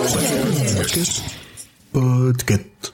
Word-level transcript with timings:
Podcast. 0.00 1.22
Durant 1.92 2.92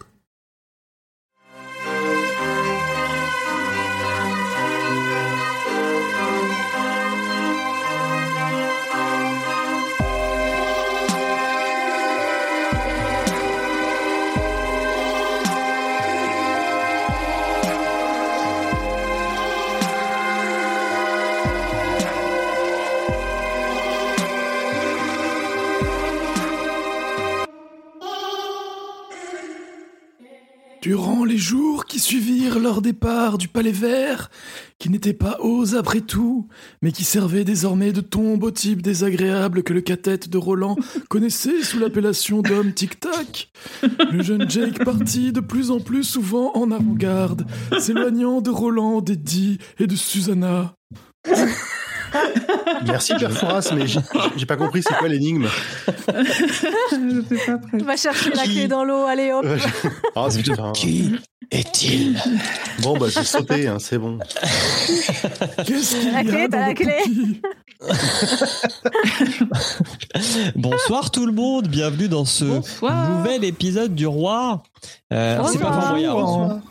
départ 32.83 33.39
du 33.39 33.49
Palais 33.49 33.73
Vert, 33.73 34.31
qui 34.79 34.91
n'étaient 34.91 35.13
pas 35.13 35.39
hauts 35.41 35.75
après 35.75 36.01
tout, 36.01 36.49
mais 36.83 36.93
qui 36.93 37.05
servaient 37.05 37.45
désormais 37.45 37.93
de 37.93 38.01
tombe 38.01 38.43
au 38.43 38.51
type 38.51 38.83
désagréable 38.83 39.63
que 39.63 39.73
le 39.73 39.81
cathète 39.81 40.29
de 40.29 40.39
Roland 40.39 40.77
connaissait 41.09 41.63
sous 41.63 41.79
l'appellation 41.79 42.43
d'homme 42.43 42.73
tic-tac, 42.73 43.51
le 44.11 44.23
jeune 44.23 44.51
Jake 44.51 44.85
partit 44.85 45.33
de 45.33 45.41
plus 45.41 45.71
en 45.71 45.81
plus 45.81 46.05
souvent 46.05 46.53
en 46.55 46.71
avant-garde, 46.71 47.47
s'éloignant 47.79 48.41
de 48.41 48.51
Roland, 48.51 49.01
d'Eddie 49.01 49.59
et 49.79 49.87
de 49.87 49.97
Susanna. 49.97 50.75
Merci 52.87 53.15
Pierre 53.17 53.33
Fouras, 53.33 53.73
mais 53.75 53.87
j'ai 53.87 54.47
pas 54.47 54.57
compris 54.57 54.83
c'est 54.83 54.95
quoi 54.97 55.09
l'énigme. 55.09 55.47
Je 56.09 57.23
sais 57.29 57.47
pas 57.47 57.59
prêt. 57.59 57.79
On 57.81 57.85
va 57.85 57.97
chercher 57.97 58.31
la 58.31 58.45
clé 58.45 58.69
dans 58.69 58.85
l'eau, 58.85 59.05
allez 59.07 59.33
hop. 59.33 59.45
Ah, 60.15 60.29
putain. 60.35 60.73
Qui 60.73 61.15
est-il? 61.51 62.21
Bon 62.81 62.97
bah 62.99 63.07
j'ai 63.09 63.25
sauté, 63.25 63.69
hein, 63.69 63.79
c'est 63.79 63.99
bon. 63.99 64.19
Qu'est-ce 65.67 65.97
qu'il 66.01 66.13
La 66.13 66.25
clé, 66.25 66.49
t'as 66.51 66.67
la 66.69 66.75
clé 66.75 66.97
Bonsoir 70.55 71.11
tout 71.11 71.27
le 71.27 71.33
monde, 71.33 71.69
bienvenue 71.69 72.09
dans 72.09 72.25
ce 72.25 72.45
Bonsoir. 72.45 73.11
nouvel 73.11 73.45
épisode 73.45 73.95
du 73.95 74.07
Roi. 74.07 74.63
Euh, 75.13 75.43
c'est 75.53 75.59
pas. 75.59 75.73
Fort 75.73 76.43
hein. 76.43 76.63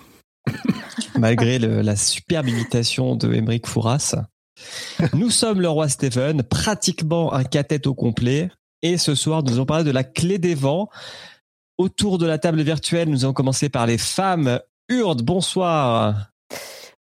malgré 1.18 1.60
le- 1.60 1.82
la 1.82 1.96
superbe 1.96 2.48
imitation 2.48 3.16
de 3.16 3.34
Émeric 3.34 3.68
Fouras. 3.68 4.16
Nous 5.14 5.30
sommes 5.30 5.62
le 5.62 5.70
roi 5.70 5.90
Stephen, 5.90 6.44
pratiquement 6.44 7.34
un 7.34 7.44
cathète 7.44 7.88
au 7.88 7.94
complet. 7.94 8.50
Et 8.82 8.98
ce 8.98 9.16
soir, 9.16 9.42
nous 9.44 9.54
allons 9.54 9.66
parler 9.66 9.84
de 9.84 9.92
la 9.92 10.04
clé 10.04 10.38
des 10.38 10.56
vents. 10.56 10.90
Autour 11.78 12.18
de 12.18 12.26
la 12.26 12.38
table 12.38 12.62
virtuelle, 12.62 13.10
nous 13.10 13.26
allons 13.26 13.34
commencer 13.34 13.70
par 13.70 13.86
les 13.86 13.98
femmes. 13.98 14.60
Urde, 14.90 15.24
bonsoir. 15.24 16.30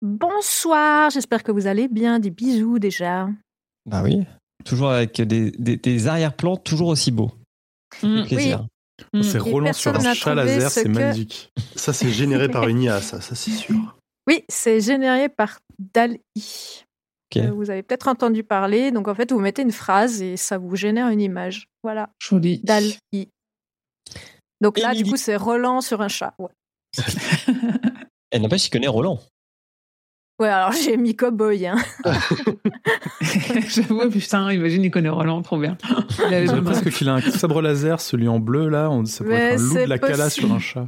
Bonsoir, 0.02 1.10
j'espère 1.12 1.44
que 1.44 1.52
vous 1.52 1.68
allez 1.68 1.88
bien. 1.88 2.20
Des 2.20 2.30
bisous 2.30 2.80
déjà. 2.80 3.28
Bah 3.86 4.02
oui, 4.04 4.24
toujours 4.66 4.92
avec 4.92 5.22
des, 5.22 5.52
des, 5.52 5.78
des 5.78 6.08
arrière-plans 6.08 6.58
toujours 6.58 6.88
aussi 6.88 7.12
beaux. 7.12 7.32
Mm. 8.02 8.24
Plaisir. 8.26 8.68
Mm. 9.14 9.24
C'est 9.24 9.40
Roland 9.40 9.74
sur 9.74 9.96
un 9.96 10.14
chat 10.14 10.36
laser, 10.36 10.70
ce 10.70 10.76
c'est 10.76 10.84
que- 10.84 10.90
magnifique. 10.90 11.52
Ça 11.76 11.94
c'est 11.94 12.12
généré 12.12 12.50
par 12.50 12.68
une 12.68 12.82
IA, 12.82 13.02
ça, 13.02 13.22
ça 13.22 13.36
c'est 13.36 13.52
sûr. 13.52 13.98
Oui, 14.28 14.44
c'est 14.48 14.80
généré 14.80 15.28
par 15.30 15.60
DALI. 15.94 16.22
Euh, 17.38 17.52
Vous 17.52 17.70
avez 17.70 17.84
peut-être 17.84 18.08
entendu 18.08 18.44
parler. 18.44 18.92
Donc 18.92 19.08
en 19.08 19.16
fait, 19.16 19.32
vous 19.32 19.40
mettez 19.40 19.62
une 19.62 19.72
phrase 19.72 20.22
et 20.22 20.38
ça 20.38 20.58
vous 20.58 20.76
génère 20.76 21.10
une 21.10 21.22
image. 21.22 21.68
Voilà, 21.84 22.10
Joli. 22.20 22.60
DALI. 22.64 22.98
Donc 24.62 24.80
là, 24.80 24.94
du 24.94 25.04
coup, 25.04 25.18
c'est 25.18 25.36
Roland 25.36 25.82
sur 25.82 26.02
un 26.02 26.08
chat. 26.08 26.34
Ouais, 26.40 26.50
Elle 28.32 28.42
n'empêche, 28.42 28.68
il 28.68 28.70
connaît 28.70 28.88
Roland. 28.88 29.20
Ouais, 30.40 30.50
alors 30.50 30.72
j'ai 30.72 30.98
mis 30.98 31.16
cowboy. 31.16 31.68
Hein. 31.68 31.78
J'avoue, 33.22 34.10
putain, 34.10 34.52
imagine, 34.52 34.84
il 34.84 34.90
connaît 34.90 35.10
Roland, 35.10 35.42
trop 35.44 35.58
bien. 35.60 35.78
Besoin 36.30 36.64
presque 36.64 36.90
qu'il 36.90 37.08
a 37.08 37.16
un 37.16 37.22
sabre 37.22 37.62
laser, 37.62 38.02
celui 38.02 38.28
en 38.28 38.40
bleu 38.40 38.68
là, 38.68 38.90
on, 38.90 39.06
ça 39.06 39.24
pourrait 39.24 39.36
Mais 39.36 39.44
être 39.54 39.60
un 39.60 39.64
loup 39.64 39.74
c'est 39.74 39.84
de 39.84 39.90
la 39.90 40.00
cala 40.00 40.30
sur 40.30 40.52
un 40.52 40.60
chat. 40.60 40.88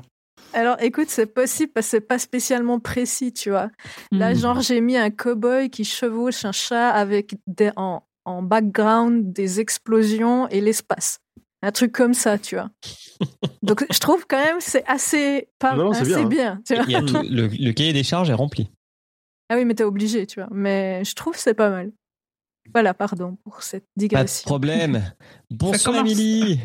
Alors 0.56 0.78
écoute, 0.82 1.10
c'est 1.10 1.26
possible 1.26 1.72
parce 1.74 1.86
que 1.88 1.92
c'est 1.92 2.02
pas 2.02 2.18
spécialement 2.18 2.80
précis, 2.80 3.34
tu 3.34 3.50
vois. 3.50 3.70
Là, 4.12 4.32
Mm. 4.34 4.38
genre, 4.38 4.62
j'ai 4.62 4.80
mis 4.82 4.96
un 4.98 5.10
cowboy 5.10 5.70
qui 5.70 5.84
chevauche 5.84 6.46
un 6.46 6.52
chat 6.52 6.90
avec 6.92 7.36
des, 7.46 7.72
en, 7.76 8.02
en 8.24 8.42
background 8.42 9.34
des 9.34 9.60
explosions 9.60 10.48
et 10.50 10.62
l'espace. 10.62 11.20
Un 11.62 11.72
truc 11.72 11.92
comme 11.92 12.14
ça, 12.14 12.38
tu 12.38 12.56
vois. 12.56 12.70
Donc, 13.64 13.86
je 13.92 14.00
trouve 14.00 14.26
quand 14.28 14.38
même 14.44 14.58
c'est 14.60 14.86
assez, 14.88 15.50
pas, 15.60 15.76
Non, 15.76 15.92
assez 15.92 16.06
bien, 16.06 16.24
bien. 16.26 16.52
hein. 16.54 16.62
tu 16.66 16.76
vois. 16.76 16.84
Il 16.88 16.92
y 16.92 16.96
a 16.96 17.02
tout- 17.02 17.22
le, 17.30 17.48
le 17.48 17.72
cahier 17.74 17.94
des 17.94 18.04
charges 18.04 18.30
est 18.30 18.34
rempli. 18.34 18.70
Ah 19.50 19.56
oui, 19.58 19.66
mais 19.66 19.76
t'es 19.76 19.84
obligé, 19.84 20.26
tu 20.26 20.40
vois. 20.40 20.50
Mais 20.52 21.04
je 21.04 21.14
trouve 21.16 21.34
que 21.34 21.40
c'est 21.40 21.54
pas 21.54 21.70
mal. 21.70 21.92
Voilà, 22.74 22.94
pardon 22.94 23.38
pour 23.44 23.62
cette 23.62 23.84
Pas 23.84 23.90
de 23.96 24.00
digression. 24.00 24.48
problème. 24.48 25.04
Bonsoir. 25.52 25.98
Émilie. 25.98 26.60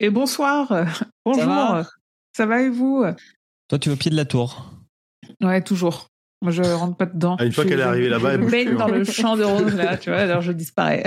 Et 0.00 0.10
bonsoir. 0.10 0.86
Bonjour. 1.24 1.84
Ça 2.36 2.46
va 2.46 2.62
et 2.62 2.68
vous? 2.68 3.04
Toi, 3.68 3.78
tu 3.78 3.88
es 3.88 3.92
au 3.92 3.96
pied 3.96 4.10
de 4.10 4.16
la 4.16 4.24
tour. 4.24 4.70
Ouais, 5.40 5.62
toujours. 5.62 6.08
Moi, 6.42 6.52
je 6.52 6.62
rentre 6.62 6.96
pas 6.96 7.06
dedans. 7.06 7.36
Ah, 7.38 7.44
une 7.46 7.52
fois 7.52 7.64
qu'elle 7.64 7.80
est 7.80 7.84
arrivée 7.84 8.08
là-bas, 8.08 8.34
elle 8.34 8.40
bouge 8.40 8.50
baigne 8.50 8.76
dans 8.76 8.86
hein. 8.86 8.88
le 8.88 9.04
champ 9.04 9.36
de 9.36 9.44
rose, 9.44 9.74
là, 9.74 9.96
tu 9.96 10.10
vois, 10.10 10.18
alors 10.20 10.42
je 10.42 10.52
disparais. 10.52 11.04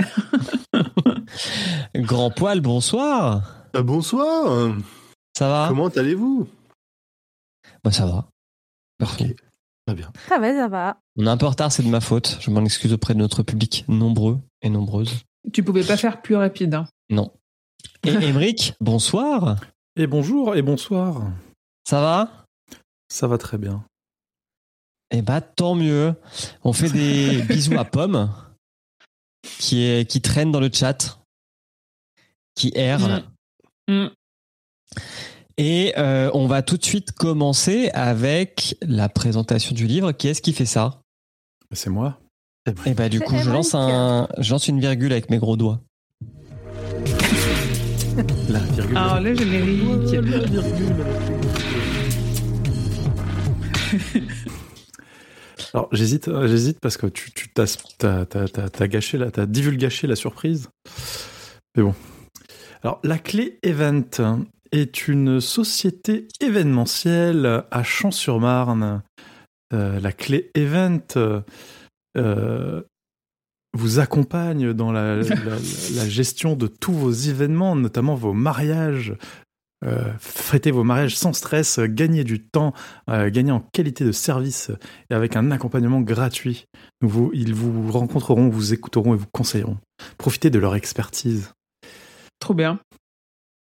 Grand 1.96 2.32
poil, 2.32 2.62
bonsoir. 2.62 3.68
Ah, 3.74 3.82
bonsoir. 3.84 4.76
Ça 5.38 5.48
va? 5.50 5.66
Comment 5.70 5.90
allez-vous? 5.90 6.48
Bah, 7.84 7.92
ça 7.92 8.06
va. 8.08 8.30
Parfait. 8.98 9.36
Très 9.86 9.96
bien. 9.96 10.12
Ça 10.28 10.40
va, 10.40 10.54
ça 10.54 10.68
va. 10.68 10.98
On 11.18 11.28
est 11.28 11.30
un 11.30 11.38
peu 11.38 11.46
en 11.46 11.50
retard, 11.52 11.72
c'est 11.72 11.84
de 11.84 11.90
ma 11.90 12.02
faute. 12.02 12.38
Je 12.42 12.50
m'en 12.50 12.64
excuse 12.66 12.94
auprès 12.94 13.14
de 13.14 13.20
notre 13.20 13.44
public 13.44 13.86
nombreux 13.88 14.40
et 14.62 14.70
nombreuses. 14.70 15.24
Tu 15.54 15.64
pouvais 15.64 15.84
pas 15.84 15.98
faire 15.98 16.22
plus 16.22 16.36
rapide. 16.36 16.74
hein. 16.74 16.88
Non. 17.10 17.32
Et 18.06 18.10
Émeric, 18.12 18.74
bonsoir. 18.82 19.58
Et 20.00 20.06
bonjour 20.06 20.56
et 20.56 20.62
bonsoir. 20.62 21.24
Ça 21.84 22.00
va? 22.02 22.46
Ça 23.10 23.26
va 23.26 23.40
très 23.40 23.58
bien. 23.58 23.84
Eh 25.10 25.24
bah, 25.24 25.42
tant 25.42 25.74
mieux. 25.74 26.14
On 26.64 26.72
fait 26.72 26.92
des 26.92 27.42
bisous 27.50 27.80
à 27.80 27.84
Pomme, 27.84 28.32
qui, 29.42 29.82
est, 29.82 30.08
qui 30.08 30.22
traîne 30.22 30.52
dans 30.52 30.60
le 30.60 30.70
chat, 30.72 31.20
qui 32.54 32.72
erre. 32.76 33.24
Mm. 33.88 34.10
Et 35.58 35.94
euh, 35.98 36.30
on 36.36 36.46
va 36.46 36.62
tout 36.62 36.78
de 36.78 36.86
suite 36.86 37.12
commencer 37.14 37.90
avec 37.96 38.78
la 38.84 39.10
présentation 39.10 39.74
du 39.74 39.88
livre. 39.88 40.12
Qui 40.12 40.28
est-ce 40.28 40.44
qui 40.44 40.54
fait 40.54 40.68
ça? 40.68 41.02
C'est 41.72 41.90
moi. 41.90 42.20
Et 42.86 42.94
bah 42.94 43.10
du 43.10 43.18
C'est 43.18 43.24
coup, 43.24 43.38
je 43.40 43.50
lance, 43.50 43.74
un, 43.74 44.28
je 44.38 44.52
lance 44.52 44.68
une 44.68 44.80
virgule 44.80 45.12
avec 45.12 45.32
mes 45.32 45.40
gros 45.40 45.58
doigts. 45.58 45.82
La. 48.48 48.60
Alors, 48.98 49.20
le 49.22 49.36
générique. 49.36 50.16
Alors 55.74 55.88
j'hésite, 55.92 56.28
euh, 56.28 56.48
j'hésite 56.48 56.80
parce 56.80 56.98
que 56.98 57.06
tu, 57.06 57.32
tu 57.32 57.48
t'as, 57.54 57.68
gâché 58.88 59.20
la, 59.20 59.30
t'as 59.30 59.46
divulgaché 59.46 60.08
la 60.08 60.16
surprise. 60.16 60.70
Mais 61.76 61.84
bon. 61.84 61.94
Alors 62.84 63.00
la 63.04 63.20
clé 63.20 63.60
Event 63.62 64.10
est 64.72 65.08
une 65.08 65.42
société 65.42 66.28
événementielle 66.42 67.66
à 67.70 67.84
Champs-sur-Marne. 67.84 69.04
Euh, 69.74 70.00
la 70.00 70.12
clé 70.12 70.50
Event 70.56 71.06
euh, 72.18 72.82
vous 73.78 74.00
accompagne 74.00 74.74
dans 74.74 74.92
la, 74.92 75.22
gestion 76.08 76.56
de 76.56 76.68
tous 76.68 76.94
vos 76.94 77.12
événements, 77.12 77.76
notamment 77.76 78.16
vos 78.16 78.34
mariages. 78.34 79.16
Euh, 79.86 80.12
fêtez 80.20 80.72
vos 80.72 80.84
mariages 80.84 81.16
sans 81.16 81.34
stress, 81.34 81.80
gagnez 81.80 82.24
du 82.24 82.42
temps, 82.42 82.74
euh, 83.12 83.30
gagnez 83.30 83.52
en 83.52 83.60
qualité 83.60 84.04
de 84.04 84.12
service 84.12 84.72
et 85.12 85.14
avec 85.14 85.36
un 85.36 85.52
accompagnement 85.52 86.02
gratuit. 86.02 86.66
Ils 87.04 87.54
vous 87.54 87.92
rencontreront, 87.92 88.50
vous 88.50 88.74
écouteront 88.74 89.14
et 89.14 89.18
vous 89.18 89.28
conseilleront. 89.32 89.78
Profitez 90.18 90.50
de 90.50 90.58
leur 90.58 90.76
expertise. 90.76 91.54
Trop 92.40 92.56
bien. 92.56 92.80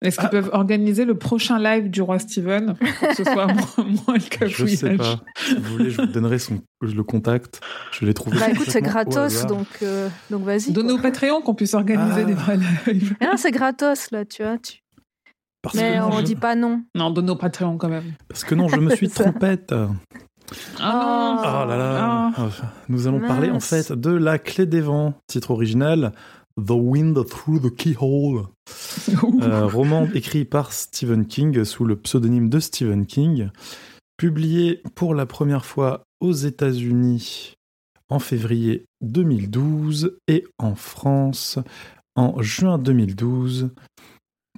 Est-ce 0.03 0.17
qu'ils 0.17 0.27
Ah. 0.27 0.31
peuvent 0.31 0.51
organiser 0.55 1.05
le 1.05 1.15
prochain 1.19 1.59
live 1.59 1.91
du 1.91 2.01
roi 2.01 2.19
Steven 2.19 2.75
pour 2.75 3.09
que 3.09 3.15
ce 3.17 3.25
soit 3.25 3.47
moins, 3.53 3.55
moins 4.07 4.15
le 4.15 4.21
Je 4.49 4.65
sais 4.67 4.97
cafouillage 4.97 4.97
pas. 4.97 5.21
Si 5.37 5.55
vous 5.57 5.63
voulez, 5.73 5.91
je 5.91 6.01
vous 6.01 6.07
donnerai 6.07 6.39
son, 6.39 6.61
le 6.81 7.03
contact. 7.03 7.61
Je 7.93 8.07
l'ai 8.07 8.15
trouvé. 8.15 8.39
Bah 8.39 8.51
écoute, 8.51 8.69
c'est 8.71 8.81
gratos, 8.81 9.45
donc, 9.47 9.67
euh, 9.83 10.09
donc 10.31 10.45
vas-y. 10.45 10.73
Donne 10.73 10.87
quoi. 10.87 10.95
au 10.95 10.99
Patreon 10.99 11.43
qu'on 11.43 11.55
puisse 11.55 11.75
organiser 11.75 12.23
Ah. 12.23 12.25
des 12.25 12.33
vrais 12.35 12.57
lives. 12.57 13.15
Mais 13.21 13.27
non, 13.27 13.35
c'est 13.37 13.51
gratos, 13.51 14.11
là, 14.11 14.25
tu 14.25 14.43
vois. 14.43 14.57
tu- 14.59 14.79
Parce 15.63 15.75
Mais 15.75 15.99
que 15.99 16.03
on 16.05 16.19
je- 16.21 16.25
dit 16.25 16.37
pas 16.37 16.55
non. 16.55 16.83
Non, 16.95 17.11
donne 17.11 17.29
au 17.29 17.37
Patreon 17.37 17.77
quand 17.77 17.91
même. 17.91 18.15
Parce 18.29 18.45
que 18.45 18.55
non, 18.55 18.69
je 18.69 18.77
me 18.77 18.95
suis 18.97 19.09
trompette. 19.11 19.75
Ah 20.81 21.65
Oh 21.65 21.69
là 21.69 21.77
là. 21.77 22.33
Ah. 22.37 22.49
Nous 22.89 23.07
allons 23.07 23.21
parler 23.21 23.51
en 23.51 23.61
fait 23.61 23.93
de 23.93 24.11
La 24.11 24.39
Clé 24.39 24.67
des 24.67 24.81
Vents, 24.81 25.15
titre 25.27 25.51
original 25.51 26.13
The 26.57 26.71
Wind 26.73 27.17
Through 27.27 27.61
the 27.61 27.75
Keyhole. 27.75 28.47
Euh, 29.43 29.67
roman 29.67 30.09
écrit 30.15 30.45
par 30.45 30.73
Stephen 30.73 31.27
King 31.27 31.65
sous 31.65 31.85
le 31.85 31.97
pseudonyme 31.97 32.49
de 32.49 32.61
Stephen 32.61 33.07
King, 33.07 33.51
publié 34.17 34.83
pour 34.95 35.15
la 35.15 35.27
première 35.27 35.65
fois 35.65 36.05
aux 36.21 36.33
États-Unis 36.33 37.55
en 38.09 38.19
février 38.19 38.85
2012 39.03 40.19
et 40.29 40.45
en 40.59 40.75
France 40.75 41.59
en 42.17 42.41
juin 42.43 42.79
2012. 42.79 43.71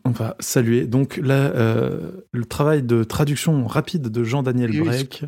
On 0.04 0.10
va 0.10 0.36
saluer 0.40 0.86
donc 0.86 1.18
la, 1.22 1.34
euh, 1.54 2.22
le 2.32 2.44
travail 2.44 2.82
de 2.82 3.04
traduction 3.04 3.66
rapide 3.66 4.08
de 4.08 4.24
Jean-Daniel 4.24 4.76
Breck. 4.80 5.24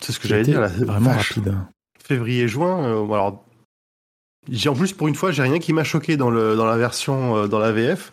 C'est 0.00 0.12
ce 0.12 0.20
que 0.20 0.28
j'allais 0.28 0.42
dire. 0.42 0.60
là. 0.60 0.68
Vraiment 0.68 1.12
Vache. 1.12 1.32
rapide. 1.32 1.54
Février-juin. 2.02 2.84
euh, 2.84 3.04
alors, 3.06 3.45
en 4.68 4.74
plus 4.74 4.92
pour 4.92 5.08
une 5.08 5.14
fois, 5.14 5.32
j'ai 5.32 5.42
rien 5.42 5.58
qui 5.58 5.72
m'a 5.72 5.84
choqué 5.84 6.16
dans 6.16 6.30
le 6.30 6.56
dans 6.56 6.66
la 6.66 6.76
version 6.76 7.36
euh, 7.36 7.46
dans 7.48 7.58
la 7.58 7.72
VF. 7.72 8.12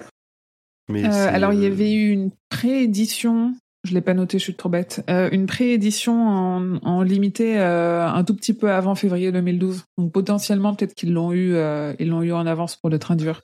Mais 0.89 1.05
Euh, 1.05 1.11
c'est, 1.11 1.17
alors, 1.29 1.53
il 1.53 1.59
y 1.61 1.65
euh, 1.65 1.71
avait 1.71 1.93
eu 1.93 2.09
une 2.11 2.31
préédition, 2.49 3.53
je 3.85 3.93
l'ai 3.93 4.01
pas 4.01 4.13
noté, 4.13 4.37
je 4.39 4.43
suis 4.43 4.53
trop 4.55 4.67
bête, 4.69 5.03
euh, 5.09 5.29
une 5.31 5.45
préédition 5.45 6.13
en, 6.27 6.75
en 6.83 7.01
limité 7.03 7.57
euh, 7.59 8.05
un 8.05 8.23
tout 8.23 8.35
petit 8.35 8.53
peu 8.53 8.69
avant 8.71 8.93
février 8.95 9.31
2012. 9.31 9.85
Donc, 9.97 10.11
potentiellement, 10.11 10.75
peut-être 10.75 10.93
qu'ils 10.93 11.13
l'ont 11.13 11.31
eu, 11.31 11.53
euh, 11.55 11.93
ils 11.99 12.09
l'ont 12.09 12.21
eu 12.21 12.33
en 12.33 12.45
avance 12.45 12.75
pour 12.75 12.89
le 12.89 12.99
traduire. 12.99 13.41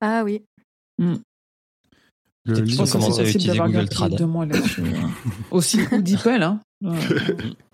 Ah 0.00 0.22
oui. 0.24 0.42
Le 0.98 1.16
Peut-être 2.44 2.64
livre- 2.64 2.84
qu'ils 2.84 2.92
commencer 2.92 3.20
à 3.20 3.24
possible 3.24 3.28
utiliser 3.28 3.48
d'avoir 3.48 3.66
Google 3.68 3.78
gardé 3.80 3.94
Trad. 3.94 4.14
deux 4.16 4.26
mois 4.26 4.46
là-dessus. 4.46 4.82
hein. 4.82 5.10
Aussi, 5.50 5.80
ou 5.92 6.00
DeepL, 6.00 6.42
hein. 6.42 6.60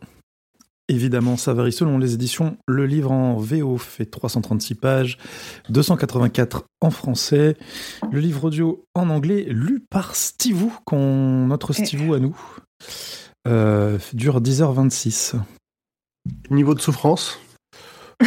Évidemment, 0.89 1.37
ça 1.37 1.55
varie 1.55 1.73
selon 1.73 1.97
les 1.97 2.15
éditions. 2.15 2.57
Le 2.67 2.87
livre 2.87 3.13
en 3.13 3.37
VO 3.37 3.79
fait 3.79 4.05
336 4.07 4.75
pages, 4.75 5.17
284 5.71 6.65
en 6.81 6.91
français. 6.91 7.57
Le 8.11 8.21
livre 8.21 8.45
audio 8.45 8.85
en 8.95 9.09
anglais, 9.09 9.47
lu 9.49 9.81
par 9.89 10.17
Stivou, 10.17 10.73
qu'on- 10.85 11.47
notre 11.47 11.71
Eh. 11.79 11.85
Stivou 11.85 12.15
à 12.15 12.19
nous, 12.19 12.37
euh, 13.49 13.99
dure 14.13 14.41
10h26. 14.41 15.35
niveau 16.51 16.75
de 16.75 16.81
souffrance? 16.81 17.39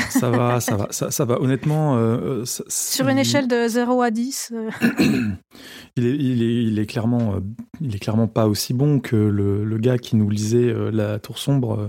Ça 0.10 0.30
va, 0.30 0.60
ça 0.60 0.76
va, 0.76 0.88
ça, 0.92 1.12
ça 1.12 1.26
va. 1.26 1.40
Honnêtement, 1.42 1.98
euh, 1.98 2.44
ça- 2.46 2.64
Sur 2.68 3.08
une 3.08 3.18
échelle 3.18 3.48
de 3.48 3.68
0 3.68 4.02
à 4.02 4.12
10. 4.12 4.52
euh, 4.54 4.70
il 5.98 6.06
est, 6.06 6.16
il 6.16 6.44
est, 6.44 6.64
il 6.64 6.80
est 6.80 6.86
clairement, 6.86 7.36
euh, 7.36 7.40
il 7.82 7.96
est 7.96 8.00
clairement 8.00 8.28
pas 8.28 8.48
aussi 8.48 8.74
bon 8.74 9.00
que 9.00 9.16
le, 9.16 9.64
le 9.64 9.78
gars 9.78 9.98
qui 9.98 10.16
nous 10.16 10.30
lisait 10.30 10.70
euh, 10.70 10.92
la 10.92 11.20
Tour 11.20 11.38
sombre 11.38 11.80
euh, 11.80 11.88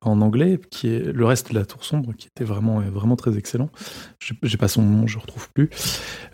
en 0.00 0.20
anglais, 0.20 0.58
qui 0.70 0.88
est 0.88 1.12
le 1.12 1.24
reste 1.24 1.50
de 1.52 1.58
la 1.58 1.64
Tour 1.64 1.84
sombre, 1.84 2.12
qui 2.16 2.28
était 2.28 2.44
vraiment, 2.44 2.80
euh, 2.80 2.90
vraiment 2.90 3.16
très 3.16 3.36
excellent. 3.38 3.70
J'ai 4.42 4.56
pas 4.58 4.68
son 4.68 4.82
nom, 4.82 5.06
je 5.06 5.18
retrouve 5.18 5.48
plus. 5.52 5.70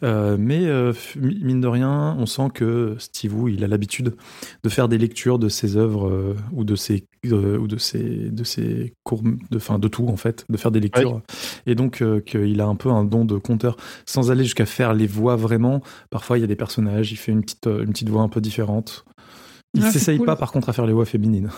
Euh, 0.02 0.36
mais 0.38 0.66
euh, 0.66 0.92
mine 1.16 1.60
de 1.60 1.68
rien, 1.68 2.16
on 2.18 2.26
sent 2.26 2.48
que 2.54 2.96
Steve 2.98 3.34
Wu, 3.38 3.52
il 3.54 3.64
a 3.64 3.68
l'habitude 3.68 4.16
de 4.64 4.68
faire 4.68 4.88
des 4.88 4.98
lectures 4.98 5.38
de 5.38 5.48
ses 5.48 5.76
œuvres 5.76 6.08
euh, 6.08 6.36
ou 6.52 6.64
de 6.64 6.74
ses 6.76 7.04
euh, 7.26 7.58
ou 7.58 7.67
de 7.69 7.76
ses 7.76 8.31
de 8.31 8.44
ses 8.44 8.94
cours, 9.05 9.22
de 9.50 9.58
fin 9.58 9.78
de 9.78 9.88
tout 9.88 10.06
en 10.08 10.17
fait, 10.17 10.44
de 10.49 10.56
faire 10.56 10.70
des 10.70 10.81
lectures. 10.81 11.20
Et 11.67 11.75
donc 11.75 12.02
euh, 12.02 12.20
qu'il 12.20 12.61
a 12.61 12.67
un 12.67 12.76
peu 12.76 12.90
un 12.90 13.05
don 13.05 13.25
de 13.25 13.37
conteur, 13.38 13.76
sans 14.06 14.31
aller 14.31 14.44
jusqu'à 14.44 14.67
faire 14.67 14.94
les 14.94 15.06
voix 15.06 15.37
vraiment. 15.37 15.82
Parfois, 16.11 16.38
il 16.38 16.40
y 16.40 16.44
a 16.44 16.49
des 16.49 16.56
personnages, 16.56 17.12
il 17.12 17.17
fait 17.17 17.32
une 17.32 17.43
petite 17.43 17.67
euh, 17.67 17.82
une 17.84 17.90
petite 17.90 18.08
voix 18.08 18.22
un 18.22 18.28
peu 18.28 18.40
différente. 18.40 19.05
Il 19.75 19.84
Ah, 19.84 19.90
s'essaye 19.93 20.17
cool. 20.19 20.26
pas 20.26 20.37
par 20.37 20.50
contre 20.52 20.69
à 20.69 20.72
faire 20.72 20.87
les 20.87 20.93
voix 20.93 21.05
féminines. 21.05 21.50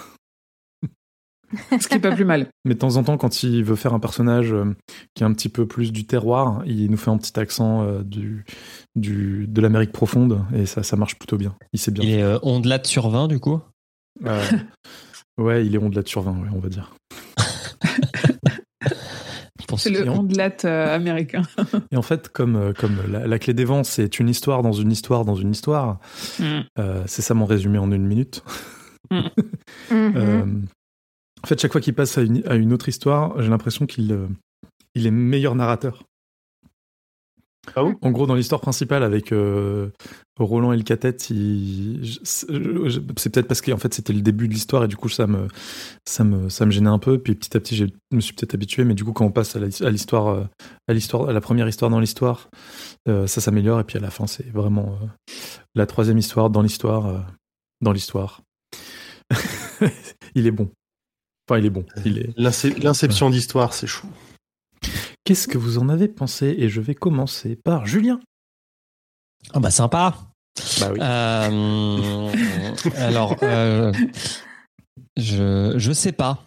ce 1.80 1.86
qui 1.86 1.94
est 1.96 2.00
pas 2.00 2.12
plus 2.14 2.24
mal. 2.24 2.48
Mais 2.64 2.72
de 2.74 2.78
temps 2.78 2.96
en 2.96 3.04
temps, 3.04 3.18
quand 3.18 3.42
il 3.42 3.62
veut 3.62 3.76
faire 3.76 3.92
un 3.92 4.00
personnage 4.00 4.52
euh, 4.52 4.74
qui 5.14 5.22
est 5.22 5.26
un 5.26 5.32
petit 5.34 5.50
peu 5.50 5.66
plus 5.66 5.92
du 5.92 6.06
terroir, 6.06 6.62
il 6.66 6.90
nous 6.90 6.96
fait 6.96 7.10
un 7.10 7.18
petit 7.18 7.38
accent 7.38 7.82
euh, 7.82 8.02
du, 8.02 8.44
du, 8.96 9.46
de 9.48 9.60
l'Amérique 9.60 9.92
profonde 9.92 10.44
et 10.54 10.64
ça, 10.66 10.82
ça 10.82 10.96
marche 10.96 11.18
plutôt 11.18 11.36
bien. 11.36 11.54
Il 11.74 11.78
sait 11.78 11.90
bien. 11.90 12.04
Il 12.04 12.10
est 12.10 12.22
euh, 12.22 12.38
ondelate 12.42 12.86
sur 12.86 13.08
20 13.10 13.28
du 13.28 13.38
coup? 13.38 13.60
Ouais, 15.42 15.66
il 15.66 15.74
est 15.74 15.78
ondelade 15.78 16.08
sur 16.08 16.22
20, 16.22 16.32
ouais, 16.32 16.48
on 16.54 16.58
va 16.58 16.68
dire. 16.68 16.94
C'est 19.76 19.94
ce 19.94 20.04
le 20.04 20.10
ondelate 20.10 20.64
euh, 20.64 20.94
américain. 20.94 21.42
Et 21.92 21.96
en 21.96 22.02
fait, 22.02 22.28
comme, 22.28 22.56
euh, 22.56 22.72
comme 22.72 22.98
la, 23.10 23.26
la 23.26 23.38
clé 23.38 23.54
des 23.54 23.64
vents, 23.64 23.84
c'est 23.84 24.18
une 24.18 24.28
histoire 24.28 24.62
dans 24.62 24.72
une 24.72 24.92
histoire 24.92 25.24
dans 25.24 25.34
une 25.34 25.50
histoire, 25.50 25.98
euh, 26.78 27.02
c'est 27.06 27.22
ça 27.22 27.34
mon 27.34 27.46
résumé 27.46 27.78
en 27.78 27.90
une 27.90 28.06
minute. 28.06 28.42
Euh, 29.90 30.44
en 31.42 31.46
fait, 31.46 31.60
chaque 31.60 31.72
fois 31.72 31.80
qu'il 31.80 31.92
passe 31.92 32.16
à 32.16 32.22
une, 32.22 32.42
à 32.46 32.54
une 32.54 32.72
autre 32.72 32.88
histoire, 32.88 33.42
j'ai 33.42 33.50
l'impression 33.50 33.84
qu'il 33.84 34.10
euh, 34.12 34.26
il 34.94 35.06
est 35.06 35.10
meilleur 35.10 35.54
narrateur. 35.54 36.04
Ah 37.76 37.84
En 38.02 38.10
gros, 38.10 38.26
dans 38.26 38.34
l'histoire 38.34 38.60
principale 38.60 39.04
avec 39.04 39.30
euh, 39.32 39.90
Roland 40.38 40.72
et 40.72 40.76
le 40.76 40.82
il- 41.30 42.00
je- 42.02 42.18
c'est 43.16 43.30
peut-être 43.30 43.46
parce 43.46 43.60
qu'en 43.60 43.76
fait 43.76 43.94
c'était 43.94 44.12
le 44.12 44.20
début 44.20 44.48
de 44.48 44.52
l'histoire 44.52 44.82
et 44.84 44.88
du 44.88 44.96
coup 44.96 45.08
ça 45.08 45.28
me, 45.28 45.46
ça 46.04 46.24
me, 46.24 46.48
ça 46.48 46.66
me 46.66 46.72
gênait 46.72 46.90
un 46.90 46.98
peu. 46.98 47.18
Puis 47.20 47.36
petit 47.36 47.56
à 47.56 47.60
petit, 47.60 47.76
je 47.76 47.84
me 48.10 48.20
suis 48.20 48.34
peut-être 48.34 48.54
habitué, 48.54 48.82
mais 48.84 48.94
du 48.94 49.04
coup 49.04 49.12
quand 49.12 49.24
on 49.24 49.30
passe 49.30 49.54
à 49.54 49.90
l'histoire, 49.90 50.26
euh, 50.28 50.44
à 50.88 50.92
l'histoire, 50.92 51.28
à 51.28 51.32
la 51.32 51.40
première 51.40 51.68
histoire 51.68 51.88
dans 51.90 52.00
l'histoire, 52.00 52.48
euh, 53.08 53.28
ça 53.28 53.40
s'améliore 53.40 53.78
et 53.78 53.84
puis 53.84 53.96
à 53.96 54.00
la 54.00 54.10
fin 54.10 54.26
c'est 54.26 54.50
vraiment 54.50 54.98
euh, 55.00 55.34
la 55.76 55.86
troisième 55.86 56.18
histoire 56.18 56.50
dans 56.50 56.62
l'histoire, 56.62 57.06
euh, 57.06 57.18
dans 57.80 57.92
l'histoire. 57.92 58.42
il 60.34 60.46
est 60.46 60.50
bon. 60.52 60.68
Enfin, 61.48 61.58
il 61.60 61.66
est 61.66 61.70
bon. 61.70 61.84
Il 62.04 62.18
est. 62.18 62.30
L'ince- 62.36 62.64
L'inception 62.82 63.30
d'histoire, 63.30 63.72
c'est 63.72 63.86
chou. 63.86 64.06
Qu'est-ce 65.24 65.46
que 65.46 65.58
vous 65.58 65.78
en 65.78 65.88
avez 65.88 66.08
pensé 66.08 66.54
Et 66.58 66.68
je 66.68 66.80
vais 66.80 66.94
commencer 66.94 67.56
par 67.56 67.86
Julien. 67.86 68.20
Ah 69.52 69.60
bah 69.60 69.70
sympa. 69.70 70.16
Bah 70.80 70.90
oui. 70.92 70.98
Euh, 71.00 72.32
alors, 72.96 73.36
euh, 73.42 73.92
je 75.16 75.74
je 75.76 75.92
sais 75.92 76.12
pas. 76.12 76.44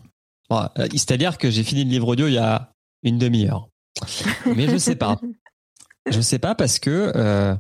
Bon, 0.50 0.68
euh, 0.78 0.88
C'est-à-dire 0.92 1.38
que 1.38 1.50
j'ai 1.50 1.64
fini 1.64 1.84
le 1.84 1.90
livre 1.90 2.08
audio 2.08 2.28
il 2.28 2.34
y 2.34 2.38
a 2.38 2.72
une 3.04 3.18
demi-heure, 3.18 3.70
mais 4.46 4.68
je 4.68 4.78
sais 4.78 4.96
pas. 4.96 5.20
Je 6.10 6.22
sais 6.22 6.40
pas 6.40 6.54
parce 6.54 6.78
que 6.80 7.12
euh, 7.16 7.56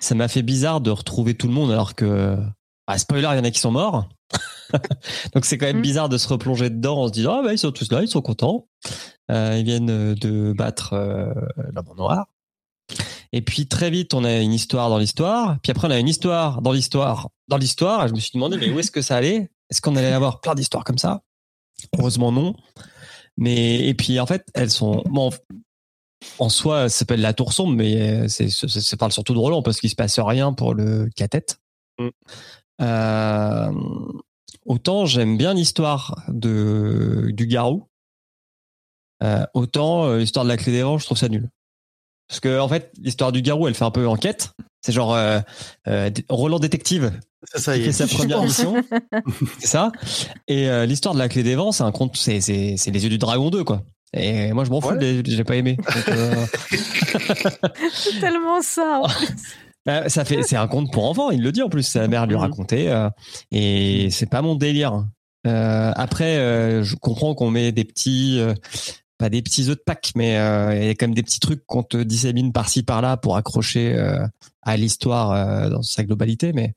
ça 0.00 0.14
m'a 0.14 0.28
fait 0.28 0.42
bizarre 0.42 0.80
de 0.80 0.90
retrouver 0.90 1.34
tout 1.34 1.46
le 1.46 1.52
monde 1.52 1.70
alors 1.70 1.94
que 1.94 2.38
ah, 2.86 2.98
spoiler, 2.98 3.28
il 3.32 3.36
y 3.36 3.40
en 3.40 3.44
a 3.44 3.50
qui 3.50 3.60
sont 3.60 3.70
morts. 3.70 4.08
Donc 5.34 5.44
c'est 5.44 5.58
quand 5.58 5.66
même 5.66 5.78
Mm. 5.78 5.82
bizarre 5.82 6.08
de 6.08 6.18
se 6.18 6.28
replonger 6.28 6.70
dedans 6.70 7.02
en 7.02 7.06
se 7.08 7.12
disant 7.12 7.36
ah 7.38 7.42
bah 7.42 7.52
ils 7.52 7.58
sont 7.58 7.72
tous 7.72 7.90
là, 7.92 8.02
ils 8.02 8.08
sont 8.08 8.22
contents. 8.22 8.68
Euh, 9.30 9.56
ils 9.58 9.64
viennent 9.64 10.14
de 10.14 10.52
battre 10.52 10.92
euh, 10.94 11.32
la 11.74 11.82
mort 11.82 11.96
noire. 11.96 12.26
Et 13.32 13.40
puis 13.40 13.66
très 13.66 13.90
vite, 13.90 14.12
on 14.14 14.24
a 14.24 14.38
une 14.40 14.52
histoire 14.52 14.90
dans 14.90 14.98
l'histoire. 14.98 15.56
Puis 15.62 15.70
après, 15.72 15.88
on 15.88 15.90
a 15.90 15.98
une 15.98 16.08
histoire 16.08 16.60
dans 16.60 16.72
l'histoire, 16.72 17.30
dans 17.48 17.56
l'histoire. 17.56 18.04
Et 18.04 18.08
je 18.08 18.14
me 18.14 18.20
suis 18.20 18.32
demandé, 18.34 18.58
mais 18.58 18.70
où 18.70 18.78
est-ce 18.78 18.90
que 18.90 19.00
ça 19.00 19.16
allait? 19.16 19.50
Est-ce 19.70 19.80
qu'on 19.80 19.96
allait 19.96 20.12
avoir 20.12 20.40
plein 20.42 20.54
d'histoires 20.54 20.84
comme 20.84 20.98
ça? 20.98 21.22
Heureusement 21.98 22.30
non. 22.30 22.54
Mais 23.38 23.86
et 23.88 23.94
puis 23.94 24.20
en 24.20 24.26
fait, 24.26 24.44
elles 24.54 24.70
sont 24.70 25.02
bon. 25.06 25.30
En 26.38 26.48
soi, 26.50 26.88
ça 26.90 26.98
s'appelle 27.00 27.20
la 27.22 27.32
tour 27.32 27.52
sombre, 27.54 27.72
mais 27.74 28.28
c'est 28.28 28.48
c'est- 28.50 28.68
ça 28.68 28.96
parle 28.98 29.12
surtout 29.12 29.32
de 29.32 29.38
Roland 29.38 29.62
parce 29.62 29.80
qu'il 29.80 29.88
se 29.90 29.94
passe 29.96 30.18
rien 30.20 30.52
pour 30.52 30.74
le 30.74 31.08
cathette. 31.16 31.58
Mm. 31.98 32.08
Euh, 32.82 33.70
autant 34.66 35.06
j'aime 35.06 35.36
bien 35.36 35.54
l'histoire 35.54 36.22
de 36.28 37.30
du 37.32 37.46
garou. 37.46 37.86
Euh, 39.22 39.44
autant 39.54 40.04
euh, 40.06 40.18
l'histoire 40.18 40.44
de 40.44 40.50
la 40.50 40.56
clé 40.56 40.72
des 40.72 40.82
vents, 40.82 40.98
je 40.98 41.04
trouve 41.04 41.18
ça 41.18 41.28
nul. 41.28 41.48
Parce 42.28 42.40
que 42.40 42.58
en 42.58 42.68
fait, 42.68 42.90
l'histoire 42.98 43.30
du 43.30 43.42
garou, 43.42 43.68
elle 43.68 43.74
fait 43.74 43.84
un 43.84 43.90
peu 43.90 44.06
enquête. 44.08 44.50
C'est 44.84 44.92
genre 44.92 45.14
euh, 45.14 45.38
euh, 45.86 46.10
Roland 46.28 46.58
détective 46.58 47.12
Ça, 47.44 47.60
ça 47.60 47.76
qui 47.76 47.82
fait 47.84 47.88
est. 47.90 47.92
sa 47.92 48.06
première 48.08 48.42
mission, 48.42 48.82
c'est 49.60 49.66
ça. 49.68 49.92
Et 50.48 50.68
euh, 50.68 50.86
l'histoire 50.86 51.14
de 51.14 51.20
la 51.20 51.28
clé 51.28 51.42
des 51.44 51.54
vents, 51.54 51.70
c'est 51.70 51.84
un 51.84 51.92
conte, 51.92 52.16
c'est 52.16 52.40
c'est 52.40 52.76
c'est 52.76 52.90
les 52.90 53.04
yeux 53.04 53.10
du 53.10 53.18
dragon 53.18 53.50
2 53.50 53.62
quoi. 53.62 53.82
Et 54.14 54.52
moi 54.52 54.64
je 54.64 54.70
m'en 54.70 54.80
fous, 54.80 54.88
Ouais. 54.88 55.22
j'ai 55.24 55.44
pas 55.44 55.54
aimé. 55.56 55.76
Donc, 55.76 56.08
euh, 56.08 56.46
C'est 57.92 58.20
tellement 58.20 58.60
ça. 58.60 59.00
en 59.04 59.08
plus. 59.08 59.28
Euh, 59.88 60.08
ça 60.08 60.24
fait 60.24 60.42
c'est 60.42 60.56
un 60.56 60.68
conte 60.68 60.92
pour 60.92 61.08
enfants, 61.08 61.30
il 61.30 61.42
le 61.42 61.52
dit 61.52 61.62
en 61.62 61.68
plus, 61.68 61.82
sa 61.82 62.06
mère 62.08 62.26
lui 62.26 62.34
Mhm. 62.34 62.40
racontait 62.40 62.88
euh, 62.88 63.08
et 63.50 64.08
c'est 64.10 64.26
pas 64.30 64.42
mon 64.42 64.54
délire. 64.54 65.04
Euh, 65.46 65.92
après, 65.96 66.36
euh, 66.36 66.84
je 66.84 66.94
comprends 66.96 67.34
qu'on 67.34 67.50
met 67.50 67.72
des 67.72 67.84
petits 67.84 68.38
euh, 68.38 68.54
pas 69.18 69.28
des 69.28 69.42
petits 69.42 69.62
œufs 69.70 69.76
de 69.76 69.82
Pâques, 69.84 70.12
mais 70.16 70.36
euh, 70.38 70.74
il 70.74 70.86
y 70.86 70.88
a 70.88 70.94
quand 70.94 71.06
même 71.06 71.14
des 71.14 71.22
petits 71.22 71.40
trucs 71.40 71.64
qu'on 71.66 71.82
te 71.82 71.96
dissémine 71.96 72.52
par-ci 72.52 72.82
par-là 72.82 73.16
pour 73.16 73.36
accrocher 73.36 73.94
euh, 73.94 74.24
à 74.62 74.76
l'histoire 74.76 75.30
euh, 75.32 75.68
dans 75.70 75.82
sa 75.82 76.02
globalité. 76.04 76.52
Mais 76.52 76.74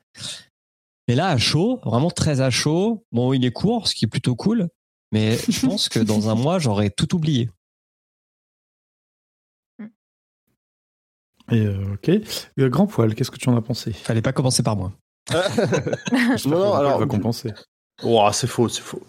mais 1.08 1.14
là, 1.16 1.28
à 1.30 1.38
chaud, 1.38 1.80
vraiment 1.86 2.10
très 2.12 2.42
à 2.42 2.50
chaud. 2.50 3.04
Bon, 3.12 3.34
il 3.34 3.46
est 3.46 3.52
court, 3.52 3.88
ce 3.88 3.94
qui 3.96 4.06
est 4.06 4.08
plutôt 4.08 4.36
cool. 4.36 4.70
Mais 5.12 5.38
je 5.50 5.66
pense 5.66 5.88
que 5.90 6.00
dans 6.00 6.30
un 6.30 6.36
mois, 6.44 6.58
j'aurais 6.60 6.90
tout 6.90 7.14
oublié. 7.16 7.50
Et 11.52 11.66
euh, 11.66 11.94
ok. 11.94 12.10
Euh, 12.60 12.70
Grand 12.70 12.88
poil, 12.88 13.14
qu'est-ce 13.16 13.32
que 13.32 13.38
tu 13.38 13.50
en 13.50 13.56
as 13.58 13.62
pensé? 13.62 13.92
Fallait 13.94 14.22
pas 14.22 14.34
commencer 14.34 14.64
par 14.64 14.75
moi. 14.75 14.92
Non, 16.46 16.72
Poil 16.72 16.86
alors- 16.86 17.00
va 17.00 17.06
compenser. 17.06 17.52
Ouah, 18.04 18.34
c'est 18.34 18.48
faux, 18.48 18.68
c'est 18.68 18.82
faux. 18.82 19.02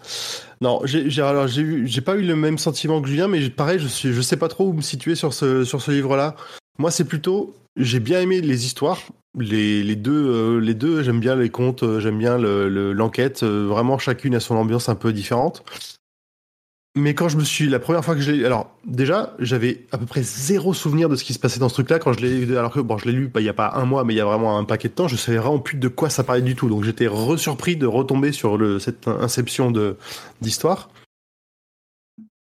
Non, 0.60 0.80
j'ai 0.84 1.10
j'ai- 1.10 1.22
alors 1.22 1.48
j'ai 1.48 1.62
eu- 1.62 1.86
j'ai 1.88 2.00
pas 2.00 2.14
eu 2.14 2.22
le 2.22 2.36
même 2.36 2.56
sentiment 2.56 3.02
que 3.02 3.08
Julien, 3.08 3.26
mais 3.26 3.40
j'ai- 3.42 3.50
pareil, 3.50 3.80
je 3.80 3.88
suis, 3.88 4.12
je 4.12 4.20
sais 4.20 4.36
pas 4.36 4.46
trop 4.48 4.68
où 4.68 4.72
me 4.72 4.80
situer 4.80 5.16
sur 5.16 5.34
ce 5.34 5.64
sur 5.64 5.82
ce 5.82 5.90
livre-là. 5.90 6.36
Moi, 6.78 6.92
c'est 6.92 7.04
plutôt, 7.04 7.54
j'ai 7.76 7.98
bien 7.98 8.20
aimé 8.20 8.40
les 8.40 8.64
histoires, 8.64 9.00
les, 9.36 9.82
les 9.82 9.96
deux, 9.96 10.12
euh, 10.12 10.60
les 10.60 10.74
deux, 10.74 11.02
j'aime 11.02 11.18
bien 11.18 11.34
les 11.34 11.50
contes, 11.50 11.82
j'aime 11.98 12.18
bien 12.18 12.38
le- 12.38 12.68
le- 12.68 12.92
l'enquête. 12.92 13.42
euh, 13.42 13.66
vraiment, 13.66 13.98
chacune 13.98 14.36
a 14.36 14.40
son 14.40 14.54
ambiance 14.54 14.88
un 14.88 14.94
peu 14.94 15.12
différente. 15.12 15.64
Mais 16.98 17.12
quand 17.12 17.28
je 17.28 17.36
me 17.36 17.44
suis, 17.44 17.68
la 17.68 17.78
première 17.78 18.02
fois 18.02 18.14
que 18.14 18.22
je 18.22 18.32
l'ai, 18.32 18.46
alors 18.46 18.70
déjà, 18.86 19.34
j'avais 19.38 19.84
à 19.92 19.98
peu 19.98 20.06
près 20.06 20.22
zéro 20.22 20.72
souvenir 20.72 21.10
de 21.10 21.16
ce 21.16 21.24
qui 21.24 21.34
se 21.34 21.38
passait 21.38 21.60
dans 21.60 21.68
ce 21.68 21.74
truc-là 21.74 21.98
quand 21.98 22.14
je 22.14 22.20
l'ai, 22.20 22.56
alors 22.56 22.72
que 22.72 22.80
bon, 22.80 22.96
je 22.96 23.04
l'ai 23.04 23.12
lu, 23.12 23.28
bah, 23.28 23.42
il 23.42 23.44
y 23.44 23.50
a 23.50 23.54
pas 23.54 23.72
un 23.74 23.84
mois, 23.84 24.02
mais 24.02 24.14
il 24.14 24.16
y 24.16 24.20
a 24.20 24.24
vraiment 24.24 24.58
un 24.58 24.64
paquet 24.64 24.88
de 24.88 24.94
temps. 24.94 25.06
Je 25.06 25.16
savais 25.16 25.36
vraiment 25.36 25.58
plus 25.58 25.76
de 25.76 25.88
quoi 25.88 26.08
ça 26.08 26.24
parlait 26.24 26.40
du 26.40 26.56
tout, 26.56 26.70
donc 26.70 26.84
j'étais 26.84 27.06
resurpris 27.06 27.76
de 27.76 27.86
retomber 27.86 28.32
sur 28.32 28.56
le, 28.56 28.78
cette 28.78 29.08
inception 29.08 29.70
de 29.70 29.98
d'histoire. 30.40 30.88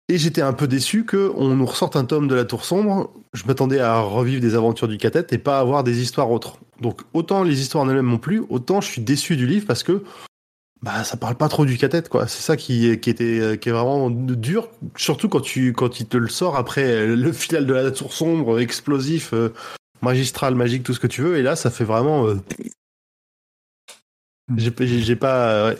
Et 0.09 0.19
j'étais 0.19 0.43
un 0.43 0.53
peu 0.53 0.67
déçu 0.67 1.05
que 1.05 1.31
on 1.37 1.55
nous 1.55 1.67
ressorte 1.67 1.95
un 1.95 2.05
tome 2.05 2.27
de 2.27 2.35
la 2.35 2.45
Tour 2.45 2.65
Sombre. 2.65 3.13
Je 3.33 3.45
m'attendais 3.47 3.79
à 3.79 4.01
revivre 4.01 4.41
des 4.41 4.57
aventures 4.57 4.89
du 4.89 4.99
Catet 4.99 5.27
et 5.31 5.39
pas 5.39 5.61
avoir 5.61 5.85
des 5.85 6.03
histoires 6.03 6.33
autres. 6.33 6.59
Donc 6.81 7.03
autant 7.15 7.45
les 7.45 7.61
histoires 7.61 7.85
en 7.85 7.89
elles-mêmes 7.89 8.07
m'ont 8.07 8.19
plu, 8.19 8.43
autant 8.49 8.81
je 8.81 8.89
suis 8.89 9.03
déçu 9.03 9.37
du 9.37 9.47
livre 9.47 9.67
parce 9.69 9.85
que 9.85 10.03
bah 10.83 11.05
ça 11.05 11.17
parle 11.17 11.37
pas 11.37 11.49
trop 11.49 11.67
du 11.67 11.77
Catet 11.77 12.03
quoi. 12.09 12.27
C'est 12.27 12.43
ça 12.43 12.57
qui, 12.57 12.99
qui 13.01 13.11
était 13.11 13.59
qui 13.61 13.69
est 13.69 13.73
vraiment 13.73 14.09
dur, 14.11 14.69
surtout 14.97 15.29
quand 15.29 15.41
tu 15.41 15.73
quand 15.73 16.01
il 16.01 16.07
te 16.07 16.17
le 16.17 16.29
sort 16.29 16.57
après 16.57 17.07
le 17.07 17.33
final 17.33 17.67
de 17.67 17.75
la 17.75 17.91
Tour 17.91 18.13
Sombre, 18.13 18.59
explosif, 18.61 19.33
euh, 19.35 19.53
magistral, 20.03 20.55
magique, 20.55 20.83
tout 20.83 20.95
ce 20.95 21.01
que 21.01 21.07
tu 21.07 21.21
veux. 21.23 21.37
Et 21.37 21.43
là 21.43 21.55
ça 21.57 21.71
fait 21.71 21.85
vraiment. 21.85 22.27
euh, 22.27 22.37
J'ai 24.57 24.73
j'ai- 24.81 25.01
j'ai 25.01 25.17
pas. 25.17 25.51
euh, 25.53 25.71
ouais. 25.75 25.79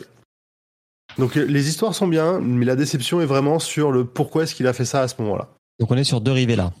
Donc 1.17 1.35
euh, 1.35 1.43
les 1.45 1.67
histoires 1.67 1.93
sont 1.93 2.07
bien, 2.07 2.39
mais 2.39 2.65
la 2.65 2.75
déception 2.75 3.19
est 3.21 3.25
vraiment 3.25 3.59
sur 3.59 3.91
le 3.91 4.05
pourquoi 4.05 4.43
est-ce 4.43 4.55
qu'il 4.55 4.67
a 4.67 4.73
fait 4.73 4.85
ça 4.85 5.01
à 5.01 5.07
ce 5.07 5.21
moment-là. 5.21 5.49
Donc 5.79 5.91
on 5.91 5.97
est 5.97 6.03
sur 6.05 6.21
deux 6.21 6.31
rivets 6.31 6.55
là. 6.55 6.71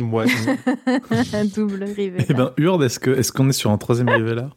Ouais. 0.00 0.26
Un 1.32 1.44
double 1.54 1.84
rivet. 1.84 2.26
Eh 2.28 2.34
ben, 2.34 2.52
Urde, 2.58 2.82
est-ce 2.82 2.98
que 2.98 3.10
est-ce 3.10 3.30
qu'on 3.32 3.48
est 3.48 3.52
sur 3.52 3.70
un 3.70 3.78
troisième 3.78 4.08
rivet 4.08 4.34
là? 4.34 4.50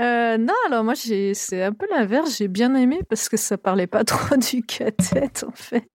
Euh, 0.00 0.38
non, 0.38 0.54
alors 0.66 0.82
moi, 0.82 0.94
c'est 0.94 1.62
un 1.62 1.72
peu 1.72 1.86
l'inverse. 1.90 2.38
J'ai 2.38 2.48
bien 2.48 2.74
aimé 2.74 3.00
parce 3.08 3.28
que 3.28 3.36
ça 3.36 3.58
parlait 3.58 3.86
pas 3.86 4.04
trop 4.04 4.36
du 4.36 4.62
cathète, 4.62 5.44
en 5.46 5.52
fait. 5.52 5.88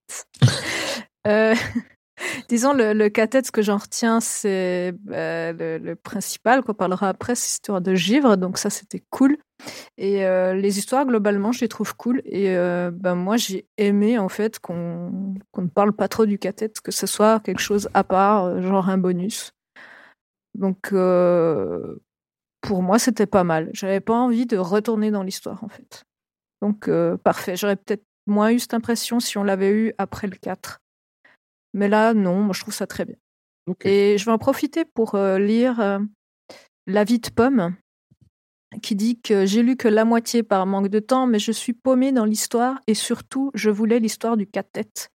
Euh, 1.28 1.56
disons, 2.50 2.74
le, 2.74 2.94
le 2.94 3.10
ce 3.10 3.52
que 3.52 3.62
j'en 3.62 3.78
retiens, 3.78 4.20
c'est 4.20 4.94
bah, 5.02 5.54
le, 5.54 5.94
principal, 5.96 6.62
qu'on 6.62 6.74
parlera 6.74 7.10
après, 7.10 7.36
c'est 7.36 7.48
l'histoire 7.48 7.82
de 7.82 7.96
Givre. 7.96 8.38
Donc 8.38 8.58
ça, 8.58 8.70
c'était 8.70 9.04
cool. 9.10 9.38
Et 9.98 10.26
euh, 10.26 10.54
les 10.54 10.78
histoires, 10.78 11.06
globalement, 11.06 11.52
je 11.52 11.62
les 11.62 11.68
trouve 11.68 11.96
cool. 11.96 12.22
Et 12.26 12.56
euh, 12.56 12.92
ben, 12.92 13.16
moi, 13.16 13.38
j'ai 13.38 13.68
aimé, 13.78 14.20
en 14.20 14.30
fait, 14.30 14.60
qu'on 14.60 15.12
ne 15.58 15.68
parle 15.68 15.94
pas 15.94 16.08
trop 16.08 16.26
du 16.26 16.38
cathète, 16.38 16.82
que 16.82 16.92
ce 16.92 17.08
soit 17.08 17.40
quelque 17.40 17.62
chose 17.62 17.90
à 17.94 18.04
part, 18.04 18.46
euh, 18.46 18.62
genre 18.62 18.90
un 18.90 18.98
bonus. 18.98 19.54
Donc, 20.54 20.94
euh, 20.94 21.98
pour 22.66 22.82
moi, 22.82 22.98
c'était 22.98 23.28
pas 23.28 23.44
mal. 23.44 23.70
J'avais 23.74 24.00
pas 24.00 24.16
envie 24.16 24.48
de 24.48 24.58
retourner 24.58 25.12
dans 25.12 25.24
l'histoire, 25.24 25.64
en 25.64 25.70
fait. 25.70 26.04
Donc, 26.62 26.88
euh, 26.88 27.16
parfait. 27.16 27.56
J'aurais 27.56 27.76
peut-être 27.76 28.04
moins 28.26 28.52
eu 28.52 28.60
cette 28.60 28.74
impression 28.74 29.20
si 29.20 29.38
on 29.38 29.44
l'avait 29.44 29.72
eu 29.72 29.94
après 30.00 30.28
le 30.28 30.36
4. 30.36 30.80
Mais 31.74 31.88
là, 31.88 32.14
non, 32.14 32.42
moi, 32.42 32.54
je 32.54 32.62
trouve 32.62 32.74
ça 32.74 32.88
très 32.88 33.06
bien. 33.06 33.16
Et 33.84 34.18
je 34.18 34.26
vais 34.26 34.32
en 34.32 34.40
profiter 34.40 34.84
pour 34.84 35.14
euh, 35.14 35.38
lire 35.38 35.80
euh, 35.80 36.00
La 36.88 37.04
vie 37.04 37.20
de 37.20 37.30
Pomme, 37.30 37.76
qui 38.82 38.96
dit 38.96 39.22
que 39.22 39.46
j'ai 39.46 39.62
lu 39.62 39.76
que 39.76 39.88
la 39.88 40.06
moitié 40.06 40.42
par 40.42 40.66
manque 40.66 40.90
de 40.90 41.00
temps, 41.00 41.28
mais 41.28 41.40
je 41.40 41.52
suis 41.52 41.74
paumée 41.74 42.12
dans 42.12 42.26
l'histoire 42.26 42.80
et 42.88 42.96
surtout, 42.96 43.52
je 43.54 43.70
voulais 43.70 44.00
l'histoire 44.00 44.38
du 44.38 44.48
quatre-têtes. 44.48 45.10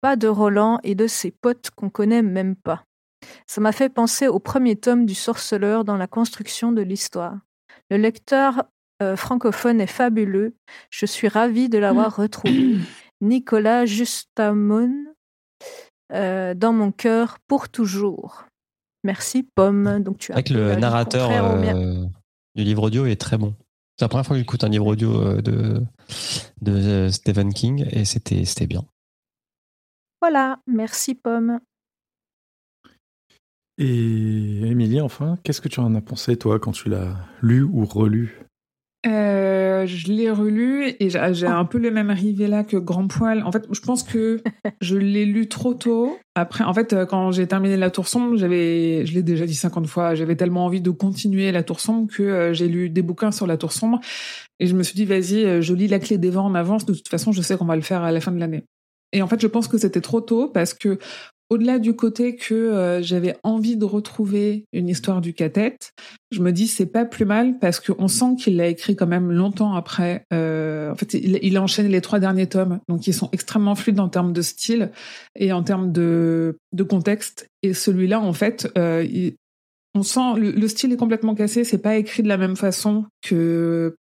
Pas 0.00 0.16
de 0.16 0.28
Roland 0.28 0.80
et 0.82 0.94
de 0.94 1.06
ses 1.06 1.30
potes 1.30 1.70
qu'on 1.70 1.90
connaît 1.90 2.22
même 2.22 2.56
pas. 2.56 2.84
Ça 3.46 3.60
m'a 3.60 3.72
fait 3.72 3.88
penser 3.88 4.28
au 4.28 4.38
premier 4.38 4.76
tome 4.76 5.06
du 5.06 5.14
Sorceleur 5.14 5.84
dans 5.84 5.96
la 5.96 6.06
construction 6.06 6.72
de 6.72 6.82
l'histoire. 6.82 7.36
Le 7.90 7.96
lecteur 7.96 8.64
euh, 9.02 9.16
francophone 9.16 9.80
est 9.80 9.86
fabuleux. 9.86 10.54
Je 10.90 11.06
suis 11.06 11.28
ravie 11.28 11.68
de 11.68 11.78
l'avoir 11.78 12.16
retrouvé. 12.16 12.76
Nicolas 13.20 13.86
Justamon, 13.86 14.92
euh, 16.12 16.54
dans 16.54 16.72
mon 16.72 16.92
cœur 16.92 17.38
pour 17.46 17.68
toujours. 17.68 18.44
Merci, 19.04 19.42
Pomme. 19.54 20.02
Donc 20.02 20.18
tu 20.18 20.32
as 20.32 20.42
que 20.42 20.52
le 20.52 20.74
narrateur 20.76 21.30
euh, 21.32 22.04
du 22.54 22.64
livre 22.64 22.84
audio 22.84 23.06
est 23.06 23.20
très 23.20 23.38
bon. 23.38 23.54
C'est 23.96 24.04
la 24.04 24.08
première 24.08 24.26
fois 24.26 24.34
que 24.34 24.40
j'écoute 24.40 24.62
un 24.64 24.68
livre 24.68 24.86
audio 24.86 25.40
de, 25.40 25.82
de 26.60 27.08
Stephen 27.10 27.52
King 27.52 27.86
et 27.90 28.04
c'était 28.04 28.66
bien. 28.66 28.84
Voilà, 30.20 30.58
merci, 30.66 31.14
Pomme. 31.14 31.60
Et 33.78 34.66
Émilie, 34.66 35.00
enfin, 35.00 35.38
qu'est-ce 35.44 35.60
que 35.60 35.68
tu 35.68 35.78
en 35.78 35.94
as 35.94 36.00
pensé 36.00 36.36
toi 36.36 36.58
quand 36.58 36.72
tu 36.72 36.88
l'as 36.88 37.14
lu 37.42 37.62
ou 37.62 37.84
relu? 37.84 38.48
Euh, 39.06 39.86
je 39.86 40.08
l'ai 40.08 40.28
relu 40.28 40.92
et 40.98 41.08
j'ai 41.08 41.46
un 41.46 41.64
peu 41.64 41.78
le 41.78 41.92
même 41.92 42.10
rivet 42.10 42.48
là 42.48 42.64
que 42.64 42.76
Grand 42.76 43.06
Poil. 43.06 43.44
En 43.44 43.52
fait, 43.52 43.64
je 43.70 43.80
pense 43.80 44.02
que 44.02 44.42
je 44.80 44.96
l'ai 44.96 45.24
lu 45.24 45.48
trop 45.48 45.74
tôt. 45.74 46.18
Après, 46.34 46.64
en 46.64 46.74
fait, 46.74 46.92
euh, 46.92 47.06
quand 47.06 47.30
j'ai 47.30 47.46
terminé 47.46 47.76
La 47.76 47.90
Tour 47.90 48.08
Sombre, 48.08 48.36
j'avais, 48.36 49.06
je 49.06 49.14
l'ai 49.14 49.22
déjà 49.22 49.46
dit 49.46 49.54
50 49.54 49.86
fois, 49.86 50.16
j'avais 50.16 50.34
tellement 50.34 50.64
envie 50.64 50.80
de 50.80 50.90
continuer 50.90 51.52
La 51.52 51.62
Tour 51.62 51.78
Sombre 51.78 52.12
que 52.12 52.24
euh, 52.24 52.52
j'ai 52.52 52.66
lu 52.66 52.90
des 52.90 53.02
bouquins 53.02 53.30
sur 53.30 53.46
La 53.46 53.56
Tour 53.56 53.70
Sombre 53.70 54.00
et 54.58 54.66
je 54.66 54.74
me 54.74 54.82
suis 54.82 54.96
dit, 54.96 55.04
vas-y, 55.04 55.62
je 55.62 55.74
lis 55.74 55.86
La 55.86 56.00
Clé 56.00 56.18
des 56.18 56.30
Vents 56.30 56.46
en 56.46 56.56
avance. 56.56 56.84
De 56.84 56.94
toute 56.94 57.08
façon, 57.08 57.30
je 57.30 57.42
sais 57.42 57.56
qu'on 57.56 57.66
va 57.66 57.76
le 57.76 57.82
faire 57.82 58.02
à 58.02 58.10
la 58.10 58.20
fin 58.20 58.32
de 58.32 58.40
l'année. 58.40 58.64
Et 59.12 59.22
en 59.22 59.28
fait, 59.28 59.40
je 59.40 59.46
pense 59.46 59.68
que 59.68 59.78
c'était 59.78 60.00
trop 60.00 60.20
tôt 60.20 60.48
parce 60.48 60.74
que 60.74 60.98
au-delà 61.50 61.78
du 61.78 61.94
côté 61.94 62.36
que 62.36 62.54
euh, 62.54 63.02
j'avais 63.02 63.36
envie 63.42 63.76
de 63.76 63.84
retrouver 63.84 64.66
une 64.72 64.88
histoire 64.88 65.20
du 65.20 65.32
cathète, 65.32 65.92
je 66.30 66.40
me 66.40 66.52
dis 66.52 66.66
c'est 66.66 66.86
pas 66.86 67.04
plus 67.04 67.24
mal 67.24 67.58
parce 67.58 67.80
qu'on 67.80 68.08
sent 68.08 68.36
qu'il 68.38 68.56
l'a 68.56 68.68
écrit 68.68 68.96
quand 68.96 69.06
même 69.06 69.32
longtemps 69.32 69.74
après. 69.74 70.24
Euh, 70.32 70.92
en 70.92 70.94
fait, 70.94 71.14
il, 71.14 71.38
il 71.42 71.56
a 71.56 71.62
enchaîné 71.62 71.88
les 71.88 72.00
trois 72.00 72.18
derniers 72.18 72.46
tomes, 72.46 72.80
donc 72.88 73.06
ils 73.06 73.14
sont 73.14 73.30
extrêmement 73.32 73.74
fluides 73.74 74.00
en 74.00 74.08
termes 74.08 74.32
de 74.32 74.42
style 74.42 74.90
et 75.36 75.52
en 75.52 75.62
termes 75.62 75.92
de, 75.92 76.58
de 76.72 76.82
contexte. 76.82 77.48
Et 77.62 77.72
celui-là, 77.72 78.20
en 78.20 78.32
fait, 78.32 78.70
euh, 78.76 79.30
on 79.94 80.02
sent 80.02 80.34
le 80.36 80.68
style 80.68 80.92
est 80.92 80.96
complètement 80.96 81.34
cassé. 81.34 81.64
C'est 81.64 81.78
pas 81.78 81.96
écrit 81.96 82.22
de 82.22 82.28
la 82.28 82.36
même 82.36 82.56
façon 82.56 83.06
que 83.22 83.96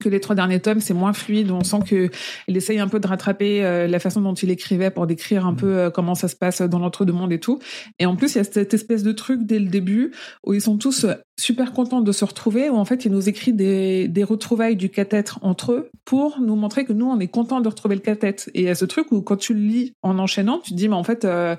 que 0.00 0.08
les 0.08 0.20
trois 0.20 0.36
derniers 0.36 0.60
tomes, 0.60 0.80
c'est 0.80 0.94
moins 0.94 1.12
fluide. 1.12 1.50
On 1.50 1.64
sent 1.64 1.80
que 1.86 2.10
il 2.46 2.56
essaye 2.56 2.78
un 2.78 2.88
peu 2.88 3.00
de 3.00 3.06
rattraper 3.06 3.64
euh, 3.64 3.86
la 3.86 3.98
façon 3.98 4.20
dont 4.20 4.34
il 4.34 4.50
écrivait 4.50 4.90
pour 4.90 5.06
décrire 5.06 5.46
un 5.46 5.54
peu 5.54 5.76
euh, 5.78 5.90
comment 5.90 6.14
ça 6.14 6.28
se 6.28 6.36
passe 6.36 6.62
dans 6.62 6.78
l'entre-deux-mondes 6.78 7.32
et 7.32 7.40
tout. 7.40 7.58
Et 7.98 8.06
en 8.06 8.14
plus, 8.16 8.34
il 8.34 8.38
y 8.38 8.40
a 8.40 8.44
cette 8.44 8.74
espèce 8.74 9.02
de 9.02 9.12
truc 9.12 9.40
dès 9.44 9.58
le 9.58 9.66
début 9.66 10.12
où 10.46 10.54
ils 10.54 10.60
sont 10.60 10.76
tous 10.76 11.04
euh, 11.04 11.14
super 11.40 11.72
contents 11.72 12.00
de 12.00 12.12
se 12.12 12.24
retrouver, 12.24 12.68
où 12.68 12.76
en 12.76 12.84
fait, 12.84 13.04
il 13.04 13.12
nous 13.12 13.28
écrit 13.28 13.52
des, 13.52 14.08
des 14.08 14.24
retrouvailles 14.24 14.76
du 14.76 14.90
cathètre 14.90 15.38
entre 15.42 15.72
eux 15.72 15.90
pour 16.04 16.40
nous 16.40 16.56
montrer 16.56 16.84
que 16.84 16.92
nous, 16.92 17.06
on 17.06 17.18
est 17.20 17.28
contents 17.28 17.60
de 17.60 17.68
retrouver 17.68 17.94
le 17.94 18.00
cathètre. 18.00 18.48
Et 18.54 18.60
il 18.60 18.64
y 18.64 18.68
a 18.68 18.74
ce 18.74 18.84
truc 18.84 19.10
où 19.12 19.22
quand 19.22 19.36
tu 19.36 19.54
le 19.54 19.60
lis 19.60 19.92
en 20.02 20.18
enchaînant, 20.18 20.58
tu 20.58 20.72
te 20.72 20.76
dis, 20.76 20.88
mais 20.88 20.96
en 20.96 21.04
fait, 21.04 21.24
euh, 21.24 21.56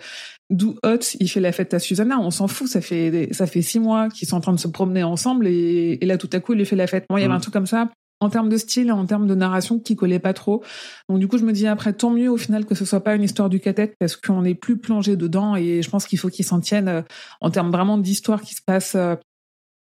d'où 0.50 0.76
Hot, 0.84 1.00
il 1.20 1.30
fait 1.30 1.40
la 1.40 1.52
fête 1.52 1.74
à 1.74 1.80
Susanna, 1.80 2.20
on 2.20 2.32
s'en 2.32 2.48
fout, 2.48 2.68
ça 2.68 2.82
fait, 2.82 3.30
ça 3.32 3.48
fait 3.48 3.62
six 3.62 3.80
mois 3.80 4.10
qu'ils 4.10 4.28
sont 4.28 4.38
en 4.38 4.42
train 4.42 4.54
de 4.54 4.60
se 4.60 4.68
promener 4.68 5.04
ensemble 5.04 5.48
et, 5.48 5.98
et 6.02 6.06
là, 6.06 6.18
tout 6.18 6.30
à 6.34 6.40
coup, 6.40 6.54
il 6.54 6.58
lui 6.60 6.66
fait 6.66 6.76
la 6.76 6.88
fête. 6.88 7.06
Moi, 7.10 7.20
il 7.20 7.24
y 7.24 7.26
avait 7.26 7.34
Mm. 7.34 7.38
un 7.38 7.40
truc 7.40 7.54
comme 7.54 7.68
ça 7.68 7.90
en 8.20 8.30
termes 8.30 8.50
de 8.50 8.58
style 8.58 8.92
en 8.92 9.06
termes 9.06 9.28
de 9.28 9.36
narration 9.36 9.80
qui 9.80 9.96
collait 9.96 10.20
pas 10.20 10.34
trop. 10.34 10.64
Donc 11.08 11.20
du 11.20 11.28
coup, 11.28 11.38
je 11.38 11.46
me 11.46 11.54
dis 11.54 11.68
après, 11.68 11.94
tant 11.94 12.12
mieux 12.12 12.30
au 12.30 12.38
final 12.38 12.66
que 12.66 12.76
ce 12.76 12.86
soit 12.86 13.04
pas 13.04 13.16
une 13.16 13.24
histoire 13.24 13.50
du 13.50 13.60
cathète 13.60 13.96
parce 14.00 14.16
qu'on 14.16 14.42
n'est 14.42 14.56
plus 14.56 14.78
plongé 14.78 15.16
dedans 15.16 15.56
et 15.56 15.82
je 15.82 15.90
pense 15.90 16.06
qu'il 16.06 16.20
faut 16.20 16.30
qu'il 16.30 16.46
s'en 16.46 16.60
tienne 16.60 16.88
euh, 16.88 17.02
en 17.42 17.50
termes 17.50 17.72
vraiment 17.72 17.98
d'histoire 17.98 18.42
qui 18.42 18.56
se 18.56 18.62
passe 18.66 18.96
euh, 18.96 19.16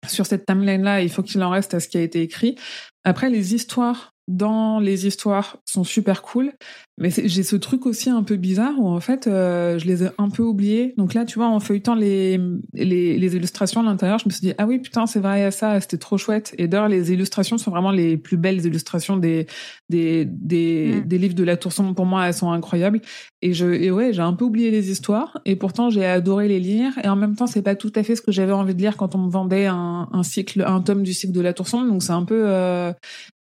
sur 0.07 0.27
cette 0.27 0.47
timeline-là. 0.47 1.03
Il 1.03 1.11
faut 1.11 1.23
qu'il 1.23 1.43
en 1.43 1.51
reste 1.51 1.75
à 1.75 1.81
ce 1.81 1.89
qui 1.89 1.97
a 1.97 2.03
été 2.03 2.23
écrit. 2.23 2.57
Après, 3.05 3.31
les 3.31 3.55
histoires 3.55 4.14
dans 4.27 4.79
les 4.81 5.07
histoires 5.07 5.59
sont 5.67 5.85
super 5.85 6.23
cool, 6.23 6.53
mais 6.97 7.11
j'ai 7.11 7.43
ce 7.43 7.57
truc 7.57 7.85
aussi 7.87 8.09
un 8.09 8.23
peu 8.23 8.37
bizarre 8.37 8.75
où 8.79 8.89
en 8.89 9.01
fait 9.01 9.27
euh, 9.27 9.79
je 9.79 9.87
les 9.87 10.05
ai 10.05 10.09
un 10.17 10.31
peu 10.31 10.43
oubliés. 10.43 10.95
Donc 10.97 11.13
là, 11.13 11.25
tu 11.25 11.39
vois, 11.39 11.49
en 11.49 11.61
feuilletant 11.61 11.95
les, 11.95 12.41
les, 12.73 13.19
les 13.19 13.37
illustrations 13.37 13.81
à 13.81 13.85
l'intérieur, 13.85 14.19
je 14.19 14.25
me 14.27 14.31
suis 14.31 14.41
dit 14.41 14.55
ah 14.59 14.67
oui 14.67 14.79
putain 14.79 15.07
c'est 15.07 15.21
vrai 15.21 15.41
il 15.41 15.43
y 15.43 15.45
a 15.45 15.51
ça, 15.51 15.81
c'était 15.81 15.99
trop 15.99 16.17
chouette. 16.19 16.55
Et 16.57 16.69
d'ailleurs 16.69 16.89
les 16.89 17.13
illustrations 17.13 17.59
sont 17.59 17.71
vraiment 17.71 17.91
les 17.91 18.17
plus 18.17 18.37
belles 18.37 18.65
illustrations 18.65 19.17
des 19.17 19.47
des 19.89 20.25
des, 20.25 20.85
Mm. 20.85 21.01
des 21.07 21.19
livres 21.19 21.35
de 21.35 21.45
la 21.45 21.57
Tour 21.57 21.73
Sombre. 21.73 21.95
Pour 21.95 22.07
moi, 22.07 22.27
elles 22.27 22.35
sont 22.35 22.51
incroyables. 22.51 23.01
Et 23.43 23.53
je 23.53 23.67
et 23.67 23.91
ouais 23.91 24.13
j'ai 24.13 24.23
un 24.23 24.33
peu 24.33 24.45
oublié 24.45 24.71
les 24.71 24.91
histoires 24.91 25.39
et 25.45 25.57
pourtant 25.57 25.91
j'ai 25.91 26.07
adoré 26.07 26.49
les 26.49 26.61
lire. 26.61 26.93
Et 27.03 27.09
en 27.09 27.17
même 27.17 27.37
temps 27.37 27.47
c'est 27.47 27.63
pas 27.63 27.75
tout 27.75 27.93
à 27.95 28.03
fait 28.03 28.17
ce 28.17 28.23
que 28.23 28.33
j'avais 28.33 28.53
envie 28.53 28.75
de 28.75 28.81
lire 28.81 28.97
quand 28.97 29.15
on 29.15 29.19
me 29.19 29.31
vendait 29.31 29.67
un, 29.67 30.09
un 30.13 30.23
cycle, 30.23 30.63
un 30.67 30.81
tome 30.81 31.03
du 31.03 31.13
cycle 31.13 31.33
de 31.33 31.41
la 31.41 31.53
Tour 31.53 31.69
Sombre. 31.69 31.91
Donc 31.91 32.03
c'est 32.03 32.13
un 32.13 32.25
peu 32.25 32.45
euh, 32.47 32.93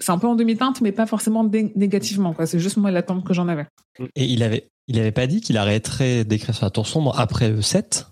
c'est 0.01 0.11
un 0.11 0.17
peu 0.17 0.27
en 0.27 0.35
demi-teinte, 0.35 0.81
mais 0.81 0.91
pas 0.91 1.05
forcément 1.05 1.43
négativement. 1.43 2.35
C'est 2.45 2.59
juste 2.59 2.77
moi 2.77 2.91
l'attente 2.91 3.23
que 3.25 3.33
j'en 3.33 3.47
avais. 3.47 3.65
Et 4.15 4.25
il 4.25 4.43
avait 4.43 4.67
il 4.87 4.99
avait 4.99 5.11
pas 5.11 5.27
dit 5.27 5.39
qu'il 5.41 5.57
arrêterait 5.57 6.25
d'écrire 6.25 6.53
sur 6.55 6.65
la 6.65 6.69
tour 6.71 6.87
sombre 6.87 7.17
après 7.19 7.49
E7 7.51 8.07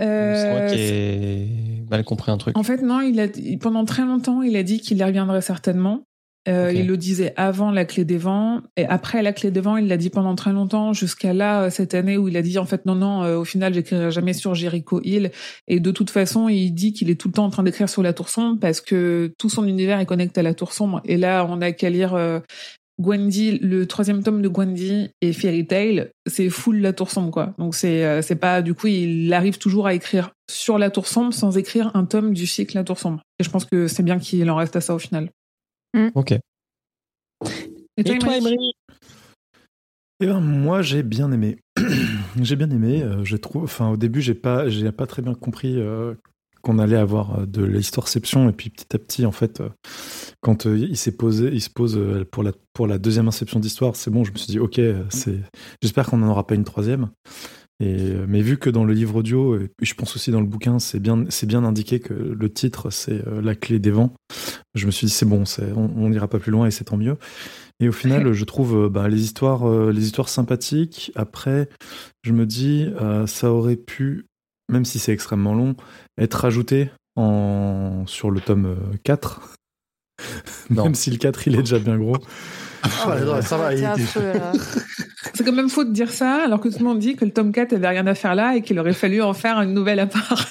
Euh, 0.00 0.34
C'est 0.34 0.50
moi 0.50 0.70
qui 0.70 0.80
ai- 0.80 1.84
mal 1.90 2.04
compris 2.04 2.30
un 2.30 2.38
truc. 2.38 2.56
En 2.56 2.62
fait, 2.62 2.82
non, 2.82 3.00
il 3.00 3.18
a, 3.20 3.26
pendant 3.60 3.84
très 3.84 4.04
longtemps, 4.04 4.42
il 4.42 4.56
a 4.56 4.62
dit 4.62 4.80
qu'il 4.80 4.96
y 4.98 5.04
reviendrait 5.04 5.40
certainement. 5.42 6.04
Euh. 6.48 6.72
Il 6.74 6.86
le 6.86 6.96
disait 6.96 7.34
avant 7.36 7.70
la 7.70 7.84
clé 7.84 8.04
des 8.04 8.16
vents. 8.16 8.62
Et 8.76 8.86
après 8.86 9.22
la 9.22 9.32
clé 9.32 9.50
des 9.50 9.60
vents, 9.60 9.76
il 9.76 9.86
l'a 9.86 9.96
dit 9.96 10.10
pendant 10.10 10.34
très 10.34 10.52
longtemps 10.52 10.92
jusqu'à 10.92 11.32
là 11.32 11.62
euh, 11.62 11.70
cette 11.70 11.94
année 11.94 12.16
où 12.16 12.28
il 12.28 12.36
a 12.36 12.42
dit 12.42 12.58
en 12.58 12.64
fait 12.64 12.86
non 12.86 12.94
non 12.94 13.22
euh, 13.22 13.36
au 13.36 13.44
final 13.44 13.74
j'écrirai 13.74 14.10
jamais 14.10 14.32
sur 14.32 14.54
Jericho 14.54 15.00
Hill. 15.02 15.30
Et 15.66 15.80
de 15.80 15.90
toute 15.90 16.10
façon 16.10 16.48
il 16.48 16.70
dit 16.70 16.92
qu'il 16.92 17.10
est 17.10 17.20
tout 17.20 17.28
le 17.28 17.34
temps 17.34 17.44
en 17.44 17.50
train 17.50 17.62
d'écrire 17.62 17.88
sur 17.88 18.02
la 18.02 18.12
Tour 18.12 18.28
Sombre 18.28 18.58
parce 18.60 18.80
que 18.80 19.32
tout 19.38 19.50
son 19.50 19.66
univers 19.66 20.00
est 20.00 20.06
connecté 20.06 20.40
à 20.40 20.42
la 20.42 20.54
Tour 20.54 20.72
Sombre. 20.72 21.00
Et 21.04 21.16
là 21.16 21.46
on 21.48 21.60
a 21.60 21.72
qu'à 21.72 21.90
lire 21.90 22.14
euh, 22.14 22.40
Gwendy 23.00 23.58
le 23.58 23.86
troisième 23.86 24.22
tome 24.22 24.42
de 24.42 24.48
Gwendy 24.48 25.10
et 25.20 25.32
Fairy 25.32 25.66
Tail 25.66 26.10
c'est 26.26 26.48
full 26.48 26.80
la 26.80 26.92
Tour 26.92 27.10
Sombre 27.10 27.30
quoi. 27.30 27.54
Donc 27.58 27.74
c'est 27.74 28.04
euh, 28.04 28.22
c'est 28.22 28.36
pas 28.36 28.62
du 28.62 28.74
coup 28.74 28.86
il 28.86 29.32
arrive 29.34 29.58
toujours 29.58 29.86
à 29.86 29.94
écrire 29.94 30.30
sur 30.50 30.78
la 30.78 30.90
Tour 30.90 31.06
Sombre 31.06 31.34
sans 31.34 31.58
écrire 31.58 31.90
un 31.94 32.04
tome 32.04 32.32
du 32.32 32.46
cycle 32.46 32.76
la 32.76 32.84
Tour 32.84 32.98
Sombre. 32.98 33.20
Et 33.38 33.44
je 33.44 33.50
pense 33.50 33.64
que 33.66 33.86
c'est 33.86 34.02
bien 34.02 34.18
qu'il 34.18 34.50
en 34.50 34.56
reste 34.56 34.76
à 34.76 34.80
ça 34.80 34.94
au 34.94 34.98
final 34.98 35.28
Ok. 36.14 36.32
et 36.32 36.40
Et 37.96 38.18
toi, 38.18 38.36
Emery 38.36 38.72
Eh 40.20 40.26
ben, 40.26 40.40
moi, 40.40 40.82
j'ai 40.82 41.02
bien 41.02 41.30
aimé. 41.32 41.58
j'ai 42.40 42.56
bien 42.56 42.70
aimé. 42.70 43.02
euh, 43.02 43.24
je 43.24 43.36
trouve. 43.36 43.64
Enfin, 43.64 43.90
au 43.90 43.96
début, 43.96 44.20
j'ai 44.20 44.34
pas, 44.34 44.68
j'ai 44.68 44.90
pas 44.92 45.06
très 45.06 45.22
bien 45.22 45.34
compris 45.34 45.80
euh, 45.80 46.14
qu'on 46.62 46.78
allait 46.78 46.96
avoir 46.96 47.40
euh, 47.40 47.46
de 47.46 47.64
l'histoireception 47.64 48.48
et 48.48 48.52
puis 48.52 48.70
petit 48.70 48.94
à 48.94 48.98
petit, 48.98 49.26
en 49.26 49.32
fait, 49.32 49.60
euh, 49.60 49.68
quand 50.40 50.66
euh, 50.66 50.76
il 50.76 50.96
s'est 50.96 51.16
posé, 51.16 51.48
il 51.52 51.60
se 51.62 51.70
pose 51.70 51.96
euh, 51.96 52.24
pour 52.30 52.42
la 52.42 52.52
pour 52.74 52.86
la 52.86 52.98
deuxième 52.98 53.28
inception 53.28 53.58
d'histoire, 53.60 53.96
c'est 53.96 54.10
bon. 54.10 54.24
Je 54.24 54.32
me 54.32 54.36
suis 54.36 54.48
dit, 54.48 54.58
ok, 54.58 54.80
c'est. 55.10 55.40
J'espère 55.82 56.06
qu'on 56.06 56.18
n'en 56.18 56.28
aura 56.28 56.46
pas 56.46 56.54
une 56.54 56.64
troisième. 56.64 57.10
Et, 57.80 58.10
euh, 58.10 58.26
mais 58.28 58.42
vu 58.42 58.58
que 58.58 58.70
dans 58.70 58.84
le 58.84 58.92
livre 58.92 59.16
audio, 59.16 59.56
et 59.56 59.70
je 59.82 59.94
pense 59.94 60.16
aussi 60.16 60.30
dans 60.30 60.40
le 60.40 60.46
bouquin, 60.46 60.78
c'est 60.78 60.98
bien, 61.00 61.24
c'est 61.28 61.46
bien 61.46 61.64
indiqué 61.64 62.00
que 62.00 62.12
le 62.14 62.52
titre 62.52 62.90
c'est 62.90 63.26
euh, 63.28 63.40
la 63.40 63.54
clé 63.54 63.78
des 63.78 63.90
vents. 63.90 64.12
Je 64.74 64.86
me 64.86 64.90
suis 64.90 65.06
dit 65.06 65.12
c'est 65.12 65.26
bon, 65.26 65.44
on 65.76 66.08
n'ira 66.10 66.28
pas 66.28 66.38
plus 66.38 66.50
loin 66.52 66.66
et 66.66 66.70
c'est 66.70 66.84
tant 66.84 66.96
mieux. 66.96 67.16
Et 67.80 67.88
au 67.88 67.92
final, 67.92 68.32
je 68.32 68.44
trouve 68.44 68.76
euh, 68.76 68.88
bah, 68.88 69.08
les 69.08 69.22
histoires, 69.22 69.68
les 69.90 70.04
histoires 70.04 70.28
sympathiques. 70.28 71.12
Après, 71.14 71.68
je 72.28 72.32
me 72.32 72.46
dis 72.46 72.86
euh, 73.00 73.26
ça 73.26 73.52
aurait 73.52 73.76
pu, 73.76 74.26
même 74.70 74.84
si 74.84 74.98
c'est 74.98 75.12
extrêmement 75.12 75.54
long, 75.54 75.76
être 76.18 76.34
rajouté 76.34 76.90
en 77.16 78.04
sur 78.06 78.30
le 78.30 78.40
tome 78.40 78.66
euh, 78.66 78.96
4. 79.04 79.54
Non. 80.70 80.84
même 80.84 80.94
si 80.94 81.10
le 81.10 81.16
4 81.16 81.48
il 81.48 81.54
est 81.54 81.60
déjà 81.60 81.78
bien 81.78 81.96
gros. 81.96 82.18
Non, 82.84 83.42
ça 83.42 83.56
va, 83.56 83.70
C'est 83.76 85.40
il- 85.40 85.44
quand 85.44 85.52
même 85.52 85.68
faux 85.68 85.84
de 85.84 85.92
dire 85.92 86.10
ça, 86.10 86.42
alors 86.44 86.60
que 86.60 86.68
tout 86.68 86.78
le 86.78 86.84
monde 86.84 86.98
dit 86.98 87.16
que 87.16 87.24
le 87.24 87.30
tome 87.32 87.52
4 87.52 87.72
avait 87.74 87.88
rien 87.88 88.06
à 88.06 88.14
faire 88.14 88.34
là 88.34 88.56
et 88.56 88.62
qu'il 88.62 88.78
aurait 88.78 88.92
fallu 88.92 89.22
en 89.22 89.32
faire 89.34 89.60
une 89.60 89.72
nouvelle 89.74 90.00
à 90.00 90.06
part. 90.06 90.46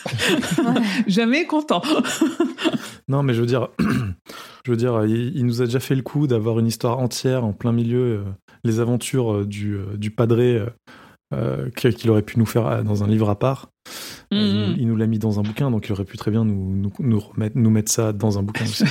Jamais 1.08 1.46
content. 1.46 1.82
Non, 3.10 3.24
mais 3.24 3.34
je 3.34 3.40
veux 3.40 3.46
dire, 3.48 3.70
je 4.66 4.72
veux 4.72 4.76
dire, 4.76 5.06
il, 5.06 5.34
il 5.38 5.46
nous 5.46 5.62
a 5.62 5.66
déjà 5.66 5.80
fait 5.80 5.96
le 5.96 6.02
coup 6.02 6.28
d'avoir 6.28 6.60
une 6.60 6.68
histoire 6.68 7.00
entière 7.00 7.46
en 7.46 7.54
plein 7.54 7.72
milieu, 7.72 8.00
euh, 8.02 8.24
les 8.66 8.82
aventures 8.82 9.34
euh, 9.34 9.46
du, 9.46 9.76
euh, 9.76 9.96
du 9.96 10.12
padré 10.12 10.62
euh, 11.34 11.70
qu'il 11.70 12.10
aurait 12.10 12.22
pu 12.22 12.38
nous 12.38 12.46
faire 12.46 12.84
dans 12.84 13.06
un 13.06 13.08
livre 13.08 13.30
à 13.30 13.40
part. 13.40 13.70
Mhm. 14.30 14.40
il, 14.42 14.76
il 14.80 14.88
nous 14.90 14.98
l'a 14.98 15.08
mis 15.08 15.20
dans 15.20 15.40
un 15.40 15.42
bouquin, 15.42 15.72
donc 15.72 15.88
il 15.88 15.94
aurait 15.94 16.04
pu 16.04 16.18
très 16.18 16.32
bien 16.32 16.44
nous, 16.44 16.76
nous, 16.76 16.92
nous 17.00 17.20
remettre, 17.20 17.56
nous 17.58 17.70
mettre 17.70 17.90
ça 17.90 18.12
dans 18.12 18.38
un 18.38 18.44
bouquin 18.44 18.66
aussi. 18.66 18.84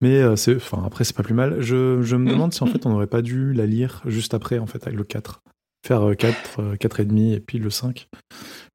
Mais 0.00 0.16
euh, 0.20 0.36
c'est, 0.36 0.56
enfin, 0.56 0.82
après, 0.86 1.04
c'est 1.04 1.16
pas 1.16 1.22
plus 1.24 1.34
mal. 1.34 1.60
Je, 1.60 2.00
je 2.02 2.16
me 2.16 2.30
demande 2.30 2.52
si 2.54 2.62
en 2.62 2.66
fait 2.66 2.86
on 2.86 2.90
n'aurait 2.90 3.06
pas 3.08 3.22
dû 3.22 3.52
la 3.52 3.66
lire 3.66 4.02
juste 4.06 4.32
après, 4.34 4.58
en 4.58 4.66
fait, 4.66 4.86
avec 4.86 4.96
le 4.98 5.04
4. 5.04 5.40
Faire 5.86 6.08
euh, 6.10 6.14
4, 6.14 6.60
euh, 6.60 6.76
4 6.76 7.00
et 7.00 7.04
demi 7.04 7.32
et 7.32 7.40
puis 7.40 7.58
le 7.58 7.70
5. 7.70 8.08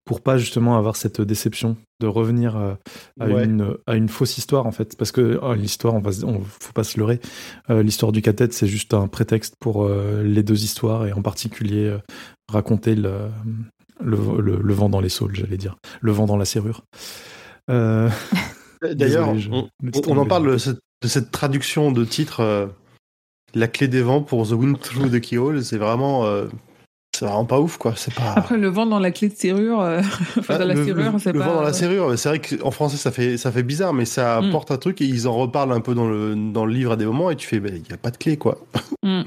Pour 0.06 0.20
pas 0.22 0.38
justement 0.38 0.78
avoir 0.78 0.98
cette 0.98 1.22
déception 1.22 1.78
de 2.02 2.08
revenir 2.08 2.58
euh, 2.58 2.74
à, 3.22 3.28
Ouais. 3.30 3.46
une, 3.46 3.76
à 3.88 3.96
une 3.96 4.10
fausse 4.10 4.38
histoire, 4.38 4.66
en 4.66 4.72
fait. 4.74 4.98
Parce 4.98 5.14
que 5.14 5.40
oh, 5.42 5.54
l'histoire, 5.54 5.94
on 5.94 6.00
va, 6.02 6.12
on, 6.26 6.42
faut 6.42 6.74
pas 6.74 6.84
se 6.84 7.00
leurrer. 7.00 7.22
Euh, 7.70 7.84
l'histoire 7.84 8.12
du 8.12 8.22
cathète, 8.22 8.54
c'est 8.54 8.68
juste 8.68 8.94
un 8.94 9.08
prétexte 9.08 9.56
pour 9.62 9.86
euh, 9.86 10.24
les 10.24 10.44
deux 10.44 10.64
histoires 10.66 11.06
et 11.08 11.14
en 11.14 11.22
particulier 11.22 11.86
euh, 11.86 12.00
raconter 12.52 12.96
le, 12.96 13.30
le, 14.04 14.18
le- 14.42 14.62
le 14.62 14.74
vent 14.74 14.90
dans 14.90 15.00
les 15.00 15.08
saules, 15.10 15.36
j'allais 15.36 15.56
dire. 15.58 15.78
Le 16.02 16.12
vent 16.12 16.26
dans 16.26 16.38
la 16.38 16.46
serrure. 16.46 16.84
Euh, 17.70 18.10
D'ailleurs, 18.82 19.34
Désolé, 19.34 19.40
je- 19.40 20.10
on, 20.10 20.18
en 20.18 20.26
parle 20.26 20.52
de 20.52 20.58
cette, 20.58 20.80
de 21.04 21.08
cette 21.08 21.30
traduction 21.32 21.92
de 21.92 22.04
titre, 22.06 22.40
euh, 22.40 22.68
La 23.54 23.68
clé 23.68 23.88
des 23.88 24.02
vents 24.02 24.22
pour 24.22 24.48
The 24.48 24.54
Wind 24.54 24.80
Through 24.80 25.12
the 25.12 25.20
Keyhole, 25.22 25.64
c'est 25.64 25.78
vraiment, 25.78 26.26
euh, 26.26 26.48
c'est 27.16 27.26
vraiment 27.26 27.46
pas 27.46 27.60
ouf, 27.60 27.78
quoi. 27.78 27.94
C'est 27.96 28.14
pas. 28.14 28.34
Après, 28.36 28.58
le 28.58 28.68
vent 28.70 28.86
dans 28.88 28.98
la 29.00 29.12
clé 29.12 29.30
de 29.30 29.36
serrure, 29.36 29.82
euh, 29.82 30.00
enfin, 30.40 30.56
Ah, 30.56 30.58
dans 30.60 30.66
la 30.66 30.74
le, 30.74 30.86
serrure, 30.86 31.14
c'est 31.20 31.32
le 31.34 31.40
vent 31.40 31.56
dans 31.56 31.62
la 31.62 31.74
serrure, 31.74 32.18
c'est 32.18 32.30
vrai 32.30 32.40
qu'en 32.42 32.72
français 32.72 32.98
ça 32.98 33.12
fait, 33.12 33.38
ça 33.38 33.52
fait 33.52 33.62
bizarre, 33.64 33.94
mais 33.94 34.06
ça 34.06 34.42
Mm. 34.42 34.46
apporte 34.46 34.72
un 34.72 34.78
truc 34.78 35.02
et 35.02 35.06
ils 35.06 35.28
en 35.28 35.34
reparlent 35.34 35.72
un 35.74 35.82
peu 35.82 35.94
dans 35.94 36.08
le, 36.08 36.34
dans 36.36 36.66
le 36.66 36.74
livre 36.74 36.94
à 36.94 36.96
des 36.96 37.06
moments 37.06 37.30
et 37.30 37.36
tu 37.36 37.48
fais, 37.48 37.58
il 37.58 37.64
n'y 37.84 37.92
a 37.94 37.98
pas 37.98 38.10
de 38.12 38.18
clé, 38.18 38.38
quoi. 38.38 38.58
Mm. 39.04 39.22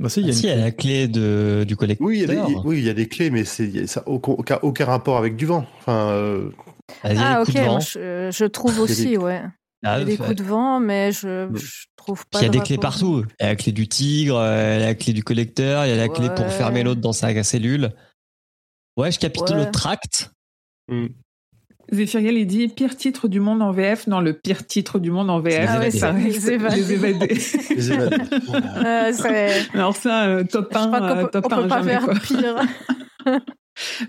bah 0.00 0.08
si, 0.10 0.20
il 0.20 0.26
y 0.26 0.28
a 0.28 0.32
Ah, 0.32 0.32
une 0.32 0.32
si, 0.38 0.46
il 0.46 0.50
y 0.50 0.52
a 0.52 0.56
la 0.56 0.70
clé 0.72 1.08
de, 1.08 1.64
du 1.66 1.76
collecteur. 1.76 2.06
Oui, 2.06 2.18
il 2.18 2.20
y 2.20 2.24
a 2.24 2.46
des, 2.46 2.54
oui, 2.64 2.78
il 2.78 2.84
y 2.84 2.90
a 2.90 2.94
des 2.94 3.08
clés, 3.08 3.30
mais 3.30 3.44
c'est, 3.46 3.86
ça 3.86 4.02
n'a 4.06 4.08
aucun, 4.08 4.84
rapport 4.84 5.16
avec 5.16 5.36
du 5.36 5.46
vent. 5.46 5.64
Enfin, 5.78 6.10
euh, 6.10 6.50
Ah, 7.02 7.08
Ah, 7.18 7.42
ok, 7.42 7.52
je, 7.54 8.28
je 8.30 8.44
trouve 8.44 8.78
aussi, 8.80 9.10
des- 9.10 9.16
ouais. 9.16 9.42
Ah, 9.84 9.96
Il 9.96 10.00
y 10.00 10.02
a 10.02 10.04
des 10.04 10.16
coups 10.16 10.34
de 10.36 10.42
vent, 10.42 10.80
mais 10.80 11.12
je, 11.12 11.46
Mm. 11.46 11.56
je 11.56 11.84
trouve 11.96 12.26
pas. 12.26 12.40
Il 12.40 12.42
y 12.42 12.46
a 12.46 12.48
de 12.48 12.58
des 12.58 12.64
clés 12.64 12.78
partout. 12.78 13.24
Il 13.38 13.42
y 13.44 13.46
a 13.46 13.50
la 13.50 13.56
clé 13.56 13.70
du 13.72 13.86
tigre, 13.88 14.36
euh, 14.36 14.78
la 14.80 14.94
clé 14.94 15.12
du 15.12 15.22
collecteur, 15.22 15.86
il 15.86 15.90
y 15.90 15.92
a 15.92 15.96
la 15.96 16.08
clé 16.08 16.28
pour 16.30 16.46
Ouais. 16.46 16.50
fermer 16.50 16.82
l'autre 16.82 17.00
dans 17.00 17.12
sa 17.12 17.42
cellule. 17.44 17.90
Ouais, 18.96 19.12
je 19.12 19.18
capite 19.20 19.50
Ouais. 19.50 19.64
le 19.66 19.70
tract. 19.70 20.32
Zéphiriel, 21.90 22.36
il 22.36 22.46
dit 22.46 22.68
pire 22.68 22.96
titre 22.96 23.28
du 23.28 23.40
monde 23.40 23.62
en 23.62 23.70
VF. 23.72 24.08
Non, 24.08 24.20
le 24.20 24.34
pire 24.34 24.66
titre 24.66 24.98
du 24.98 25.10
monde 25.10 25.30
en 25.30 25.40
VF. 25.40 25.66
Ah 25.70 25.78
ouais, 25.78 25.90
ça 25.90 26.10
reste 26.12 26.26
Les 26.46 26.50
Évadés. 26.52 26.76
Les 26.76 26.92
évadés. 26.92 27.38
Euh, 28.84 29.62
Alors 29.74 29.96
ça, 29.96 30.24
euh, 30.26 30.44
top 30.44 30.68
je 30.72 30.78
1, 30.78 30.86
crois 30.88 30.98
qu'on 31.00 31.06
euh, 31.18 31.26
top 31.28 31.46
on 31.50 31.54
1 31.54 31.62
peut 31.62 31.68
pas 31.68 31.78
jamais, 31.78 31.90
faire 31.92 32.04
quoi. 32.04 32.14
pire. 32.14 32.56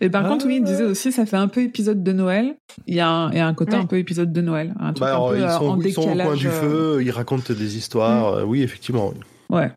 Et 0.02 0.10
par 0.10 0.26
Ah. 0.26 0.30
contre, 0.30 0.46
oui, 0.48 0.58
il 0.58 0.64
disait 0.64 0.84
aussi, 0.84 1.12
ça 1.12 1.26
fait 1.26 1.38
un 1.38 1.48
peu 1.48 1.62
épisode 1.62 2.04
de 2.04 2.12
Noël. 2.12 2.56
Il 2.88 2.96
y 2.96 3.00
a 3.00 3.10
un, 3.10 3.32
il 3.32 3.38
y 3.38 3.42
a 3.42 3.48
un 3.48 3.54
côté 3.54 3.74
Ouais. 3.76 3.82
un 3.82 3.86
peu 3.86 3.98
épisode 3.98 4.32
de 4.34 4.42
Noël. 4.42 4.74
Un 4.80 4.94
truc 4.94 5.00
Bah, 5.02 5.08
alors, 5.10 5.30
un 5.30 5.32
peu 5.34 5.38
ils, 5.40 5.44
euh, 5.44 5.58
sont, 5.58 5.68
en 5.70 5.82
ils 5.82 5.94
sont 5.94 6.02
au 6.02 6.16
coin 6.16 6.36
du 6.36 6.48
euh, 6.48 6.52
feu, 6.52 7.00
ils 7.04 7.12
racontent 7.12 7.54
des 7.54 7.78
histoires. 7.78 8.34
euh, 8.34 8.44
oui, 8.44 8.62
effectivement. 8.64 9.10
oui. 9.10 9.58
Ouais. 9.58 9.72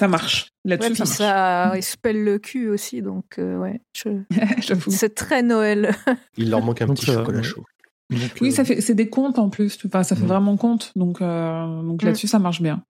Ça 0.00 0.08
marche. 0.08 0.48
Là-dessus, 0.64 0.90
Ouais, 0.90 0.96
ça 0.96 1.04
ça, 1.06 1.72
il 1.76 1.82
se 1.82 1.96
pèle 1.96 2.24
le 2.24 2.38
cul 2.38 2.68
aussi, 2.68 3.00
donc 3.02 3.24
euh, 3.38 3.56
ouais. 3.58 3.80
je- 3.96 4.08
marche. 4.08 4.26
J'avoue. 4.66 4.90
C'est 4.90 5.14
très 5.14 5.42
Noël. 5.42 5.90
Il 6.36 6.50
leur 6.50 6.62
manque 6.62 6.82
un 6.82 6.86
Donc 6.86 6.96
petit 6.96 7.06
ça, 7.06 7.14
chocolat 7.14 7.42
chaud. 7.42 7.64
Donc, 8.10 8.20
Oui, 8.40 8.48
euh, 8.48 8.50
ça 8.52 8.64
fait, 8.64 8.80
c'est 8.80 8.94
des 8.94 9.08
contes 9.08 9.38
en 9.38 9.48
plus. 9.50 9.78
Enfin, 9.86 10.02
ça 10.02 10.16
fait 10.16 10.24
Mm. 10.24 10.26
vraiment 10.28 10.56
conte. 10.56 10.90
Donc, 10.96 11.20
euh, 11.22 11.82
donc 11.82 12.02
Mm. 12.02 12.06
là-dessus, 12.06 12.26
ça 12.26 12.38
marche 12.38 12.60
bien. 12.60 12.82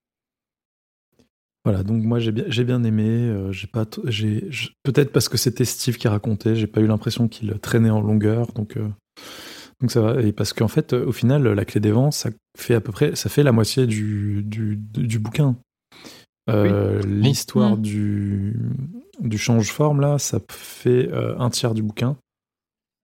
Voilà, 1.65 1.83
donc 1.83 2.03
moi 2.03 2.19
j'ai 2.19 2.31
bien, 2.33 2.45
j'ai 2.49 2.65
bien 2.65 2.85
aimé. 2.85 3.09
euh, 3.09 3.51
j'ai 3.53 3.67
pas, 3.67 3.87
t- 3.87 4.01
j'ai, 4.05 4.47
je- 4.51 4.69
peut-être 4.83 5.13
parce 5.13 5.29
que 5.31 5.37
c'était 5.39 5.65
Steve 5.65 5.97
qui 5.97 6.09
racontait, 6.09 6.55
j'ai 6.57 6.67
pas 6.67 6.81
eu 6.81 6.87
l'impression 6.87 7.27
qu'il 7.29 7.59
traînait 7.59 7.91
en 7.91 8.01
longueur, 8.03 8.53
donc 8.53 8.77
euh, 8.77 8.87
donc 9.81 9.91
ça 9.91 10.01
va. 10.03 10.21
Et 10.23 10.33
parce 10.33 10.53
qu'en 10.53 10.69
fait, 10.69 10.93
euh, 10.93 11.07
au 11.07 11.13
final, 11.13 11.43
la 11.43 11.65
clé 11.65 11.81
des 11.81 11.91
vents, 11.91 12.11
ça 12.11 12.31
fait 12.59 12.75
à 12.75 12.81
peu 12.81 12.93
près, 12.93 13.17
ça 13.17 13.29
fait 13.31 13.43
la 13.43 13.53
moitié 13.53 13.87
du 13.87 14.43
du, 14.45 14.77
du, 14.77 15.07
du 15.07 15.19
bouquin. 15.19 15.57
Euh, 16.51 17.01
L'histoire 17.07 17.77
Mm. 17.79 17.83
du 17.83 18.57
du 19.21 19.39
change-forme 19.39 20.01
là, 20.01 20.19
ça 20.19 20.39
fait 20.51 21.11
un 21.39 21.49
tiers 21.49 21.73
du 21.73 21.83
bouquin. 21.83 22.17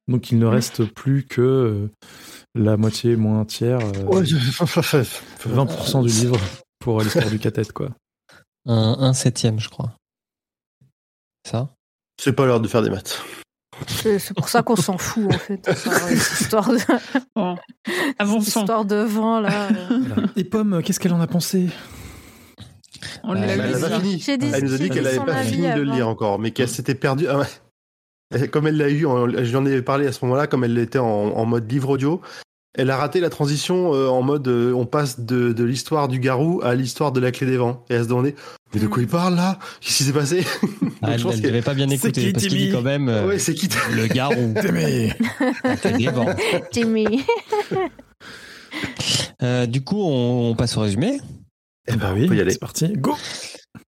Donc 0.09 0.31
il 0.33 0.39
ne 0.39 0.45
reste 0.47 0.85
plus 0.85 1.23
que 1.25 1.89
la 2.55 2.77
moitié 2.77 3.17
moins 3.17 3.41
un 3.41 3.45
tiers, 3.47 3.79
euh, 3.79 4.05
Ouais, 4.07 4.25
20% 5.47 6.03
du 6.03 6.09
livre 6.09 6.37
pour 6.81 7.01
l'histoire 7.01 7.31
du 7.31 7.39
cathète 7.39 7.73
quoi. 7.73 7.91
Un, 8.71 8.97
un 9.01 9.13
septième, 9.15 9.59
je 9.59 9.69
crois. 9.69 9.91
Ça 11.49 11.71
C'est 12.21 12.33
pas 12.33 12.47
l'heure 12.47 12.61
de 12.61 12.69
faire 12.69 12.83
des 12.83 12.91
maths. 12.91 13.21
C'est 13.87 14.35
pour 14.35 14.49
ça 14.49 14.63
qu'on 14.63 14.77
s'en 14.77 14.99
fout, 14.99 15.27
en 15.35 15.39
fait. 15.39 15.67
Enfin, 15.69 15.91
ouais, 16.07 16.17
cette 16.17 16.41
histoire 16.43 16.69
de, 16.71 16.79
Bon. 17.35 17.57
cette 17.87 18.15
Avançons. 18.21 18.61
histoire 18.61 18.85
de 18.85 18.97
vent, 18.97 19.41
là. 19.41 19.69
euh. 19.91 20.27
Et 20.37 20.45
Pomme, 20.45 20.83
qu'est-ce 20.83 21.01
qu'elle 21.01 21.15
en 21.15 21.21
a 21.21 21.27
pensé? 21.27 21.69
On 23.25 23.33
Bah, 23.33 23.41
l'a 23.47 23.53
Elle 23.55 23.85
a 23.85 24.01
fini. 24.01 24.19
J'ai 24.21 24.37
dit- 24.37 24.51
Elle 24.53 24.65
nous 24.65 24.75
a 24.75 24.79
dit 24.79 24.91
qu'elle 24.91 25.03
dit 25.03 25.09
avait 25.09 25.17
son 25.17 25.25
pas 25.25 25.43
fini 25.43 25.67
de 25.67 25.81
le 25.81 25.85
lire 25.85 26.07
encore, 26.09 26.39
mais 26.39 26.51
qu'elle 26.51 26.69
s'était 26.69 26.95
perdue. 26.95 27.27
Ah 27.29 27.39
ouais. 27.39 28.49
Comme 28.49 28.67
elle 28.69 28.77
l'a 28.77 28.89
eu, 28.91 29.07
en- 29.07 29.29
je 29.29 29.41
lui 29.51 29.57
en 29.57 29.65
ai 29.67 29.81
parlé 29.83 30.07
à 30.07 30.13
ce 30.13 30.25
moment-là, 30.27 30.47
comme 30.47 30.63
elle 30.63 30.77
était 30.79 30.99
en, 30.99 31.07
en 31.07 31.45
mode 31.47 31.69
livre 31.71 31.89
audio, 31.91 32.21
elle 32.75 32.91
a 32.91 32.97
raté 32.97 33.21
la 33.21 33.31
transition 33.31 33.95
euh, 33.95 34.09
en 34.09 34.23
mode 34.23 34.47
euh, 34.49 34.73
on 34.73 34.87
passe 34.87 35.21
de, 35.21 35.53
de 35.53 35.65
l'histoire 35.65 36.09
du 36.09 36.21
garou 36.21 36.61
à 36.63 36.75
l'histoire 36.75 37.13
de 37.13 37.21
la 37.21 37.33
clé 37.33 37.47
des 37.47 37.57
vents. 37.57 37.85
Et 37.91 37.95
elle 37.95 38.05
se 38.05 38.09
demandait 38.09 38.35
mais 38.73 38.81
de 38.81 38.87
quoi 38.87 39.03
il 39.03 39.09
parle 39.09 39.35
là? 39.35 39.59
Qu'est-ce 39.81 39.97
qui 39.97 40.03
s'est 40.05 40.13
passé? 40.13 40.45
Ah, 41.03 41.15
Elle 41.15 41.41
devait 41.41 41.61
pas 41.63 41.75
bien 41.75 41.89
écouter 41.91 42.13
qui, 42.27 42.33
parce 42.33 42.45
qu'il 42.45 42.53
Timmy 42.53 42.67
dit 42.67 42.73
quand 42.73 42.83
même 42.83 43.09
euh, 43.09 43.27
Ouais, 43.27 43.39
c'est 43.41 43.55
qui 43.55 43.69
le 43.93 44.07
garou. 44.07 44.55
T'aimais 44.63 45.17
la 45.65 45.77
clé 45.77 45.93
des 45.95 46.07
vents. 46.09 46.27
Jimmy. 46.73 47.25
Euh, 49.43 49.67
du 49.67 49.83
coup, 49.83 50.01
on, 50.01 50.51
on 50.51 50.55
passe 50.55 50.77
au 50.77 50.81
résumé. 50.81 51.19
Eh 51.89 51.93
ben, 51.93 51.99
Bah 51.99 52.11
on 52.13 52.21
oui, 52.21 52.27
peut 52.29 52.37
y 52.37 52.41
aller. 52.41 52.53
c'est 52.53 52.61
parti, 52.61 52.89
go 52.93 53.17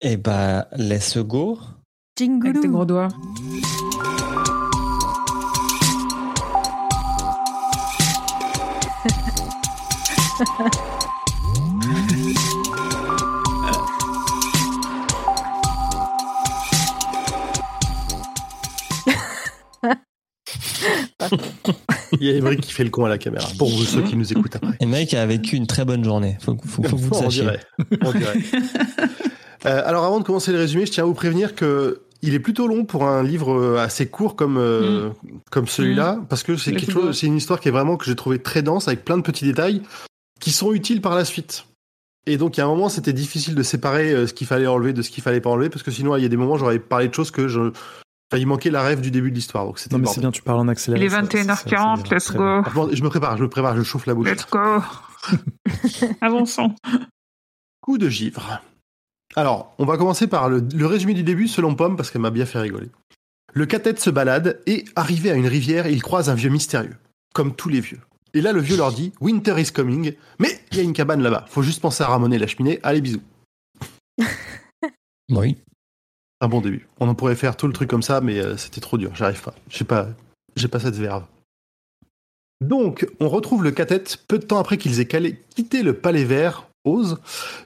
Et 0.01 0.17
bah, 0.17 0.67
let's 0.77 1.19
go. 1.19 1.59
Avec 2.21 2.61
tes 2.61 2.69
gros 2.69 2.85
doigts. 2.85 3.09
Il 22.21 22.27
y 22.27 22.31
a 22.31 22.35
Émeric 22.37 22.61
qui 22.61 22.73
fait 22.73 22.85
le 22.85 22.91
con 22.91 23.05
à 23.05 23.09
la 23.09 23.19
caméra, 23.19 23.49
pour 23.59 23.69
vous, 23.71 23.85
ceux 23.85 24.03
qui 24.03 24.17
nous 24.17 24.33
écoutent 24.33 24.57
après. 24.57 24.77
Et 24.81 24.87
mec 24.87 25.15
a 25.15 25.25
vécu 25.27 25.57
une 25.57 25.67
très 25.67 25.85
bonne 25.85 26.05
journée. 26.05 26.37
Faut, 26.41 26.57
faut, 26.65 26.83
faut 26.83 26.97
que 26.97 27.03
vous 27.03 27.11
le 27.11 27.17
on 27.17 27.23
sachiez. 27.23 27.43
dirait. 27.43 27.61
On 28.03 28.13
dirait. 28.13 28.39
Euh, 29.65 29.81
alors 29.87 30.03
avant 30.03 30.19
de 30.19 30.25
commencer 30.25 30.51
le 30.51 30.59
résumé, 30.59 30.87
je 30.87 30.91
tiens 30.91 31.05
à 31.05 31.07
vous 31.07 31.15
prévenir 31.15 31.55
que 31.55 32.01
il 32.21 32.35
est 32.35 32.41
plutôt 32.41 32.67
long 32.67 32.85
pour 32.85 33.05
un 33.05 33.23
livre 33.23 33.53
euh, 33.53 33.79
assez 33.79 34.07
court 34.07 34.35
comme 34.35 34.57
euh, 34.59 35.11
comme 35.53 35.69
celui-là, 35.69 36.19
parce 36.29 36.43
que 36.43 36.57
c'est 36.57 36.73
quelque 36.73 36.91
chose, 36.91 37.17
c'est 37.17 37.29
une 37.29 37.37
histoire 37.37 37.61
qui 37.61 37.69
est 37.69 37.71
vraiment 37.71 37.97
que 37.97 38.05
j'ai 38.05 38.17
trouvé 38.17 38.41
très 38.41 38.63
dense 38.63 38.89
avec 38.89 39.05
plein 39.05 39.17
de 39.17 39.23
petits 39.23 39.45
détails 39.45 39.83
qui 40.43 40.51
sont 40.51 40.73
utiles 40.73 41.01
par 41.01 41.15
la 41.15 41.25
suite. 41.25 41.67
Et 42.27 42.37
donc, 42.37 42.57
il 42.57 42.61
y 42.61 42.63
a 42.63 42.67
un 42.67 42.69
moment, 42.69 42.89
c'était 42.89 43.13
difficile 43.13 43.55
de 43.55 43.63
séparer 43.63 44.13
euh, 44.13 44.27
ce 44.27 44.35
qu'il 44.35 44.47
fallait 44.47 44.67
enlever 44.67 44.93
de 44.93 45.03
ce 45.03 45.11
qu'il 45.11 45.23
fallait 45.23 45.41
pas 45.41 45.51
enlever, 45.51 45.71
parce 45.71 45.83
que 45.85 45.91
sinon, 45.93 46.17
il 46.17 46.23
y 46.23 46.27
a 46.27 46.29
des 46.29 46.37
moments, 46.37 46.57
j'aurais 46.57 46.79
parlé 46.81 47.09
de 47.09 47.15
choses 47.15 47.31
que 47.31 47.47
je. 47.49 47.61
Enfin, 47.61 48.41
il 48.41 48.47
manquait 48.47 48.71
la 48.71 48.83
rêve 48.83 49.01
du 49.01 49.11
début 49.11 49.31
de 49.31 49.37
l'histoire. 49.37 49.65
Donc, 49.67 49.79
Non, 49.93 49.99
mais 49.99 50.07
c'est 50.07 50.21
bien, 50.21 50.31
tu 50.33 50.43
parles 50.43 50.59
en 50.59 50.69
accéléré. 50.69 51.05
Il 51.05 51.07
est 51.07 51.11
ça- 51.11 51.21
ça- 51.23 51.27
ça- 51.27 51.39
21h40, 51.39 51.67
ça 51.67 52.05
ira 52.07 52.17
let's 52.17 52.33
go. 52.33 52.87
bien. 52.87 52.95
Je 52.97 53.03
me 53.03 53.09
prépare, 53.09 53.37
je 53.37 53.43
me 53.45 53.49
prépare, 53.49 53.77
je 53.77 53.83
chauffe 53.83 54.07
la 54.07 54.15
bouche. 54.15 54.29
Let's 54.29 54.47
go. 54.51 54.83
Avançons. 56.21 56.75
Coup 57.81 57.99
de 57.99 58.09
givre. 58.09 58.61
Alors, 59.37 59.75
on 59.79 59.85
va 59.85 59.97
commencer 59.97 60.27
par 60.27 60.49
le, 60.49 60.61
le 60.75 60.87
résumé 60.87 61.15
du 61.15 61.23
début 61.23 61.49
selon 61.49 61.75
Pomme, 61.75 61.97
parce 61.97 62.11
qu'elle 62.11 62.23
m'a 62.23 62.31
bien 62.31 62.47
fait 62.47 62.59
rigoler. 62.59 62.91
Le 63.55 63.67
cathète 63.67 64.01
se 64.01 64.11
balade 64.11 64.61
et, 64.67 64.85
arrivé 64.97 65.31
à 65.31 65.35
une 65.35 65.47
rivière, 65.47 65.87
il 65.87 66.03
croise 66.03 66.31
un 66.31 66.35
vieux 66.35 66.51
mystérieux, 66.51 66.97
comme 67.35 67.55
tous 67.55 67.69
les 67.69 67.81
vieux. 67.81 68.01
Et 68.35 68.41
là, 68.41 68.53
le 68.53 68.61
vieux 68.61 68.77
leur 68.77 68.93
dit 68.93 69.13
Winter 69.21 69.61
is 69.61 69.73
coming, 69.73 70.15
mais 70.39 70.49
il 70.71 70.79
y 70.79 70.81
a 70.81 70.85
une 70.85 70.93
cabane 70.93 71.23
là-bas. 71.23 71.45
Faut 71.49 71.63
juste 71.63 71.81
penser 71.81 72.03
à 72.03 72.07
ramoner 72.09 72.39
la 72.39 72.47
cheminée. 72.47 72.81
Allez, 72.83 73.01
bisous. 73.01 73.21
Oui. 75.31 75.59
Un 76.41 76.49
bon 76.49 76.61
début. 76.61 76.89
On 76.99 77.09
en 77.09 77.15
pourrait 77.15 77.37
faire 77.37 77.57
tout 77.57 77.67
le 77.67 77.73
truc 77.73 77.89
comme 77.89 78.03
ça, 78.03 78.21
mais 78.21 78.39
euh, 78.39 78.57
c'était 78.57 78.81
trop 78.81 78.99
dur. 78.99 79.15
J'arrive 79.15 79.43
pas. 79.43 79.55
J'ai 79.69 79.85
pas, 79.85 80.09
j'ai 80.57 80.69
pas 80.69 80.81
cette 80.81 80.97
verve. 80.97 81.25
Donc, 82.61 83.07
on 83.21 83.29
retrouve 83.29 83.65
le 83.65 83.71
cathète 83.71 84.19
peu 84.29 84.39
de 84.39 84.45
temps 84.45 84.59
après 84.59 84.79
qu'ils 84.79 85.01
aient 85.01 85.05
calé- 85.05 85.39
quitté 85.55 85.83
le 85.83 85.95
palais 85.95 86.25
vert, 86.25 86.69
Oz, 86.85 87.19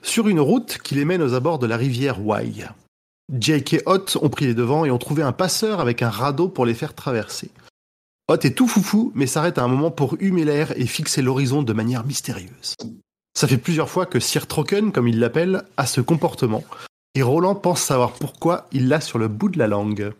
sur 0.02 0.29
une 0.29 0.40
route 0.40 0.79
qui 0.83 0.94
les 0.94 1.05
mène 1.05 1.22
aux 1.22 1.35
abords 1.35 1.59
de 1.59 1.66
la 1.66 1.76
rivière 1.76 2.24
Wye. 2.24 2.66
Jake 3.33 3.74
et 3.74 3.83
Hot 3.87 4.05
ont 4.22 4.29
pris 4.29 4.46
les 4.46 4.55
devants 4.55 4.85
et 4.85 4.90
ont 4.90 4.98
trouvé 4.98 5.22
un 5.22 5.33
passeur 5.33 5.81
avec 5.81 6.02
un 6.02 6.11
radeau 6.11 6.48
pour 6.48 6.64
les 6.64 6.74
faire 6.74 6.94
traverser. 6.94 7.50
Hot 8.28 8.38
est 8.42 8.56
tout 8.56 8.66
foufou, 8.66 9.12
mais 9.14 9.28
s'arrête 9.28 9.56
à 9.56 9.62
un 9.62 9.68
moment 9.68 9.92
pour 9.92 10.16
humer 10.18 10.44
l'air 10.44 10.72
et 10.76 10.86
fixer 10.86 11.22
l'horizon 11.22 11.62
de 11.62 11.72
manière 11.72 12.04
mystérieuse. 12.04 12.74
Ça 13.34 13.46
fait 13.46 13.56
plusieurs 13.56 13.88
fois 13.88 14.04
que 14.04 14.18
Sir 14.18 14.48
Trocken, 14.48 14.90
comme 14.90 15.06
il 15.06 15.20
l'appelle, 15.20 15.62
a 15.76 15.86
ce 15.86 16.00
comportement, 16.00 16.64
et 17.14 17.22
Roland 17.22 17.54
pense 17.54 17.80
savoir 17.80 18.14
pourquoi 18.14 18.66
il 18.72 18.88
l'a 18.88 19.00
sur 19.00 19.18
le 19.18 19.28
bout 19.28 19.48
de 19.48 19.60
la 19.60 19.68
langue. 19.68 20.12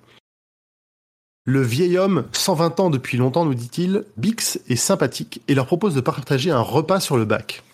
Le 1.47 1.63
vieil 1.63 1.99
homme, 1.99 2.27
120 2.33 2.79
ans 2.79 2.91
depuis 2.91 3.19
longtemps, 3.19 3.45
nous 3.45 3.55
dit-il, 3.55 4.05
Bix 4.17 4.61
est 4.69 4.77
sympathique 4.77 5.43
et 5.49 5.55
leur 5.55 5.67
propose 5.67 5.95
de 5.95 6.01
partager 6.01 6.53
un 6.53 6.61
repas 6.61 7.01
sur 7.01 7.17
le 7.17 7.25
bac. 7.25 7.65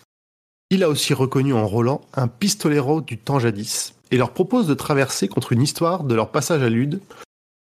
Il 0.71 0.83
a 0.83 0.89
aussi 0.89 1.13
reconnu 1.13 1.53
en 1.53 1.67
Roland 1.67 2.01
un 2.15 2.27
pistolero 2.27 3.01
du 3.01 3.19
temps 3.19 3.37
jadis 3.37 3.93
et 4.09 4.17
leur 4.17 4.31
propose 4.31 4.65
de 4.65 4.73
traverser 4.73 5.27
contre 5.27 5.53
une 5.53 5.61
histoire 5.61 6.03
de 6.03 6.15
leur 6.15 6.31
passage 6.31 6.63
à 6.63 6.69
Lude 6.69 7.01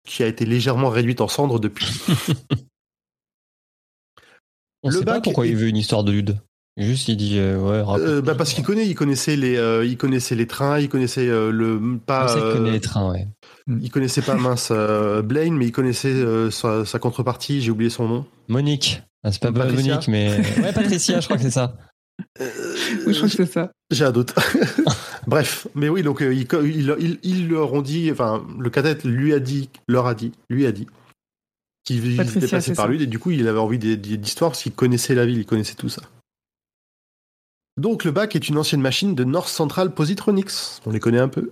qui 0.08 0.22
a 0.22 0.26
été 0.26 0.44
légèrement 0.46 0.88
réduite 0.88 1.20
en 1.20 1.28
cendres 1.28 1.60
depuis. 1.60 1.86
On 4.82 4.90
Le 4.90 4.98
sait 4.98 5.04
pas 5.04 5.14
bac 5.14 5.24
pourquoi 5.24 5.46
est- 5.46 5.50
il 5.50 5.56
veut 5.56 5.66
une 5.68 5.76
histoire 5.76 6.04
de 6.04 6.12
Lude. 6.12 6.38
Juste, 6.76 7.08
il 7.08 7.16
dit, 7.16 7.38
euh, 7.38 7.58
ouais. 7.58 7.82
Euh, 8.00 8.22
bah 8.22 8.36
parce 8.36 8.52
qu'il 8.54 8.62
connaît, 8.62 8.86
il 8.86 8.94
connaissait 8.94 9.34
les, 9.34 9.56
euh, 9.56 9.84
il 9.84 9.96
connaissait 9.96 10.36
les 10.36 10.46
trains, 10.46 10.78
il 10.78 10.88
connaissait 10.88 11.26
euh, 11.26 11.50
le 11.50 11.98
pas. 11.98 12.36
Euh, 12.36 12.52
connaît 12.54 12.70
les 12.70 12.80
trains, 12.80 13.10
ouais. 13.10 13.26
Il 13.80 13.90
connaissait 13.90 14.22
pas 14.22 14.36
mince 14.36 14.68
euh, 14.70 15.20
Blaine, 15.20 15.56
mais 15.56 15.66
il 15.66 15.72
connaissait 15.72 16.12
euh, 16.12 16.52
sa, 16.52 16.84
sa 16.84 17.00
contrepartie. 17.00 17.60
J'ai 17.60 17.72
oublié 17.72 17.90
son 17.90 18.06
nom. 18.06 18.26
Monique. 18.46 19.02
Ah, 19.24 19.32
c'est 19.32 19.42
pas 19.42 19.50
Patricia. 19.50 19.94
Monique, 19.94 20.06
mais. 20.08 20.38
Ouais, 20.62 20.72
Patricia, 20.72 21.18
je 21.18 21.24
crois 21.26 21.36
que 21.36 21.42
c'est 21.42 21.50
ça. 21.50 21.76
Oui, 22.40 23.12
je 23.12 23.16
crois 23.16 23.28
que 23.28 23.34
c'est 23.34 23.52
ça. 23.52 23.72
J'ai 23.90 24.04
un 24.04 24.12
doute. 24.12 24.34
Bref, 25.26 25.66
mais 25.74 25.88
oui, 25.88 26.02
donc 26.02 26.22
euh, 26.22 26.32
ils 26.32 26.46
il, 26.64 26.96
il, 27.00 27.18
ils 27.22 27.48
leur 27.48 27.72
ont 27.72 27.82
dit, 27.82 28.10
enfin, 28.10 28.46
le 28.58 28.70
cadet 28.70 28.98
lui 29.04 29.32
a 29.34 29.40
dit, 29.40 29.70
leur 29.88 30.06
a 30.06 30.14
dit, 30.14 30.32
lui 30.48 30.66
a 30.66 30.72
dit, 30.72 30.86
qu'il 31.84 32.20
était 32.20 32.48
passé 32.48 32.74
par 32.74 32.86
ça. 32.86 32.90
lui, 32.90 33.02
et 33.02 33.06
du 33.06 33.18
coup, 33.18 33.30
il 33.30 33.48
avait 33.48 33.58
envie 33.58 33.78
d'histoires 33.78 34.50
parce 34.50 34.62
qu'il 34.62 34.72
connaissait 34.72 35.14
la 35.14 35.26
ville, 35.26 35.38
il 35.38 35.46
connaissait 35.46 35.74
tout 35.74 35.88
ça. 35.88 36.02
Donc, 37.76 38.04
le 38.04 38.10
bac 38.10 38.34
est 38.34 38.48
une 38.48 38.58
ancienne 38.58 38.80
machine 38.80 39.14
de 39.14 39.24
North 39.24 39.48
Central 39.48 39.92
Positronics, 39.94 40.50
on 40.84 40.90
les 40.90 41.00
connaît 41.00 41.20
un 41.20 41.28
peu, 41.28 41.50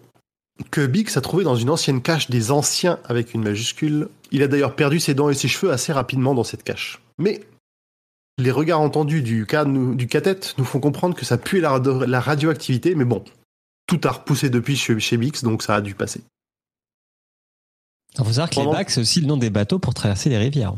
que 0.71 0.87
Bix 0.87 1.17
a 1.17 1.21
trouvé 1.21 1.45
dans 1.45 1.57
une 1.57 1.71
ancienne 1.71 2.03
cache 2.03 2.31
des 2.31 2.51
anciens 2.51 2.99
avec 3.05 3.35
une 3.35 3.43
majuscule. 3.43 4.09
Il 4.33 4.43
a 4.43 4.49
d'ailleurs 4.49 4.75
perdu 4.75 5.01
ses 5.01 5.15
dents 5.15 5.29
et 5.29 5.35
ses 5.35 5.49
cheveux 5.49 5.71
assez 5.71 5.93
rapidement 5.93 6.35
dans 6.35 6.45
cette 6.45 6.63
cache. 6.63 7.01
Mais 7.19 7.43
les 8.39 8.51
regards 8.51 8.81
entendus 8.81 9.23
du, 9.23 9.47
cas, 9.47 9.65
nous- 9.65 9.95
du 9.95 10.07
cadet 10.07 10.41
nous 10.59 10.65
font 10.65 10.81
comprendre 10.81 11.15
que 11.17 11.25
ça 11.25 11.39
pue 11.39 11.61
la, 11.61 11.79
la 11.79 12.21
radioactivité, 12.21 12.95
mais 12.95 13.05
bon, 13.05 13.25
tout 13.87 14.01
a 14.05 14.11
repoussé 14.11 14.51
depuis 14.51 14.77
chez, 14.77 14.99
chez 15.01 15.17
Bix, 15.17 15.43
donc 15.43 15.63
ça 15.63 15.77
a 15.77 15.81
dû 15.81 15.95
passer. 15.95 16.23
Il 18.19 18.25
faut 18.25 18.31
savoir 18.33 18.51
que 18.51 18.55
Pendant- 18.55 18.71
les 18.73 18.77
bacs, 18.79 18.91
c'est 18.91 19.01
aussi 19.01 19.21
le 19.21 19.27
nom 19.27 19.37
des 19.37 19.51
bateaux 19.51 19.79
pour 19.79 19.95
traverser 19.95 20.29
les 20.31 20.39
rivières. 20.39 20.75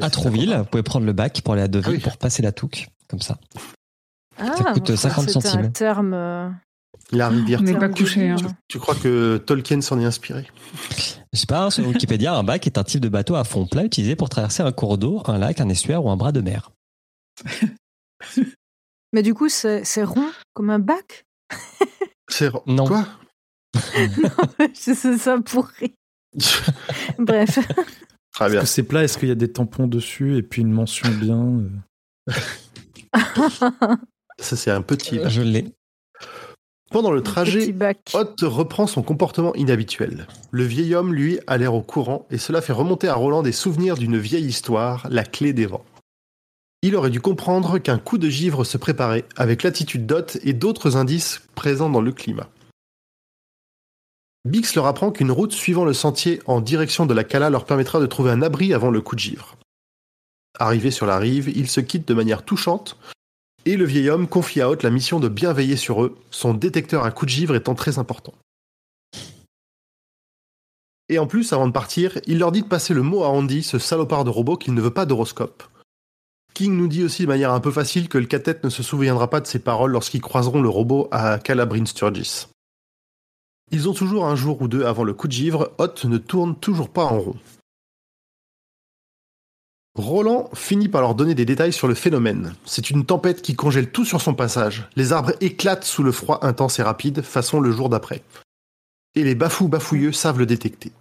À 0.00 0.10
Trouville, 0.10 0.54
vous 0.58 0.64
pouvez 0.64 0.82
prendre 0.82 1.06
le 1.06 1.12
bac 1.12 1.40
pour 1.42 1.54
aller 1.54 1.62
à 1.62 1.68
Deauville 1.68 1.88
Ah 1.92 1.96
oui. 1.96 2.02
pour 2.02 2.16
passer 2.18 2.42
la 2.42 2.52
Touque, 2.52 2.88
comme 3.08 3.20
ça. 3.20 3.38
Ah, 4.38 4.50
coûte 4.74 4.88
bon, 4.90 4.96
50 4.96 5.28
c'était 5.30 5.40
centimes. 5.48 5.60
un 5.66 5.70
terme. 5.70 6.58
Euh, 7.12 7.16
La 7.16 7.28
rivière. 7.28 7.60
On 7.60 7.64
n'est 7.64 7.78
pas 7.78 7.88
couché. 7.88 8.30
Hein. 8.30 8.36
Tu 8.68 8.78
crois 8.78 8.94
que 8.94 9.38
Tolkien 9.38 9.80
s'en 9.80 10.00
est 10.00 10.04
inspiré? 10.04 10.46
Je 11.32 11.38
sais 11.38 11.46
pas, 11.46 11.64
hein, 11.64 11.70
sur 11.70 11.86
Wikipédia, 11.86 12.34
un 12.34 12.42
bac 12.44 12.66
est 12.66 12.78
un 12.78 12.84
type 12.84 13.00
de 13.00 13.08
bateau 13.08 13.34
à 13.34 13.44
fond 13.44 13.66
plat 13.66 13.84
utilisé 13.84 14.16
pour 14.16 14.28
traverser 14.28 14.62
un 14.62 14.72
cours 14.72 14.98
d'eau, 14.98 15.22
un 15.26 15.38
lac, 15.38 15.60
un 15.60 15.68
estuaire 15.68 16.04
ou 16.04 16.10
un 16.10 16.16
bras 16.16 16.32
de 16.32 16.40
mer. 16.40 16.70
Mais 19.12 19.22
du 19.22 19.34
coup, 19.34 19.48
c'est 19.48 19.82
rond 20.02 20.30
comme 20.54 20.70
un 20.70 20.78
bac? 20.78 21.24
C'est 22.28 22.50
Non. 22.66 22.86
Quoi? 22.86 23.06
C'est 24.74 24.94
ça 24.94 25.38
pourri. 25.40 25.94
Bref. 27.18 27.58
Très 28.32 28.44
Est-ce 28.46 28.52
bien. 28.52 28.60
que 28.60 28.66
c'est 28.66 28.82
plat? 28.82 29.04
Est-ce 29.04 29.18
qu'il 29.18 29.28
y 29.28 29.32
a 29.32 29.36
des 29.36 29.52
tampons 29.52 29.86
dessus 29.86 30.36
et 30.36 30.42
puis 30.42 30.62
une 30.62 30.72
mention 30.72 31.08
bien 31.10 31.62
euh, 32.28 32.32
Ça, 34.38 34.56
c'est 34.56 34.70
un 34.70 34.82
petit. 34.82 35.18
Je 35.28 35.42
l'ai. 35.42 35.72
Pendant 36.90 37.10
le 37.10 37.22
trajet. 37.22 37.74
Hot 38.14 38.34
reprend 38.42 38.86
son 38.86 39.02
comportement 39.02 39.54
inhabituel. 39.54 40.26
Le 40.50 40.64
vieil 40.64 40.94
homme, 40.94 41.12
lui, 41.12 41.40
a 41.46 41.58
l'air 41.58 41.74
au 41.74 41.82
courant 41.82 42.26
et 42.30 42.38
cela 42.38 42.62
fait 42.62 42.72
remonter 42.72 43.08
à 43.08 43.14
Roland 43.14 43.42
des 43.42 43.52
souvenirs 43.52 43.96
d'une 43.96 44.18
vieille 44.18 44.46
histoire, 44.46 45.06
la 45.10 45.24
clé 45.24 45.52
des 45.52 45.66
vents. 45.66 45.84
Il 46.82 46.94
aurait 46.94 47.10
dû 47.10 47.20
comprendre 47.20 47.78
qu'un 47.78 47.98
coup 47.98 48.18
de 48.18 48.28
givre 48.28 48.64
se 48.64 48.78
préparait 48.78 49.24
avec 49.36 49.62
l'attitude 49.64 50.06
d'Hot 50.06 50.38
et 50.44 50.52
d'autres 50.52 50.96
indices 50.96 51.42
présents 51.56 51.90
dans 51.90 52.00
le 52.00 52.12
climat. 52.12 52.48
Bix 54.44 54.76
leur 54.76 54.86
apprend 54.86 55.10
qu'une 55.10 55.32
route 55.32 55.52
suivant 55.52 55.84
le 55.84 55.92
sentier 55.92 56.40
en 56.46 56.60
direction 56.60 57.04
de 57.04 57.14
la 57.14 57.24
Cala 57.24 57.50
leur 57.50 57.64
permettra 57.64 57.98
de 57.98 58.06
trouver 58.06 58.30
un 58.30 58.42
abri 58.42 58.72
avant 58.72 58.92
le 58.92 59.00
coup 59.00 59.16
de 59.16 59.20
givre. 59.20 59.56
Arrivé 60.60 60.92
sur 60.92 61.06
la 61.06 61.18
rive, 61.18 61.48
ils 61.48 61.68
se 61.68 61.80
quittent 61.80 62.06
de 62.06 62.14
manière 62.14 62.44
touchante 62.44 62.96
et 63.66 63.76
le 63.76 63.84
vieil 63.84 64.08
homme 64.08 64.28
confie 64.28 64.60
à 64.62 64.70
Hot 64.70 64.78
la 64.82 64.90
mission 64.90 65.20
de 65.20 65.28
bien 65.28 65.52
veiller 65.52 65.76
sur 65.76 66.02
eux, 66.02 66.16
son 66.30 66.54
détecteur 66.54 67.04
à 67.04 67.10
coups 67.10 67.30
de 67.32 67.36
givre 67.36 67.54
étant 67.56 67.74
très 67.74 67.98
important. 67.98 68.32
Et 71.08 71.18
en 71.18 71.26
plus, 71.26 71.52
avant 71.52 71.66
de 71.66 71.72
partir, 71.72 72.18
il 72.26 72.38
leur 72.38 72.52
dit 72.52 72.62
de 72.62 72.68
passer 72.68 72.94
le 72.94 73.02
mot 73.02 73.22
à 73.22 73.28
Andy, 73.28 73.62
ce 73.62 73.78
salopard 73.78 74.24
de 74.24 74.30
robot, 74.30 74.56
qu'il 74.56 74.74
ne 74.74 74.80
veut 74.80 74.90
pas 74.90 75.04
d'horoscope. 75.04 75.64
King 76.54 76.76
nous 76.76 76.88
dit 76.88 77.04
aussi 77.04 77.22
de 77.22 77.28
manière 77.28 77.52
un 77.52 77.60
peu 77.60 77.70
facile 77.70 78.08
que 78.08 78.18
le 78.18 78.26
cathète 78.26 78.64
ne 78.64 78.70
se 78.70 78.82
souviendra 78.82 79.28
pas 79.28 79.40
de 79.40 79.46
ses 79.46 79.58
paroles 79.58 79.90
lorsqu'ils 79.90 80.22
croiseront 80.22 80.62
le 80.62 80.68
robot 80.68 81.08
à 81.10 81.38
Calabrin 81.38 81.84
Sturgis. 81.84 82.46
Ils 83.72 83.88
ont 83.88 83.94
toujours 83.94 84.26
un 84.26 84.36
jour 84.36 84.62
ou 84.62 84.68
deux 84.68 84.84
avant 84.84 85.04
le 85.04 85.12
coup 85.12 85.26
de 85.26 85.32
givre, 85.32 85.72
Hot 85.78 86.08
ne 86.08 86.18
tourne 86.18 86.56
toujours 86.56 86.88
pas 86.88 87.04
en 87.04 87.18
rond. 87.18 87.36
Roland 89.96 90.50
finit 90.52 90.88
par 90.88 91.00
leur 91.00 91.14
donner 91.14 91.34
des 91.34 91.46
détails 91.46 91.72
sur 91.72 91.88
le 91.88 91.94
phénomène. 91.94 92.54
C'est 92.66 92.90
une 92.90 93.06
tempête 93.06 93.40
qui 93.40 93.56
congèle 93.56 93.90
tout 93.90 94.04
sur 94.04 94.20
son 94.20 94.34
passage. 94.34 94.88
Les 94.94 95.12
arbres 95.12 95.32
éclatent 95.40 95.84
sous 95.84 96.02
le 96.02 96.12
froid 96.12 96.38
intense 96.42 96.78
et 96.78 96.82
rapide, 96.82 97.22
façon 97.22 97.60
le 97.60 97.72
jour 97.72 97.88
d'après. 97.88 98.22
Et 99.14 99.24
les 99.24 99.34
bafous 99.34 99.68
bafouilleux 99.68 100.12
savent 100.12 100.38
le 100.38 100.46
détecter. 100.46 100.92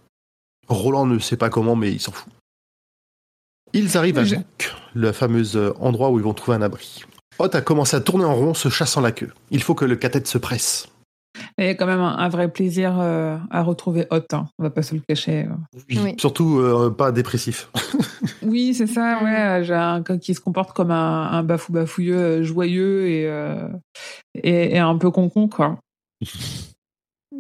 Roland 0.69 1.05
ne 1.05 1.19
sait 1.19 1.35
pas 1.35 1.49
comment, 1.49 1.75
mais 1.75 1.91
il 1.91 1.99
s'en 1.99 2.13
fout. 2.13 2.31
Ils 3.73 3.97
arrivent 3.97 4.17
à 4.17 4.23
Zouk, 4.23 4.73
le 4.93 5.11
fameux 5.11 5.57
euh, 5.57 5.73
endroit 5.79 6.09
où 6.09 6.17
ils 6.17 6.23
vont 6.23 6.33
trouver 6.33 6.55
un 6.55 6.61
abri. 6.61 7.03
Hot 7.39 7.49
a 7.53 7.61
commencé 7.61 7.97
à 7.97 7.99
tourner 7.99 8.23
en 8.23 8.33
rond, 8.33 8.53
se 8.53 8.69
chassant 8.69 9.01
la 9.01 9.11
queue. 9.11 9.33
Il 9.51 9.61
faut 9.61 9.75
que 9.75 9.83
le 9.83 9.97
cathète 9.97 10.27
se 10.27 10.37
presse. 10.37 10.87
Il 11.57 11.65
y 11.65 11.69
a 11.69 11.75
quand 11.75 11.85
même 11.85 12.01
un, 12.01 12.17
un 12.17 12.27
vrai 12.27 12.51
plaisir 12.51 12.99
euh, 12.99 13.37
à 13.49 13.63
retrouver 13.63 14.07
Hot, 14.11 14.21
hein. 14.33 14.47
on 14.59 14.63
va 14.63 14.69
pas 14.69 14.81
se 14.81 14.93
le 14.93 15.01
cacher. 15.07 15.47
Oui, 15.89 15.99
Oui. 16.03 16.15
Surtout 16.19 16.59
euh, 16.59 16.89
pas 16.89 17.11
dépressif. 17.11 17.69
Oui, 18.45 18.75
c'est 18.75 18.87
ça, 18.87 19.23
ouais. 19.23 19.63
J'ai 19.63 19.73
un 19.73 20.01
gars 20.01 20.17
qui 20.17 20.35
se 20.35 20.39
comporte 20.39 20.71
comme 20.73 20.91
un, 20.91 21.23
un 21.31 21.41
bafou 21.41 21.73
bafouilleux 21.73 22.15
euh, 22.15 22.43
joyeux 22.43 23.07
et, 23.07 23.27
euh, 23.27 23.67
et, 24.35 24.75
et 24.75 24.77
un 24.77 24.95
peu 24.97 25.09
concon, 25.09 25.47
quoi. 25.47 25.79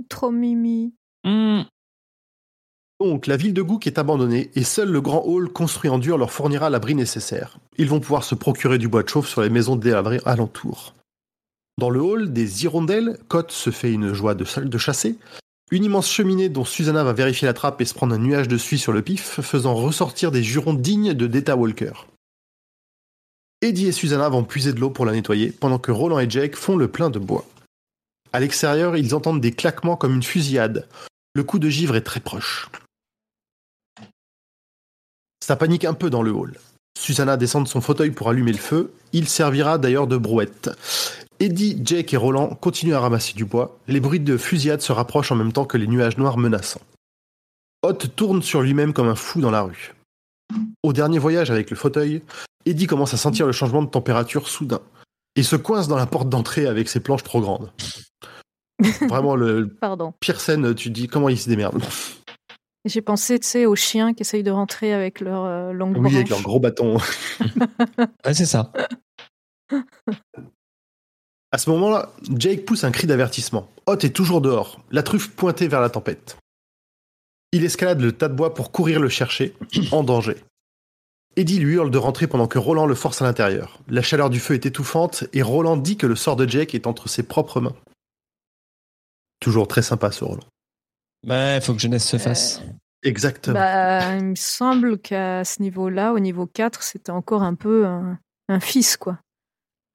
Trop 0.09 0.31
mimi. 0.31 0.93
Mm. 1.23 1.61
Donc, 2.99 3.27
la 3.27 3.37
ville 3.37 3.53
de 3.53 3.61
Gouk 3.61 3.85
est 3.87 3.99
abandonnée 3.99 4.49
et 4.55 4.63
seul 4.63 4.89
le 4.89 5.01
grand 5.01 5.23
hall 5.25 5.49
construit 5.49 5.89
en 5.91 5.99
dur 5.99 6.17
leur 6.17 6.31
fournira 6.31 6.69
l'abri 6.71 6.95
nécessaire. 6.95 7.59
Ils 7.77 7.89
vont 7.89 7.99
pouvoir 7.99 8.23
se 8.23 8.33
procurer 8.33 8.77
du 8.79 8.87
bois 8.87 9.03
de 9.03 9.09
chauffe 9.09 9.27
sur 9.27 9.41
les 9.41 9.49
maisons 9.49 9.75
des 9.75 9.93
abris 9.93 10.19
alentours. 10.25 10.94
Dans 11.77 11.89
le 11.89 12.01
hall 12.01 12.31
des 12.31 12.63
hirondelles, 12.63 13.17
Cotte 13.27 13.51
se 13.51 13.69
fait 13.69 13.91
une 13.91 14.13
joie 14.13 14.33
de, 14.33 14.45
de 14.61 14.77
chasser. 14.77 15.17
Une 15.71 15.83
immense 15.83 16.09
cheminée 16.09 16.47
dont 16.47 16.63
Susanna 16.63 17.03
va 17.03 17.11
vérifier 17.11 17.47
la 17.47 17.53
trappe 17.53 17.81
et 17.81 17.85
se 17.85 17.93
prendre 17.93 18.15
un 18.15 18.19
nuage 18.19 18.47
de 18.47 18.57
suie 18.57 18.79
sur 18.79 18.93
le 18.93 19.01
pif, 19.01 19.41
faisant 19.41 19.75
ressortir 19.75 20.31
des 20.31 20.43
jurons 20.43 20.73
dignes 20.73 21.13
de 21.13 21.27
Data 21.27 21.57
Walker. 21.57 21.93
Eddie 23.61 23.87
et 23.87 23.91
Susanna 23.91 24.29
vont 24.29 24.43
puiser 24.43 24.73
de 24.73 24.79
l'eau 24.79 24.89
pour 24.89 25.05
la 25.05 25.11
nettoyer, 25.11 25.51
pendant 25.51 25.79
que 25.79 25.91
Roland 25.91 26.19
et 26.19 26.29
Jake 26.29 26.55
font 26.55 26.77
le 26.77 26.87
plein 26.87 27.09
de 27.09 27.19
bois. 27.19 27.45
À 28.31 28.39
l'extérieur, 28.39 28.95
ils 28.95 29.15
entendent 29.15 29.41
des 29.41 29.53
claquements 29.53 29.97
comme 29.97 30.13
une 30.13 30.23
fusillade. 30.23 30.87
Le 31.33 31.43
coup 31.43 31.59
de 31.59 31.69
givre 31.69 31.95
est 31.95 32.01
très 32.01 32.19
proche. 32.19 32.69
Ça 35.41 35.55
panique 35.55 35.85
un 35.85 35.93
peu 35.93 36.09
dans 36.09 36.21
le 36.21 36.31
hall. 36.31 36.57
Susanna 36.97 37.37
descend 37.37 37.63
de 37.63 37.69
son 37.69 37.81
fauteuil 37.81 38.11
pour 38.11 38.29
allumer 38.29 38.51
le 38.51 38.57
feu. 38.57 38.93
Il 39.13 39.27
servira 39.27 39.77
d'ailleurs 39.77 40.07
de 40.07 40.17
brouette. 40.17 40.69
Eddie, 41.39 41.79
Jake 41.83 42.13
et 42.13 42.17
Roland 42.17 42.49
continuent 42.55 42.93
à 42.93 42.99
ramasser 42.99 43.33
du 43.33 43.45
bois. 43.45 43.77
Les 43.87 43.99
bruits 43.99 44.19
de 44.19 44.37
fusillade 44.37 44.81
se 44.81 44.91
rapprochent 44.91 45.31
en 45.31 45.35
même 45.35 45.51
temps 45.51 45.65
que 45.65 45.77
les 45.77 45.87
nuages 45.87 46.17
noirs 46.17 46.37
menaçants. 46.37 46.81
Hot 47.83 47.93
tourne 47.93 48.41
sur 48.41 48.61
lui-même 48.61 48.93
comme 48.93 49.07
un 49.07 49.15
fou 49.15 49.41
dans 49.41 49.51
la 49.51 49.61
rue. 49.61 49.93
Au 50.83 50.93
dernier 50.93 51.19
voyage 51.19 51.51
avec 51.51 51.69
le 51.69 51.75
fauteuil, 51.75 52.21
Eddie 52.65 52.87
commence 52.87 53.13
à 53.13 53.17
sentir 53.17 53.45
le 53.45 53.51
changement 53.51 53.83
de 53.83 53.89
température 53.89 54.47
soudain. 54.47 54.79
Il 55.35 55.43
se 55.43 55.55
coince 55.55 55.87
dans 55.87 55.97
la 55.97 56.05
porte 56.05 56.29
d'entrée 56.29 56.67
avec 56.67 56.87
ses 56.87 56.99
planches 56.99 57.23
trop 57.23 57.41
grandes. 57.41 57.71
Vraiment 59.09 59.35
le 59.35 59.67
Pardon. 59.67 60.13
pire 60.19 60.39
scène, 60.39 60.73
tu 60.73 60.89
te 60.89 60.93
dis 60.93 61.07
comment 61.07 61.29
il 61.29 61.39
se 61.39 61.49
démerde. 61.49 61.81
J'ai 62.85 63.01
pensé, 63.01 63.39
tu 63.39 63.47
sais, 63.47 63.65
aux 63.65 63.75
chiens 63.75 64.13
qui 64.13 64.21
essayent 64.21 64.43
de 64.43 64.51
rentrer 64.51 64.93
avec 64.93 65.19
leur 65.19 65.43
euh, 65.43 65.71
longue 65.73 65.97
Oui, 65.97 66.15
avec 66.15 66.29
leur 66.29 66.41
gros 66.41 66.59
bâton. 66.59 66.97
Ouais, 68.25 68.33
c'est 68.33 68.45
ça. 68.45 68.71
À 71.55 71.57
ce 71.57 71.69
moment-là, 71.69 72.09
Jake 72.35 72.65
pousse 72.65 72.83
un 72.83 72.91
cri 72.91 73.07
d'avertissement. 73.07 73.71
Hot 73.85 73.99
est 73.99 74.13
toujours 74.13 74.41
dehors, 74.41 74.81
la 74.91 75.03
truffe 75.03 75.29
pointée 75.29 75.69
vers 75.69 75.79
la 75.79 75.89
tempête. 75.89 76.35
Il 77.53 77.63
escalade 77.63 78.01
le 78.01 78.11
tas 78.11 78.27
de 78.27 78.33
bois 78.33 78.53
pour 78.53 78.73
courir 78.73 78.99
le 78.99 79.07
chercher, 79.07 79.55
en 79.93 80.03
danger. 80.03 80.35
Eddie 81.37 81.59
lui 81.59 81.75
hurle 81.75 81.91
de 81.91 81.97
rentrer 81.97 82.27
pendant 82.27 82.49
que 82.49 82.59
Roland 82.59 82.85
le 82.85 82.93
force 82.93 83.21
à 83.21 83.25
l'intérieur. 83.25 83.79
La 83.87 84.01
chaleur 84.01 84.29
du 84.29 84.41
feu 84.41 84.55
est 84.55 84.65
étouffante 84.65 85.23
et 85.31 85.41
Roland 85.41 85.77
dit 85.77 85.95
que 85.95 86.07
le 86.07 86.17
sort 86.17 86.35
de 86.35 86.45
Jake 86.45 86.75
est 86.75 86.87
entre 86.87 87.07
ses 87.07 87.23
propres 87.23 87.61
mains. 87.61 87.75
Toujours 89.39 89.69
très 89.69 89.81
sympa 89.81 90.11
ce 90.11 90.25
Roland. 90.25 90.43
Ouais, 91.25 91.61
faut 91.61 91.73
que 91.73 91.79
jeunesse 91.79 92.05
se 92.05 92.17
fasse. 92.17 92.63
Exactement. 93.01 93.57
Bah, 93.57 94.17
il 94.17 94.25
me 94.25 94.35
semble 94.35 94.99
qu'à 94.99 95.45
ce 95.45 95.61
niveau-là, 95.61 96.11
au 96.11 96.19
niveau 96.19 96.47
4, 96.47 96.83
c'était 96.83 97.11
encore 97.11 97.43
un 97.43 97.55
peu 97.55 97.85
un, 97.85 98.19
un 98.49 98.59
fils, 98.59 98.97
quoi. 98.97 99.19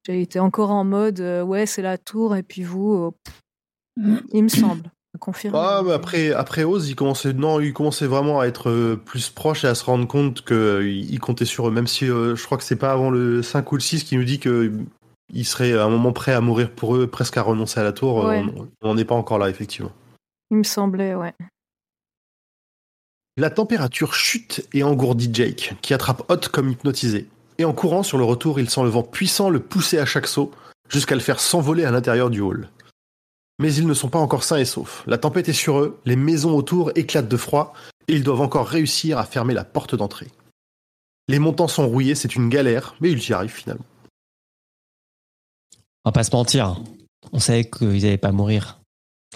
J'ai 0.07 0.23
été 0.23 0.39
encore 0.39 0.71
en 0.71 0.85
mode, 0.85 1.21
euh, 1.21 1.43
ouais, 1.43 1.67
c'est 1.67 1.83
la 1.83 1.99
tour, 1.99 2.37
et 2.37 2.43
puis 2.43 2.63
vous, 2.63 2.95
euh, 2.95 3.11
pff, 3.25 3.43
il 4.33 4.45
me 4.45 4.49
semble. 4.49 4.91
Confirmé. 5.19 5.59
Ah, 5.61 5.83
mais 5.85 5.93
après, 5.93 6.33
après 6.33 6.63
Oz, 6.63 6.89
il 6.89 6.95
commençait, 6.95 7.33
non, 7.33 7.61
il 7.61 7.73
commençait 7.73 8.07
vraiment 8.07 8.41
à 8.41 8.47
être 8.47 8.71
euh, 8.71 8.97
plus 8.97 9.29
proche 9.29 9.65
et 9.65 9.69
à 9.69 9.75
se 9.75 9.85
rendre 9.85 10.07
compte 10.07 10.45
qu'il 10.45 11.19
comptait 11.19 11.45
sur 11.45 11.69
eux. 11.69 11.71
Même 11.73 11.89
si 11.89 12.09
euh, 12.09 12.37
je 12.37 12.45
crois 12.45 12.57
que 12.57 12.65
c'est 12.65 12.77
pas 12.77 12.93
avant 12.93 13.11
le 13.11 13.43
5 13.43 13.71
ou 13.73 13.75
le 13.75 13.81
6 13.81 14.05
qui 14.05 14.17
nous 14.17 14.23
dit 14.23 14.39
qu'il 14.39 15.45
serait 15.45 15.73
à 15.73 15.85
un 15.85 15.91
moment 15.91 16.13
prêt 16.13 16.33
à 16.33 16.41
mourir 16.41 16.71
pour 16.71 16.97
eux, 16.97 17.09
presque 17.09 17.37
à 17.37 17.43
renoncer 17.43 17.81
à 17.81 17.83
la 17.83 17.93
tour. 17.93 18.25
Ouais. 18.25 18.45
On 18.83 18.95
n'est 18.95 19.05
pas 19.05 19.17
encore 19.17 19.39
là, 19.39 19.51
effectivement. 19.51 19.91
Il 20.53 20.59
me 20.59 20.63
semblait, 20.63 21.17
ouais. 21.17 21.35
La 23.37 23.51
température 23.51 24.15
chute 24.15 24.67
et 24.73 24.85
engourdit 24.85 25.31
Jake, 25.33 25.75
qui 25.83 25.93
attrape 25.93 26.31
Hot 26.31 26.49
comme 26.53 26.71
hypnotisé. 26.71 27.29
Et 27.61 27.67
en 27.67 27.75
courant 27.75 28.03
sur 28.03 28.17
le 28.17 28.25
retour, 28.25 28.59
il 28.59 28.71
sent 28.71 28.85
le 28.85 28.89
vent 28.89 29.03
puissant 29.03 29.51
le 29.51 29.61
pousser 29.61 29.99
à 29.99 30.07
chaque 30.07 30.27
saut, 30.27 30.51
jusqu'à 30.89 31.15
le 31.15 31.21
faire 31.21 31.39
s'envoler 31.39 31.85
à 31.85 31.91
l'intérieur 31.91 32.31
du 32.31 32.41
hall. 32.41 32.71
Mais 33.59 33.75
ils 33.75 33.87
ne 33.87 33.93
sont 33.93 34.09
pas 34.09 34.19
encore 34.19 34.45
sains 34.45 34.57
et 34.57 34.65
saufs. 34.65 35.05
La 35.07 35.19
tempête 35.19 35.47
est 35.51 35.53
sur 35.53 35.79
eux, 35.79 36.01
les 36.07 36.17
maisons 36.17 36.57
autour 36.57 36.91
éclatent 36.95 37.29
de 37.29 37.37
froid, 37.37 37.75
et 38.09 38.15
ils 38.15 38.23
doivent 38.23 38.41
encore 38.41 38.67
réussir 38.67 39.19
à 39.19 39.27
fermer 39.27 39.53
la 39.53 39.65
porte 39.65 39.95
d'entrée. 39.95 40.29
Les 41.29 41.39
montants 41.39 41.69
sont 41.69 41.87
rouillés, 41.87 42.15
c'est 42.15 42.35
une 42.35 42.49
galère, 42.49 42.95
mais 43.03 43.11
ils 43.11 43.29
y 43.29 43.35
arrivent 43.35 43.51
finalement. 43.51 43.85
On 46.07 46.09
va 46.09 46.13
pas 46.13 46.25
se 46.25 46.35
mentir. 46.35 46.81
On 47.31 47.41
savait 47.41 47.69
qu'ils 47.69 48.07
allaient 48.07 48.17
pas 48.17 48.33
mourir. 48.33 48.80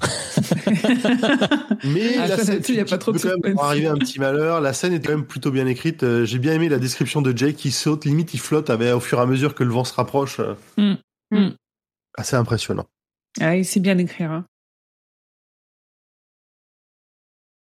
Mais 1.84 2.16
Ah, 2.18 2.26
la 2.26 2.36
ça, 2.36 2.44
scène, 2.44 2.54
là-dessus, 2.56 2.74
y 2.74 2.80
a 2.80 2.84
pas 2.84 2.98
trop 2.98 3.12
de 3.12 3.18
quand 3.18 3.38
même 3.42 3.58
arriver 3.58 3.86
un 3.86 3.96
petit 3.96 4.18
malheur. 4.18 4.60
La 4.60 4.72
scène 4.72 4.92
est 4.92 5.00
quand 5.00 5.12
même 5.12 5.24
plutôt 5.26 5.50
bien 5.50 5.66
écrite. 5.66 6.02
Euh, 6.02 6.24
J'ai 6.24 6.38
bien 6.38 6.52
aimé 6.54 6.68
la 6.68 6.78
description 6.78 7.22
de 7.22 7.36
Jake 7.36 7.56
qui 7.56 7.70
saute, 7.70 8.04
limite 8.04 8.34
il 8.34 8.40
flotte 8.40 8.70
avec, 8.70 8.92
au 8.94 9.00
fur 9.00 9.18
et 9.18 9.22
à 9.22 9.26
mesure 9.26 9.54
que 9.54 9.62
le 9.64 9.70
vent 9.72 9.84
se 9.84 9.94
rapproche. 9.94 10.40
euh, 10.40 10.54
Mm. 10.76 10.94
Mm. 11.30 11.50
Assez 12.16 12.36
impressionnant. 12.36 12.86
Ah, 13.40 13.56
il 13.56 13.64
sait 13.64 13.80
bien 13.80 13.98
écrire. 13.98 14.30
Hein. 14.30 14.44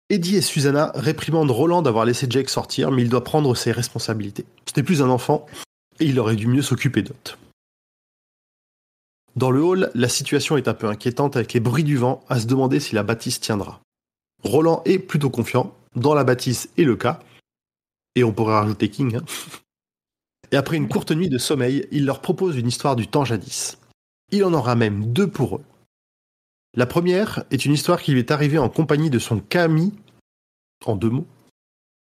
Eddie 0.10 0.36
et 0.38 0.42
Susanna 0.42 0.92
réprimandent 0.96 1.50
Roland 1.52 1.82
d'avoir 1.82 2.06
laissé 2.06 2.28
Jake 2.30 2.50
sortir, 2.50 2.92
mais 2.92 3.02
il 3.02 3.10
doit 3.10 3.24
prendre 3.24 3.56
ses 3.56 3.72
responsabilités. 3.72 4.46
N'est 4.78 4.84
plus 4.84 5.02
un 5.02 5.10
enfant, 5.10 5.46
et 6.02 6.06
il 6.06 6.20
aurait 6.20 6.36
dû 6.36 6.48
mieux 6.48 6.62
s'occuper 6.62 7.02
d'Hot. 7.02 7.38
Dans 9.36 9.52
le 9.52 9.62
hall, 9.62 9.92
la 9.96 10.08
situation 10.08 10.56
est 10.56 10.68
un 10.68 10.74
peu 10.74 10.88
inquiétante 10.88 11.36
avec 11.36 11.54
les 11.54 11.60
bruits 11.60 11.84
du 11.84 11.98
vent, 11.98 12.24
à 12.30 12.40
se 12.40 12.48
demander 12.48 12.80
si 12.80 12.96
la 12.96 13.04
bâtisse 13.04 13.42
tiendra. 13.42 13.82
Roland 14.44 14.82
est 14.86 15.00
plutôt 15.00 15.30
confiant, 15.30 15.76
dans 15.96 16.14
la 16.14 16.24
bâtisse 16.24 16.70
et 16.78 16.84
le 16.84 16.96
cas, 16.96 17.20
et 18.16 18.24
on 18.24 18.32
pourrait 18.32 18.56
rajouter 18.56 18.90
King. 18.90 19.18
hein. 19.18 19.26
Et 20.52 20.56
après 20.56 20.78
une 20.78 20.88
courte 20.88 21.12
nuit 21.12 21.30
de 21.30 21.38
sommeil, 21.38 21.88
il 21.92 22.06
leur 22.06 22.22
propose 22.22 22.56
une 22.56 22.68
histoire 22.68 22.96
du 22.96 23.08
temps 23.08 23.26
jadis. 23.26 23.78
Il 24.32 24.44
en 24.46 24.54
aura 24.54 24.76
même 24.76 25.12
deux 25.12 25.30
pour 25.30 25.58
eux. 25.58 25.64
La 26.76 26.86
première 26.86 27.44
est 27.52 27.66
une 27.66 27.74
histoire 27.74 28.02
qui 28.02 28.12
lui 28.12 28.20
est 28.20 28.32
arrivée 28.32 28.58
en 28.58 28.70
compagnie 28.70 29.10
de 29.10 29.20
son 29.20 29.40
Camille, 29.40 29.94
en 30.86 30.96
deux 30.96 31.10
mots, 31.10 31.28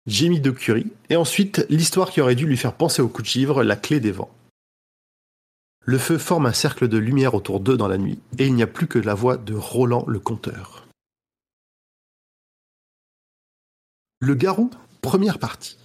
Jamie 0.07 0.39
de 0.39 0.51
Curie, 0.51 0.91
et 1.09 1.15
ensuite 1.15 1.65
l'histoire 1.69 2.11
qui 2.11 2.21
aurait 2.21 2.35
dû 2.35 2.47
lui 2.47 2.57
faire 2.57 2.75
penser 2.75 3.01
au 3.01 3.07
coup 3.09 3.21
de 3.21 3.27
givre, 3.27 3.63
la 3.63 3.75
clé 3.75 3.99
des 3.99 4.11
vents. 4.11 4.31
Le 5.85 5.97
feu 5.97 6.17
forme 6.17 6.45
un 6.45 6.53
cercle 6.53 6.87
de 6.87 6.97
lumière 6.97 7.33
autour 7.33 7.59
d'eux 7.59 7.77
dans 7.77 7.87
la 7.87 7.97
nuit, 7.97 8.19
et 8.37 8.47
il 8.47 8.53
n'y 8.53 8.63
a 8.63 8.67
plus 8.67 8.87
que 8.87 8.99
la 8.99 9.13
voix 9.13 9.37
de 9.37 9.55
Roland 9.55 10.05
le 10.07 10.19
conteur. 10.19 10.87
Le 14.19 14.35
garou, 14.35 14.69
première 15.01 15.39
partie. 15.39 15.77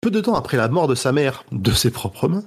Peu 0.00 0.10
de 0.10 0.20
temps 0.20 0.36
après 0.36 0.56
la 0.56 0.68
mort 0.68 0.86
de 0.86 0.94
sa 0.94 1.10
mère, 1.10 1.44
de 1.50 1.72
ses 1.72 1.90
propres 1.90 2.28
mains, 2.28 2.44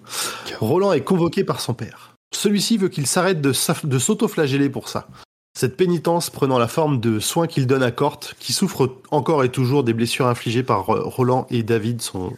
Roland 0.60 0.94
est 0.94 1.04
convoqué 1.04 1.44
par 1.44 1.60
son 1.60 1.74
père. 1.74 2.16
Celui-ci 2.34 2.78
veut 2.78 2.88
qu'il 2.88 3.08
s'arrête 3.08 3.42
de, 3.42 3.52
s'auto-flageller 3.52 4.70
pour 4.70 4.88
ça. 4.88 5.10
Cette 5.54 5.76
pénitence 5.76 6.30
prenant 6.30 6.58
la 6.58 6.70
forme 6.70 7.02
de 7.02 7.20
soins 7.20 7.48
qu'il 7.48 7.68
donne 7.68 7.84
à 7.84 7.92
Corte, 7.92 8.36
qui 8.40 8.54
souffre 8.54 8.98
encore 9.12 9.44
et 9.44 9.52
toujours 9.52 9.84
des 9.84 9.94
blessures 9.94 10.28
infligées 10.28 10.64
par 10.64 10.86
Roland 10.86 11.46
et 11.50 11.62
David, 11.62 12.02
son 12.02 12.38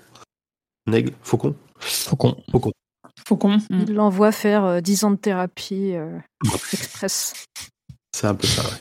aigle, 0.92 1.14
faucon. 1.22 1.56
Faucon. 1.78 2.36
Faucon. 2.52 2.72
Mm. 3.32 3.58
Il 3.70 3.94
l'envoie 3.94 4.32
faire 4.32 4.66
euh, 4.66 4.82
10 4.82 5.04
ans 5.06 5.12
de 5.12 5.16
thérapie 5.18 5.94
euh, 5.96 6.18
express. 6.74 7.34
C'est 8.16 8.28
un 8.28 8.36
peu 8.36 8.48
ça, 8.48 8.64
ouais. 8.64 8.78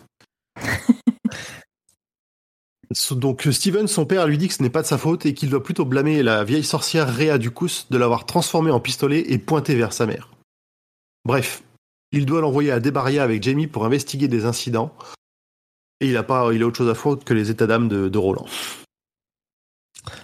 Donc 3.13 3.49
Steven, 3.51 3.89
son 3.89 4.05
père, 4.05 4.27
lui 4.27 4.37
dit 4.37 4.49
que 4.49 4.55
ce 4.55 4.63
n'est 4.63 4.69
pas 4.69 4.83
de 4.83 4.87
sa 4.87 4.99
faute 4.99 5.25
et 5.25 5.33
qu'il 5.33 5.49
doit 5.49 5.63
plutôt 5.63 5.87
blâmer 5.87 6.23
la 6.23 6.45
vieille 6.45 6.65
sorcière 6.65 7.15
Rhea 7.15 7.39
Ducus 7.39 7.87
de 7.91 7.97
l'avoir 7.97 8.27
transformé 8.27 8.71
en 8.71 8.81
pistolet 8.81 9.33
et 9.33 9.39
pointé 9.39 9.75
vers 9.75 9.95
sa 9.95 10.05
mère. 10.05 10.29
Bref, 11.25 11.63
il 12.11 12.27
doit 12.27 12.43
l'envoyer 12.43 12.71
à 12.71 12.81
Debaria 12.81 13.23
avec 13.23 13.43
Jamie 13.43 13.67
pour 13.67 13.87
investiguer 13.87 14.29
des 14.29 14.45
incidents 14.45 14.93
et 16.03 16.09
il 16.09 16.17
a 16.17 16.23
pas, 16.23 16.53
il 16.53 16.63
a 16.63 16.67
autre 16.67 16.77
chose 16.77 16.91
à 16.91 16.95
foutre 16.95 17.25
que 17.25 17.33
les 17.33 17.51
états 17.51 17.67
d'âme 17.67 17.89
de, 17.89 18.09
de 18.09 18.19
Roland. 18.19 18.47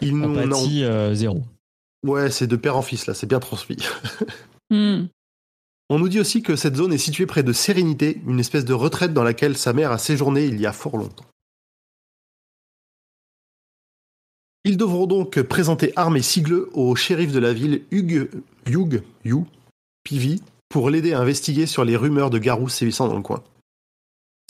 Il 0.00 0.22
Empathie 0.22 0.83
euh, 0.85 1.14
zéro. 1.14 1.42
Ouais, 2.04 2.30
c'est 2.30 2.46
de 2.46 2.56
père 2.56 2.76
en 2.76 2.82
fils 2.82 3.06
là, 3.06 3.14
c'est 3.14 3.26
bien 3.26 3.40
transmis. 3.40 3.78
Mm. 4.70 5.06
On 5.88 5.98
nous 5.98 6.11
dit 6.11 6.20
aussi 6.20 6.42
que 6.42 6.54
cette 6.54 6.76
zone 6.76 6.92
est 6.92 6.98
située 6.98 7.24
près 7.24 7.42
de 7.42 7.54
Sérénité, 7.54 8.20
une 8.26 8.38
espèce 8.38 8.66
de 8.66 8.74
retraite 8.74 9.14
dans 9.14 9.22
laquelle 9.22 9.56
sa 9.56 9.72
mère 9.72 9.92
a 9.92 9.96
séjourné 9.96 10.44
il 10.44 10.61
y 10.61 10.66
a 10.66 10.74
fort 10.74 10.98
longtemps. 10.98 11.24
Ils 14.64 14.76
devront 14.76 15.06
donc 15.06 15.40
présenter 15.40 15.94
armes 15.96 16.18
et 16.18 16.22
sigles 16.22 16.66
au 16.74 16.94
shérif 16.94 17.32
de 17.32 17.38
la 17.38 17.54
ville, 17.54 17.84
Hugh, 17.90 18.28
Hugh, 18.66 19.02
Hugh, 19.24 19.46
Peavy, 20.04 20.42
pour 20.68 20.90
l'aider 20.90 21.14
à 21.14 21.20
investiguer 21.20 21.64
sur 21.64 21.87
les 21.87 21.96
rumeurs 21.96 22.28
de 22.28 22.38
garous 22.38 22.68
sévissant 22.68 23.08
dans 23.08 23.16
le 23.16 23.22
coin. 23.22 23.42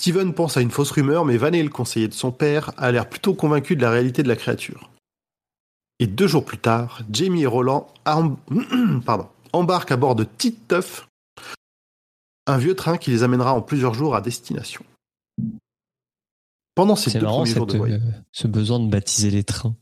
Steven 0.00 0.34
pense 0.34 0.56
à 0.56 0.60
une 0.60 0.72
fausse 0.72 0.90
rumeur, 0.90 1.24
mais 1.24 1.36
Vanet, 1.36 1.62
le 1.62 1.68
conseiller 1.68 2.08
de 2.08 2.14
son 2.14 2.32
père, 2.32 2.72
a 2.76 2.90
l'air 2.90 3.08
plutôt 3.08 3.34
convaincu 3.34 3.76
de 3.76 3.82
la 3.82 3.90
réalité 3.90 4.24
de 4.24 4.28
la 4.28 4.36
créature. 4.36 4.90
Et 6.00 6.06
deux 6.06 6.26
jours 6.26 6.44
plus 6.44 6.58
tard, 6.58 7.02
Jamie 7.10 7.42
et 7.42 7.46
Roland 7.46 7.88
pardon, 9.04 9.28
embarquent 9.52 9.92
à 9.92 9.96
bord 9.96 10.14
de 10.14 10.24
Titeuf, 10.24 11.08
un 12.46 12.58
vieux 12.58 12.74
train 12.74 12.98
qui 12.98 13.10
les 13.10 13.22
amènera 13.22 13.52
en 13.52 13.60
plusieurs 13.62 13.94
jours 13.94 14.14
à 14.14 14.20
destination. 14.20 14.84
Pendant 16.74 16.94
ces 16.94 17.12
deux 17.18 17.24
marrant 17.26 17.38
premiers 17.42 17.54
jours 17.54 17.66
de 17.66 17.76
voyage. 17.76 18.00
euh, 18.02 18.20
ce 18.30 18.46
besoin 18.46 18.78
de 18.78 18.88
baptiser 18.88 19.30
les 19.30 19.42
trains. 19.42 19.74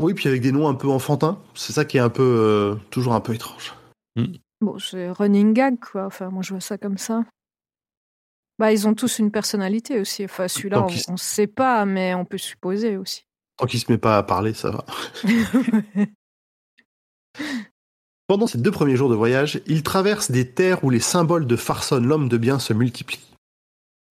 Oui, 0.00 0.14
puis 0.14 0.28
avec 0.28 0.42
des 0.42 0.50
noms 0.50 0.66
un 0.66 0.74
peu 0.74 0.88
enfantins, 0.88 1.40
c'est 1.54 1.72
ça 1.72 1.84
qui 1.84 1.98
est 1.98 2.00
un 2.00 2.08
peu 2.08 2.22
euh, 2.22 2.74
toujours 2.90 3.14
un 3.14 3.20
peu 3.20 3.34
étrange. 3.34 3.74
Bon, 4.60 4.78
c'est 4.78 5.10
running 5.10 5.52
gag, 5.52 5.78
quoi. 5.78 6.06
Enfin, 6.06 6.30
moi, 6.30 6.42
je 6.42 6.50
vois 6.50 6.60
ça 6.60 6.76
comme 6.76 6.98
ça. 6.98 7.24
Bah, 8.58 8.72
ils 8.72 8.88
ont 8.88 8.94
tous 8.94 9.18
une 9.20 9.30
personnalité 9.30 10.00
aussi. 10.00 10.24
Enfin, 10.24 10.48
celui-là, 10.48 10.84
on, 10.84 11.12
on 11.12 11.16
sait 11.16 11.46
pas, 11.46 11.84
mais 11.86 12.14
on 12.14 12.24
peut 12.24 12.36
supposer 12.38 12.96
aussi. 12.96 13.24
Tant 13.60 13.66
qu'il 13.66 13.78
se 13.78 13.92
met 13.92 13.98
pas 13.98 14.16
à 14.16 14.22
parler, 14.22 14.54
ça 14.54 14.70
va. 14.70 14.86
Pendant 18.26 18.46
ces 18.46 18.56
deux 18.56 18.70
premiers 18.70 18.96
jours 18.96 19.10
de 19.10 19.14
voyage, 19.14 19.60
ils 19.66 19.82
traversent 19.82 20.30
des 20.30 20.48
terres 20.48 20.82
où 20.82 20.88
les 20.88 20.98
symboles 20.98 21.46
de 21.46 21.56
Farson, 21.56 22.00
l'homme 22.00 22.30
de 22.30 22.38
bien, 22.38 22.58
se 22.58 22.72
multiplient. 22.72 23.20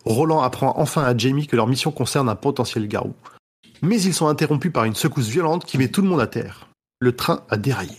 Roland 0.05 0.43
apprend 0.43 0.75
enfin 0.77 1.03
à 1.03 1.17
Jamie 1.17 1.47
que 1.47 1.55
leur 1.55 1.65
mission 1.65 1.89
concerne 1.89 2.29
un 2.29 2.35
potentiel 2.35 2.87
garou. 2.87 3.15
Mais 3.81 3.99
ils 3.99 4.13
sont 4.13 4.27
interrompus 4.27 4.71
par 4.71 4.83
une 4.83 4.93
secousse 4.93 5.29
violente 5.29 5.65
qui 5.65 5.79
met 5.79 5.87
tout 5.87 6.03
le 6.03 6.09
monde 6.09 6.21
à 6.21 6.27
terre. 6.27 6.69
Le 6.99 7.15
train 7.15 7.41
a 7.49 7.57
déraillé. 7.57 7.97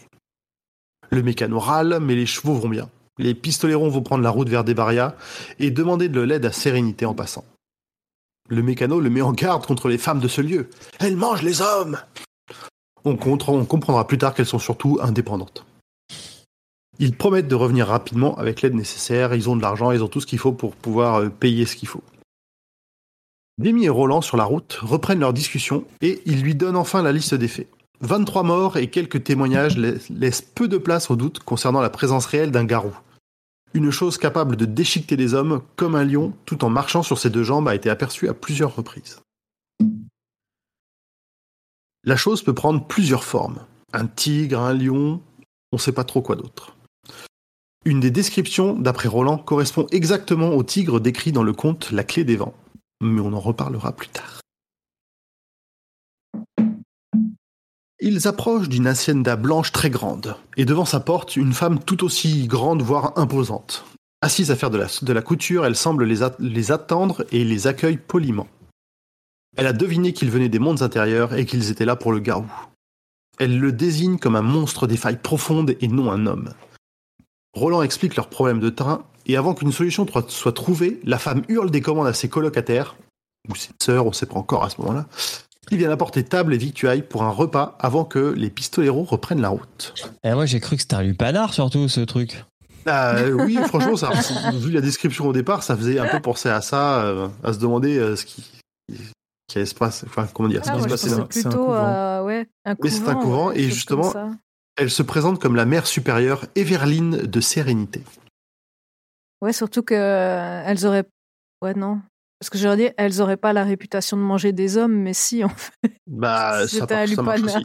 Le 1.10 1.24
mécano 1.24 1.58
râle, 1.58 1.98
mais 2.00 2.14
les 2.14 2.26
chevaux 2.26 2.54
vont 2.54 2.68
bien. 2.68 2.88
Les 3.18 3.34
pistolerons 3.34 3.88
vont 3.88 4.02
prendre 4.02 4.22
la 4.22 4.30
route 4.30 4.48
vers 4.48 4.62
Desbaria 4.62 5.16
et 5.58 5.72
demander 5.72 6.08
de 6.08 6.20
l'aide 6.20 6.46
à 6.46 6.52
Sérénité 6.52 7.06
en 7.06 7.14
passant. 7.14 7.44
Le 8.50 8.62
mécano 8.62 9.00
le 9.00 9.08
met 9.08 9.22
en 9.22 9.32
garde 9.32 9.64
contre 9.64 9.88
les 9.88 9.96
femmes 9.96 10.20
de 10.20 10.28
ce 10.28 10.42
lieu. 10.42 10.68
Elles 10.98 11.16
mangent 11.16 11.42
les 11.42 11.62
hommes 11.62 11.98
on, 13.04 13.16
comprendra 13.16 14.06
plus 14.06 14.18
tard 14.18 14.34
qu'elles 14.34 14.46
sont 14.46 14.58
surtout 14.58 14.98
indépendantes. 15.02 15.64
Ils 16.98 17.16
promettent 17.16 17.48
de 17.48 17.54
revenir 17.54 17.86
rapidement 17.86 18.36
avec 18.36 18.60
l'aide 18.60 18.74
nécessaire, 18.74 19.34
ils 19.34 19.48
ont 19.48 19.56
de 19.56 19.62
l'argent, 19.62 19.90
ils 19.90 20.04
ont 20.04 20.08
tout 20.08 20.20
ce 20.20 20.26
qu'il 20.26 20.38
faut 20.38 20.52
pour 20.52 20.76
pouvoir 20.76 21.20
euh, 21.20 21.28
payer 21.30 21.64
ce 21.64 21.76
qu'il 21.76 21.88
faut. 21.88 22.02
Demi 23.58 23.84
et 23.84 23.88
Roland, 23.88 24.20
sur 24.20 24.36
la 24.36 24.44
route, 24.44 24.78
reprennent 24.82 25.20
leur 25.20 25.32
discussion 25.32 25.84
et 26.02 26.20
ils 26.26 26.42
lui 26.42 26.54
donnent 26.54 26.76
enfin 26.76 27.02
la 27.02 27.12
liste 27.12 27.34
des 27.34 27.48
faits. 27.48 27.68
23 28.02 28.42
morts 28.42 28.76
et 28.76 28.88
quelques 28.88 29.24
témoignages 29.24 29.76
laissent 29.76 30.42
peu 30.42 30.68
de 30.68 30.78
place 30.78 31.10
au 31.10 31.16
doute 31.16 31.40
concernant 31.40 31.82
la 31.82 31.90
présence 31.90 32.24
réelle 32.24 32.50
d'un 32.50 32.64
garou. 32.64 32.94
Une 33.72 33.90
chose 33.90 34.18
capable 34.18 34.56
de 34.56 34.64
déchiqueter 34.64 35.16
les 35.16 35.34
hommes 35.34 35.62
comme 35.76 35.94
un 35.94 36.04
lion 36.04 36.32
tout 36.44 36.64
en 36.64 36.70
marchant 36.70 37.02
sur 37.02 37.18
ses 37.18 37.30
deux 37.30 37.44
jambes 37.44 37.68
a 37.68 37.74
été 37.74 37.88
aperçue 37.88 38.28
à 38.28 38.34
plusieurs 38.34 38.74
reprises. 38.74 39.20
La 42.02 42.16
chose 42.16 42.42
peut 42.42 42.54
prendre 42.54 42.86
plusieurs 42.86 43.24
formes. 43.24 43.60
Un 43.92 44.06
tigre, 44.06 44.60
un 44.60 44.74
lion, 44.74 45.20
on 45.72 45.76
ne 45.76 45.80
sait 45.80 45.92
pas 45.92 46.04
trop 46.04 46.22
quoi 46.22 46.34
d'autre. 46.34 46.74
Une 47.84 48.00
des 48.00 48.10
descriptions, 48.10 48.74
d'après 48.74 49.08
Roland, 49.08 49.38
correspond 49.38 49.86
exactement 49.90 50.50
au 50.50 50.62
tigre 50.62 51.00
décrit 51.00 51.32
dans 51.32 51.42
le 51.42 51.52
conte 51.52 51.92
La 51.92 52.04
clé 52.04 52.24
des 52.24 52.36
vents. 52.36 52.54
Mais 53.00 53.20
on 53.20 53.32
en 53.32 53.40
reparlera 53.40 53.92
plus 53.92 54.08
tard. 54.08 54.39
Ils 58.02 58.26
approchent 58.26 58.70
d'une 58.70 58.86
hacienda 58.86 59.36
blanche 59.36 59.72
très 59.72 59.90
grande, 59.90 60.34
et 60.56 60.64
devant 60.64 60.86
sa 60.86 61.00
porte, 61.00 61.36
une 61.36 61.52
femme 61.52 61.78
tout 61.78 62.02
aussi 62.02 62.46
grande, 62.46 62.80
voire 62.80 63.12
imposante. 63.16 63.84
Assise 64.22 64.50
à 64.50 64.56
faire 64.56 64.70
de 64.70 65.12
la, 65.12 65.22
couture, 65.22 65.66
elle 65.66 65.76
semble 65.76 66.04
les, 66.04 66.22
at- 66.22 66.36
les 66.38 66.72
attendre 66.72 67.26
et 67.30 67.44
les 67.44 67.66
accueille 67.66 67.98
poliment. 67.98 68.48
Elle 69.56 69.66
a 69.66 69.74
deviné 69.74 70.14
qu'ils 70.14 70.30
venaient 70.30 70.48
des 70.48 70.58
mondes 70.58 70.80
intérieurs 70.80 71.34
et 71.34 71.44
qu'ils 71.44 71.70
étaient 71.70 71.84
là 71.84 71.94
pour 71.96 72.12
le 72.12 72.20
garou. 72.20 72.50
Elle 73.38 73.58
le 73.58 73.72
désigne 73.72 74.18
comme 74.18 74.36
un 74.36 74.42
monstre 74.42 74.86
des 74.86 74.96
failles 74.96 75.20
profondes 75.22 75.74
et 75.80 75.88
non 75.88 76.10
un 76.10 76.26
homme. 76.26 76.54
Roland 77.52 77.82
explique 77.82 78.16
leurs 78.16 78.30
problèmes 78.30 78.60
de 78.60 78.70
train, 78.70 79.04
et 79.26 79.36
avant 79.36 79.54
qu'une 79.54 79.72
solution 79.72 80.06
soit 80.28 80.52
trouvée, 80.52 81.00
la 81.04 81.18
femme 81.18 81.42
hurle 81.48 81.70
des 81.70 81.82
commandes 81.82 82.06
à 82.06 82.14
ses 82.14 82.30
colocataires, 82.30 82.96
ou 83.48 83.54
ses 83.56 83.72
sœurs, 83.82 84.06
on 84.06 84.12
sait 84.12 84.26
pas 84.26 84.38
encore 84.38 84.64
à 84.64 84.70
ce 84.70 84.80
moment-là, 84.80 85.06
qui 85.68 85.76
viennent 85.76 85.90
apporter 85.90 86.24
table 86.24 86.54
et 86.54 86.58
victuailles 86.58 87.02
pour 87.02 87.22
un 87.22 87.30
repas 87.30 87.76
avant 87.78 88.04
que 88.04 88.18
les 88.18 88.50
pistoleros 88.50 89.04
reprennent 89.04 89.40
la 89.42 89.50
route. 89.50 89.94
Et 90.24 90.32
moi, 90.32 90.46
j'ai 90.46 90.60
cru 90.60 90.76
que 90.76 90.82
c'était 90.82 90.96
un 90.96 91.02
lupanard, 91.02 91.54
surtout, 91.54 91.88
ce 91.88 92.00
truc. 92.00 92.44
Ah, 92.86 93.16
euh, 93.16 93.32
oui, 93.32 93.56
franchement, 93.66 93.94
ça, 93.96 94.10
vu 94.58 94.70
la 94.72 94.80
description 94.80 95.26
au 95.26 95.32
départ, 95.32 95.62
ça 95.62 95.76
faisait 95.76 95.98
un 95.98 96.06
peu 96.08 96.20
penser 96.20 96.48
à 96.48 96.60
ça, 96.62 97.02
euh, 97.04 97.28
à 97.44 97.52
se 97.52 97.58
demander 97.58 97.98
euh, 97.98 98.16
ce 98.16 98.24
qui, 98.24 98.42
qui 99.48 99.56
allait 99.58 99.66
se 99.66 99.74
passer, 99.74 100.06
enfin, 100.08 100.26
comment 100.32 100.48
dire, 100.48 100.64
ce 100.64 100.70
Ah, 100.70 100.76
qui 100.76 100.78
se 100.82 100.84
je 100.86 100.90
passait 100.90 101.08
c'est 101.10 101.14
un- 101.14 101.26
plutôt 101.26 101.64
couvent. 101.66 102.24
ouais, 102.24 102.48
un 102.64 102.74
couvent. 102.74 102.84
Mais 102.84 102.90
c'est 102.90 103.08
un 103.08 103.14
couvent, 103.16 103.50
et 103.52 103.70
justement. 103.70 104.12
Elle 104.76 104.90
se 104.90 105.02
présente 105.02 105.38
comme 105.40 105.56
la 105.56 105.66
mère 105.66 105.86
supérieure 105.86 106.46
Everline 106.56 107.18
de 107.18 107.40
Sérénité. 107.42 108.02
Ouais, 109.42 109.52
surtout 109.52 109.82
que 109.82 109.94
euh, 109.94 110.62
elles 110.64 110.86
auraient. 110.86 111.04
Ouais, 111.60 111.74
non. 111.74 112.00
Parce 112.40 112.48
que 112.50 112.56
j'aurais 112.58 112.76
dit, 112.78 112.88
elles 112.96 113.20
auraient 113.20 113.36
pas 113.36 113.52
la 113.52 113.64
réputation 113.64 114.16
de 114.16 114.22
manger 114.22 114.52
des 114.52 114.78
hommes, 114.78 114.94
mais 114.96 115.12
si, 115.12 115.44
en 115.44 115.50
fait. 115.50 115.92
Bah, 116.06 116.60
ça, 116.66 116.68
C'était 116.68 116.94
un 116.94 117.04
lupanar. 117.06 117.60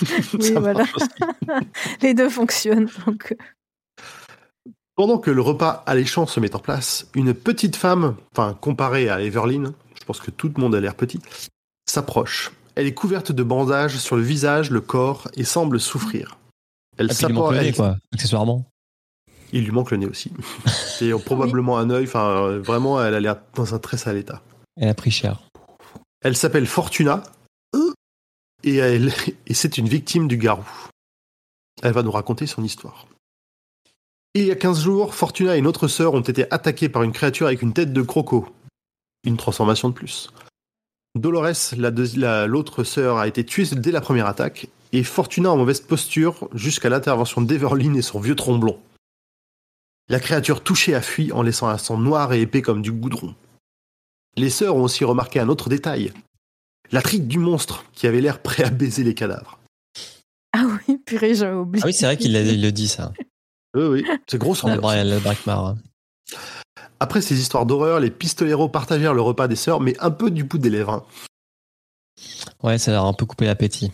Oui, 0.34 0.52
Ça 0.52 0.60
voilà. 0.60 0.84
Les 2.02 2.14
deux 2.14 2.28
fonctionnent. 2.28 2.88
Donc, 3.06 3.32
euh, 3.32 4.70
Pendant 4.94 5.18
que 5.18 5.30
le 5.30 5.40
repas 5.40 5.82
alléchant 5.86 6.26
se 6.26 6.38
met 6.40 6.54
en 6.54 6.58
place, 6.58 7.06
une 7.14 7.32
petite 7.34 7.76
femme, 7.76 8.16
enfin 8.32 8.56
comparée 8.60 9.08
à 9.08 9.20
Everline, 9.22 9.72
je 9.98 10.04
pense 10.04 10.20
que 10.20 10.30
tout 10.30 10.52
le 10.54 10.60
monde 10.60 10.74
a 10.74 10.80
l'air 10.80 10.94
petit, 10.94 11.20
s'approche. 11.88 12.52
Elle 12.76 12.86
est 12.86 12.94
couverte 12.94 13.32
de 13.32 13.42
bandages 13.42 13.96
sur 13.96 14.16
le 14.16 14.22
visage, 14.22 14.70
le 14.70 14.80
corps 14.80 15.28
et 15.34 15.44
semble 15.44 15.80
souffrir. 15.80 16.38
Elle 16.98 17.08
Ah, 17.10 17.14
s'approche. 17.14 17.72
quoi, 17.72 17.96
accessoirement. 18.12 18.64
Il 19.52 19.64
lui 19.64 19.72
manque 19.72 19.90
le 19.90 19.96
nez 19.96 20.06
aussi. 20.06 20.32
C'est 20.66 21.10
probablement 21.24 21.78
un 21.78 21.90
œil. 21.90 22.04
Enfin, 22.04 22.44
euh, 22.44 22.60
vraiment, 22.60 23.02
elle 23.02 23.14
a 23.14 23.20
l'air 23.20 23.36
dans 23.54 23.74
un 23.74 23.78
très 23.78 23.96
sale 23.96 24.16
état. 24.16 24.42
Elle 24.76 24.88
a 24.88 24.94
pris 24.94 25.10
cher. 25.10 25.40
Elle 26.22 26.36
s'appelle 26.36 26.66
Fortuna 26.66 27.22
et, 28.62 28.76
elle, 28.76 29.10
et 29.46 29.54
c'est 29.54 29.78
une 29.78 29.88
victime 29.88 30.28
du 30.28 30.36
garou. 30.36 30.68
Elle 31.82 31.94
va 31.94 32.02
nous 32.02 32.10
raconter 32.10 32.46
son 32.46 32.62
histoire. 32.62 33.06
Il 34.34 34.44
y 34.44 34.50
a 34.50 34.54
15 34.56 34.82
jours, 34.82 35.14
Fortuna 35.14 35.56
et 35.56 35.58
une 35.58 35.66
autre 35.66 35.88
sœur 35.88 36.12
ont 36.14 36.20
été 36.20 36.44
attaquées 36.52 36.88
par 36.90 37.02
une 37.02 37.12
créature 37.12 37.46
avec 37.46 37.62
une 37.62 37.72
tête 37.72 37.92
de 37.94 38.02
croco. 38.02 38.46
Une 39.24 39.38
transformation 39.38 39.88
de 39.88 39.94
plus. 39.94 40.30
Dolores, 41.14 41.46
la 41.76 41.90
deuxi- 41.90 42.18
la- 42.18 42.46
l'autre 42.46 42.84
sœur, 42.84 43.16
a 43.16 43.26
été 43.26 43.44
tuée 43.44 43.64
dès 43.72 43.90
la 43.90 44.00
première 44.02 44.26
attaque, 44.26 44.68
et 44.92 45.02
Fortuna 45.02 45.50
en 45.50 45.56
mauvaise 45.56 45.80
posture 45.80 46.48
jusqu'à 46.54 46.88
l'intervention 46.90 47.40
d'Everline 47.40 47.96
et 47.96 48.02
son 48.02 48.20
vieux 48.20 48.36
tromblon. 48.36 48.78
La 50.10 50.18
créature 50.18 50.62
touchée 50.62 50.94
a 50.96 51.00
fui 51.00 51.30
en 51.30 51.42
laissant 51.42 51.68
un 51.68 51.78
sang 51.78 51.96
noir 51.96 52.32
et 52.32 52.40
épais 52.42 52.62
comme 52.62 52.82
du 52.82 52.90
goudron. 52.90 53.34
Les 54.36 54.50
sœurs 54.50 54.74
ont 54.74 54.82
aussi 54.82 55.04
remarqué 55.04 55.38
un 55.38 55.48
autre 55.48 55.68
détail. 55.68 56.12
La 56.90 57.00
trique 57.00 57.28
du 57.28 57.38
monstre 57.38 57.84
qui 57.92 58.08
avait 58.08 58.20
l'air 58.20 58.42
prêt 58.42 58.64
à 58.64 58.70
baiser 58.70 59.04
les 59.04 59.14
cadavres. 59.14 59.58
Ah 60.52 60.66
oui, 60.88 60.98
purée, 60.98 61.36
j'avais 61.36 61.54
oublié. 61.54 61.80
Ah 61.84 61.86
oui, 61.86 61.94
c'est 61.94 62.06
vrai 62.06 62.16
qu'il 62.16 62.32
le 62.32 62.72
dit, 62.72 62.88
ça. 62.88 63.12
Oui, 63.76 63.84
oui, 63.84 64.06
c'est 64.26 64.36
grosse 64.36 64.64
Le 64.64 65.20
Brackmar. 65.20 65.76
Après 66.98 67.22
ces 67.22 67.40
histoires 67.40 67.66
d'horreur, 67.66 68.00
les 68.00 68.10
pistoleros 68.10 68.68
partagèrent 68.68 69.14
le 69.14 69.20
repas 69.20 69.46
des 69.46 69.54
sœurs, 69.54 69.80
mais 69.80 69.96
un 70.00 70.10
peu 70.10 70.32
du 70.32 70.42
bout 70.42 70.58
des 70.58 70.70
lèvres. 70.70 70.92
hein. 70.92 71.04
Ouais, 72.64 72.78
ça 72.78 72.90
leur 72.90 73.04
a 73.04 73.08
un 73.08 73.12
peu 73.12 73.26
coupé 73.26 73.46
l'appétit. 73.46 73.92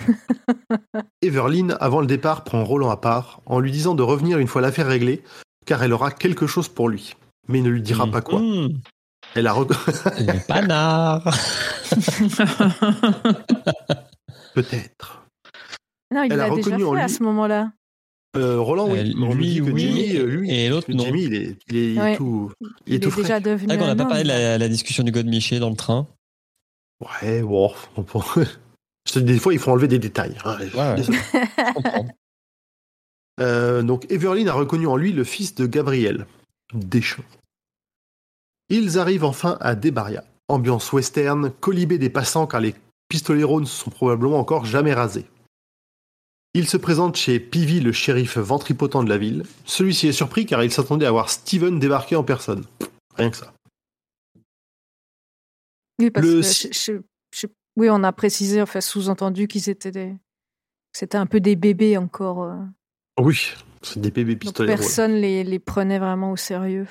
Everline, 1.22 1.76
avant 1.80 2.00
le 2.00 2.06
départ, 2.06 2.44
prend 2.44 2.64
Roland 2.64 2.90
à 2.90 2.96
part 2.96 3.40
en 3.46 3.60
lui 3.60 3.70
disant 3.70 3.94
de 3.94 4.02
revenir 4.02 4.38
une 4.38 4.46
fois 4.48 4.60
l'affaire 4.60 4.86
réglée, 4.86 5.22
car 5.66 5.82
elle 5.82 5.92
aura 5.92 6.10
quelque 6.10 6.46
chose 6.46 6.68
pour 6.68 6.88
lui. 6.88 7.14
Mais 7.48 7.58
il 7.58 7.64
ne 7.64 7.70
lui 7.70 7.82
dira 7.82 8.06
pas 8.06 8.20
quoi. 8.22 8.40
Mmh, 8.40 8.80
Elle 9.34 9.46
a 9.46 9.54
le 9.58 10.46
panard. 10.46 11.22
peut-être. 14.54 15.24
Non, 16.12 16.22
il 16.24 16.32
Elle 16.32 16.40
a 16.40 16.48
l'a 16.48 16.54
déjà 16.54 16.76
en 16.76 16.94
fait 16.94 17.00
à 17.00 17.08
ce 17.08 17.22
moment-là. 17.22 17.72
Euh, 18.36 18.60
Roland, 18.60 18.88
oui. 18.88 18.98
Euh, 19.16 19.24
On 19.24 19.34
lui, 19.34 19.60
oui, 19.60 19.80
Jimmy, 19.80 20.16
euh, 20.16 20.24
lui, 20.26 20.50
et 20.52 20.68
l'autre, 20.68 20.86
non. 20.92 21.04
Jimmy, 21.04 21.24
il 21.24 21.34
est, 21.34 21.56
il 21.68 21.76
est- 21.76 21.92
il 21.92 21.98
est 21.98 22.00
Ouais. 22.00 22.16
tout, 22.16 22.52
il 22.60 22.68
Il 22.86 22.92
est 22.92 22.96
est, 22.96 23.00
tout 23.00 23.10
frais. 23.10 23.22
déjà 23.22 23.40
devenu. 23.40 23.66
Vrai 23.66 23.78
qu'on 23.78 23.86
n'a 23.86 23.96
pas 23.96 24.04
parlé 24.06 24.22
de 24.22 24.28
la, 24.28 24.56
la 24.58 24.68
discussion 24.68 25.02
du 25.02 25.10
God 25.10 25.26
Miché 25.26 25.58
dans 25.58 25.70
le 25.70 25.74
train. 25.76 26.06
Ouais, 27.22 27.42
on 27.42 28.02
peut- 28.04 28.18
dis, 28.36 28.46
des 29.18 29.38
fois, 29.38 29.52
il 29.52 29.58
faut 29.58 29.70
enlever 29.70 29.88
des 29.88 29.98
détails. 29.98 30.36
hein. 30.44 30.58
ouais. 30.74 30.96
Euh, 33.40 33.82
donc 33.82 34.10
Everline 34.10 34.48
a 34.48 34.52
reconnu 34.52 34.86
en 34.86 34.96
lui 34.96 35.12
le 35.12 35.24
fils 35.24 35.54
de 35.54 35.64
Gabriel, 35.66 36.26
Deschamps. 36.74 37.24
Ils 38.68 38.98
arrivent 38.98 39.24
enfin 39.24 39.56
à 39.60 39.74
Debaria. 39.74 40.24
Ambiance 40.48 40.92
western, 40.92 41.50
colibé 41.50 41.96
des 41.96 42.10
passants 42.10 42.46
car 42.46 42.60
les 42.60 42.74
pistoleros 43.08 43.60
ne 43.62 43.66
se 43.66 43.84
sont 43.84 43.90
probablement 43.90 44.38
encore 44.38 44.66
jamais 44.66 44.92
rasés. 44.92 45.24
Ils 46.52 46.68
se 46.68 46.76
présentent 46.76 47.16
chez 47.16 47.40
Peavy, 47.40 47.80
le 47.80 47.92
shérif 47.92 48.36
ventripotent 48.36 49.04
de 49.04 49.08
la 49.08 49.16
ville. 49.16 49.44
Celui-ci 49.64 50.08
est 50.08 50.12
surpris 50.12 50.44
car 50.44 50.62
il 50.62 50.70
s'attendait 50.72 51.06
à 51.06 51.10
voir 51.12 51.30
Steven 51.30 51.78
débarquer 51.78 52.16
en 52.16 52.24
personne. 52.24 52.64
Rien 53.16 53.30
que 53.30 53.36
ça. 53.38 53.54
Oui, 55.98 56.10
parce 56.10 56.26
Le 56.26 56.32
que 56.34 56.42
si- 56.42 56.68
je- 56.72 56.92
je- 56.92 57.00
je- 57.40 57.46
oui, 57.76 57.88
on 57.90 58.02
a 58.04 58.12
précisé, 58.12 58.60
enfin 58.62 58.80
sous-entendu 58.80 59.46
qu'ils 59.48 59.68
étaient 59.70 59.90
des, 59.90 60.14
c'était 60.92 61.18
un 61.18 61.26
peu 61.26 61.40
des 61.40 61.56
bébés 61.56 61.96
encore. 61.96 62.42
euh. 62.44 62.56
Oui, 63.20 63.52
c'est 63.82 64.00
des 64.00 64.10
bébés 64.10 64.34
Donc 64.34 64.40
pistolets. 64.42 64.74
personne 64.74 65.12
les, 65.14 65.44
les 65.44 65.58
prenait 65.58 65.98
vraiment 65.98 66.32
au 66.32 66.36
sérieux. 66.36 66.86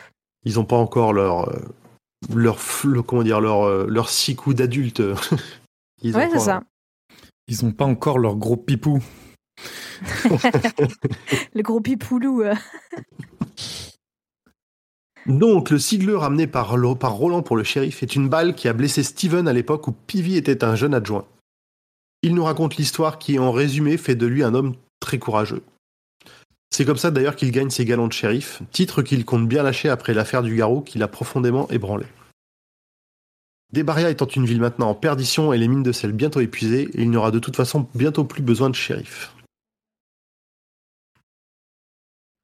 Ils 0.45 0.55
n'ont 0.55 0.65
pas 0.65 0.77
encore 0.77 1.11
leur, 1.13 1.49
euh, 1.49 1.59
leur, 2.33 2.57
le- 2.85 3.01
comment 3.01 3.23
dire, 3.23 3.41
leur, 3.41 3.63
euh, 3.63 3.85
leur 3.89 4.09
six 4.09 4.35
coups 4.35 4.55
d'adulte. 4.55 5.01
Ils 6.01 6.15
ont 6.15 6.19
Ouais, 6.19 6.27
c'est 6.27 6.33
pas- 6.35 6.39
ça. 6.39 6.63
Ils 7.47 7.65
ont 7.65 7.71
pas 7.71 7.85
encore 7.85 8.19
leur 8.19 8.35
gros 8.35 8.57
pipou. 8.57 9.03
Le 11.53 11.61
gros 11.61 11.81
pipoulou. 11.81 12.43
Donc, 15.29 15.69
le 15.69 15.77
sigle 15.77 16.15
ramené 16.15 16.47
par, 16.47 16.71
Roland 16.71 17.43
pour 17.43 17.55
le 17.55 17.63
shérif 17.63 18.01
est 18.01 18.15
une 18.15 18.29
balle 18.29 18.55
qui 18.55 18.67
a 18.67 18.73
blessé 18.73 19.03
Steven 19.03 19.47
à 19.47 19.53
l'époque 19.53 19.87
où 19.87 19.91
Peavy 19.91 20.37
était 20.37 20.63
un 20.63 20.73
jeune 20.73 20.95
adjoint. 20.95 21.27
Il 22.23 22.33
nous 22.33 22.43
raconte 22.43 22.77
l'histoire 22.77 23.19
qui, 23.19 23.37
en 23.37 23.51
résumé, 23.51 23.97
fait 23.97 24.15
de 24.15 24.25
lui 24.25 24.41
un 24.41 24.55
homme 24.55 24.73
très 24.99 25.19
courageux. 25.19 25.61
C'est 26.71 26.83
comme 26.83 26.97
ça 26.97 27.11
d'ailleurs 27.11 27.35
qu'il 27.35 27.51
gagne 27.51 27.69
ses 27.69 27.85
galons 27.85 28.07
de 28.07 28.13
shérif, 28.13 28.63
titre 28.71 29.03
qu'il 29.03 29.23
compte 29.23 29.47
bien 29.47 29.61
lâcher 29.61 29.89
après 29.89 30.15
l'affaire 30.15 30.41
du 30.41 30.55
garrot 30.55 30.81
qui 30.81 30.97
l'a 30.97 31.07
profondément 31.07 31.69
ébranlé. 31.69 32.07
Debaria 33.71 34.09
étant 34.09 34.25
une 34.25 34.47
ville 34.47 34.59
maintenant 34.59 34.89
en 34.89 34.95
perdition 34.95 35.53
et 35.53 35.59
les 35.59 35.67
mines 35.67 35.83
de 35.83 35.91
sel 35.91 36.11
bientôt 36.11 36.39
épuisées, 36.39 36.89
il 36.95 37.11
n'y 37.11 37.17
aura 37.17 37.29
de 37.29 37.37
toute 37.37 37.55
façon 37.55 37.87
bientôt 37.93 38.23
plus 38.23 38.41
besoin 38.41 38.71
de 38.71 38.75
shérif. 38.75 39.35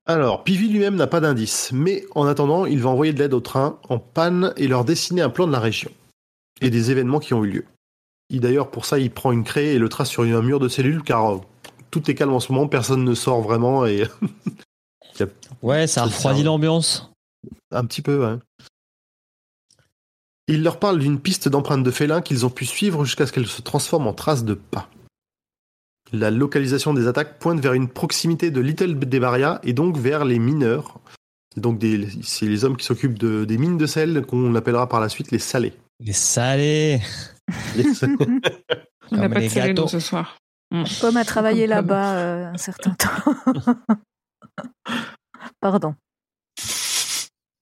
Alors, 0.08 0.44
Peavy 0.44 0.68
lui-même 0.70 0.96
n'a 0.96 1.08
pas 1.08 1.20
d'indice, 1.20 1.72
mais 1.74 2.06
en 2.14 2.28
attendant, 2.28 2.66
il 2.66 2.80
va 2.80 2.90
envoyer 2.90 3.12
de 3.14 3.20
l'aide 3.20 3.34
au 3.34 3.40
train 3.40 3.80
en 3.90 3.98
panne 3.98 4.54
et 4.56 4.68
leur 4.68 4.86
dessiner 4.86 5.22
un 5.22 5.30
plan 5.30 5.48
de 5.48 5.52
la 5.52 5.60
région 5.60 5.90
et 6.62 6.70
des 6.70 6.92
événements 6.92 7.20
qui 7.20 7.34
ont 7.34 7.44
eu 7.44 7.50
lieu. 7.52 7.66
Et 8.30 8.40
d'ailleurs, 8.40 8.70
pour 8.70 8.86
ça, 8.86 9.00
il 9.00 9.10
prend 9.12 9.32
une 9.32 9.44
craie 9.44 9.74
et 9.74 9.80
le 9.80 9.90
trace 9.90 10.10
sur 10.10 10.24
un 10.24 10.42
mur 10.42 10.60
de 10.60 10.68
cellules 10.68 11.02
car 11.04 11.36
euh, 11.36 11.42
tout 11.92 12.10
est 12.10 12.16
calme 12.16 12.34
en 12.34 12.40
ce 12.40 12.52
moment, 12.52 12.68
personne 12.68 13.04
ne 13.04 13.16
sort 13.16 13.42
vraiment 13.42 13.86
et 13.86 14.04
Ouais, 15.62 15.88
ça 15.88 16.02
C'est 16.02 16.08
refroidit 16.08 16.40
ça. 16.42 16.46
l'ambiance. 16.46 17.12
un 17.72 17.86
petit 17.86 18.02
peu. 18.02 18.24
ouais. 18.26 18.38
Il 20.48 20.62
leur 20.62 20.78
parle 20.80 21.00
d'une 21.00 21.20
piste 21.20 21.50
d'empreintes 21.50 21.84
de 21.84 21.92
félins 21.92 22.22
qu'ils 22.22 22.46
ont 22.46 22.50
pu 22.52 22.66
suivre 22.66 23.06
jusqu'à 23.06 23.26
ce 23.26 23.32
qu'elle 23.32 23.48
se 23.48 23.62
transforme 23.62 24.06
en 24.08 24.14
traces 24.14 24.44
de 24.46 24.54
pas. 24.54 24.88
La 26.20 26.32
localisation 26.32 26.94
des 26.94 27.08
attaques 27.08 27.40
pointe 27.40 27.60
vers 27.60 27.74
une 27.74 27.88
proximité 27.90 28.52
de 28.52 28.62
Little 28.62 28.98
Debaria 29.00 29.60
et 29.64 29.74
donc 29.74 29.98
vers 29.98 30.24
les 30.26 30.40
mineurs. 30.40 31.00
Donc 31.58 31.82
c'est 32.24 32.46
les 32.46 32.64
hommes 32.66 32.78
qui 32.78 32.86
s'occupent 32.86 33.18
de- 33.18 33.46
des 33.46 33.58
mines 33.58 33.78
de 33.78 33.86
sel 33.86 34.26
qu'on 34.26 34.54
appellera 34.56 34.88
par 34.90 35.00
la 35.00 35.10
suite 35.10 35.32
les 35.32 35.40
salés. 35.40 35.74
Les 36.00 36.14
salés. 36.14 37.00
Les- 37.76 37.86
On 39.12 39.18
n'a 39.18 39.30
pas 39.30 39.40
les 39.40 39.48
de 39.50 39.82
nous, 39.82 39.88
ce 39.88 40.00
soir. 40.00 40.38
Pomme 41.00 41.16
a 41.18 41.24
travaillé 41.24 41.68
là-bas 41.68 42.16
euh, 42.16 42.52
un 42.54 42.58
certain 42.58 42.92
temps. 42.96 43.34
Pardon. 45.62 45.96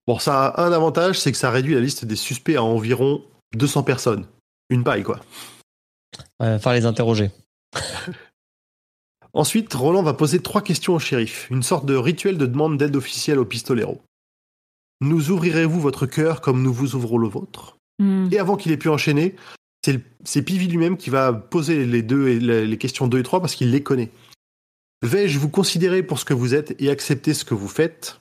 Bon, 0.08 0.20
ça 0.20 0.48
a 0.48 0.64
un 0.66 0.72
avantage, 0.72 1.20
c'est 1.20 1.32
que 1.32 1.38
ça 1.38 1.50
réduit 1.52 1.76
la 1.76 1.82
liste 1.82 2.06
des 2.06 2.16
suspects 2.16 2.56
à 2.56 2.64
environ 2.64 3.24
200 3.56 3.84
personnes. 3.84 4.26
Une 4.70 4.84
paille, 4.84 5.04
quoi. 5.04 5.20
Faire 6.42 6.74
les 6.74 6.86
interroger. 6.86 7.32
Ensuite, 9.34 9.74
Roland 9.74 10.04
va 10.04 10.14
poser 10.14 10.40
trois 10.40 10.62
questions 10.62 10.94
au 10.94 11.00
shérif, 11.00 11.48
une 11.50 11.64
sorte 11.64 11.86
de 11.86 11.96
rituel 11.96 12.38
de 12.38 12.46
demande 12.46 12.78
d'aide 12.78 12.96
officielle 12.96 13.40
au 13.40 13.46
pistolero. 13.46 14.00
Nous 15.02 15.32
ouvrirez-vous 15.32 15.82
votre 15.82 16.06
cœur 16.06 16.40
comme 16.40 16.62
nous 16.62 16.74
vous 16.74 16.96
ouvrons 16.96 17.18
le 17.18 17.28
vôtre? 17.28 17.78
Hmm. 18.00 18.28
Et 18.32 18.38
avant 18.38 18.58
qu'il 18.58 18.72
ait 18.72 18.78
pu 18.78 18.90
enchaîner, 18.90 19.36
c'est 20.24 20.42
Pivi 20.44 20.68
lui-même 20.68 20.98
qui 20.98 21.10
va 21.10 21.34
poser 21.34 21.86
les, 21.86 22.02
deux, 22.02 22.30
et 22.30 22.40
les 22.40 22.66
les 22.66 22.78
questions 22.78 23.08
2 23.08 23.20
et 23.20 23.24
3 23.24 23.42
parce 23.42 23.56
qu'il 23.56 23.72
les 23.72 23.84
connaît. 23.84 24.12
Vais-je 25.02 25.38
vous 25.40 25.50
considérer 25.50 26.04
pour 26.04 26.20
ce 26.20 26.26
que 26.26 26.34
vous 26.34 26.56
êtes 26.56 26.80
et 26.82 26.90
accepter 26.90 27.34
ce 27.34 27.44
que 27.44 27.54
vous 27.54 27.68
faites? 27.68 28.20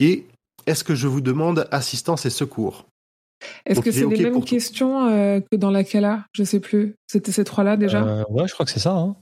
Et 0.00 0.26
est-ce 0.66 0.84
que 0.84 0.94
je 0.94 1.08
vous 1.08 1.22
demande 1.22 1.66
assistance 1.70 2.26
et 2.26 2.30
secours? 2.30 2.86
Est-ce 3.64 3.80
que 3.80 3.90
c'est 3.90 4.06
les 4.06 4.24
mêmes 4.24 4.44
questions 4.44 5.08
euh, 5.08 5.40
que 5.40 5.56
dans 5.56 5.70
la 5.70 5.84
Kala? 5.84 6.26
Je 6.34 6.44
sais 6.44 6.60
plus. 6.60 6.94
C'était 7.06 7.32
ces 7.32 7.44
trois-là 7.44 7.78
déjà? 7.78 8.02
Euh, 8.02 8.24
ouais, 8.28 8.46
je 8.46 8.52
crois 8.52 8.66
que 8.66 8.72
c'est 8.72 8.80
ça. 8.80 8.92
Hein. 8.92 9.16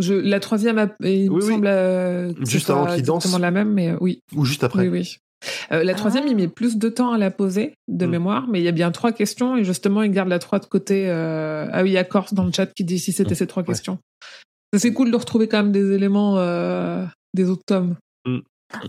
Je, 0.00 0.14
La 0.14 0.40
troisième, 0.40 0.90
il 1.00 1.30
me 1.30 1.36
Oui, 1.36 1.42
semble 1.42 1.66
euh, 1.68 2.32
Juste 2.44 2.70
avant 2.70 2.86
qu'il 2.86 3.02
danse. 3.04 3.24
exactement 3.24 3.38
la 3.40 3.50
même, 3.50 3.72
mais 3.72 3.90
euh, 3.90 3.96
oui. 4.00 4.20
Ou 4.34 4.44
juste 4.44 4.64
après 4.64 4.88
Oui, 4.88 4.88
oui. 4.88 5.16
Euh, 5.72 5.84
la 5.84 5.94
troisième, 5.94 6.24
Ah. 6.26 6.30
il 6.30 6.36
met 6.36 6.48
plus 6.48 6.76
de 6.76 6.88
temps 6.88 7.12
à 7.12 7.18
la 7.18 7.30
poser 7.30 7.72
de 7.88 8.04
Mm. 8.06 8.10
mémoire, 8.10 8.46
mais 8.48 8.60
il 8.60 8.64
y 8.64 8.68
a 8.68 8.72
bien 8.72 8.90
trois 8.90 9.12
questions 9.12 9.56
et 9.56 9.64
justement, 9.64 10.02
il 10.02 10.10
garde 10.10 10.28
la 10.28 10.38
trois 10.38 10.58
de 10.58 10.66
côté. 10.66 11.04
euh, 11.08 11.66
Ah 11.72 11.82
oui, 11.82 11.90
il 11.90 11.92
y 11.92 11.98
a 11.98 12.04
Corse 12.04 12.34
dans 12.34 12.44
le 12.44 12.52
chat 12.52 12.66
qui 12.66 12.84
dit 12.84 12.98
si 12.98 13.12
c'était 13.12 13.32
Mm. 13.32 13.36
ces 13.36 13.46
trois 13.46 13.62
Ouais. 13.62 13.68
questions. 13.68 13.98
C'est 14.76 14.92
cool 14.92 15.10
de 15.10 15.16
retrouver 15.16 15.48
quand 15.48 15.62
même 15.62 15.72
des 15.72 15.92
éléments 15.92 16.36
euh, 16.38 17.04
des 17.34 17.48
autres 17.48 17.64
tomes. 17.66 17.96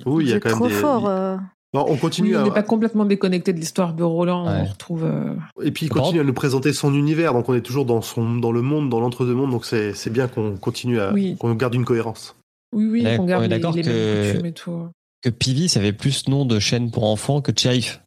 Oui, 0.05 0.26
il 0.26 0.30
y 0.30 0.34
a 0.34 0.39
quand 0.39 0.49
même 0.49 0.57
trop 0.57 0.68
des... 0.68 0.74
fort. 0.74 1.39
Bon, 1.74 1.86
on 1.88 1.93
Oui, 1.93 1.99
continue 1.99 2.36
on 2.36 2.41
à... 2.41 2.43
n'est 2.43 2.51
pas 2.51 2.63
complètement 2.63 3.05
déconnecté 3.05 3.53
de 3.53 3.57
l'histoire 3.59 3.93
de 3.93 4.03
Roland. 4.03 4.45
Ouais. 4.47 4.61
On 4.61 4.65
retrouve. 4.65 5.03
euh, 5.05 5.34
Et 5.63 5.72
puis 5.72 5.86
il 5.86 5.89
continue 5.89 6.19
à 6.19 6.24
nous 6.26 6.34
présenter 6.34 6.74
son 6.74 6.93
univers, 6.93 7.34
donc 7.34 7.47
on 7.47 7.53
est 7.53 7.61
toujours 7.61 7.86
dans, 7.86 8.01
son, 8.01 8.36
dans 8.36 8.51
le 8.51 8.61
monde, 8.61 8.89
dans 8.89 8.99
l'entre-deux-mondes, 8.99 9.51
donc 9.51 9.65
c'est 9.65 9.93
c'est 9.93 10.09
bien 10.09 10.28
qu'on 10.28 10.57
continue 10.57 10.99
à... 10.99 11.13
Oui. 11.13 11.38
qu'on 11.39 11.53
garde 11.55 11.74
une 11.76 11.86
cohérence. 11.86 12.36
Oui, 12.74 12.88
oui, 12.88 13.03
Ouais, 13.03 13.15
qu'on 13.17 13.26
garde 13.26 13.43
on 13.43 13.45
est 13.45 13.47
les, 13.49 13.55
d'accord 13.55 13.74
les 13.76 13.84
que- 13.84 13.89
mêmes 13.89 14.32
coutumes 14.34 14.45
et 14.47 14.53
tout. 14.53 14.88
Que 15.22 15.30
Pivi, 15.30 15.69
ça 15.69 15.80
avait 15.80 15.93
plus 15.93 16.28
nom 16.28 16.45
de 16.45 16.59
chaîne 16.59 16.89
pour 16.91 17.05
enfants 17.05 17.41
que 17.41 17.51
de 17.51 17.59
shérif. 17.59 18.01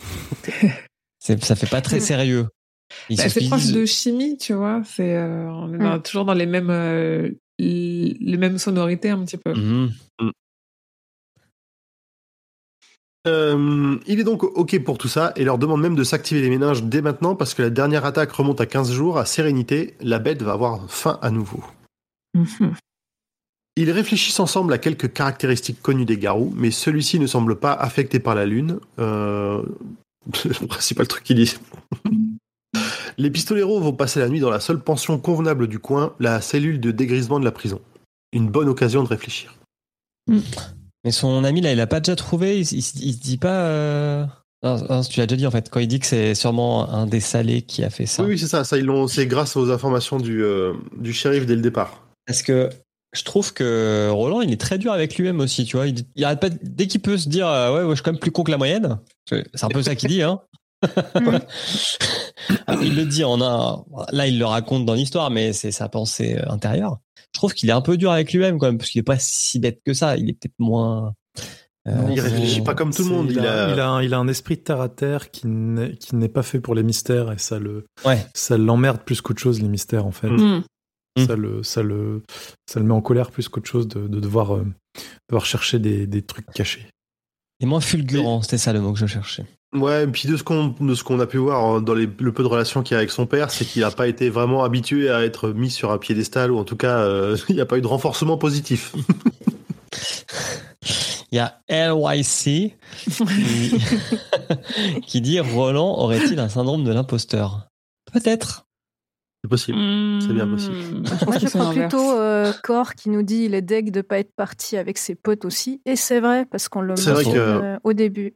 C'est- 1.20 1.42
ça 1.42 1.56
fait 1.56 1.70
pas 1.70 1.80
très 1.80 2.00
sérieux. 2.00 2.48
Bah, 3.10 3.28
c'est 3.28 3.46
proche 3.48 3.72
de 3.72 3.86
chimie, 3.86 4.36
tu 4.36 4.52
vois. 4.52 4.82
C'est 4.84 5.16
euh, 5.16 5.48
on 5.50 5.72
est 5.72 5.78
Mm. 5.78 5.82
dans- 5.82 6.00
toujours 6.00 6.24
dans 6.26 6.34
les 6.34 6.46
mêmes 6.46 6.68
euh, 6.70 7.30
les 7.58 8.36
mêmes 8.36 8.58
sonorités 8.58 9.08
un 9.10 9.24
petit 9.24 9.38
peu. 9.38 9.54
Mhm. 9.54 9.90
Euh, 13.26 13.96
il 14.06 14.20
est 14.20 14.24
donc 14.24 14.44
OK 14.44 14.78
pour 14.80 14.98
tout 14.98 15.08
ça 15.08 15.32
et 15.36 15.44
leur 15.44 15.56
demande 15.56 15.80
même 15.80 15.94
de 15.94 16.04
s'activer 16.04 16.42
les 16.42 16.50
méninges 16.50 16.82
dès 16.82 17.00
maintenant 17.00 17.34
parce 17.34 17.54
que 17.54 17.62
la 17.62 17.70
dernière 17.70 18.04
attaque 18.04 18.32
remonte 18.32 18.60
à 18.60 18.66
15 18.66 18.92
jours. 18.92 19.18
À 19.18 19.24
Sérénité, 19.24 19.94
la 20.00 20.18
bête 20.18 20.42
va 20.42 20.52
avoir 20.52 20.90
fin 20.90 21.18
à 21.22 21.30
nouveau. 21.30 21.64
Mhm. 22.34 22.74
Ils 23.76 23.90
réfléchissent 23.90 24.40
ensemble 24.40 24.72
à 24.72 24.78
quelques 24.78 25.12
caractéristiques 25.12 25.82
connues 25.82 26.04
des 26.04 26.18
garous, 26.18 26.52
mais 26.56 26.70
celui-ci 26.70 27.18
ne 27.18 27.26
semble 27.26 27.56
pas 27.56 27.72
affecté 27.72 28.20
par 28.20 28.34
la 28.34 28.46
lune. 28.46 28.78
Euh... 28.98 29.62
C'est 30.34 30.60
le 30.60 30.66
principal 30.66 31.08
truc 31.08 31.24
qu'il 31.24 31.36
dit. 31.36 31.56
Les 33.18 33.30
pistoleros 33.30 33.80
vont 33.80 33.92
passer 33.92 34.18
la 34.18 34.28
nuit 34.28 34.40
dans 34.40 34.50
la 34.50 34.58
seule 34.58 34.80
pension 34.80 35.18
convenable 35.18 35.68
du 35.68 35.78
coin, 35.78 36.14
la 36.18 36.40
cellule 36.40 36.80
de 36.80 36.90
dégrisement 36.90 37.38
de 37.38 37.44
la 37.44 37.52
prison. 37.52 37.80
Une 38.32 38.48
bonne 38.48 38.68
occasion 38.68 39.04
de 39.04 39.08
réfléchir. 39.08 39.54
Mais 41.04 41.10
son 41.10 41.44
ami 41.44 41.60
là, 41.60 41.72
il 41.72 41.80
a 41.80 41.86
pas 41.86 42.00
déjà 42.00 42.16
trouvé. 42.16 42.58
Il, 42.60 42.62
il, 42.72 42.76
il 42.78 43.12
se 43.14 43.20
dit 43.20 43.36
pas. 43.36 43.66
euh, 43.66 44.24
Non, 44.62 44.76
non, 44.88 45.02
tu 45.02 45.20
l'as 45.20 45.26
déjà 45.26 45.36
dit 45.36 45.46
en 45.46 45.50
fait. 45.50 45.68
Quand 45.70 45.80
il 45.80 45.88
dit 45.88 46.00
que 46.00 46.06
c'est 46.06 46.34
sûrement 46.34 46.88
un 46.90 47.06
des 47.06 47.20
salés 47.20 47.62
qui 47.62 47.84
a 47.84 47.90
fait 47.90 48.06
ça. 48.06 48.22
Oui, 48.22 48.30
oui, 48.30 48.38
c'est 48.38 48.46
ça. 48.46 48.64
ça 48.64 48.78
ils 48.78 48.84
l'ont- 48.84 49.06
c'est 49.06 49.26
grâce 49.26 49.56
aux 49.56 49.70
informations 49.70 50.18
du, 50.18 50.42
euh, 50.42 50.72
du 50.96 51.12
shérif 51.12 51.44
dès 51.46 51.56
le 51.56 51.62
départ. 51.62 52.02
Parce 52.26 52.42
que 52.42 52.70
je 53.14 53.22
trouve 53.22 53.52
que 53.52 54.08
Roland, 54.10 54.40
il 54.40 54.50
est 54.52 54.60
très 54.60 54.78
dur 54.78 54.92
avec 54.92 55.16
lui-même 55.16 55.40
aussi, 55.40 55.64
tu 55.66 55.76
vois. 55.76 55.86
Il, 55.86 56.04
il 56.16 56.24
arrête 56.24 56.40
pas 56.40 56.48
dès 56.62 56.86
qu'il 56.86 57.00
peut 57.00 57.18
se 57.18 57.28
dire 57.28 57.46
euh, 57.46 57.72
ouais, 57.74 57.82
ouais, 57.84 57.90
je 57.90 57.94
suis 57.96 58.02
quand 58.02 58.12
même 58.12 58.18
plus 58.20 58.30
con 58.32 58.42
que 58.42 58.50
la 58.50 58.58
moyenne. 58.58 58.98
C'est 59.28 59.44
un 59.64 59.68
peu 59.68 59.82
ça 59.82 59.94
qu'il 59.94 60.08
dit, 60.08 60.22
hein. 60.22 60.40
Il 62.82 62.94
le 62.96 63.04
dit 63.06 63.24
en 63.24 63.40
un. 63.40 63.84
Là, 64.12 64.26
il 64.26 64.38
le 64.38 64.44
raconte 64.44 64.84
dans 64.84 64.94
l'histoire, 64.94 65.30
mais 65.30 65.52
c'est 65.52 65.70
sa 65.72 65.88
pensée 65.88 66.38
intérieure. 66.46 66.98
Je 67.34 67.40
trouve 67.40 67.52
qu'il 67.52 67.68
est 67.68 67.72
un 67.72 67.80
peu 67.80 67.96
dur 67.96 68.12
avec 68.12 68.32
lui-même 68.32 68.58
quand 68.58 68.66
même, 68.66 68.78
parce 68.78 68.90
qu'il 68.90 69.00
est 69.00 69.02
pas 69.02 69.18
si 69.18 69.58
bête 69.58 69.80
que 69.84 69.92
ça. 69.92 70.16
Il 70.16 70.30
est 70.30 70.34
peut-être 70.34 70.54
moins. 70.60 71.14
euh, 71.88 72.08
Il 72.12 72.20
réfléchit 72.20 72.60
pas 72.62 72.74
comme 72.74 72.94
tout 72.94 73.02
le 73.02 73.10
monde. 73.10 73.26
Il, 73.30 73.36
Il 73.38 73.46
a, 73.46 73.66
a- 73.66 73.72
il 73.72 73.80
a 73.80 73.88
un, 73.90 74.02
il 74.02 74.14
a 74.14 74.18
un 74.18 74.28
esprit 74.28 74.56
de 74.56 74.62
terre 74.62 74.80
à 74.80 74.88
terre 74.88 75.30
qui 75.32 75.46
n'est 75.48 75.96
qui 75.96 76.14
n'est 76.16 76.28
pas 76.28 76.42
fait 76.44 76.60
pour 76.60 76.74
les 76.74 76.82
mystères 76.84 77.32
et 77.32 77.38
ça 77.38 77.58
le 77.58 77.86
Ouais. 78.04 78.24
ça 78.34 78.56
l'emmerde 78.56 79.00
plus 79.04 79.20
qu'autre 79.20 79.40
chose 79.40 79.60
les 79.60 79.68
mystères 79.68 80.06
en 80.06 80.12
fait. 80.12 80.28
Mm. 80.30 80.36
Mm. 81.16 81.22
Mm. 81.22 81.26
Ça 81.26 81.36
le 81.36 81.62
ça 81.64 81.82
le 81.82 82.22
ça 82.70 82.78
le 82.80 82.86
met 82.86 82.94
en 82.94 83.02
colère 83.02 83.30
plus 83.32 83.48
qu'autre 83.48 83.68
chose 83.68 83.88
de, 83.88 84.06
de 84.06 84.20
devoir 84.20 84.54
euh, 84.56 84.64
devoir 85.28 85.44
chercher 85.44 85.78
des, 85.80 86.06
des 86.06 86.22
trucs 86.22 86.46
cachés. 86.52 86.86
Est 87.60 87.66
moins 87.66 87.80
fulgurant, 87.80 88.42
c'était 88.42 88.58
ça 88.58 88.72
le 88.72 88.80
mot 88.80 88.92
que 88.92 88.98
je 88.98 89.06
cherchais. 89.06 89.44
Ouais, 89.74 90.04
et 90.04 90.06
puis 90.06 90.28
de 90.28 90.36
ce 90.36 90.44
qu'on 90.44 90.74
de 90.80 90.94
ce 90.94 91.02
qu'on 91.02 91.18
a 91.18 91.26
pu 91.26 91.38
voir 91.38 91.64
hein, 91.64 91.80
dans 91.82 91.94
les, 91.94 92.08
le 92.18 92.32
peu 92.32 92.42
de 92.44 92.48
relations 92.48 92.82
qu'il 92.82 92.94
y 92.94 92.96
a 92.96 92.98
avec 92.98 93.10
son 93.10 93.26
père, 93.26 93.50
c'est 93.50 93.64
qu'il 93.64 93.82
n'a 93.82 93.90
pas 93.90 94.06
été 94.06 94.30
vraiment 94.30 94.62
habitué 94.62 95.10
à 95.10 95.24
être 95.24 95.48
mis 95.50 95.70
sur 95.70 95.90
un 95.90 95.98
piédestal, 95.98 96.52
ou 96.52 96.58
en 96.58 96.64
tout 96.64 96.76
cas, 96.76 96.98
euh, 96.98 97.36
il 97.48 97.56
n'y 97.56 97.60
a 97.60 97.66
pas 97.66 97.78
eu 97.78 97.80
de 97.80 97.86
renforcement 97.86 98.38
positif. 98.38 98.94
Il 101.32 101.38
y 101.38 101.40
a 101.40 101.58
LYC 101.68 102.76
qui, 102.96 103.74
qui 105.04 105.20
dit 105.20 105.40
Roland 105.40 105.98
aurait-il 105.98 106.38
un 106.38 106.48
syndrome 106.48 106.84
de 106.84 106.92
l'imposteur? 106.92 107.66
Peut-être. 108.12 108.66
C'est 109.42 109.48
possible. 109.48 109.78
C'est 110.20 110.32
bien 110.32 110.46
possible. 110.46 110.76
Mm. 110.76 111.04
Moi, 111.26 111.38
je 111.38 111.46
crois 111.48 111.70
plutôt 111.72 112.12
euh, 112.12 112.52
Cor 112.62 112.94
qui 112.94 113.10
nous 113.10 113.22
dit 113.24 113.46
il 113.46 113.54
est 113.54 113.62
deg 113.62 113.90
de 113.90 114.00
pas 114.00 114.20
être 114.20 114.32
parti 114.36 114.76
avec 114.76 114.96
ses 114.96 115.16
potes 115.16 115.44
aussi. 115.44 115.82
Et 115.86 115.96
c'est 115.96 116.20
vrai, 116.20 116.46
parce 116.46 116.68
qu'on 116.68 116.82
le 116.82 116.94
que- 116.94 117.36
euh, 117.36 117.78
au 117.82 117.92
début. 117.94 118.34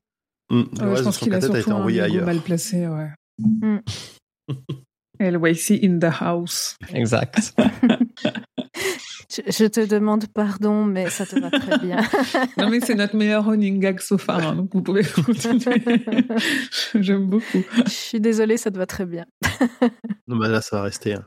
Mm. 0.51 0.63
Le 0.81 0.89
Ouais, 0.91 0.97
je 0.97 1.03
pense 1.03 1.19
qu'il 1.19 1.35
a 1.35 1.39
été 1.39 1.47
surtout 1.47 1.71
un 1.71 1.75
envoyé 1.75 1.99
ego 1.99 2.07
ailleurs. 2.13 2.27
mal 2.27 2.41
placé, 2.41 2.87
ouais. 2.87 3.11
Mm. 3.39 3.79
LYC 5.21 5.81
in 5.85 5.99
the 5.99 6.13
house. 6.21 6.77
Exact. 6.93 7.53
Je, 9.31 9.43
je 9.53 9.65
te 9.67 9.85
demande 9.85 10.27
pardon, 10.33 10.87
mais 10.87 11.11
ça 11.11 11.27
te 11.27 11.39
va 11.39 11.51
très 11.51 11.77
bien. 11.81 11.99
Non, 12.57 12.71
mais 12.71 12.81
c'est 12.81 12.95
notre 12.95 13.15
meilleur 13.15 13.45
running 13.45 13.79
gag 13.79 14.01
so 14.01 14.17
far, 14.17 14.39
hein, 14.41 14.57
donc 14.57 14.71
vous 14.73 14.81
pouvez 14.81 15.03
continuer. 15.27 15.83
J'aime 16.95 17.27
beaucoup. 17.27 17.63
Je 17.85 17.91
suis 17.91 18.21
désolée, 18.23 18.57
ça 18.57 18.71
te 18.71 18.79
va 18.79 18.87
très 18.87 19.05
bien. 19.05 19.27
Non, 20.29 20.37
bah 20.39 20.49
là, 20.49 20.63
ça 20.63 20.77
va 20.79 20.83
rester. 20.85 21.13
hein. 21.13 21.27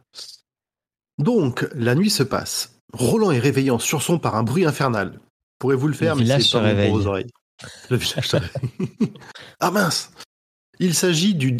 Donc, 1.19 1.67
la 1.75 1.93
nuit 1.93 2.09
se 2.09 2.23
passe. 2.23 2.79
Roland 2.91 3.29
est 3.29 3.39
réveillé 3.39 3.69
en 3.69 3.77
sursaut 3.79 4.17
par 4.17 4.35
un 4.35 4.41
bruit 4.43 4.65
infernal. 4.65 5.19
Pourrez-vous 5.59 5.87
le 5.87 5.93
faire, 5.93 6.15
Le 6.15 6.21
mais 6.25 6.39
c'est 6.39 6.51
pas 6.53 6.59
bon 6.59 6.65
réveille. 6.65 6.89
pour 6.89 6.97
vos 7.01 7.07
oreilles. 7.07 7.29
Le 7.89 7.97
village 7.97 8.27
réveille. 8.27 8.49
ah 9.59 9.71
mince 9.71 10.11
Il 10.79 10.93
s'agit 10.95 11.35
du... 11.35 11.55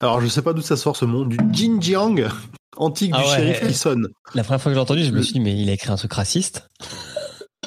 Alors, 0.00 0.20
je 0.20 0.28
sais 0.28 0.42
pas 0.42 0.52
d'où 0.52 0.62
ça 0.62 0.76
sort 0.76 0.96
ce 0.96 1.04
nom, 1.04 1.24
du 1.26 1.36
Jinjiang, 1.52 2.28
antique 2.76 3.12
Ah 3.14 3.22
du 3.22 3.28
ouais. 3.28 3.36
shérif 3.36 3.66
qui 3.68 3.74
sonne. 3.74 4.08
La 4.34 4.42
première 4.44 4.60
fois 4.62 4.70
que 4.72 4.74
j'ai 4.76 4.80
entendu, 4.80 5.04
je 5.04 5.10
me 5.10 5.20
suis 5.22 5.34
dit, 5.34 5.40
mais 5.40 5.54
il 5.60 5.68
a 5.68 5.72
écrit 5.74 5.90
un 5.90 5.96
truc 5.96 6.12
raciste. 6.12 6.66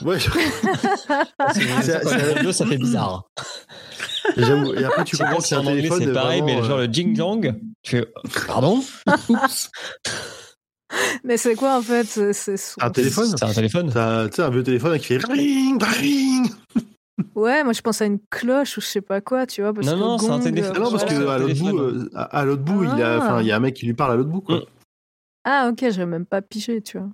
Ouais, 0.01 0.17
C'est- 1.53 1.61
c'est- 1.83 2.51
ça 2.53 2.65
fait 2.65 2.77
bizarre. 2.77 3.23
j'avoue. 4.35 4.73
Et 4.73 4.83
après, 4.83 5.03
tu 5.03 5.15
comprends 5.17 5.37
que 5.37 5.43
c'est 5.43 5.55
en 5.55 5.61
un 5.67 5.75
téléphone. 5.75 6.03
c'est 6.03 6.13
pareil, 6.13 6.41
vraiment, 6.41 6.61
mais 6.61 6.67
genre 6.67 6.77
euh, 6.79 6.87
le 6.87 6.91
Jing 6.93 7.15
Jong, 7.15 7.55
tu 7.83 7.91
fais, 7.97 8.07
pardon? 8.47 8.83
Oups. 9.29 9.69
Mais 11.23 11.37
c'est 11.37 11.55
quoi 11.55 11.77
en 11.77 11.81
fait 11.81 12.05
C'est 12.33 12.55
Un 12.79 12.91
téléphone? 12.91 13.33
C'est 13.35 13.43
un 13.45 13.53
téléphone. 13.53 13.87
Tu 13.87 14.35
sais, 14.35 14.41
un 14.43 14.49
vieux 14.51 14.61
téléphone 14.63 14.99
qui 14.99 15.05
fait 15.07 15.25
ring, 15.25 15.81
ring. 15.81 16.51
Ouais, 17.35 17.63
moi 17.63 17.73
je 17.73 17.81
pense 17.81 18.01
à 18.01 18.05
une 18.05 18.19
cloche 18.31 18.77
ou 18.77 18.81
je 18.81 18.87
sais 18.87 19.01
pas 19.01 19.21
quoi, 19.21 19.45
tu 19.45 19.61
vois. 19.61 19.73
Parce 19.73 19.85
Non, 19.87 19.93
que 19.93 19.99
non, 19.99 20.17
c'est 20.17 20.25
un 20.31 20.37
gong, 20.37 20.43
téléphone. 20.43 20.73
Ah 20.75 20.79
non, 20.79 20.91
parce 20.91 21.03
Voilà, 21.03 21.07
que 21.07 21.13
c'est 21.21 21.27
un 21.27 21.31
à 21.31 21.37
l'autre 21.37 21.53
bout, 21.59 21.65
téléphone. 21.69 22.09
euh, 22.13 22.17
à 22.17 22.23
à 22.39 22.45
l'autre 22.45 22.63
bout, 22.63 22.83
il 22.83 22.89
a, 23.01 23.13
Ah. 23.13 23.17
enfin, 23.17 23.41
il 23.41 23.47
y 23.47 23.51
a 23.51 23.55
un 23.55 23.59
mec 23.59 23.75
qui 23.75 23.85
lui 23.85 23.93
parle 23.93 24.13
à 24.13 24.15
l'autre 24.15 24.29
bout, 24.29 24.41
quoi. 24.41 24.57
Mm. 24.57 24.65
Ah 25.45 25.69
ok, 25.71 25.79
j'avais 25.81 26.05
même 26.05 26.25
pas 26.25 26.41
pigé, 26.41 26.81
tu 26.81 26.97
vois. 26.97 27.09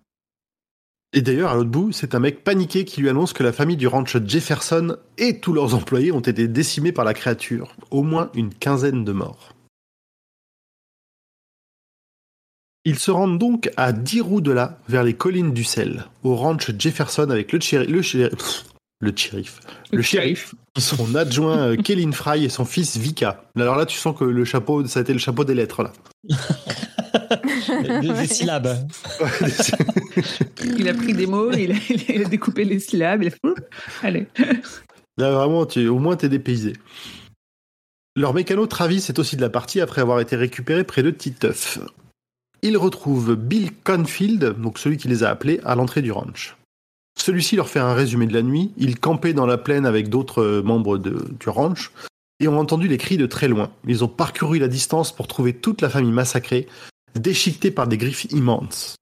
Et 1.11 1.21
d'ailleurs, 1.21 1.49
à 1.49 1.55
l'autre 1.55 1.71
bout, 1.71 1.91
c'est 1.91 2.13
un 2.15 2.19
mec 2.19 2.43
paniqué 2.43 2.85
qui 2.85 3.01
lui 3.01 3.09
annonce 3.09 3.33
que 3.33 3.41
la 3.43 3.51
famille 3.51 3.77
du 3.77 3.87
ranch 3.87 4.15
Jefferson 4.25 4.95
et 5.17 5.39
tous 5.39 5.53
leurs 5.53 5.73
employés 5.73 6.11
ont 6.11 6.19
été 6.19 6.47
décimés 6.47 6.91
par 6.91 7.03
la 7.03 7.13
créature. 7.15 7.75
Au 7.89 8.03
moins 8.03 8.29
une 8.35 8.53
quinzaine 8.53 9.03
de 9.03 9.11
morts. 9.11 9.53
Ils 12.85 12.99
se 12.99 13.11
rendent 13.11 13.37
donc 13.39 13.71
à 13.75 13.91
10 13.91 14.21
roues 14.21 14.41
de 14.41 14.51
là, 14.51 14.79
vers 14.87 15.03
les 15.03 15.13
collines 15.15 15.53
du 15.53 15.63
sel, 15.63 16.05
au 16.23 16.35
ranch 16.35 16.71
Jefferson 16.77 17.29
avec 17.29 17.51
le 17.51 17.59
shérif, 17.59 17.89
le 17.89 18.01
shérif, 18.01 18.65
le 19.01 19.13
shérif, 19.15 19.59
le 19.91 20.01
shérif, 20.01 20.55
son 20.77 21.15
adjoint 21.15 21.57
euh, 21.57 21.75
Kellen 21.75 22.13
Fry 22.13 22.43
et 22.43 22.49
son 22.49 22.65
fils 22.65 22.97
Vika. 22.97 23.43
Alors 23.55 23.75
là, 23.75 23.85
tu 23.85 23.97
sens 23.97 24.17
que 24.17 24.25
le 24.25 24.45
chapeau, 24.45 24.85
ça 24.87 24.99
a 24.99 25.01
été 25.01 25.13
le 25.13 25.19
chapeau 25.19 25.43
des 25.45 25.55
lettres 25.55 25.83
là. 25.83 25.93
Des, 28.01 28.13
des 28.13 28.27
syllabes. 28.27 28.87
Il 30.77 30.89
a 30.89 30.93
pris 30.93 31.13
des 31.13 31.27
mots, 31.27 31.51
il 31.51 31.71
a, 31.71 31.75
il 32.09 32.25
a 32.25 32.29
découpé 32.29 32.65
les 32.65 32.79
syllabes, 32.79 33.23
il 33.23 33.27
a 33.27 33.31
fait, 33.31 33.39
Ouh, 33.43 33.55
allez. 34.03 34.27
Là, 35.17 35.31
vraiment, 35.31 35.65
tu, 35.65 35.87
au 35.87 35.99
moins, 35.99 36.15
t'es 36.15 36.29
dépaysé. 36.29 36.73
Leur 38.15 38.33
mécano 38.33 38.67
Travis 38.67 39.05
est 39.09 39.19
aussi 39.19 39.35
de 39.35 39.41
la 39.41 39.49
partie 39.49 39.81
après 39.81 40.01
avoir 40.01 40.19
été 40.19 40.35
récupéré 40.35 40.83
près 40.83 41.03
de 41.03 41.11
Titeuf. 41.11 41.79
Ils 42.61 42.77
retrouvent 42.77 43.35
Bill 43.35 43.71
Confield, 43.83 44.55
donc 44.59 44.77
celui 44.79 44.97
qui 44.97 45.07
les 45.07 45.23
a 45.23 45.29
appelés, 45.29 45.61
à 45.63 45.75
l'entrée 45.75 46.01
du 46.01 46.11
ranch. 46.11 46.57
Celui-ci 47.21 47.55
leur 47.55 47.69
fait 47.69 47.79
un 47.79 47.93
résumé 47.93 48.27
de 48.27 48.33
la 48.33 48.41
nuit. 48.41 48.71
Ils 48.77 48.97
campaient 48.99 49.33
dans 49.33 49.45
la 49.45 49.57
plaine 49.57 49.85
avec 49.85 50.09
d'autres 50.09 50.41
euh, 50.41 50.61
membres 50.63 50.97
de- 50.97 51.27
du 51.39 51.49
ranch 51.49 51.91
et 52.39 52.47
ont 52.47 52.57
entendu 52.57 52.87
les 52.87 52.97
cris 52.97 53.17
de 53.17 53.25
très 53.25 53.47
loin. 53.47 53.71
Ils 53.87 54.03
ont 54.03 54.07
parcouru 54.07 54.59
la 54.59 54.67
distance 54.69 55.13
pour 55.13 55.27
trouver 55.27 55.53
toute 55.53 55.81
la 55.81 55.89
famille 55.89 56.11
massacrée, 56.13 56.67
déchiquetée 57.19 57.71
par 57.71 57.87
des 57.87 57.97
griffes 57.97 58.25
immenses. 58.31 58.95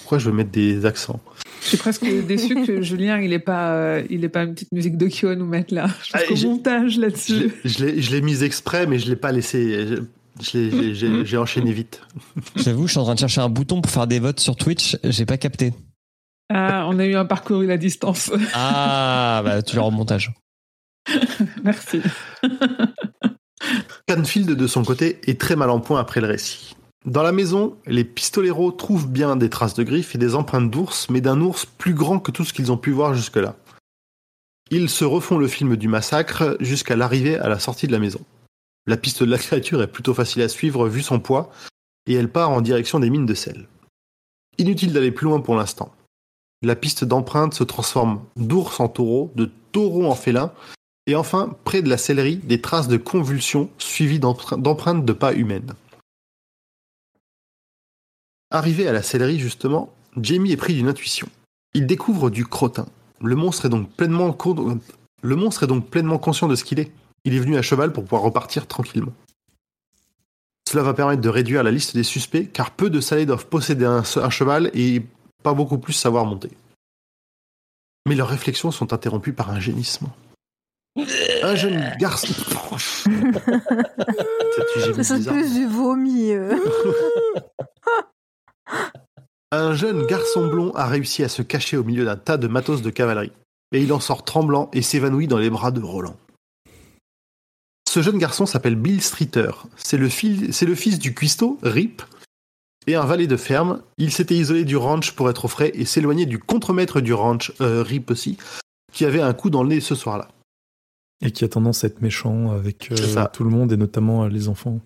Pourquoi 0.00 0.18
je 0.18 0.30
veux 0.30 0.34
mettre 0.36 0.50
des 0.50 0.86
accents? 0.86 1.20
Je 1.62 1.68
suis 1.68 1.76
presque 1.76 2.04
déçu 2.26 2.54
que 2.66 2.82
Julien, 2.82 3.20
il 3.20 3.32
est 3.32 3.38
pas, 3.38 3.72
euh, 3.74 4.02
il 4.10 4.24
est 4.24 4.28
pas 4.28 4.42
une 4.44 4.54
petite 4.54 4.72
musique 4.72 4.96
d'Okyo 4.96 5.28
à 5.28 5.36
nous 5.36 5.46
mettre 5.46 5.72
là. 5.74 5.88
Je 6.04 6.12
pense 6.12 6.22
Ah, 6.24 6.26
qu'au 6.26 6.36
montage 6.48 6.98
là-dessus. 6.98 7.52
je 7.64 7.84
l'ai 7.84 8.02
je 8.02 8.10
l'ai 8.10 8.20
mise 8.22 8.42
exprès, 8.42 8.86
mais 8.86 8.98
je 8.98 9.08
l'ai 9.08 9.16
pas 9.16 9.30
laissé. 9.32 9.86
je- 10.40 11.22
j'ai 11.24 11.36
enchaîné 11.36 11.72
vite. 11.72 12.00
J'avoue, 12.56 12.86
je 12.86 12.92
suis 12.92 12.98
en 12.98 13.04
train 13.04 13.14
de 13.14 13.18
chercher 13.20 13.42
un 13.42 13.48
bouton 13.50 13.80
pour 13.82 13.92
faire 13.92 14.06
des 14.06 14.18
votes 14.18 14.40
sur 14.40 14.56
Twitch. 14.56 14.96
J'ai 15.04 15.26
pas 15.26 15.36
capté. 15.36 15.72
Ah, 16.54 16.86
on 16.88 16.98
a 16.98 17.06
eu 17.06 17.14
un 17.14 17.24
parcours 17.24 17.62
la 17.62 17.78
distance. 17.78 18.30
Ah, 18.52 19.40
bah, 19.42 19.62
tu 19.62 19.76
l'as 19.76 19.84
en 19.84 19.90
montage. 19.90 20.32
Merci. 21.64 22.02
Canfield, 24.06 24.50
de 24.50 24.66
son 24.66 24.84
côté, 24.84 25.20
est 25.26 25.40
très 25.40 25.56
mal 25.56 25.70
en 25.70 25.80
point 25.80 25.98
après 25.98 26.20
le 26.20 26.26
récit. 26.26 26.76
Dans 27.06 27.22
la 27.22 27.32
maison, 27.32 27.76
les 27.86 28.04
pistoleros 28.04 28.70
trouvent 28.70 29.08
bien 29.08 29.36
des 29.36 29.48
traces 29.48 29.74
de 29.74 29.82
griffes 29.82 30.14
et 30.14 30.18
des 30.18 30.34
empreintes 30.34 30.70
d'ours, 30.70 31.08
mais 31.08 31.22
d'un 31.22 31.40
ours 31.40 31.64
plus 31.64 31.94
grand 31.94 32.20
que 32.20 32.30
tout 32.30 32.44
ce 32.44 32.52
qu'ils 32.52 32.70
ont 32.70 32.76
pu 32.76 32.90
voir 32.90 33.14
jusque-là. 33.14 33.56
Ils 34.70 34.90
se 34.90 35.04
refont 35.04 35.38
le 35.38 35.48
film 35.48 35.76
du 35.76 35.88
massacre 35.88 36.56
jusqu'à 36.60 36.96
l'arrivée 36.96 37.38
à 37.38 37.48
la 37.48 37.58
sortie 37.58 37.86
de 37.86 37.92
la 37.92 37.98
maison. 37.98 38.20
La 38.86 38.96
piste 38.96 39.22
de 39.22 39.30
la 39.30 39.38
créature 39.38 39.82
est 39.82 39.90
plutôt 39.90 40.14
facile 40.14 40.42
à 40.42 40.48
suivre 40.48 40.88
vu 40.88 41.02
son 41.02 41.18
poids, 41.18 41.50
et 42.06 42.14
elle 42.14 42.30
part 42.30 42.50
en 42.50 42.60
direction 42.60 43.00
des 43.00 43.10
mines 43.10 43.26
de 43.26 43.34
sel. 43.34 43.68
Inutile 44.58 44.92
d'aller 44.92 45.12
plus 45.12 45.24
loin 45.24 45.40
pour 45.40 45.54
l'instant. 45.54 45.94
La 46.62 46.76
piste 46.76 47.04
d'empreintes 47.04 47.54
se 47.54 47.64
transforme 47.64 48.22
d'ours 48.36 48.78
en 48.78 48.88
taureau, 48.88 49.32
de 49.34 49.50
taureau 49.72 50.06
en 50.06 50.14
félin, 50.14 50.52
et 51.06 51.16
enfin, 51.16 51.56
près 51.64 51.82
de 51.82 51.88
la 51.88 51.98
sellerie, 51.98 52.36
des 52.36 52.60
traces 52.60 52.86
de 52.86 52.96
convulsions 52.96 53.68
suivies 53.78 54.20
d'empre- 54.20 54.56
d'empreintes 54.56 55.04
de 55.04 55.12
pas 55.12 55.32
humaines. 55.34 55.74
Arrivé 58.52 58.86
à 58.86 58.92
la 58.92 59.02
sellerie, 59.02 59.40
justement, 59.40 59.92
Jamie 60.16 60.52
est 60.52 60.56
pris 60.56 60.74
d'une 60.74 60.88
intuition. 60.88 61.28
Il 61.74 61.86
découvre 61.86 62.30
du 62.30 62.46
crottin. 62.46 62.86
Le 63.20 63.34
monstre 63.34 63.64
est 63.66 63.70
donc 63.70 63.90
pleinement, 63.90 64.32
conscient 66.18 66.48
de 66.48 66.54
ce 66.54 66.62
qu'il 66.62 66.78
est. 66.78 66.92
Il 67.24 67.34
est 67.34 67.40
venu 67.40 67.56
à 67.56 67.62
cheval 67.62 67.92
pour 67.92 68.04
pouvoir 68.04 68.22
repartir 68.22 68.66
tranquillement. 68.66 69.12
Cela 70.68 70.84
va 70.84 70.94
permettre 70.94 71.22
de 71.22 71.28
réduire 71.28 71.62
la 71.62 71.70
liste 71.70 71.94
des 71.96 72.02
suspects, 72.04 72.52
car 72.52 72.70
peu 72.70 72.90
de 72.90 73.00
salés 73.00 73.26
doivent 73.26 73.46
posséder 73.46 73.84
un 73.84 74.30
cheval 74.30 74.70
et 74.74 75.02
pas 75.42 75.54
beaucoup 75.54 75.78
plus 75.78 75.92
savoir 75.92 76.24
monter. 76.24 76.50
Mais 78.08 78.14
leurs 78.14 78.28
réflexions 78.28 78.70
sont 78.70 78.92
interrompues 78.92 79.32
par 79.32 79.50
un 79.50 79.60
gémissement. 79.60 80.10
Un 81.42 81.54
jeune 81.56 81.96
garçon. 81.98 82.34
C'est 85.02 85.26
plus 85.26 85.54
du 85.54 85.66
vomi. 85.66 86.30
euh. 86.32 86.56
Un 89.50 89.74
jeune 89.74 90.06
garçon 90.06 90.46
blond 90.48 90.72
a 90.74 90.86
réussi 90.86 91.24
à 91.24 91.28
se 91.28 91.42
cacher 91.42 91.76
au 91.76 91.84
milieu 91.84 92.04
d'un 92.04 92.16
tas 92.16 92.36
de 92.36 92.46
matos 92.48 92.82
de 92.82 92.90
cavalerie. 92.90 93.32
Et 93.72 93.82
il 93.82 93.92
en 93.92 94.00
sort 94.00 94.24
tremblant 94.24 94.70
et 94.72 94.82
s'évanouit 94.82 95.28
dans 95.28 95.38
les 95.38 95.50
bras 95.50 95.70
de 95.70 95.80
Roland. 95.80 96.16
Ce 97.88 98.00
jeune 98.02 98.18
garçon 98.18 98.46
s'appelle 98.46 98.76
Bill 98.76 99.02
Streeter. 99.02 99.50
C'est 99.76 99.98
le, 99.98 100.04
le 100.06 100.74
fils 100.74 100.98
du 100.98 101.14
cuistot, 101.14 101.58
Rip, 101.62 102.02
et 102.86 102.94
un 102.94 103.04
valet 103.04 103.26
de 103.26 103.36
ferme. 103.36 103.82
Il 103.98 104.12
s'était 104.12 104.34
isolé 104.34 104.64
du 104.64 104.76
ranch 104.76 105.12
pour 105.12 105.30
être 105.30 105.44
au 105.44 105.48
frais 105.48 105.70
et 105.74 105.84
s'éloigner 105.84 106.26
du 106.26 106.38
contremaître 106.38 107.00
du 107.00 107.12
ranch, 107.14 107.52
euh, 107.60 107.82
Rip 107.82 108.10
aussi, 108.10 108.38
qui 108.92 109.04
avait 109.04 109.22
un 109.22 109.32
coup 109.34 109.50
dans 109.50 109.62
le 109.62 109.68
nez 109.70 109.80
ce 109.80 109.94
soir-là. 109.94 110.28
Et 111.24 111.30
qui 111.30 111.44
a 111.44 111.48
tendance 111.48 111.84
à 111.84 111.86
être 111.86 112.02
méchant 112.02 112.50
avec 112.50 112.90
euh, 112.90 113.26
tout 113.32 113.44
le 113.44 113.50
monde 113.50 113.72
et 113.72 113.76
notamment 113.76 114.24
euh, 114.24 114.28
les 114.28 114.48
enfants. 114.48 114.80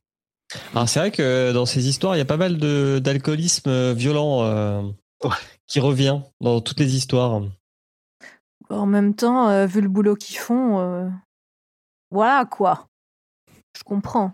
Alors, 0.74 0.88
c'est 0.88 1.00
vrai 1.00 1.10
que 1.10 1.52
dans 1.52 1.66
ces 1.66 1.88
histoires, 1.88 2.14
il 2.14 2.18
y 2.18 2.22
a 2.22 2.26
pas 2.26 2.36
mal 2.36 2.58
d'alcoolisme 3.00 3.92
violent 3.94 4.42
euh, 4.44 4.82
Ouais. 5.24 5.30
qui 5.66 5.80
revient 5.80 6.20
dans 6.42 6.60
toutes 6.60 6.78
les 6.78 6.94
histoires. 6.94 7.40
En 8.68 8.86
même 8.86 9.14
temps, 9.14 9.48
euh, 9.48 9.64
vu 9.66 9.80
le 9.80 9.88
boulot 9.88 10.14
qu'ils 10.14 10.36
font, 10.36 10.78
euh, 10.78 11.08
voilà 12.10 12.44
quoi. 12.44 12.86
Je 13.76 13.82
comprends. 13.82 14.32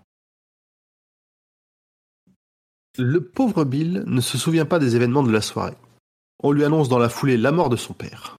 Le 2.99 3.23
pauvre 3.23 3.65
Bill 3.65 4.05
ne 4.07 4.21
se 4.21 4.37
souvient 4.37 4.67
pas 4.67 4.79
des 4.79 4.97
événements 4.97 5.23
de 5.23 5.33
la 5.33 5.41
soirée. 5.41 5.77
On 6.43 6.53
lui 6.53 6.63
annonce 6.63 6.91
dans 6.91 6.99
la 6.99 7.09
foulée 7.09 7.39
la 7.39 7.51
mort 7.51 7.71
de 7.71 7.77
son 7.77 7.95
père. 7.95 8.37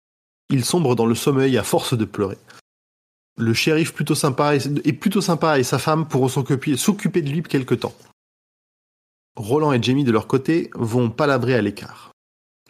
Il 0.49 0.64
sombre 0.64 0.95
dans 0.95 1.08
le 1.08 1.16
sommeil 1.16 1.58
à 1.58 1.64
force 1.64 1.97
de 1.97 2.06
pleurer. 2.06 2.38
Le 3.36 3.56
shérif 3.56 3.93
plutôt 3.93 4.14
sympa 4.14 4.56
est 4.56 4.93
plutôt 4.93 5.22
sympa 5.22 5.58
et 5.58 5.64
sa 5.64 5.80
femme 5.80 6.08
pourront 6.08 6.28
s'occuper 6.28 7.22
de 7.24 7.30
lui 7.30 7.41
quelque 7.41 7.74
temps. 7.74 7.95
Roland 9.36 9.74
et 9.74 9.82
Jamie 9.82 10.04
de 10.04 10.12
leur 10.12 10.28
côté 10.28 10.70
vont 10.76 11.10
palabrer 11.10 11.56
à 11.56 11.62
l'écart. 11.64 12.12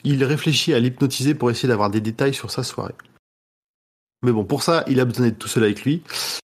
Il 0.05 0.23
réfléchit 0.23 0.73
à 0.73 0.79
l'hypnotiser 0.79 1.35
pour 1.35 1.51
essayer 1.51 1.67
d'avoir 1.67 1.89
des 1.89 1.99
détails 1.99 2.33
sur 2.33 2.49
sa 2.49 2.63
soirée. 2.63 2.95
Mais 4.23 4.31
bon, 4.31 4.45
pour 4.45 4.63
ça, 4.63 4.85
il 4.87 5.01
a 5.01 5.05
besoin 5.05 5.25
d'être 5.25 5.39
tout 5.39 5.49
seul 5.49 5.65
avec 5.65 5.83
lui. 5.83 6.01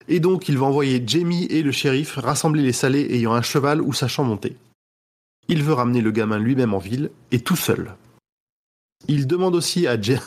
Et 0.08 0.18
donc, 0.18 0.48
il 0.48 0.58
va 0.58 0.66
envoyer 0.66 1.00
Jamie 1.06 1.44
et 1.44 1.62
le 1.62 1.70
shérif 1.70 2.16
rassembler 2.16 2.62
les 2.62 2.72
salés 2.72 3.06
ayant 3.14 3.32
un 3.32 3.42
cheval 3.42 3.80
ou 3.80 3.92
sachant 3.92 4.24
monter. 4.24 4.56
Il 5.50 5.64
veut 5.64 5.72
ramener 5.72 6.00
le 6.00 6.12
gamin 6.12 6.38
lui-même 6.38 6.74
en 6.74 6.78
ville, 6.78 7.10
et 7.32 7.40
tout 7.40 7.56
seul. 7.56 7.96
Il 9.08 9.26
demande 9.26 9.56
aussi 9.56 9.88
à, 9.88 10.00
Ja- 10.00 10.22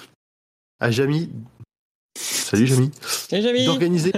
à 0.82 0.92
Jamie... 0.92 1.30
Salut 2.20 2.68
Jamie 2.68 2.92
Salut, 3.02 3.42
Jamie 3.42 3.66
D'organiser... 3.66 4.12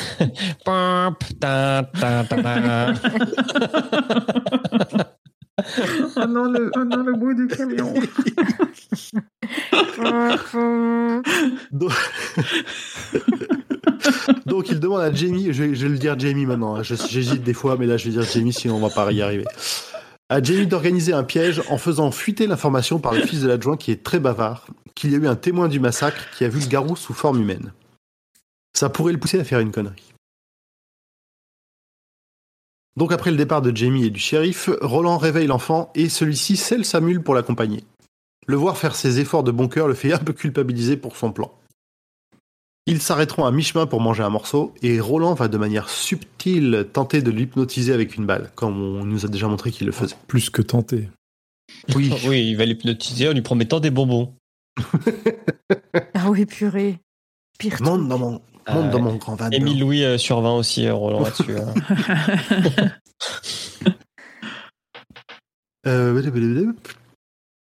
Pam, 0.64 1.14
ta, 1.38 1.88
ta, 1.98 2.24
ta, 2.24 2.42
ta. 2.42 2.94
Oh 6.16 6.26
non, 6.26 6.44
le, 6.44 6.70
oh 6.74 6.84
non, 6.84 7.02
le 7.04 7.12
bruit 7.12 7.34
du 7.36 7.46
camion. 7.46 7.92
Donc... 11.70 11.92
Donc, 14.46 14.68
il 14.70 14.80
demande 14.80 15.02
à 15.02 15.12
Jamie, 15.12 15.52
je 15.52 15.62
vais, 15.62 15.74
je 15.74 15.82
vais 15.84 15.90
le 15.92 15.98
dire 15.98 16.18
Jamie 16.18 16.46
maintenant, 16.46 16.76
hein. 16.76 16.82
J'hésite 16.82 17.42
des 17.44 17.52
fois, 17.54 17.76
mais 17.78 17.86
là 17.86 17.96
je 17.98 18.06
vais 18.06 18.10
dire 18.10 18.22
Jamie 18.22 18.52
sinon 18.52 18.76
on 18.76 18.80
va 18.80 18.88
pas 18.88 19.12
y 19.12 19.20
arriver. 19.22 19.44
À 20.30 20.40
Jamie 20.40 20.68
d'organiser 20.68 21.12
un 21.12 21.24
piège 21.24 21.60
en 21.70 21.76
faisant 21.76 22.12
fuiter 22.12 22.46
l'information 22.46 23.00
par 23.00 23.12
le 23.12 23.26
fils 23.26 23.40
de 23.40 23.48
l'adjoint 23.48 23.76
qui 23.76 23.90
est 23.90 24.04
très 24.04 24.20
bavard, 24.20 24.64
qu'il 24.94 25.10
y 25.10 25.16
a 25.16 25.18
eu 25.18 25.26
un 25.26 25.34
témoin 25.34 25.66
du 25.66 25.80
massacre 25.80 26.30
qui 26.30 26.44
a 26.44 26.48
vu 26.48 26.60
le 26.60 26.68
garou 26.68 26.94
sous 26.94 27.12
forme 27.12 27.40
humaine. 27.40 27.72
Ça 28.72 28.90
pourrait 28.90 29.12
le 29.12 29.18
pousser 29.18 29.40
à 29.40 29.44
faire 29.44 29.58
une 29.58 29.72
connerie. 29.72 30.14
Donc 32.96 33.10
après 33.10 33.32
le 33.32 33.36
départ 33.36 33.60
de 33.60 33.76
Jamie 33.76 34.04
et 34.04 34.10
du 34.10 34.20
shérif, 34.20 34.70
Roland 34.80 35.18
réveille 35.18 35.48
l'enfant 35.48 35.90
et 35.96 36.08
celui-ci 36.08 36.56
scelle 36.56 36.84
sa 36.84 37.00
mule 37.00 37.24
pour 37.24 37.34
l'accompagner. 37.34 37.82
Le 38.46 38.54
voir 38.54 38.78
faire 38.78 38.94
ses 38.94 39.18
efforts 39.18 39.42
de 39.42 39.50
bon 39.50 39.66
cœur 39.66 39.88
le 39.88 39.94
fait 39.94 40.12
un 40.12 40.18
peu 40.18 40.32
culpabiliser 40.32 40.96
pour 40.96 41.16
son 41.16 41.32
plan. 41.32 41.52
Ils 42.86 43.00
s'arrêteront 43.00 43.44
à 43.44 43.52
mi-chemin 43.52 43.86
pour 43.86 44.00
manger 44.00 44.22
un 44.22 44.30
morceau, 44.30 44.74
et 44.82 45.00
Roland 45.00 45.34
va 45.34 45.48
de 45.48 45.58
manière 45.58 45.88
subtile 45.88 46.86
tenter 46.92 47.22
de 47.22 47.30
l'hypnotiser 47.30 47.92
avec 47.92 48.16
une 48.16 48.26
balle, 48.26 48.50
comme 48.54 48.80
on 48.80 49.04
nous 49.04 49.24
a 49.24 49.28
déjà 49.28 49.46
montré 49.48 49.70
qu'il 49.70 49.86
le 49.86 49.92
faisait. 49.92 50.16
Plus 50.26 50.50
que 50.50 50.62
tenté. 50.62 51.08
Oui, 51.94 52.12
Oui, 52.26 52.48
il 52.50 52.56
va 52.56 52.64
l'hypnotiser 52.64 53.28
en 53.28 53.32
lui 53.32 53.42
promettant 53.42 53.80
des 53.80 53.90
bonbons. 53.90 54.34
Ah 56.14 56.28
oui, 56.30 56.44
purée. 56.44 56.98
Pire 57.58 57.80
monte 57.80 58.06
dans 58.06 58.18
mon, 58.18 58.30
monte 58.32 58.42
Ah, 58.66 58.82
dans 58.88 59.00
mon 59.00 59.16
grand 59.16 59.36
van. 59.36 59.48
Émile 59.50 59.80
Louis 59.80 60.04
euh, 60.04 60.18
sur 60.18 60.40
20 60.42 60.52
aussi, 60.56 60.86
euh, 60.86 60.94
Roland 60.94 61.20
là-dessus. 61.20 61.56
hein. 61.56 61.74
Euh, 65.86 66.72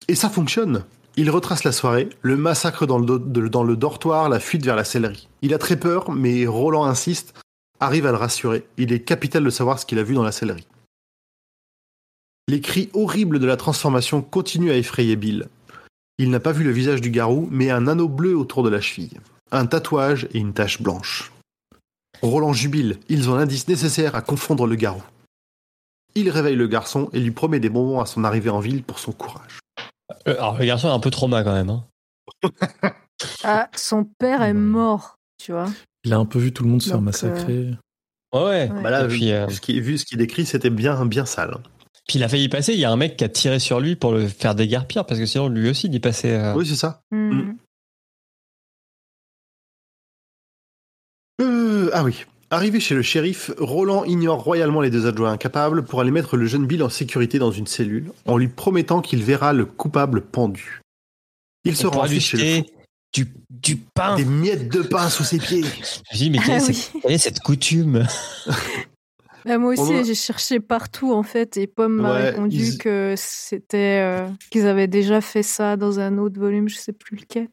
Et 0.07 0.13
ça 0.15 0.29
fonctionne. 0.29 0.83
Il 1.17 1.29
retrace 1.29 1.63
la 1.63 1.71
soirée, 1.71 2.09
le 2.21 2.35
massacre 2.35 2.85
dans 2.85 2.99
le, 2.99 3.75
dortoir, 3.75 4.27
la 4.27 4.41
fuite 4.41 4.65
vers 4.65 4.75
la 4.75 4.83
sellerie. 4.83 5.29
Il 5.41 5.53
a 5.53 5.57
très 5.57 5.77
peur, 5.77 6.11
mais 6.11 6.45
Roland 6.45 6.83
insiste, 6.83 7.33
arrive 7.79 8.05
à 8.05 8.11
le 8.11 8.17
rassurer. 8.17 8.67
Il 8.77 8.91
est 8.91 8.99
capital 8.99 9.43
de 9.43 9.49
savoir 9.49 9.79
ce 9.79 9.85
qu'il 9.85 9.99
a 9.99 10.03
vu 10.03 10.13
dans 10.13 10.23
la 10.23 10.33
sellerie. 10.33 10.67
Les 12.49 12.59
cris 12.59 12.89
horribles 12.93 13.39
de 13.39 13.45
la 13.45 13.55
transformation 13.55 14.21
continuent 14.21 14.71
à 14.71 14.77
effrayer 14.77 15.15
Bill. 15.15 15.47
Il 16.17 16.29
n'a 16.31 16.41
pas 16.41 16.51
vu 16.51 16.65
le 16.65 16.71
visage 16.71 16.99
du 16.99 17.11
garou, 17.11 17.47
mais 17.49 17.71
un 17.71 17.87
anneau 17.87 18.09
bleu 18.09 18.37
autour 18.37 18.63
de 18.63 18.69
la 18.69 18.81
cheville, 18.81 19.19
un 19.51 19.65
tatouage 19.65 20.27
et 20.33 20.39
une 20.39 20.53
tache 20.53 20.81
blanche. 20.81 21.31
Roland 22.21 22.53
jubile, 22.53 22.99
ils 23.07 23.29
ont 23.29 23.35
l'indice 23.35 23.67
nécessaire 23.67 24.15
à 24.15 24.21
confondre 24.21 24.67
le 24.67 24.75
garou. 24.75 25.03
Il 26.13 26.29
réveille 26.29 26.55
le 26.55 26.67
garçon 26.67 27.09
et 27.13 27.19
lui 27.19 27.31
promet 27.31 27.59
des 27.59 27.69
bonbons 27.69 28.01
à 28.01 28.05
son 28.05 28.23
arrivée 28.23 28.49
en 28.49 28.59
ville 28.59 28.83
pour 28.83 28.99
son 28.99 29.11
courage. 29.11 29.59
Euh, 30.27 30.35
Alors, 30.37 30.57
le 30.57 30.65
garçon 30.65 30.87
est 30.87 30.91
un 30.91 30.99
peu 30.99 31.09
trauma 31.09 31.43
quand 31.43 31.53
même. 31.53 31.69
hein. 31.69 31.85
Ah, 33.43 33.69
son 33.75 34.03
père 34.19 34.41
est 34.41 34.47
Ouais. 34.47 34.53
mort, 34.53 35.15
tu 35.41 35.51
vois. 35.53 35.67
Il 36.03 36.13
a 36.13 36.17
un 36.17 36.25
peu 36.25 36.37
vu 36.37 36.51
tout 36.51 36.63
le 36.63 36.69
monde 36.69 36.81
se 36.81 36.89
faire 36.89 37.01
massacrer. 37.01 37.71
Ouais, 38.33 38.41
ouais. 38.41 38.69
Ouais. 38.71 38.81
Bah 38.83 38.89
là, 38.89 39.05
Et 39.05 39.07
puis, 39.07 39.31
euh, 39.31 39.47
ce 39.47 39.61
qui, 39.61 39.79
vu 39.79 39.97
ce 39.97 40.05
qu'il 40.05 40.17
décrit, 40.17 40.45
c'était 40.45 40.69
bien, 40.69 41.05
bien 41.05 41.25
sale. 41.25 41.57
Puis 42.07 42.19
il 42.19 42.23
a 42.23 42.29
failli 42.29 42.49
passer, 42.49 42.73
il 42.73 42.79
y 42.79 42.85
a 42.85 42.91
un 42.91 42.97
mec 42.97 43.15
qui 43.17 43.23
a 43.23 43.29
tiré 43.29 43.57
sur 43.59 43.79
lui 43.79 43.95
pour 43.95 44.11
le 44.11 44.27
faire 44.27 44.53
déguerpir, 44.53 45.05
parce 45.05 45.19
que 45.19 45.25
sinon 45.25 45.47
lui 45.47 45.69
aussi 45.69 45.87
il 45.87 45.95
y 45.95 45.99
passait. 45.99 46.33
euh, 46.35 46.53
Oui, 46.55 46.67
c'est 46.67 46.75
ça. 46.75 47.01
Hmm. 47.11 47.53
Euh, 51.41 51.89
ah 51.93 52.03
oui. 52.03 52.25
Arrivé 52.55 52.79
chez 52.79 52.95
le 52.95 53.01
shérif, 53.01 53.51
Roland 53.57 54.05
ignore 54.05 54.41
royalement 54.41 54.79
les 54.79 54.89
deux 54.89 55.07
adjoints 55.07 55.33
incapables 55.33 55.83
pour 55.83 55.99
aller 55.99 56.09
mettre 56.11 56.37
le 56.37 56.45
jeune 56.45 56.65
Bill 56.65 56.83
en 56.83 56.87
sécurité 56.89 57.37
dans 57.37 57.51
une 57.51 57.67
cellule, 57.67 58.13
en 58.25 58.37
lui 58.37 58.47
promettant 58.47 59.01
qu'il 59.01 59.21
verra 59.23 59.51
le 59.51 59.65
coupable 59.65 60.21
pendu. 60.21 60.79
Il 61.65 61.75
se 61.75 61.85
rend 61.85 62.03
ensuite 62.05 62.21
chez 62.21 62.59
le 62.61 62.63
du, 63.13 63.27
du 63.49 63.75
pain. 63.75 64.15
Des 64.15 64.23
miettes 64.23 64.69
de 64.69 64.83
pain 64.83 65.09
sous 65.09 65.25
ses 65.25 65.37
pieds. 65.37 65.65
Je 66.13 66.29
mais 66.29 66.37
quelle, 66.37 66.51
Ah 66.51 66.57
est 66.59 66.67
oui. 66.67 66.73
cette, 66.73 67.01
quelle 67.01 67.11
est 67.11 67.17
cette 67.17 67.39
coutume? 67.41 68.07
Bah, 69.43 69.59
moi 69.59 69.73
aussi, 69.73 70.03
j'ai 70.05 70.15
cherché 70.15 70.59
partout 70.61 71.13
en 71.13 71.21
fait, 71.21 71.55
et 71.57 71.67
Pomme 71.67 72.01
m'a 72.01 72.13
Ouais, 72.13 72.29
répondu 72.31 72.55
ils- 72.57 72.77
que 72.79 73.13
c'était 73.17 74.01
euh, 74.01 74.27
qu'ils 74.49 74.65
avaient 74.65 74.87
déjà 74.87 75.21
fait 75.21 75.43
ça 75.43 75.75
dans 75.77 75.99
un 75.99 76.17
autre 76.17 76.39
volume, 76.39 76.67
je 76.67 76.77
sais 76.77 76.93
plus 76.93 77.15
lequel. 77.17 77.49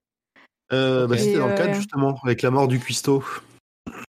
Euh, 0.73 1.07
bah. 1.07 1.19
C'était 1.19 1.37
dans 1.39 1.49
le 1.49 1.55
cadre, 1.55 1.73
euh, 1.73 1.75
justement, 1.75 2.19
avec 2.25 2.41
la 2.41 2.51
mort 2.51 2.67
du 2.67 2.79
cuistot. 2.79 3.23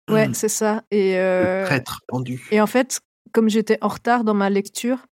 Ouais, 0.10 0.30
c'est 0.34 0.49
ça. 0.49 0.84
Et, 0.91 1.18
euh, 1.18 1.62
Le 1.62 1.66
traître 1.66 1.99
pendu. 2.08 2.45
et 2.51 2.60
en 2.62 2.68
fait, 2.68 3.01
comme 3.32 3.49
j'étais 3.49 3.78
en 3.82 3.88
retard 3.88 4.24
dans 4.24 4.34
ma 4.34 4.49
lecture, 4.49 5.06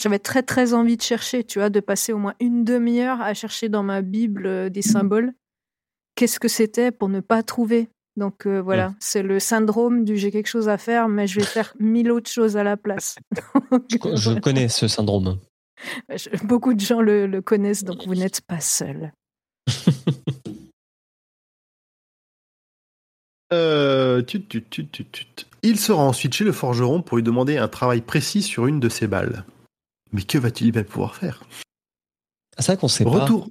j'avais 0.00 0.18
très 0.18 0.42
très 0.42 0.74
envie 0.74 0.96
de 0.96 1.02
chercher, 1.02 1.44
tu 1.44 1.58
vois, 1.58 1.70
de 1.70 1.80
passer 1.80 2.12
au 2.12 2.18
moins 2.18 2.34
une 2.40 2.64
demi-heure 2.64 3.20
à 3.20 3.34
chercher 3.34 3.68
dans 3.68 3.82
ma 3.82 4.02
Bible 4.02 4.46
euh, 4.46 4.68
des 4.68 4.82
symboles. 4.82 5.32
Qu'est-ce 6.14 6.38
que 6.38 6.48
c'était 6.48 6.90
pour 6.90 7.08
ne 7.08 7.20
pas 7.20 7.42
trouver 7.42 7.88
Donc 8.16 8.46
euh, 8.46 8.60
voilà, 8.60 8.94
c'est 9.00 9.22
le 9.22 9.40
syndrome 9.40 10.04
du 10.04 10.16
j'ai 10.16 10.30
quelque 10.30 10.48
chose 10.48 10.68
à 10.68 10.76
faire, 10.76 11.08
mais 11.08 11.26
je 11.26 11.38
vais 11.40 11.46
faire 11.46 11.74
mille 11.80 12.10
autres 12.10 12.30
choses 12.30 12.56
à 12.56 12.64
la 12.64 12.76
place. 12.76 13.16
Donc, 13.70 14.16
Je, 14.16 14.38
connais 14.38 14.68
ce 14.68 14.88
syndrome. 14.88 15.38
Beaucoup 16.44 16.74
de 16.74 16.80
gens 16.80 17.00
le, 17.00 17.26
le 17.26 17.40
connaissent, 17.40 17.82
donc 17.82 18.06
vous 18.06 18.14
n'êtes 18.14 18.42
pas 18.42 18.60
seul. 18.60 19.12
Euh, 23.52 24.22
tut, 24.22 24.44
tut, 24.46 24.64
tut, 24.64 24.86
tut, 24.86 25.04
tut. 25.04 25.26
Il 25.62 25.78
se 25.78 25.92
rend 25.92 26.08
ensuite 26.08 26.34
chez 26.34 26.44
le 26.44 26.52
forgeron 26.52 27.02
pour 27.02 27.16
lui 27.16 27.22
demander 27.22 27.58
un 27.58 27.68
travail 27.68 28.00
précis 28.00 28.42
sur 28.42 28.66
une 28.66 28.80
de 28.80 28.88
ses 28.88 29.06
balles. 29.06 29.44
Mais 30.12 30.22
que 30.22 30.38
va-t-il 30.38 30.72
bien 30.72 30.82
pouvoir 30.82 31.14
faire? 31.14 31.42
Ah, 32.56 32.62
C'est 32.62 32.72
vrai 32.72 32.80
qu'on 32.80 32.88
sait 32.88 33.04
pas. 33.04 33.10
Retour. 33.10 33.48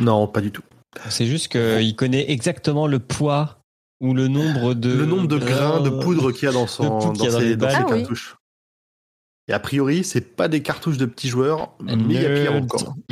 Non, 0.00 0.26
pas 0.26 0.40
du 0.40 0.50
tout. 0.50 0.62
C'est 1.08 1.26
juste 1.26 1.48
qu'il 1.48 1.96
connaît 1.96 2.30
exactement 2.30 2.86
le 2.86 2.98
poids 2.98 3.58
ou 4.00 4.14
le 4.14 4.28
nombre 4.28 4.74
de. 4.74 4.92
le 4.92 5.06
nombre 5.06 5.28
de 5.28 5.38
grains 5.38 5.80
de 5.80 5.90
poudre 6.02 6.32
qu'il 6.32 6.46
y 6.46 6.48
a 6.48 6.52
dans, 6.52 6.66
son, 6.66 6.84
dans 6.84 7.12
a 7.12 7.30
dans 7.30 7.40
ses, 7.40 7.56
dans. 7.56 7.68
Ah 7.68 7.86
oui. 7.88 8.00
cartouches. 8.00 8.36
Et 9.48 9.52
a 9.52 9.58
priori, 9.58 10.04
c'est 10.04 10.36
pas 10.36 10.48
des 10.48 10.62
cartouches 10.62 10.96
de 10.96 11.06
petits 11.06 11.28
joueurs, 11.28 11.74
mais 11.82 11.92
il 11.92 12.12
y 12.12 12.24
a 12.24 12.30
pire 12.30 12.54
encore. 12.54 12.94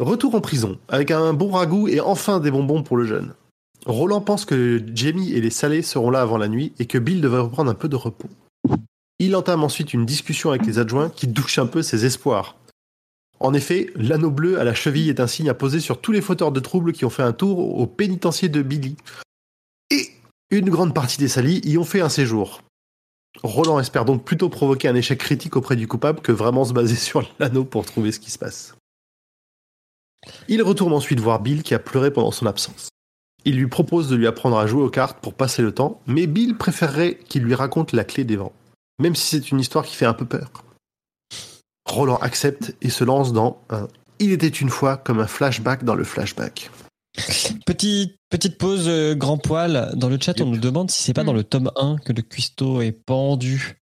Retour 0.00 0.34
en 0.34 0.40
prison, 0.40 0.78
avec 0.88 1.12
un 1.12 1.32
bon 1.34 1.52
ragoût 1.52 1.86
et 1.86 2.00
enfin 2.00 2.40
des 2.40 2.50
bonbons 2.50 2.82
pour 2.82 2.96
le 2.96 3.06
jeune. 3.06 3.32
Roland 3.86 4.20
pense 4.20 4.44
que 4.44 4.82
Jamie 4.92 5.32
et 5.32 5.40
les 5.40 5.50
salés 5.50 5.82
seront 5.82 6.10
là 6.10 6.20
avant 6.20 6.36
la 6.36 6.48
nuit 6.48 6.72
et 6.80 6.86
que 6.86 6.98
Bill 6.98 7.20
devrait 7.20 7.42
reprendre 7.42 7.70
un 7.70 7.74
peu 7.74 7.88
de 7.88 7.94
repos. 7.94 8.28
Il 9.20 9.36
entame 9.36 9.62
ensuite 9.62 9.94
une 9.94 10.04
discussion 10.04 10.50
avec 10.50 10.66
les 10.66 10.80
adjoints 10.80 11.10
qui 11.10 11.28
douche 11.28 11.58
un 11.58 11.66
peu 11.66 11.80
ses 11.80 12.04
espoirs. 12.04 12.56
En 13.38 13.54
effet, 13.54 13.92
l'anneau 13.94 14.32
bleu 14.32 14.58
à 14.58 14.64
la 14.64 14.74
cheville 14.74 15.10
est 15.10 15.20
un 15.20 15.28
signe 15.28 15.48
à 15.48 15.54
poser 15.54 15.78
sur 15.78 16.00
tous 16.00 16.10
les 16.10 16.22
fauteurs 16.22 16.50
de 16.50 16.60
troubles 16.60 16.92
qui 16.92 17.04
ont 17.04 17.10
fait 17.10 17.22
un 17.22 17.32
tour 17.32 17.78
au 17.78 17.86
pénitencier 17.86 18.48
de 18.48 18.62
Billy. 18.62 18.96
Et 19.92 20.10
une 20.50 20.70
grande 20.70 20.94
partie 20.94 21.18
des 21.18 21.28
salis 21.28 21.60
y 21.62 21.78
ont 21.78 21.84
fait 21.84 22.00
un 22.00 22.08
séjour. 22.08 22.62
Roland 23.44 23.78
espère 23.78 24.04
donc 24.04 24.24
plutôt 24.24 24.48
provoquer 24.48 24.88
un 24.88 24.94
échec 24.96 25.20
critique 25.20 25.56
auprès 25.56 25.76
du 25.76 25.86
coupable 25.86 26.20
que 26.20 26.32
vraiment 26.32 26.64
se 26.64 26.72
baser 26.72 26.96
sur 26.96 27.22
l'anneau 27.38 27.64
pour 27.64 27.86
trouver 27.86 28.10
ce 28.10 28.18
qui 28.18 28.32
se 28.32 28.38
passe. 28.38 28.74
Il 30.48 30.62
retourne 30.62 30.92
ensuite 30.92 31.20
voir 31.20 31.40
Bill 31.40 31.62
qui 31.62 31.74
a 31.74 31.78
pleuré 31.78 32.10
pendant 32.12 32.30
son 32.30 32.46
absence. 32.46 32.88
Il 33.44 33.56
lui 33.56 33.68
propose 33.68 34.08
de 34.08 34.16
lui 34.16 34.26
apprendre 34.26 34.56
à 34.58 34.66
jouer 34.66 34.82
aux 34.82 34.90
cartes 34.90 35.18
pour 35.20 35.34
passer 35.34 35.62
le 35.62 35.72
temps, 35.72 36.00
mais 36.06 36.26
Bill 36.26 36.56
préférerait 36.56 37.18
qu'il 37.28 37.42
lui 37.42 37.54
raconte 37.54 37.92
la 37.92 38.04
clé 38.04 38.24
des 38.24 38.36
vents, 38.36 38.52
même 38.98 39.14
si 39.14 39.26
c'est 39.26 39.50
une 39.50 39.60
histoire 39.60 39.84
qui 39.84 39.96
fait 39.96 40.06
un 40.06 40.14
peu 40.14 40.24
peur. 40.24 40.50
Roland 41.86 42.16
accepte 42.16 42.74
et 42.80 42.88
se 42.88 43.04
lance 43.04 43.32
dans 43.32 43.60
un 43.70 43.88
Il 44.18 44.32
était 44.32 44.48
une 44.48 44.70
fois 44.70 44.96
comme 44.96 45.20
un 45.20 45.26
flashback 45.26 45.84
dans 45.84 45.94
le 45.94 46.04
flashback. 46.04 46.70
Petit, 47.66 48.16
petite 48.30 48.58
pause, 48.58 48.88
euh, 48.88 49.14
grand 49.14 49.38
poil. 49.38 49.92
Dans 49.94 50.08
le 50.08 50.18
chat, 50.20 50.40
on 50.40 50.46
nous 50.46 50.58
demande 50.58 50.90
si 50.90 51.02
c'est 51.02 51.12
pas 51.12 51.22
Mm. 51.22 51.26
dans 51.26 51.32
le 51.32 51.44
tome 51.44 51.70
1 51.76 51.96
que 51.98 52.12
le 52.12 52.22
cuistot 52.22 52.80
est 52.80 52.92
pendu. 52.92 53.78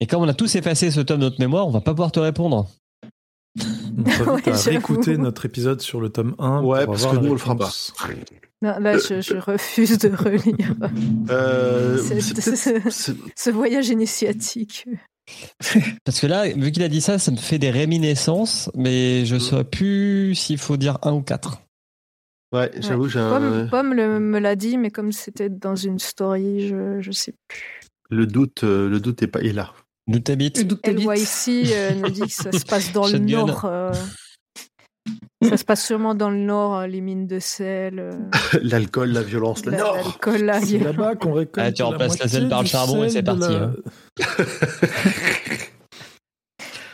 Et 0.00 0.06
comme 0.06 0.22
on 0.22 0.28
a 0.28 0.34
tous 0.34 0.54
effacé 0.54 0.90
ce 0.90 1.00
tome 1.00 1.20
de 1.20 1.24
notre 1.24 1.40
mémoire, 1.40 1.66
on 1.66 1.70
va 1.70 1.80
pas 1.80 1.92
pouvoir 1.92 2.12
te 2.12 2.20
répondre. 2.20 2.68
On 3.56 4.02
t'invite 4.02 4.46
Ouais, 4.46 4.52
à 4.52 4.56
réécouter 4.56 5.16
notre 5.18 5.46
épisode 5.46 5.80
sur 5.80 6.00
le 6.00 6.10
tome 6.10 6.34
1. 6.38 6.62
Ouais, 6.62 6.84
pour 6.84 6.94
parce 6.94 7.04
avoir 7.04 7.20
que 7.20 7.24
nous, 7.24 7.30
on 7.30 7.34
le 7.34 7.38
fera 7.38 7.52
réponse. 7.54 7.92
Non, 8.62 8.78
là, 8.80 8.98
je, 8.98 9.20
je 9.20 9.36
refuse 9.36 9.98
de 9.98 10.08
relire 10.08 10.74
Euh, 11.30 11.98
ce 11.98 13.50
voyage 13.50 13.88
initiatique. 13.88 14.86
Parce 16.04 16.20
que 16.20 16.26
là, 16.26 16.48
vu 16.48 16.72
qu'il 16.72 16.82
a 16.82 16.88
dit 16.88 17.02
ça, 17.02 17.18
ça 17.18 17.30
me 17.30 17.36
fait 17.36 17.58
des 17.58 17.70
réminiscences, 17.70 18.70
mais 18.74 19.26
je 19.26 19.36
Mm. 19.36 19.40
saurais 19.40 19.64
plus 19.64 20.34
s'il 20.34 20.56
faut 20.58 20.76
dire 20.78 20.98
un 21.02 21.12
ou 21.12 21.20
quatre. 21.22 21.60
Ouais, 22.54 22.70
j'avoue, 22.80 23.08
j'ai 23.08 23.18
un- 23.18 23.28
Pomme, 23.28 23.68
Pomme 23.70 23.92
le- 23.94 24.18
me 24.20 24.38
l'a 24.38 24.56
dit, 24.56 24.78
mais 24.78 24.90
comme 24.90 25.12
c'était 25.12 25.50
dans 25.50 25.76
une 25.76 25.98
story, 25.98 26.66
je, 26.68 27.00
je 27.00 27.10
sais 27.12 27.34
plus. 27.46 27.80
le 28.10 28.26
doute, 28.26 28.64
euh, 28.64 28.88
le 28.88 29.00
doute 29.00 29.22
est 29.22 29.26
pas 29.26 29.40
est 29.42 29.52
là. 29.52 29.74
Nous 30.08 30.18
t'habites. 30.20 30.64
Ici, 31.16 31.64
euh, 31.72 31.94
nous 31.94 32.08
dit 32.10 32.20
que 32.22 32.28
ça 32.32 32.50
se 32.50 32.64
passe 32.64 32.92
dans 32.92 33.06
le 33.06 33.18
nord. 33.18 33.64
euh. 33.66 33.92
Ça 35.42 35.56
se 35.56 35.64
passe 35.64 35.86
sûrement 35.86 36.14
dans 36.14 36.30
le 36.30 36.38
nord, 36.38 36.74
euh, 36.78 36.86
les 36.86 37.00
mines 37.00 37.26
de 37.26 37.38
sel, 37.38 37.98
euh, 38.00 38.12
L'alcool, 38.62 39.10
la 39.12 39.22
violence, 39.22 39.64
le 39.64 39.72
la- 39.72 39.78
Nord. 39.78 39.94
l'alcool, 39.96 40.42
la 40.42 40.60
C'est 40.60 40.66
violence. 40.66 40.86
là-bas 40.96 41.14
qu'on 41.14 41.32
récolte. 41.32 41.66
Ah, 41.66 41.72
tu 41.72 41.82
remplaces 41.82 42.18
la 42.18 42.26
sel 42.28 42.48
par 42.48 42.62
le 42.62 42.68
charbon 42.68 43.04
et 43.04 43.08
c'est 43.10 43.22
parti, 43.22 43.40
la- 43.52 43.62
hein. 43.64 43.72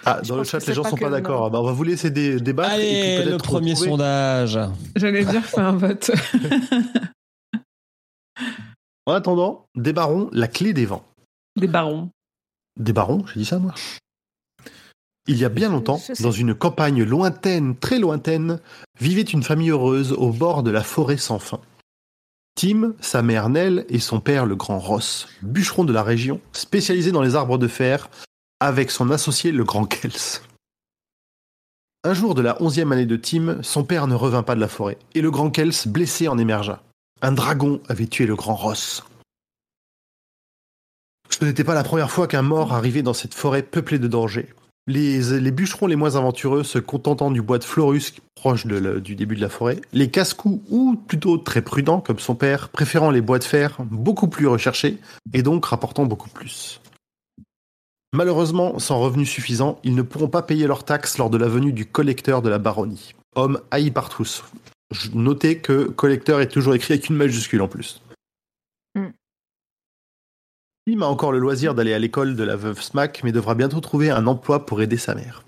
Ah, 0.07 0.21
dans 0.29 0.37
le 0.37 0.45
chat, 0.45 0.59
les 0.59 0.65
c'est 0.67 0.75
gens 0.75 0.83
pas 0.83 0.91
sont 0.91 0.97
pas 0.99 1.09
d'accord. 1.09 1.47
Ah 1.47 1.51
bah, 1.51 1.61
on 1.61 1.65
va 1.65 1.73
vous 1.73 1.83
laisser 1.83 2.11
dé- 2.11 2.39
débattre. 2.39 2.75
et 2.75 2.77
puis 2.79 3.23
Allez, 3.23 3.31
le 3.31 3.37
premier 3.39 3.73
retrouver- 3.73 3.89
sondage. 3.91 4.59
J'allais 4.97 5.25
dire, 5.25 5.43
fais 5.45 5.61
un 5.61 5.73
vote. 5.73 6.11
En 9.07 9.13
attendant, 9.13 9.67
débarrons 9.75 10.31
la 10.33 10.49
clé 10.49 10.73
des 10.73 10.87
vents. 10.87 11.05
Des 11.57 11.67
barons. 11.67 12.09
Des 12.79 12.93
barons, 12.93 13.25
j'ai 13.27 13.41
dit 13.41 13.47
ça 13.47 13.59
moi? 13.59 13.75
Il 15.27 15.39
y 15.39 15.45
a 15.45 15.49
bien 15.49 15.71
longtemps, 15.71 16.03
dans 16.21 16.31
une 16.31 16.55
campagne 16.55 17.03
lointaine, 17.03 17.77
très 17.77 17.99
lointaine, 17.99 18.61
vivait 19.01 19.23
une 19.23 19.43
famille 19.43 19.71
heureuse 19.71 20.13
au 20.13 20.31
bord 20.31 20.63
de 20.63 20.71
la 20.71 20.83
forêt 20.83 21.17
sans 21.17 21.39
fin. 21.39 21.61
Tim, 22.57 22.93
sa 23.01 23.23
mère 23.23 23.49
Nell 23.49 23.87
et 23.89 24.01
son 24.01 24.21
père 24.21 24.45
le 24.45 24.55
grand 24.55 24.79
Ross, 24.79 25.29
bûcheron 25.43 25.85
de 25.85 25.93
la 25.93 26.03
région, 26.03 26.41
spécialisé 26.53 27.11
dans 27.11 27.23
les 27.23 27.37
arbres 27.37 27.59
de 27.59 27.69
fer, 27.69 28.11
avec 28.61 28.91
son 28.91 29.11
associé 29.11 29.51
le 29.51 29.65
grand 29.65 29.87
Kels. 29.87 30.43
Un 32.05 32.13
jour 32.13 32.35
de 32.35 32.43
la 32.43 32.61
onzième 32.63 32.93
année 32.93 33.07
de 33.07 33.17
Tim, 33.17 33.63
son 33.63 33.83
père 33.83 34.07
ne 34.07 34.15
revint 34.15 34.43
pas 34.43 34.55
de 34.55 34.61
la 34.61 34.69
forêt, 34.69 34.99
et 35.15 35.23
le 35.23 35.31
grand 35.31 35.51
Kels, 35.51 35.73
blessé, 35.87 36.29
en 36.29 36.37
émergea. 36.37 36.83
Un 37.23 37.33
dragon 37.33 37.81
avait 37.89 38.07
tué 38.07 38.27
le 38.27 38.37
grand 38.37 38.55
Ross. 38.55 39.03
Ce 41.31 41.45
n'était 41.45 41.65
pas 41.65 41.75
la 41.75 41.85
première 41.85 42.11
fois 42.11 42.27
qu'un 42.27 42.43
mort 42.43 42.73
arrivait 42.73 43.03
dans 43.03 43.15
cette 43.15 43.35
forêt 43.35 43.63
peuplée 43.63 43.99
de 43.99 44.09
dangers. 44.09 44.49
Les, 44.87 45.51
bûcherons 45.51 45.87
les 45.87 45.97
moins 45.97 46.17
aventureux 46.17 46.63
se 46.63 46.79
contentant 46.79 47.31
du 47.31 47.41
bois 47.41 47.59
de 47.59 47.65
Florus, 47.65 48.13
proche 48.35 48.67
du 48.67 49.15
début 49.17 49.35
de 49.35 49.41
la 49.41 49.49
forêt, 49.49 49.81
les 49.95 50.11
casse-coups, 50.11 50.63
ou 50.69 50.97
plutôt 50.97 51.39
très 51.39 51.63
prudents 51.63 52.01
comme 52.01 52.19
son 52.19 52.35
père, 52.35 52.69
préférant 52.69 53.11
les 53.11 53.23
bois 53.23 53.39
de 53.39 53.45
fer, 53.45 53.79
beaucoup 53.81 54.29
plus 54.29 54.47
recherchés, 54.47 54.99
et 55.33 55.43
donc 55.43 55.65
rapportant 55.65 56.05
beaucoup 56.05 56.29
plus. 56.29 56.83
Malheureusement, 58.13 58.79
sans 58.79 59.01
revenus 59.01 59.29
suffisants, 59.29 59.81
ils 59.85 59.95
ne 59.95 60.03
pourront 60.03 60.29
pas 60.29 60.43
payer 60.43 60.67
leurs 60.67 60.85
taxes 60.85 61.19
lors 61.19 61.31
de 61.31 61.39
la 61.39 61.49
venue 61.49 61.73
du 61.73 61.87
collecteur 61.87 62.43
de 62.43 62.51
la 62.51 62.59
baronnie. 62.59 63.15
Homme 63.35 63.61
haï 63.71 63.91
par 63.91 64.11
tous. 64.11 64.45
Notez 65.15 65.59
que 65.59 65.85
collecteur 65.85 66.41
est 66.41 66.49
toujours 66.49 66.75
écrit 66.75 66.95
avec 66.95 67.09
une 67.09 67.17
majuscule 67.17 67.63
en 67.63 67.69
plus. 67.69 68.03
Tim 70.87 71.01
a 71.01 71.07
encore 71.07 71.33
le 71.33 71.39
loisir 71.39 71.75
d'aller 71.75 71.95
à 71.95 71.99
l'école 71.99 72.37
de 72.37 72.45
la 72.45 72.57
veuve 72.57 72.83
Smack, 72.83 73.23
mais 73.25 73.33
devra 73.33 73.55
bientôt 73.55 73.81
trouver 73.81 74.11
un 74.11 74.27
emploi 74.27 74.67
pour 74.67 74.83
aider 74.83 74.99
sa 74.99 75.15
mère. 75.15 75.43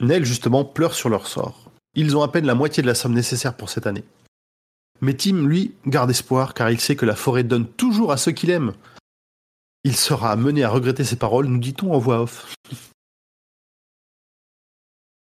Nell, 0.00 0.24
justement, 0.24 0.64
pleure 0.64 0.94
sur 0.94 1.10
leur 1.10 1.26
sort. 1.26 1.70
Ils 1.94 2.16
ont 2.16 2.22
à 2.22 2.28
peine 2.28 2.46
la 2.46 2.54
moitié 2.54 2.82
de 2.82 2.88
la 2.88 2.94
somme 2.94 3.12
nécessaire 3.12 3.54
pour 3.54 3.68
cette 3.68 3.86
année. 3.86 4.04
Mais 5.02 5.14
Tim, 5.14 5.46
lui, 5.46 5.74
garde 5.86 6.10
espoir 6.10 6.54
car 6.54 6.70
il 6.70 6.80
sait 6.80 6.96
que 6.96 7.04
la 7.04 7.14
forêt 7.14 7.44
donne 7.44 7.66
toujours 7.66 8.10
à 8.10 8.16
ceux 8.16 8.32
qu'il 8.32 8.50
aime. 8.50 8.72
Il 9.84 9.96
sera 9.96 10.32
amené 10.32 10.64
à 10.64 10.70
regretter 10.70 11.04
ses 11.04 11.16
paroles, 11.16 11.46
nous 11.46 11.58
dit-on 11.58 11.92
en 11.92 11.98
voix 11.98 12.22
off. 12.22 12.54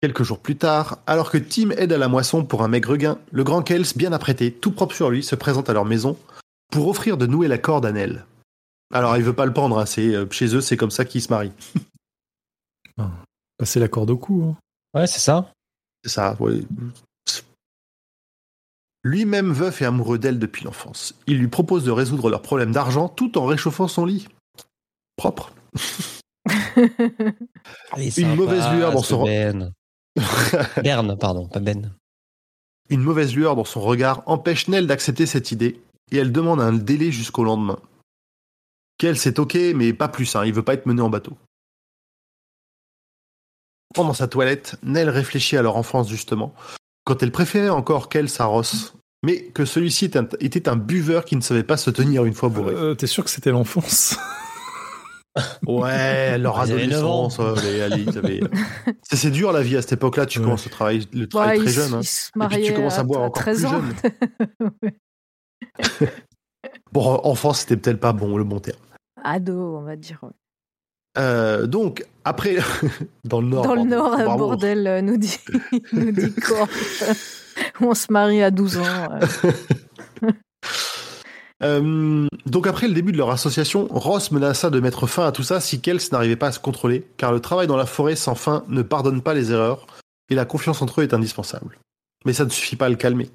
Quelques 0.03 0.23
jours 0.23 0.39
plus 0.39 0.57
tard, 0.57 0.99
alors 1.07 1.31
que 1.31 1.39
Tim 1.39 1.71
aide 1.71 1.93
à 1.93 1.99
la 1.99 2.09
moisson 2.09 2.45
pour 2.45 2.63
un 2.63 2.69
maigre 2.69 2.97
gain, 2.97 3.19
le 3.33 3.45
grand 3.45 3.63
Kels, 3.63 3.87
bien 3.97 4.13
apprêté, 4.13 4.53
tout 4.53 4.73
propre 4.73 4.95
sur 4.95 5.11
lui, 5.11 5.23
se 5.23 5.35
présente 5.35 5.71
à 5.71 5.73
leur 5.73 5.87
maison 5.87 6.19
pour 6.71 6.89
offrir 6.89 7.17
de 7.17 7.27
nouer 7.27 7.49
la 7.49 7.59
corde 7.59 7.87
à 7.87 7.93
Nell. 7.93 8.25
Alors, 8.93 9.17
il 9.17 9.23
veut 9.23 9.35
pas 9.35 9.47
le 9.47 9.53
prendre, 9.53 9.79
hein, 9.79 9.87
c'est, 9.87 10.15
euh, 10.15 10.27
chez 10.31 10.55
eux, 10.55 10.61
c'est 10.61 10.77
comme 10.77 10.91
ça 10.91 11.05
qu'ils 11.05 11.23
se 11.23 11.29
marient. 11.29 11.53
Passer 13.59 13.79
la 13.81 13.89
corde 13.89 14.11
au 14.11 14.17
cou. 14.17 14.45
hein. 14.45 14.57
Ouais, 14.99 15.07
c'est 15.07 15.21
ça. 15.21 15.53
C'est 16.03 16.11
ça, 16.11 16.35
ouais. 16.41 16.63
Lui-même 19.03 19.53
veuf 19.53 19.81
et 19.81 19.85
amoureux 19.87 20.19
d'elle 20.19 20.39
depuis 20.39 20.65
l'enfance. 20.65 21.15
Il 21.27 21.39
lui 21.39 21.49
propose 21.49 21.85
de 21.85 21.91
résoudre 21.91 22.29
leurs 22.31 22.43
problèmes 22.43 22.73
d'argent 22.73 23.09
tout 23.09 23.39
en 23.39 23.47
réchauffant 23.47 23.89
son 23.89 24.05
lit. 24.05 24.29
Propre. 25.17 25.53
Une 27.97 28.35
mauvaise 28.35 28.69
lueur 28.73 28.93
dans 28.93 29.03
son- 29.03 29.25
Ben. 29.25 29.73
Berne, 30.83 31.17
pardon, 31.19 31.47
pas 31.49 31.61
Ben. 31.61 31.93
Une 32.89 33.03
mauvaise 33.03 33.35
lueur 33.35 33.57
dans 33.57 33.65
son 33.65 33.81
regard 33.81 34.23
empêche 34.27 34.69
Nell 34.69 34.87
d'accepter 34.87 35.27
cette 35.27 35.53
idée 35.53 35.81
et 36.11 36.17
elle 36.17 36.33
demande 36.33 36.61
un 36.61 36.73
délai 36.73 37.13
jusqu'au 37.13 37.45
lendemain. 37.45 37.79
Qu'elle, 39.01 39.17
c'est 39.17 39.39
ok, 39.39 39.55
mais 39.75 39.95
pas 39.95 40.09
plus, 40.09 40.37
hein, 40.37 40.45
il 40.45 40.53
veut 40.53 40.63
pas 40.63 40.75
être 40.75 40.85
mené 40.85 41.01
en 41.01 41.09
bateau. 41.09 41.33
Pendant 43.95 44.13
sa 44.13 44.29
toilette, 44.29 44.77
Nell 44.83 45.09
réfléchit 45.09 45.57
à 45.57 45.63
leur 45.63 45.77
enfance 45.77 46.11
justement, 46.11 46.55
quand 47.05 47.23
elle 47.23 47.33
préférait 47.33 47.71
encore 47.71 48.11
qu'elle 48.11 48.29
sa 48.29 48.45
Ross, 48.45 48.93
mais 49.23 49.45
que 49.45 49.65
celui-ci 49.65 50.05
était 50.05 50.19
un, 50.19 50.29
était 50.41 50.69
un 50.69 50.77
buveur 50.77 51.25
qui 51.25 51.35
ne 51.37 51.41
savait 51.41 51.63
pas 51.63 51.79
se 51.79 51.89
tenir 51.89 52.27
une 52.27 52.35
fois 52.35 52.51
bourré. 52.51 52.75
Euh, 52.75 52.95
T'es 52.95 53.07
sûr 53.07 53.25
que 53.25 53.31
c'était 53.31 53.51
l'enfance? 53.51 54.17
Ouais, 55.65 56.37
leur 56.39 56.57
Ils 56.67 56.73
adolescence, 56.73 57.39
ouais, 57.39 57.63
les- 57.63 57.81
allez, 57.83 58.03
ils 58.03 58.19
avaient- 58.19 58.41
c'est 59.03 59.31
dur 59.31 59.53
la 59.53 59.63
vie 59.63 59.77
à 59.77 59.81
cette 59.81 59.93
époque-là, 59.93 60.27
tu 60.27 60.41
Ouais. 60.41 60.45
commences 60.45 60.67
à 60.67 60.71
travailler, 60.71 61.07
le 61.13 61.21
Ouais, 61.21 61.27
travail 61.29 61.59
il, 61.59 61.65
très 61.65 61.73
jeune. 61.73 61.95
hein. 61.95 62.49
puis 62.49 62.63
tu 62.65 62.75
commences 62.75 62.99
à 62.99 63.05
boire 63.05 63.23
à 63.23 63.27
encore 63.27 63.45
13 63.45 63.59
plus 63.59 63.67
ans. 63.67 63.81
jeune. 63.81 64.91
Bon, 66.93 67.21
enfant, 67.23 67.53
c'était 67.53 67.77
peut-être 67.77 68.01
pas 68.01 68.13
bon 68.13 68.37
le 68.37 68.43
bon 68.45 68.59
terme. 68.59 68.81
Ado, 69.25 69.77
on 69.77 69.83
va 69.83 69.97
dire. 69.97 70.19
ouais. 70.23 70.31
Euh, 71.19 71.67
donc, 71.67 72.05
après, 72.25 72.59
dans 73.25 73.41
le 73.41 73.49
Nord. 73.49 73.65
Dans 73.65 73.75
le 73.75 73.83
Nord, 73.83 74.17
bordel, 74.39 74.87
euh, 74.87 75.01
nous 75.01 75.17
dit, 75.17 75.39
nous 75.93 76.13
dit 76.13 76.35
On 77.81 77.95
se 77.95 78.13
marie 78.13 78.43
à 78.43 78.51
12 78.51 78.79
ans. 78.79 79.09
Euh, 81.63 82.27
donc, 82.47 82.67
après 82.67 82.89
le 82.89 82.95
début 82.95 83.13
de 83.13 83.19
leur 83.19 83.31
association, 83.31 83.87
Ross 83.91 84.31
menaça 84.31 84.71
de 84.71 84.81
mettre 84.81 85.07
fin 85.07 85.27
à 85.27 85.33
tout 85.33 85.43
ça 85.43 85.61
si 85.61 85.81
Kels 85.81 86.01
n'arrivait 86.11 86.37
pas 86.37 86.47
à 86.49 86.53
se 86.53 86.59
contrôler, 86.59 87.07
car 87.19 87.33
le 87.33 87.41
travail 87.41 87.67
dans 87.67 87.77
la 87.77 87.87
forêt 87.87 88.17
sans 88.17 88.35
fin 88.35 88.65
ne 88.69 88.81
pardonne 88.81 89.21
pas 89.21 89.35
les 89.35 89.53
erreurs, 89.53 89.87
et 90.31 90.35
la 90.35 90.47
confiance 90.47 90.81
entre 90.81 91.01
eux 91.01 91.05
est 91.05 91.13
indispensable. 91.13 91.79
Mais 92.25 92.33
ça 92.33 92.47
ne 92.47 92.51
suffit 92.51 92.77
pas 92.77 92.87
à 92.87 92.89
le 92.89 92.97
calmer. 92.97 93.29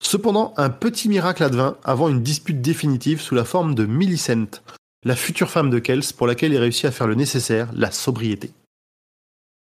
Cependant, 0.00 0.54
un 0.56 0.70
petit 0.70 1.08
miracle 1.08 1.42
advint 1.42 1.76
avant 1.82 2.08
une 2.08 2.22
dispute 2.22 2.60
définitive 2.60 3.20
sous 3.20 3.34
la 3.34 3.44
forme 3.44 3.74
de 3.74 3.86
Millicent, 3.86 4.60
la 5.04 5.16
future 5.16 5.50
femme 5.50 5.70
de 5.70 5.78
Kels, 5.78 6.12
pour 6.16 6.26
laquelle 6.26 6.52
il 6.52 6.58
réussit 6.58 6.84
à 6.84 6.92
faire 6.92 7.06
le 7.06 7.14
nécessaire, 7.14 7.70
la 7.74 7.90
sobriété. 7.90 8.52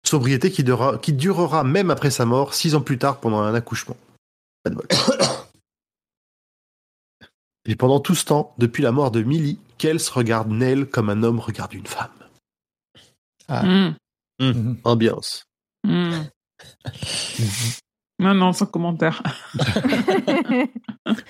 Sobriété 0.07 0.51
qui 0.51 0.63
durera, 0.65 0.99
qui 0.99 1.13
durera 1.13 1.65
même 1.65 1.91
après 1.91 2.11
sa 2.11 2.25
mort, 2.27 2.55
six 2.55 2.75
ans 2.75 2.83
plus 2.83 2.99
tard 2.99 3.21
pendant 3.21 3.41
un 3.41 3.55
accouchement. 3.55 3.97
Pas 4.63 4.71
de 4.71 4.77
bol. 4.77 4.87
Et 7.67 7.77
pendant 7.77 8.01
tout 8.01 8.15
ce 8.15 8.27
temps, 8.27 8.55
depuis 8.59 8.83
la 8.83 8.93
mort 8.93 9.11
de 9.11 9.23
Millie, 9.23 9.59
Kels 9.79 10.01
regarde 10.13 10.51
Nell 10.51 10.87
comme 10.87 11.09
un 11.09 11.23
homme 11.23 11.41
regarde 11.41 11.73
une 11.73 11.87
femme. 11.87 12.11
Mm. 13.49 13.97
Mhm. 14.41 14.79
Ambiance. 14.85 15.47
Mm. 15.85 16.25
Non, 18.21 18.33
non, 18.35 18.53
sans 18.53 18.67
commentaire. 18.67 19.23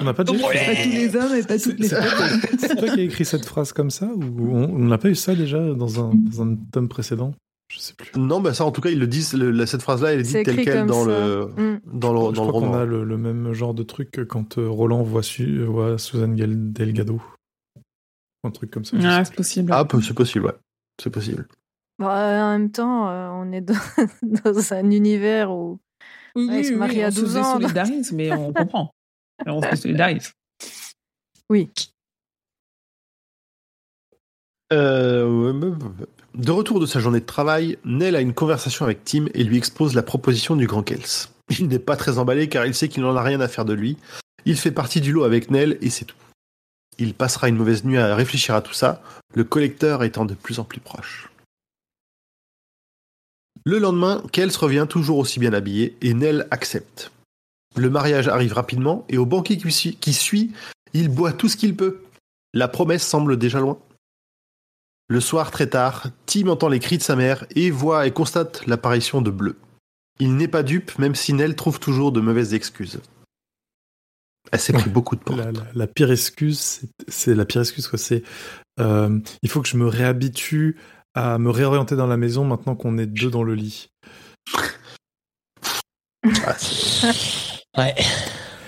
On 0.00 0.04
n'a 0.04 0.14
pas 0.14 0.24
déjà 0.24 0.42
Pas 0.46 0.54
tous 0.82 0.88
les 0.90 1.16
hommes 1.16 1.34
et 1.34 1.42
pas 1.42 1.58
toutes 1.58 1.78
les 1.78 1.88
femmes. 1.88 2.40
C'est 2.58 2.76
toi 2.76 2.88
qui 2.88 3.00
as 3.00 3.02
écrit 3.04 3.24
cette 3.24 3.44
phrase 3.46 3.72
comme 3.72 3.90
ça 3.90 4.06
ou 4.06 4.50
on 4.54 4.64
on 4.70 4.78
n'a 4.84 4.98
pas 4.98 5.08
eu 5.08 5.14
ça 5.14 5.34
déjà 5.34 5.60
dans 5.74 6.00
un, 6.04 6.14
dans 6.14 6.42
un 6.42 6.56
tome 6.72 6.88
précédent? 6.88 7.32
Je 7.72 7.78
sais 7.78 7.94
plus. 7.94 8.10
Non, 8.20 8.40
bah 8.40 8.52
ça, 8.52 8.64
en 8.66 8.70
tout 8.72 8.82
cas, 8.82 8.90
ils 8.90 8.98
le 8.98 9.06
disent. 9.06 9.32
le- 9.32 9.64
cette 9.66 9.80
phrase-là, 9.82 10.12
elle 10.12 10.20
est 10.20 10.22
dite 10.24 10.44
telle 10.44 10.62
quelle 10.62 10.86
dans 10.86 11.04
le 11.04 11.46
Mm. 11.56 11.80
dans 11.98 12.12
le, 12.12 12.30
je 12.30 12.36
dans 12.36 12.44
le 12.44 12.50
crois 12.50 12.60
qu'on 12.60 12.66
roman. 12.66 12.74
a 12.74 12.84
le, 12.84 13.04
le 13.04 13.16
même 13.16 13.52
genre 13.54 13.72
de 13.72 13.82
truc 13.82 14.10
que 14.10 14.20
quand 14.20 14.58
euh, 14.58 14.68
Roland 14.68 15.02
voit, 15.02 15.22
Su- 15.22 15.64
voit 15.64 15.96
Suzanne 15.98 16.36
Delgado. 16.36 17.20
Un 18.44 18.50
truc 18.50 18.70
comme 18.70 18.84
ça. 18.84 18.98
je 19.00 19.06
Ah, 19.06 19.24
c'est 19.24 19.34
possible. 19.34 19.72
Ah, 19.74 19.86
peu- 19.86 20.02
c'est 20.02 20.12
possible, 20.14 20.44
ouais. 20.44 20.52
C'est 21.02 21.08
possible. 21.10 21.48
Bon, 21.98 22.08
euh, 22.08 22.42
en 22.42 22.50
même 22.58 22.70
temps, 22.70 23.08
euh, 23.08 23.30
on 23.32 23.50
est 23.52 23.62
dans, 23.62 23.74
dans 24.44 24.72
un 24.74 24.90
univers 24.90 25.50
où 25.50 25.80
Oui, 26.36 26.48
Ouais, 26.48 26.60
il 26.60 26.64
se 26.66 26.72
marie 26.72 27.02
à 27.02 27.08
on 27.08 27.10
se 27.10 27.20
12 27.20 27.36
ans. 27.36 27.58
désolidarise, 27.58 28.12
mais 28.12 28.32
on 28.32 28.52
comprend. 28.54 28.90
On 29.46 29.62
se 29.62 29.68
désolidarise. 29.70 30.32
Oui. 31.50 31.70
Euh, 34.72 35.74
de 36.34 36.50
retour 36.50 36.80
de 36.80 36.86
sa 36.86 36.98
journée 36.98 37.20
de 37.20 37.26
travail, 37.26 37.78
Nell 37.84 38.16
a 38.16 38.20
une 38.20 38.34
conversation 38.34 38.84
avec 38.84 39.04
Tim 39.04 39.26
et 39.34 39.44
lui 39.44 39.56
expose 39.56 39.94
la 39.94 40.02
proposition 40.02 40.56
du 40.56 40.66
grand 40.66 40.82
Kels. 40.82 41.28
Il 41.50 41.68
n'est 41.68 41.78
pas 41.78 41.96
très 41.96 42.18
emballé 42.18 42.48
car 42.48 42.66
il 42.66 42.74
sait 42.74 42.88
qu'il 42.88 43.02
n'en 43.02 43.14
a 43.14 43.22
rien 43.22 43.40
à 43.40 43.48
faire 43.48 43.64
de 43.64 43.74
lui. 43.74 43.96
Il 44.46 44.56
fait 44.56 44.72
partie 44.72 45.00
du 45.00 45.12
lot 45.12 45.24
avec 45.24 45.50
Nell 45.50 45.78
et 45.80 45.90
c'est 45.90 46.06
tout. 46.06 46.16
Il 46.98 47.14
passera 47.14 47.48
une 47.48 47.56
mauvaise 47.56 47.84
nuit 47.84 47.98
à 47.98 48.14
réfléchir 48.14 48.54
à 48.54 48.62
tout 48.62 48.72
ça, 48.72 49.02
le 49.34 49.44
collecteur 49.44 50.02
étant 50.02 50.24
de 50.24 50.34
plus 50.34 50.58
en 50.58 50.64
plus 50.64 50.80
proche. 50.80 51.28
Le 53.64 53.78
lendemain, 53.78 54.22
Kels 54.32 54.54
revient 54.56 54.86
toujours 54.88 55.18
aussi 55.18 55.40
bien 55.40 55.52
habillé 55.52 55.96
et 56.02 56.12
Nell 56.14 56.46
accepte. 56.50 57.10
Le 57.76 57.90
mariage 57.90 58.28
arrive 58.28 58.52
rapidement 58.52 59.04
et 59.08 59.18
au 59.18 59.26
banquet 59.26 59.56
qui 59.56 60.12
suit- 60.12 60.52
il 60.92 61.08
boit 61.08 61.32
tout 61.32 61.48
ce 61.48 61.56
qu'il 61.56 61.74
peut. 61.74 62.00
La 62.52 62.68
promesse 62.68 63.06
semble 63.06 63.36
déjà 63.38 63.60
loin. 63.60 63.78
Le 65.08 65.20
soir, 65.20 65.50
très 65.50 65.66
tard, 65.68 66.08
Tim 66.26 66.48
entend 66.48 66.68
les 66.68 66.78
cris 66.78 66.98
de 66.98 67.02
sa 67.02 67.16
mère 67.16 67.46
et 67.56 67.70
voit 67.70 68.06
et 68.06 68.12
constate 68.12 68.66
l'apparition 68.66 69.22
de 69.22 69.30
Bleu. 69.30 69.56
Il 70.20 70.36
n'est 70.36 70.48
pas 70.48 70.62
dupe, 70.62 70.96
même 70.98 71.14
si 71.14 71.32
Nell 71.32 71.56
trouve 71.56 71.80
toujours 71.80 72.12
de 72.12 72.20
mauvaises 72.20 72.54
excuses. 72.54 73.00
Elle 74.52 74.60
s'est 74.60 74.72
pris 74.72 74.84
Ouais. 74.84 74.90
beaucoup 74.90 75.16
de 75.16 75.20
portes. 75.22 75.38
La, 75.38 75.50
la- 75.52 75.66
la 75.74 75.86
pire 75.86 76.10
excuse, 76.12 76.60
c'est- 76.60 76.88
c'est 77.08 77.34
la 77.34 77.44
pire 77.44 77.62
excuse, 77.62 77.88
quoi. 77.88 77.98
C'est 77.98 78.22
euh, 78.80 79.18
il 79.42 79.48
faut 79.48 79.62
que 79.62 79.68
je 79.68 79.76
me 79.76 79.86
réhabitue 79.86 80.76
à 81.14 81.38
me 81.38 81.50
réorienter 81.50 81.96
dans 81.96 82.06
la 82.06 82.16
maison 82.16 82.44
maintenant 82.44 82.74
qu'on 82.74 82.98
est 82.98 83.06
deux 83.06 83.30
dans 83.30 83.42
le 83.44 83.54
lit. 83.54 83.88
Ah, 86.46 86.56
c'est- 86.58 87.62
Ouais. 87.76 87.94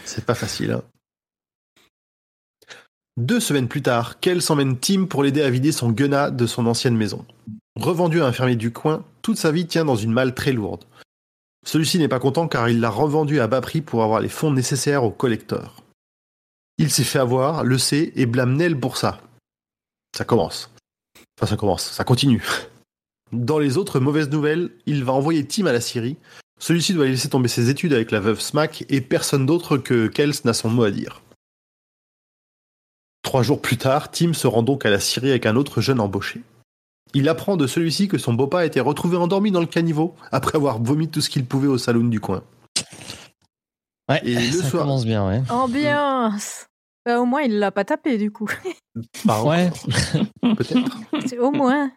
c'est 0.04 0.24
pas 0.24 0.34
facile. 0.34 0.72
hein. 0.72 0.82
Deux 3.16 3.40
semaines 3.40 3.68
plus 3.68 3.82
tard, 3.82 4.20
Kel 4.20 4.42
s'emmène 4.42 4.78
Tim 4.78 5.06
pour 5.06 5.22
l'aider 5.22 5.42
à 5.42 5.48
vider 5.50 5.72
son 5.72 5.90
guenat 5.90 6.30
de 6.30 6.46
son 6.46 6.66
ancienne 6.66 6.96
maison. 6.96 7.24
Revendu 7.76 8.20
à 8.20 8.26
un 8.26 8.32
fermier 8.32 8.56
du 8.56 8.72
coin, 8.72 9.04
toute 9.22 9.38
sa 9.38 9.52
vie 9.52 9.66
tient 9.66 9.84
dans 9.86 9.96
une 9.96 10.12
malle 10.12 10.34
très 10.34 10.52
lourde. 10.52 10.84
Celui-ci 11.66 11.98
n'est 11.98 12.08
pas 12.08 12.20
content 12.20 12.46
car 12.46 12.68
il 12.68 12.78
l'a 12.80 12.90
revendu 12.90 13.40
à 13.40 13.46
bas 13.48 13.60
prix 13.62 13.80
pour 13.80 14.02
avoir 14.04 14.20
les 14.20 14.28
fonds 14.28 14.50
nécessaires 14.52 15.02
au 15.02 15.10
collecteur. 15.10 15.82
Il 16.78 16.90
s'est 16.90 17.04
fait 17.04 17.18
avoir, 17.18 17.64
le 17.64 17.78
sait, 17.78 18.12
et 18.16 18.26
blâme 18.26 18.54
Nell 18.54 18.78
pour 18.78 18.98
ça. 18.98 19.20
Ça 20.14 20.24
commence. 20.26 20.70
Enfin, 21.38 21.46
ça 21.50 21.56
commence, 21.56 21.84
ça 21.90 22.04
continue. 22.04 22.42
Dans 23.32 23.58
les 23.58 23.76
autres 23.76 24.00
mauvaises 24.00 24.30
nouvelles, 24.30 24.70
il 24.86 25.04
va 25.04 25.12
envoyer 25.12 25.46
Tim 25.46 25.66
à 25.66 25.72
la 25.72 25.80
Syrie. 25.80 26.16
Celui-ci 26.58 26.94
doit 26.94 27.06
laisser 27.06 27.28
tomber 27.28 27.48
ses 27.48 27.68
études 27.68 27.92
avec 27.92 28.10
la 28.10 28.20
veuve 28.20 28.40
Smack 28.40 28.84
et 28.88 29.00
personne 29.00 29.44
d'autre 29.44 29.76
que 29.76 30.06
Kels 30.06 30.32
n'a 30.44 30.54
son 30.54 30.70
mot 30.70 30.84
à 30.84 30.90
dire. 30.90 31.20
Trois 33.22 33.42
jours 33.42 33.60
plus 33.60 33.76
tard, 33.76 34.10
Tim 34.10 34.32
se 34.32 34.46
rend 34.46 34.62
donc 34.62 34.86
à 34.86 34.90
la 34.90 35.00
Syrie 35.00 35.30
avec 35.30 35.44
un 35.46 35.56
autre 35.56 35.80
jeune 35.80 36.00
embauché. 36.00 36.40
Il 37.12 37.28
apprend 37.28 37.56
de 37.56 37.66
celui-ci 37.66 38.08
que 38.08 38.18
son 38.18 38.32
beau-pas 38.32 38.60
a 38.60 38.64
été 38.64 38.80
retrouvé 38.80 39.16
endormi 39.16 39.50
dans 39.50 39.60
le 39.60 39.66
caniveau 39.66 40.14
après 40.32 40.56
avoir 40.56 40.80
vomi 40.82 41.08
tout 41.08 41.20
ce 41.20 41.28
qu'il 41.28 41.44
pouvait 41.44 41.68
au 41.68 41.78
saloon 41.78 42.08
du 42.08 42.20
coin. 42.20 42.42
Ouais, 44.08 44.20
Et 44.24 44.34
le 44.34 44.40
ça 44.62 44.68
soir- 44.70 44.82
commence 44.84 45.04
bien, 45.04 45.26
ouais. 45.26 45.42
Ambiance. 45.50 46.66
Bah, 47.06 47.20
au 47.20 47.24
moins, 47.24 47.42
il 47.42 47.58
l'a 47.60 47.70
pas 47.70 47.84
tapé, 47.84 48.18
du 48.18 48.30
coup. 48.32 48.48
Par 49.24 49.46
Ouais. 49.46 49.70
peut-être. 50.42 50.98
C'est 51.26 51.38
au 51.38 51.52
moins. 51.52 51.90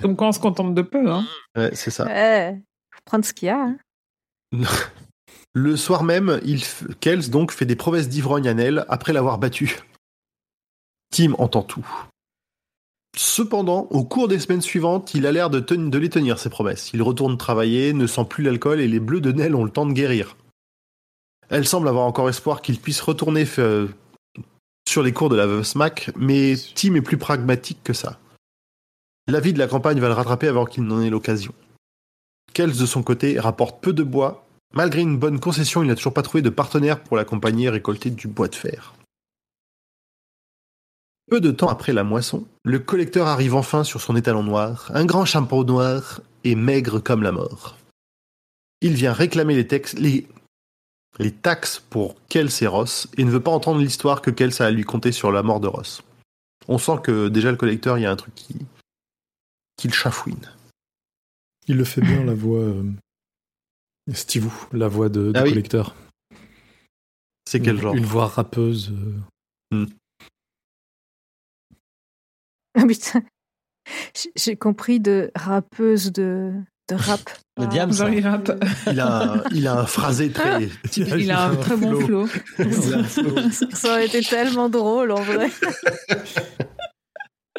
Comme 0.00 0.16
quand 0.16 0.28
on 0.28 0.32
se 0.32 0.40
contente 0.40 0.74
de 0.74 0.82
peu. 0.82 1.10
Hein. 1.10 1.24
Ouais, 1.56 1.70
c'est 1.74 1.90
ça. 1.90 2.06
Ouais. 2.06 2.60
Faut 2.92 3.00
prendre 3.04 3.24
ce 3.24 3.32
qu'il 3.32 3.46
y 3.46 3.50
a. 3.50 3.60
hein. 3.62 3.76
Le 5.52 5.76
soir 5.76 6.02
même, 6.04 6.40
il 6.44 6.58
f- 6.58 6.92
Kels 7.00 7.30
donc 7.30 7.50
fait 7.52 7.66
des 7.66 7.76
promesses 7.76 8.08
d'ivrogne 8.08 8.48
à 8.48 8.54
Nell 8.54 8.84
après 8.88 9.12
l'avoir 9.12 9.38
battu. 9.38 9.78
Tim 11.10 11.34
entend 11.38 11.62
tout. 11.62 11.86
Cependant, 13.16 13.86
au 13.90 14.04
cours 14.04 14.28
des 14.28 14.38
semaines 14.40 14.60
suivantes, 14.60 15.14
il 15.14 15.24
a 15.26 15.32
l'air 15.32 15.48
de, 15.50 15.60
ten- 15.60 15.88
de 15.88 15.98
les 15.98 16.10
tenir, 16.10 16.38
ses 16.38 16.50
promesses. 16.50 16.90
Il 16.92 17.00
retourne 17.02 17.38
travailler, 17.38 17.92
ne 17.94 18.06
sent 18.06 18.24
plus 18.28 18.44
l'alcool 18.44 18.80
et 18.80 18.88
les 18.88 19.00
bleus 19.00 19.20
de 19.20 19.32
Nell 19.32 19.54
ont 19.54 19.64
le 19.64 19.70
temps 19.70 19.86
de 19.86 19.92
guérir. 19.92 20.36
Elle 21.48 21.66
semble 21.66 21.88
avoir 21.88 22.06
encore 22.06 22.28
espoir 22.28 22.60
qu'il 22.60 22.78
puisse 22.78 23.00
retourner 23.00 23.46
sur 24.88 25.02
les 25.02 25.12
cours 25.12 25.28
de 25.28 25.36
la 25.36 25.46
veuve 25.46 25.64
Smack, 25.64 26.10
mais 26.16 26.54
Tim 26.74 26.94
est 26.94 27.02
plus 27.02 27.18
pragmatique 27.18 27.82
que 27.82 27.92
ça. 27.92 28.18
La 29.28 29.40
vie 29.40 29.52
de 29.52 29.58
la 29.58 29.66
campagne 29.66 30.00
va 30.00 30.08
le 30.08 30.14
rattraper 30.14 30.48
avant 30.48 30.64
qu'il 30.66 30.84
n'en 30.84 31.02
ait 31.02 31.10
l'occasion. 31.10 31.52
Kels, 32.54 32.76
de 32.76 32.86
son 32.86 33.02
côté, 33.02 33.38
rapporte 33.40 33.82
peu 33.82 33.92
de 33.92 34.02
bois. 34.02 34.46
Malgré 34.74 35.00
une 35.00 35.18
bonne 35.18 35.40
concession, 35.40 35.82
il 35.82 35.88
n'a 35.88 35.96
toujours 35.96 36.14
pas 36.14 36.22
trouvé 36.22 36.42
de 36.42 36.50
partenaire 36.50 37.02
pour 37.02 37.16
l'accompagner 37.16 37.68
récolter 37.68 38.10
du 38.10 38.28
bois 38.28 38.48
de 38.48 38.54
fer. 38.54 38.94
Peu 41.28 41.40
de 41.40 41.50
temps 41.50 41.68
après 41.68 41.92
la 41.92 42.04
moisson, 42.04 42.46
le 42.62 42.78
collecteur 42.78 43.26
arrive 43.26 43.56
enfin 43.56 43.82
sur 43.82 44.00
son 44.00 44.14
étalon 44.14 44.44
noir, 44.44 44.90
un 44.94 45.04
grand 45.04 45.24
chapeau 45.24 45.64
noir 45.64 46.20
et 46.44 46.54
maigre 46.54 47.00
comme 47.00 47.22
la 47.24 47.32
mort. 47.32 47.76
Il 48.80 48.94
vient 48.94 49.12
réclamer 49.12 49.56
les, 49.56 49.66
textes- 49.66 49.98
les 51.18 51.32
taxes 51.32 51.78
pour 51.78 52.16
Kels 52.28 52.50
et 52.60 52.66
Ross 52.66 53.08
et 53.16 53.24
ne 53.24 53.30
veut 53.30 53.42
pas 53.42 53.50
entendre 53.50 53.80
l'histoire 53.80 54.20
que 54.22 54.30
Kels 54.30 54.60
a 54.60 54.66
à 54.66 54.70
lui 54.70 54.84
conter 54.84 55.12
sur 55.12 55.32
la 55.32 55.42
mort 55.42 55.60
de 55.60 55.66
Ross. 55.66 56.02
On 56.68 56.78
sent 56.78 56.98
que 57.02 57.28
déjà 57.28 57.50
le 57.50 57.56
collecteur, 57.56 57.98
il 57.98 58.02
y 58.02 58.06
a 58.06 58.10
un 58.10 58.16
truc 58.16 58.34
qui, 58.34 58.54
qui 59.76 59.88
le 59.88 59.94
chafouine. 59.94 60.50
Il 61.68 61.76
le 61.76 61.84
fait 61.84 62.00
bien, 62.00 62.22
la 62.24 62.34
voix. 62.34 62.58
Euh... 62.60 62.82
Steve, 64.12 64.52
la 64.72 64.88
voix 64.88 65.08
de, 65.08 65.32
de 65.32 65.38
Ah 65.38 65.42
oui. 65.44 65.50
collecteur. 65.50 65.94
C'est 67.48 67.60
quel 67.60 67.76
Une- 67.76 67.80
genre? 67.80 67.94
Une 67.94 68.04
voix 68.04 68.26
rappeuse. 68.26 68.92
euh. 69.72 69.86
Ah, 72.74 72.84
putain. 72.86 73.22
J'ai- 74.14 74.32
J'ai 74.36 74.56
compris 74.56 75.00
de 75.00 75.30
rappeuse 75.34 76.12
de, 76.12 76.52
de 76.88 76.94
rap. 76.94 77.20
Le 77.58 77.64
Ah, 77.64 77.66
diable, 77.66 77.94
ça. 77.94 78.10
Il 78.10 78.26
rappe. 78.26 78.52
il 78.90 79.00
a, 79.00 79.32
un, 79.32 79.42
il 79.52 79.66
a 79.66 79.80
un 79.80 79.86
phrasé 79.86 80.30
très. 80.30 80.68
Il 80.96 81.30
a 81.30 81.46
un 81.46 81.56
très 81.56 81.76
bon 81.76 82.00
flow. 82.00 82.28
Ça 83.72 83.90
aurait 83.90 84.06
été 84.06 84.20
tellement 84.22 84.68
drôle 84.68 85.10
en 85.10 85.22
vrai. 85.22 85.50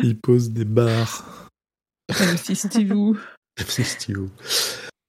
Il 0.03 0.19
pose 0.19 0.51
des 0.51 0.65
barres. 0.65 1.49
Comme 2.15 2.37
si 2.37 2.55
Steve 2.55 2.93
C'est 3.67 3.83
Steve. 3.83 4.29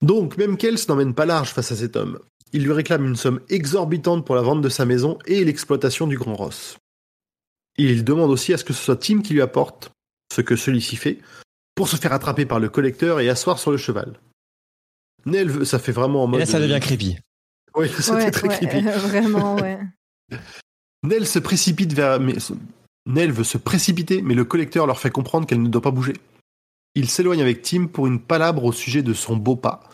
Donc, 0.03 0.37
même 0.37 0.57
Kels 0.57 0.79
n'emmène 0.89 1.15
pas 1.15 1.27
large 1.27 1.51
face 1.51 1.71
à 1.73 1.77
cet 1.77 1.97
homme. 1.97 2.19
Il 2.53 2.65
lui 2.65 2.73
réclame 2.73 3.05
une 3.05 3.17
somme 3.17 3.41
exorbitante 3.51 4.25
pour 4.25 4.35
la 4.35 4.43
vente 4.43 4.63
de 4.63 4.69
sa 4.71 4.87
maison 4.87 5.19
et 5.27 5.45
l'exploitation 5.45 6.07
du 6.07 6.17
Grand 6.17 6.35
Ross. 6.35 6.79
Il 7.77 8.05
demande 8.05 8.31
aussi 8.31 8.55
à 8.55 8.59
ce 8.59 8.65
que 8.65 8.73
ce 8.73 8.83
soit 8.83 8.97
Tim 8.97 9.21
qui 9.21 9.35
lui 9.35 9.43
apporte 9.43 9.91
ce 10.35 10.41
que 10.41 10.57
celui-ci 10.57 10.97
fait 10.97 11.19
pour 11.79 11.89
se 11.89 11.95
faire 11.97 12.13
attraper 12.13 12.45
par 12.45 12.59
le 12.59 12.69
collecteur 12.69 13.21
et 13.21 13.29
asseoir 13.29 13.61
sur 13.61 13.71
le 13.71 13.77
cheval. 13.77 14.19
Nell, 15.27 15.49
veut- 15.49 15.65
ça 15.65 15.79
fait 15.79 15.93
vraiment 15.93 16.25
en 16.25 16.27
Et 16.27 16.31
mode. 16.33 16.41
là, 16.41 16.47
ça 16.47 16.59
devient 16.59 16.81
creepy. 16.81 17.19
Oui, 17.77 17.89
ça 17.89 18.15
Ouais, 18.15 18.25
fait 18.25 18.31
très 18.33 18.49
ouais, 18.49 18.57
creepy. 18.57 18.89
euh, 18.89 18.99
vraiment, 18.99 19.55
ouais. 19.55 19.79
Nell 21.05 21.25
se 21.25 21.39
précipite 21.39 21.93
vers. 21.93 22.19
Mais... 22.19 22.35
Nell 23.07 23.31
veut 23.31 23.45
se 23.45 23.59
précipiter, 23.59 24.23
mais 24.23 24.35
le 24.35 24.45
collecteur 24.45 24.89
leur 24.89 24.99
fait 24.99 25.11
comprendre 25.11 25.47
qu'elle 25.47 25.63
ne 25.63 25.69
doit 25.69 25.81
pas 25.81 25.93
bouger. 25.93 26.15
Il 26.97 27.09
s'éloigne 27.09 27.41
avec 27.43 27.63
Tim 27.63 27.87
pour 27.87 28.09
une 28.09 28.21
palabre 28.21 28.65
au 28.65 28.73
sujet 28.73 29.03
de 29.03 29.15
son 29.15 29.37
beau 29.37 29.55
pas. 29.55 29.89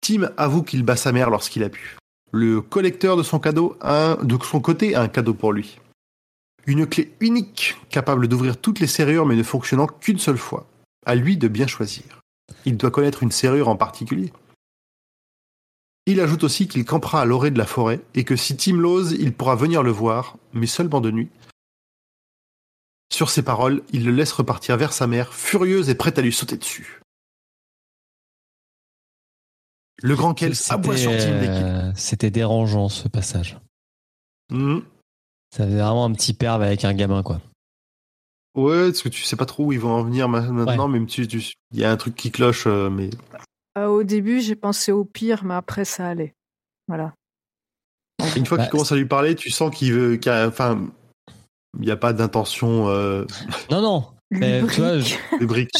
Tim 0.00 0.30
avoue 0.38 0.62
qu'il 0.62 0.84
bat 0.84 0.96
sa 0.96 1.12
mère 1.12 1.28
lorsqu'il 1.28 1.64
a 1.64 1.68
pu. 1.68 1.98
Le 2.32 2.62
collecteur 2.62 3.18
de 3.18 3.22
son 3.22 3.38
cadeau 3.38 3.76
a 3.82 4.12
un- 4.12 4.24
de 4.24 4.38
son 4.42 4.60
côté 4.60 4.94
a 4.94 5.02
un 5.02 5.08
cadeau 5.08 5.34
pour 5.34 5.52
lui. 5.52 5.78
Une 6.66 6.86
clé 6.86 7.14
unique, 7.20 7.76
capable 7.90 8.26
d'ouvrir 8.28 8.58
toutes 8.60 8.80
les 8.80 8.86
serrures 8.86 9.26
mais 9.26 9.36
ne 9.36 9.42
fonctionnant 9.42 9.86
qu'une 9.86 10.18
seule 10.18 10.38
fois. 10.38 10.66
À 11.06 11.14
lui 11.14 11.36
de 11.36 11.48
bien 11.48 11.66
choisir. 11.66 12.20
Il 12.64 12.76
doit 12.76 12.90
connaître 12.90 13.22
une 13.22 13.30
serrure 13.32 13.68
en 13.68 13.76
particulier. 13.76 14.32
Il 16.06 16.20
ajoute 16.20 16.44
aussi 16.44 16.68
qu'il 16.68 16.84
campera 16.84 17.22
à 17.22 17.24
l'orée 17.24 17.50
de 17.50 17.58
la 17.58 17.66
forêt 17.66 18.00
et 18.14 18.24
que 18.24 18.36
si 18.36 18.56
Tim 18.56 18.76
l'ose, 18.76 19.12
il 19.12 19.32
pourra 19.32 19.56
venir 19.56 19.82
le 19.82 19.90
voir, 19.90 20.36
mais 20.52 20.66
seulement 20.66 21.00
de 21.00 21.10
nuit. 21.10 21.28
Sur 23.12 23.30
ces 23.30 23.42
paroles, 23.42 23.82
il 23.92 24.04
le 24.04 24.10
laisse 24.12 24.32
repartir 24.32 24.76
vers 24.76 24.92
sa 24.92 25.06
mère, 25.06 25.32
furieuse 25.34 25.88
et 25.88 25.94
prête 25.94 26.18
à 26.18 26.22
lui 26.22 26.32
sauter 26.32 26.56
dessus. 26.56 27.00
Le 30.02 30.16
grand 30.16 30.34
Kels 30.34 30.54
aboie 30.70 30.96
sur 30.96 31.10
Tim 31.12 31.38
dès 31.40 31.46
qu'il- 31.46 31.64
euh, 31.64 31.92
c'était 31.94 32.30
dérangeant 32.30 32.88
ce 32.88 33.08
passage. 33.08 33.58
Mhm. 34.50 34.82
Ça 35.54 35.64
faisait 35.66 35.76
vraiment 35.80 36.04
un 36.06 36.12
petit 36.12 36.32
perve 36.34 36.62
avec 36.62 36.84
un 36.84 36.92
gamin, 36.94 37.22
quoi. 37.22 37.40
Ouais, 38.56 38.86
parce 38.86 39.02
que 39.02 39.08
tu 39.08 39.22
sais 39.22 39.36
pas 39.36 39.46
trop 39.46 39.66
où 39.66 39.72
ils 39.72 39.78
vont 39.78 39.92
en 39.92 40.02
venir 40.02 40.28
ma- 40.28 40.40
maintenant, 40.40 40.88
même 40.88 41.06
tu, 41.06 41.28
tu- 41.28 41.52
il 41.72 41.78
y 41.78 41.84
a 41.84 41.90
un 41.92 41.96
truc 41.96 42.16
qui 42.16 42.32
cloche, 42.32 42.64
euh, 42.66 42.90
mais 42.90 43.10
Euh, 43.78 43.86
au 43.86 44.02
début, 44.02 44.40
j'ai 44.40 44.56
pensé 44.56 44.90
au 44.92 45.04
pire, 45.04 45.44
mais 45.44 45.54
après, 45.54 45.84
ça 45.84 46.08
allait. 46.08 46.34
Voilà. 46.88 47.14
une 48.36 48.46
fois 48.46 48.58
Bah, 48.58 48.64
qu'il 48.64 48.70
commence 48.72 48.90
à 48.92 48.96
lui 48.96 49.06
parler, 49.06 49.34
tu 49.36 49.50
sens 49.50 49.74
qu'il 49.74 49.92
veut, 49.92 50.16
qu'il 50.16 50.30
y 50.32 50.34
a- 50.34 50.48
enfin, 50.48 50.88
il 51.78 51.84
n'y 51.84 51.90
a 51.90 51.96
pas 51.96 52.12
d'intention 52.12 52.88
euh, 52.88 53.24
Non, 53.70 53.80
non. 53.80 54.06
Lubrique. 54.30 54.78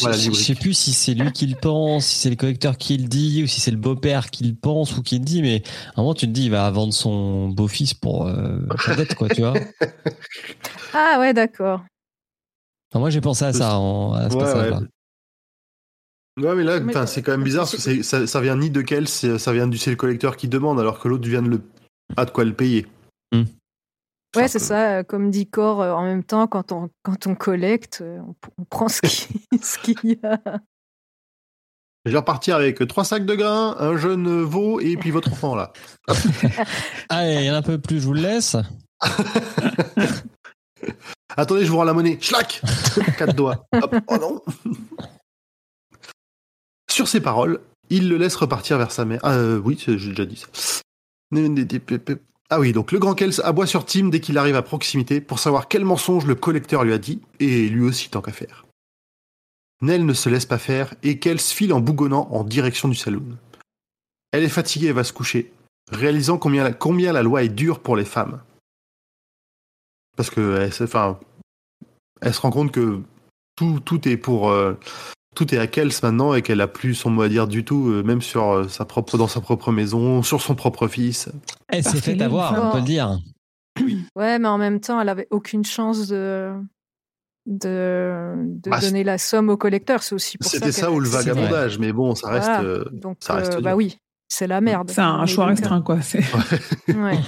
Voilà, 0.01 0.15
je, 0.15 0.21
je 0.21 0.25
lubrique. 0.29 0.35
sais 0.45 0.55
plus 0.55 0.73
si 0.73 0.93
c'est 0.93 1.13
lui 1.13 1.31
qui 1.31 1.45
le 1.47 1.55
pense, 1.55 2.05
si 2.05 2.15
c'est 2.19 2.29
le 2.29 2.35
collecteur 2.35 2.77
qui 2.77 2.97
le 2.97 3.07
dit, 3.07 3.43
ou 3.43 3.47
si 3.47 3.59
c'est 3.59 3.71
le 3.71 3.77
beau-père 3.77 4.29
qui 4.29 4.43
le 4.45 4.55
pense 4.55 4.95
ou 4.97 5.01
qui 5.03 5.19
le 5.19 5.25
dit, 5.25 5.41
mais 5.41 5.61
à 5.95 5.99
un 5.99 6.01
moment 6.03 6.13
tu 6.13 6.25
te 6.27 6.31
dis 6.31 6.45
il 6.45 6.51
va 6.51 6.69
vendre 6.71 6.93
son 6.93 7.49
beau-fils 7.49 7.93
pour 7.93 8.27
euh, 8.27 8.59
sa 8.85 8.95
dette, 8.95 9.15
quoi, 9.15 9.29
tu 9.29 9.41
vois. 9.41 9.53
Ah 10.93 11.17
ouais, 11.19 11.33
d'accord. 11.33 11.81
Enfin, 12.91 12.99
moi 12.99 13.09
j'ai 13.09 13.19
pensé 13.19 13.43
à 13.43 13.51
ça 13.51 13.77
en, 13.77 14.13
à 14.13 14.29
ce 14.29 14.35
Ouais, 14.35 14.41
passage-là. 14.41 14.79
ouais. 16.37 16.43
Ouais, 16.45 16.55
mais 16.55 16.63
là, 16.63 17.07
c'est 17.07 17.21
quand 17.21 17.31
même 17.31 17.43
bizarre 17.43 17.69
parce 17.69 17.83
que 17.83 18.03
ça, 18.03 18.27
ça 18.27 18.41
vient 18.41 18.55
ni 18.57 18.69
de 18.69 18.83
c'est- 19.05 19.37
ça 19.37 19.53
vient 19.53 19.67
du 19.67 19.77
c'est 19.77 19.89
le 19.89 19.95
collecteur 19.95 20.35
qui 20.37 20.47
demande, 20.47 20.79
alors 20.79 20.99
que 20.99 21.07
l'autre 21.07 21.27
vient 21.27 21.41
de 21.41 21.49
le 21.49 21.61
a 22.17 22.25
de 22.25 22.31
quoi 22.31 22.43
le 22.45 22.53
payer. 22.53 22.85
Hmm. 23.33 23.43
Ouais, 24.35 24.47
c'est 24.47 24.59
ça. 24.59 25.03
Comme 25.03 25.31
dit 25.31 25.47
Cor, 25.49 25.81
euh, 25.81 25.91
en 25.93 26.03
même 26.03 26.23
temps, 26.23 26.47
quand 26.47 26.71
on, 26.71 26.89
quand 27.03 27.27
on 27.27 27.35
collecte, 27.35 27.99
euh, 28.01 28.19
on, 28.19 28.35
on 28.59 28.65
prend 28.65 28.87
ce 28.89 29.01
qui- 29.01 29.45
ce 29.61 29.77
qu'il 29.79 29.97
y 30.03 30.19
a. 30.25 30.39
Je 32.05 32.11
vais 32.11 32.17
repartir 32.17 32.55
avec 32.55 32.87
trois 32.87 33.03
sacs 33.03 33.25
de 33.25 33.33
grains, 33.35 33.75
un 33.79 33.97
jeune 33.97 34.43
veau 34.43 34.79
et 34.79 34.95
puis 34.95 35.09
votre 35.09 35.31
enfant 35.31 35.55
là. 35.55 35.73
Allez, 37.09 37.35
il 37.35 37.45
y 37.45 37.49
en 37.51 37.55
a 37.55 37.57
un 37.57 37.61
peu 37.63 37.79
plus, 37.79 37.99
je 37.99 38.05
vous 38.05 38.13
le 38.13 38.21
laisse. 38.21 38.55
Attendez, 41.37 41.65
je 41.65 41.71
vous 41.71 41.77
rends 41.77 41.83
la 41.83 41.93
monnaie. 41.93 42.17
Schlac 42.21 42.61
Quatre 43.17 43.33
doigts. 43.35 43.65
Hop. 43.73 43.95
Oh 44.07 44.17
non 44.17 44.41
Sur 46.89 47.07
ces 47.07 47.21
paroles, 47.21 47.59
Il 47.89 48.07
le 48.07 48.17
laisse 48.17 48.35
repartir 48.35 48.77
vers 48.77 48.91
sa 48.91 49.03
mère. 49.05 49.19
Ah, 49.23 49.33
euh, 49.33 49.57
oui, 49.63 49.75
j'ai 49.85 49.95
déjà 49.95 50.25
dit 50.25 50.37
ça. 50.37 50.47
Ah 52.49 52.59
oui, 52.59 52.73
donc 52.73 52.91
le 52.91 52.99
grand 52.99 53.15
Kels 53.15 53.41
aboie 53.43 53.65
sur 53.65 53.85
Tim 53.85 54.09
dès 54.09 54.19
qu'il 54.19 54.37
arrive 54.37 54.55
à 54.55 54.61
proximité 54.61 55.19
pour 55.19 55.39
savoir 55.39 55.67
quel 55.67 55.83
mensonge 55.83 56.25
le 56.25 56.35
collecteur 56.35 56.83
lui 56.83 56.93
a 56.93 56.99
dit, 56.99 57.21
et 57.39 57.67
lui 57.67 57.83
aussi 57.83 58.09
tant 58.09 58.21
qu'à 58.21 58.31
faire. 58.31 58.65
Nell 59.81 60.05
ne 60.05 60.13
se 60.13 60.29
laisse 60.29 60.45
pas 60.45 60.59
faire, 60.59 60.93
et 61.01 61.19
Kels 61.19 61.39
file 61.39 61.73
en 61.73 61.79
bougonnant 61.79 62.27
en 62.31 62.43
direction 62.43 62.87
du 62.87 62.95
saloon. 62.95 63.37
Elle 64.31 64.43
est 64.43 64.49
fatiguée 64.49 64.87
et 64.87 64.91
va 64.93 65.03
se 65.03 65.13
coucher, 65.13 65.51
réalisant 65.91 66.37
combien 66.37 67.13
la, 67.13 67.23
loi 67.23 67.43
est 67.43 67.49
dure 67.49 67.79
pour 67.79 67.95
les 67.95 68.05
femmes. 68.05 68.41
Parce 70.15 70.29
que 70.29 70.59
elle, 70.59 70.83
enfin, 70.83 71.19
elle 72.21 72.33
se 72.33 72.41
rend 72.41 72.51
compte 72.51 72.71
que 72.71 73.01
tout, 73.55 73.79
tout 73.79 74.07
est 74.07 74.17
pour 74.17 74.49
euh, 74.49 74.77
tout 75.35 75.53
est 75.53 75.57
à 75.57 75.67
Kels 75.67 75.91
maintenant 76.01 76.33
et 76.33 76.41
qu'elle 76.41 76.61
a 76.61 76.67
plus 76.67 76.95
son 76.95 77.09
mot 77.11 77.21
à 77.21 77.29
dire 77.29 77.47
du 77.47 77.63
tout, 77.63 77.89
euh, 77.89 78.01
même 78.03 78.21
sur 78.21 78.49
euh, 78.51 78.67
sa 78.67 78.85
propre 78.85 79.17
dans 79.17 79.27
sa 79.27 79.41
propre 79.41 79.71
maison, 79.71 80.23
sur 80.23 80.41
son 80.41 80.55
propre 80.55 80.87
fils. 80.87 81.29
Elle 81.67 81.83
s'est 81.83 82.01
fait 82.01 82.19
avoir, 82.21 82.69
on 82.69 82.71
peut 82.71 82.79
le 82.79 82.83
dire. 82.85 83.19
Ouais, 84.15 84.39
mais 84.39 84.47
en 84.47 84.57
même 84.57 84.79
temps, 84.79 84.99
elle 85.01 85.09
avait 85.09 85.27
aucune 85.31 85.65
chance 85.65 86.07
de 86.07 86.53
de, 87.45 88.33
de 88.37 88.69
Bah, 88.69 88.79
donner 88.79 89.03
la 89.03 89.17
somme 89.17 89.49
au 89.49 89.57
collecteur. 89.57 90.01
C'est 90.01 90.15
aussi 90.15 90.37
pour 90.37 90.49
ça. 90.49 90.57
C'était 90.57 90.71
ça 90.71 90.89
ou 90.91 90.99
le 90.99 91.07
vagabondage, 91.09 91.77
mais 91.77 91.91
bon, 91.91 92.15
ça 92.15 92.29
reste. 92.29 92.45
Voilà. 92.47 92.63
euh, 92.63 92.85
Donc, 92.91 93.17
ça 93.19 93.35
reste 93.35 93.53
euh, 93.55 93.61
bah 93.61 93.75
oui, 93.75 93.99
c'est 94.29 94.47
la 94.47 94.61
merde. 94.61 94.89
C'est 94.89 95.01
un 95.01 95.25
choix 95.27 95.45
restreint, 95.45 95.81
quoi. 95.81 95.99
Ouais. 96.87 97.19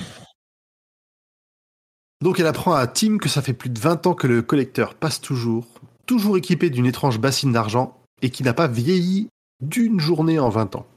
Donc 2.23 2.39
elle 2.39 2.47
apprend 2.47 2.73
à 2.73 2.87
Tim 2.87 3.17
que 3.19 3.29
ça 3.29 3.41
fait 3.43 3.53
plus 3.53 3.69
de 3.69 3.79
20 3.79 4.07
ans 4.07 4.13
que 4.15 4.25
le 4.25 4.41
collecteur 4.41 4.95
passe 4.95 5.21
toujours, 5.21 5.67
toujours 6.07 6.35
équipé 6.37 6.69
d'une 6.71 6.87
étrange 6.87 7.19
bassine 7.19 7.51
d'argent, 7.51 7.96
et 8.21 8.29
qui 8.29 8.43
n'a 8.43 8.53
pas 8.53 8.67
vieilli 8.67 9.29
d'une 9.61 9.99
journée 9.99 10.39
en 10.39 10.49
20 10.49 10.75
ans. 10.75 10.87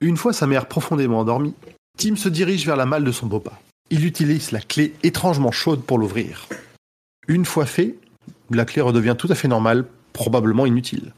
Une 0.00 0.16
fois 0.16 0.32
sa 0.32 0.46
mère 0.46 0.66
profondément 0.66 1.20
endormie, 1.20 1.54
Tim 1.98 2.16
se 2.16 2.28
dirige 2.28 2.64
vers 2.64 2.76
la 2.76 2.86
malle 2.86 3.04
de 3.04 3.12
son 3.12 3.26
beau-pas. 3.26 3.60
Il 3.90 4.06
utilise 4.06 4.52
la 4.52 4.60
clé 4.60 4.94
étrangement 5.02 5.52
chaude 5.52 5.82
pour 5.82 5.98
l'ouvrir. 5.98 6.48
Une 7.28 7.44
fois 7.44 7.66
fait, 7.66 7.96
la 8.50 8.64
clé 8.64 8.80
redevient 8.80 9.16
tout 9.18 9.28
à 9.30 9.34
fait 9.34 9.48
normale, 9.48 9.86
probablement 10.12 10.66
inutile. 10.66 11.12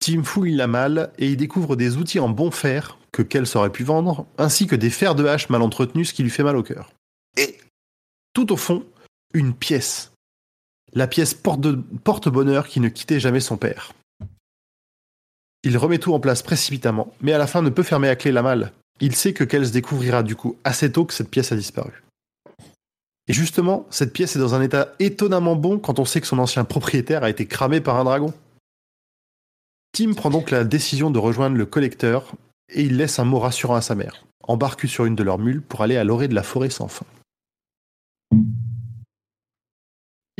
Tim 0.00 0.22
fouille 0.22 0.54
la 0.54 0.66
malle 0.66 1.12
et 1.18 1.32
y 1.32 1.36
découvre 1.36 1.76
des 1.76 1.96
outils 1.96 2.20
en 2.20 2.28
bon 2.28 2.50
fer 2.50 2.98
que 3.12 3.22
Kels 3.22 3.56
aurait 3.56 3.72
pu 3.72 3.82
vendre, 3.82 4.26
ainsi 4.38 4.66
que 4.66 4.76
des 4.76 4.90
fers 4.90 5.14
de 5.14 5.26
hache 5.26 5.48
mal 5.48 5.62
entretenus, 5.62 6.08
ce 6.08 6.14
qui 6.14 6.22
lui 6.22 6.30
fait 6.30 6.44
mal 6.44 6.56
au 6.56 6.62
cœur. 6.62 6.92
Et, 7.36 7.58
tout 8.32 8.52
au 8.52 8.56
fond, 8.56 8.84
une 9.34 9.54
pièce. 9.54 10.12
La 10.94 11.06
pièce 11.06 11.34
porte-bonheur 11.34 12.66
qui 12.66 12.80
ne 12.80 12.88
quittait 12.88 13.20
jamais 13.20 13.40
son 13.40 13.56
père. 13.56 13.92
Il 15.64 15.76
remet 15.76 15.98
tout 15.98 16.14
en 16.14 16.20
place 16.20 16.42
précipitamment, 16.42 17.12
mais 17.20 17.32
à 17.32 17.38
la 17.38 17.46
fin 17.46 17.62
ne 17.62 17.70
peut 17.70 17.82
fermer 17.82 18.08
à 18.08 18.16
clé 18.16 18.32
la 18.32 18.42
malle. 18.42 18.72
Il 19.00 19.14
sait 19.14 19.32
que 19.32 19.44
Kels 19.44 19.70
découvrira 19.70 20.22
du 20.22 20.34
coup 20.34 20.56
assez 20.64 20.90
tôt 20.90 21.04
que 21.04 21.14
cette 21.14 21.30
pièce 21.30 21.52
a 21.52 21.56
disparu. 21.56 22.02
Et 23.28 23.32
justement, 23.32 23.86
cette 23.90 24.12
pièce 24.12 24.36
est 24.36 24.40
dans 24.40 24.54
un 24.54 24.62
état 24.62 24.94
étonnamment 24.98 25.56
bon 25.56 25.78
quand 25.78 25.98
on 25.98 26.04
sait 26.04 26.20
que 26.20 26.26
son 26.26 26.38
ancien 26.38 26.64
propriétaire 26.64 27.22
a 27.22 27.30
été 27.30 27.46
cramé 27.46 27.80
par 27.80 27.96
un 27.96 28.04
dragon. 28.04 28.32
Tim 29.92 30.14
prend 30.14 30.30
donc 30.30 30.50
la 30.50 30.64
décision 30.64 31.10
de 31.10 31.18
rejoindre 31.18 31.56
le 31.56 31.66
collecteur 31.66 32.32
et 32.72 32.82
il 32.82 32.96
laisse 32.96 33.18
un 33.18 33.24
mot 33.24 33.38
rassurant 33.38 33.74
à 33.74 33.82
sa 33.82 33.94
mère, 33.94 34.24
embarque 34.42 34.88
sur 34.88 35.04
une 35.04 35.14
de 35.14 35.22
leurs 35.22 35.38
mules 35.38 35.62
pour 35.62 35.82
aller 35.82 35.96
à 35.96 36.04
l'orée 36.04 36.28
de 36.28 36.34
la 36.34 36.42
forêt 36.42 36.70
sans 36.70 36.88
fin. 36.88 37.06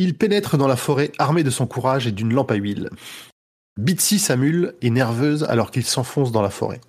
Il 0.01 0.16
pénètre 0.16 0.57
dans 0.57 0.68
la 0.68 0.76
forêt 0.76 1.12
armé 1.18 1.42
de 1.42 1.51
son 1.51 1.66
courage 1.66 2.07
et 2.07 2.12
d'une 2.12 2.32
lampe 2.32 2.53
à 2.53 2.55
huile. 2.55 2.88
Bitsy, 3.78 4.18
sa 4.18 4.36
mule, 4.36 4.74
est 4.80 4.90
nerveuse 4.90 5.44
alors 5.44 5.70
qu'il 5.70 5.84
s'enfonce 5.84 6.32
dans 6.32 6.40
la 6.40 6.51
forêt. 6.51 6.80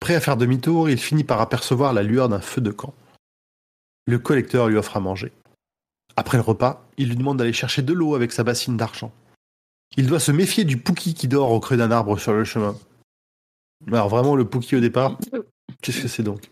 Prêt 0.00 0.16
à 0.16 0.20
faire 0.20 0.36
demi-tour, 0.36 0.90
il 0.90 0.98
finit 0.98 1.24
par 1.24 1.40
apercevoir 1.40 1.92
la 1.92 2.02
lueur 2.02 2.28
d'un 2.28 2.40
feu 2.40 2.60
de 2.60 2.70
camp. 2.72 2.94
Le 4.06 4.18
collecteur 4.18 4.68
lui 4.68 4.76
offre 4.76 4.96
à 4.96 5.00
manger. 5.00 5.32
Après 6.16 6.36
le 6.36 6.42
repas, 6.42 6.84
il 6.96 7.08
lui 7.08 7.16
demande 7.16 7.38
d'aller 7.38 7.52
chercher 7.52 7.82
de 7.82 7.92
l'eau 7.92 8.14
avec 8.16 8.32
sa 8.32 8.42
bassine 8.44 8.76
d'argent. 8.76 9.12
Il 9.96 10.06
doit 10.06 10.20
se 10.20 10.32
méfier 10.32 10.64
du 10.64 10.76
Pouki 10.78 11.14
qui 11.14 11.28
dort 11.28 11.52
au 11.52 11.60
creux 11.60 11.76
d'un 11.76 11.90
arbre 11.90 12.18
sur 12.18 12.32
le 12.32 12.44
chemin. 12.44 12.76
Alors 13.88 14.08
vraiment, 14.08 14.34
le 14.36 14.44
Pouki 14.48 14.74
au 14.76 14.80
départ, 14.80 15.16
qu'est-ce 15.80 16.02
que 16.02 16.08
c'est 16.08 16.22
donc? 16.24 16.50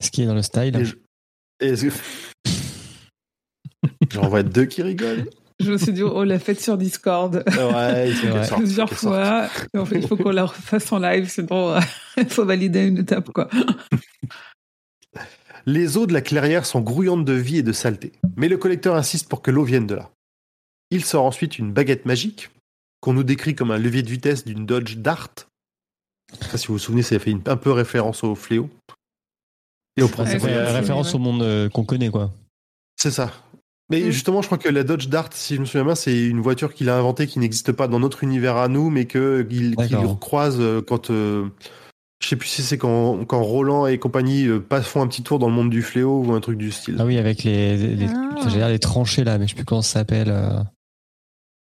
Ce 0.00 0.10
qui 0.10 0.22
est 0.22 0.26
dans 0.26 0.34
le 0.34 0.42
style. 0.42 0.76
Et 0.76 0.84
je- 0.84 0.96
et 1.60 1.66
est-ce 1.70 1.86
que- 1.86 2.50
J'en 4.10 4.28
vois 4.28 4.42
deux 4.42 4.64
qui 4.66 4.82
rigolent. 4.82 5.26
Je 5.60 5.72
me 5.72 5.76
suis 5.78 5.92
dit, 5.92 6.02
oh, 6.04 6.22
la 6.22 6.38
fête 6.38 6.60
sur 6.60 6.78
Discord. 6.78 7.42
Ouais, 7.48 8.12
sorte, 8.44 8.60
Plusieurs 8.60 8.90
fois. 8.92 9.48
En 9.76 9.84
fait, 9.84 9.98
il 9.98 10.06
faut 10.06 10.16
qu'on 10.16 10.30
la 10.30 10.46
refasse 10.46 10.92
en 10.92 11.00
live, 11.00 11.28
sinon 11.28 11.70
euh, 11.74 11.80
il 12.16 12.28
faut 12.28 12.44
valider 12.44 12.86
une 12.86 12.98
étape, 12.98 13.30
quoi. 13.30 13.48
Les 15.66 15.96
eaux 15.98 16.06
de 16.06 16.12
la 16.14 16.20
clairière 16.22 16.64
sont 16.64 16.80
grouillantes 16.80 17.24
de 17.24 17.32
vie 17.34 17.58
et 17.58 17.62
de 17.62 17.72
saleté, 17.72 18.12
mais 18.36 18.48
le 18.48 18.56
collecteur 18.56 18.94
insiste 18.94 19.28
pour 19.28 19.42
que 19.42 19.50
l'eau 19.50 19.64
vienne 19.64 19.86
de 19.86 19.96
là. 19.96 20.10
Il 20.90 21.04
sort 21.04 21.24
ensuite 21.24 21.58
une 21.58 21.72
baguette 21.72 22.06
magique, 22.06 22.50
qu'on 23.00 23.12
nous 23.12 23.24
décrit 23.24 23.54
comme 23.54 23.70
un 23.70 23.78
levier 23.78 24.02
de 24.02 24.08
vitesse 24.08 24.44
d'une 24.46 24.64
Dodge 24.64 24.96
Dart. 24.96 25.28
Je 26.32 26.44
sais 26.44 26.50
pas 26.52 26.56
si 26.56 26.68
vous 26.68 26.74
vous 26.74 26.78
souvenez, 26.78 27.02
ça 27.02 27.18
fait 27.18 27.32
une- 27.32 27.42
un 27.46 27.56
peu 27.56 27.72
référence 27.72 28.24
au 28.24 28.34
fléau. 28.34 28.70
Et 29.96 30.02
au 30.02 30.06
ça 30.06 30.12
principe. 30.14 30.42
Ouais, 30.44 30.72
référence 30.72 31.10
ouais. 31.10 31.16
au 31.16 31.18
monde 31.18 31.42
euh, 31.42 31.68
qu'on 31.68 31.84
connaît, 31.84 32.08
quoi. 32.10 32.32
C'est 32.96 33.10
ça. 33.10 33.30
Mais 33.90 34.00
Mm. 34.02 34.10
justement, 34.10 34.42
je 34.42 34.46
crois 34.48 34.58
que 34.58 34.68
la 34.68 34.84
Dodge 34.84 35.08
Dart, 35.08 35.30
si 35.32 35.54
je 35.56 35.60
me 35.60 35.64
souviens 35.66 35.84
bien, 35.84 35.94
c'est 35.94 36.26
une 36.26 36.40
voiture 36.40 36.74
qu'il 36.74 36.88
a 36.90 36.96
inventée 36.98 37.26
qui 37.26 37.38
n'existe 37.38 37.72
pas 37.72 37.88
dans 37.88 37.98
notre 38.00 38.22
univers 38.22 38.56
à 38.56 38.68
nous, 38.68 38.90
mais 38.90 39.06
que 39.06 39.42
qu'il 39.42 39.76
D'accord. 39.76 40.10
recroise 40.10 40.56
euh, 40.60 40.82
quand. 40.82 41.10
euh, 41.10 41.48
je 42.20 42.26
sais 42.28 42.36
plus 42.36 42.48
si 42.48 42.62
c'est 42.62 42.78
quand, 42.78 43.24
quand 43.26 43.40
Roland 43.42 43.86
et 43.86 43.96
compagnie 43.98 44.46
euh, 44.46 44.58
passent, 44.58 44.88
font 44.88 45.00
un 45.02 45.06
petit 45.06 45.22
tour 45.22 45.38
dans 45.38 45.48
le 45.48 45.54
monde 45.54 45.70
du 45.70 45.82
fléau 45.82 46.22
ou 46.24 46.32
un 46.32 46.40
truc 46.40 46.58
du 46.58 46.72
style. 46.72 46.96
Ah 46.98 47.06
oui, 47.06 47.16
avec 47.16 47.44
les, 47.44 47.76
les, 47.94 48.06
Ah. 48.08 48.68
les 48.68 48.78
tranchées 48.80 49.22
là, 49.24 49.38
mais 49.38 49.46
je 49.46 49.50
sais 49.50 49.54
plus 49.56 49.64
comment 49.64 49.82
ça 49.82 50.00
s'appelle. 50.00 50.28
euh, 50.30 50.58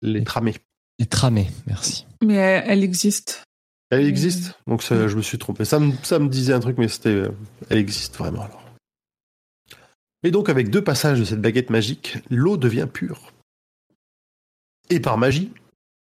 Les 0.01 0.23
tramés. 0.23 0.55
les 0.97 1.05
tramées, 1.05 1.49
merci. 1.67 2.05
Mais 2.25 2.33
elle, 2.35 2.63
elle 2.67 2.83
existe. 2.83 3.43
Elle 3.91 4.05
existe, 4.07 4.53
donc 4.67 4.83
ça, 4.83 5.07
je 5.07 5.15
me 5.15 5.21
suis 5.21 5.37
trompé. 5.37 5.65
Ça 5.65 5.79
me, 5.79 5.93
ça 6.03 6.19
me 6.19 6.27
disait 6.29 6.53
un 6.53 6.59
truc, 6.59 6.77
mais 6.77 6.87
c'était, 6.87 7.23
elle 7.69 7.77
existe 7.77 8.15
vraiment 8.17 8.41
alors. 8.43 8.58
Et 10.23 10.31
donc 10.31 10.49
avec 10.49 10.69
deux 10.69 10.83
passages 10.83 11.19
de 11.19 11.25
cette 11.25 11.41
baguette 11.41 11.69
magique, 11.69 12.17
l'eau 12.29 12.57
devient 12.57 12.87
pure. 12.91 13.31
Et 14.89 14.99
par 14.99 15.17
magie, 15.17 15.51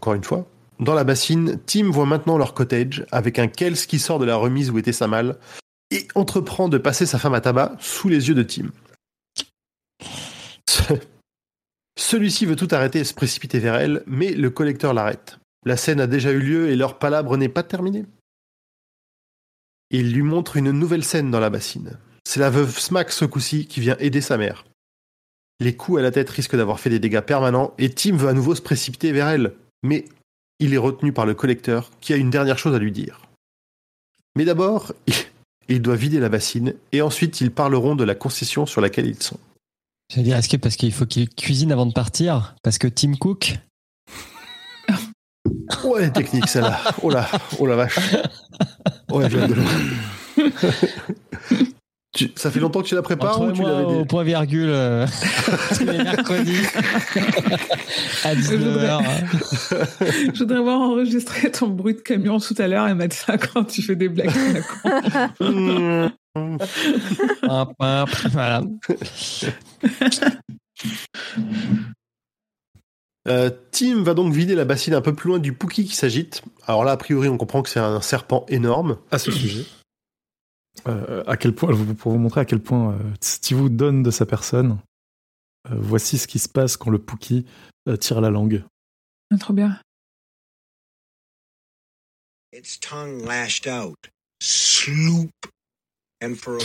encore 0.02 0.14
une 0.14 0.24
fois, 0.24 0.48
dans 0.80 0.94
la 0.94 1.04
bassine, 1.04 1.60
Tim 1.66 1.90
voit 1.90 2.06
maintenant 2.06 2.38
leur 2.38 2.54
cottage 2.54 3.06
avec 3.12 3.40
un 3.40 3.48
Kels 3.48 3.78
qui 3.78 4.00
sort 4.00 4.20
de 4.20 4.26
la 4.26 4.36
remise 4.36 4.70
où 4.70 4.78
était 4.78 4.92
sa 4.94 5.08
malle 5.08 5.38
et 5.92 6.08
entreprend 6.16 6.70
de 6.70 6.78
passer 6.78 7.06
sa 7.06 7.18
femme 7.20 7.34
à 7.34 7.42
tabac 7.42 7.78
sous 7.80 8.10
les 8.10 8.28
yeux 8.28 8.36
de 8.36 8.44
Tim. 8.44 8.72
Ce- 10.70 10.94
Celui-ci 11.98 12.46
veut 12.46 12.56
tout 12.56 12.68
arrêter 12.72 13.00
et 13.00 13.04
se 13.04 13.14
précipiter 13.14 13.60
vers 13.60 13.76
elle, 13.76 14.04
mais 14.08 14.32
le 14.32 14.50
collecteur 14.50 14.94
l'arrête. 14.94 15.40
La 15.66 15.78
scène 15.78 16.02
a 16.02 16.08
déjà 16.08 16.32
eu 16.32 16.40
lieu 16.40 16.70
et 16.70 16.76
leur 16.76 17.00
palabre 17.00 17.38
n'est 17.38 17.50
pas 17.50 17.64
terminée. 17.64 18.06
Il 19.92 20.12
lui 20.12 20.24
montre 20.24 20.58
une 20.58 20.72
nouvelle 20.72 21.04
scène 21.04 21.32
dans 21.32 21.40
la 21.40 21.50
bassine. 21.52 21.98
C'est 22.24 22.40
la 22.40 22.50
veuve 22.50 22.78
Smack 22.80 23.12
ce 23.12 23.26
coup-ci 23.26 23.68
qui 23.68 23.80
vient 23.80 23.98
aider 24.00 24.22
sa 24.22 24.38
mère. 24.38 24.66
Les 25.60 25.76
coups 25.76 26.00
à 26.00 26.02
la 26.02 26.12
tête 26.12 26.30
risquent 26.30 26.56
d'avoir 26.56 26.80
fait 26.80 26.90
des 26.90 27.00
dégâts 27.00 27.22
permanents 27.22 27.74
et 27.78 27.90
Tim 27.90 28.18
veut 28.18 28.30
à 28.30 28.34
nouveau 28.34 28.56
se 28.56 28.62
précipiter 28.62 29.12
vers 29.12 29.28
elle. 29.28 29.54
Mais 29.84 30.06
il 30.60 30.74
est 30.74 30.78
retenu 30.78 31.14
par 31.14 31.26
le 31.26 31.34
collecteur 31.34 31.90
qui 32.02 32.14
a 32.14 32.18
une 32.18 32.30
dernière 32.30 32.58
chose 32.58 32.76
à 32.76 32.80
lui 32.80 32.92
dire. 32.92 33.28
Mais 34.36 34.46
d'abord, 34.46 34.94
il, 35.68 35.82
doit 35.82 35.96
vider 35.96 36.20
la 36.20 36.30
bassine 36.30 36.74
et 36.92 37.02
ensuite 37.02 37.40
ils 37.42 37.52
parleront 37.52 37.96
de 37.96 38.04
la 38.04 38.16
concession 38.16 38.66
sur 38.66 38.82
laquelle 38.82 39.06
ils 39.06 39.22
sont. 39.22 39.40
J'allais 40.10 40.24
dire, 40.24 40.38
est-ce 40.38 40.50
que 40.50 40.58
parce 40.58 40.76
qu'il 40.76 40.92
faut 40.92 41.06
qu'il 41.06 41.30
cuisine 41.30 41.72
avant 41.72 41.86
de 41.86 41.94
partir 41.94 42.56
Parce 42.64 42.78
que 42.78 42.88
Tim 42.88 43.14
Cook? 43.16 43.58
Ouais, 45.84 46.12
technique 46.12 46.48
celle-là. 46.48 46.80
Oh 47.02 47.10
la, 47.10 47.30
oh 47.60 47.66
la 47.66 47.76
vache. 47.76 48.00
Ouais, 49.12 49.30
je 49.30 49.38
viens 49.38 49.48
de 49.48 49.54
l'eau. 49.54 49.64
Tu- 52.14 52.32
ça 52.36 52.52
fait 52.52 52.60
longtemps 52.60 52.84
que 52.84 52.88
tu 52.88 52.94
la 52.94 53.02
prépares 53.02 53.42
Entre 53.42 53.50
ou 53.50 53.52
tu 53.54 53.62
moi 53.62 53.72
l'avais 53.72 53.86
au 53.86 54.06
point 54.06 54.24
virgule 54.24 54.70
euh, 54.70 55.08
tous 55.78 55.84
les 55.84 55.98
mercredis 55.98 56.62
à 58.24 58.36
19h. 58.36 59.02
Je 60.34 60.40
voudrais 60.40 60.60
voir 60.62 60.80
enregistrer 60.80 61.50
ton 61.52 61.70
bruit 61.70 61.96
de 61.96 62.02
camion 62.02 62.40
tout 62.40 62.54
à 62.60 62.68
l'heure 62.68 62.88
et 62.88 62.94
mettre 62.94 63.16
ça 63.16 63.40
quand 63.40 63.64
tu 63.64 63.82
fais 63.82 63.96
des 63.96 64.10
blagues. 64.10 64.30
voilà. 68.32 68.62
Euh, 73.28 73.50
Tim 73.72 74.04
va 74.04 74.14
donc 74.14 74.34
vider 74.34 74.54
la 74.54 74.66
bassine 74.66 74.94
un 74.94 75.02
peu 75.02 75.14
plus 75.16 75.30
loin 75.30 75.40
du 75.40 75.54
Pookie 75.54 75.86
qui 75.86 75.96
s'agite. 75.96 76.42
Alors 76.68 76.84
là, 76.84 76.92
a 76.92 76.98
priori, 76.98 77.30
on 77.30 77.38
comprend 77.38 77.62
que 77.62 77.70
c'est 77.70 77.80
un 77.80 78.02
serpent 78.02 78.46
énorme. 78.50 78.98
à 79.12 79.18
ce 79.18 79.32
sujet. 79.32 79.66
Euh, 80.88 81.24
à 81.28 81.38
quel 81.38 81.54
point, 81.56 81.70
pour 81.96 82.12
vous 82.12 82.18
montrer 82.18 82.42
à 82.42 82.46
quel 82.46 82.60
point 82.62 82.94
euh, 82.94 82.98
Steve 83.22 83.58
vous 83.58 83.70
donne 83.70 84.04
de 84.04 84.12
sa 84.12 84.26
personne, 84.26 84.80
euh, 85.72 85.76
voici 85.78 86.18
ce 86.18 86.28
qui 86.28 86.40
se 86.40 86.50
passe 86.50 86.76
quand 86.78 86.90
le 86.90 87.00
Pookie 87.00 87.46
euh, 87.88 87.96
tire 87.96 88.20
la 88.22 88.30
langue. 88.30 88.64
Ah, 89.34 89.38
Trop 89.38 89.54
bien. 89.54 89.80
its 92.54 92.80
tongue 92.80 93.26
lashed 93.26 93.68
out. 93.68 93.96
Sloop. 94.42 95.32
And 96.22 96.36
for 96.36 96.58
a 96.58 96.60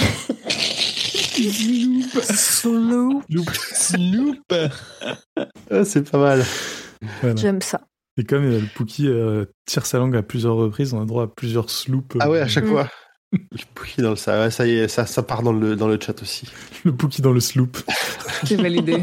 Sloop. 2.23 3.51
Snoop 3.55 4.43
Ah, 5.71 5.85
c'est 5.85 6.11
pas 6.11 6.19
mal. 6.19 6.45
Voilà. 7.21 7.37
J'aime 7.37 7.63
ça. 7.63 7.81
Et 8.17 8.25
comme 8.25 8.45
euh, 8.45 8.61
le 8.61 8.67
Pookie 8.75 9.09
euh, 9.09 9.47
tire 9.67 9.87
sa 9.87 9.99
langue 9.99 10.17
à 10.17 10.23
plusieurs 10.23 10.57
reprises, 10.57 10.93
on 10.93 11.01
a 11.03 11.07
droit 11.07 11.25
à 11.25 11.27
plusieurs 11.29 11.71
sloops. 11.71 12.17
euh, 12.17 12.19
Ah 12.21 12.31
ouais, 12.31 12.41
à 12.41 12.49
chaque 12.49 12.65
Mm. 12.65 12.69
fois. 12.71 12.91
Le 13.33 13.65
Pookie 13.75 14.01
dans 14.03 14.11
le 14.11 14.17
ça, 14.17 14.41
ouais, 14.41 14.51
ça 14.51 14.67
y 14.67 14.71
est, 14.73 14.89
ça, 14.89 15.05
ça 15.07 15.23
part 15.23 15.43
dans 15.43 15.53
le, 15.53 15.77
dans 15.77 15.87
le 15.89 15.99
chat 16.01 16.21
aussi. 16.23 16.51
Le 16.85 16.95
Pookie 16.95 17.21
dans 17.23 17.33
le 17.33 17.41
sloop. 17.41 17.77
C'est 18.45 18.57
validé. 18.57 19.03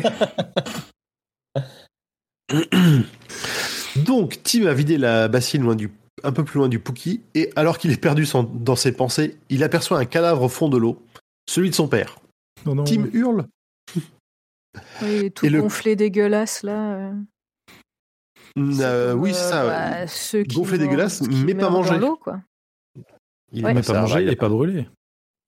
Donc, 4.06 4.40
Tim 4.44 4.66
a 4.66 4.74
vidé 4.74 4.98
la 4.98 5.28
bassine 5.28 5.64
loin 5.64 5.76
du, 5.76 5.92
un 6.24 6.32
peu 6.32 6.44
plus 6.44 6.58
loin 6.60 6.70
du 6.70 6.80
Pookie, 6.80 7.22
et 7.34 7.50
alors 7.56 7.78
qu'il 7.78 7.92
est 7.92 7.98
perdu 8.02 8.26
sans- 8.26 8.44
dans 8.44 8.76
ses 8.76 8.92
pensées, 8.92 9.38
il 9.50 9.64
aperçoit 9.64 9.98
un 10.00 10.06
cadavre 10.06 10.44
au 10.44 10.50
fond 10.50 10.70
de 10.70 10.78
l'eau, 10.78 11.02
celui 11.50 11.70
de 11.70 11.76
son 11.76 11.88
père. 11.88 12.18
Non, 12.66 12.76
non. 12.76 12.84
Tim 12.84 13.08
hurle. 13.14 13.46
Oui, 15.02 15.32
tout 15.32 15.46
Et 15.46 15.50
le- 15.50 15.62
gonflé 15.62 15.96
dégueulasse 15.96 16.62
là. 16.64 16.96
euh. 16.96 17.14
Euh, 18.58 19.14
oui, 19.14 19.34
c'est 19.34 19.40
ça. 19.50 19.66
bah, 19.66 20.06
ceux 20.08 20.44
qui 20.44 20.58
Gonflé 20.58 20.78
dégueulasse, 20.78 21.20
qui 21.20 21.46
mais 21.46 21.56
pas 21.56 21.70
mangé. 21.70 21.98
Quoi. 22.22 22.42
Il 23.56 23.66
Ouais. 23.66 23.74
mais 23.74 23.82
pas 23.82 24.02
mangé 24.02 24.22
il 24.24 24.30
a 24.30 24.32
et 24.34 24.36
pas 24.36 24.50
brûlé. 24.50 24.86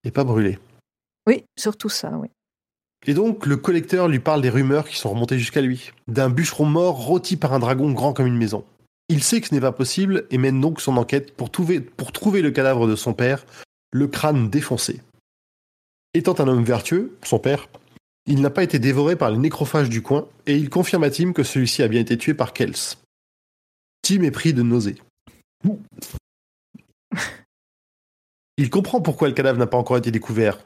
et 0.06 0.12
pas 0.12 0.24
brûlé. 0.24 0.58
Oui, 1.28 1.44
surtout 1.58 1.90
ça, 1.90 2.10
oui. 2.18 2.30
Et 3.06 3.14
donc, 3.14 3.46
le 3.46 3.58
collecteur 3.58 4.08
lui 4.08 4.20
parle 4.20 4.42
des 4.42 4.50
rumeurs 4.50 4.88
qui 4.88 4.96
sont 4.96 5.10
remontées 5.10 5.38
jusqu'à 5.38 5.62
lui, 5.62 5.92
d'un 6.08 6.30
bûcheron 6.30 6.66
mort 6.66 6.96
rôti 7.06 7.36
par 7.38 7.54
un 7.54 7.60
dragon 7.60 7.92
grand 7.92 8.14
comme 8.14 8.26
une 8.28 8.38
maison. 8.38 8.64
Il 9.10 9.22
sait 9.24 9.40
que 9.42 9.48
ce 9.48 9.54
n'est 9.54 9.62
pas 9.62 9.72
possible 9.74 10.26
et 10.32 10.38
mène 10.38 10.60
donc 10.62 10.82
son 10.82 10.98
enquête 10.98 11.36
pour 11.36 11.52
trouver, 11.52 11.80
pour 11.82 12.12
trouver 12.12 12.42
le 12.42 12.52
cadavre 12.52 12.88
de 12.88 12.96
son 12.96 13.14
père, 13.14 13.46
le 13.92 14.08
crâne 14.08 14.50
défoncé. 14.50 15.02
Étant 16.14 16.40
un 16.40 16.48
homme 16.48 16.64
vertueux, 16.64 17.18
son 17.24 17.40
père, 17.40 17.68
il 18.26 18.42
n'a 18.42 18.50
pas 18.50 18.64
été 18.64 18.80
dévoré 18.80 19.16
par 19.16 19.32
les 19.32 19.38
nécrophages 19.38 19.90
du 19.90 20.02
coin 20.02 20.28
et 20.46 20.56
il 20.56 20.70
confirme 20.70 21.04
à 21.04 21.10
Tim 21.12 21.34
que 21.34 21.44
celui-ci 21.44 21.84
a 21.84 21.88
bien 21.88 22.02
été 22.02 22.18
tué 22.18 22.34
par 22.34 22.54
Kels. 22.54 22.96
Tim 24.02 24.24
est 24.24 24.32
pris 24.32 24.54
de 24.54 24.64
nausées. 24.64 24.98
Il 28.58 28.70
comprend 28.70 29.02
pourquoi 29.02 29.28
le 29.28 29.34
cadavre 29.34 29.60
n'a 29.60 29.68
pas 29.68 29.78
encore 29.78 29.98
été 29.98 30.12
découvert. 30.12 30.60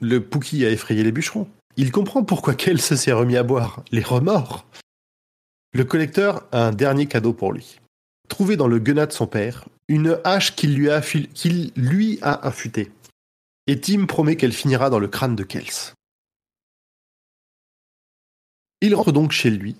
Le 0.00 0.22
Pookie 0.22 0.64
a 0.64 0.70
effrayé 0.70 1.02
les 1.02 1.12
bûcherons. 1.12 1.48
Il 1.76 1.92
comprend 1.92 2.22
pourquoi 2.22 2.54
Kels 2.54 2.80
s'est 2.80 3.12
remis 3.12 3.36
à 3.36 3.42
boire. 3.42 3.82
Les 3.90 4.02
remords. 4.02 4.66
Le 5.72 5.84
collecteur 5.84 6.46
a 6.52 6.66
un 6.66 6.72
dernier 6.72 7.06
cadeau 7.06 7.32
pour 7.32 7.52
lui. 7.52 7.80
Trouvé 8.28 8.56
dans 8.56 8.68
le 8.68 8.78
guenat 8.78 9.06
de 9.06 9.12
son 9.12 9.26
père, 9.26 9.66
une 9.88 10.20
hache 10.24 10.54
qu'il 10.54 10.74
lui 10.74 10.90
a, 10.90 12.34
affûtée. 12.34 12.92
Et 13.66 13.80
Tim 13.80 14.06
promet 14.06 14.36
qu'elle 14.36 14.52
finira 14.52 14.90
dans 14.90 14.98
le 14.98 15.08
crâne 15.08 15.36
de 15.36 15.44
Kels. 15.44 15.94
Il 18.80 18.94
rentre 18.94 19.12
donc 19.12 19.32
chez 19.32 19.50
lui. 19.50 19.76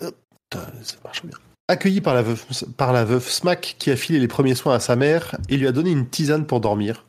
Hop, 0.00 0.16
ça 0.52 0.96
marche 1.02 1.24
bien. 1.24 1.38
Accueilli 1.70 2.00
par 2.00 2.14
la, 2.14 2.22
veuve, 2.22 2.44
par 2.76 2.92
la 2.92 3.04
veuve 3.04 3.28
Smack 3.28 3.76
qui 3.78 3.92
a 3.92 3.96
filé 3.96 4.18
les 4.18 4.26
premiers 4.26 4.56
soins 4.56 4.74
à 4.74 4.80
sa 4.80 4.96
mère 4.96 5.36
et 5.48 5.56
lui 5.56 5.68
a 5.68 5.72
donné 5.72 5.90
une 5.92 6.08
tisane 6.08 6.44
pour 6.44 6.60
dormir. 6.60 7.06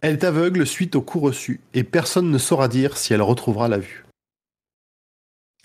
Elle 0.00 0.14
est 0.14 0.24
aveugle 0.24 0.66
suite 0.66 0.96
au 0.96 1.02
coup 1.02 1.20
reçu 1.20 1.60
et 1.74 1.84
personne 1.84 2.30
ne 2.30 2.38
saura 2.38 2.68
dire 2.68 2.96
si 2.96 3.12
elle 3.12 3.20
retrouvera 3.20 3.68
la 3.68 3.76
vue. 3.78 4.06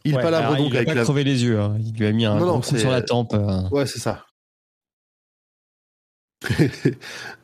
Il 0.03 0.15
Ouais, 0.15 0.21
palabre 0.21 0.57
donc 0.57 0.65
il 0.67 0.69
lui 0.71 0.77
a 0.77 0.79
avec 0.81 0.89
pas 0.89 0.95
la 0.95 1.03
crevé 1.03 1.23
les 1.23 1.45
yeux. 1.45 1.61
hein. 1.61 1.77
Il 1.79 1.93
lui 1.97 2.05
a 2.07 2.11
mis 2.11 2.25
un 2.25 2.35
Non, 2.39 2.57
coup 2.59 2.67
c'est- 2.67 2.79
sur 2.79 2.91
la 2.91 3.01
tempe. 3.01 3.33
euh. 3.35 3.69
Ouais, 3.69 3.85
c'est 3.85 3.99
ça. 3.99 4.25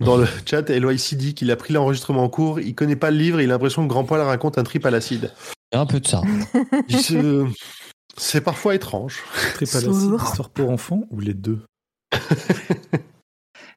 Dans 0.01 0.17
le 0.17 0.26
chat, 0.45 0.69
Eloïc 0.69 1.15
dit 1.15 1.34
qu'il 1.36 1.51
a 1.51 1.55
pris 1.55 1.73
l'enregistrement 1.73 2.23
en 2.23 2.30
cours, 2.30 2.59
il 2.59 2.76
connaît 2.76 2.95
pas 2.97 3.11
le 3.11 3.17
livre 3.17 3.39
et 3.39 3.43
il 3.43 3.49
a 3.49 3.53
l'impression 3.53 3.84
que 3.84 3.89
Grand 3.89 4.03
Poil 4.03 4.21
raconte 4.21 4.57
un 4.57 4.63
trip 4.63 4.86
à 4.86 4.91
l'acide. 4.91 5.32
Il 5.71 5.76
y 5.76 5.78
a 5.78 5.82
un 5.82 5.86
peu 5.86 5.99
de 5.99 6.07
ça. 6.07 6.21
Il 6.89 6.99
se- 7.01 7.45
C'est 8.18 8.41
parfois 8.41 8.76
étrange. 8.76 9.24
Trépalacide, 9.55 9.93
Sourd. 9.93 10.24
histoire 10.24 10.49
pour 10.49 10.70
enfants 10.70 11.03
ou 11.11 11.20
les 11.20 11.34
deux? 11.34 11.59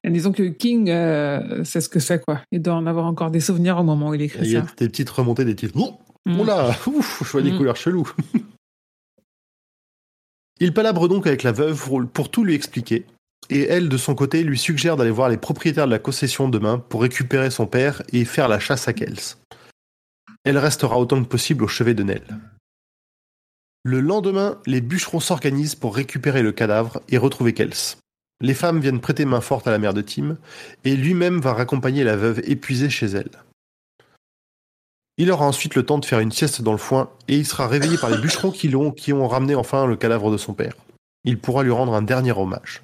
Disons 0.05 0.33
que 0.33 0.45
King 0.45 0.91
euh, 0.91 1.65
sait 1.65 1.81
ce 1.81 1.89
que 1.89 1.99
c'est, 2.01 2.25
quoi. 2.25 2.41
Il 2.53 2.63
doit 2.63 2.75
en 2.75 2.87
avoir 2.87 3.05
encore 3.07 3.31
des 3.31 3.41
souvenirs 3.41 3.79
au 3.79 3.83
moment 3.83 4.11
où 4.11 4.15
il 4.15 4.21
Il 4.23 4.25
écrit 4.25 4.49
y 4.49 4.57
a 4.57 4.63
ça. 4.65 4.73
des 4.79 4.89
petites 4.89 5.11
remontées, 5.11 5.45
des 5.45 5.55
petites. 5.55 5.73
Oh, 5.77 5.99
Mm. 6.27 6.41
oh 6.41 6.45
là, 6.45 6.77
ouf, 6.87 7.23
je 7.25 7.31
vois 7.31 7.43
des 7.43 7.53
Mm. 7.53 7.57
couleurs 7.57 7.77
cheloues. 7.77 8.11
il 10.61 10.75
palabre 10.75 11.09
donc 11.09 11.27
avec 11.27 11.43
la 11.43 11.53
veuve 11.53 11.81
pour, 11.83 12.07
pour 12.07 12.31
tout 12.31 12.45
lui 12.45 12.55
expliquer. 12.55 13.07
Et 13.51 13.63
elle, 13.63 13.89
de 13.89 13.97
son 13.97 14.15
côté, 14.15 14.43
lui 14.43 14.59
suggère 14.59 14.97
d'aller 14.97 15.11
voir 15.11 15.29
les 15.31 15.37
propriétaires 15.39 15.87
de 15.87 15.91
la 15.93 15.99
concession 15.99 16.49
demain 16.49 16.79
pour 16.79 17.03
récupérer 17.03 17.51
son 17.51 17.67
père 17.67 18.03
et 18.13 18.25
faire 18.25 18.49
la 18.49 18.59
chasse 18.61 18.89
à 18.89 18.93
Kels. 18.93 19.17
Elle 20.45 20.59
restera 20.59 20.99
autant 20.99 21.23
que 21.23 21.29
possible 21.29 21.65
au 21.65 21.69
chevet 21.69 21.95
de 21.95 22.03
Nell. 22.03 22.25
Le 23.85 24.01
lendemain, 24.01 24.61
les 24.67 24.81
bûcherons 24.81 25.21
s'organisent 25.21 25.75
pour 25.75 25.95
récupérer 25.95 26.43
le 26.43 26.53
cadavre 26.53 27.01
et 27.09 27.19
retrouver 27.19 27.55
Kels. 27.55 27.97
Les 28.41 28.55
femmes 28.55 28.81
viennent 28.81 29.01
prêter 29.01 29.25
main 29.25 29.41
forte 29.41 29.67
à 29.67 29.71
la 29.71 29.79
mère 29.79 29.95
de 29.95 30.03
Tim, 30.03 30.37
et 30.85 30.97
lui-même 30.97 31.41
va 31.41 31.55
raccompagner 31.55 32.05
la 32.05 32.17
veuve 32.17 32.41
épuisée 32.45 32.91
chez 32.91 33.07
elle. 33.07 33.31
Il 35.17 35.33
aura 35.33 35.47
ensuite 35.47 35.75
le 35.75 35.85
temps 35.85 35.99
de 35.99 36.05
faire 36.05 36.21
une 36.21 36.31
sieste 36.31 36.63
dans 36.63 36.73
le 36.73 36.79
foin, 36.79 37.11
et 37.27 37.37
il 37.37 37.47
sera 37.47 37.67
réveillé 37.67 37.99
par 37.99 38.11
les 38.11 38.19
bûcherons 38.19 38.53
qui, 38.53 38.69
l'ont- 38.69 38.93
qui 38.93 39.13
ont 39.13 39.27
ramené 39.27 39.57
enfin 39.57 39.87
le 39.87 39.97
cadavre 39.97 40.31
de 40.31 40.37
son 40.37 40.55
père. 40.55 40.77
Il 41.25 41.39
pourra 41.39 41.65
lui 41.65 41.73
rendre 41.73 41.95
un 41.95 42.03
dernier 42.03 42.33
hommage. 42.33 42.83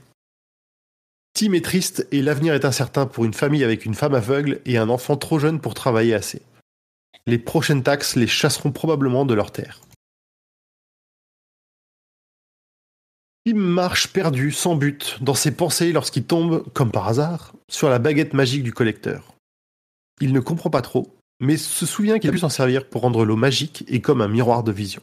Tim 1.34 1.52
est 1.52 1.64
triste 1.64 2.06
et 2.10 2.22
l'avenir 2.22 2.54
est 2.54 2.64
incertain 2.64 3.06
pour 3.06 3.24
une 3.24 3.34
famille 3.34 3.64
avec 3.64 3.84
une 3.84 3.94
femme 3.94 4.14
aveugle 4.14 4.60
et 4.66 4.78
un 4.78 4.88
enfant 4.88 5.16
trop 5.16 5.38
jeune 5.38 5.60
pour 5.60 5.74
travailler 5.74 6.14
assez. 6.14 6.42
Les 7.26 7.38
prochaines 7.38 7.82
taxes 7.82 8.16
les 8.16 8.26
chasseront 8.26 8.72
probablement 8.72 9.24
de 9.24 9.34
leur 9.34 9.50
terre. 9.52 9.80
Tim 13.46 13.56
marche 13.56 14.08
perdu, 14.08 14.52
sans 14.52 14.74
but, 14.74 15.18
dans 15.20 15.34
ses 15.34 15.50
pensées 15.50 15.92
lorsqu'il 15.92 16.24
tombe, 16.24 16.64
comme 16.72 16.90
par 16.90 17.08
hasard, 17.08 17.52
sur 17.70 17.90
la 17.90 17.98
baguette 17.98 18.32
magique 18.32 18.62
du 18.62 18.72
collecteur. 18.72 19.34
Il 20.22 20.32
ne 20.32 20.40
comprend 20.40 20.70
pas 20.70 20.80
trop, 20.80 21.14
mais 21.40 21.58
se 21.58 21.84
souvient 21.84 22.18
qu'il 22.18 22.30
a 22.30 22.32
pu 22.32 22.38
s'en 22.38 22.48
servir 22.48 22.88
pour 22.88 23.02
rendre 23.02 23.26
l'eau 23.26 23.36
magique 23.36 23.84
et 23.86 24.00
comme 24.00 24.22
un 24.22 24.28
miroir 24.28 24.62
de 24.62 24.72
vision. 24.72 25.02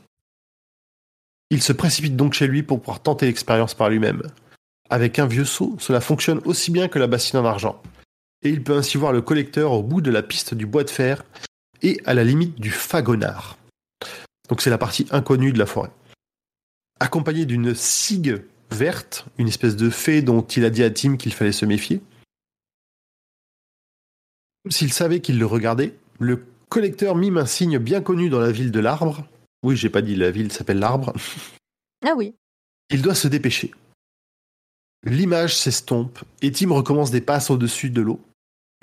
Il 1.52 1.62
se 1.62 1.74
précipite 1.74 2.16
donc 2.16 2.34
chez 2.34 2.48
lui 2.48 2.64
pour 2.64 2.80
pouvoir 2.80 3.02
tenter 3.02 3.28
l'expérience 3.28 3.76
par 3.76 3.90
lui-même. 3.90 4.24
Avec 4.90 5.20
un 5.20 5.28
vieux 5.28 5.46
seau, 5.46 5.76
cela 5.80 6.02
fonctionne 6.02 6.42
aussi 6.46 6.72
bien 6.72 6.88
que 6.88 6.98
la 6.98 7.08
bassine 7.08 7.40
en 7.40 7.46
argent. 7.46 7.82
Et 8.42 8.50
il 8.50 8.64
peut 8.64 8.76
ainsi 8.76 8.98
voir 8.98 9.14
le 9.14 9.22
collecteur 9.22 9.72
au 9.72 9.84
bout 9.84 10.02
de 10.02 10.10
la 10.10 10.24
piste 10.24 10.56
du 10.56 10.66
bois 10.66 10.84
de 10.84 10.90
fer 10.90 11.24
et 11.84 12.02
à 12.06 12.16
la 12.16 12.24
limite 12.24 12.60
du 12.60 12.72
fagonard. 12.72 13.58
Donc 14.50 14.62
c'est 14.62 14.72
la 14.72 14.80
partie 14.80 15.06
inconnue 15.12 15.54
de 15.54 15.60
la 15.60 15.68
forêt. 15.68 15.92
Accompagné 17.02 17.48
d'une 17.48 17.74
cigue 17.74 18.44
verte, 18.70 19.26
une 19.40 19.48
espèce 19.48 19.76
de 19.76 19.90
fée 19.90 20.22
dont 20.22 20.44
il 20.44 20.64
a 20.64 20.70
dit 20.70 20.84
à 20.84 20.92
Tim 20.92 21.18
qu'il 21.18 21.34
fallait 21.34 21.52
se 21.52 21.66
méfier. 21.66 22.00
S'il 24.70 24.94
savait 24.94 25.20
qu'il 25.20 25.40
le 25.40 25.48
regardait, 25.48 25.98
le 26.20 26.46
collecteur 26.70 27.16
mime 27.16 27.40
un 27.40 27.48
signe 27.48 27.80
bien 27.80 28.02
connu 28.02 28.30
dans 28.30 28.40
la 28.40 28.52
ville 28.52 28.70
de 28.70 28.80
l'arbre. 28.80 29.26
Oui, 29.64 29.76
j'ai 29.76 29.90
pas 29.90 30.04
dit 30.04 30.16
la 30.16 30.30
ville 30.30 30.52
s'appelle 30.52 30.78
l'arbre. 30.78 31.12
Ah 32.06 32.14
oui. 32.16 32.36
Il 32.92 33.02
doit 33.02 33.16
se 33.16 33.28
dépêcher. 33.28 33.72
L'image 35.04 35.58
s'estompe 35.58 36.20
et 36.44 36.52
Tim 36.52 36.72
recommence 36.72 37.10
des 37.10 37.22
passes 37.22 37.50
au-dessus 37.50 37.90
de 37.90 38.02
l'eau. 38.02 38.20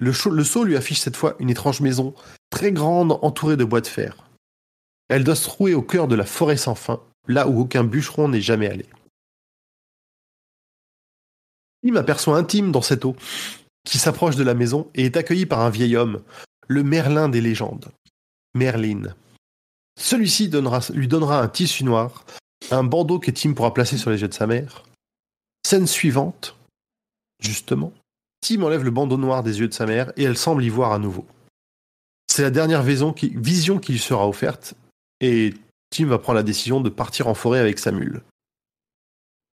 Le, 0.01 0.13
le 0.31 0.45
seau 0.45 0.65
lui 0.65 0.77
affiche 0.77 1.01
cette 1.01 1.17
fois 1.17 1.37
une 1.39 1.51
étrange 1.51 1.81
maison, 1.81 2.15
très 2.51 2.73
grande, 2.73 3.19
entourée 3.23 3.57
de 3.57 3.65
bois 3.65 3.81
de 3.81 3.87
fer. 3.87 4.29
Elle 5.09 5.25
doit 5.25 5.37
se 5.37 5.45
trouver 5.45 5.75
au 5.75 5.83
cœur 5.83 6.09
de 6.09 6.15
la 6.15 6.27
forêt 6.27 6.57
sans 6.57 6.77
fin, 6.77 7.01
là 7.29 7.47
où 7.47 7.61
aucun 7.61 7.85
bûcheron 7.85 8.29
n'est 8.29 8.41
jamais 8.41 8.69
allé. 8.69 8.87
Tim 11.85 11.95
aperçoit 11.95 12.37
un 12.37 12.45
Tim 12.45 12.71
dans 12.71 12.83
cette 12.83 13.05
eau, 13.05 13.15
qui 13.85 13.99
s'approche 13.99 14.37
de 14.37 14.43
la 14.43 14.55
maison 14.55 14.91
et 14.95 15.05
est 15.05 15.17
accueilli 15.17 15.47
par 15.47 15.61
un 15.61 15.71
vieil 15.71 15.97
homme, 15.97 16.23
le 16.67 16.83
Merlin 16.83 17.29
des 17.29 17.41
légendes. 17.41 17.89
Merlin. 18.55 19.15
Celui-ci 19.99 20.51
lui 20.95 21.09
donnera 21.09 21.41
un 21.41 21.49
tissu 21.49 21.85
noir, 21.85 22.25
un 22.71 22.85
bandeau 22.85 23.19
que 23.19 23.31
Tim 23.31 23.55
pourra 23.55 23.73
placer 23.73 23.97
sur 23.97 24.11
les 24.11 24.21
yeux 24.21 24.29
de 24.29 24.35
sa 24.35 24.47
mère. 24.47 24.85
Scène 25.67 25.87
suivante, 25.87 26.57
justement. 27.41 27.93
Tim 28.41 28.63
enlève 28.63 28.85
le 28.85 28.91
bandeau 28.91 29.17
noir 29.17 29.43
des 29.43 29.61
yeux 29.61 29.69
de 29.69 29.75
sa 29.75 29.87
mère 29.87 30.13
et 30.17 30.25
elle 30.25 30.37
semble 30.37 30.65
y 30.65 30.69
voir 30.69 30.93
à 30.93 30.99
nouveau. 30.99 31.27
C'est 32.27 32.43
la 32.43 32.51
dernière 32.51 32.83
vision 32.83 33.13
qui 33.13 33.31
lui 33.93 33.99
sera 33.99 34.29
offerte 34.29 34.75
et 35.21 35.55
Tim 35.91 36.07
va 36.07 36.19
prendre 36.19 36.37
la 36.37 36.43
décision 36.43 36.81
de 36.81 36.89
partir 36.89 37.29
en 37.29 37.35
forêt 37.35 37.59
avec 37.59 37.79
sa 37.79 37.93
mule. 37.93 38.23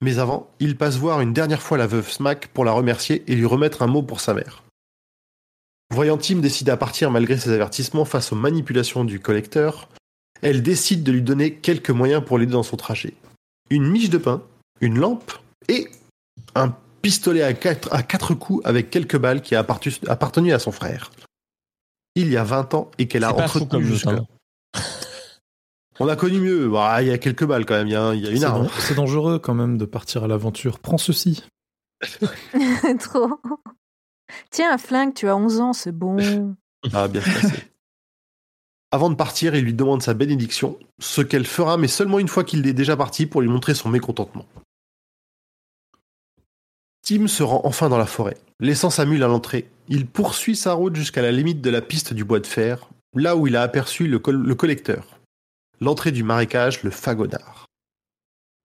Mais 0.01 0.19
avant, 0.19 0.49
il 0.59 0.75
passe 0.75 0.97
voir 0.97 1.21
une 1.21 1.33
dernière 1.33 1.61
fois 1.61 1.77
la 1.77 1.87
veuve 1.87 2.11
Smack 2.11 2.47
pour 2.47 2.65
la 2.65 2.73
remercier 2.73 3.23
et 3.27 3.35
lui 3.35 3.45
remettre 3.45 3.81
un 3.81 3.87
mot 3.87 4.03
pour 4.03 4.19
sa 4.19 4.33
mère. 4.33 4.63
Voyant 5.91 6.17
Tim 6.17 6.39
décider 6.39 6.71
à 6.71 6.77
partir 6.77 7.11
malgré 7.11 7.37
ses 7.37 7.51
avertissements 7.51 8.03
face 8.03 8.33
aux 8.33 8.35
manipulations 8.35 9.05
du 9.05 9.19
collecteur, 9.19 9.87
elle 10.41 10.61
décide 10.61 11.03
de 11.03 11.11
lui 11.11 11.21
donner 11.21 11.53
quelques 11.53 11.91
moyens 11.91 12.23
pour 12.25 12.37
l'aider 12.37 12.51
dans 12.51 12.63
son 12.63 12.75
trajet. 12.75 13.13
Une 13.69 13.87
miche 13.87 14.09
de 14.09 14.17
pain, 14.17 14.41
une 14.81 14.99
lampe 14.99 15.31
et 15.69 15.87
un 16.55 16.75
pistolet 17.01 17.43
à 17.43 17.53
quatre, 17.53 17.93
à 17.93 18.03
quatre 18.03 18.33
coups 18.33 18.65
avec 18.65 18.89
quelques 18.89 19.17
balles 19.17 19.41
qui 19.41 19.55
a 19.55 19.59
appartenu 19.59 20.51
à 20.51 20.59
son 20.59 20.71
frère. 20.71 21.11
Il 22.15 22.29
y 22.29 22.37
a 22.37 22.43
20 22.43 22.73
ans 22.73 22.91
et 22.97 23.07
qu'elle 23.07 23.23
a 23.23 23.33
entretenu 23.33 23.85
jusque-là. 23.85 24.23
On 25.99 26.07
a 26.07 26.15
connu 26.15 26.39
mieux. 26.39 26.69
Bah, 26.69 27.01
il 27.01 27.07
y 27.07 27.11
a 27.11 27.17
quelques 27.17 27.45
balles 27.45 27.65
quand 27.65 27.75
même. 27.75 27.87
Il 27.87 27.93
y 27.93 27.95
a, 27.95 28.13
il 28.13 28.21
y 28.21 28.27
a 28.27 28.31
une 28.31 28.43
arme. 28.43 28.67
C'est 28.79 28.95
dangereux 28.95 29.39
quand 29.39 29.53
même 29.53 29.77
de 29.77 29.85
partir 29.85 30.23
à 30.23 30.27
l'aventure. 30.27 30.79
Prends 30.79 30.97
ceci. 30.97 31.43
Trop. 32.99 33.39
Tiens, 34.49 34.73
un 34.73 34.77
flingue, 34.77 35.13
tu 35.13 35.27
as 35.29 35.35
11 35.35 35.59
ans, 35.59 35.73
c'est 35.73 35.91
bon. 35.91 36.17
Ah, 36.93 37.07
bien 37.07 37.21
se 37.21 37.29
passer. 37.29 37.63
Avant 38.91 39.09
de 39.09 39.15
partir, 39.15 39.55
il 39.55 39.63
lui 39.63 39.73
demande 39.73 40.03
sa 40.03 40.13
bénédiction, 40.13 40.77
ce 40.99 41.21
qu'elle 41.21 41.45
fera, 41.45 41.77
mais 41.77 41.87
seulement 41.87 42.19
une 42.19 42.27
fois 42.27 42.43
qu'il 42.43 42.67
est 42.67 42.73
déjà 42.73 42.97
parti 42.97 43.25
pour 43.25 43.41
lui 43.41 43.47
montrer 43.47 43.73
son 43.73 43.87
mécontentement. 43.89 44.45
Tim 47.05 47.27
se 47.27 47.41
rend 47.41 47.61
enfin 47.63 47.87
dans 47.89 47.97
la 47.97 48.05
forêt. 48.05 48.37
Laissant 48.59 48.89
sa 48.89 49.05
mule 49.05 49.23
à 49.23 49.27
l'entrée, 49.27 49.69
il 49.87 50.05
poursuit 50.07 50.55
sa 50.55 50.73
route 50.73 50.95
jusqu'à 50.95 51.21
la 51.21 51.31
limite 51.31 51.61
de 51.61 51.69
la 51.69 51.81
piste 51.81 52.13
du 52.13 52.23
bois 52.25 52.39
de 52.39 52.47
fer, 52.47 52.89
là 53.15 53.35
où 53.35 53.47
il 53.47 53.55
a 53.55 53.61
aperçu 53.61 54.07
le, 54.07 54.19
col- 54.19 54.43
le 54.45 54.55
collecteur. 54.55 55.19
L'entrée 55.83 56.13
du 56.13 56.23
marécage, 56.23 56.81
le 56.83 56.91
fagonard. 56.91 57.65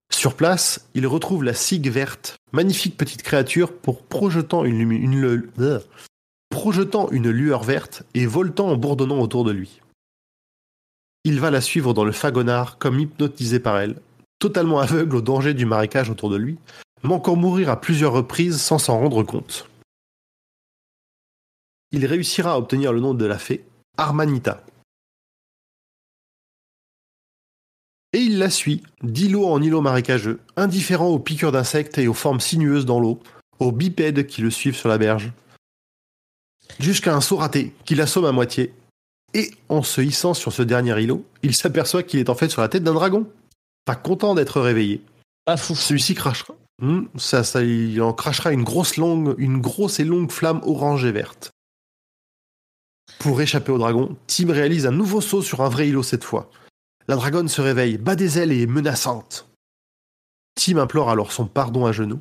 Sur 0.08 0.36
place, 0.36 0.88
il 0.94 1.04
retrouve 1.04 1.42
la 1.42 1.52
cigue 1.52 1.90
verte, 1.90 2.36
magnifique 2.52 2.96
petite 2.96 3.24
créature 3.24 3.76
pour 3.76 3.96
euh, 3.96 4.04
projetant 4.08 4.64
une 4.64 4.84
lueur 7.30 7.64
verte 7.64 8.04
et 8.14 8.24
voltant 8.24 8.68
en 8.68 8.76
bourdonnant 8.76 9.18
autour 9.18 9.42
de 9.42 9.50
lui. 9.50 9.80
Il 11.24 11.40
va 11.40 11.50
la 11.50 11.60
suivre 11.60 11.92
dans 11.92 12.04
le 12.04 12.12
fagonard 12.12 12.78
comme 12.78 13.00
hypnotisé 13.00 13.58
par 13.58 13.78
elle, 13.78 14.00
totalement 14.38 14.78
aveugle 14.78 15.16
au 15.16 15.20
danger 15.20 15.54
du 15.54 15.66
marécage 15.66 16.10
autour 16.10 16.30
de 16.30 16.36
lui, 16.36 16.56
manquant 17.02 17.34
mourir 17.34 17.68
à 17.68 17.80
plusieurs 17.80 18.12
reprises 18.12 18.60
sans 18.60 18.78
s'en 18.78 18.96
rendre 18.96 19.24
compte. 19.24 19.68
Il 21.90 22.06
réussira 22.06 22.52
à 22.52 22.58
obtenir 22.58 22.92
le 22.92 23.00
nom 23.00 23.12
de 23.12 23.24
la 23.24 23.38
fée, 23.38 23.64
Armanita. 23.96 24.62
Et 28.12 28.20
il 28.20 28.38
la 28.38 28.48
suit, 28.48 28.82
d'îlot 29.02 29.46
en 29.46 29.60
îlot 29.60 29.82
marécageux, 29.82 30.40
indifférent 30.56 31.08
aux 31.08 31.18
piqûres 31.18 31.52
d'insectes 31.52 31.98
et 31.98 32.08
aux 32.08 32.14
formes 32.14 32.40
sinueuses 32.40 32.86
dans 32.86 33.00
l'eau, 33.00 33.20
aux 33.58 33.72
bipèdes 33.72 34.26
qui 34.26 34.40
le 34.40 34.50
suivent 34.50 34.76
sur 34.76 34.88
la 34.88 34.98
berge, 34.98 35.32
jusqu'à 36.78 37.14
un 37.14 37.20
saut 37.20 37.36
raté 37.36 37.74
qui 37.84 37.94
l'assomme 37.94 38.24
à 38.24 38.32
moitié. 38.32 38.72
Et 39.34 39.50
en 39.68 39.82
se 39.82 40.00
hissant 40.00 40.32
sur 40.32 40.52
ce 40.52 40.62
dernier 40.62 40.98
îlot, 41.02 41.24
il 41.42 41.54
s'aperçoit 41.54 42.02
qu'il 42.02 42.18
est 42.20 42.30
en 42.30 42.34
fait 42.34 42.48
sur 42.48 42.62
la 42.62 42.68
tête 42.68 42.82
d'un 42.82 42.94
dragon. 42.94 43.26
Pas 43.84 43.96
content 43.96 44.34
d'être 44.34 44.60
réveillé. 44.60 45.02
Pas 45.44 45.58
fou. 45.58 45.74
Celui-ci 45.74 46.14
crachera. 46.14 46.54
Hmm, 46.80 47.06
ça, 47.16 47.44
ça, 47.44 47.62
il 47.62 48.00
en 48.00 48.12
crachera 48.12 48.52
une 48.52 48.64
grosse 48.64 48.96
longue, 48.96 49.34
une 49.36 49.60
grosse 49.60 50.00
et 50.00 50.04
longue 50.04 50.30
flamme 50.30 50.60
orange 50.64 51.04
et 51.04 51.12
verte. 51.12 51.50
Pour 53.18 53.40
échapper 53.40 53.72
au 53.72 53.78
dragon, 53.78 54.16
Tim 54.26 54.52
réalise 54.52 54.86
un 54.86 54.92
nouveau 54.92 55.20
saut 55.20 55.42
sur 55.42 55.60
un 55.60 55.68
vrai 55.68 55.88
îlot 55.88 56.02
cette 56.02 56.24
fois. 56.24 56.50
La 57.08 57.16
dragonne 57.16 57.48
se 57.48 57.62
réveille, 57.62 57.96
bat 57.96 58.16
des 58.16 58.38
ailes 58.38 58.52
et 58.52 58.62
est 58.62 58.66
menaçante. 58.66 59.48
Tim 60.54 60.76
implore 60.76 61.08
alors 61.08 61.32
son 61.32 61.46
pardon 61.46 61.86
à 61.86 61.92
genoux. 61.92 62.20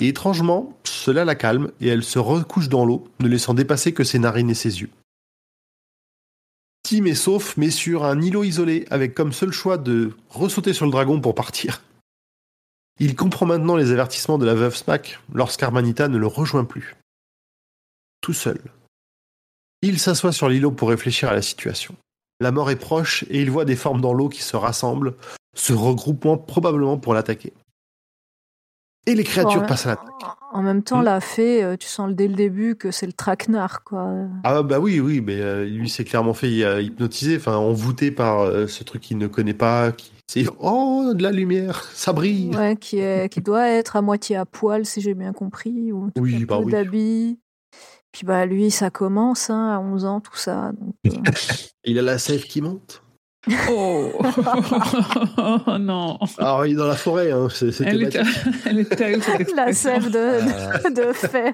Et 0.00 0.08
étrangement, 0.08 0.78
cela 0.84 1.24
la 1.24 1.34
calme 1.34 1.72
et 1.80 1.88
elle 1.88 2.04
se 2.04 2.18
recouche 2.18 2.68
dans 2.68 2.84
l'eau, 2.84 3.08
ne 3.20 3.28
laissant 3.28 3.54
dépasser 3.54 3.92
que 3.92 4.04
ses 4.04 4.18
narines 4.20 4.50
et 4.50 4.54
ses 4.54 4.80
yeux. 4.80 4.90
Tim 6.84 7.06
est 7.06 7.14
sauf, 7.14 7.56
mais 7.56 7.70
sur 7.70 8.04
un 8.04 8.20
îlot 8.20 8.44
isolé, 8.44 8.86
avec 8.90 9.14
comme 9.14 9.32
seul 9.32 9.50
choix 9.50 9.78
de 9.78 10.12
ressauter 10.28 10.74
sur 10.74 10.84
le 10.84 10.92
dragon 10.92 11.20
pour 11.20 11.34
partir. 11.34 11.82
Il 13.00 13.16
comprend 13.16 13.46
maintenant 13.46 13.76
les 13.76 13.90
avertissements 13.90 14.38
de 14.38 14.46
la 14.46 14.54
veuve 14.54 14.76
Smack 14.76 15.18
lorsqu'Armanita 15.32 16.08
ne 16.08 16.18
le 16.18 16.26
rejoint 16.26 16.64
plus. 16.64 16.94
Tout 18.20 18.34
seul. 18.34 18.60
Il 19.82 19.98
s'assoit 19.98 20.32
sur 20.32 20.48
l'îlot 20.48 20.70
pour 20.70 20.90
réfléchir 20.90 21.30
à 21.30 21.34
la 21.34 21.42
situation. 21.42 21.96
La 22.40 22.50
mort 22.52 22.70
est 22.70 22.76
proche 22.76 23.24
et 23.30 23.40
il 23.40 23.50
voit 23.50 23.64
des 23.64 23.76
formes 23.76 24.00
dans 24.00 24.12
l'eau 24.12 24.28
qui 24.28 24.42
se 24.42 24.56
rassemblent, 24.56 25.14
se 25.54 25.72
regroupant 25.72 26.36
probablement 26.36 26.98
pour 26.98 27.14
l'attaquer. 27.14 27.52
Et 29.06 29.14
les 29.14 29.24
créatures 29.24 29.60
Ouais. 29.60 29.66
passent 29.66 29.86
à 29.86 29.90
l'attaque. 29.90 30.08
En 30.52 30.62
même 30.62 30.82
temps, 30.82 31.00
Hmm. 31.00 31.04
la 31.04 31.20
fée, 31.20 31.62
euh, 31.62 31.76
tu 31.76 31.86
sens 31.88 32.12
dès 32.14 32.26
le 32.28 32.34
début 32.34 32.74
que 32.76 32.90
c'est 32.90 33.06
le 33.06 33.12
traquenard, 33.12 33.82
quoi. 33.84 34.08
Ah 34.44 34.62
bah 34.62 34.78
oui, 34.78 34.98
oui, 35.00 35.20
mais 35.20 35.40
euh, 35.40 35.64
lui 35.66 35.90
s'est 35.90 36.04
clairement 36.04 36.32
fait 36.32 36.50
hypnotiser, 36.82 37.36
enfin 37.36 37.56
envoûté 37.56 38.10
par 38.10 38.40
euh, 38.40 38.66
ce 38.66 38.82
truc 38.84 39.02
qu'il 39.02 39.18
ne 39.18 39.26
connaît 39.26 39.52
pas. 39.54 39.92
Qui... 39.92 40.10
C'est 40.28 40.46
oh 40.60 41.12
de 41.14 41.22
la 41.22 41.32
lumière, 41.32 41.82
ça 41.92 42.12
brille. 42.14 42.50
Ouais, 42.56 42.76
qui, 42.76 42.98
est, 42.98 43.28
qui 43.30 43.40
doit 43.42 43.68
être 43.68 43.96
à 43.96 44.02
moitié 44.02 44.36
à 44.36 44.46
poil, 44.46 44.86
si 44.86 45.00
j'ai 45.02 45.14
bien 45.14 45.32
compris. 45.32 45.92
Ou 45.92 46.10
tout 46.14 46.22
Oui, 46.22 46.44
bah 46.46 46.60
oui. 46.62 46.72
d'habits. 46.72 47.38
Puis 48.14 48.24
bah 48.24 48.46
lui, 48.46 48.70
ça 48.70 48.90
commence 48.90 49.50
hein, 49.50 49.74
à 49.74 49.80
11 49.80 50.04
ans, 50.04 50.20
tout 50.20 50.36
ça. 50.36 50.70
donc, 50.80 50.94
euh, 51.08 51.32
Il 51.84 51.98
a 51.98 52.02
la 52.02 52.18
sève 52.18 52.44
qui 52.44 52.60
monte? 52.62 53.02
Oh 53.68 54.12
non. 55.80 56.18
Alors 56.38 56.64
il 56.64 56.72
est 56.72 56.76
dans 56.76 56.86
la 56.86 56.94
forêt, 56.94 57.32
hein, 57.32 57.48
c'est 57.50 57.78
Elle 57.80 58.04
est, 58.04 58.08
thématique. 58.10 59.00
elle 59.00 59.22
cette 59.22 59.52
la 59.56 59.72
sève 59.72 60.10
de, 60.10 60.88
de, 60.88 61.08
de 61.08 61.12
fer. 61.12 61.52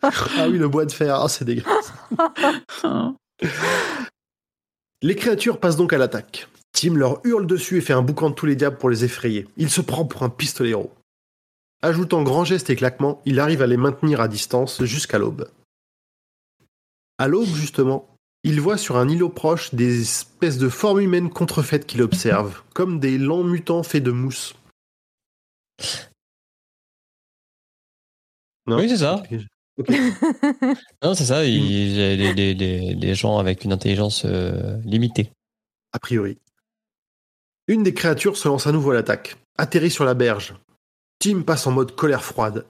Ah 0.00 0.48
oui, 0.48 0.58
le 0.58 0.68
bois 0.68 0.86
de 0.86 0.92
fer, 0.92 1.14
ah, 1.14 1.28
c'est 1.28 1.44
dégueulasse. 1.44 1.92
Les 5.02 5.16
créatures 5.16 5.58
passent 5.58 5.76
donc 5.76 5.92
à 5.92 5.98
l'attaque. 5.98 6.48
Tim 6.72 6.94
leur 6.94 7.20
hurle 7.24 7.46
dessus 7.48 7.78
et 7.78 7.80
fait 7.80 7.92
un 7.94 8.02
boucan 8.02 8.30
de 8.30 8.34
tous 8.36 8.46
les 8.46 8.54
diables 8.56 8.78
pour 8.78 8.90
les 8.90 9.04
effrayer. 9.04 9.48
Il 9.56 9.70
se 9.70 9.80
prend 9.80 10.04
pour 10.06 10.22
un 10.22 10.30
pistolero. 10.30 10.92
Ajoutant 11.82 12.22
grands 12.22 12.44
gestes 12.44 12.68
et 12.70 12.76
claquements, 12.76 13.22
il 13.24 13.40
arrive 13.40 13.62
à 13.62 13.66
les 13.66 13.76
maintenir 13.78 14.20
à 14.20 14.28
distance 14.28 14.84
jusqu'à 14.84 15.18
l'aube. 15.18 15.50
À 17.18 17.26
l'aube, 17.28 17.48
justement, 17.48 18.14
il 18.44 18.60
voit 18.60 18.76
sur 18.78 18.96
un 18.96 19.08
îlot 19.08 19.28
proche 19.30 19.74
des 19.74 20.02
espèces 20.02 20.58
de 20.58 20.68
formes 20.68 21.00
humaines 21.00 21.30
contrefaites 21.30 21.86
qu'il 21.86 22.02
observe, 22.02 22.62
comme 22.74 23.00
des 23.00 23.18
lents 23.18 23.44
mutants 23.44 23.82
faits 23.82 24.02
de 24.02 24.10
mousse. 24.10 24.54
Non? 28.66 28.76
Oui, 28.76 28.88
c'est 28.88 28.98
ça. 28.98 29.22
Non, 31.02 31.14
c'est 31.14 31.24
ça. 31.24 31.44
il- 31.46 31.96
les, 31.96 32.34
les, 32.34 32.52
les, 32.54 32.94
les 32.94 33.14
gens 33.14 33.38
avec 33.38 33.64
une 33.64 33.72
intelligence 33.72 34.24
euh, 34.26 34.76
limitée. 34.84 35.32
a 35.92 35.98
priori. 35.98 36.36
Une 37.68 37.82
des 37.82 37.94
créatures 37.94 38.36
se 38.36 38.46
lance 38.48 38.66
à 38.66 38.72
nouveau 38.72 38.90
à 38.90 38.94
l'attaque, 38.94 39.36
atterrit 39.56 39.90
sur 39.90 40.04
la 40.04 40.12
berge. 40.12 40.54
Tim 41.20 41.42
passe 41.42 41.66
en 41.66 41.72
mode 41.72 41.94
colère 41.94 42.24
froide. 42.24 42.64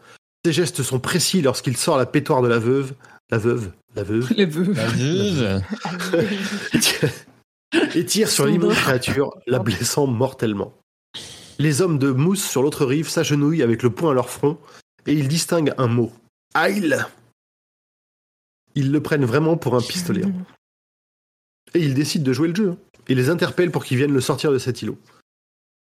Ses 0.44 0.52
gestes 0.52 0.82
sont 0.82 0.98
précis 0.98 1.40
lorsqu'il 1.40 1.76
sort 1.76 1.96
la 1.96 2.06
pétoire 2.06 2.42
de 2.42 2.48
la 2.48 2.58
veuve. 2.58 2.94
La 3.30 3.38
veuve 3.38 3.72
La 3.94 4.02
veuve 4.02 4.32
Les 4.36 4.44
vœux. 4.44 4.72
La 4.72 4.86
veuve. 4.86 5.62
et 7.94 8.04
tire 8.04 8.28
sur 8.28 8.46
l'immonde 8.46 8.74
créature, 8.74 9.32
la 9.46 9.60
blessant 9.60 10.08
mortellement. 10.08 10.74
Les 11.60 11.80
hommes 11.80 11.98
de 11.98 12.10
mousse 12.10 12.42
sur 12.42 12.62
l'autre 12.62 12.84
rive 12.84 13.08
s'agenouillent 13.08 13.62
avec 13.62 13.84
le 13.84 13.90
poing 13.90 14.10
à 14.10 14.14
leur 14.14 14.30
front 14.30 14.58
et 15.06 15.12
ils 15.12 15.28
distinguent 15.28 15.74
un 15.78 15.86
mot. 15.86 16.12
Aïe 16.54 16.92
Ils 18.74 18.90
le 18.90 19.00
prennent 19.00 19.24
vraiment 19.24 19.56
pour 19.56 19.76
un 19.76 19.80
pistolet. 19.80 20.24
Et 21.74 21.80
ils 21.80 21.94
décident 21.94 22.24
de 22.24 22.32
jouer 22.32 22.48
le 22.48 22.56
jeu. 22.56 22.76
Et 23.06 23.14
les 23.14 23.30
interpellent 23.30 23.70
pour 23.70 23.84
qu'ils 23.84 23.98
viennent 23.98 24.12
le 24.12 24.20
sortir 24.20 24.50
de 24.50 24.58
cet 24.58 24.82
îlot. 24.82 24.98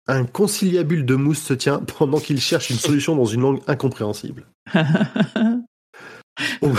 Un 0.08 0.26
conciliabule 0.26 1.06
de 1.06 1.16
mousse 1.16 1.42
se 1.42 1.54
tient 1.54 1.80
pendant 1.80 2.20
qu'ils 2.20 2.42
cherchent 2.42 2.70
une 2.72 2.78
solution 2.78 3.16
dans 3.16 3.26
une 3.26 3.42
langue 3.42 3.62
incompréhensible. 3.68 4.46
Oh, 6.62 6.72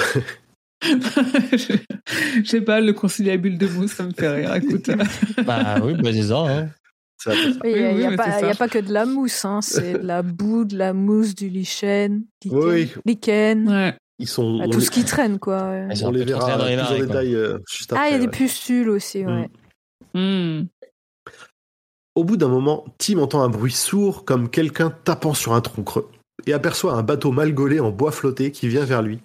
Je 0.82 1.77
je 2.43 2.49
sais 2.49 2.61
pas, 2.62 2.81
le 2.81 2.93
conciliabule 2.93 3.59
de 3.59 3.66
mousse, 3.69 3.93
ça 3.93 4.03
me 4.05 4.12
fait 4.12 4.28
rire. 4.28 4.55
Écoute. 4.57 4.90
bah 5.47 5.77
oui, 5.82 5.94
bah 5.94 6.11
c'est 6.12 6.23
ça. 6.23 6.39
hein. 6.39 6.69
ça. 7.19 7.32
Il 7.35 7.73
n'y 7.73 7.85
a, 7.85 7.93
Oui, 7.93 8.01
y 8.01 8.05
a 8.07 8.11
oui, 8.11 8.16
pas- 8.16 8.24
a 8.65 8.69
que 8.69 8.78
de 8.81 8.93
la 8.93 9.05
mousse, 9.07 9.44
hein, 9.44 9.61
c'est 9.62 9.93
de 10.01 10.07
la 10.07 10.23
boue, 10.23 10.65
de 10.65 10.77
la 10.77 10.93
mousse, 10.93 11.35
du 11.36 11.49
lichen, 11.49 12.24
lichen, 12.43 12.57
Oui. 12.59 12.90
lichen, 13.05 13.69
Ouais. 13.69 13.94
Ils 14.19 14.27
sont. 14.27 14.59
bah, 14.59 14.65
tout 14.69 14.78
les- 14.81 14.85
ce 14.85 14.90
qui 14.90 15.05
traîne, 15.05 15.39
quoi. 15.39 15.70
ouais. 15.70 15.89
On 16.03 16.11
les 16.11 16.24
verra 16.24 16.57
dans 16.57 16.65
les 16.65 16.77
plus 16.77 16.85
en 16.86 16.99
détail 16.99 17.35
euh, 17.36 17.59
juste 17.70 17.93
après. 17.93 18.05
Ah, 18.05 18.09
il 18.09 18.12
y 18.12 18.16
a 18.16 18.19
des 18.19 18.28
pustules 18.28 18.89
aussi, 18.89 19.24
ouais. 19.24 19.49
Hmm. 20.15 20.65
Au 22.14 22.24
bout 22.24 22.36
d'un 22.36 22.48
moment, 22.48 22.84
Tim 22.98 23.18
entend 23.18 23.43
un 23.43 23.48
bruit 23.48 23.72
sourd 23.72 24.24
comme 24.24 24.51
quelqu'un 24.51 24.90
tapant 24.90 25.34
sur 25.34 25.55
un 25.55 25.60
tronc 25.60 25.82
creux 25.82 26.10
et 26.47 26.52
aperçoit 26.52 26.94
un 26.94 27.02
bateau 27.02 27.32
mal 27.32 27.55
gaulé 27.55 27.80
en 27.80 27.90
bois 27.90 28.12
flotté 28.12 28.52
qui 28.52 28.68
vient 28.68 28.84
vers 28.84 29.02
lui, 29.02 29.20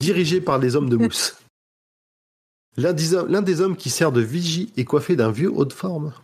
dirigé 0.00 0.40
par 0.40 0.58
des 0.58 0.74
hommes 0.74 0.88
de 0.88 0.96
mousse. 0.96 1.36
L'un 2.78 2.94
des, 2.94 3.12
hommes- 3.14 3.28
l'un 3.30 3.42
des 3.42 3.60
hommes 3.60 3.76
qui 3.76 3.90
sert 3.90 4.12
de 4.12 4.22
vigie 4.22 4.72
est 4.78 4.86
coiffé 4.86 5.14
d'un 5.14 5.30
vieux 5.30 5.52
haut 5.52 5.66
de 5.66 5.74
forme. 5.74 6.14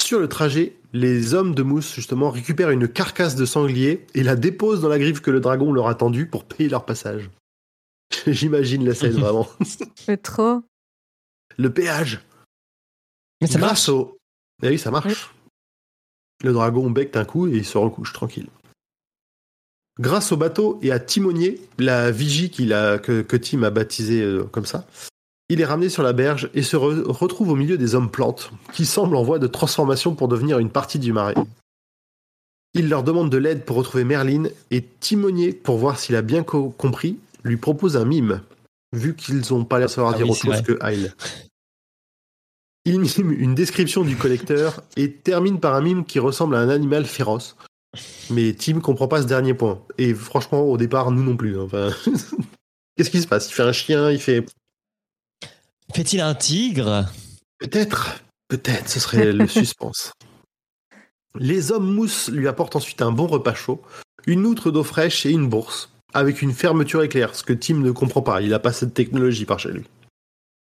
Sur 0.00 0.18
le 0.18 0.28
trajet, 0.30 0.76
les 0.94 1.34
hommes 1.34 1.54
de 1.54 1.62
mousse, 1.62 1.94
justement, 1.94 2.30
récupèrent 2.30 2.70
une 2.70 2.88
carcasse 2.88 3.36
de 3.36 3.44
sanglier 3.44 4.06
et 4.14 4.22
la 4.22 4.34
déposent 4.34 4.80
dans 4.80 4.88
la 4.88 4.98
griffe 4.98 5.20
que 5.20 5.30
le 5.30 5.40
dragon 5.40 5.72
leur 5.72 5.88
a 5.88 5.94
tendue 5.94 6.26
pour 6.26 6.44
payer 6.44 6.70
leur 6.70 6.86
passage. 6.86 7.30
J'imagine 8.26 8.86
la 8.86 8.94
scène 8.94 9.12
vraiment. 9.20 9.46
C'est 9.94 10.22
trop. 10.22 10.62
Le 11.58 11.70
péage 11.70 12.22
Mais 13.42 13.46
ça 13.46 13.58
marche. 13.58 13.72
Grâce 13.72 13.88
au... 13.90 14.16
Eh 14.62 14.68
oui, 14.68 14.78
ça 14.78 14.90
marche. 14.90 15.34
Le 16.42 16.52
dragon 16.52 16.90
becque 16.90 17.16
un 17.16 17.24
coup 17.24 17.46
et 17.46 17.52
il 17.56 17.64
se 17.64 17.78
recouche 17.78 18.12
tranquille. 18.12 18.48
Grâce 20.00 20.32
au 20.32 20.36
bateau 20.36 20.78
et 20.82 20.90
à 20.90 20.98
Timonier, 20.98 21.60
la 21.78 22.10
vigie 22.10 22.50
qu'il 22.50 22.72
a, 22.72 22.98
que, 22.98 23.22
que 23.22 23.36
Tim 23.36 23.62
a 23.62 23.70
baptisé 23.70 24.22
euh, 24.22 24.42
comme 24.44 24.66
ça, 24.66 24.86
il 25.48 25.60
est 25.60 25.64
ramené 25.64 25.88
sur 25.88 26.02
la 26.02 26.12
berge 26.12 26.50
et 26.54 26.62
se 26.62 26.76
re- 26.76 27.02
retrouve 27.06 27.50
au 27.50 27.54
milieu 27.54 27.78
des 27.78 27.94
hommes 27.94 28.10
plantes, 28.10 28.50
qui 28.72 28.86
semblent 28.86 29.14
en 29.16 29.22
voie 29.22 29.38
de 29.38 29.46
transformation 29.46 30.14
pour 30.16 30.26
devenir 30.26 30.58
une 30.58 30.70
partie 30.70 30.98
du 30.98 31.12
marais. 31.12 31.34
Il 32.74 32.88
leur 32.88 33.04
demande 33.04 33.30
de 33.30 33.36
l'aide 33.36 33.64
pour 33.64 33.76
retrouver 33.76 34.02
Merlin 34.04 34.44
et 34.72 34.82
Timonier, 34.82 35.52
pour 35.52 35.78
voir 35.78 35.98
s'il 36.00 36.16
a 36.16 36.22
bien 36.22 36.42
co- 36.42 36.70
compris, 36.70 37.18
lui 37.44 37.56
propose 37.56 37.96
un 37.96 38.04
mime, 38.04 38.40
vu 38.92 39.14
qu'ils 39.14 39.42
n'ont 39.50 39.64
pas 39.64 39.78
l'air 39.78 39.86
de 39.86 39.92
savoir 39.92 40.14
Ah 40.14 40.16
dire 40.16 40.26
oui, 40.26 40.32
autre 40.32 40.40
chose 40.44 40.62
que 40.62 40.78
Heil. 40.84 41.12
Il 42.84 43.00
mime 43.00 43.32
une 43.32 43.54
description 43.54 44.02
du 44.04 44.16
collecteur 44.16 44.82
et 44.96 45.10
termine 45.12 45.58
par 45.58 45.74
un 45.74 45.80
mime 45.80 46.04
qui 46.04 46.18
ressemble 46.18 46.54
à 46.54 46.58
un 46.60 46.68
animal 46.68 47.06
féroce. 47.06 47.56
Mais 48.30 48.52
Tim 48.54 48.80
comprend 48.80 49.08
pas 49.08 49.22
ce 49.22 49.26
dernier 49.26 49.54
point. 49.54 49.80
Et 49.98 50.12
franchement, 50.14 50.60
au 50.62 50.76
départ, 50.76 51.10
nous 51.10 51.22
non 51.22 51.36
plus. 51.36 51.58
hein. 51.58 51.62
Enfin, 51.64 51.90
Qu'est-ce 52.96 53.10
qui 53.10 53.22
se 53.22 53.26
passe? 53.26 53.48
Il 53.50 53.54
fait 53.54 53.62
un 53.62 53.72
chien, 53.72 54.10
il 54.10 54.20
fait... 54.20 54.44
Fait-il 55.94 56.20
un 56.20 56.34
tigre? 56.34 57.06
Peut-être, 57.58 58.22
peut-être, 58.48 58.88
ce 58.88 59.00
serait 59.00 59.32
le 59.32 59.46
suspense. 59.48 60.12
Les 61.36 61.72
hommes 61.72 61.92
mousse 61.92 62.28
lui 62.30 62.46
apportent 62.48 62.76
ensuite 62.76 63.02
un 63.02 63.10
bon 63.12 63.26
repas 63.26 63.54
chaud, 63.54 63.82
une 64.26 64.44
outre 64.46 64.70
d'eau 64.70 64.84
fraîche 64.84 65.24
et 65.26 65.30
une 65.30 65.48
bourse, 65.48 65.90
avec 66.12 66.42
une 66.42 66.52
fermeture 66.52 67.02
éclair, 67.02 67.34
ce 67.34 67.42
que 67.42 67.52
Tim 67.52 67.78
ne 67.78 67.90
comprend 67.90 68.22
pas. 68.22 68.42
Il 68.42 68.52
a 68.54 68.58
pas 68.60 68.72
cette 68.72 68.94
technologie 68.94 69.44
par 69.44 69.58
chez 69.58 69.72
lui. 69.72 69.84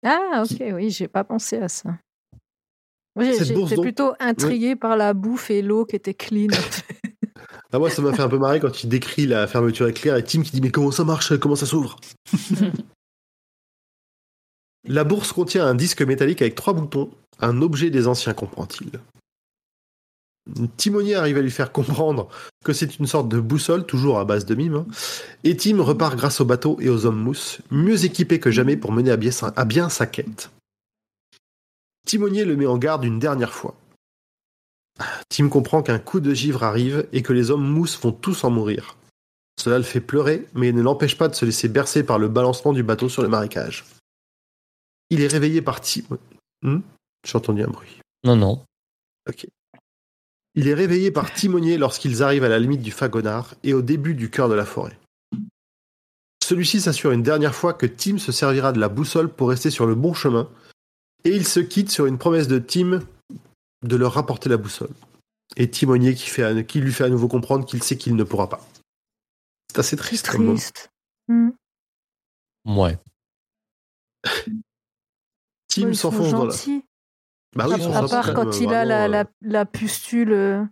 Ah, 0.05 0.43
ok, 0.43 0.61
oui, 0.73 0.89
j'ai 0.89 1.07
pas 1.07 1.23
pensé 1.23 1.57
à 1.57 1.67
ça. 1.69 1.89
Moi, 1.89 1.95
j'ai- 1.95 1.97
Cette 2.35 2.35
bourse, 2.35 3.06
J'étais 3.19 3.81
plutôt 3.81 4.13
intrigué 4.19 4.75
par 4.75 4.97
la 4.97 5.13
bouffe 5.13 5.49
et 5.49 5.61
l'eau 5.61 5.85
qui 5.85 5.95
était 5.95 6.13
clean. 6.13 6.47
Ah, 7.73 7.79
moi, 7.79 7.89
ça 7.89 8.01
m'a 8.01 8.13
fait 8.13 8.21
un 8.21 8.29
peu 8.29 8.37
marrer 8.37 8.61
quand 8.61 8.83
il 8.83 8.87
décrit 8.87 9.27
la 9.27 9.45
fermeture 9.45 9.89
éclair 9.89 10.15
et 10.15 10.23
Tim 10.23 10.41
qui 10.41 10.51
dit 10.51 10.61
Mais 10.61 10.71
comment 10.71 10.91
ça 10.91 11.03
marche? 11.03 11.37
Comment 11.37 11.57
ça 11.57 11.65
s'ouvre? 11.65 11.97
La 14.87 15.03
bourse 15.03 15.33
contient 15.33 15.65
un 15.65 15.75
disque 15.75 16.01
métallique 16.01 16.41
avec 16.41 16.55
trois 16.55 16.73
boutons, 16.73 17.09
un 17.39 17.61
objet 17.61 17.89
des 17.89 18.07
anciens, 18.07 18.33
comprend-il. 18.33 18.91
Timonier 20.77 21.15
arrive 21.15 21.37
à 21.37 21.41
lui 21.41 21.51
faire 21.51 21.73
comprendre 21.73 22.29
que 22.63 22.71
c'est 22.71 22.99
une 22.99 23.05
sorte 23.05 23.27
de 23.27 23.39
boussole, 23.39 23.85
toujours 23.85 24.17
à 24.17 24.23
base 24.23 24.45
de 24.45 24.55
mime, 24.55 24.75
hein, 24.75 24.85
et 25.43 25.57
Tim 25.57 25.81
repart 25.81 26.15
grâce 26.15 26.39
au 26.39 26.45
bateau 26.45 26.77
et 26.79 26.87
aux 26.87 27.05
hommes 27.05 27.21
mousse, 27.21 27.59
mieux 27.69 28.05
équipé 28.05 28.39
que 28.39 28.49
jamais 28.49 28.77
pour 28.77 28.93
mener 28.93 29.11
à 29.11 29.17
bien 29.17 29.31
sa, 29.31 29.47
à 29.57 29.65
bien 29.65 29.89
sa 29.89 30.05
quête. 30.05 30.49
Timonier 32.07 32.45
le 32.45 32.55
met 32.55 32.65
en 32.65 32.77
garde 32.77 33.03
une 33.03 33.19
dernière 33.19 33.53
fois. 33.53 33.75
Tim 35.29 35.49
comprend 35.49 35.83
qu'un 35.83 35.99
coup 35.99 36.21
de 36.21 36.33
givre 36.33 36.63
arrive 36.63 37.07
et 37.11 37.21
que 37.21 37.33
les 37.33 37.51
hommes 37.51 37.67
mousse 37.67 37.99
vont 37.99 38.13
tous 38.13 38.45
en 38.45 38.49
mourir. 38.49 38.97
Cela 39.59 39.77
le 39.77 39.83
fait 39.83 39.99
pleurer, 39.99 40.47
mais 40.53 40.71
ne 40.71 40.81
l'empêche 40.81 41.17
pas 41.17 41.27
de 41.27 41.35
se 41.35 41.45
laisser 41.45 41.67
bercer 41.67 42.03
par 42.03 42.17
le 42.17 42.29
balancement 42.29 42.71
du 42.73 42.81
bateau 42.81 43.09
sur 43.09 43.23
le 43.23 43.27
marécage. 43.27 43.85
Il 45.09 45.21
est 45.21 45.27
réveillé 45.27 45.61
par 45.61 45.81
Tim. 45.81 46.03
Hmm? 46.61 46.79
J'ai 47.25 47.35
entendu 47.35 47.63
un 47.63 47.67
bruit. 47.67 47.99
Non, 48.23 48.35
non. 48.35 48.63
Ok. 49.29 49.45
Il 50.55 50.67
est 50.67 50.73
réveillé 50.73 51.11
par 51.11 51.33
Timonier 51.33 51.77
lorsqu'ils 51.77 52.23
arrivent 52.23 52.45
à 52.45 52.49
la 52.49 52.59
limite 52.59 52.81
du 52.81 52.91
Fagonard 52.91 53.53
et 53.63 53.73
au 53.73 53.81
début 53.81 54.15
du 54.15 54.29
cœur 54.29 54.47
de 54.47 54.55
la 54.55 54.65
forêt. 54.65 54.97
Celui-ci 56.43 56.79
s'assure 56.79 57.11
une 57.11 57.23
dernière 57.23 57.53
fois 57.53 57.73
que 57.73 57.85
Tim 57.85 58.17
se 58.17 58.31
servira 58.31 58.71
de 58.71 58.79
la 58.79 58.87
boussole 58.87 59.29
pour 59.29 59.49
rester 59.49 59.69
sur 59.69 59.85
le 59.85 59.95
bon 59.95 60.13
chemin, 60.13 60.49
et 61.27 61.35
il 61.35 61.45
se 61.45 61.59
quitte 61.59 61.89
sur 61.91 62.05
une 62.05 62.17
promesse 62.17 62.47
de 62.47 62.57
Tim 62.59 63.01
de 63.83 63.95
leur 63.95 64.13
rapporter 64.13 64.49
la 64.49 64.57
boussole. 64.57 64.89
Et 65.55 65.69
Timonier 65.69 66.13
qui, 66.15 66.29
fait, 66.29 66.43
à- 66.43 66.63
qui 66.63 66.79
lui 66.79 66.91
fait 66.93 67.03
à 67.03 67.09
nouveau 67.09 67.27
comprendre 67.27 67.65
qu'il 67.65 67.83
sait 67.83 67.97
qu'il 67.97 68.15
ne 68.15 68.23
pourra 68.23 68.49
pas. 68.49 68.65
C'est 69.71 69.79
assez 69.79 69.97
triste 69.97 70.29
comme. 70.29 70.47
Triste. 70.55 70.89
Hmm. 71.27 71.49
Ouais. 72.65 72.97
Tim 75.67 75.89
Ils 75.89 75.95
s'enfonce 75.95 76.31
dans 76.31 76.45
la. 76.45 76.53
Bah 77.55 77.65
oui, 77.67 77.73
à 77.73 77.77
ils 77.77 77.93
à 77.93 78.07
part 78.07 78.33
quand 78.33 78.59
il 78.59 78.73
a 78.73 78.85
la, 78.85 79.21
euh, 79.21 79.23
la 79.41 79.65
pustule, 79.65 80.31
euh, 80.31 80.63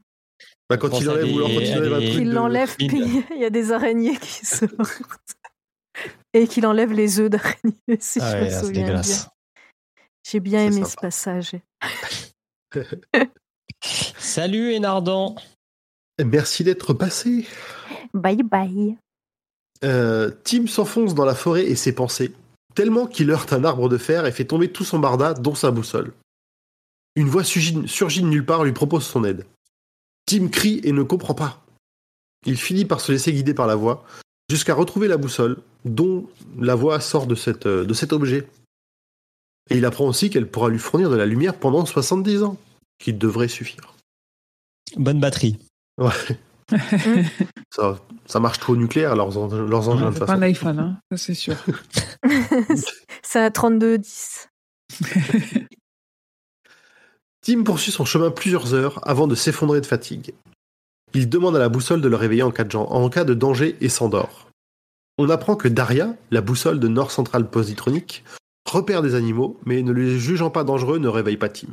bah, 0.70 0.78
quand 0.78 1.00
il 1.00 1.10
à 1.10 1.14
enlève 1.14 1.34
ou 1.34 1.38
alors 1.38 1.50
quand 1.50 1.60
il 1.62 1.78
enlève 1.78 1.94
un 1.94 2.12
truc 2.12 2.26
l'enlève, 2.28 2.76
puis 2.78 3.24
il 3.32 3.42
y 3.42 3.46
a 3.46 3.50
des 3.50 3.72
araignées 3.72 4.18
qui 4.18 4.46
sortent. 4.46 4.72
Et 6.34 6.48
qu'il 6.48 6.66
enlève 6.66 6.92
les 6.92 7.20
œufs 7.20 7.30
d'araignée, 7.30 7.78
si 8.00 8.20
Ah 8.22 8.32
je 8.32 8.36
ouais, 8.36 8.46
me 8.56 8.64
souviens 8.64 9.02
bien. 9.02 9.02
J'ai 10.28 10.40
bien 10.40 10.66
aimé 10.66 10.84
ce 10.86 10.96
passage. 10.96 11.52
Salut, 14.18 14.76
Enardon. 14.76 15.36
Merci 16.24 16.64
d'être 16.64 16.94
passé. 16.94 17.46
Bye 18.14 18.42
bye. 18.42 18.98
Euh, 19.84 20.32
Tim 20.44 20.66
s'enfonce 20.66 21.14
dans 21.14 21.26
la 21.26 21.36
forêt 21.36 21.66
et 21.66 21.76
ses 21.76 21.94
pensées, 21.94 22.34
tellement 22.74 23.06
qu'il 23.06 23.30
heurte 23.30 23.54
un 23.54 23.64
arbre 23.64 23.88
de 23.88 24.00
fer 24.00 24.26
et 24.26 24.32
fait 24.32 24.46
tomber 24.46 24.72
tout 24.72 24.84
son 24.84 24.98
barda, 24.98 25.36
dont 25.36 25.54
sa 25.54 25.70
boussole. 25.70 26.12
Une 27.16 27.28
voix 27.28 27.44
surgit, 27.44 27.88
surgit 27.88 28.24
de 28.24 28.28
nulle 28.28 28.46
part 28.46 28.64
lui 28.64 28.72
propose 28.72 29.06
son 29.06 29.24
aide. 29.26 29.46
Tim 30.26 30.48
crie 30.48 30.82
et 30.84 30.92
ne 30.92 31.04
comprend 31.04 31.36
pas. 31.36 31.64
Il 32.48 32.58
finit 32.58 32.86
par 32.86 33.00
se 33.00 33.12
laisser 33.12 33.32
guider 33.32 33.54
par 33.54 33.68
la 33.68 33.76
voix, 33.76 34.04
jusqu'à 34.50 34.74
retrouver 34.74 35.08
la 35.08 35.18
boussole, 35.18 35.58
dont 35.84 36.28
la 36.58 36.74
voix 36.74 37.00
sort 37.00 37.28
de, 37.28 37.36
cette, 37.36 37.68
euh, 37.68 37.86
de 37.86 37.94
cet 37.94 38.12
objet. 38.12 38.48
Et 39.70 39.78
il 39.78 39.86
apprend 39.86 40.06
aussi 40.06 40.30
qu'elle 40.30 40.50
pourra 40.50 40.70
lui 40.70 40.80
fournir 40.80 41.10
de 41.10 41.16
la 41.16 41.26
lumière 41.26 41.56
pendant 41.58 41.86
70 41.86 42.44
ans, 42.44 42.58
qui 43.00 43.14
devrait 43.14 43.48
suffire. 43.48 43.94
Bonne 44.98 45.20
batterie. 45.20 45.58
Ça, 47.72 48.00
ça 48.26 48.40
marche 48.40 48.60
trop 48.60 48.74
au 48.74 48.76
nucléaire, 48.78 49.16
leurs, 49.16 49.38
en- 49.38 49.48
leurs 49.48 49.88
engins 49.90 50.10
de 50.10 50.14
C'est 50.14 50.20
toute 50.20 50.28
pas 50.28 50.34
un 50.34 50.38
façon. 50.38 50.42
iPhone, 50.44 50.80
hein, 50.80 51.00
ça 51.12 51.18
c'est 51.18 51.34
sûr. 51.36 51.56
C'est 53.22 53.40
un 53.40 53.52
3210. 53.52 54.48
Tim 57.42 57.64
poursuit 57.64 57.92
son 57.92 58.06
chemin 58.06 58.32
plusieurs 58.32 58.74
heures 58.74 59.00
avant 59.08 59.28
de 59.28 59.36
s'effondrer 59.36 59.80
de 59.82 59.86
fatigue. 59.86 60.34
Il 61.14 61.30
demande 61.30 61.56
à 61.56 61.60
la 61.60 61.70
boussole 61.70 62.02
de 62.02 62.08
le 62.10 62.16
réveiller 62.16 62.42
en 62.44 62.52
cas 62.52 62.64
de, 62.64 62.72
gen- 62.72 62.88
en 62.90 63.10
cas 63.10 63.24
de 63.24 63.34
danger 63.36 63.78
et 63.82 63.90
s'endort. 63.90 64.50
On 65.18 65.30
apprend 65.30 65.56
que 65.56 65.68
Daria, 65.68 66.16
la 66.32 66.42
boussole 66.42 66.80
de 66.80 66.88
Nord 66.88 67.12
Central 67.12 67.48
Positronique, 67.50 68.24
repère 68.76 69.02
des 69.02 69.16
animaux, 69.16 69.60
mais 69.66 69.82
ne 69.82 69.92
les 69.92 70.20
jugeant 70.20 70.50
pas 70.50 70.64
dangereux 70.64 71.00
ne 71.00 71.08
réveille 71.08 71.38
pas 71.38 71.50
Tim. 71.50 71.68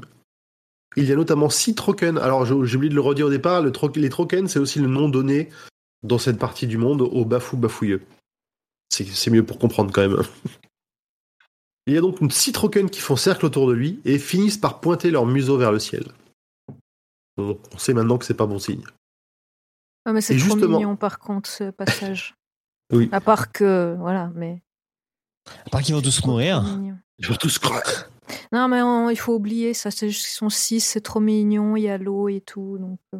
Il 0.97 1.05
y 1.05 1.12
a 1.12 1.16
notamment 1.16 1.49
six 1.51 1.74
troken. 1.74 2.19
Alors 2.19 2.45
j'ai 2.45 2.53
oublié 2.77 2.91
de 2.91 2.95
le 2.95 3.01
redire 3.01 3.27
au 3.27 3.31
départ, 3.31 3.62
le 3.62 3.73
tro- 3.73 3.91
les 3.95 4.09
troken 4.11 4.47
c'est 4.49 4.59
aussi 4.59 4.79
le 4.79 4.89
nom 4.89 5.09
donné 5.09 5.49
dans 6.03 6.19
cette 6.19 6.39
partie 6.39 6.66
du 6.66 6.77
monde 6.79 7.03
aux 7.03 7.24
bafou 7.24 7.57
bafouilleux. 7.57 8.03
C'est 8.91 9.31
mieux 9.31 9.45
pour 9.45 9.59
comprendre 9.59 9.91
quand 9.93 10.03
même. 10.07 10.19
Il 11.87 11.95
y 11.95 11.99
a 11.99 12.01
donc 12.01 12.20
une 12.20 12.31
six 12.31 12.53
troken 12.53 12.89
qui 12.91 13.01
font 13.01 13.16
cercle 13.16 13.45
autour 13.47 13.66
de 13.66 13.73
lui 13.73 14.01
et 14.05 14.19
finissent 14.19 14.59
par 14.59 14.81
pointer 14.81 15.11
leur 15.11 15.27
museau 15.27 15.57
vers 15.59 15.73
le 15.73 15.79
ciel. 15.81 16.05
Bon, 17.37 17.59
on 17.73 17.79
sait 17.79 17.95
maintenant 17.95 18.19
que 18.19 18.24
c'est 18.24 18.35
pas 18.35 18.47
bon 18.47 18.59
signe. 18.61 18.85
Ah, 20.05 20.12
mais 20.12 20.20
c'est 20.20 20.37
trop 20.37 20.45
justement- 20.51 20.79
mignon 20.79 20.97
par 20.97 21.19
contre 21.19 21.49
ce 21.51 21.70
passage. 21.70 22.35
Oui. 22.93 23.09
À 23.11 23.23
part 23.23 23.53
que, 23.53 23.97
voilà, 23.99 24.31
mais. 24.35 24.61
À 25.65 25.70
part 25.70 25.81
qu'ils 25.81 25.95
vont 25.95 26.03
tous 26.03 26.23
mourir. 26.27 26.62
Ils 27.23 27.28
vont 27.28 27.35
tous 27.36 27.59
crever. 27.59 27.81
Non, 28.53 28.69
mais 28.69 28.82
on- 28.82 29.11
il 29.11 29.16
faut 29.16 29.35
oublier 29.35 29.74
ça. 29.74 29.90
C'est 29.90 30.09
juste 30.11 30.24
qu'ils 30.27 30.35
sont 30.36 30.51
six, 30.51 30.81
c'est 30.81 31.01
trop 31.01 31.20
mignon. 31.20 31.77
Il 31.77 31.82
y 31.85 31.89
a 31.89 31.99
l'eau 31.99 32.28
et 32.28 32.40
tout. 32.40 32.78
Donc, 32.78 32.99
euh, 33.15 33.19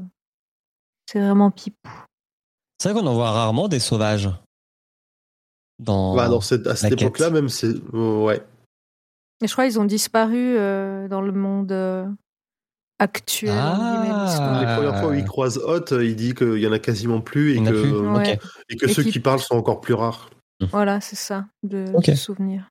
c'est 1.07 1.21
vraiment 1.21 1.51
pipou. 1.51 1.89
C'est 2.81 2.91
vrai 2.91 3.01
qu'on 3.01 3.07
en 3.07 3.15
voit 3.15 3.31
rarement 3.31 3.69
des 3.69 3.79
sauvages. 3.81 4.29
Dans... 5.79 6.15
Bah, 6.15 6.29
dans 6.29 6.41
cette- 6.41 6.67
à 6.67 6.77
cette 6.77 7.01
époque-là, 7.01 7.31
même, 7.31 7.49
c'est. 7.49 7.75
Ouais. 7.93 8.43
Et 9.43 9.47
je 9.49 9.53
crois 9.53 9.65
qu'ils 9.67 9.81
ont 9.81 9.85
disparu 9.85 10.57
euh, 10.57 11.09
dans 11.09 11.21
le 11.21 11.33
monde 11.33 11.73
euh, 11.73 12.07
actuel. 13.01 13.51
Ah. 13.57 14.03
parce 14.09 14.39
que- 14.39 14.61
Les 14.67 14.75
premières 14.77 15.01
fois 15.01 15.11
où 15.11 15.15
il 15.15 15.25
croise 15.25 15.59
Hot, 15.59 16.01
il 16.01 16.15
dit 16.17 16.35
qu'il 16.35 16.59
y 16.59 16.67
en 16.67 16.73
a 16.73 16.79
quasiment 16.79 17.21
plus 17.21 17.57
et 17.57 17.63
que, 17.63 17.71
plus. 17.71 17.93
Ouais. 17.93 18.33
Ok. 18.39 18.49
et 18.69 18.77
que 18.77 18.87
Et 18.87 18.93
ceux 18.93 19.03
qui- 19.03 19.11
qui 19.13 19.21
parlent 19.21 19.41
sont 19.41 19.57
encore 19.57 19.81
plus 19.81 19.95
rares. 19.95 20.31
Voilà, 20.71 21.01
c'est 21.01 21.17
ça, 21.17 21.47
de, 21.65 21.87
Ok. 21.95 22.07
de 22.11 22.15
souvenir. 22.15 22.69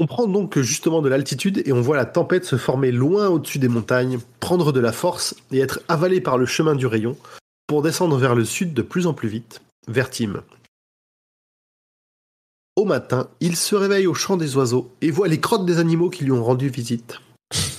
On 0.00 0.06
prend 0.06 0.28
donc 0.28 0.58
justement 0.60 1.02
de 1.02 1.08
l'altitude 1.08 1.62
et 1.66 1.72
on 1.72 1.80
voit 1.80 1.96
la 1.96 2.06
tempête 2.06 2.44
se 2.44 2.56
former 2.56 2.92
loin 2.92 3.28
au-dessus 3.28 3.58
des 3.58 3.66
montagnes, 3.66 4.20
prendre 4.38 4.72
de 4.72 4.78
la 4.78 4.92
force 4.92 5.34
et 5.50 5.58
être 5.58 5.80
avalée 5.88 6.20
par 6.20 6.38
le 6.38 6.46
chemin 6.46 6.76
du 6.76 6.86
rayon 6.86 7.16
pour 7.66 7.82
descendre 7.82 8.16
vers 8.16 8.36
le 8.36 8.44
sud 8.44 8.74
de 8.74 8.82
plus 8.82 9.08
en 9.08 9.12
plus 9.12 9.28
vite, 9.28 9.60
vers 9.88 10.08
Tim. 10.08 10.44
Au 12.76 12.84
matin, 12.84 13.28
il 13.40 13.56
se 13.56 13.74
réveille 13.74 14.06
au 14.06 14.14
chant 14.14 14.36
des 14.36 14.56
oiseaux 14.56 14.88
et 15.00 15.10
voit 15.10 15.26
les 15.26 15.40
crottes 15.40 15.66
des 15.66 15.78
animaux 15.78 16.10
qui 16.10 16.22
lui 16.22 16.30
ont 16.30 16.44
rendu 16.44 16.68
visite. 16.68 17.20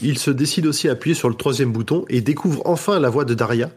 Il 0.01 0.19
se 0.19 0.29
décide 0.29 0.65
aussi 0.65 0.89
à 0.89 0.91
appuyer 0.91 1.15
sur 1.15 1.29
le 1.29 1.35
troisième 1.35 1.71
bouton 1.71 2.03
et 2.09 2.19
découvre 2.19 2.61
enfin 2.65 2.99
la 2.99 3.09
voix 3.09 3.23
de 3.23 3.33
Daria, 3.33 3.71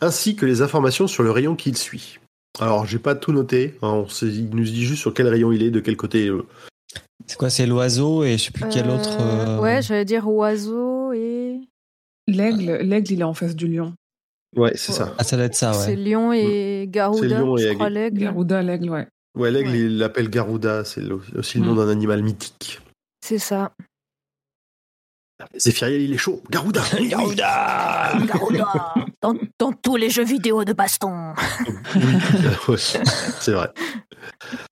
ainsi 0.00 0.36
que 0.36 0.46
les 0.46 0.62
informations 0.62 1.08
sur 1.08 1.24
le 1.24 1.32
rayon 1.32 1.56
qu'il 1.56 1.76
suit. 1.76 2.20
Alors, 2.60 2.86
j'ai 2.86 3.00
pas 3.00 3.16
tout 3.16 3.32
noté, 3.32 3.74
hein, 3.82 3.88
on 3.88 4.06
il 4.22 4.50
nous 4.50 4.62
dit 4.62 4.84
juste 4.84 5.00
sur 5.00 5.12
quel 5.12 5.26
rayon 5.26 5.50
il 5.50 5.64
est, 5.64 5.70
de 5.70 5.80
quel 5.80 5.96
côté. 5.96 6.28
euh, 6.28 6.46
C'est 7.26 7.36
quoi 7.38 7.50
C'est 7.50 7.66
l'oiseau 7.66 8.24
et 8.24 8.38
je 8.38 8.44
sais 8.44 8.50
plus 8.50 8.64
quel 8.70 8.88
Euh, 8.88 8.96
autre. 8.96 9.16
euh, 9.20 9.60
Ouais, 9.60 9.82
j'allais 9.82 10.04
dire 10.04 10.26
oiseau 10.28 11.12
et. 11.12 11.60
L'aigle, 12.26 12.76
l'aigle, 12.82 13.12
il 13.12 13.20
est 13.20 13.24
en 13.24 13.34
face 13.34 13.56
du 13.56 13.66
lion. 13.66 13.92
Ouais, 14.56 14.72
c'est 14.76 14.92
ça. 14.92 15.14
Ah, 15.18 15.24
ça 15.24 15.36
doit 15.36 15.46
être 15.46 15.54
ça, 15.54 15.72
C'est 15.72 15.90
ouais. 15.90 15.96
lion 15.96 16.32
et 16.32 16.86
Garuda, 16.88 17.40
lion 17.40 17.56
et 17.56 17.62
je 17.62 17.66
aigle. 17.68 17.74
crois 17.76 17.90
l'aigle. 17.90 18.18
Garuda, 18.20 18.62
l'aigle, 18.62 18.90
ouais. 18.90 19.06
Ouais, 19.38 19.50
l'aigle, 19.50 19.70
Ouais. 19.70 19.78
il 19.78 19.98
l'appelle 19.98 20.28
Garuda, 20.28 20.84
c'est 20.84 21.02
aussi 21.36 21.58
le 21.58 21.64
nom 21.66 21.74
Mm. 21.74 21.76
d'un 21.76 21.88
animal 21.88 22.22
mythique. 22.22 22.80
C'est 23.24 23.38
ça. 23.38 23.72
Zéphiriel, 25.56 26.02
il 26.02 26.12
est 26.12 26.18
chaud. 26.18 26.42
Garuda 26.50 26.82
Garuda 27.00 28.12
Garuda 28.26 28.94
dans, 29.22 29.34
dans 29.58 29.72
tous 29.72 29.96
les 29.96 30.10
jeux 30.10 30.24
vidéo 30.24 30.64
de 30.64 30.72
baston. 30.72 31.32
Oui, 32.68 32.76
c'est 32.78 33.52
vrai. 33.52 33.70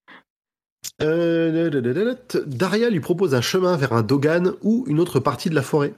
Euh, 1.01 1.71
Daria 2.47 2.91
lui 2.91 3.01
propose 3.01 3.35
un 3.35 3.41
chemin 3.41 3.77
vers 3.77 3.93
un 3.93 4.03
Dogan 4.03 4.55
ou 4.63 4.85
une 4.89 5.01
autre 5.01 5.21
partie 5.21 5.49
de 5.49 5.55
la 5.55 5.63
forêt. 5.63 5.95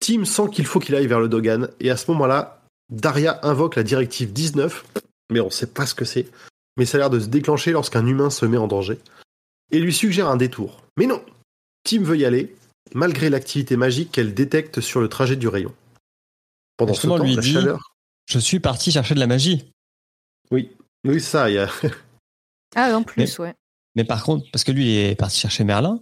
Tim 0.00 0.24
sent 0.24 0.48
qu'il 0.52 0.64
faut 0.64 0.80
qu'il 0.80 0.94
aille 0.94 1.06
vers 1.06 1.20
le 1.20 1.28
Dogan, 1.28 1.68
et 1.80 1.90
à 1.90 1.96
ce 1.96 2.10
moment-là, 2.12 2.62
Daria 2.90 3.38
invoque 3.42 3.76
la 3.76 3.82
directive 3.82 4.32
19, 4.32 4.84
mais 5.30 5.40
on 5.40 5.46
ne 5.46 5.50
sait 5.50 5.66
pas 5.66 5.84
ce 5.84 5.94
que 5.94 6.06
c'est, 6.06 6.26
mais 6.78 6.86
ça 6.86 6.96
a 6.96 7.00
l'air 7.00 7.10
de 7.10 7.20
se 7.20 7.26
déclencher 7.26 7.72
lorsqu'un 7.72 8.06
humain 8.06 8.30
se 8.30 8.46
met 8.46 8.56
en 8.56 8.66
danger, 8.66 8.98
et 9.70 9.78
lui 9.78 9.92
suggère 9.92 10.28
un 10.28 10.36
détour. 10.36 10.82
Mais 10.96 11.06
non 11.06 11.22
Tim 11.84 12.02
veut 12.02 12.16
y 12.16 12.24
aller, 12.24 12.54
malgré 12.94 13.28
l'activité 13.28 13.76
magique 13.76 14.12
qu'elle 14.12 14.34
détecte 14.34 14.80
sur 14.80 15.00
le 15.00 15.08
trajet 15.08 15.36
du 15.36 15.48
rayon. 15.48 15.74
Pendant 16.78 16.94
ce 16.94 17.06
temps, 17.06 17.18
lui 17.18 17.34
la 17.34 17.42
dit- 17.42 17.52
chaleur... 17.52 17.94
Je 18.26 18.38
suis 18.38 18.60
parti 18.60 18.92
chercher 18.92 19.14
de 19.14 19.20
la 19.20 19.26
magie. 19.26 19.70
Oui, 20.50 20.70
oui, 21.04 21.20
ça, 21.20 21.50
il 21.50 21.54
y 21.54 21.58
a... 21.58 21.68
Ah, 22.76 22.96
en 22.96 23.02
plus, 23.02 23.38
ouais. 23.40 23.54
Mais 23.96 24.04
par 24.04 24.22
contre, 24.22 24.46
parce 24.52 24.64
que 24.64 24.72
lui 24.72 24.84
il 24.84 25.10
est 25.10 25.14
parti 25.14 25.38
chercher 25.40 25.64
Merlin, 25.64 26.00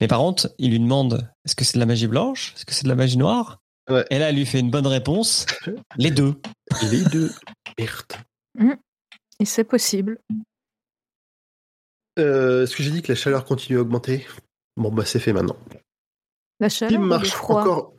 mais 0.00 0.08
par 0.08 0.18
contre, 0.18 0.50
il 0.58 0.70
lui 0.70 0.80
demande 0.80 1.30
est-ce 1.44 1.54
que 1.54 1.64
c'est 1.64 1.74
de 1.74 1.80
la 1.80 1.86
magie 1.86 2.06
blanche? 2.06 2.54
Est-ce 2.56 2.64
que 2.64 2.74
c'est 2.74 2.84
de 2.84 2.88
la 2.88 2.94
magie 2.94 3.18
noire? 3.18 3.58
Ouais. 3.88 4.04
Et 4.10 4.18
là, 4.18 4.30
elle 4.30 4.36
lui 4.36 4.46
fait 4.46 4.58
une 4.58 4.70
bonne 4.70 4.86
réponse 4.86 5.46
les 5.96 6.10
deux. 6.10 6.34
Les 6.90 7.04
deux. 7.04 7.30
Merde. 7.78 8.76
Et 9.38 9.44
c'est 9.44 9.64
possible. 9.64 10.18
Euh, 12.18 12.64
Est-ce 12.64 12.74
que 12.74 12.82
j'ai 12.82 12.90
dit 12.90 13.02
que 13.02 13.12
la 13.12 13.16
chaleur 13.16 13.44
continue 13.44 13.78
à 13.78 13.82
augmenter? 13.82 14.26
Bon, 14.76 14.90
bah 14.90 15.04
c'est 15.04 15.20
fait 15.20 15.32
maintenant. 15.32 15.56
La 16.58 16.68
chaleur 16.68 17.00
le 17.00 17.06
marche 17.06 17.30
froid 17.30 17.60
encore? 17.60 17.92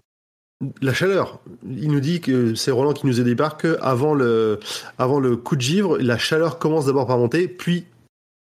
La 0.81 0.93
chaleur. 0.93 1.39
Il 1.63 1.91
nous 1.91 1.99
dit 1.99 2.19
que 2.19 2.55
c'est 2.55 2.71
Roland 2.71 2.93
qui 2.93 3.05
nous 3.05 3.19
a 3.19 3.23
débarqué 3.23 3.75
avant 3.79 4.15
le, 4.15 4.59
avant 4.97 5.19
le 5.19 5.37
coup 5.37 5.55
de 5.55 5.61
givre. 5.61 5.99
La 5.99 6.17
chaleur 6.17 6.57
commence 6.57 6.87
d'abord 6.87 7.05
par 7.05 7.19
monter, 7.19 7.47
puis 7.47 7.85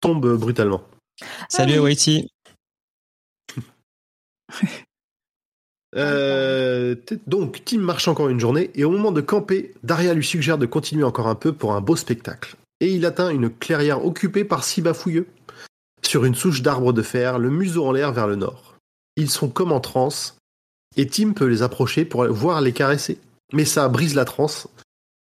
tombe 0.00 0.36
brutalement. 0.36 0.82
Salut 1.48 1.74
oui. 1.74 1.78
Waiti. 1.78 2.28
Euh, 5.96 6.94
donc, 7.26 7.64
Tim 7.64 7.78
marche 7.78 8.08
encore 8.08 8.28
une 8.28 8.40
journée, 8.40 8.70
et 8.74 8.84
au 8.84 8.90
moment 8.90 9.10
de 9.10 9.20
camper, 9.20 9.74
Daria 9.82 10.14
lui 10.14 10.24
suggère 10.24 10.58
de 10.58 10.66
continuer 10.66 11.04
encore 11.04 11.28
un 11.28 11.34
peu 11.34 11.52
pour 11.52 11.72
un 11.72 11.80
beau 11.80 11.96
spectacle. 11.96 12.56
Et 12.80 12.92
il 12.92 13.06
atteint 13.06 13.30
une 13.30 13.50
clairière 13.50 14.04
occupée 14.04 14.44
par 14.44 14.64
six 14.64 14.82
bafouilleux. 14.82 15.26
Sur 16.04 16.24
une 16.24 16.34
souche 16.34 16.62
d'arbres 16.62 16.92
de 16.92 17.02
fer, 17.02 17.38
le 17.38 17.50
museau 17.50 17.86
en 17.86 17.92
l'air 17.92 18.12
vers 18.12 18.26
le 18.26 18.36
nord. 18.36 18.76
Ils 19.16 19.30
sont 19.30 19.48
comme 19.48 19.72
en 19.72 19.80
transe, 19.80 20.36
et 20.96 21.06
Tim 21.06 21.32
peut 21.32 21.46
les 21.46 21.62
approcher 21.62 22.04
pour 22.04 22.24
voir 22.26 22.60
les 22.60 22.72
caresser. 22.72 23.18
Mais 23.52 23.64
ça 23.64 23.88
brise 23.88 24.14
la 24.14 24.26
transe, 24.26 24.68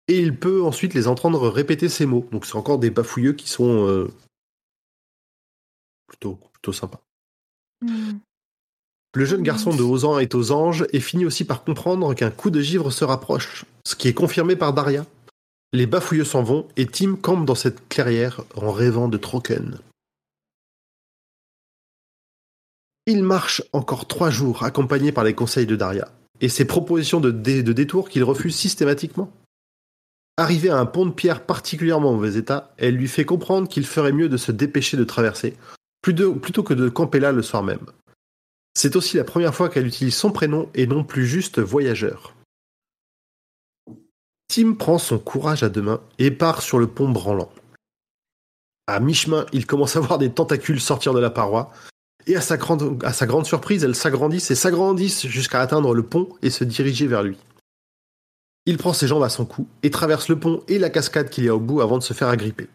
et 0.08 0.20
il 0.20 0.36
peut 0.38 0.64
ensuite 0.64 0.94
les 0.94 1.08
entendre 1.08 1.50
répéter 1.50 1.90
ces 1.90 2.06
mots. 2.06 2.28
Donc 2.32 2.46
c'est 2.46 2.56
encore 2.56 2.80
des 2.80 2.90
bafouilleux 2.90 3.34
qui 3.34 3.50
sont 3.50 3.88
euh, 3.88 4.08
plutôt, 6.16 6.40
plutôt 6.54 6.74
sympas. 6.74 7.02
Hmm. 7.82 8.20
Le 9.16 9.26
jeune 9.26 9.44
garçon 9.44 9.76
de 9.76 9.84
11 9.84 10.06
ans 10.06 10.20
est 10.20 10.36
aux 10.36 10.52
anges 10.52 10.86
et 10.92 11.00
finit 11.00 11.26
aussi 11.26 11.46
par 11.46 11.64
comprendre 11.64 12.14
qu'un 12.14 12.32
coup 12.32 12.50
de 12.50 12.62
givre 12.62 12.92
se 12.92 13.06
rapproche, 13.06 13.66
ce 13.86 13.96
qui 13.96 14.08
est 14.08 14.14
confirmé 14.14 14.56
par 14.56 14.74
Daria. 14.74 15.06
Les 15.74 15.86
bafouilleux 15.86 16.26
s'en 16.26 16.44
vont 16.44 16.68
et 16.76 16.86
Tim 16.86 17.16
campe 17.16 17.46
dans 17.46 17.56
cette 17.56 17.88
clairière 17.88 18.42
en 18.56 18.72
rêvant 18.72 19.08
de 19.08 19.18
Troken. 19.18 19.80
Il 23.08 23.24
marche 23.24 23.62
encore 23.72 24.08
trois 24.08 24.30
jours 24.30 24.64
accompagné 24.64 25.12
par 25.12 25.24
les 25.24 25.36
conseils 25.36 25.68
de 25.68 25.76
Daria 25.76 26.12
et 26.42 26.50
ses 26.50 26.66
propositions 26.66 27.20
de, 27.22 27.32
dé- 27.32 27.64
de 27.64 27.72
détour 27.72 28.10
qu'il 28.10 28.24
refuse 28.24 28.56
systématiquement. 28.56 29.32
Arrivé 30.38 30.70
à 30.70 30.78
un 30.78 30.86
pont 30.86 31.06
de 31.06 31.12
pierre 31.12 31.46
particulièrement 31.46 32.10
en 32.10 32.14
mauvais 32.16 32.36
état, 32.38 32.74
elle 32.78 32.96
lui 32.96 33.08
fait 33.08 33.24
comprendre 33.24 33.70
qu'il 33.70 33.86
ferait 33.86 34.12
mieux 34.12 34.28
de 34.28 34.38
se 34.38 34.52
dépêcher 34.52 34.98
de 34.98 35.06
traverser, 35.06 35.56
plutôt 36.14 36.64
que 36.64 36.74
de 36.74 36.90
camper 36.90 37.20
là 37.20 37.32
le 37.32 37.42
soir 37.42 37.64
même. 37.64 37.86
C'est 38.74 38.96
aussi 38.96 39.18
la 39.18 39.24
première 39.24 39.56
fois 39.56 39.70
qu'elle 39.70 39.88
utilise 39.88 40.16
son 40.16 40.32
prénom 40.32 40.70
et 40.74 40.86
non 40.86 41.04
plus 41.04 41.26
juste 41.26 41.60
voyageur. 41.60 42.36
Tim 44.48 44.74
prend 44.74 44.98
son 44.98 45.18
courage 45.18 45.64
à 45.64 45.70
deux 45.70 45.82
mains 45.82 46.02
et 46.20 46.32
part 46.32 46.62
sur 46.62 46.78
le 46.78 46.88
pont 46.88 47.10
branlant. 47.10 47.52
À 48.88 49.00
mi-chemin, 49.00 49.46
il 49.52 49.66
commence 49.66 49.96
à 49.96 50.00
voir 50.00 50.20
des 50.20 50.32
tentacules 50.32 50.80
sortir 50.80 51.14
de 51.14 51.20
la 51.20 51.32
paroi, 51.32 51.72
et 52.28 52.36
à 52.36 52.42
sa 52.42 52.58
grande, 52.58 53.46
surprise, 53.46 53.84
elles 53.84 53.96
s'agrandissent 53.96 54.52
et 54.52 54.56
s'agrandissent 54.56 55.28
jusqu'à 55.28 55.62
atteindre 55.62 55.94
le 55.94 56.04
pont 56.04 56.30
et 56.42 56.50
se 56.50 56.64
diriger 56.64 57.08
vers 57.08 57.24
lui. 57.24 57.38
Il 58.66 58.78
prend 58.78 58.94
ses 58.94 59.08
jambes 59.08 59.24
à 59.24 59.30
son 59.30 59.46
cou 59.46 59.68
et 59.84 59.92
traverse 59.92 60.28
le 60.28 60.40
pont 60.40 60.64
et 60.68 60.80
la 60.80 60.90
cascade 60.90 61.30
qu'il 61.30 61.46
y 61.46 61.50
a 61.50 61.56
au 61.56 61.60
bout 61.60 61.82
avant 61.82 62.00
de 62.00 62.04
se 62.04 62.14
faire 62.14 62.30
agripper. 62.30 62.68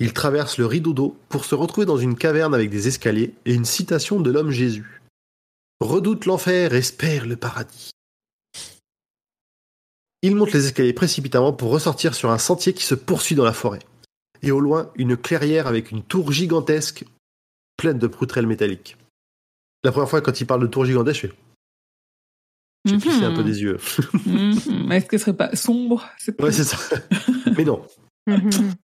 Il 0.00 0.14
traverse 0.14 0.56
le 0.56 0.64
rideau 0.64 0.94
d'eau 0.94 1.16
pour 1.28 1.44
se 1.44 1.54
retrouver 1.54 1.86
dans 1.86 1.98
une 1.98 2.16
caverne 2.16 2.54
avec 2.54 2.70
des 2.70 2.88
escaliers 2.88 3.34
et 3.44 3.52
une 3.52 3.66
citation 3.66 4.18
de 4.18 4.30
l'homme 4.30 4.50
Jésus. 4.50 5.02
Redoute 5.80 6.24
l'enfer, 6.24 6.74
espère 6.74 7.26
le 7.26 7.36
paradis. 7.36 7.90
Il 10.22 10.36
monte 10.36 10.52
les 10.52 10.66
escaliers 10.66 10.94
précipitamment 10.94 11.52
pour 11.52 11.70
ressortir 11.70 12.14
sur 12.14 12.30
un 12.30 12.38
sentier 12.38 12.72
qui 12.72 12.84
se 12.84 12.94
poursuit 12.94 13.36
dans 13.36 13.44
la 13.44 13.52
forêt. 13.52 13.80
Et 14.42 14.50
au 14.50 14.60
loin, 14.60 14.90
une 14.96 15.18
clairière 15.18 15.66
avec 15.66 15.90
une 15.90 16.02
tour 16.02 16.32
gigantesque 16.32 17.04
pleine 17.76 17.98
de 17.98 18.06
poutrelles 18.06 18.46
métalliques. 18.46 18.96
La 19.84 19.92
première 19.92 20.08
fois, 20.08 20.20
quand 20.22 20.40
il 20.40 20.46
parle 20.46 20.62
de 20.62 20.66
tour 20.66 20.84
gigantesque, 20.84 21.22
je 21.22 21.26
fais. 21.28 21.34
J'ai 22.86 22.98
plissé 22.98 23.24
un 23.24 23.34
peu 23.34 23.44
des 23.44 23.62
yeux. 23.62 23.78
Mhm. 24.26 24.92
Est-ce 24.92 25.06
que 25.06 25.18
ce 25.18 25.24
serait 25.24 25.36
pas 25.36 25.54
sombre? 25.54 26.08
C'est 26.18 26.40
Ouais, 26.40 26.52
c'est 26.52 26.64
ça. 26.64 26.78
Mais 27.56 27.64
non. 27.64 27.86
Mhm. 28.26 28.74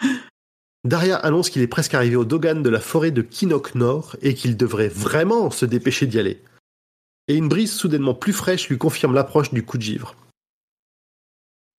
Daria 0.86 1.16
annonce 1.16 1.50
qu'il 1.50 1.62
est 1.62 1.66
presque 1.66 1.94
arrivé 1.94 2.16
au 2.16 2.24
Dogan 2.24 2.62
de 2.62 2.70
la 2.70 2.80
forêt 2.80 3.10
de 3.10 3.22
Kinok 3.22 3.74
Nord 3.74 4.16
et 4.22 4.34
qu'il 4.34 4.56
devrait 4.56 4.88
vraiment 4.88 5.50
se 5.50 5.66
dépêcher 5.66 6.06
d'y 6.06 6.18
aller. 6.18 6.42
Et 7.28 7.34
une 7.34 7.48
brise 7.48 7.72
soudainement 7.72 8.14
plus 8.14 8.32
fraîche 8.32 8.68
lui 8.68 8.78
confirme 8.78 9.14
l'approche 9.14 9.52
du 9.52 9.64
coup 9.64 9.78
de 9.78 9.82
givre. 9.82 10.14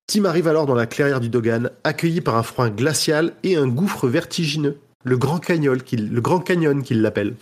Tim 0.07 0.25
arrive 0.25 0.47
alors 0.47 0.65
dans 0.65 0.75
la 0.75 0.87
clairière 0.87 1.19
du 1.19 1.29
Dogan, 1.29 1.71
accueilli 1.83 2.21
par 2.21 2.37
un 2.37 2.43
froid 2.43 2.69
glacial 2.69 3.33
et 3.43 3.55
un 3.55 3.67
gouffre 3.67 4.07
vertigineux, 4.07 4.77
le 5.03 5.17
Grand 5.17 5.39
Canyon 5.39 5.81
qu'il, 5.81 6.09
le 6.09 6.21
Grand 6.21 6.39
Canyon 6.39 6.83
qu'il 6.83 7.01
l'appelle. 7.01 7.35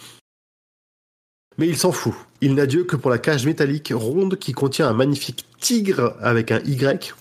Mais 1.58 1.68
il 1.68 1.78
s'en 1.78 1.92
fout. 1.92 2.16
Il 2.42 2.56
n'a 2.56 2.66
Dieu 2.66 2.84
que 2.84 2.96
pour 2.96 3.12
la 3.12 3.18
cage 3.18 3.46
métallique 3.46 3.94
ronde 3.96 4.38
qui 4.38 4.52
contient 4.52 4.90
un 4.90 4.94
magnifique 4.94 5.46
tigre 5.60 6.16
avec 6.20 6.52
un 6.52 6.60
Y 6.66 7.14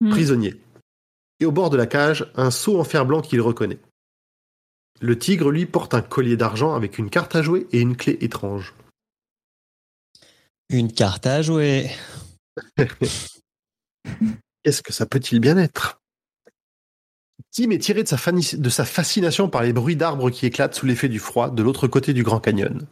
Mm. 0.00 0.10
prisonnier. 0.10 0.54
Et 1.40 1.46
au 1.46 1.52
bord 1.52 1.70
de 1.70 1.76
la 1.76 1.86
cage, 1.86 2.30
un 2.36 2.50
seau 2.50 2.78
en 2.78 2.84
fer 2.84 3.06
blanc 3.06 3.22
qu'il 3.22 3.40
reconnaît. 3.40 3.80
Le 5.00 5.18
tigre, 5.18 5.50
lui, 5.50 5.64
porte 5.66 5.94
un 5.94 6.02
collier 6.02 6.36
d'argent 6.36 6.74
avec 6.74 6.98
une 6.98 7.08
carte 7.08 7.34
à 7.34 7.42
jouer 7.42 7.66
et 7.72 7.80
une 7.80 7.96
clé 7.96 8.18
étrange. 8.20 8.74
Une 10.68 10.92
carte 10.92 11.26
à 11.26 11.40
jouer. 11.40 11.90
Qu'est-ce 14.62 14.82
que 14.82 14.92
ça 14.92 15.06
peut-il 15.06 15.40
bien 15.40 15.56
être? 15.56 16.00
Tim 17.50 17.70
est 17.70 17.78
tiré 17.78 18.02
de 18.02 18.08
sa, 18.08 18.18
de 18.30 18.68
sa 18.68 18.84
fascination 18.84 19.48
par 19.48 19.62
les 19.62 19.72
bruits 19.72 19.96
d'arbres 19.96 20.30
qui 20.30 20.44
éclatent 20.46 20.74
sous 20.74 20.86
l'effet 20.86 21.08
du 21.08 21.18
froid 21.18 21.50
de 21.50 21.62
l'autre 21.62 21.88
côté 21.88 22.12
du 22.12 22.22
Grand 22.22 22.38
Canyon. 22.38 22.86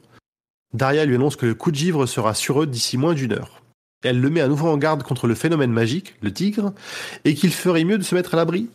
Daria 0.72 1.04
lui 1.04 1.14
annonce 1.14 1.36
que 1.36 1.46
le 1.46 1.54
coup 1.54 1.70
de 1.70 1.76
givre 1.76 2.06
sera 2.06 2.34
sur 2.34 2.62
eux 2.62 2.66
d'ici 2.66 2.96
moins 2.96 3.14
d'une 3.14 3.32
heure. 3.32 3.62
Elle 4.02 4.20
le 4.20 4.30
met 4.30 4.40
à 4.40 4.48
nouveau 4.48 4.68
en 4.68 4.76
garde 4.78 5.02
contre 5.02 5.26
le 5.26 5.34
phénomène 5.34 5.72
magique, 5.72 6.14
le 6.22 6.32
tigre, 6.32 6.72
et 7.24 7.34
qu'il 7.34 7.52
ferait 7.52 7.84
mieux 7.84 7.98
de 7.98 8.04
se 8.04 8.14
mettre 8.14 8.34
à 8.34 8.36
l'abri. 8.36 8.68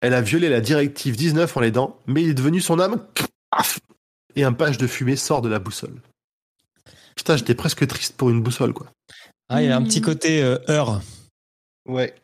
Elle 0.00 0.14
a 0.14 0.20
violé 0.22 0.48
la 0.48 0.60
directive 0.60 1.16
19 1.16 1.56
en 1.56 1.60
l'aidant, 1.60 1.98
mais 2.06 2.22
il 2.22 2.30
est 2.30 2.34
devenu 2.34 2.60
son 2.60 2.78
âme. 2.78 3.04
Paf 3.50 3.80
Et 4.36 4.44
un 4.44 4.52
page 4.52 4.78
de 4.78 4.86
fumée 4.86 5.16
sort 5.16 5.42
de 5.42 5.48
la 5.48 5.58
boussole. 5.58 6.00
Putain, 7.16 7.36
j'étais 7.36 7.54
presque 7.56 7.86
triste 7.86 8.16
pour 8.16 8.30
une 8.30 8.40
boussole, 8.42 8.72
quoi. 8.72 8.86
Ah, 9.48 9.62
il 9.62 9.68
y 9.68 9.72
a 9.72 9.76
un 9.76 9.82
petit 9.82 10.00
côté 10.00 10.42
euh, 10.42 10.58
heure 10.68 11.02
Ouais. 11.88 12.14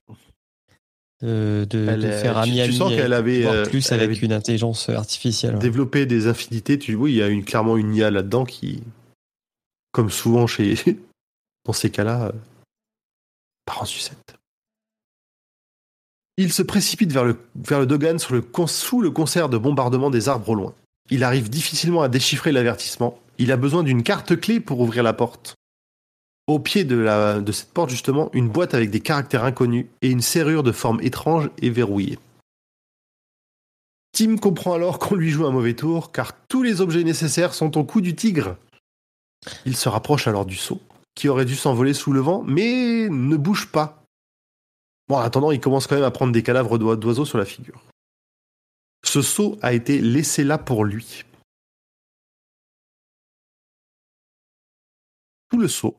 de, 1.22 1.66
de, 1.68 1.86
Elle 1.88 2.02
de 2.02 2.06
est- 2.06 2.20
faire 2.22 2.34
tu- 2.34 2.38
ami 2.38 2.54
tu 2.54 2.60
ami 2.62 2.76
sens 2.76 2.90
qu'elle 2.92 3.12
avait, 3.12 3.44
euh, 3.46 3.64
plus 3.66 3.90
elle 3.90 4.00
avec 4.00 4.18
avait- 4.18 4.26
une 4.26 4.32
intelligence 4.32 4.88
artificielle. 4.90 5.54
ouais. 5.54 5.60
développer 5.60 6.06
des 6.06 6.28
infinités, 6.28 6.78
tu 6.78 6.94
oui, 6.94 7.12
il 7.12 7.16
y 7.16 7.22
a 7.22 7.28
une, 7.28 7.44
clairement 7.44 7.76
une 7.76 7.94
IA 7.94 8.10
là-dedans 8.10 8.44
qui, 8.44 8.82
comme 9.92 10.10
souvent 10.10 10.46
chez, 10.46 10.76
dans 11.66 11.72
ces 11.72 11.90
cas-là, 11.90 12.26
euh, 12.26 12.32
part 13.66 13.82
en 13.82 13.84
sucette. 13.84 14.36
Il 16.38 16.52
se 16.52 16.62
précipite 16.62 17.12
vers 17.12 17.24
le, 17.24 17.86
Dogan 17.86 18.18
sous 18.18 18.34
le 19.01 19.10
concert 19.10 19.48
de 19.48 19.59
bombardement 19.59 20.10
des 20.10 20.28
arbres 20.28 20.51
au 20.51 20.55
loin. 20.55 20.74
Il 21.10 21.24
arrive 21.24 21.48
difficilement 21.48 22.02
à 22.02 22.09
déchiffrer 22.09 22.52
l'avertissement. 22.52 23.18
Il 23.38 23.52
a 23.52 23.56
besoin 23.56 23.82
d'une 23.82 24.02
carte 24.02 24.38
clé 24.38 24.60
pour 24.60 24.80
ouvrir 24.80 25.02
la 25.02 25.12
porte. 25.12 25.55
Au 26.47 26.59
pied 26.59 26.84
de, 26.84 27.52
cette 27.52 27.72
porte, 27.72 27.90
justement, 27.90 28.30
une 28.32 28.48
boîte 28.48 28.74
avec 28.74 28.90
des 28.90 29.01
caractères 29.01 29.44
inconnus 29.44 29.86
et 30.02 30.09
une 30.09 30.20
serrure 30.20 30.62
de 30.62 30.72
forme 30.72 31.01
étrange 31.01 31.51
et 31.59 31.70
verrouillée. 31.70 32.18
Tim 34.12 34.36
comprend 34.36 34.74
alors 34.74 34.98
qu'on 34.98 35.16
lui 35.16 35.30
joue 35.30 35.47
un 35.47 35.51
mauvais 35.51 35.74
tour, 35.74 36.12
car 36.12 36.32
tous 36.48 36.62
les 36.62 36.80
objets 36.80 37.02
nécessaires 37.02 37.55
sont 37.55 37.76
au 37.76 37.84
cou 37.84 38.01
du 38.01 38.14
tigre. 38.14 38.56
Il 39.64 39.76
se 39.76 39.88
rapproche 39.88 40.28
alors 40.28 40.47
du 40.47 40.56
seau, 40.56 40.80
qui 41.16 41.28
aurait 41.28 41.44
dû 41.44 41.56
s'envoler 41.56 41.94
sous 41.94 42.12
le 42.12 42.20
vent, 42.20 42.44
mais 42.44 43.09
ne 43.09 43.36
bouge 43.36 43.66
pas. 43.66 44.05
Bon, 45.09 45.16
en 45.16 45.20
attendant, 45.20 45.51
il 45.51 45.60
commence 45.60 45.88
quand 45.88 45.97
même 45.97 46.05
à 46.05 46.10
prendre 46.12 46.32
des 46.32 46.43
cadavres 46.44 46.78
d'oi- 46.78 46.97
d'oiseaux 46.97 47.24
sur 47.24 47.38
la 47.38 47.44
figure. 47.44 47.82
Ce 49.05 49.22
seau 49.22 49.59
a 49.62 49.72
été 49.72 50.01
laissé 50.01 50.44
là 50.44 50.59
pour 50.59 50.84
lui. 50.84 51.24
Sous 55.52 55.59
le 55.59 55.68
seau, 55.68 55.97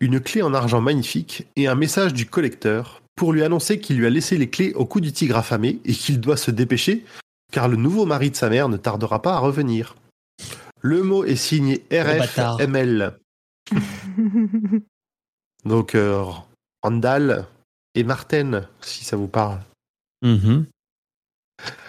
une 0.00 0.20
clé 0.20 0.42
en 0.42 0.54
argent 0.54 0.80
magnifique 0.80 1.46
et 1.56 1.66
un 1.66 1.74
message 1.74 2.14
du 2.14 2.26
collecteur 2.26 3.02
pour 3.16 3.32
lui 3.32 3.42
annoncer 3.42 3.80
qu'il 3.80 3.98
lui 3.98 4.06
a 4.06 4.10
laissé 4.10 4.36
les 4.38 4.48
clés 4.50 4.72
au 4.74 4.86
cou 4.86 5.00
du 5.00 5.12
tigre 5.12 5.36
affamé 5.36 5.80
et 5.84 5.92
qu'il 5.92 6.20
doit 6.20 6.36
se 6.36 6.50
dépêcher 6.50 7.04
car 7.52 7.68
le 7.68 7.76
nouveau 7.76 8.06
mari 8.06 8.30
de 8.30 8.36
sa 8.36 8.48
mère 8.48 8.68
ne 8.68 8.76
tardera 8.76 9.20
pas 9.22 9.34
à 9.34 9.38
revenir. 9.38 9.94
Le 10.80 11.02
mot 11.02 11.24
est 11.24 11.36
signé. 11.36 11.84
RFML. 11.90 13.18
Donc 15.64 15.94
euh, 15.94 16.24
Randall 16.82 17.46
et 17.94 18.04
Martin, 18.04 18.68
si 18.80 19.04
ça 19.04 19.16
vous 19.16 19.28
parle. 19.28 19.60
Mhm. 20.22 20.66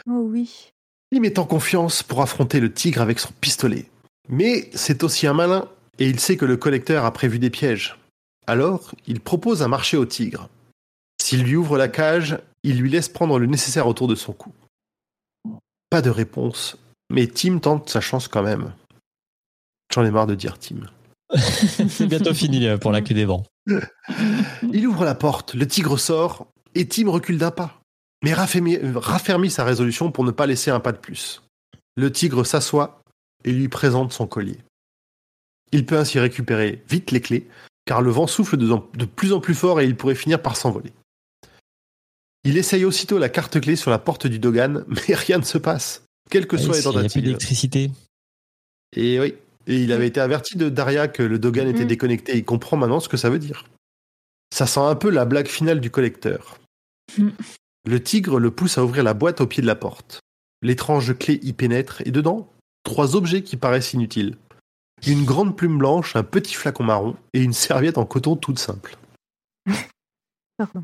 oh 0.10 0.27
oui. 0.30 0.72
Il 1.11 1.22
met 1.22 1.39
en 1.39 1.45
confiance 1.45 2.03
pour 2.03 2.22
affronter 2.22 2.60
le 2.60 2.73
tigre 2.73 3.02
avec 3.02 3.19
son 3.19 3.31
pistolet. 3.39 3.89
Mais 4.27 4.69
c'est 4.73 5.03
aussi 5.03 5.27
un 5.27 5.34
malin 5.34 5.68
et 5.99 6.10
il 6.10 6.19
sait 6.19 6.38
que 6.38 6.45
le 6.45 6.57
collecteur 6.57 7.06
a 7.06 7.14
prévu 7.14 7.39
des 7.39 7.49
pièges. 7.49 7.97
Alors, 8.47 8.91
il 9.07 9.22
propose 9.22 9.61
un 9.61 9.68
marché 9.68 9.97
au 9.97 10.06
tigre. 10.06 10.49
S'il 11.22 11.43
lui 11.43 11.56
ouvre 11.56 11.77
la 11.77 11.88
cage, 11.88 12.38
il 12.64 12.80
lui 12.80 12.89
laisse 12.89 13.10
prendre 13.10 13.39
le 13.39 13.45
nécessaire 13.45 13.88
autour 13.88 14.07
de 14.07 14.15
son 14.15 14.34
cou. 14.34 14.52
Pas 15.89 16.02
de 16.02 16.10
réponse, 16.10 16.77
mais 17.10 17.27
Tim 17.27 17.60
tente 17.60 17.89
sa 17.89 18.02
chance 18.02 18.27
quand 18.27 18.43
même. 18.43 18.73
J'en 19.93 20.03
ai 20.03 20.11
marre 20.11 20.27
de 20.27 20.35
dire 20.35 20.60
Tim. 20.60 20.81
C'est 21.89 22.07
bientôt 22.07 22.34
fini 22.34 22.68
euh, 22.68 22.77
pour 22.77 22.91
la 22.91 23.02
clé 23.02 23.15
des 23.15 23.26
vents. 23.26 23.43
Il 24.72 24.88
ouvre 24.88 25.06
la 25.06 25.15
porte, 25.15 25.53
le 25.56 25.68
tigre 25.68 25.97
sort, 25.99 26.47
et 26.76 26.88
Tim 26.88 27.10
recule 27.10 27.38
d'un 27.38 27.52
pas, 27.52 27.81
mais 28.23 28.34
raffermit, 28.34 28.77
raffermit 28.95 29.49
sa 29.49 29.64
résolution 29.64 30.11
pour 30.11 30.23
ne 30.23 30.31
pas 30.31 30.45
laisser 30.45 30.72
un 30.72 30.80
pas 30.80 30.91
de 30.91 30.97
plus. 30.97 31.41
Le 31.95 32.11
tigre 32.11 32.45
s'assoit 32.45 33.02
et 33.43 33.52
lui 33.52 33.69
présente 33.69 34.14
son 34.14 34.27
collier. 34.27 34.57
Il 35.72 35.85
peut 35.85 35.97
ainsi 35.97 36.19
récupérer 36.19 36.84
vite 36.89 37.11
les 37.11 37.22
clés, 37.22 37.47
car 37.85 38.02
le 38.02 38.11
vent 38.11 38.27
souffle 38.27 38.57
de, 38.57 38.68
de 38.68 39.06
plus 39.06 39.34
en 39.34 39.39
plus 39.39 39.56
fort 39.56 39.81
et 39.81 39.85
il 39.85 39.95
pourrait 39.95 40.15
finir 40.15 40.41
par 40.41 40.57
s'envoler. 40.57 40.93
Il 42.43 42.57
essaye 42.57 42.85
aussitôt 42.85 43.18
la 43.18 43.30
carte 43.30 43.60
clé 43.60 43.76
sur 43.76 43.89
la 43.89 43.97
porte 43.97 44.27
du 44.27 44.38
Dogan, 44.38 44.85
mais 44.88 45.15
rien 45.15 45.39
ne 45.39 45.43
se 45.43 45.57
passe, 45.57 46.03
quelles 46.30 46.47
que 46.47 46.57
Ah, 46.57 46.60
soient 46.60 46.76
les 46.76 46.81
Il 46.81 46.84
n'y 46.84 46.88
a 46.88 46.91
plus 46.91 46.93
tentatives. 47.02 47.23
d'électricité. 47.23 47.91
Et 48.95 49.19
oui, 49.19 49.34
et 49.67 49.81
il 49.83 49.91
avait 49.91 50.07
été 50.07 50.19
averti 50.19 50.57
de 50.57 50.69
Daria 50.69 51.07
que 51.07 51.23
le 51.23 51.39
Dogan 51.39 51.67
était 51.67 51.81
Mhm. 51.81 51.87
déconnecté. 51.87 52.37
Il 52.37 52.45
comprend 52.45 52.77
maintenant 52.77 52.99
ce 52.99 53.09
que 53.09 53.17
ça 53.17 53.29
veut 53.29 53.39
dire. 53.39 53.65
Ça 54.53 54.67
sent 54.67 54.79
un 54.79 54.95
peu 54.95 55.09
la 55.09 55.25
blague 55.25 55.47
finale 55.47 55.79
du 55.81 55.89
collecteur. 55.91 56.59
Mhm. 57.17 57.33
Le 57.87 58.01
tigre 58.03 58.39
le 58.39 58.51
pousse 58.51 58.77
à 58.77 58.83
ouvrir 58.83 59.03
la 59.03 59.13
boîte 59.13 59.41
au 59.41 59.47
pied 59.47 59.61
de 59.61 59.67
la 59.67 59.75
porte. 59.75 60.19
L'étrange 60.61 61.17
clé 61.17 61.39
y 61.43 61.53
pénètre 61.53 62.01
et 62.05 62.11
dedans, 62.11 62.49
trois 62.83 63.15
objets 63.15 63.43
qui 63.43 63.57
paraissent 63.57 63.93
inutiles. 63.93 64.37
Une 65.05 65.25
grande 65.25 65.55
plume 65.57 65.77
blanche, 65.77 66.15
un 66.15 66.23
petit 66.23 66.53
flacon 66.55 66.83
marron 66.83 67.15
et 67.33 67.43
une 67.43 67.53
serviette 67.53 67.97
en 67.97 68.05
coton 68.05 68.35
toute 68.35 68.59
simple. 68.59 68.97
Pardon. 70.57 70.83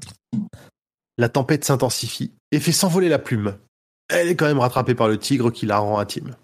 La 1.17 1.29
tempête 1.29 1.63
s'intensifie 1.63 2.31
et 2.51 2.59
fait 2.59 2.71
s'envoler 2.71 3.09
la 3.09 3.19
plume. 3.19 3.57
Elle 4.09 4.27
est 4.27 4.35
quand 4.35 4.45
même 4.47 4.59
rattrapée 4.59 4.95
par 4.95 5.07
le 5.07 5.17
tigre 5.17 5.51
qui 5.51 5.65
la 5.65 5.77
rend 5.79 5.97
intime. 5.99 6.35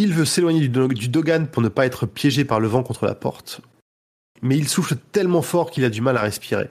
Il 0.00 0.14
veut 0.14 0.24
s'éloigner 0.24 0.66
du, 0.66 0.88
du 0.94 1.08
Dogan 1.08 1.46
pour 1.46 1.60
ne 1.60 1.68
pas 1.68 1.84
être 1.84 2.06
piégé 2.06 2.46
par 2.46 2.58
le 2.58 2.68
vent 2.68 2.82
contre 2.82 3.04
la 3.04 3.14
porte. 3.14 3.60
Mais 4.40 4.56
il 4.56 4.66
souffle 4.66 4.96
tellement 5.12 5.42
fort 5.42 5.70
qu'il 5.70 5.84
a 5.84 5.90
du 5.90 6.00
mal 6.00 6.16
à 6.16 6.22
respirer. 6.22 6.70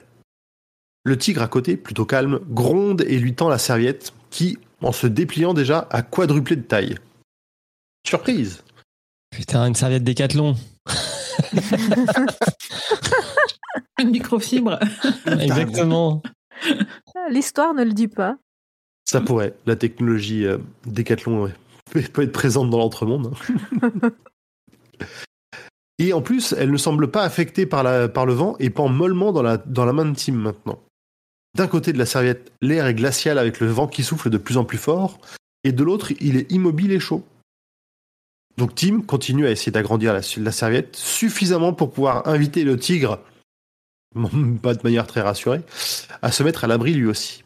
Le 1.04 1.16
tigre 1.16 1.40
à 1.40 1.46
côté, 1.46 1.76
plutôt 1.76 2.04
calme, 2.04 2.40
gronde 2.48 3.02
et 3.06 3.20
lui 3.20 3.36
tend 3.36 3.48
la 3.48 3.58
serviette 3.58 4.12
qui, 4.30 4.58
en 4.82 4.90
se 4.90 5.06
dépliant 5.06 5.54
déjà, 5.54 5.86
a 5.92 6.02
quadruplé 6.02 6.56
de 6.56 6.62
taille. 6.62 6.96
Surprise 8.04 8.64
Putain, 9.30 9.64
une 9.66 9.76
serviette 9.76 10.02
décathlon. 10.02 10.56
Une 14.00 14.10
microfibre. 14.10 14.80
Exactement. 15.26 16.20
Ah, 17.14 17.28
L'histoire 17.30 17.74
ne 17.74 17.84
le 17.84 17.92
dit 17.92 18.08
pas. 18.08 18.38
Ça 19.04 19.20
pourrait. 19.20 19.54
La 19.66 19.76
technologie 19.76 20.46
euh, 20.46 20.58
Décathlon 20.84 21.44
ouais, 21.44 21.54
peut, 21.90 22.02
peut 22.02 22.22
être 22.22 22.32
présente 22.32 22.70
dans 22.70 22.78
l'entremonde. 22.78 23.34
et 25.98 26.12
en 26.12 26.22
plus, 26.22 26.52
elle 26.52 26.70
ne 26.70 26.76
semble 26.76 27.10
pas 27.10 27.22
affectée 27.22 27.66
par, 27.66 27.82
la, 27.82 28.08
par 28.08 28.26
le 28.26 28.32
vent 28.32 28.56
et 28.58 28.70
pend 28.70 28.88
mollement 28.88 29.32
dans 29.32 29.42
la, 29.42 29.58
dans 29.58 29.84
la 29.84 29.92
main 29.92 30.06
de 30.06 30.16
Tim 30.16 30.32
maintenant. 30.32 30.80
D'un 31.56 31.66
côté 31.66 31.92
de 31.92 31.98
la 31.98 32.06
serviette, 32.06 32.52
l'air 32.62 32.86
est 32.86 32.94
glacial 32.94 33.38
avec 33.38 33.60
le 33.60 33.66
vent 33.66 33.88
qui 33.88 34.04
souffle 34.04 34.30
de 34.30 34.38
plus 34.38 34.56
en 34.56 34.64
plus 34.64 34.78
fort, 34.78 35.18
et 35.64 35.72
de 35.72 35.82
l'autre, 35.82 36.12
il 36.20 36.36
est 36.36 36.50
immobile 36.52 36.92
et 36.92 37.00
chaud. 37.00 37.24
Donc 38.56 38.74
Tim 38.74 39.02
continue 39.02 39.46
à 39.46 39.50
essayer 39.50 39.72
d'agrandir 39.72 40.12
la, 40.12 40.20
la 40.36 40.52
serviette 40.52 40.96
suffisamment 40.96 41.72
pour 41.72 41.92
pouvoir 41.92 42.28
inviter 42.28 42.62
le 42.62 42.78
tigre, 42.78 43.20
pas 44.62 44.74
de 44.74 44.80
manière 44.84 45.06
très 45.06 45.22
rassurée, 45.22 45.62
à 46.22 46.30
se 46.30 46.42
mettre 46.42 46.64
à 46.64 46.66
l'abri 46.66 46.94
lui 46.94 47.06
aussi. 47.06 47.42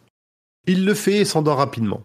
Il 0.66 0.85
le 0.85 0.95
fait 0.95 1.19
et 1.19 1.25
s'endort 1.25 1.59
rapidement. 1.59 2.03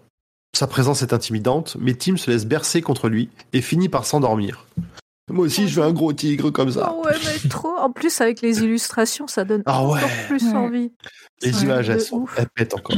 Sa 0.56 0.68
présence 0.68 1.02
est 1.04 1.14
intimidante, 1.14 1.78
mais 1.80 1.94
Tim 1.94 2.18
se 2.18 2.30
laisse 2.30 2.46
bercer 2.46 2.82
contre 2.82 3.08
lui 3.10 3.30
et 3.54 3.62
finit 3.62 3.88
par 3.90 4.06
s'endormir. 4.06 4.66
Moi 5.32 5.46
aussi, 5.46 5.68
je 5.68 5.80
veux 5.80 5.86
un 5.86 5.94
gros 5.94 6.12
tigre 6.12 6.50
comme 6.50 6.72
ça. 6.72 6.92
Oh 6.96 7.06
ouais, 7.06 7.14
mais 7.24 7.50
trop. 7.50 7.78
En 7.78 7.92
plus, 7.92 8.20
avec 8.20 8.42
les 8.42 8.64
illustrations, 8.64 9.28
ça 9.28 9.46
donne 9.46 9.62
Ah 9.68 9.86
ouais. 9.86 10.00
encore 10.00 10.10
plus 10.28 10.44
Ouais. 10.44 10.56
envie. 10.56 10.92
Les 11.44 11.64
images, 11.64 11.90
elles, 11.90 12.02
sont, 12.02 12.26
elles 12.36 12.50
pètent 12.50 12.74
encore. 12.74 12.96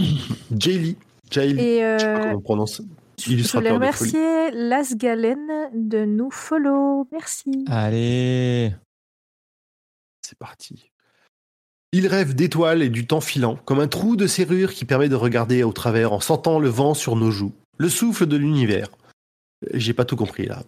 Jaylee, 0.57 0.95
Jaylee, 1.29 1.57
je 1.59 1.97
sais 1.99 2.05
pas 2.05 2.11
euh, 2.13 2.19
comment 2.21 2.35
on 2.37 2.41
prononce. 2.41 2.81
je 3.19 3.51
voulais 3.51 3.71
remercier 3.71 4.51
Las 4.53 4.95
Galen 4.95 5.45
de 5.73 6.05
nous 6.05 6.31
follow. 6.31 7.05
Merci. 7.11 7.65
Allez. 7.67 8.73
C'est 10.25 10.37
parti. 10.37 10.90
Il 11.93 12.07
rêve 12.07 12.35
d'étoiles 12.35 12.83
et 12.83 12.89
du 12.89 13.05
temps 13.05 13.19
filant, 13.19 13.57
comme 13.65 13.79
un 13.81 13.87
trou 13.87 14.15
de 14.15 14.25
serrure 14.25 14.73
qui 14.73 14.85
permet 14.85 15.09
de 15.09 15.15
regarder 15.15 15.63
au 15.63 15.73
travers 15.73 16.13
en 16.13 16.21
sentant 16.21 16.57
le 16.59 16.69
vent 16.69 16.93
sur 16.93 17.17
nos 17.17 17.31
joues, 17.31 17.53
le 17.77 17.89
souffle 17.89 18.27
de 18.27 18.37
l'univers. 18.37 18.87
J'ai 19.73 19.93
pas 19.93 20.05
tout 20.05 20.15
compris 20.15 20.45
là. 20.45 20.63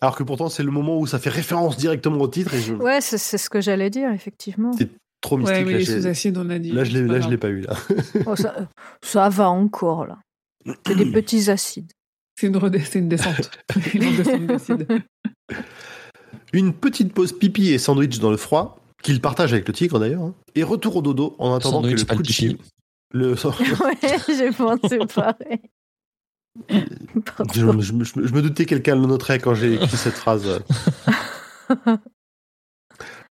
Alors 0.00 0.16
que 0.16 0.22
pourtant 0.22 0.48
c'est 0.48 0.62
le 0.62 0.70
moment 0.70 0.98
où 0.98 1.06
ça 1.06 1.18
fait 1.18 1.30
référence 1.30 1.76
directement 1.76 2.20
au 2.20 2.28
titre 2.28 2.54
et 2.54 2.60
je... 2.60 2.74
Ouais, 2.74 3.00
c'est 3.00 3.18
c'est 3.18 3.38
ce 3.38 3.50
que 3.50 3.60
j'allais 3.60 3.90
dire, 3.90 4.10
effectivement. 4.12 4.72
C'est 4.78 4.88
trop 5.20 5.36
mystique. 5.36 5.56
Ouais, 5.56 5.64
mais 5.64 5.78
là, 5.80 5.84
sous 5.84 6.06
acides, 6.06 6.38
on 6.38 6.48
a 6.50 6.58
dit. 6.60 6.70
là, 6.70 6.84
je 6.84 6.96
l'ai, 6.96 7.28
l'ai 7.28 7.38
pas 7.38 7.48
eu 7.48 7.62
là. 7.62 7.76
Oh, 8.26 8.36
ça, 8.36 8.54
ça 9.02 9.28
va 9.28 9.50
encore, 9.50 10.06
là. 10.06 10.18
C'est 10.86 10.94
des 10.94 11.10
petits 11.10 11.50
acides. 11.50 11.90
C'est 12.38 12.46
une, 12.46 12.56
une 12.94 13.08
descente. 13.08 13.50
une 13.94 14.16
descente 14.16 14.46
d'acide. 14.46 15.02
Une 16.52 16.72
petite 16.72 17.12
pause 17.12 17.36
pipi 17.36 17.70
et 17.70 17.78
sandwich 17.78 18.20
dans 18.20 18.30
le 18.30 18.36
froid, 18.36 18.78
qu'il 19.02 19.20
partage 19.20 19.52
avec 19.52 19.66
le 19.68 19.72
tigre 19.74 19.98
d'ailleurs, 20.00 20.22
hein, 20.22 20.34
et 20.54 20.62
retour 20.62 20.96
au 20.96 21.02
dodo 21.02 21.34
en 21.38 21.54
attendant 21.54 21.82
que 21.82 21.88
le 21.88 21.94
le 21.94 22.04
coup 22.04 22.22
de 22.22 22.28
chien. 22.30 22.54
Le... 23.12 23.32
ouais, 23.34 24.18
j'ai 24.28 24.50
pensé 24.50 24.98
pareil. 25.14 25.60
je, 26.68 27.20
Pardon. 27.20 27.52
je 27.54 27.64
me- 27.64 27.80
je 27.82 27.92
me- 27.92 28.04
je 28.26 28.32
me 28.34 28.42
doutais 28.42 28.64
que 28.64 28.70
quelqu'un 28.70 28.96
le 28.96 29.06
noterait 29.06 29.38
quand 29.38 29.54
j'ai 29.54 29.74
écrit 29.74 29.96
cette 29.96 30.14
phrase. 30.14 30.60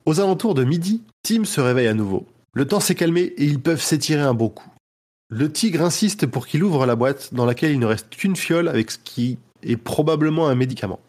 Aux 0.06 0.20
alentours 0.20 0.54
de 0.54 0.64
midi, 0.64 1.02
Tim 1.24 1.46
se 1.46 1.62
réveille 1.62 1.88
à 1.88 1.94
nouveau. 1.94 2.28
Le 2.54 2.68
temps 2.68 2.80
s'est 2.82 2.96
calmé 2.96 3.22
et 3.22 3.46
ils 3.46 3.60
peuvent 3.62 3.82
s'étirer 3.82 4.22
un 4.22 4.34
beau 4.34 4.50
coup. 4.50 4.70
Le 5.30 5.52
tigre 5.52 5.82
insiste 5.82 6.28
pour 6.28 6.46
qu'il 6.46 6.64
ouvre 6.64 6.86
la 6.86 6.96
boîte 6.96 7.34
dans 7.34 7.46
laquelle 7.46 7.72
il 7.72 7.80
ne 7.80 7.86
reste 7.86 8.10
qu'une 8.10 8.36
fiole 8.36 8.68
avec 8.68 8.92
ce 8.92 8.98
qui 9.00 9.40
est 9.64 9.78
probablement 9.78 10.48
un 10.50 10.56
médicament. 10.56 11.00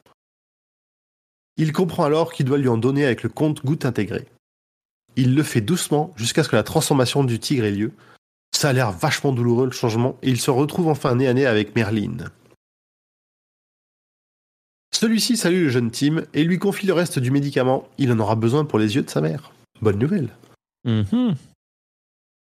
Il 1.56 1.72
comprend 1.72 2.04
alors 2.04 2.32
qu'il 2.32 2.46
doit 2.46 2.56
lui 2.58 2.68
en 2.68 2.78
donner 2.78 3.04
avec 3.04 3.22
le 3.22 3.28
compte 3.28 3.64
goutte 3.64 3.84
intégré. 3.84 4.26
Il 5.16 5.34
le 5.34 5.42
fait 5.42 5.60
doucement 5.60 6.12
jusqu'à 6.16 6.42
ce 6.42 6.48
que 6.48 6.56
la 6.56 6.62
transformation 6.62 7.24
du 7.24 7.38
tigre 7.38 7.64
ait 7.64 7.70
lieu. 7.70 7.92
Ça 8.52 8.70
a 8.70 8.72
l'air 8.72 8.92
vachement 8.92 9.32
douloureux 9.32 9.66
le 9.66 9.72
changement 9.72 10.16
et 10.22 10.30
il 10.30 10.40
se 10.40 10.50
retrouve 10.50 10.88
enfin 10.88 11.14
nez 11.14 11.28
à 11.28 11.34
nez 11.34 11.46
avec 11.46 11.74
Merlin. 11.74 12.30
Celui-ci 14.92 15.36
salue 15.36 15.64
le 15.64 15.68
jeune 15.68 15.90
Tim 15.90 16.22
et 16.34 16.44
lui 16.44 16.58
confie 16.58 16.86
le 16.86 16.92
reste 16.92 17.18
du 17.18 17.30
médicament. 17.30 17.88
Il 17.98 18.12
en 18.12 18.18
aura 18.20 18.36
besoin 18.36 18.64
pour 18.64 18.78
les 18.78 18.94
yeux 18.94 19.02
de 19.02 19.10
sa 19.10 19.20
mère. 19.20 19.52
Bonne 19.82 19.98
nouvelle. 19.98 20.30
Mhm. 20.84 21.34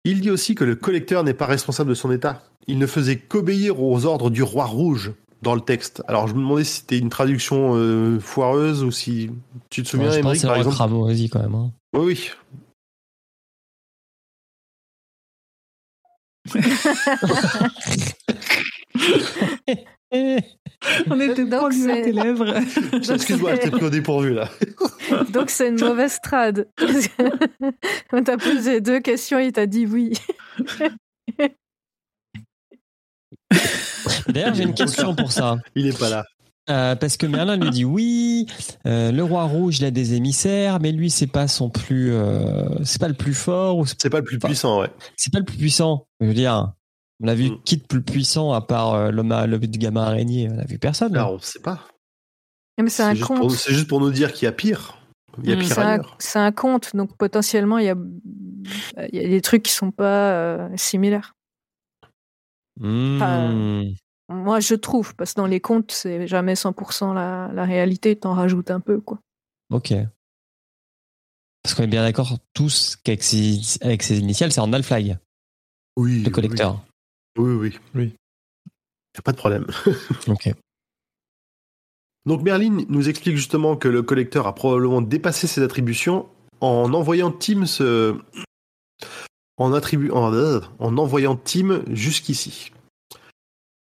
Il 0.04 0.20
dit 0.20 0.30
aussi 0.30 0.54
que 0.54 0.64
le 0.64 0.76
collecteur 0.76 1.24
n'est 1.24 1.34
pas 1.34 1.46
responsable 1.46 1.90
de 1.90 1.94
son 1.94 2.12
état. 2.12 2.44
Il 2.66 2.78
ne 2.78 2.86
faisait 2.86 3.18
qu'obéir 3.18 3.82
aux 3.82 4.04
ordres 4.04 4.30
du 4.30 4.42
roi 4.42 4.66
rouge. 4.66 5.12
Dans 5.42 5.54
le 5.54 5.60
texte. 5.60 6.02
Alors 6.08 6.26
je 6.28 6.34
me 6.34 6.40
demandais 6.40 6.64
si 6.64 6.80
c'était 6.80 6.98
une 6.98 7.10
traduction 7.10 7.74
euh, 7.76 8.18
foireuse 8.20 8.82
ou 8.82 8.90
si 8.90 9.30
tu 9.70 9.82
te 9.82 9.88
souviens, 9.88 10.08
Ouais, 10.08 10.14
je 10.16 10.20
pense 10.20 10.24
Émeric, 10.24 10.36
que 10.36 10.40
c'est 10.40 10.46
par 10.48 10.56
exemple. 10.56 10.76
cramoisi 10.76 11.28
quand 11.28 11.40
même. 11.42 11.54
hein. 11.54 11.70
Oui, 11.94 12.04
oui. 12.06 12.30
On 21.10 21.20
était 21.20 21.44
Donc, 21.44 21.60
pendus 21.62 21.90
à 21.90 22.00
tes 22.02 22.12
lèvres. 22.12 22.54
Excuse-moi, 23.12 23.56
je 23.56 23.60
t'ai 23.62 23.70
pris 23.70 23.84
au 23.84 23.90
dépourvu 23.90 24.34
là. 24.34 24.48
Donc 25.32 25.50
c'est 25.50 25.68
une 25.68 25.80
mauvaise 25.80 26.20
trad. 26.22 26.68
On 28.12 28.22
t'a 28.22 28.36
posé 28.36 28.80
deux 28.80 29.00
questions, 29.00 29.38
il 29.38 29.52
t'a 29.52 29.66
dit 29.66 29.86
oui. 29.86 30.12
D'ailleurs, 34.28 34.54
j'ai 34.54 34.64
une 34.64 34.74
question 34.74 35.14
pour 35.14 35.32
ça. 35.32 35.56
Il 35.74 35.86
est 35.86 35.98
pas 35.98 36.10
là. 36.10 36.24
Euh, 36.68 36.96
parce 36.96 37.16
que 37.16 37.26
Merlin 37.26 37.56
lui 37.56 37.70
dit 37.70 37.84
oui, 37.84 38.46
euh, 38.88 39.12
le 39.12 39.22
roi 39.22 39.44
rouge 39.44 39.78
il 39.78 39.84
a 39.84 39.92
des 39.92 40.14
émissaires, 40.14 40.80
mais 40.80 40.90
lui 40.90 41.10
c'est 41.10 41.28
pas 41.28 41.46
son 41.46 41.70
plus, 41.70 42.12
euh, 42.12 42.64
c'est 42.82 43.00
pas 43.00 43.06
le 43.06 43.14
plus 43.14 43.34
fort 43.34 43.78
ou 43.78 43.86
c'est 43.86 43.94
C'est 44.02 44.10
pas 44.10 44.18
le 44.18 44.24
plus 44.24 44.38
Enfin, 44.38 44.48
puissant, 44.48 44.80
ouais. 44.80 44.90
c'est 45.16 45.32
pas 45.32 45.38
le 45.38 45.44
plus 45.44 45.58
puissant. 45.58 46.08
Je 46.20 46.26
veux 46.26 46.34
dire, 46.34 46.72
on 47.22 47.28
a 47.28 47.34
vu 47.36 47.50
Mm. 47.50 47.58
qui 47.64 47.76
de 47.76 47.84
plus 47.84 48.02
puissant 48.02 48.52
à 48.52 48.60
part 48.62 48.94
euh, 48.94 49.10
l'homme 49.12 49.30
à- 49.30 49.46
le 49.46 49.60
du 49.60 49.78
gamin 49.78 50.02
araignée, 50.02 50.48
on 50.52 50.58
a 50.58 50.64
vu 50.64 50.76
personne. 50.80 51.14
Là, 51.14 51.30
on 51.30 51.38
sait 51.38 51.60
pas. 51.60 51.82
Mais 52.82 52.90
c'est 52.90 53.04
un 53.04 53.14
juste 53.14 53.26
pour- 53.28 53.38
conte. 53.38 53.50
C'est 53.52 53.72
juste 53.72 53.86
pour 53.86 54.00
nous 54.00 54.10
dire 54.10 54.32
qu'il 54.32 54.46
y 54.46 54.48
a 54.48 54.52
pire. 54.52 54.98
Il 55.44 55.48
y 55.48 55.52
a 55.52 55.56
Mm, 55.56 55.60
pire 55.60 55.68
C'est 55.72 55.78
un, 55.80 55.86
ailleurs. 55.86 56.16
c'est 56.18 56.38
un 56.40 56.50
conte, 56.50 56.96
donc 56.96 57.16
potentiellement 57.16 57.78
il 57.78 57.84
y 57.86 57.90
a, 57.90 57.96
il 59.12 59.22
y 59.22 59.24
a 59.24 59.28
des 59.28 59.40
trucs 59.40 59.62
qui 59.62 59.72
sont 59.72 59.92
pas 59.92 60.32
euh, 60.32 60.68
Hmm. 62.78 63.84
Moi 64.28 64.60
je 64.60 64.74
trouve, 64.74 65.14
parce 65.14 65.34
que 65.34 65.40
dans 65.40 65.46
les 65.46 65.60
contes 65.60 65.92
c'est 65.92 66.26
jamais 66.26 66.54
100% 66.54 67.14
la, 67.14 67.50
la 67.52 67.64
réalité, 67.64 68.16
t'en 68.16 68.34
rajoutes 68.34 68.70
un 68.70 68.80
peu 68.80 69.00
quoi. 69.00 69.18
Ok. 69.70 69.94
Parce 71.62 71.74
qu'on 71.74 71.82
est 71.82 71.88
bien 71.88 72.02
d'accord 72.02 72.38
tous 72.54 72.96
qu'avec 73.02 73.22
ses, 73.22 73.58
avec 73.80 74.02
ses 74.02 74.18
initiales, 74.18 74.52
c'est 74.52 74.60
Randall 74.60 74.82
Flag, 74.82 75.18
Oui. 75.96 76.22
le 76.22 76.30
collecteur. 76.30 76.80
Oui, 77.38 77.52
oui. 77.52 77.56
oui. 77.56 77.78
Oui. 77.94 78.14
Y 79.16 79.18
a 79.18 79.22
pas 79.22 79.32
de 79.32 79.36
problème. 79.36 79.66
Ok. 80.28 80.52
Donc 82.26 82.42
Merlin 82.42 82.84
nous 82.88 83.08
explique 83.08 83.36
justement 83.36 83.76
que 83.76 83.86
le 83.88 84.02
collecteur 84.02 84.46
a 84.48 84.54
probablement 84.54 85.00
dépassé 85.00 85.46
ses 85.46 85.62
attributions 85.62 86.28
en 86.60 86.92
envoyant 86.92 87.30
Tim 87.30 87.66
se... 87.66 88.16
en, 89.56 89.72
attribu... 89.72 90.10
en, 90.10 90.32
euh, 90.32 90.60
en 90.78 90.96
envoyant 90.98 91.36
Tim 91.36 91.82
jusqu'ici. 91.90 92.72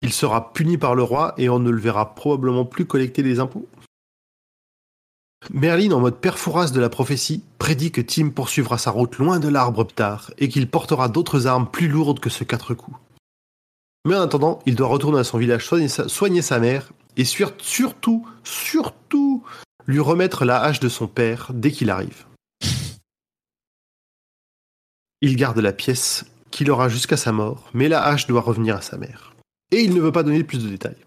Il 0.02 0.14
sera 0.14 0.54
puni 0.54 0.78
par 0.78 0.96
le 0.96 1.04
roi 1.04 1.34
et 1.38 1.50
on 1.50 1.60
ne 1.60 1.70
le 1.70 1.80
verra 1.80 2.16
probablement 2.16 2.66
plus 2.66 2.86
collecter 2.86 3.22
les 3.22 3.40
impôts. 3.40 3.68
Merlin, 5.52 5.92
en 5.92 6.00
mode 6.00 6.20
perforas 6.20 6.72
de 6.72 6.80
la 6.80 6.90
prophétie, 6.90 7.44
prédit 7.60 7.92
que 7.92 8.02
Tim 8.02 8.30
poursuivra 8.30 8.78
sa 8.78 8.92
route 8.92 9.18
loin 9.18 9.40
de 9.40 9.48
l'arbre 9.48 9.86
Ptar 9.86 10.32
et 10.38 10.50
qu'il 10.50 10.70
portera 10.70 11.08
d'autres 11.08 11.48
armes 11.48 11.70
plus 11.70 11.88
lourdes 11.88 12.20
que 12.20 12.30
ce 12.30 12.44
quatre 12.44 12.74
coups. 12.74 12.98
Mais 14.06 14.16
en 14.16 14.22
attendant, 14.22 14.60
il 14.66 14.76
doit 14.76 14.88
retourner 14.88 15.20
à 15.20 15.24
son 15.24 15.38
village 15.38 15.66
soigner 15.66 16.42
sa, 16.42 16.60
mère 16.60 16.92
et 17.18 17.26
sur- 17.26 17.54
surtout, 17.58 18.28
surtout, 18.44 19.44
lui 19.86 20.00
remettre 20.00 20.46
la 20.46 20.62
hache 20.62 20.80
de 20.80 20.90
son 20.90 21.08
père 21.08 21.52
dès 21.54 21.72
qu'il 21.72 21.90
arrive. 21.90 22.26
Il 25.22 25.36
garde 25.36 25.60
la 25.60 25.74
pièce 25.74 26.26
qu'il 26.52 26.72
aura 26.72 26.90
jusqu'à 26.90 27.18
sa 27.18 27.32
mort, 27.32 27.70
mais 27.74 27.90
la 27.90 28.04
hache 28.04 28.28
doit 28.28 28.42
revenir 28.42 28.76
à 28.76 28.82
sa 28.82 28.98
mère. 28.98 29.34
Et 29.72 29.82
il 29.82 29.94
ne 29.94 30.02
veut 30.02 30.12
pas 30.12 30.24
donner 30.24 30.44
plus 30.44 30.64
de 30.64 30.70
détails. 30.70 30.98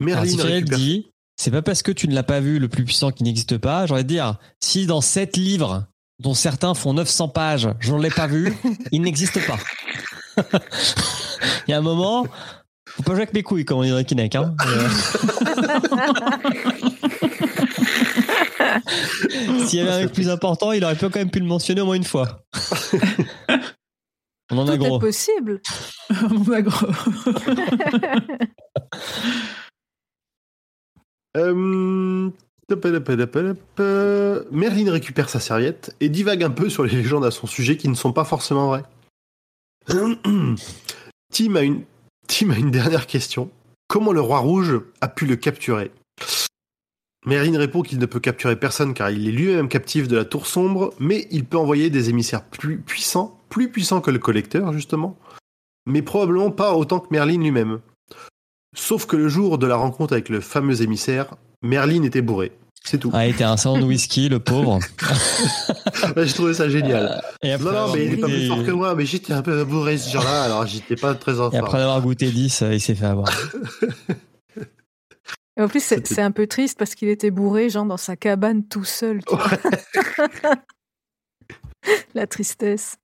Merlin 0.00 0.42
récupère... 0.42 0.78
dit, 0.78 1.10
c'est 1.36 1.50
pas 1.50 1.62
parce 1.62 1.82
que 1.82 1.92
tu 1.92 2.08
ne 2.08 2.14
l'as 2.14 2.22
pas 2.22 2.40
vu 2.40 2.58
le 2.58 2.68
plus 2.68 2.84
puissant 2.84 3.10
qui 3.10 3.24
n'existe 3.24 3.58
pas, 3.58 3.86
j'aurais 3.86 4.04
dire, 4.04 4.36
si 4.60 4.86
dans 4.86 5.00
sept 5.00 5.36
livres, 5.36 5.86
dont 6.20 6.34
certains 6.34 6.74
font 6.74 6.92
900 6.92 7.28
pages, 7.28 7.68
je 7.80 7.94
ne 7.94 8.02
l'ai 8.02 8.10
pas 8.10 8.26
vu, 8.26 8.54
il 8.92 9.02
n'existe 9.02 9.40
pas. 9.46 9.58
Il 11.66 11.70
y 11.70 11.74
a 11.74 11.78
un 11.78 11.82
moment, 11.82 12.26
faut 12.86 13.02
pas 13.02 13.12
jouer 13.12 13.22
avec 13.22 13.34
mes 13.34 13.42
couilles, 13.42 13.64
comme 13.64 13.78
on 13.78 13.82
dit 13.82 13.90
dans 13.90 14.04
Kinect, 14.04 14.36
hein. 14.36 14.54
S'il 19.66 19.78
y 19.78 19.82
avait 19.82 19.90
un 19.90 20.00
mec 20.00 20.12
plus 20.12 20.28
important, 20.28 20.72
il 20.72 20.84
aurait 20.84 20.94
pu 20.96 21.08
quand 21.08 21.16
même 21.16 21.30
pu 21.30 21.40
le 21.40 21.46
mentionner 21.46 21.80
au 21.80 21.86
moins 21.86 21.96
une 21.96 22.04
fois. 22.04 22.44
On 24.50 24.58
en 24.58 24.68
a 24.68 24.76
Tout 24.76 24.84
est 24.84 24.88
gros. 24.88 24.98
possible. 24.98 25.60
Mon 26.30 26.52
agro. 26.52 26.86
Euh, 31.36 32.30
euh, 33.80 34.44
Merlin 34.50 34.92
récupère 34.92 35.28
sa 35.28 35.40
serviette 35.40 35.96
et 36.00 36.08
divague 36.08 36.44
un 36.44 36.50
peu 36.50 36.68
sur 36.68 36.84
les 36.84 36.94
légendes 36.94 37.24
à 37.24 37.30
son 37.30 37.46
sujet 37.46 37.76
qui 37.76 37.88
ne 37.88 37.94
sont 37.94 38.12
pas 38.12 38.24
forcément 38.24 38.68
vraies. 38.68 38.84
Tim 41.32 41.56
a 41.56 41.62
une, 41.62 41.82
Tim 42.28 42.50
a 42.50 42.56
une 42.56 42.70
dernière 42.70 43.06
question. 43.06 43.50
Comment 43.88 44.12
le 44.12 44.20
roi 44.20 44.38
rouge 44.38 44.80
a 45.00 45.08
pu 45.08 45.26
le 45.26 45.36
capturer? 45.36 45.90
Merlin 47.26 47.58
répond 47.58 47.82
qu'il 47.82 47.98
ne 47.98 48.06
peut 48.06 48.20
capturer 48.20 48.56
personne 48.56 48.92
car 48.92 49.10
il 49.10 49.26
est 49.26 49.32
lui-même 49.32 49.68
captif 49.68 50.08
de 50.08 50.16
la 50.16 50.24
tour 50.24 50.46
sombre, 50.46 50.92
mais 50.98 51.26
il 51.30 51.44
peut 51.44 51.56
envoyer 51.56 51.88
des 51.88 52.10
émissaires 52.10 52.44
plus 52.44 52.78
puissants, 52.78 53.38
plus 53.48 53.70
puissants 53.70 54.00
que 54.00 54.10
le 54.10 54.18
collecteur 54.18 54.72
justement, 54.72 55.16
mais 55.86 56.02
probablement 56.02 56.50
pas 56.50 56.74
autant 56.74 57.00
que 57.00 57.08
Merlin 57.10 57.38
lui-même. 57.38 57.80
Sauf 58.76 59.06
que 59.06 59.16
le 59.16 59.28
jour 59.28 59.56
de 59.56 59.66
la 59.66 59.76
rencontre 59.76 60.12
avec 60.12 60.28
le 60.28 60.40
fameux 60.40 60.82
émissaire, 60.82 61.34
Merlin 61.62 62.02
était 62.02 62.22
bourré. 62.22 62.52
C'est 62.86 62.98
tout. 62.98 63.10
Ah, 63.14 63.26
il 63.26 63.30
était 63.30 63.44
un 63.44 63.56
salon 63.56 63.78
de 63.78 63.84
whisky, 63.84 64.28
le 64.28 64.40
pauvre. 64.40 64.78
J'ai 66.18 66.32
trouvé 66.34 66.52
ça 66.52 66.68
génial. 66.68 67.22
Et 67.42 67.52
après 67.52 67.72
non, 67.72 67.86
non, 67.86 67.94
mais 67.94 68.04
il 68.04 68.12
est 68.12 68.16
pas 68.18 68.26
plus 68.26 68.46
fort 68.46 68.62
que 68.62 68.70
moi, 68.72 68.94
mais 68.94 69.06
j'étais 69.06 69.32
un 69.32 69.40
peu 69.40 69.64
bourré 69.64 69.96
ce 69.96 70.10
jour-là, 70.10 70.42
alors 70.42 70.66
j'étais 70.66 70.96
pas 70.96 71.14
très 71.14 71.40
en 71.40 71.50
Et 71.50 71.56
après 71.56 71.80
avoir 71.80 72.02
goûté 72.02 72.30
10, 72.30 72.60
euh, 72.60 72.74
il 72.74 72.80
s'est 72.80 72.94
fait 72.94 73.06
avoir. 73.06 73.30
Et 75.56 75.62
en 75.62 75.68
plus 75.68 75.82
c'est 75.82 76.18
un 76.20 76.30
peu 76.32 76.46
triste 76.46 76.78
parce 76.78 76.94
qu'il 76.94 77.08
était 77.08 77.30
bourré, 77.30 77.70
genre 77.70 77.84
dans 77.86 77.96
sa 77.96 78.16
cabane 78.16 78.66
tout 78.66 78.84
seul. 78.84 79.22
tu 79.24 79.34
vois. 79.36 79.46
La 82.14 82.26
tristesse. 82.26 82.96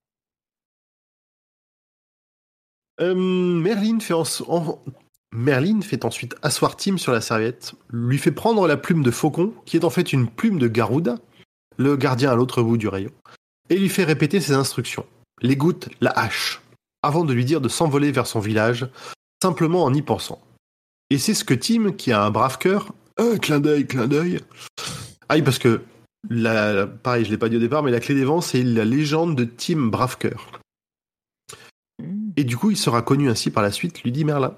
Euh, 2.99 3.15
Merlin, 3.15 3.99
fait 3.99 4.13
en- 4.13 4.23
en- 4.47 4.83
Merlin 5.33 5.81
fait 5.81 6.03
ensuite 6.05 6.35
asseoir 6.41 6.75
Tim 6.75 6.97
sur 6.97 7.11
la 7.13 7.21
serviette, 7.21 7.73
lui 7.91 8.17
fait 8.17 8.31
prendre 8.31 8.67
la 8.67 8.77
plume 8.77 9.03
de 9.03 9.11
faucon, 9.11 9.53
qui 9.65 9.77
est 9.77 9.85
en 9.85 9.89
fait 9.89 10.11
une 10.13 10.27
plume 10.27 10.59
de 10.59 10.67
Garuda, 10.67 11.17
le 11.77 11.95
gardien 11.95 12.31
à 12.31 12.35
l'autre 12.35 12.61
bout 12.61 12.77
du 12.77 12.87
rayon, 12.87 13.11
et 13.69 13.77
lui 13.77 13.89
fait 13.89 14.03
répéter 14.03 14.41
ses 14.41 14.53
instructions. 14.53 15.05
Les 15.41 15.55
gouttes, 15.55 15.89
la 16.01 16.11
hache, 16.11 16.61
avant 17.01 17.23
de 17.23 17.33
lui 17.33 17.45
dire 17.45 17.61
de 17.61 17.69
s'envoler 17.69 18.11
vers 18.11 18.27
son 18.27 18.39
village, 18.39 18.87
simplement 19.41 19.83
en 19.83 19.93
y 19.93 20.01
pensant. 20.01 20.41
Et 21.11 21.17
c'est 21.17 21.33
ce 21.33 21.43
que 21.43 21.53
Tim, 21.53 21.91
qui 21.91 22.13
a 22.13 22.23
un 22.23 22.31
brave 22.31 22.57
cœur, 22.57 22.93
un 23.17 23.37
clin 23.37 23.59
d'œil, 23.59 23.85
clin 23.85 24.07
d'œil. 24.07 24.39
Aïe, 25.27 25.41
parce 25.41 25.59
que, 25.59 25.81
la, 26.29 26.87
pareil, 26.87 27.25
je 27.25 27.29
l'ai 27.29 27.37
pas 27.37 27.49
dit 27.49 27.57
au 27.57 27.59
départ, 27.59 27.83
mais 27.83 27.91
la 27.91 27.99
clé 27.99 28.15
des 28.15 28.23
vents, 28.23 28.39
c'est 28.39 28.63
la 28.63 28.85
légende 28.85 29.35
de 29.35 29.43
Tim 29.43 29.87
Bravecoeur. 29.87 30.61
Mm. 32.01 32.31
Et 32.37 32.45
du 32.45 32.55
coup, 32.55 32.71
il 32.71 32.77
sera 32.77 33.01
connu 33.01 33.29
ainsi 33.29 33.51
par 33.51 33.61
la 33.61 33.73
suite, 33.73 34.03
lui 34.03 34.13
dit 34.13 34.23
Merlin. 34.23 34.55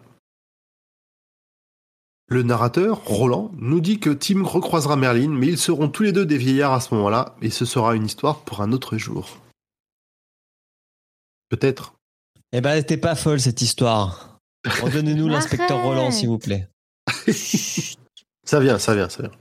Le 2.28 2.44
narrateur, 2.44 3.04
Roland, 3.04 3.52
nous 3.58 3.82
dit 3.82 4.00
que 4.00 4.12
Tim 4.12 4.44
recroisera 4.44 4.96
Merlin, 4.96 5.30
mais 5.30 5.48
ils 5.48 5.58
seront 5.58 5.90
tous 5.90 6.04
les 6.04 6.12
deux 6.12 6.28
des 6.28 6.38
vieillards 6.38 6.74
à 6.74 6.82
ce 6.82 6.94
moment-là, 6.94 7.36
et 7.42 7.50
ce 7.50 7.66
sera 7.66 7.96
une 7.96 8.06
histoire 8.06 8.42
pour 8.42 8.62
un 8.62 8.72
autre 8.74 9.00
jour. 9.00 9.40
Peut-être. 11.50 11.96
Eh 12.52 12.62
ben, 12.62 12.74
elle 12.74 12.80
était 12.82 12.98
pas 12.98 13.16
folle 13.16 13.40
cette 13.40 13.64
histoire. 13.64 14.33
Redonnez-nous 14.66 15.28
l'inspecteur. 15.28 15.82
Roland, 15.84 16.12
s'il 16.12 16.30
vous 16.30 16.40
plaît. 16.40 16.68
Ça 18.46 18.60
vient, 18.60 18.78
ça 18.78 18.94
vient, 18.94 19.08
ça 19.10 19.24
vient. 19.24 19.32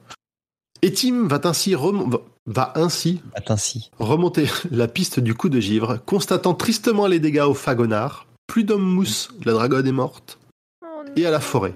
Et 0.82 0.92
Tim 0.92 1.26
va 1.26 1.40
ainsi, 1.44 1.74
rem- 1.74 2.08
va- 2.10 2.22
va 2.46 2.72
ainsi 2.76 3.20
Attends, 3.34 3.56
si. 3.56 3.90
remonter 3.98 4.46
la 4.70 4.88
piste 4.88 5.20
du 5.20 5.34
coup 5.34 5.48
de 5.48 5.60
givre, 5.60 5.98
constatant 6.06 6.54
tristement 6.54 7.06
les 7.08 7.18
dégâts 7.20 7.44
au 7.46 7.54
fagonard, 7.54 8.26
plus 8.46 8.64
d'hommes 8.64 8.82
mousse, 8.88 9.30
la 9.44 9.52
dragonne 9.52 9.86
est 9.86 9.92
morte, 9.92 10.38
Oh 10.84 11.02
et 11.16 11.26
à 11.26 11.30
la 11.30 11.40
forêt. 11.40 11.74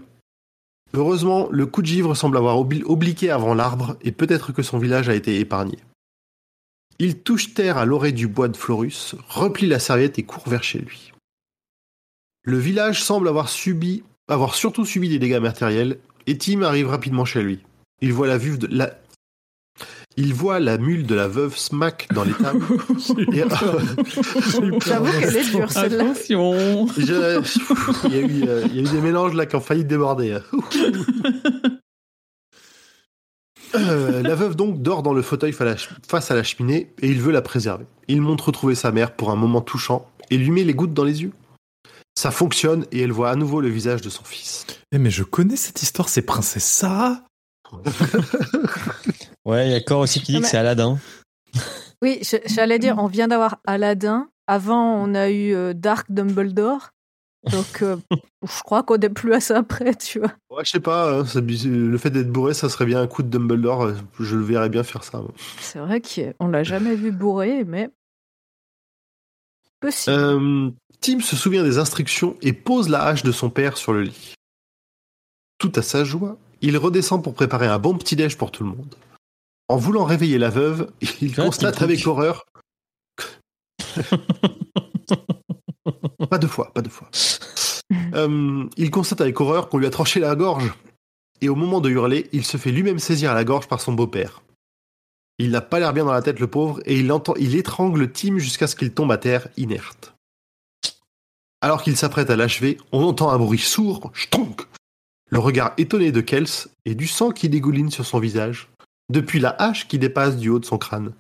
Heureusement, 0.95 1.49
le 1.51 1.67
coup 1.67 1.83
de 1.83 1.87
givre 1.89 2.15
semble 2.17 2.37
avoir 2.37 2.57
obli- 2.59 2.85
obliqué 2.85 3.31
avant 3.31 3.55
l'arbre, 3.55 3.97
et 4.03 4.13
peut-être 4.13 4.53
que 4.53 4.63
son 4.63 4.79
village 4.79 5.09
a 5.09 5.15
été 5.15 5.39
épargné. 5.41 5.79
Il 6.99 7.19
touche 7.19 7.55
terre 7.55 7.77
à 7.77 7.85
l'orée 7.85 8.13
du 8.13 8.29
bois 8.29 8.49
de 8.49 8.57
Florus, 8.57 9.15
replie 9.29 9.67
la 9.67 9.79
serviette 9.81 10.19
et 10.19 10.23
court 10.23 10.49
vers 10.49 10.63
chez 10.63 10.79
lui. 10.79 11.13
Le 12.49 12.59
village 12.59 13.03
semble 13.03 13.27
avoir 13.29 13.49
subi, 13.49 14.05
avoir 14.29 14.55
surtout 14.55 14.85
subi 14.85 15.09
des 15.09 15.19
dégâts 15.19 15.41
matériels, 15.41 15.99
et 16.29 16.39
Tim 16.39 16.63
arrive 16.63 16.89
rapidement 16.89 17.25
chez 17.25 17.43
lui. 17.43 17.59
Il 18.01 18.13
voit 18.13 18.27
la 18.29 18.39
vue 18.39 18.57
de 18.57 18.69
la, 18.71 18.99
Il 20.17 20.33
voit 20.33 20.61
la 20.61 20.79
mule 20.79 21.07
de 21.07 21.15
la 21.15 21.27
veuve 21.29 21.57
Smack 21.57 22.09
dans 22.15 22.23
l'étable. 22.25 22.63
Et- 23.33 23.43
J'avoue 24.87 25.11
qu'elle 25.21 25.37
est 25.37 25.51
dure 25.51 25.71
celle-là. 25.73 26.05
Attention. 26.13 26.87
Je- 26.97 28.07
il, 28.09 28.15
y 28.15 28.17
a 28.17 28.21
eu, 28.21 28.45
euh, 28.49 28.67
il 28.71 28.77
y 28.77 28.79
a 28.79 28.83
eu 28.83 28.95
des 28.95 29.01
mélanges 29.01 29.35
là 29.35 29.45
qui 29.47 29.57
ont 29.57 29.61
failli 29.61 29.85
déborder. 29.85 30.33
hein. 30.33 30.43
Euh, 33.75 34.23
la 34.23 34.35
veuve 34.35 34.55
donc 34.57 34.81
dort 34.81 35.03
dans 35.03 35.13
le 35.13 35.21
fauteuil 35.23 35.53
face 35.53 36.31
à 36.31 36.35
la 36.35 36.43
cheminée 36.43 36.93
et 37.03 37.09
il 37.11 37.21
veut 37.21 37.33
la 37.33 37.43
préserver. 37.43 37.85
Il 38.09 38.23
monte 38.23 38.41
retrouver 38.41 38.75
sa 38.75 38.93
mère 38.93 39.13
pour 39.15 39.31
un 39.31 39.37
moment 39.37 39.61
touchant 39.61 40.09
et 40.31 40.39
lui 40.39 40.51
met 40.51 40.65
les 40.65 40.73
gouttes 40.75 40.95
dans 40.95 41.05
les 41.05 41.23
yeux. 41.23 41.33
Ça 42.19 42.31
fonctionne 42.31 42.87
et 42.93 43.03
elle 43.03 43.13
voit 43.13 43.31
à 43.31 43.37
nouveau 43.37 43.61
le 43.61 43.69
visage 43.69 44.01
de 44.01 44.09
son 44.09 44.25
fils. 44.25 44.67
Eh, 44.91 44.99
mais 44.99 45.11
je 45.11 45.23
connais 45.23 45.57
cette 45.57 45.83
histoire, 45.83 46.09
c'est 46.09 46.23
Princesse 46.23 46.65
Sarah 46.65 47.23
Ouais, 49.45 49.69
il 49.69 49.73
y 49.73 49.75
a 49.75 49.81
Cor 49.81 50.01
aussi 50.01 50.21
qui 50.21 50.33
dit 50.33 50.41
que 50.41 50.47
c'est 50.47 50.57
Aladdin. 50.57 50.99
Oui, 52.03 52.21
j'allais 52.47 52.79
dire, 52.79 52.97
on 52.99 53.07
vient 53.07 53.29
d'avoir 53.29 53.59
Aladdin. 53.67 54.29
Avant, 54.47 54.95
on 54.95 55.15
a 55.15 55.29
eu 55.29 55.55
euh, 55.55 55.73
Dark 55.75 56.11
Dumbledore. 56.11 56.91
Donc, 57.51 57.83
euh, 57.83 57.97
je 58.43 58.63
crois 58.63 58.83
qu'on 58.83 58.97
n'est 58.97 59.09
plus 59.09 59.35
à 59.35 59.41
ça 59.41 59.63
près, 59.63 59.95
tu 59.95 60.19
vois. 60.19 60.33
Ouais, 60.51 60.65
je 60.65 60.71
sais 60.71 60.81
pas, 60.81 61.21
hein, 61.21 61.25
le 61.35 61.99
fait 61.99 62.11
d'être 62.11 62.31
bourré, 62.31 62.55
ça 62.55 62.69
serait 62.69 62.87
bien 62.87 63.01
un 63.01 63.07
coup 63.07 63.23
de 63.23 63.29
Dumbledore. 63.29 63.93
Je 64.19 64.37
le 64.37 64.43
verrais 64.43 64.69
bien 64.69 64.83
faire 64.83 65.05
ça. 65.05 65.23
C'est 65.61 65.79
vrai 65.79 66.01
qu'on 66.01 66.49
l'a 66.49 66.63
jamais 66.63 66.95
vu 66.95 67.13
bourré, 67.13 67.65
mais 67.65 67.91
possible. 69.81 70.17
Euh, 70.17 70.71
Tim 71.01 71.21
se 71.21 71.37
souvient 71.37 71.63
des 71.63 71.79
instructions 71.79 72.37
et 72.43 72.53
pose 72.53 72.89
la 72.89 73.05
hache 73.05 73.23
de 73.23 73.33
son 73.33 73.51
père 73.51 73.77
sur 73.77 73.93
le 73.93 74.03
lit. 74.03 74.35
Tout 75.59 75.73
à 75.77 75.83
sa 75.83 76.05
joie, 76.05 76.37
il 76.63 76.77
redescend 76.77 77.23
pour 77.23 77.35
préparer 77.35 77.67
un 77.67 77.79
bon 77.79 77.97
petit-déj 77.97 78.37
pour 78.37 78.51
tout 78.51 78.65
le 78.65 78.71
monde. 78.71 78.95
En 79.69 79.77
voulant 79.77 80.05
réveiller 80.05 80.39
la 80.39 80.51
veuve, 80.51 80.91
il 81.21 81.35
Ah, 81.39 81.45
constate 81.45 81.83
avec 81.83 82.07
horreur. 82.07 82.47
pas 86.31 86.39
deux 86.39 86.49
fois, 86.49 86.73
pas 86.73 86.83
deux 86.83 86.91
fois. 86.91 87.09
Euh, 88.15 88.65
il 88.77 88.91
constate 88.91 89.21
avec 89.21 89.41
horreur 89.41 89.69
qu'on 89.69 89.79
lui 89.79 89.87
a 89.87 89.91
tranché 89.91 90.21
la 90.21 90.35
gorge. 90.35 90.73
Et 91.41 91.49
au 91.49 91.55
moment 91.55 91.81
de 91.81 91.91
hurler, 91.91 92.29
il 92.33 92.45
se 92.45 92.57
fait 92.57 92.73
lui-même 92.73 92.99
saisir 92.99 93.31
à 93.31 93.35
la 93.35 93.45
gorge 93.45 93.69
par 93.69 93.81
son 93.81 93.93
beau-père. 93.93 94.43
Il 95.39 95.51
n'a 95.51 95.61
pas 95.61 95.79
l'air 95.79 95.93
bien 95.93 96.05
dans 96.05 96.13
la 96.13 96.23
tête, 96.23 96.41
le 96.41 96.47
pauvre, 96.47 96.81
et 96.87 96.99
il, 96.99 97.13
entend, 97.13 97.35
il 97.37 97.57
étrangle 97.57 98.11
Tim 98.11 98.39
jusqu'à 98.39 98.67
ce 98.67 98.77
qu'il 98.77 98.93
tombe 98.93 99.13
à 99.13 99.19
terre, 99.19 99.49
inerte. 99.57 100.15
Alors 101.61 101.83
qu'il 101.83 101.97
s'apprête 101.97 102.31
à 102.31 102.37
l'achever, 102.37 102.79
on 102.93 103.03
entend 103.03 103.31
un 103.31 103.39
bruit 103.39 103.59
sourd, 103.59 104.11
stonk, 104.15 104.63
le 105.31 105.39
regard 105.39 105.73
étonné 105.77 106.13
de 106.13 106.21
Kels 106.21 106.69
et 106.85 106.95
du 106.95 107.07
sang 107.07 107.31
qui 107.31 107.49
dégouline 107.49 107.91
sur 107.91 108.07
son 108.07 108.19
visage, 108.19 108.69
depuis 109.11 109.41
la 109.41 109.51
hache 109.51 109.89
qui 109.89 109.99
dépasse 109.99 110.37
du 110.37 110.49
haut 110.49 110.59
de 110.59 110.65
son 110.65 110.79
crâne. 110.79 111.13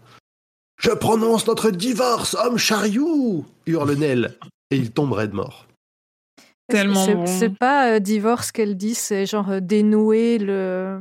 Je 0.78 0.90
prononce 0.90 1.47
notre 1.47 1.70
divorce, 1.70 2.34
homme 2.34 2.59
chariot 2.59 3.44
hurle 3.66 3.94
Nell, 3.94 4.36
et 4.70 4.76
il 4.76 4.93
tombe 4.93 5.12
raide 5.12 5.32
mort. 5.32 5.66
Tellement 6.68 7.05
C'est 7.05 7.14
bon. 7.14 7.26
c'est 7.26 7.56
pas 7.56 7.93
euh, 7.93 7.98
divorce 8.01 8.51
qu'elle 8.51 8.76
dit, 8.76 8.94
c'est 8.94 9.24
genre 9.24 9.51
euh, 9.51 9.60
dénouer 9.60 10.38
le. 10.38 11.01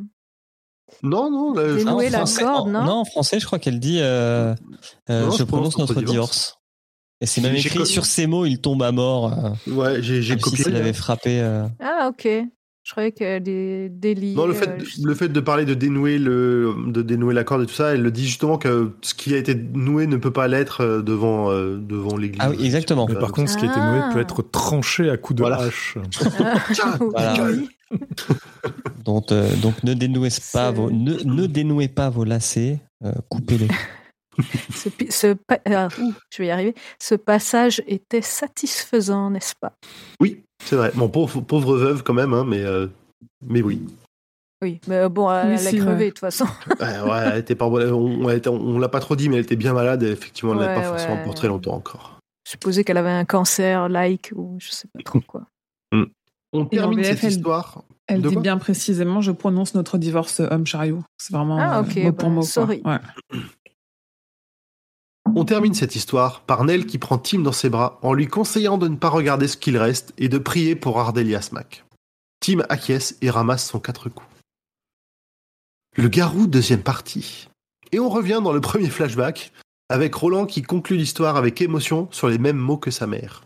Non, 1.04 1.30
non, 1.32 1.54
là, 1.54 1.78
je- 1.80 1.88
en 1.88 1.98
la 2.00 2.10
français- 2.10 2.42
corde, 2.44 2.68
en- 2.70 2.86
non 2.86 2.92
en 2.94 3.06
français, 3.06 3.40
je 3.40 3.46
crois 3.46 3.60
qu'elle 3.60 3.80
dit 3.80 4.00
euh, 4.02 4.54
euh, 5.10 5.26
Non, 5.26 5.32
Je 5.32 5.44
prononce 5.44 5.78
notre 5.78 5.94
divorce. 6.12 6.58
Et 7.22 7.26
c'est 7.26 7.42
même 7.42 7.56
écrit 7.56 7.86
sur 7.86 8.06
ces 8.06 8.28
mots, 8.28 8.46
il 8.46 8.60
tombe 8.60 8.84
à 8.84 8.92
mort. 8.92 9.34
euh, 9.68 9.72
ouais, 9.72 10.02
j'ai 10.02 10.22
comme 10.28 10.38
si 10.40 10.50
copié. 10.50 10.64
ça 10.66 10.70
l'avait 10.70 10.94
frappé. 10.94 11.40
euh. 11.40 11.68
Ah, 11.80 12.10
ok. 12.10 12.28
Je 12.86 12.92
croyais 12.92 13.12
qu'elle 13.12 13.50
est 13.50 13.90
déliée. 13.90 14.36
Non, 14.36 14.46
le 14.46 14.54
fait, 14.54 14.70
euh, 14.70 14.78
je- 14.80 15.06
le 15.08 15.16
fait 15.16 15.28
de 15.28 15.40
parler 15.40 15.66
de 15.66 15.74
dénouer, 15.74 16.20
le, 16.20 16.72
de 16.86 17.02
dénouer 17.02 17.34
la 17.34 17.44
corde 17.44 17.64
et 17.64 17.66
tout 17.66 17.74
ça, 17.74 17.96
elle 17.96 18.04
le 18.04 18.12
dit 18.12 18.26
justement 18.28 18.60
que 18.60 18.92
ce 19.02 19.16
qui 19.16 19.34
a 19.34 19.38
été 19.38 19.56
noué 19.56 20.06
ne 20.06 20.18
peut 20.18 20.30
pas 20.32 20.48
l'être 20.48 20.82
euh, 20.82 21.02
devant, 21.02 21.50
euh, 21.52 21.78
devant 21.78 22.16
l'église. 22.16 22.40
Ah 22.44 22.52
oui, 22.52 22.64
exactement. 22.64 23.08
Mais 23.10 23.16
par 23.16 23.32
contre, 23.32 23.50
ce 23.50 23.58
qui 23.58 23.66
a 23.66 23.72
été 23.72 23.80
noué 23.80 24.00
Ah. 24.04 24.10
peut 24.14 24.20
être 24.20 24.44
tranché 24.44 25.10
à 25.10 25.18
coups 25.18 25.38
de 25.38 25.42
Voilà. 25.42 25.58
hache. 25.64 25.98
Voilà. 27.00 27.34
gueule. 27.36 27.64
Donc, 29.04 29.32
euh, 29.32 29.56
donc 29.58 29.84
ne 29.84 29.94
dénouez 29.94 30.30
pas 30.54 30.72
vos, 30.72 30.90
ne, 30.92 31.14
ne 31.24 31.46
dénouez 31.46 31.88
pas 31.88 32.10
vos 32.10 32.24
lacets, 32.24 32.80
euh, 33.04 33.12
coupez-les. 33.30 33.68
ce, 34.74 34.90
ce 35.10 35.36
ah, 35.66 35.88
je 36.32 36.38
vais 36.42 36.48
y 36.48 36.52
arriver. 36.52 36.74
Ce 37.00 37.14
passage 37.16 37.82
était 37.88 38.24
satisfaisant, 38.24 39.30
n'est-ce 39.30 39.54
pas? 39.60 39.74
Oui, 40.20 40.44
c'est 40.66 40.76
vrai. 40.76 40.92
Bon, 40.96 41.08
pauvre, 41.10 41.42
pauvre 41.42 41.78
veuve 41.78 42.04
quand 42.04 42.14
même, 42.14 42.34
hein, 42.34 42.44
mais, 42.48 42.64
euh, 42.64 42.88
mais 43.46 43.62
oui. 43.62 43.82
Oui, 44.62 44.80
mais 44.88 44.96
euh, 44.98 45.10
bon, 45.10 45.30
elle, 45.32 45.50
Oui, 45.50 45.56
elle 45.60 45.68
a 45.68 45.72
crevé 45.72 45.96
ouais. 45.98 46.06
de 46.06 46.10
toute 46.10 46.20
façon. 46.20 46.46
Ouais, 46.80 47.00
ouais, 47.12 47.20
elle 47.34 47.40
était 47.40 47.56
pas, 47.56 47.68
on, 47.68 48.34
on 48.48 48.80
l'a 48.80 48.90
pas 48.90 49.00
trop 49.00 49.16
dit, 49.16 49.30
mais 49.30 49.36
elle 49.38 49.44
était 49.44 49.56
bien 49.56 49.74
malade 49.74 50.04
et 50.04 50.10
effectivement, 50.12 50.54
elle 50.54 50.60
n'avait 50.60 50.76
Ouais, 50.76 50.82
pas 50.82 50.90
forcément 50.90 51.16
ouais. 51.16 51.24
pour 51.24 51.36
très 51.36 51.48
longtemps 51.48 51.76
encore. 51.76 52.20
Je 52.46 52.52
supposais 52.52 52.84
qu'elle 52.84 52.98
avait 52.98 53.10
un 53.10 53.26
cancer, 53.26 53.90
like, 53.90 54.32
ou 54.36 54.58
je 54.60 54.70
sais 54.72 54.88
pas 54.94 55.02
trop 55.04 55.20
quoi. 55.22 55.44
On 56.54 56.66
Et 56.68 56.78
termine 56.78 57.00
VF, 57.00 57.08
cette 57.16 57.24
elle- 57.26 57.30
histoire. 57.32 57.84
Elle 58.08 58.22
De 58.22 58.30
dit 58.30 58.38
bien 58.38 58.58
précisément 58.58 59.20
je 59.20 59.32
prononce 59.32 59.74
notre 59.74 59.98
divorce 59.98 60.40
euh, 60.40 60.48
homme 60.52 60.66
chariot. 60.66 61.02
C'est 61.18 61.34
vraiment 61.36 61.58
Ah, 61.60 61.80
euh, 61.80 61.82
ok, 61.82 61.96
mot 61.98 62.12
pour 62.14 62.30
bah, 62.30 62.36
mot. 62.36 62.42
quoi. 62.42 62.48
sorry. 62.50 62.82
On 65.38 65.44
termine 65.44 65.74
cette 65.74 65.98
histoire 65.98 66.40
par 66.42 66.64
Nell 66.64 66.86
qui 66.86 66.98
prend 66.98 67.18
Tim 67.18 67.40
dans 67.40 67.52
ses 67.52 67.70
bras 67.70 68.00
en 68.04 68.14
lui 68.14 68.28
conseillant 68.28 68.78
de 68.78 68.88
ne 68.88 68.96
pas 68.96 69.10
regarder 69.10 69.50
ce 69.50 69.58
qu'il 69.58 69.78
reste 69.78 70.14
et 70.18 70.30
de 70.30 70.38
prier 70.38 70.78
pour 70.78 70.98
Ardelia 70.98 71.42
Smack. 71.42 71.84
Tim 72.40 72.60
acquiesce 72.70 73.18
et 73.22 73.30
ramasse 73.30 73.70
son 73.70 73.80
quatre 73.82 74.08
coups. 74.08 74.30
Le 75.98 76.08
garou, 76.08 76.48
deuxième 76.48 76.84
partie. 76.84 77.50
Et 77.92 78.00
on 78.00 78.08
revient 78.08 78.40
dans 78.42 78.54
le 78.54 78.62
premier 78.62 78.90
flashback 78.90 79.52
avec 79.90 80.16
Roland 80.16 80.46
qui 80.46 80.62
conclut 80.62 80.96
l'histoire 80.96 81.36
avec 81.36 81.62
émotion 81.62 82.08
sur 82.12 82.30
les 82.30 82.38
mêmes 82.38 82.58
mots 82.58 82.78
que 82.78 82.92
sa 82.92 83.06
mère. 83.06 83.46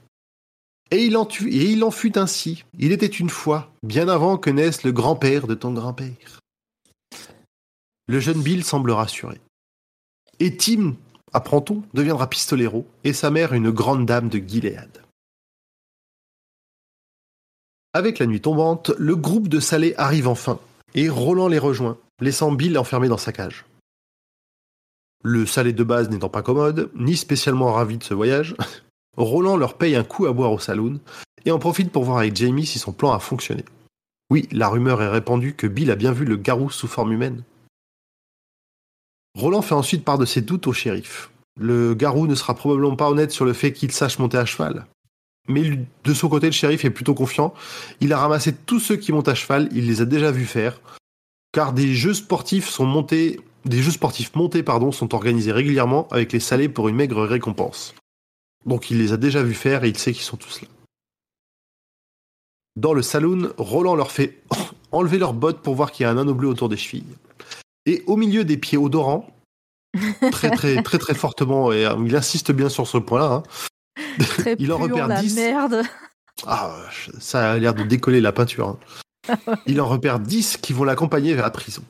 Et 0.92 1.06
il 1.06 1.18
en, 1.18 1.28
et 1.48 1.72
il 1.72 1.84
en 1.84 1.92
fut 1.92 2.20
ainsi. 2.20 2.66
Il 2.78 2.92
était 2.92 3.08
une 3.08 3.30
fois, 3.32 3.74
bien 3.82 4.08
avant 4.10 4.38
que 4.38 4.52
naisse 4.52 4.84
le 4.84 4.92
grand-père 4.92 5.48
de 5.48 5.56
ton 5.56 5.74
grand-père. 5.74 6.40
Le 8.08 8.20
jeune 8.20 8.42
Bill 8.44 8.64
semble 8.64 8.92
rassuré. 8.92 9.42
Et 10.40 10.56
Tim, 10.56 10.96
apprend-on, 11.34 11.84
deviendra 11.94 12.30
pistolero 12.30 12.86
et 13.04 13.14
sa 13.14 13.32
mère 13.32 13.54
une 13.54 13.72
grande 13.72 14.06
dame 14.06 14.30
de 14.30 14.40
Gilead. 14.40 15.02
Avec 17.94 18.20
la 18.20 18.28
nuit 18.28 18.42
tombante, 18.42 18.92
le 18.98 19.16
groupe 19.16 19.48
de 19.48 19.60
Salé 19.60 19.94
arrive 19.98 20.28
enfin 20.28 20.60
et 20.96 21.10
Roland 21.10 21.48
les 21.48 21.60
rejoint, 21.60 21.98
laissant 22.20 22.52
Bill 22.52 22.78
enfermé 22.78 23.08
dans 23.08 23.18
sa 23.18 23.32
cage. 23.32 23.66
Le 25.24 25.46
Salé 25.46 25.74
de 25.74 25.84
base 25.84 26.10
n'étant 26.10 26.30
pas 26.30 26.42
commode, 26.42 26.90
ni 26.96 27.18
spécialement 27.18 27.74
ravi 27.74 27.98
de 27.98 28.04
ce 28.04 28.14
voyage, 28.14 28.56
Roland 29.18 29.58
leur 29.58 29.74
paye 29.74 29.96
un 29.96 30.04
coup 30.04 30.28
à 30.28 30.34
boire 30.34 30.52
au 30.52 30.60
saloon 30.60 31.00
et 31.46 31.52
en 31.52 31.60
profite 31.60 31.92
pour 31.92 32.04
voir 32.04 32.20
avec 32.20 32.36
Jamie 32.36 32.66
si 32.66 32.80
son 32.80 32.94
plan 32.94 33.12
a 33.12 33.20
fonctionné. 33.20 33.66
Oui, 34.30 34.48
la 34.52 34.70
rumeur 34.70 35.02
est 35.02 35.10
répandue 35.10 35.56
que 35.56 35.68
Bill 35.68 35.92
a 35.92 35.96
bien 35.96 36.12
vu 36.12 36.26
le 36.26 36.38
garou 36.38 36.70
sous 36.70 36.88
forme 36.88 37.12
humaine. 37.12 37.44
Roland 39.36 39.62
fait 39.62 39.76
ensuite 39.76 40.04
part 40.04 40.18
de 40.18 40.26
ses 40.26 40.42
doutes 40.42 40.68
au 40.68 40.74
shérif. 40.74 41.30
Le 41.60 41.94
garou 41.94 42.28
ne 42.28 42.36
sera 42.36 42.56
probablement 42.56 42.96
pas 42.96 43.10
honnête 43.10 43.32
sur 43.32 43.46
le 43.46 43.54
fait 43.54 43.74
qu'il 43.74 43.92
sache 43.92 44.20
monter 44.20 44.38
à 44.38 44.46
cheval. 44.46 44.86
Mais 45.48 45.80
de 46.04 46.14
son 46.14 46.30
côté, 46.30 46.46
le 46.46 46.52
shérif 46.52 46.86
est 46.86 46.90
plutôt 46.90 47.16
confiant. 47.16 47.54
Il 48.02 48.14
a 48.14 48.20
ramassé 48.20 48.54
tous 48.54 48.80
ceux 48.80 48.96
qui 48.96 49.12
montent 49.12 49.28
à 49.28 49.36
cheval, 49.36 49.68
il 49.72 49.88
les 49.88 50.02
a 50.02 50.06
déjà 50.06 50.32
vus 50.32 50.46
faire. 50.46 50.80
Car 51.52 51.74
des 51.74 51.94
jeux 51.96 52.14
sportifs 52.14 52.70
sont 52.70 52.86
montés, 52.86 53.40
des 53.66 53.82
jeux 53.82 53.92
sportifs 53.92 54.36
montés 54.36 54.64
pardon, 54.64 54.92
sont 54.92 55.16
organisés 55.16 55.52
régulièrement 55.52 56.08
avec 56.12 56.32
les 56.32 56.40
salés 56.40 56.70
pour 56.70 56.88
une 56.88 56.96
maigre 56.96 57.24
récompense. 57.24 57.96
Donc 58.66 58.92
il 58.92 59.00
les 59.00 59.12
a 59.12 59.18
déjà 59.18 59.42
vus 59.42 59.56
faire 59.56 59.84
et 59.84 59.90
il 59.90 59.98
sait 59.98 60.14
qu'ils 60.14 60.24
sont 60.24 60.38
tous 60.38 60.62
là. 60.62 60.68
Dans 62.76 62.94
le 62.94 63.02
saloon, 63.02 63.52
Roland 63.58 63.96
leur 63.96 64.12
fait 64.12 64.42
enlever 64.92 65.18
leurs 65.18 65.34
bottes 65.34 65.62
pour 65.62 65.76
voir 65.76 65.92
qu'il 65.92 66.04
y 66.04 66.08
a 66.08 66.12
un 66.12 66.18
anneau 66.18 66.36
bleu 66.36 66.48
autour 66.48 66.70
des 66.70 66.78
chevilles. 66.78 67.04
Et 67.90 68.04
au 68.06 68.18
milieu 68.18 68.44
des 68.44 68.58
pieds 68.58 68.78
odorants, 68.78 69.28
très 70.32 70.52
très 70.52 70.84
très 70.84 71.00
très 71.00 71.16
fortement, 71.16 71.72
et 71.72 71.86
euh, 71.88 71.96
il 72.06 72.16
insiste 72.16 72.52
bien 72.52 72.70
sur 72.70 72.86
ce 72.88 73.00
point-là, 73.00 73.44
hein, 73.44 73.44
Il 74.60 74.72
en 74.72 74.78
repère 74.78 75.08
la 75.08 75.22
10. 75.22 75.36
merde. 75.36 75.82
ah, 76.46 76.76
ça 77.20 77.54
a 77.54 77.58
l'air 77.58 77.74
de 77.74 77.82
décoller 77.84 78.22
la 78.22 78.32
peinture. 78.32 78.78
hein. 79.28 79.38
Il 79.66 79.82
en 79.82 79.88
repère 79.88 80.20
10 80.20 80.58
qui 80.58 80.72
vont 80.74 80.84
l'accompagner 80.84 81.34
vers 81.34 81.46
la 81.46 81.52
prison. 81.52 81.84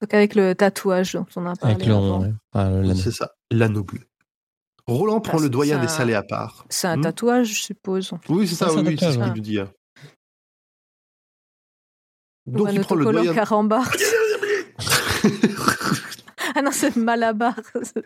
Donc 0.00 0.12
avec 0.14 0.34
le 0.34 0.54
tatouage 0.54 1.12
dont 1.12 1.26
on 1.36 1.46
a 1.46 1.54
parlé 1.56 1.74
Avec 1.74 1.86
le, 1.86 1.92
l'anneau. 1.92 2.94
C'est 2.94 3.12
ça, 3.12 3.32
l'anneau 3.50 3.84
bleu. 3.84 4.00
Roland 4.86 5.20
prend 5.20 5.38
Ah, 5.38 5.42
le 5.42 5.48
doyen 5.50 5.78
des 5.78 5.88
salés 5.88 6.14
à 6.14 6.22
part. 6.22 6.64
C'est 6.70 6.88
un 6.88 6.96
Hmm 6.96 7.02
tatouage, 7.02 7.48
je 7.54 7.62
suppose. 7.62 8.12
Oui, 8.28 8.48
c'est 8.48 8.54
ça, 8.54 8.66
Ah, 8.68 8.72
c'est 8.74 8.80
oui, 8.80 8.96
c'est 8.98 9.12
ce 9.12 9.18
qu'il 9.18 9.32
lui 9.32 9.40
dit. 9.42 9.58
Ou 12.46 12.56
Donc 12.58 12.68
un 12.68 12.72
il 12.72 12.80
prend 12.80 12.94
le 12.96 13.04
doyen. 13.04 13.32
Ah 16.54 16.62
non, 16.62 16.70
c'est 16.72 16.96
Malabar. 16.96 17.54
c'est. 17.82 18.04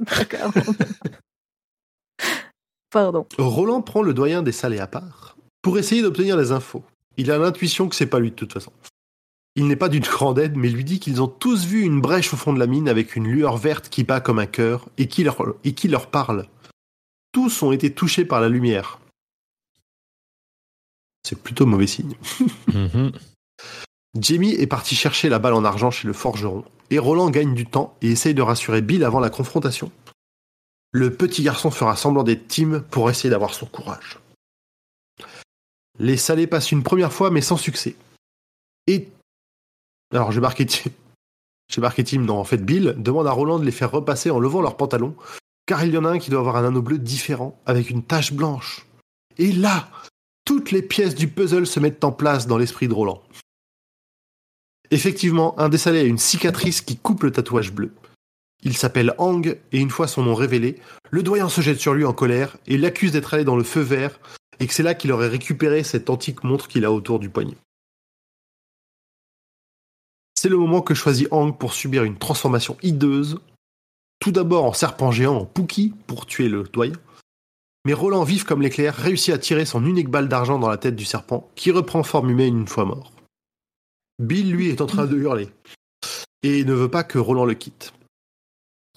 Pardon. 2.90 3.27
Roland 3.39 3.82
prend 3.82 4.03
le 4.03 4.15
doyen 4.15 4.43
des 4.43 4.53
salés 4.53 4.78
à 4.78 4.86
part 4.86 5.36
pour 5.62 5.78
essayer 5.78 6.03
d'obtenir 6.03 6.36
des 6.36 6.53
infos. 6.53 6.85
Il 7.16 7.31
a 7.31 7.39
l'intuition 7.39 7.89
que 7.89 7.97
c'est 7.97 8.07
pas 8.07 8.20
lui 8.20 8.31
de 8.31 8.36
toute 8.36 8.53
façon. 8.53 8.73
Il 9.57 9.66
n'est 9.66 9.77
pas 9.77 9.89
d'une 9.89 10.05
grande 10.05 10.39
aide, 10.39 10.57
mais 10.57 10.69
lui 10.69 10.85
dit 10.85 11.01
qu'ils 11.01 11.20
ont 11.20 11.27
tous 11.27 11.66
vu 11.66 11.82
une 11.82 12.01
brèche 12.01 12.32
au 12.32 12.36
fond 12.36 12.53
de 12.53 12.61
la 12.61 12.69
mine 12.69 12.89
avec 12.89 13.16
une 13.16 13.27
lueur 13.27 13.57
verte 13.57 13.89
qui 13.89 14.05
bat 14.05 14.20
comme 14.20 14.39
un 14.39 14.47
cœur 14.47 14.89
et 14.99 15.09
qui 15.09 15.24
leur, 15.24 15.36
et 15.65 15.74
qui 15.74 15.89
leur 15.89 16.11
parle. 16.11 16.47
Tous 17.32 17.62
ont 17.62 17.73
été 17.73 17.93
touchés 17.93 18.24
par 18.24 18.40
la 18.40 18.49
lumière. 18.49 19.01
C'est 21.24 21.43
plutôt 21.43 21.66
mauvais 21.66 21.86
signe. 21.86 22.15
Mhm. 22.73 23.12
Jamie 24.14 24.52
est 24.52 24.66
parti 24.66 24.94
chercher 24.94 25.28
la 25.28 25.39
balle 25.39 25.55
en 25.55 25.64
argent 25.64 25.90
chez 25.90 26.06
le 26.06 26.14
forgeron, 26.14 26.64
et 26.90 26.98
Roland 26.98 27.30
gagne 27.30 27.55
du 27.55 27.66
temps 27.66 27.97
et 28.01 28.10
essaye 28.10 28.35
de 28.35 28.43
rassurer 28.43 28.82
Bill 28.82 29.05
avant 29.05 29.20
la 29.20 29.30
confrontation. 29.30 29.93
Le 30.93 31.12
petit 31.12 31.43
garçon 31.43 31.70
fera 31.70 31.97
semblant 31.97 32.22
d'être 32.22 32.48
Tim 32.48 32.80
pour 32.90 33.10
essayer 33.10 33.28
d'avoir 33.28 33.52
son 33.52 33.66
courage. 33.66 34.18
Les 35.98 36.16
salés 36.16 36.47
passent 36.47 36.72
une 36.72 36.82
première 36.82 37.12
fois, 37.12 37.30
mais 37.30 37.43
sans 37.43 37.56
succès. 37.56 37.97
Et. 38.86 39.09
Alors, 40.12 40.32
j'ai 40.32 40.40
marqué 40.40 40.64
Tim. 40.64 40.90
J'ai 41.70 41.82
marqué 41.82 42.05
Tim, 42.05 42.20
non, 42.20 42.39
en 42.39 42.44
fait, 42.44 42.64
Bill 42.64 42.94
demande 42.97 43.26
à 43.26 43.32
Roland 43.32 43.59
de 43.59 43.64
les 43.64 43.72
faire 43.72 43.90
repasser 43.90 44.30
en 44.30 44.39
levant 44.39 44.62
leurs 44.62 44.78
pantalons, 44.78 45.14
car 45.66 45.85
il 45.85 45.93
y 45.93 45.98
en 45.98 46.05
a 46.06 46.10
un 46.10 46.18
qui 46.18 46.30
doit 46.30 46.40
avoir 46.40 46.56
un 46.56 46.66
anneau 46.66 46.80
bleu 46.80 46.98
différent, 46.98 47.60
avec 47.66 47.90
une 47.90 48.02
tache 48.02 48.32
blanche. 48.32 48.86
Et 49.36 49.52
là, 49.52 49.90
toutes 50.47 50.70
les 50.70 50.80
pièces 50.80 51.14
du 51.14 51.28
puzzle 51.28 51.66
se 51.66 51.80
mettent 51.80 52.05
en 52.05 52.12
place 52.12 52.47
dans 52.47 52.56
l'esprit 52.56 52.89
de 52.89 52.94
Roland. 52.94 53.22
Effectivement, 54.90 55.59
un 55.59 55.69
des 55.69 55.78
salés 55.78 56.01
a 56.01 56.05
une 56.05 56.19
cicatrice 56.19 56.81
qui 56.81 56.97
coupe 56.97 57.23
le 57.23 57.31
tatouage 57.31 57.73
bleu. 57.73 57.93
Il 58.62 58.77
s'appelle 58.77 59.15
Hang, 59.19 59.59
et 59.73 59.78
une 59.78 59.90
fois 59.90 60.09
son 60.09 60.23
nom 60.23 60.35
révélé, 60.35 60.81
le 61.10 61.23
doyen 61.23 61.48
se 61.48 61.60
jette 61.60 61.78
sur 61.78 61.94
lui 61.94 62.05
en 62.05 62.12
colère 62.12 62.56
et 62.66 62.77
l'accuse 62.77 63.12
d'être 63.12 63.35
allé 63.35 63.44
dans 63.44 63.56
le 63.56 63.65
feu 63.65 63.81
vert, 63.81 64.19
et 64.60 64.66
que 64.66 64.74
c'est 64.74 64.82
là 64.82 64.94
qu'il 64.94 65.12
aurait 65.12 65.28
récupéré 65.28 65.85
cette 65.85 66.10
antique 66.10 66.43
montre 66.43 66.66
qu'il 66.69 66.85
a 66.85 66.93
autour 66.93 67.19
du 67.19 67.31
poignet. 67.31 67.56
C'est 70.35 70.48
le 70.48 70.56
moment 70.56 70.82
que 70.82 70.94
choisit 70.94 71.28
Hang 71.31 71.56
pour 71.56 71.73
subir 71.73 72.05
une 72.05 72.19
transformation 72.19 72.77
hideuse, 72.82 73.39
tout 74.20 74.32
d'abord 74.32 74.65
en 74.65 74.73
serpent 74.73 75.12
géant 75.12 75.36
en 75.36 75.44
Pookie 75.44 75.94
pour 76.06 76.27
tuer 76.27 76.48
le 76.48 76.65
doyen, 76.65 76.94
mais 77.85 77.94
Roland, 77.94 78.24
vif 78.24 78.44
comme 78.44 78.62
l'éclair, 78.62 78.94
réussit 78.94 79.32
à 79.32 79.39
tirer 79.39 79.65
son 79.65 79.85
unique 79.86 80.10
balle 80.10 80.28
d'argent 80.28 80.59
dans 80.59 80.69
la 80.69 80.77
tête 80.77 80.97
du 80.97 81.05
serpent, 81.05 81.48
qui 81.55 81.70
reprend 81.70 82.02
forme 82.02 82.31
humaine 82.31 82.59
une 82.59 82.69
fois 82.69 82.85
mort. 82.85 83.12
Bill, 84.19 84.53
lui, 84.53 84.69
est 84.69 84.81
en 84.81 84.86
train 84.86 85.07
de 85.07 85.16
hurler, 85.16 85.49
et 86.43 86.65
ne 86.65 86.73
veut 86.73 86.90
pas 86.90 87.05
que 87.05 87.19
Roland 87.19 87.45
le 87.45 87.55
quitte. 87.55 87.93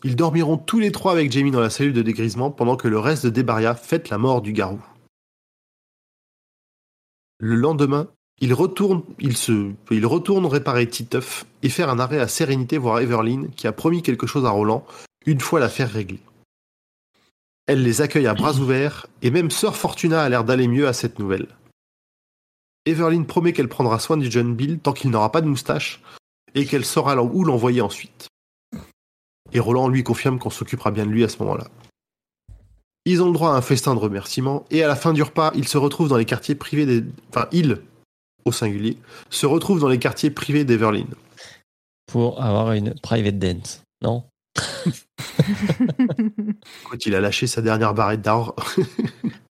Ils 0.04 0.16
dormiront 0.16 0.58
tous 0.58 0.80
les 0.80 0.92
trois 0.92 1.12
avec 1.12 1.32
Jamie 1.32 1.52
dans 1.52 1.60
la 1.60 1.70
cellule 1.70 1.94
de 1.94 2.02
dégrisement 2.02 2.50
pendant 2.50 2.76
que 2.76 2.88
le 2.88 2.98
reste 2.98 3.26
de 3.26 3.30
Debaria 3.30 3.76
fête 3.76 4.10
la 4.10 4.18
mort 4.18 4.42
du 4.42 4.52
garou. 4.52 4.84
Le 7.40 7.56
lendemain, 7.56 8.08
il 8.40 8.54
retourne, 8.56 9.04
il 9.20 9.38
se, 9.38 9.72
réparer 9.90 10.90
Titeuf 10.90 11.46
et 11.62 11.70
faire 11.70 11.90
un 11.90 12.00
arrêt 12.00 12.20
à 12.20 12.28
Sérénité 12.28 12.80
voir 12.80 13.00
Everline 13.00 13.52
qui 13.52 13.68
a 13.68 13.72
promis 13.72 14.02
quelque 14.02 14.26
chose 14.26 14.46
à 14.46 14.50
Roland 14.50 14.86
une 15.28 15.40
fois 15.40 15.60
l'affaire 15.60 15.92
réglée. 15.92 16.20
Elle 17.68 17.84
les 17.84 18.02
accueille 18.02 18.26
à 18.26 18.34
bras 18.34 18.56
ouverts 18.56 19.06
et 19.22 19.30
même 19.30 19.52
Sœur 19.52 19.76
Fortuna 19.76 20.24
a 20.24 20.30
l'air 20.30 20.44
d'aller 20.44 20.68
mieux 20.68 20.88
à 20.88 20.94
cette 20.94 21.20
nouvelle. 21.20 21.48
Everline 22.86 23.26
promet 23.26 23.54
qu'elle 23.54 23.68
prendra 23.68 24.00
soin 24.00 24.18
du 24.18 24.32
jeune 24.32 24.56
Bill 24.56 24.80
tant 24.80 24.94
qu'il 24.94 25.12
n'aura 25.12 25.32
pas 25.32 25.42
de 25.42 25.48
moustache 25.48 26.02
et 26.56 26.66
qu'elle 26.66 26.86
saura 26.86 27.22
où 27.22 27.44
l'envoyer 27.44 27.82
ensuite. 27.82 28.28
Et 29.54 29.60
Roland 29.60 29.88
lui 29.88 30.04
confirme 30.04 30.40
qu'on 30.40 30.50
s'occupera 30.50 30.92
bien 30.92 31.06
de 31.06 31.12
lui 31.12 31.24
à 31.24 31.30
ce 31.30 31.38
moment-là. 31.40 31.68
Ils 33.06 33.22
ont 33.22 33.28
le 33.28 33.34
droit 33.34 33.52
à 33.52 33.56
un 33.56 33.62
festin 33.62 33.94
de 33.96 34.00
remerciements 34.00 34.66
et 34.72 34.84
à 34.84 34.88
la 34.88 34.96
fin 34.96 35.14
du 35.14 35.22
repas, 35.24 35.52
ils 35.56 35.68
se 35.68 35.78
retrouvent 35.78 36.10
dans 36.10 36.18
les 36.18 36.26
quartiers 36.26 36.56
privés 36.56 36.86
des... 36.86 37.04
Enfin, 37.30 37.48
ils, 37.52 37.82
au 38.46 38.52
singulier, 38.52 38.98
se 39.30 39.46
retrouvent 39.46 39.80
dans 39.80 39.90
les 39.90 40.00
quartiers 40.00 40.32
privés 40.32 40.66
d'Everline. 40.66 41.14
Pour 42.08 42.42
avoir 42.42 42.72
une 42.74 42.94
private 42.96 43.40
dance, 43.40 43.84
non? 44.02 44.24
Quand 46.90 47.06
il 47.06 47.16
a 47.16 47.22
lâché 47.22 47.48
sa 47.48 47.62
dernière 47.62 47.94
barrette 47.94 48.22
d'or. 48.22 48.56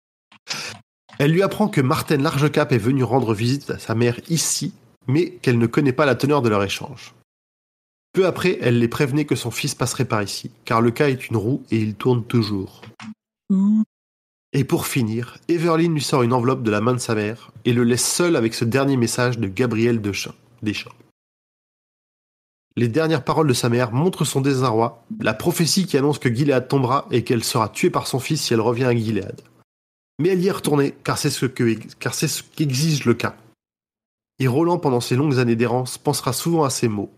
Elle 1.18 1.32
lui 1.32 1.42
apprend 1.42 1.68
que 1.68 1.80
Martin 1.80 2.16
Largecap 2.16 2.72
est 2.72 2.78
venu 2.78 3.04
rendre 3.04 3.34
visite 3.34 3.70
à 3.70 3.78
sa 3.78 3.94
mère 3.94 4.18
ici, 4.28 4.72
mais 5.06 5.30
qu'elle 5.42 5.58
ne 5.58 5.66
connaît 5.66 5.92
pas 5.92 6.06
la 6.06 6.14
teneur 6.14 6.42
de 6.42 6.48
leur 6.48 6.62
échange. 6.62 7.14
Peu 8.12 8.26
après, 8.26 8.58
elle 8.60 8.78
les 8.78 8.88
prévenait 8.88 9.24
que 9.24 9.36
son 9.36 9.50
fils 9.50 9.74
passerait 9.74 10.04
par 10.04 10.22
ici, 10.22 10.50
car 10.64 10.80
le 10.80 10.90
cas 10.90 11.08
est 11.08 11.28
une 11.28 11.36
roue 11.36 11.62
et 11.70 11.78
il 11.78 11.94
tourne 11.94 12.24
toujours. 12.24 12.82
Et 14.52 14.64
pour 14.64 14.86
finir, 14.86 15.38
Everline 15.48 15.94
lui 15.94 16.02
sort 16.02 16.22
une 16.22 16.32
enveloppe 16.32 16.62
de 16.62 16.70
la 16.70 16.80
main 16.80 16.92
de 16.92 16.98
sa 16.98 17.14
mère 17.14 17.50
et 17.64 17.72
le 17.72 17.82
laisse 17.82 18.06
seul 18.06 18.36
avec 18.36 18.54
ce 18.54 18.64
dernier 18.64 18.96
message 18.96 19.38
de 19.38 19.48
Gabriel 19.48 20.00
Deschamps. 20.00 20.34
Deschamps. 20.62 20.94
Les 22.76 22.88
dernières 22.88 23.24
paroles 23.24 23.48
de 23.48 23.52
sa 23.52 23.68
mère 23.68 23.92
montrent 23.92 24.24
son 24.24 24.40
désarroi, 24.40 25.04
la 25.20 25.34
prophétie 25.34 25.86
qui 25.86 25.96
annonce 25.96 26.18
que 26.18 26.32
Gilead 26.32 26.66
tombera 26.66 27.06
et 27.10 27.22
qu'elle 27.22 27.44
sera 27.44 27.68
tuée 27.68 27.90
par 27.90 28.06
son 28.06 28.18
fils 28.18 28.42
si 28.42 28.52
elle 28.52 28.60
revient 28.60 28.84
à 28.84 28.94
Gilead. 28.94 29.40
Mais 30.20 30.28
elle 30.30 30.40
y 30.40 30.48
est 30.48 30.52
retournée, 30.52 30.92
car 31.04 31.18
c'est 31.18 31.30
ce 31.30 31.46
que, 31.46 31.74
car 31.98 32.14
c'est 32.14 32.28
ce 32.28 32.42
qu'exige 32.42 33.04
le 33.04 33.14
cas. 33.14 33.36
Et 34.38 34.46
Roland, 34.46 34.78
pendant 34.78 35.00
ses 35.00 35.16
longues 35.16 35.38
années 35.38 35.56
d'errance, 35.56 35.98
pensera 35.98 36.32
souvent 36.32 36.64
à 36.64 36.70
ces 36.70 36.88
mots. 36.88 37.10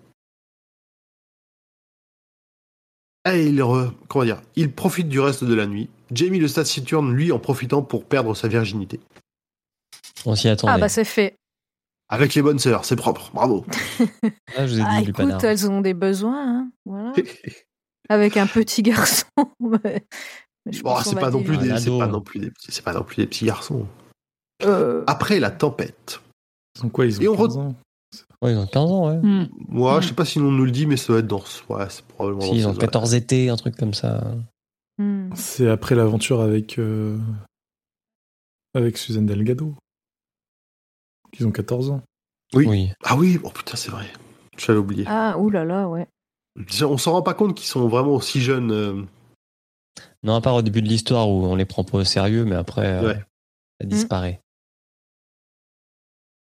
Et 3.31 3.47
il, 3.47 3.59
re- 3.61 3.93
comment 4.09 4.25
dire, 4.25 4.41
il 4.55 4.71
profite 4.73 5.09
du 5.09 5.19
reste 5.19 5.45
de 5.45 5.55
la 5.55 5.67
nuit. 5.67 5.89
Jamie 6.13 6.39
le 6.39 6.49
taciturne, 6.49 7.13
lui, 7.13 7.33
en 7.33 7.39
profitant 7.41 7.83
pour 7.83 8.05
perdre 8.05 8.35
sa 8.37 8.47
virginité. 8.49 9.01
On 10.25 10.37
s'y 10.37 10.49
attendait. 10.49 10.73
Ah 10.75 10.79
bah 10.79 10.89
c'est 10.89 11.05
fait. 11.05 11.35
Avec 12.09 12.35
les 12.35 12.43
bonnes 12.43 12.61
sœurs, 12.61 12.85
c'est 12.85 12.95
propre, 12.97 13.31
bravo. 13.35 13.67
Ah, 14.57 14.67
je 14.67 14.75
vous 14.75 14.81
ai 14.81 14.83
dit 14.83 14.89
Ah 14.89 14.97
du 15.03 15.11
écoute, 15.11 15.17
panard. 15.17 15.45
elles 15.45 15.69
ont 15.69 15.81
des 15.81 15.93
besoins, 15.95 16.61
hein. 16.61 16.71
Voilà. 16.85 17.13
Avec 18.09 18.37
un 18.37 18.47
petit 18.47 18.83
garçon. 18.83 19.27
Bon, 20.83 20.97
c'est 21.03 21.15
va 21.15 21.21
pas 21.23 21.31
non 21.31 21.43
plus 21.43 21.57
des, 21.59 21.77
c'est 21.79 21.97
pas 21.99 22.07
non 22.07 22.21
plus 22.21 22.41
des, 22.41 22.51
petits- 22.51 22.73
c'est 22.73 22.85
pas 22.85 22.93
non 22.93 23.03
plus 23.05 23.17
des 23.17 23.27
petits 23.27 23.45
garçons. 23.47 23.87
Euh, 24.65 25.05
Après 25.07 25.39
la 25.41 25.51
tempête. 25.51 26.21
Ils 26.77 26.85
ont 26.87 26.89
quoi 26.89 27.07
Ils 27.07 27.19
ont 27.19 27.23
Et 27.23 27.29
on 27.29 27.37
15 27.37 27.57
re- 27.57 27.61
ans 27.61 27.75
Ouais, 28.43 28.53
ils 28.53 28.59
ont 28.59 28.67
15 28.67 28.91
ans, 28.91 29.09
ouais. 29.09 29.17
Hmm. 29.17 29.49
Moi, 29.69 29.99
Mm. 29.99 30.03
je 30.03 30.09
sais 30.09 30.15
pas 30.15 30.25
si 30.25 30.39
on 30.39 30.51
nous 30.51 30.65
le 30.65 30.71
dit, 30.71 30.87
mais 30.87 30.97
ça 30.97 31.09
doit 31.09 31.19
être 31.21 31.27
dans 31.27 31.41
ce, 31.41 31.63
ouais, 31.69 31.87
c'est 31.89 32.05
probablement 32.05 32.43
Si, 32.43 32.49
dans 32.51 32.55
ils 32.57 32.67
ont 32.67 32.71
eaux-là. 32.71 32.79
14 32.81 33.15
étés, 33.15 33.49
un 33.49 33.57
truc 33.57 33.77
comme 33.77 33.95
ça. 33.95 34.25
hmm. 34.99 35.31
C'est 35.35 35.69
après 35.69 35.95
l'aventure 35.95 36.41
avec, 36.41 36.79
euh, 36.79 37.19
avec 38.75 38.99
Suzanne 38.99 39.27
Delgado. 39.27 39.75
Qu'ils 41.33 41.47
ont 41.47 41.53
14 41.53 41.91
ans. 41.91 42.03
Oui. 42.55 42.67
Oui. 42.69 42.91
Ah 43.05 43.17
oui, 43.17 43.39
oh 43.43 43.51
putain, 43.51 43.77
c'est 43.77 43.91
vrai. 43.91 44.07
J'avais 44.57 44.79
oublié. 44.79 45.05
Ah, 45.07 45.37
oulala, 45.39 45.89
ouais. 45.89 46.07
On 46.83 46.97
s'en 46.99 47.13
rend 47.13 47.23
pas 47.23 47.35
compte 47.35 47.55
qu'ils 47.55 47.67
sont 47.69 47.87
vraiment 47.89 48.13
aussi 48.15 48.41
jeunes. 48.41 49.07
Non, 50.27 50.35
à 50.35 50.41
part 50.41 50.55
au 50.57 50.63
début 50.63 50.83
de 50.83 50.89
l'histoire 50.89 51.29
où 51.31 51.47
on 51.47 51.55
les 51.55 51.65
prend 51.65 51.85
pas 51.85 51.99
au 51.99 52.05
sérieux, 52.05 52.45
mais 52.45 52.57
après, 52.57 52.87
euh, 52.87 53.07
Ouais. 53.09 53.21
ça 53.81 53.87
disparaît. 53.87 54.41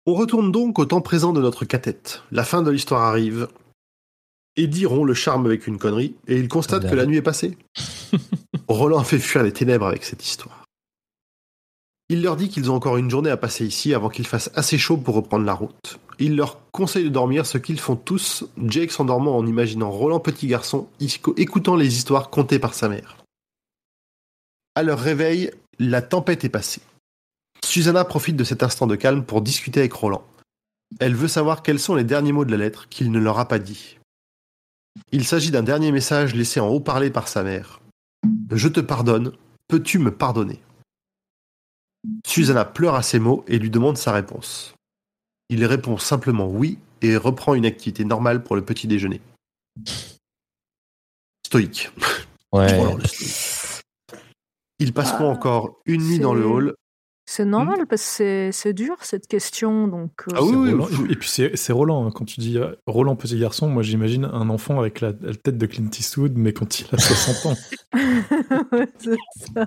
On 0.07 0.15
retourne 0.15 0.51
donc 0.53 0.79
au 0.79 0.85
temps 0.87 1.01
présent 1.01 1.33
de 1.33 1.41
notre 1.41 1.65
catette. 1.65 2.23
La 2.31 2.45
fin 2.45 2.63
de 2.63 2.71
l'histoire 2.71 3.03
arrive. 3.03 3.49
Eddie 4.57 4.87
rompt 4.87 5.05
le 5.07 5.15
charme 5.15 5.47
avec 5.47 5.67
une 5.67 5.79
connerie 5.79 6.15
et 6.29 6.39
il 6.39 6.49
constate 6.49 6.89
que 6.89 6.95
la 6.95 7.07
nuit 7.07 7.17
est 7.17 7.23
passée. 7.23 7.59
Roland 8.69 9.03
fait 9.05 9.19
fuir 9.19 9.43
les 9.43 9.53
ténèbres 9.53 9.87
avec 9.87 10.05
cette 10.05 10.25
histoire. 10.25 10.65
Il 12.11 12.23
leur 12.23 12.37
dit 12.37 12.49
qu'ils 12.51 12.71
ont 12.71 12.75
encore 12.75 12.99
une 12.99 13.11
journée 13.11 13.31
à 13.31 13.37
passer 13.37 13.67
ici 13.67 13.95
avant 13.95 14.11
qu'il 14.11 14.27
fasse 14.27 14.51
assez 14.55 14.79
chaud 14.79 14.97
pour 14.99 15.15
reprendre 15.15 15.45
la 15.45 15.55
route. 15.55 15.99
Il 16.19 16.37
leur 16.37 16.71
conseille 16.71 17.05
de 17.05 17.09
dormir, 17.09 17.47
ce 17.47 17.59
qu'ils 17.59 17.81
font 17.81 17.97
tous, 17.97 18.45
Jake 18.63 18.93
s'endormant 18.93 19.37
en 19.37 19.47
imaginant 19.47 19.91
Roland 19.91 20.21
petit 20.21 20.47
garçon 20.47 20.87
isco- 21.01 21.35
écoutant 21.37 21.77
les 21.77 21.97
histoires 21.97 22.31
contées 22.31 22.59
par 22.59 22.75
sa 22.75 22.89
mère. 22.89 23.17
À 24.75 24.83
leur 24.83 24.99
réveil, 24.99 25.51
la 25.79 26.03
tempête 26.03 26.45
est 26.45 26.49
passée. 26.49 26.83
Susanna 27.65 28.05
profite 28.05 28.37
de 28.37 28.45
cet 28.45 28.63
instant 28.63 28.87
de 28.87 28.97
calme 28.97 29.25
pour 29.25 29.41
discuter 29.41 29.81
avec 29.81 29.93
Roland. 29.93 30.27
Elle 31.01 31.15
veut 31.15 31.29
savoir 31.29 31.63
quels 31.63 31.79
sont 31.79 31.95
les 31.95 32.05
derniers 32.05 32.33
mots 32.33 32.45
de 32.45 32.51
la 32.51 32.57
lettre 32.57 32.89
qu'il 32.89 33.11
ne 33.11 33.19
leur 33.19 33.39
a 33.39 33.49
pas 33.49 33.59
dit. 33.59 33.99
Il 35.13 35.25
s'agit 35.25 35.51
d'un 35.51 35.63
dernier 35.63 35.93
message 35.93 36.35
laissé 36.35 36.61
en 36.61 36.69
haut-parlé 36.69 37.11
par 37.11 37.29
sa 37.29 37.43
mère. 37.43 37.81
Je 38.51 38.69
te 38.69 38.81
pardonne, 38.81 39.33
peux-tu 39.69 39.99
me 39.99 40.11
pardonner? 40.11 40.61
Susanna 42.27 42.65
pleure 42.65 42.95
à 42.95 43.03
ces 43.03 43.19
mots 43.19 43.45
et 43.49 43.59
lui 43.59 43.71
demande 43.71 43.97
sa 43.97 44.13
réponse. 44.13 44.75
Il 45.49 45.65
répond 45.65 45.99
simplement 45.99 46.49
oui 46.49 46.79
et 47.01 47.17
reprend 47.17 47.55
une 47.55 47.67
activité 47.67 48.05
normale 48.05 48.43
pour 48.43 48.57
le 48.57 48.65
petit 48.65 48.87
déjeuner. 48.87 49.21
Stoïque. 51.47 51.91
Ouais. 52.53 52.69
Ils 54.79 54.93
passeront 54.93 55.29
Ah, 55.31 55.33
encore? 55.33 55.81
Une 55.87 56.03
nuit 56.03 56.19
dans 56.19 56.35
le 56.35 56.47
hall? 56.47 56.75
C'est 57.27 57.47
normal 57.47 57.87
parce 57.89 58.03
que 58.03 58.09
c'est- 58.09 58.53
c'est 58.53 58.73
dur 58.75 58.97
cette 59.01 59.27
question. 59.27 59.89
Donc, 59.89 60.11
euh, 60.29 60.35
Ah 60.37 60.43
oui, 60.43 60.51
C'est 60.51 60.57
oui, 60.57 60.71
Roland. 60.73 60.89
oui. 61.01 61.07
Et 61.11 61.17
puis 61.17 61.29
c'est 61.29 61.57
c'est 61.57 61.73
Roland. 61.73 62.07
hein. 62.07 62.11
Quand 62.15 62.27
tu 62.27 62.39
dis 62.41 62.59
euh, 62.59 62.75
Roland 62.87 63.17
petit 63.17 63.39
garçon, 63.39 63.67
moi 63.71 63.83
j'imagine 63.83 64.27
un 64.27 64.51
enfant 64.51 64.79
avec 64.79 65.01
la, 65.01 65.13
la 65.23 65.33
tête 65.35 65.57
de 65.57 65.65
Clint 65.65 65.89
Eastwood, 65.99 66.35
mais 66.37 66.53
quand 66.53 66.81
il 66.81 66.87
a 66.93 66.99
60 66.99 67.47
ans. 67.53 67.57
Ouais, 68.73 68.89
c'est 68.99 69.17
ça. 69.55 69.67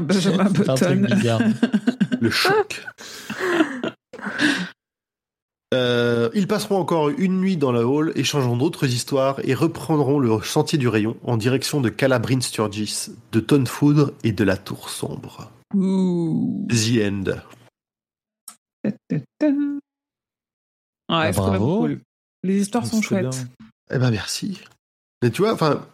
Benjamin 0.00 0.48
C'est 0.54 0.68
un 0.70 0.74
truc 0.74 0.98
Button. 1.00 1.14
bizarre. 1.14 1.40
Le 2.20 2.30
choc. 2.30 2.84
Euh, 5.74 6.30
ils 6.34 6.46
passeront 6.46 6.76
encore 6.76 7.10
une 7.10 7.40
nuit 7.40 7.58
dans 7.58 7.72
la 7.72 7.86
hall, 7.86 8.12
échangeront 8.14 8.56
d'autres 8.56 8.86
histoires 8.86 9.38
et 9.44 9.54
reprendront 9.54 10.18
le 10.18 10.40
sentier 10.42 10.78
du 10.78 10.88
rayon 10.88 11.16
en 11.24 11.36
direction 11.36 11.82
de 11.82 11.90
Calabrine 11.90 12.40
Sturgis, 12.40 13.08
de 13.32 13.40
Tonne 13.40 13.66
Foudre 13.66 14.12
et 14.24 14.32
de 14.32 14.44
la 14.44 14.56
Tour 14.56 14.88
Sombre. 14.88 15.50
Ouh. 15.74 16.66
The 16.70 17.02
End. 17.02 17.24
Ta, 18.82 18.92
ta, 19.08 19.16
ta. 19.38 19.46
Ouais, 19.46 21.32
c'est 21.32 21.38
quand 21.38 21.52
même 21.52 21.58
bravo. 21.58 21.80
cool. 21.80 22.00
Les 22.42 22.60
histoires 22.62 22.86
sont 22.86 23.02
chouettes. 23.02 23.46
Eh 23.90 23.98
ben 23.98 24.10
merci. 24.10 24.60
Mais 25.22 25.30
tu 25.30 25.42
vois, 25.42 25.52
enfin, 25.52 25.86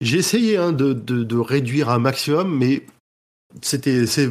j'ai 0.00 0.18
essayé 0.18 0.56
hein, 0.56 0.72
de, 0.72 0.92
de, 0.92 1.22
de 1.22 1.36
réduire 1.36 1.88
un 1.90 1.98
maximum, 1.98 2.56
mais 2.56 2.84
c'était, 3.62 4.06
c'est, 4.06 4.30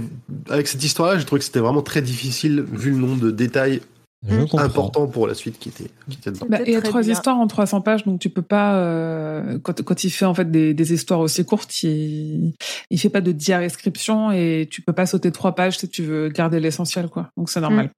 avec 0.49 0.67
cette 0.67 0.83
histoire-là, 0.83 1.19
j'ai 1.19 1.25
trouvé 1.25 1.39
que 1.39 1.45
c'était 1.45 1.59
vraiment 1.59 1.81
très 1.81 2.01
difficile 2.01 2.61
vu 2.61 2.91
le 2.91 2.97
nombre 2.97 3.21
de 3.21 3.31
détails 3.31 3.81
Je 4.27 4.41
comprends. 4.41 4.59
importants 4.59 5.07
pour 5.07 5.27
la 5.27 5.33
suite 5.33 5.57
qui 5.59 5.69
était, 5.69 5.89
qui 6.09 6.17
était 6.17 6.31
dedans. 6.31 6.45
Bah, 6.49 6.59
il 6.65 6.73
y 6.73 6.75
a 6.75 6.81
trois 6.81 7.01
bien. 7.01 7.13
histoires 7.13 7.37
en 7.37 7.47
300 7.47 7.79
pages, 7.81 8.03
donc 8.03 8.19
tu 8.19 8.29
peux 8.29 8.41
pas. 8.41 8.75
euh, 8.75 9.59
quand, 9.59 9.81
quand 9.81 10.03
il 10.03 10.09
fait 10.09 10.25
en 10.25 10.33
fait 10.33 10.51
des, 10.51 10.73
des 10.73 10.93
histoires 10.93 11.21
aussi 11.21 11.45
courtes, 11.45 11.83
il, 11.83 12.53
il 12.89 12.99
fait 12.99 13.09
pas 13.09 13.21
de 13.21 13.31
diarescription 13.31 14.31
et 14.31 14.67
tu 14.69 14.81
peux 14.81 14.91
pas 14.91 15.05
sauter 15.05 15.31
trois 15.31 15.55
pages 15.55 15.77
si 15.77 15.87
tu 15.87 16.03
veux 16.03 16.27
garder 16.27 16.59
l'essentiel, 16.59 17.07
quoi. 17.07 17.29
Donc 17.37 17.49
c'est 17.49 17.61
normal. 17.61 17.91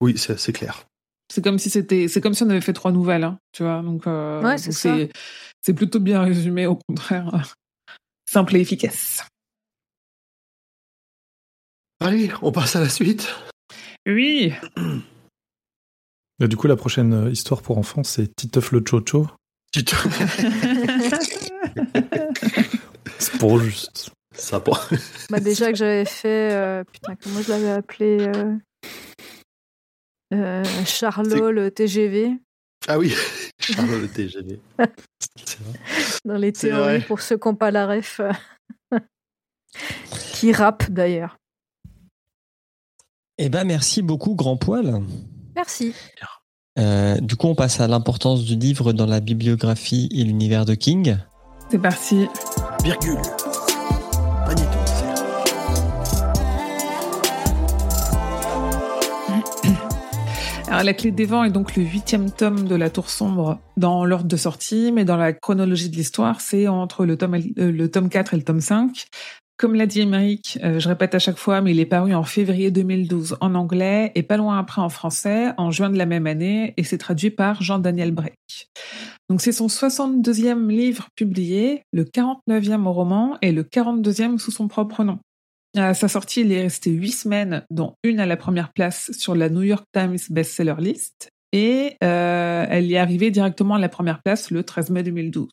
Oui, 0.00 0.16
c'est, 0.16 0.52
clair. 0.52 0.84
C'est 1.32 1.42
comme 1.42 1.58
si 1.58 1.70
c'était, 1.70 2.06
c'est 2.06 2.20
comme 2.20 2.34
si 2.34 2.44
on 2.44 2.50
avait 2.50 2.60
fait 2.60 2.72
trois 2.72 2.92
nouvelles, 2.92 3.24
hein, 3.24 3.38
tu 3.50 3.64
vois. 3.64 3.82
Donc 3.82 4.06
euh, 4.06 4.40
Ouais, 4.42 4.58
c'est 4.58 5.10
c'est, 5.60 5.74
plutôt 5.74 5.98
bien 5.98 6.22
résumé, 6.22 6.66
au 6.66 6.76
contraire, 6.88 7.52
simple 8.30 8.56
et 8.56 8.60
efficace. 8.60 9.26
Allez, 12.00 12.30
on 12.42 12.52
passe 12.52 12.76
à 12.76 12.80
la 12.80 12.88
suite. 12.88 13.28
Oui. 14.06 14.52
Et 16.40 16.46
du 16.48 16.56
coup, 16.56 16.66
la 16.68 16.76
prochaine 16.76 17.12
euh, 17.12 17.30
histoire 17.30 17.62
pour 17.62 17.78
enfants, 17.78 18.04
c'est 18.04 18.34
Titeuf 18.36 18.70
le 18.72 18.82
Chocho. 18.86 19.26
Tu 19.72 19.84
te- 19.84 19.94
C'est 23.18 23.38
pour 23.38 23.58
juste. 23.58 24.10
Ça 24.34 24.60
pas. 24.60 24.80
Bah 25.30 25.40
déjà 25.40 25.72
que 25.72 25.78
j'avais 25.78 26.04
fait, 26.04 26.52
euh, 26.52 26.84
putain, 26.84 27.16
comment 27.16 27.42
je 27.42 27.48
l'avais 27.50 27.70
appelé 27.70 28.18
euh, 28.20 28.54
euh, 30.34 30.64
Charlot 30.86 31.50
le 31.50 31.70
TGV 31.72 32.34
Ah 32.86 32.98
oui, 32.98 33.12
Charles 33.58 34.02
le 34.02 34.08
TGV. 34.08 34.60
Vrai. 34.78 34.92
dans 36.24 36.36
les 36.36 36.52
théories 36.52 37.00
pour 37.02 37.20
ceux 37.20 37.36
qui 37.36 37.48
n'ont 37.48 37.56
pas 37.56 37.72
la 37.72 37.86
ref. 37.88 38.20
qui 40.34 40.52
rappe 40.52 40.88
d'ailleurs. 40.90 41.36
Eh 43.38 43.48
ben, 43.48 43.64
merci 43.64 44.02
beaucoup, 44.02 44.36
Grand 44.36 44.56
Poil. 44.56 45.00
Merci. 45.58 45.92
Euh, 46.78 47.18
du 47.18 47.34
coup, 47.34 47.48
on 47.48 47.56
passe 47.56 47.80
à 47.80 47.88
l'importance 47.88 48.44
du 48.44 48.54
livre 48.54 48.92
dans 48.92 49.06
la 49.06 49.18
bibliographie 49.18 50.08
et 50.12 50.22
l'univers 50.22 50.64
de 50.64 50.76
King. 50.76 51.16
C'est 51.68 51.80
parti. 51.80 52.28
Virgule. 52.84 53.16
Alors, 60.68 60.84
La 60.84 60.94
Clé 60.94 61.10
des 61.10 61.24
Vents 61.24 61.42
est 61.42 61.50
donc 61.50 61.74
le 61.74 61.82
huitième 61.82 62.30
tome 62.30 62.68
de 62.68 62.76
La 62.76 62.88
Tour 62.88 63.10
Sombre 63.10 63.58
dans 63.76 64.04
l'ordre 64.04 64.28
de 64.28 64.36
sortie, 64.36 64.92
mais 64.92 65.04
dans 65.04 65.16
la 65.16 65.32
chronologie 65.32 65.90
de 65.90 65.96
l'histoire, 65.96 66.40
c'est 66.40 66.68
entre 66.68 67.04
le 67.04 67.16
tome, 67.16 67.34
euh, 67.34 67.72
le 67.72 67.90
tome 67.90 68.10
4 68.10 68.34
et 68.34 68.36
le 68.36 68.44
tome 68.44 68.60
5. 68.60 69.08
Comme 69.58 69.74
l'a 69.74 69.86
dit 69.86 70.02
Émeric, 70.02 70.56
euh, 70.62 70.78
je 70.78 70.88
répète 70.88 71.16
à 71.16 71.18
chaque 71.18 71.36
fois, 71.36 71.60
mais 71.60 71.72
il 71.72 71.80
est 71.80 71.84
paru 71.84 72.14
en 72.14 72.22
février 72.22 72.70
2012 72.70 73.38
en 73.40 73.56
anglais 73.56 74.12
et 74.14 74.22
pas 74.22 74.36
loin 74.36 74.56
après 74.56 74.80
en 74.80 74.88
français, 74.88 75.48
en 75.56 75.72
juin 75.72 75.90
de 75.90 75.98
la 75.98 76.06
même 76.06 76.28
année, 76.28 76.74
et 76.76 76.84
c'est 76.84 76.96
traduit 76.96 77.30
par 77.30 77.60
Jean-Daniel 77.60 78.12
Breck. 78.12 78.68
Donc 79.28 79.40
c'est 79.40 79.50
son 79.50 79.66
62e 79.66 80.68
livre 80.68 81.08
publié, 81.16 81.82
le 81.92 82.04
49e 82.04 82.86
roman 82.86 83.36
et 83.42 83.50
le 83.50 83.64
42e 83.64 84.38
sous 84.38 84.52
son 84.52 84.68
propre 84.68 85.02
nom. 85.02 85.18
À 85.76 85.92
sa 85.92 86.06
sortie, 86.06 86.42
il 86.42 86.52
est 86.52 86.62
resté 86.62 86.92
huit 86.92 87.10
semaines, 87.10 87.64
dont 87.68 87.94
une 88.04 88.20
à 88.20 88.26
la 88.26 88.36
première 88.36 88.72
place 88.72 89.10
sur 89.18 89.34
la 89.34 89.48
New 89.48 89.62
York 89.62 89.84
Times 89.92 90.18
Bestseller 90.30 90.76
List, 90.78 91.30
et 91.50 91.96
euh, 92.04 92.64
elle 92.68 92.86
y 92.86 92.94
est 92.94 92.98
arrivée 92.98 93.32
directement 93.32 93.74
à 93.74 93.80
la 93.80 93.88
première 93.88 94.22
place 94.22 94.52
le 94.52 94.62
13 94.62 94.90
mai 94.90 95.02
2012. 95.02 95.48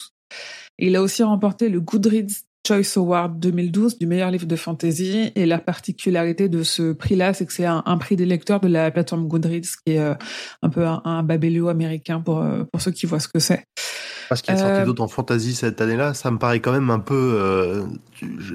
Et 0.78 0.88
il 0.88 0.96
a 0.96 1.02
aussi 1.02 1.24
remporté 1.24 1.70
le 1.70 1.82
Goodreads 1.82 2.44
Choice 2.66 2.98
Award 2.98 3.40
2012 3.40 4.00
du 4.00 4.08
meilleur 4.08 4.32
livre 4.32 4.48
de 4.48 4.56
fantasy. 4.56 5.32
Et 5.36 5.46
la 5.46 5.60
particularité 5.60 6.50
de 6.50 6.64
ce 6.64 6.94
prix-là, 6.94 7.34
c'est 7.34 7.46
que 7.46 7.54
c'est 7.54 7.66
un, 7.66 7.98
prix 7.98 8.16
des 8.16 8.26
lecteurs 8.26 8.60
de 8.60 8.68
la 8.68 8.92
plateforme 8.92 9.28
Goodreads, 9.28 9.78
qui 9.86 9.94
est 9.94 10.00
euh, 10.00 10.16
un 10.62 10.70
peu 10.70 10.86
un, 10.86 11.02
un 11.06 11.24
babelio 11.24 11.68
américain 11.68 12.20
pour, 12.22 12.40
euh, 12.40 12.64
pour 12.64 12.82
ceux 12.82 12.92
qui 12.92 13.06
voient 13.06 13.20
ce 13.20 13.28
que 13.28 13.40
c'est. 13.40 13.66
Parce 14.30 14.42
qu'il 14.42 14.54
est 14.54 14.58
sorti 14.58 14.82
Euh, 14.82 14.86
d'autres 14.86 15.02
en 15.04 15.08
fantasy 15.08 15.54
cette 15.54 15.80
année-là, 15.82 16.14
ça 16.14 16.32
me 16.32 16.38
paraît 16.38 16.60
quand 16.60 16.72
même 16.72 16.90
un 16.90 17.00
peu. 17.00 17.14
euh, 17.40 17.84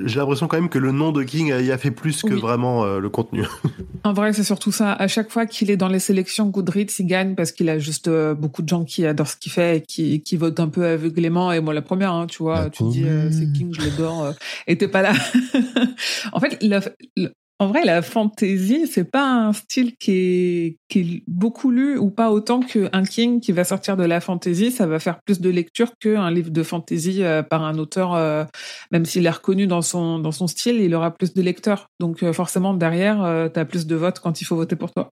J'ai 0.06 0.18
l'impression 0.18 0.48
quand 0.48 0.56
même 0.58 0.68
que 0.68 0.78
le 0.78 0.92
nom 0.92 1.12
de 1.12 1.22
King 1.22 1.48
y 1.48 1.70
a 1.72 1.78
fait 1.78 1.90
plus 1.90 2.22
que 2.22 2.34
Oui. 2.34 2.40
vraiment 2.40 2.84
euh, 2.84 2.98
le 2.98 3.08
contenu. 3.08 3.44
En 4.02 4.14
vrai, 4.14 4.32
c'est 4.32 4.44
surtout 4.44 4.72
ça. 4.72 4.94
À 4.94 5.08
chaque 5.08 5.30
fois 5.30 5.44
qu'il 5.44 5.70
est 5.70 5.76
dans 5.76 5.88
les 5.88 5.98
sélections 5.98 6.46
Goodreads, 6.46 6.86
il 7.00 7.06
gagne 7.06 7.34
parce 7.34 7.52
qu'il 7.52 7.68
a 7.68 7.78
juste 7.78 8.08
euh, 8.08 8.32
beaucoup 8.34 8.62
de 8.62 8.68
gens 8.68 8.84
qui 8.84 9.04
adorent 9.04 9.26
ce 9.28 9.36
qu'il 9.36 9.52
fait 9.52 9.76
et 9.76 9.82
qui, 9.82 10.22
qui 10.22 10.38
votent 10.38 10.58
un 10.58 10.68
peu 10.68 10.86
aveuglément. 10.86 11.52
Et 11.52 11.60
moi, 11.60 11.74
la 11.74 11.82
première, 11.82 12.12
hein, 12.14 12.26
tu 12.26 12.42
vois, 12.42 12.70
tu 12.70 12.82
te 12.82 12.88
dis, 12.90 13.04
euh, 13.04 13.30
c'est 13.30 13.52
King, 13.52 13.74
je 13.78 13.82
l'adore. 13.82 14.24
euh, 14.24 14.32
et 14.66 14.78
t'es 14.78 14.88
pas 14.88 15.02
là. 15.02 15.12
en 16.32 16.40
fait, 16.40 16.56
la- 16.62 16.80
le- 17.16 17.32
en 17.60 17.66
vrai, 17.66 17.84
la 17.84 18.00
fantasy, 18.00 18.86
c'est 18.86 19.04
pas 19.04 19.22
un 19.22 19.52
style 19.52 19.94
qui 19.98 20.12
est, 20.12 20.78
qui 20.88 21.00
est 21.00 21.22
beaucoup 21.26 21.70
lu 21.70 21.98
ou 21.98 22.10
pas 22.10 22.30
autant 22.30 22.60
qu'un 22.60 23.04
King 23.04 23.38
qui 23.40 23.52
va 23.52 23.64
sortir 23.64 23.98
de 23.98 24.04
la 24.04 24.22
fantasy. 24.22 24.70
Ça 24.70 24.86
va 24.86 24.98
faire 24.98 25.20
plus 25.26 25.42
de 25.42 25.50
lecture 25.50 25.92
qu'un 26.00 26.30
livre 26.30 26.50
de 26.50 26.62
fantasy 26.62 27.22
euh, 27.22 27.42
par 27.42 27.62
un 27.62 27.76
auteur, 27.76 28.14
euh, 28.14 28.46
même 28.92 29.04
s'il 29.04 29.26
est 29.26 29.30
reconnu 29.30 29.66
dans 29.66 29.82
son, 29.82 30.18
dans 30.18 30.32
son 30.32 30.46
style, 30.46 30.76
il 30.80 30.94
aura 30.94 31.10
plus 31.10 31.34
de 31.34 31.42
lecteurs. 31.42 31.88
Donc, 32.00 32.22
euh, 32.22 32.32
forcément, 32.32 32.72
derrière, 32.72 33.22
euh, 33.22 33.50
t'as 33.50 33.66
plus 33.66 33.86
de 33.86 33.94
votes 33.94 34.20
quand 34.20 34.40
il 34.40 34.46
faut 34.46 34.56
voter 34.56 34.76
pour 34.76 34.90
toi. 34.92 35.10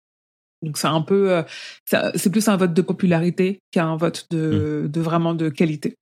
Donc, 0.62 0.78
c'est 0.78 0.88
un 0.88 1.02
peu, 1.02 1.44
c'est 1.84 2.30
plus 2.30 2.48
un 2.48 2.56
vote 2.56 2.72
de 2.72 2.82
popularité 2.82 3.60
qu'un 3.70 3.96
vote 3.96 4.26
de, 4.30 4.88
de 4.90 5.00
vraiment 5.00 5.34
de 5.34 5.50
qualité. 5.50 5.94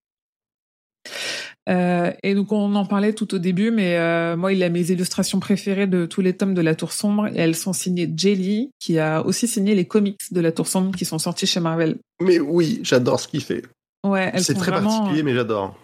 Euh, 1.68 2.12
et 2.22 2.34
donc 2.34 2.52
on 2.52 2.74
en 2.76 2.86
parlait 2.86 3.12
tout 3.12 3.34
au 3.34 3.38
début, 3.38 3.70
mais 3.72 3.96
euh, 3.98 4.36
moi 4.36 4.52
il 4.52 4.62
a 4.62 4.68
mes 4.68 4.90
illustrations 4.90 5.40
préférées 5.40 5.86
de 5.88 6.06
tous 6.06 6.20
les 6.20 6.32
tomes 6.32 6.54
de 6.54 6.60
La 6.60 6.74
Tour 6.76 6.92
Sombre 6.92 7.26
et 7.28 7.36
elles 7.38 7.56
sont 7.56 7.72
signées 7.72 8.08
Jelly, 8.16 8.70
qui 8.78 8.98
a 9.00 9.24
aussi 9.26 9.48
signé 9.48 9.74
les 9.74 9.84
comics 9.84 10.20
de 10.30 10.40
La 10.40 10.52
Tour 10.52 10.68
Sombre 10.68 10.96
qui 10.96 11.04
sont 11.04 11.18
sortis 11.18 11.46
chez 11.46 11.58
Marvel. 11.60 11.96
Mais 12.20 12.38
oui, 12.38 12.80
j'adore 12.84 13.18
ce 13.18 13.26
qu'il 13.28 13.42
fait. 13.42 13.62
Ouais, 14.06 14.30
elles 14.32 14.44
C'est 14.44 14.52
sont 14.54 14.60
très 14.60 14.70
vraiment... 14.70 14.88
euh, 14.90 14.96
particulier, 14.98 15.22
mais 15.24 15.34
j'adore. 15.34 15.74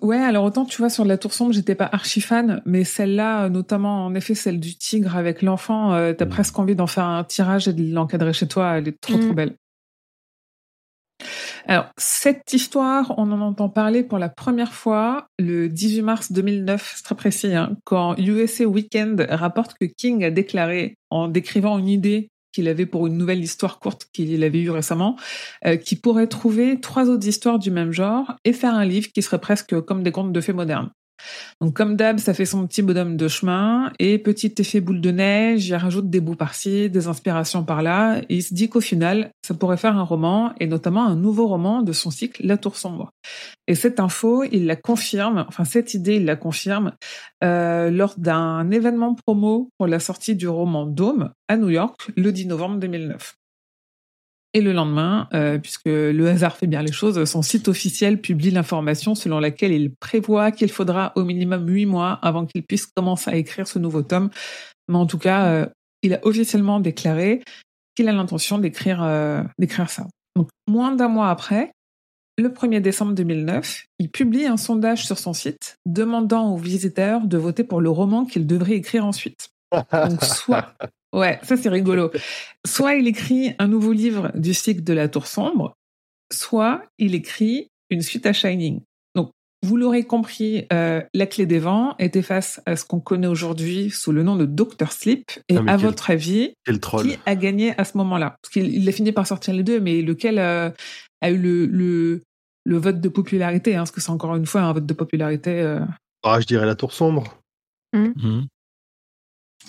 Ouais, 0.00 0.16
alors 0.18 0.42
autant 0.44 0.64
tu 0.64 0.78
vois 0.78 0.90
sur 0.90 1.04
La 1.04 1.16
Tour 1.18 1.32
Sombre, 1.32 1.52
j'étais 1.52 1.76
pas 1.76 1.88
archi 1.92 2.20
fan, 2.20 2.60
mais 2.66 2.82
celle-là, 2.82 3.48
notamment 3.48 4.04
en 4.06 4.14
effet 4.16 4.34
celle 4.34 4.58
du 4.58 4.74
tigre 4.74 5.16
avec 5.16 5.40
l'enfant, 5.40 5.92
euh, 5.92 6.12
t'as 6.12 6.24
Mm. 6.24 6.28
presque 6.30 6.58
envie 6.58 6.74
d'en 6.74 6.88
faire 6.88 7.04
un 7.04 7.22
tirage 7.22 7.68
et 7.68 7.72
de 7.72 7.94
l'encadrer 7.94 8.32
chez 8.32 8.48
toi. 8.48 8.78
Elle 8.78 8.88
est 8.88 9.00
trop 9.00 9.16
Mm. 9.16 9.20
trop 9.20 9.32
belle. 9.34 9.54
Alors 11.66 11.86
cette 11.96 12.52
histoire, 12.52 13.14
on 13.18 13.30
en 13.32 13.40
entend 13.40 13.68
parler 13.68 14.02
pour 14.02 14.18
la 14.18 14.28
première 14.28 14.72
fois 14.72 15.26
le 15.38 15.68
18 15.68 16.02
mars 16.02 16.32
2009, 16.32 16.94
c'est 16.96 17.02
très 17.04 17.14
précis, 17.14 17.54
hein, 17.54 17.76
quand 17.84 18.16
USA 18.18 18.64
Weekend 18.64 19.26
rapporte 19.28 19.74
que 19.80 19.86
King 19.86 20.24
a 20.24 20.30
déclaré 20.30 20.96
en 21.10 21.28
décrivant 21.28 21.78
une 21.78 21.88
idée 21.88 22.30
qu'il 22.52 22.68
avait 22.68 22.86
pour 22.86 23.06
une 23.06 23.16
nouvelle 23.16 23.42
histoire 23.42 23.78
courte 23.80 24.06
qu'il 24.12 24.44
avait 24.44 24.60
eue 24.60 24.70
récemment, 24.70 25.16
euh, 25.66 25.76
qui 25.76 25.96
pourrait 25.96 26.26
trouver 26.26 26.80
trois 26.80 27.08
autres 27.08 27.26
histoires 27.26 27.58
du 27.58 27.70
même 27.70 27.92
genre 27.92 28.34
et 28.44 28.52
faire 28.52 28.74
un 28.74 28.84
livre 28.84 29.08
qui 29.12 29.22
serait 29.22 29.40
presque 29.40 29.80
comme 29.80 30.02
des 30.02 30.12
contes 30.12 30.32
de 30.32 30.40
fées 30.40 30.52
modernes. 30.52 30.90
Donc 31.60 31.74
comme 31.74 31.96
d'hab, 31.96 32.18
ça 32.18 32.34
fait 32.34 32.44
son 32.44 32.66
petit 32.66 32.82
bonhomme 32.82 33.16
de 33.16 33.28
chemin 33.28 33.92
et 33.98 34.18
petit 34.18 34.54
effet 34.58 34.80
boule 34.80 35.00
de 35.00 35.10
neige, 35.10 35.68
il 35.68 35.74
rajoute 35.74 36.10
des 36.10 36.20
bouts 36.20 36.36
par-ci, 36.36 36.90
des 36.90 37.06
inspirations 37.06 37.64
par-là 37.64 38.20
il 38.28 38.42
se 38.42 38.54
dit 38.54 38.68
qu'au 38.68 38.80
final, 38.80 39.30
ça 39.46 39.54
pourrait 39.54 39.76
faire 39.76 39.96
un 39.96 40.02
roman 40.02 40.52
et 40.60 40.66
notamment 40.66 41.04
un 41.04 41.16
nouveau 41.16 41.46
roman 41.46 41.82
de 41.82 41.92
son 41.92 42.10
cycle 42.10 42.46
La 42.46 42.56
Tour 42.56 42.76
Sombre. 42.76 43.10
Et 43.66 43.74
cette 43.74 44.00
info, 44.00 44.44
il 44.44 44.66
la 44.66 44.76
confirme, 44.76 45.44
enfin 45.48 45.64
cette 45.64 45.94
idée, 45.94 46.16
il 46.16 46.24
la 46.24 46.36
confirme 46.36 46.92
euh, 47.44 47.90
lors 47.90 48.14
d'un 48.18 48.70
événement 48.70 49.14
promo 49.14 49.70
pour 49.78 49.86
la 49.86 50.00
sortie 50.00 50.34
du 50.34 50.48
roman 50.48 50.86
Dome 50.86 51.32
à 51.48 51.56
New 51.56 51.70
York 51.70 52.10
le 52.16 52.32
10 52.32 52.46
novembre 52.46 52.78
2009. 52.78 53.34
Et 54.54 54.60
le 54.60 54.72
lendemain, 54.72 55.28
euh, 55.32 55.58
puisque 55.58 55.86
le 55.86 56.28
hasard 56.28 56.56
fait 56.56 56.66
bien 56.66 56.82
les 56.82 56.92
choses, 56.92 57.24
son 57.24 57.40
site 57.40 57.68
officiel 57.68 58.20
publie 58.20 58.50
l'information 58.50 59.14
selon 59.14 59.40
laquelle 59.40 59.72
il 59.72 59.94
prévoit 59.94 60.52
qu'il 60.52 60.70
faudra 60.70 61.12
au 61.16 61.24
minimum 61.24 61.66
huit 61.66 61.86
mois 61.86 62.18
avant 62.20 62.44
qu'il 62.44 62.62
puisse 62.62 62.86
commencer 62.86 63.30
à 63.30 63.36
écrire 63.36 63.66
ce 63.66 63.78
nouveau 63.78 64.02
tome. 64.02 64.28
Mais 64.88 64.96
en 64.96 65.06
tout 65.06 65.16
cas, 65.16 65.46
euh, 65.46 65.66
il 66.02 66.12
a 66.12 66.20
officiellement 66.22 66.80
déclaré 66.80 67.42
qu'il 67.94 68.08
a 68.08 68.12
l'intention 68.12 68.58
d'écrire 68.58 69.02
euh, 69.02 69.42
d'écrire 69.58 69.88
ça. 69.88 70.06
Donc, 70.36 70.48
moins 70.68 70.94
d'un 70.94 71.08
mois 71.08 71.30
après, 71.30 71.72
le 72.38 72.48
1er 72.48 72.80
décembre 72.80 73.14
2009, 73.14 73.84
il 73.98 74.10
publie 74.10 74.46
un 74.46 74.56
sondage 74.56 75.06
sur 75.06 75.18
son 75.18 75.32
site 75.32 75.76
demandant 75.86 76.52
aux 76.52 76.58
visiteurs 76.58 77.26
de 77.26 77.38
voter 77.38 77.64
pour 77.64 77.80
le 77.80 77.90
roman 77.90 78.24
qu'il 78.24 78.46
devrait 78.46 78.72
écrire 78.72 79.06
ensuite. 79.06 79.51
Donc 79.92 80.22
soit, 80.24 80.74
ouais, 81.12 81.38
ça 81.42 81.56
c'est 81.56 81.68
rigolo. 81.68 82.10
Soit 82.66 82.94
il 82.96 83.06
écrit 83.06 83.54
un 83.58 83.68
nouveau 83.68 83.92
livre 83.92 84.30
du 84.34 84.54
cycle 84.54 84.82
de 84.82 84.92
la 84.92 85.08
Tour 85.08 85.26
sombre, 85.26 85.74
soit 86.32 86.82
il 86.98 87.14
écrit 87.14 87.68
une 87.90 88.02
suite 88.02 88.26
à 88.26 88.32
Shining. 88.32 88.80
Donc 89.14 89.30
vous 89.64 89.76
l'aurez 89.76 90.04
compris, 90.04 90.66
euh, 90.72 91.02
la 91.14 91.26
clé 91.26 91.46
des 91.46 91.58
vents 91.58 91.94
était 91.98 92.22
face 92.22 92.60
à 92.66 92.74
ce 92.76 92.84
qu'on 92.84 93.00
connaît 93.00 93.26
aujourd'hui 93.26 93.90
sous 93.90 94.12
le 94.12 94.22
nom 94.22 94.36
de 94.36 94.44
Doctor 94.46 94.90
Sleep. 94.92 95.30
Et 95.48 95.56
Ah, 95.56 95.60
à 95.60 95.76
quel- 95.76 95.86
votre 95.86 96.10
avis, 96.10 96.54
Quel 96.64 96.80
troll. 96.80 97.06
qui 97.06 97.18
a 97.26 97.34
gagné 97.36 97.78
à 97.78 97.84
ce 97.84 97.96
moment-là? 97.98 98.36
Parce 98.42 98.52
qu'il 98.52 98.74
il 98.74 98.88
a 98.88 98.92
fini 98.92 99.12
par 99.12 99.26
sortir 99.26 99.54
les 99.54 99.62
deux, 99.62 99.78
mais 99.80 100.02
lequel 100.02 100.38
euh, 100.38 100.70
a 101.20 101.30
eu 101.30 101.36
le, 101.36 101.66
le, 101.66 102.22
le 102.64 102.76
vote 102.78 103.00
de 103.00 103.08
popularité 103.08 103.74
hein, 103.74 103.80
Parce 103.80 103.90
que 103.90 104.00
c'est 104.00 104.10
encore 104.10 104.34
une 104.36 104.46
fois 104.46 104.62
un 104.62 104.72
vote 104.72 104.86
de 104.86 104.94
popularité. 104.94 105.60
euh, 105.60 105.80
Ah, 106.24 106.40
je 106.40 106.46
dirais 106.46 106.66
la 106.66 106.74
tour 106.74 106.92
sombre. 106.92 107.38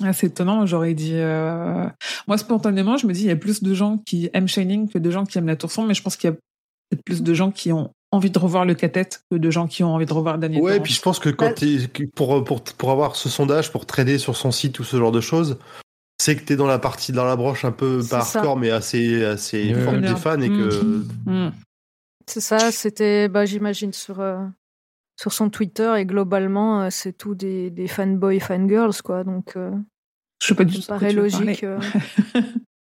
Assez 0.01 0.27
étonnant. 0.27 0.65
J'aurais 0.65 0.93
dit. 0.93 1.13
euh, 1.15 1.85
Moi, 2.27 2.37
spontanément, 2.37 2.97
je 2.97 3.05
me 3.07 3.13
dis 3.13 3.21
il 3.21 3.27
y 3.27 3.31
a 3.31 3.35
plus 3.35 3.61
de 3.61 3.73
gens 3.73 3.97
qui 4.05 4.29
aiment 4.33 4.47
Shining 4.47 4.89
que 4.89 4.97
de 4.97 5.11
gens 5.11 5.23
qui 5.25 5.37
aiment 5.37 5.47
la 5.47 5.55
Tour 5.55 5.71
sombre, 5.71 5.87
mais 5.89 5.93
je 5.93 6.01
pense 6.01 6.15
qu'il 6.17 6.29
y 6.29 6.33
a 6.33 6.35
peut-être 6.35 7.03
plus 7.05 7.21
de 7.23 7.33
gens 7.33 7.51
qui 7.51 7.71
ont 7.71 7.91
envie 8.11 8.29
de 8.31 8.37
revoir 8.39 8.65
le 8.65 8.73
cathette 8.75 9.23
que 9.31 9.37
de 9.37 9.49
gens 9.51 9.67
qui 9.67 9.83
ont 9.83 9.93
envie 9.93 10.05
de 10.05 10.13
revoir 10.13 10.37
Daniel. 10.37 10.61
Ouais, 10.61 10.71
Torrance. 10.73 10.83
puis 10.83 10.93
je 10.93 11.01
pense 11.01 11.19
que 11.19 11.29
quand 11.29 11.49
Bah- 11.61 12.03
pour, 12.15 12.43
pour, 12.43 12.63
pour 12.63 12.91
avoir 12.91 13.15
ce 13.15 13.29
sondage, 13.29 13.71
pour 13.71 13.85
trader 13.85 14.17
sur 14.19 14.35
son 14.35 14.51
site 14.51 14.79
ou 14.79 14.83
ce 14.83 14.97
genre 14.97 15.11
de 15.11 15.21
choses, 15.21 15.57
c'est 16.21 16.35
que 16.35 16.43
t'es 16.43 16.55
dans 16.55 16.67
la 16.67 16.79
partie, 16.79 17.11
dans 17.11 17.25
la 17.25 17.35
branche 17.35 17.65
un 17.65 17.71
peu, 17.71 18.01
C'est 18.01 18.09
pas 18.11 18.21
ça. 18.21 18.39
hardcore, 18.39 18.57
mais 18.57 18.69
assez, 18.69 19.23
assez 19.25 19.73
Ouais. 19.73 19.81
forte 19.81 20.01
des 20.01 20.15
fans 20.15 20.39
et 20.41 20.47
que. 20.49 21.03
Mm. 21.25 21.51
C'est 22.27 22.39
ça, 22.41 22.71
c'était, 22.71 23.27
bah, 23.27 23.45
j'imagine, 23.45 23.91
sur, 23.93 24.21
euh, 24.21 24.37
sur 25.19 25.31
son 25.33 25.49
Twitter, 25.49 25.93
et 25.97 26.05
globalement, 26.05 26.83
euh, 26.83 26.87
c'est 26.91 27.13
tout 27.13 27.35
des, 27.35 27.69
des 27.69 27.87
fanboys, 27.87 28.39
fangirls, 28.39 29.01
quoi. 29.03 29.23
Donc, 29.23 29.55
euh, 29.55 29.71
Je 30.41 30.47
sais 30.47 30.55
pas 30.55 30.63
du 30.65 30.75
ça 30.75 30.81
tout. 30.81 30.87
paraît 30.87 31.13
logique. 31.13 31.63
euh. 31.63 31.79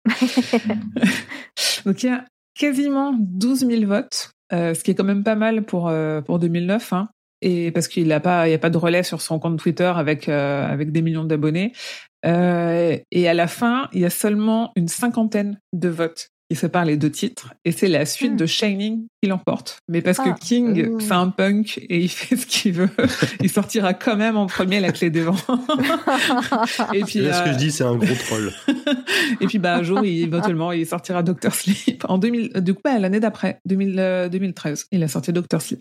Donc 1.85 2.03
il 2.03 2.07
y 2.07 2.09
a 2.09 2.25
quasiment 2.57 3.13
12 3.19 3.67
000 3.67 3.85
votes, 3.85 4.31
euh, 4.53 4.73
ce 4.73 4.83
qui 4.83 4.91
est 4.91 4.95
quand 4.95 5.03
même 5.03 5.23
pas 5.23 5.35
mal 5.35 5.63
pour, 5.63 5.91
pour 6.25 6.39
2009. 6.39 6.93
Hein. 6.93 7.09
Et 7.41 7.71
parce 7.71 7.87
qu'il 7.89 8.07
n'a 8.07 8.19
pas, 8.19 8.47
il 8.47 8.51
y 8.51 8.53
a 8.53 8.59
pas 8.59 8.69
de 8.69 8.77
relais 8.77 9.03
sur 9.03 9.21
son 9.21 9.37
compte 9.39 9.59
Twitter 9.59 9.91
avec, 9.95 10.29
avec 10.29 10.91
des 10.93 11.01
millions 11.01 11.25
d'abonnés. 11.25 11.73
Et 12.23 13.27
à 13.27 13.33
la 13.33 13.47
fin, 13.47 13.89
il 13.91 13.99
y 13.99 14.05
a 14.05 14.09
seulement 14.09 14.71
une 14.77 14.87
cinquantaine 14.87 15.59
de 15.73 15.89
votes 15.89 16.29
qui 16.53 16.59
séparent 16.59 16.85
les 16.85 16.97
deux 16.97 17.09
titres. 17.09 17.53
Et 17.65 17.71
c'est 17.71 17.87
la 17.87 18.05
suite 18.05 18.33
Hmm. 18.33 18.37
de 18.37 18.45
Shining 18.45 19.07
qui 19.21 19.29
l'emporte. 19.29 19.77
Mais 19.89 20.01
parce 20.01 20.19
Ah. 20.19 20.31
que 20.31 20.39
King, 20.39 20.87
Mmh. 20.91 21.01
c'est 21.01 21.11
un 21.13 21.29
punk 21.29 21.79
et 21.89 21.99
il 21.99 22.09
fait 22.09 22.35
ce 22.35 22.45
qu'il 22.45 22.73
veut, 22.73 22.89
il 23.41 23.49
sortira 23.49 23.93
quand 23.93 24.15
même 24.17 24.37
en 24.37 24.45
premier 24.45 24.79
la 24.79 24.91
clé 24.91 25.09
des 25.09 25.21
vents. 25.23 25.35
et 26.93 27.01
puis, 27.03 27.19
ce 27.19 27.19
que 27.19 27.49
euh, 27.49 27.53
je 27.53 27.57
dis, 27.57 27.71
c'est 27.71 27.83
un 27.83 27.95
gros 27.95 28.13
troll. 28.15 28.51
et 29.41 29.47
puis 29.47 29.59
bah 29.59 29.75
un 29.75 29.83
jour, 29.83 30.03
il, 30.05 30.23
éventuellement, 30.23 30.71
il 30.71 30.85
sortira 30.85 31.23
Doctor 31.23 31.53
Sleep 31.53 32.03
en 32.07 32.17
2000. 32.17 32.51
euh, 32.55 32.59
Du 32.61 32.73
coup, 32.73 32.81
bah, 32.83 32.99
l'année 32.99 33.19
d'après, 33.19 33.59
2000, 33.65 33.95
euh, 33.99 34.29
2013, 34.29 34.85
il 34.91 35.03
a 35.03 35.07
sorti 35.07 35.33
Doctor 35.33 35.61
Sleep. 35.61 35.79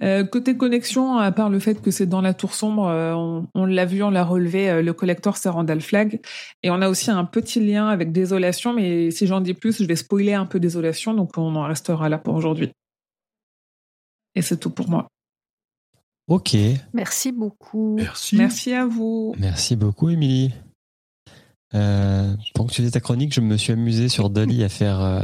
Euh, 0.00 0.24
côté 0.24 0.56
connexion, 0.56 1.18
à 1.18 1.32
part 1.32 1.50
le 1.50 1.58
fait 1.58 1.80
que 1.82 1.90
c'est 1.90 2.06
dans 2.06 2.20
la 2.20 2.32
tour 2.32 2.54
sombre, 2.54 2.86
euh, 2.86 3.14
on, 3.14 3.48
on 3.54 3.66
l'a 3.66 3.84
vu, 3.84 4.02
on 4.02 4.10
l'a 4.10 4.24
relevé, 4.24 4.70
euh, 4.70 4.82
le 4.82 4.92
collector 4.92 5.36
c'est 5.36 5.48
Randall 5.48 5.80
Flag. 5.80 6.20
Et 6.62 6.70
on 6.70 6.80
a 6.80 6.88
aussi 6.88 7.10
un 7.10 7.24
petit 7.24 7.58
lien 7.58 7.88
avec 7.88 8.12
Désolation, 8.12 8.72
mais 8.72 9.10
si 9.10 9.26
j'en 9.26 9.40
dis 9.40 9.54
plus, 9.54 9.82
je 9.82 9.86
vais 9.86 9.96
spoiler 9.96 10.34
un 10.34 10.46
peu 10.46 10.60
Désolation, 10.60 11.14
donc 11.14 11.36
on 11.36 11.56
en 11.56 11.64
restera 11.64 12.08
là 12.08 12.18
pour 12.18 12.34
aujourd'hui. 12.34 12.70
Et 14.36 14.42
c'est 14.42 14.58
tout 14.58 14.70
pour 14.70 14.88
moi. 14.88 15.08
Ok. 16.28 16.54
Merci 16.92 17.32
beaucoup. 17.32 17.96
Merci. 17.96 18.36
Merci 18.36 18.74
à 18.74 18.86
vous. 18.86 19.34
Merci 19.38 19.74
beaucoup, 19.74 20.10
Émilie. 20.10 20.52
Euh, 21.74 22.34
pendant 22.54 22.68
que 22.68 22.74
tu 22.74 22.82
faisais 22.82 22.92
ta 22.92 23.00
chronique, 23.00 23.34
je 23.34 23.40
me 23.40 23.56
suis 23.56 23.72
amusé 23.72 24.08
sur 24.08 24.30
Dolly 24.30 24.62
à 24.62 24.68
faire 24.68 25.00
euh, 25.00 25.22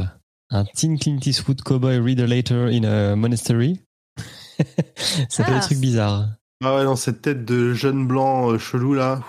un 0.49 0.65
Teen 0.65 0.99
Clint 0.99 1.19
Eastwood 1.23 1.61
Cowboy 1.61 1.99
Read 1.99 2.19
a 2.19 2.27
Later 2.27 2.67
in 2.71 2.83
a 2.83 3.15
Monastery. 3.15 3.84
Ça 5.29 5.43
fait 5.43 5.51
Ah. 5.51 5.59
des 5.59 5.65
trucs 5.65 5.79
bizarres. 5.79 6.29
Ah 6.63 6.75
ouais, 6.77 6.83
dans 6.85 6.95
cette 6.95 7.21
tête 7.21 7.45
de 7.45 7.73
jeune 7.73 8.07
blanc 8.07 8.51
euh, 8.51 8.57
chelou 8.57 8.93
là. 8.93 9.21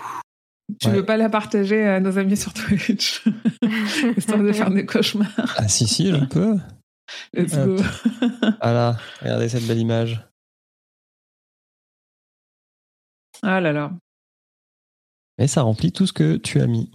Tu 0.81 0.87
Ouais. 0.87 0.95
veux 0.95 1.05
pas 1.05 1.17
la 1.17 1.29
partager 1.29 1.85
à 1.85 1.99
nos 1.99 2.17
amis 2.17 2.35
sur 2.37 2.53
Twitch 2.53 3.23
Histoire 4.17 4.39
de 4.43 4.51
faire 4.51 4.69
des 4.69 4.85
cauchemars. 4.85 5.55
Ah 5.57 5.67
si, 5.67 5.87
si, 5.87 6.09
je 6.11 6.25
peux. 6.25 6.57
Let's 7.33 7.53
Hop. 7.55 7.65
go. 7.65 7.83
Voilà, 8.61 8.97
regardez 9.21 9.47
cette 9.49 9.65
belle 9.65 9.79
image. 9.79 10.21
Ah 13.43 13.61
là 13.61 13.71
là. 13.71 13.91
Et 15.37 15.47
ça 15.47 15.61
remplit 15.61 15.91
tout 15.91 16.07
ce 16.07 16.13
que 16.13 16.37
tu 16.37 16.59
as 16.59 16.67
mis. 16.67 16.91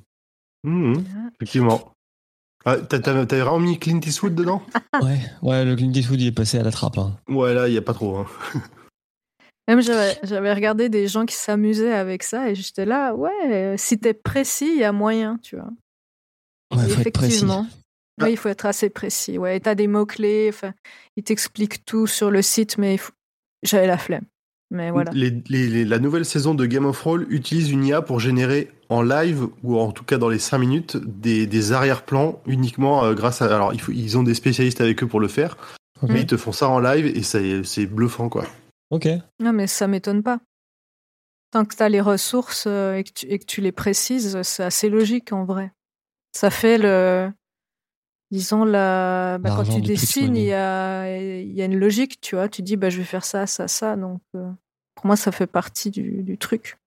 Mhm, 0.65 1.31
effectivement. 1.37 1.91
Ah, 2.64 2.76
t'as, 2.78 3.01
t'as- 3.01 3.26
t'as 3.26 3.39
vraiment 3.40 3.59
mis 3.59 3.78
Clint 3.78 4.01
Eastwood 4.05 4.34
dedans 4.34 4.62
Ouais, 5.02 5.18
ouais, 5.43 5.64
le 5.64 5.74
Clint 5.76 5.93
Eastwood 5.93 6.20
il 6.20 6.28
est 6.28 6.32
passé 6.32 6.59
à 6.59 6.62
la 6.62 6.70
trappe. 6.70 6.98
hein. 6.98 7.16
Ouais, 7.28 7.55
là, 7.55 7.68
il 7.68 7.74
y 7.74 7.78
a 7.78 7.82
pas 7.82 7.94
trop. 7.94 8.18
hein. 8.18 8.26
Même 9.68 9.80
j'avais 9.80 10.18
j'avais 10.24 10.52
regardé 10.52 10.89
des 10.89 11.06
gens 11.06 11.24
qui 11.24 11.36
s'amusaient 11.36 11.93
avec 11.93 12.24
ça 12.24 12.51
et 12.51 12.55
j'étais 12.55 12.84
là, 12.84 13.14
ouais, 13.14 13.76
si 13.78 13.98
t'es 13.98 14.12
précis, 14.12 14.68
il 14.74 14.78
y 14.80 14.84
a 14.84 14.90
moyen, 14.93 15.39
tu 15.43 15.56
vois. 15.56 15.68
Ouais, 16.74 16.89
faut 16.89 17.01
être 17.01 17.12
précis. 17.12 17.28
Effectivement. 17.34 17.66
Oui, 18.20 18.32
il 18.32 18.36
faut 18.36 18.48
être 18.48 18.66
assez 18.66 18.90
précis. 18.90 19.39
Ouais, 19.39 19.56
et 19.56 19.60
t'as 19.60 19.74
des 19.74 19.86
mots-clés, 19.86 20.51
enfin, 20.52 20.74
ils 21.16 21.22
t'expliquent 21.24 21.84
tout 21.84 22.06
sur 22.06 22.30
le 22.30 22.43
site, 22.43 22.76
mais 22.76 22.94
il 22.94 22.98
faut- 22.98 23.12
j'avais 23.62 23.86
la 23.86 23.98
flemme. 23.98 24.24
Mais 24.74 24.90
voilà. 24.90 25.11
Les- 25.12 25.43
les- 25.49 25.69
les- 25.69 25.85
la 25.85 25.99
nouvelle 25.99 26.24
saison 26.24 26.55
de 26.55 26.65
Game 26.65 26.86
of 26.86 26.99
Thrones 26.99 27.27
utilise 27.28 27.70
une 27.70 27.85
IA 27.85 28.01
pour 28.01 28.20
générer 28.20 28.70
en 28.89 29.03
live, 29.03 29.47
ou 29.62 29.78
en 29.78 29.93
tout 29.93 30.03
cas 30.05 30.16
dans 30.19 30.28
les 30.31 30.39
5 30.39 30.59
minutes, 30.59 30.97
des, 30.97 31.47
des 31.47 31.73
arrière-plans 31.73 32.40
uniquement 32.47 33.05
euh, 33.05 33.12
grâce 33.15 33.43
à. 33.43 33.55
Alors, 33.55 33.74
il 33.74 33.81
faut, 33.81 33.93
ils 33.93 34.16
ont 34.16 34.23
des 34.23 34.35
spécialistes 34.35 34.81
avec 34.81 35.03
eux 35.03 35.07
pour 35.07 35.20
le 35.20 35.28
faire, 35.28 35.57
mais 36.09 36.23
ils 36.23 36.27
te 36.27 36.36
font 36.39 36.53
ça 36.53 36.69
en 36.69 36.78
live 36.81 37.07
et 37.07 37.23
ça- 37.23 37.39
c'est 37.65 37.85
bluffant, 37.86 38.28
quoi. 38.31 38.44
Ok. 38.90 39.09
Non, 39.40 39.53
mais 39.53 39.66
ça 39.66 39.86
m'étonne 39.89 40.23
pas. 40.23 40.40
Tant 41.51 41.66
que 41.66 41.77
t'as 41.77 41.90
les 41.90 42.01
ressources 42.01 42.65
euh, 42.66 42.94
et 42.94 43.05
que, 43.05 43.11
tu, 43.12 43.27
et 43.27 43.39
que 43.39 43.44
tu 43.44 43.61
les 43.61 43.73
précises, 43.73 44.40
c'est 44.43 44.65
assez 44.65 44.89
logique 44.89 45.32
en 45.32 45.44
vrai. 45.44 45.70
Ça 46.35 46.49
fait 46.49 46.78
le. 46.78 47.31
Disons, 48.31 48.65
la... 48.65 49.36
bah, 49.39 49.53
quand 49.55 49.65
tu 49.65 49.82
dessines, 49.82 50.28
Money. 50.28 50.40
il 50.40 50.47
y 50.47 50.53
a, 50.55 51.19
il 51.43 51.53
y 51.53 51.61
a 51.61 51.66
une 51.66 51.78
logique, 51.78 52.19
tu 52.23 52.36
vois. 52.36 52.49
Tu 52.49 52.62
dis, 52.62 52.77
bah, 52.77 52.89
je 52.89 52.97
vais 52.97 53.05
faire 53.05 53.27
ça, 53.27 53.47
ça, 53.47 53.69
ça. 53.69 53.94
Donc, 53.97 54.23
euh, 54.35 54.51
pour 55.03 55.09
moi, 55.09 55.16
ça 55.16 55.33
fait 55.33 55.49
partie 55.49 55.91
du, 55.91 56.23
du 56.23 56.39
truc. 56.39 56.79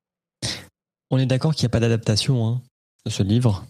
On 1.12 1.18
est 1.18 1.26
d'accord 1.26 1.54
qu'il 1.54 1.64
n'y 1.64 1.70
a 1.70 1.74
pas 1.74 1.82
d'adaptation 1.82 2.48
hein, 2.48 2.62
de 3.06 3.12
ce 3.12 3.24
livre. 3.24 3.66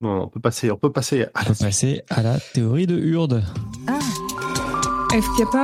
Non, 0.00 0.22
on 0.22 0.28
peut 0.28 0.40
passer, 0.40 0.70
on 0.70 0.78
peut 0.78 0.90
passer 0.90 1.24
à 1.24 1.42
On 1.42 1.44
peut 1.44 1.54
passer 1.54 2.00
à 2.08 2.22
la 2.22 2.40
théorie 2.40 2.86
de 2.86 2.96
Hurde. 2.96 3.44
Est-ce 5.12 5.26
qu'il 5.36 5.36
n'y 5.36 5.42
a 5.42 5.52
pas. 5.52 5.62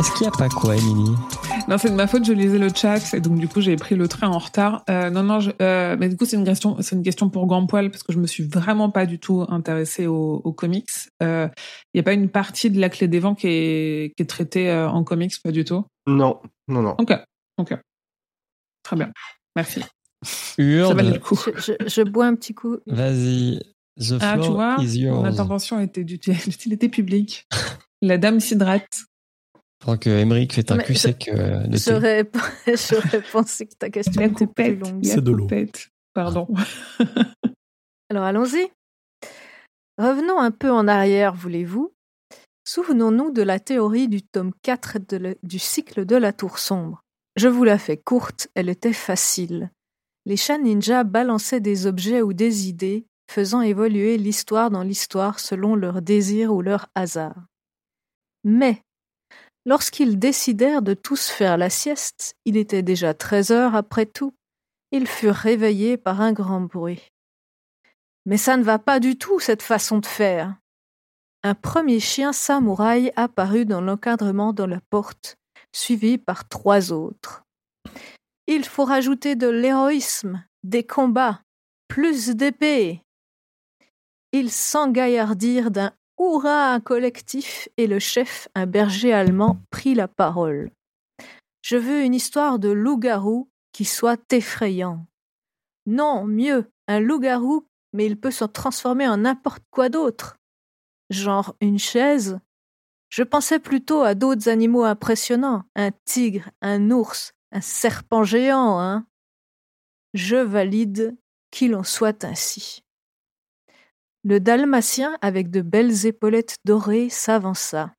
Est-ce 0.00 0.10
qu'il 0.14 0.22
n'y 0.22 0.26
a 0.26 0.36
pas 0.36 0.48
quoi, 0.48 0.76
Émilie? 0.76 1.14
Non, 1.66 1.78
c'est 1.78 1.88
de 1.88 1.94
ma 1.94 2.06
faute, 2.06 2.26
je 2.26 2.32
lisais 2.34 2.58
le 2.58 2.68
chat 2.74 3.14
et 3.14 3.20
donc 3.20 3.38
du 3.38 3.48
coup 3.48 3.62
j'ai 3.62 3.74
pris 3.76 3.94
le 3.94 4.06
train 4.06 4.28
en 4.28 4.38
retard. 4.38 4.84
Euh, 4.90 5.08
non, 5.08 5.22
non, 5.22 5.40
je- 5.40 5.50
euh, 5.62 5.96
mais 5.98 6.10
du 6.10 6.16
coup 6.16 6.26
c'est 6.26 6.36
une 6.36 6.44
question, 6.44 6.76
c'est 6.82 6.94
une 6.94 7.02
question 7.02 7.30
pour 7.30 7.46
Grand 7.46 7.66
Poil 7.66 7.90
parce 7.90 8.02
que 8.02 8.12
je 8.12 8.18
me 8.18 8.26
suis 8.26 8.44
vraiment 8.44 8.90
pas 8.90 9.06
du 9.06 9.18
tout 9.18 9.46
intéressée 9.48 10.06
aux, 10.06 10.42
aux 10.44 10.52
comics. 10.52 10.90
Il 11.22 11.50
n'y 11.94 12.00
a 12.00 12.02
pas 12.02 12.12
une 12.12 12.28
partie 12.28 12.70
de 12.70 12.78
la 12.78 12.90
clé 12.90 13.08
des 13.08 13.18
vents 13.18 13.34
qui 13.34 13.46
est, 13.48 14.12
qui 14.14 14.22
est 14.22 14.26
traitée 14.26 14.68
euh, 14.70 14.88
en 14.90 15.04
comics, 15.04 15.32
pas 15.42 15.52
du 15.52 15.64
tout? 15.64 15.86
Non, 16.06 16.38
non, 16.68 16.82
non. 16.82 16.96
Ok, 16.98 17.12
ok, 17.56 17.74
très 18.82 18.96
bien, 18.96 19.10
merci. 19.56 19.80
Ça 20.88 20.94
valait 20.94 21.12
le 21.14 21.18
coup. 21.18 21.34
Je, 21.56 21.72
je- 21.82 21.88
je 21.88 22.02
bois 22.02 22.26
un 22.26 22.34
petit 22.34 22.54
coup. 22.54 22.76
vas-y. 22.86 23.58
The 23.98 24.18
Ah, 24.20 24.32
tu 24.34 24.42
floor 24.44 24.52
vois, 24.52 24.76
is 24.80 24.98
yours. 24.98 25.16
mon 25.16 25.24
intervention 25.24 25.80
était 25.80 26.04
d'utilité 26.04 26.88
publique. 26.90 27.46
La 28.02 28.18
dame 28.18 28.38
s'hydrate. 28.40 29.04
Pendant 29.84 29.98
que 29.98 30.08
Emmerich 30.10 30.54
fait 30.54 30.70
un 30.72 30.76
Mais 30.76 30.84
cul 30.84 30.94
je- 30.94 30.98
sec 30.98 31.28
euh, 31.32 31.66
de. 31.66 31.76
J'aurais 31.76 33.22
pensé 33.32 33.66
que 33.66 33.74
ta 33.74 33.90
question 33.90 34.20
La 34.22 34.28
était 34.28 34.46
plus 34.46 34.76
longue. 34.76 35.04
C'est 35.04 35.20
de 35.22 35.30
l'eau. 35.30 35.46
Pardon. 36.14 36.48
Alors 38.10 38.24
allons-y. 38.24 38.70
Revenons 39.98 40.38
un 40.40 40.50
peu 40.50 40.70
en 40.70 40.88
arrière, 40.88 41.34
voulez-vous? 41.34 41.92
Souvenons-nous 42.66 43.30
de 43.30 43.42
la 43.42 43.60
théorie 43.60 44.08
du 44.08 44.22
tome 44.22 44.52
4 44.62 44.98
de 45.08 45.16
le- 45.18 45.36
du 45.42 45.58
cycle 45.58 46.04
de 46.06 46.16
la 46.16 46.32
Tour 46.32 46.58
Sombre. 46.58 47.02
Je 47.36 47.48
vous 47.48 47.64
la 47.64 47.78
fais 47.78 47.96
courte, 47.96 48.48
elle 48.54 48.68
était 48.68 48.92
facile. 48.92 49.70
Les 50.24 50.36
chats 50.36 50.58
ninjas 50.58 51.04
balançaient 51.04 51.60
des 51.60 51.86
objets 51.86 52.22
ou 52.22 52.32
des 52.32 52.68
idées, 52.68 53.04
faisant 53.30 53.60
évoluer 53.60 54.16
l'histoire 54.16 54.70
dans 54.70 54.82
l'histoire 54.82 55.40
selon 55.40 55.74
leur 55.76 56.00
désir 56.00 56.54
ou 56.54 56.62
leur 56.62 56.86
hasard. 56.94 57.44
Mais, 58.44 58.80
lorsqu'ils 59.64 60.18
décidèrent 60.18 60.82
de 60.82 60.94
tous 60.94 61.28
faire 61.28 61.56
la 61.56 61.70
sieste, 61.70 62.36
il 62.44 62.56
était 62.56 62.82
déjà 62.82 63.14
13 63.14 63.50
heures 63.50 63.74
après 63.74 64.06
tout, 64.06 64.34
ils 64.90 65.06
furent 65.06 65.34
réveillés 65.34 65.96
par 65.96 66.20
un 66.20 66.32
grand 66.32 66.60
bruit. 66.60 67.10
Mais 68.26 68.36
ça 68.36 68.56
ne 68.56 68.62
va 68.62 68.78
pas 68.78 69.00
du 69.00 69.18
tout, 69.18 69.40
cette 69.40 69.62
façon 69.62 69.98
de 69.98 70.06
faire. 70.06 70.56
un 71.42 71.54
premier 71.54 72.00
chien 72.00 72.32
samouraï 72.32 73.12
apparut 73.16 73.66
dans 73.66 73.82
l'encadrement 73.82 74.54
de 74.54 74.62
la 74.62 74.80
porte, 74.88 75.36
suivi 75.72 76.16
par 76.16 76.48
trois 76.48 76.90
autres. 76.90 77.42
Il 78.46 78.64
faut 78.64 78.84
rajouter 78.84 79.36
de 79.36 79.48
l'héroïsme, 79.48 80.42
des 80.62 80.84
combats, 80.84 81.42
plus 81.88 82.30
d'épées. 82.30 83.02
Ils 84.32 84.50
s'engaillardirent 84.50 85.70
d'un 85.70 85.92
hurrah 86.18 86.80
collectif 86.80 87.68
et 87.76 87.86
le 87.86 87.98
chef, 87.98 88.48
un 88.54 88.66
berger 88.66 89.12
allemand, 89.12 89.58
prit 89.70 89.94
la 89.94 90.08
parole. 90.08 90.70
Je 91.62 91.76
veux 91.76 92.02
une 92.02 92.14
histoire 92.14 92.58
de 92.58 92.68
loup-garou 92.68 93.48
qui 93.72 93.84
soit 93.84 94.20
effrayant. 94.32 95.06
Non, 95.86 96.24
mieux, 96.24 96.70
un 96.88 97.00
loup-garou, 97.00 97.66
mais 97.92 98.06
il 98.06 98.18
peut 98.18 98.30
se 98.30 98.44
transformer 98.44 99.08
en 99.08 99.18
n'importe 99.18 99.62
quoi 99.70 99.88
d'autre. 99.88 100.36
Genre 101.10 101.54
une 101.60 101.78
chaise. 101.78 102.38
Je 103.08 103.22
pensais 103.22 103.58
plutôt 103.58 104.02
à 104.02 104.14
d'autres 104.14 104.48
animaux 104.48 104.84
impressionnants, 104.84 105.64
un 105.76 105.90
tigre, 106.04 106.50
un 106.60 106.90
ours, 106.90 107.32
un 107.52 107.60
serpent 107.60 108.24
géant, 108.24 108.80
hein. 108.80 109.06
Je 110.14 110.36
valide 110.36 111.16
qu'il 111.50 111.74
en 111.74 111.82
soit 111.82 112.24
ainsi. 112.24 112.83
Le 114.26 114.40
dalmatien, 114.40 115.18
avec 115.20 115.50
de 115.50 115.60
belles 115.60 116.06
épaulettes 116.06 116.56
dorées, 116.64 117.10
s'avança. 117.10 117.92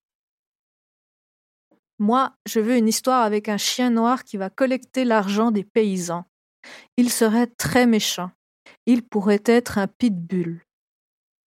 Moi, 1.99 2.33
je 2.47 2.59
veux 2.59 2.77
une 2.77 2.87
histoire 2.87 3.21
avec 3.21 3.47
un 3.47 3.57
chien 3.57 3.91
noir 3.91 4.23
qui 4.23 4.35
va 4.35 4.49
collecter 4.49 5.05
l'argent 5.05 5.51
des 5.51 5.63
paysans. 5.63 6.25
Il 6.97 7.11
serait 7.11 7.45
très 7.45 7.85
méchant. 7.85 8.31
Il 8.87 9.03
pourrait 9.03 9.43
être 9.45 9.77
un 9.77 9.85
pitbull. 9.85 10.63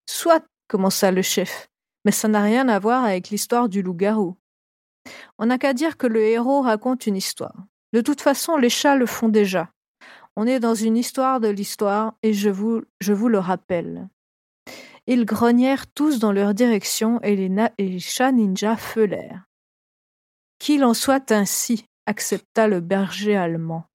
Soit, 0.09 0.47
commença 0.69 1.11
le 1.11 1.23
chef, 1.23 1.69
mais 2.05 2.13
ça 2.13 2.29
n'a 2.29 2.43
rien 2.43 2.69
à 2.69 2.79
voir 2.79 3.03
avec 3.03 3.31
l'histoire 3.31 3.69
du 3.69 3.83
loup-garou. 3.83 4.37
On 5.39 5.47
n'a 5.47 5.59
qu'à 5.59 5.73
dire 5.73 5.97
que 5.97 6.07
le 6.07 6.23
héros 6.23 6.63
raconte 6.63 7.09
une 7.09 7.17
histoire. 7.17 7.67
De 7.93 8.01
toute 8.01 8.21
façon, 8.21 8.57
les 8.57 8.71
chats 8.71 8.95
le 8.95 9.07
font 9.07 9.29
déjà. 9.29 9.73
On 10.37 10.47
est 10.47 10.61
dans 10.61 10.77
une 10.77 10.97
histoire 10.97 11.41
de 11.41 11.49
l'histoire, 11.49 12.15
et 12.23 12.33
je 12.33 12.49
vous, 12.49 12.83
je 13.01 13.13
vous 13.13 13.29
le 13.29 13.41
rappelle. 13.41 14.09
Ils 15.11 15.25
grognèrent 15.25 15.87
tous 15.87 16.19
dans 16.19 16.33
leur 16.33 16.53
direction 16.53 17.19
et 17.23 17.35
les, 17.35 17.49
na- 17.49 17.73
et 17.79 17.89
les 17.89 17.99
chats 17.99 18.31
ninjas 18.31 18.77
feulèrent. 18.77 19.47
Qu'il 20.59 20.85
en 20.85 20.93
soit 20.93 21.33
ainsi, 21.33 21.87
accepta 22.05 22.69
le 22.69 22.81
berger 22.81 23.35
allemand. 23.35 23.87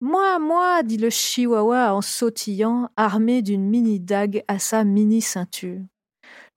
Moi, 0.00 0.38
moi, 0.38 0.82
dit 0.82 0.96
le 0.96 1.10
chihuahua 1.10 1.94
en 1.94 2.00
sautillant, 2.00 2.88
armé 2.96 3.42
d'une 3.42 3.68
mini-dague 3.68 4.44
à 4.48 4.58
sa 4.58 4.82
mini-ceinture. 4.82 5.82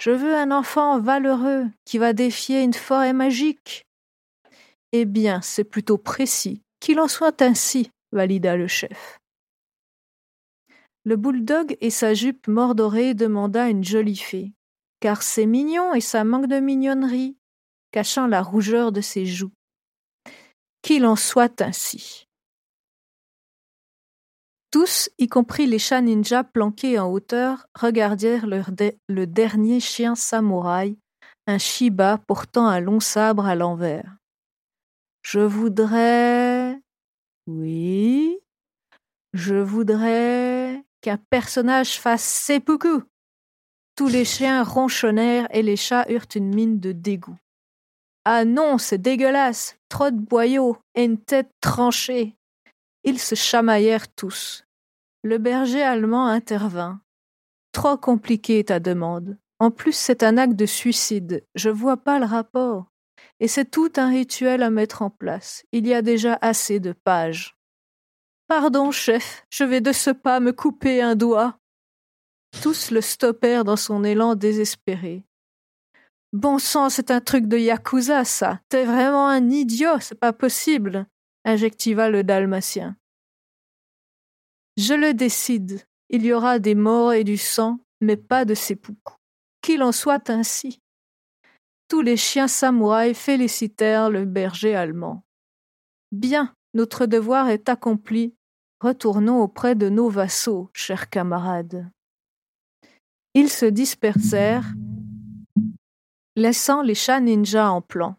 Je 0.02 0.12
veux 0.12 0.36
un 0.36 0.52
enfant 0.52 1.02
valeureux 1.02 1.68
qui 1.84 1.98
va 1.98 2.14
défier 2.14 2.64
une 2.64 2.74
forêt 2.74 3.12
magique. 3.12 3.86
Eh 4.94 5.04
bien, 5.04 5.42
c'est 5.42 5.66
plutôt 5.66 5.98
précis. 5.98 6.62
Qu'il 6.80 7.02
en 7.02 7.10
soit 7.10 7.42
ainsi, 7.42 7.92
valida 8.14 8.56
le 8.56 8.68
chef. 8.68 9.20
Le 11.06 11.16
bouledogue 11.16 11.78
et 11.82 11.90
sa 11.90 12.14
jupe 12.14 12.48
mordorée 12.48 13.14
demanda 13.14 13.70
une 13.70 13.84
jolie 13.84 14.18
fée, 14.18 14.54
car 15.00 15.22
c'est 15.22 15.46
mignon 15.46 15.94
et 15.94 16.02
ça 16.02 16.24
manque 16.24 16.48
de 16.48 16.60
mignonnerie, 16.60 17.38
cachant 17.92 18.28
la 18.28 18.42
rougeur 18.42 18.92
de 18.92 19.02
ses 19.02 19.26
joues. 19.26 19.54
Qu'il 20.82 21.06
en 21.06 21.16
soit 21.16 21.62
ainsi. 21.62 22.28
Tous, 24.72 25.10
y 25.18 25.28
compris 25.28 25.66
les 25.66 25.80
chats 25.80 26.02
ninjas 26.02 26.44
planqués 26.44 27.00
en 27.00 27.12
hauteur, 27.12 27.68
regardèrent 27.74 28.46
le 28.46 29.26
dernier 29.26 29.80
chien 29.80 30.16
samouraï, 30.16 30.98
un 31.48 31.58
Shiba 31.58 32.20
portant 32.28 32.68
un 32.68 32.80
long 32.80 33.00
sabre 33.00 33.48
à 33.48 33.56
l'envers. 33.56 34.18
Je 35.24 35.40
voudrais. 35.40 36.80
Oui. 37.48 38.40
Je 39.34 39.56
voudrais 39.56 40.49
qu'un 41.02 41.18
personnage 41.30 42.00
fasse 42.00 42.24
seppuku. 42.24 43.02
Tous 43.96 44.08
les 44.08 44.26
chiens 44.26 44.64
ronchonnèrent 44.64 45.48
et 45.52 45.62
les 45.62 45.76
chats 45.76 46.10
eurent 46.10 46.28
une 46.36 46.54
mine 46.54 46.80
de 46.80 46.92
dégoût. 46.92 47.38
Ah 48.26 48.46
non, 48.46 48.78
c'est 48.78 48.98
dégueulasse, 48.98 49.78
trop 49.90 50.12
de 50.12 50.20
boyaux 50.20 50.78
et 50.96 51.04
une 51.04 51.18
tête 51.18 51.52
tranchée. 51.62 52.36
Ils 53.04 53.20
se 53.20 53.36
chamaillèrent 53.36 54.14
tous. 54.14 54.66
Le 55.24 55.38
berger 55.38 55.82
allemand 55.82 56.28
intervint. 56.28 57.02
Trop 57.72 57.98
compliqué 57.98 58.64
ta 58.64 58.80
demande. 58.80 59.38
En 59.60 59.72
plus, 59.72 59.94
c'est 59.94 60.24
un 60.24 60.38
acte 60.38 60.56
de 60.56 60.66
suicide. 60.66 61.46
Je 61.56 61.70
vois 61.70 61.98
pas 61.98 62.20
le 62.20 62.26
rapport. 62.26 62.86
Et 63.42 63.48
c'est 63.48 63.70
tout 63.70 63.92
un 63.98 64.10
rituel 64.10 64.64
à 64.64 64.70
mettre 64.70 65.02
en 65.02 65.10
place. 65.10 65.66
Il 65.72 65.88
y 65.88 65.94
a 65.94 66.02
déjà 66.02 66.38
assez 66.42 66.80
de 66.80 66.94
pages. 66.94 67.59
Pardon, 68.50 68.90
chef, 68.90 69.46
je 69.52 69.64
vais 69.64 69.80
de 69.80 69.92
ce 69.92 70.10
pas 70.10 70.40
me 70.40 70.52
couper 70.52 71.04
un 71.04 71.16
doigt. 71.16 71.60
Tous 72.64 72.90
le 72.90 73.00
stoppèrent 73.00 73.64
dans 73.64 73.76
son 73.76 74.04
élan 74.04 74.34
désespéré. 74.34 75.24
Bon 76.34 76.58
sang, 76.58 76.90
c'est 76.90 77.12
un 77.12 77.22
truc 77.22 77.46
de 77.46 77.60
Yakuza, 77.60 78.26
ça. 78.26 78.60
T'es 78.68 78.86
vraiment 78.86 79.28
un 79.28 79.52
idiot, 79.52 80.00
c'est 80.00 80.20
pas 80.20 80.34
possible, 80.34 81.06
injectiva 81.46 82.10
le 82.10 82.24
dalmatien. 82.24 82.98
Je 84.78 84.96
le 84.96 85.14
décide. 85.14 85.86
Il 86.10 86.26
y 86.26 86.34
aura 86.34 86.58
des 86.58 86.74
morts 86.74 87.14
et 87.14 87.24
du 87.24 87.38
sang, 87.38 87.78
mais 88.02 88.18
pas 88.18 88.46
de 88.46 88.56
seppuku. 88.56 89.14
Qu'il 89.62 89.84
en 89.84 89.92
soit 89.92 90.28
ainsi. 90.32 90.82
Tous 91.88 92.02
les 92.02 92.18
chiens 92.18 92.48
samouraïs 92.48 93.16
félicitèrent 93.16 94.10
le 94.10 94.26
berger 94.26 94.74
allemand. 94.74 95.22
Bien, 96.12 96.56
notre 96.74 97.06
devoir 97.06 97.50
est 97.50 97.70
accompli. 97.70 98.34
Retournons 98.82 99.42
auprès 99.42 99.76
de 99.76 99.90
nos 99.90 100.10
vassaux, 100.10 100.70
chers 100.74 101.10
camarades. 101.10 101.90
Ils 103.34 103.50
se 103.50 103.66
dispersèrent, 103.66 104.74
laissant 106.38 106.82
les 106.82 106.96
chats 106.96 107.20
ninjas 107.20 107.70
en 107.70 107.82
plan. 107.82 108.16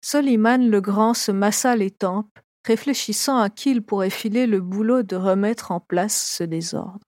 Soliman 0.00 0.68
le 0.68 0.80
Grand 0.80 1.14
se 1.14 1.30
massa 1.30 1.76
les 1.76 1.92
tempes, 1.92 2.36
réfléchissant 2.66 3.38
à 3.38 3.48
qui 3.48 3.70
il 3.70 3.82
pourrait 3.82 4.10
filer 4.10 4.48
le 4.48 4.60
boulot 4.60 5.04
de 5.04 5.14
remettre 5.14 5.70
en 5.70 5.78
place 5.78 6.36
ce 6.36 6.42
désordre. 6.42 7.06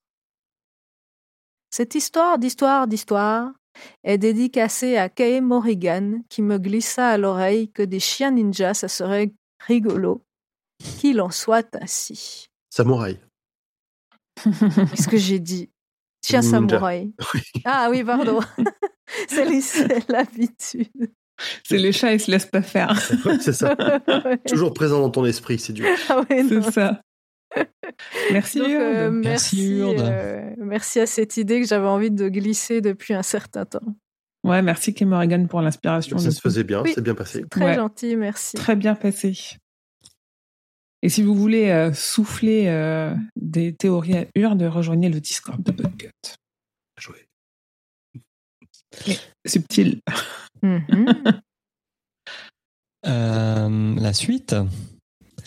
Cette 1.71 1.97
histoire 1.97 2.39
d'histoire 2.39 2.87
d'histoire 2.87 3.51
est 4.05 4.19
dédicacée 4.19 4.97
à 4.97 5.09
Kay 5.09 5.41
Morrigan, 5.41 6.23
qui 6.29 6.43
me 6.43 6.59
glissa 6.59 7.09
à 7.09 7.19
l'oreille 7.19 7.73
que 7.73 7.83
des 7.83 7.99
chiens 7.99 8.31
ninjas, 8.31 8.75
ça 8.75 8.89
serait 8.89 9.35
rigolo. 9.59 10.23
Qu'il 10.79 11.21
en 11.21 11.31
soit 11.31 11.75
ainsi. 11.75 12.49
Samouraï. 12.75 13.21
Qu'est-ce 14.43 15.07
que 15.09 15.17
j'ai 15.17 15.39
dit? 15.39 15.71
Chien 16.27 16.41
Ninja. 16.41 16.51
samouraï. 16.57 17.13
Ah 17.65 17.87
oui, 17.89 18.03
pardon. 18.03 18.41
c'est 19.29 20.09
l'habitude. 20.09 20.89
C'est 21.65 21.79
les 21.79 21.93
chats, 21.93 22.13
ils 22.15 22.21
se 22.21 22.31
laissent 22.33 22.47
pas 22.47 22.63
faire. 22.63 22.99
C'est 23.41 23.53
ça. 23.53 23.77
Ouais. 24.09 24.39
Toujours 24.49 24.73
présent 24.75 25.01
dans 25.01 25.11
ton 25.11 25.25
esprit, 25.25 25.59
c'est 25.61 25.73
du. 25.73 25.85
Ah 26.09 26.25
ouais. 26.29 26.45
C'est 26.49 26.63
ça. 26.73 27.01
Merci. 28.33 28.59
Donc, 28.59 28.69
euh, 28.71 29.07
Urde. 29.07 29.15
Merci, 29.23 29.57
merci, 29.57 29.79
Urde. 29.79 30.01
euh, 30.01 30.51
merci 30.59 30.99
à 31.01 31.07
cette 31.07 31.37
idée 31.37 31.61
que 31.61 31.69
j'avais 31.69 31.87
envie 31.87 32.11
de 32.11 32.29
glisser 32.29 32.81
depuis 32.81 33.15
un 33.15 33.23
certain 33.23 33.65
temps. 33.67 33.95
Ouais, 34.43 34.63
merci 34.63 34.95
Kim 34.95 35.11
Morrigan 35.11 35.47
pour 35.47 35.61
l'inspiration. 35.63 36.19
Ça 36.19 36.31
se 36.33 36.37
coup. 36.41 36.49
faisait 36.49 36.65
bien, 36.65 36.83
Oui. 36.83 36.91
c'est 36.93 37.01
bien 37.05 37.15
passé. 37.15 37.45
Très 37.49 37.65
Ouais. 37.65 37.75
gentil, 37.77 38.17
merci. 38.17 38.57
Très 38.57 38.75
bien 38.75 38.97
passé. 38.97 39.33
Et 41.05 41.11
si 41.11 41.23
vous 41.23 41.35
voulez 41.35 41.69
euh, 41.69 41.93
souffler 41.93 42.67
euh, 42.69 43.15
des 43.37 43.75
théories 43.75 44.17
à 44.17 44.27
Urde, 44.35 44.63
rejoignez 44.63 45.11
le 45.11 45.21
Discord 45.21 45.63
de 45.63 45.71
Podcut. 45.71 46.09
Joué. 46.99 47.29
Subtil. 49.47 50.01
Mhm. 50.63 51.07
Euh, 53.07 53.95
la 54.01 54.15
suite, 54.15 54.57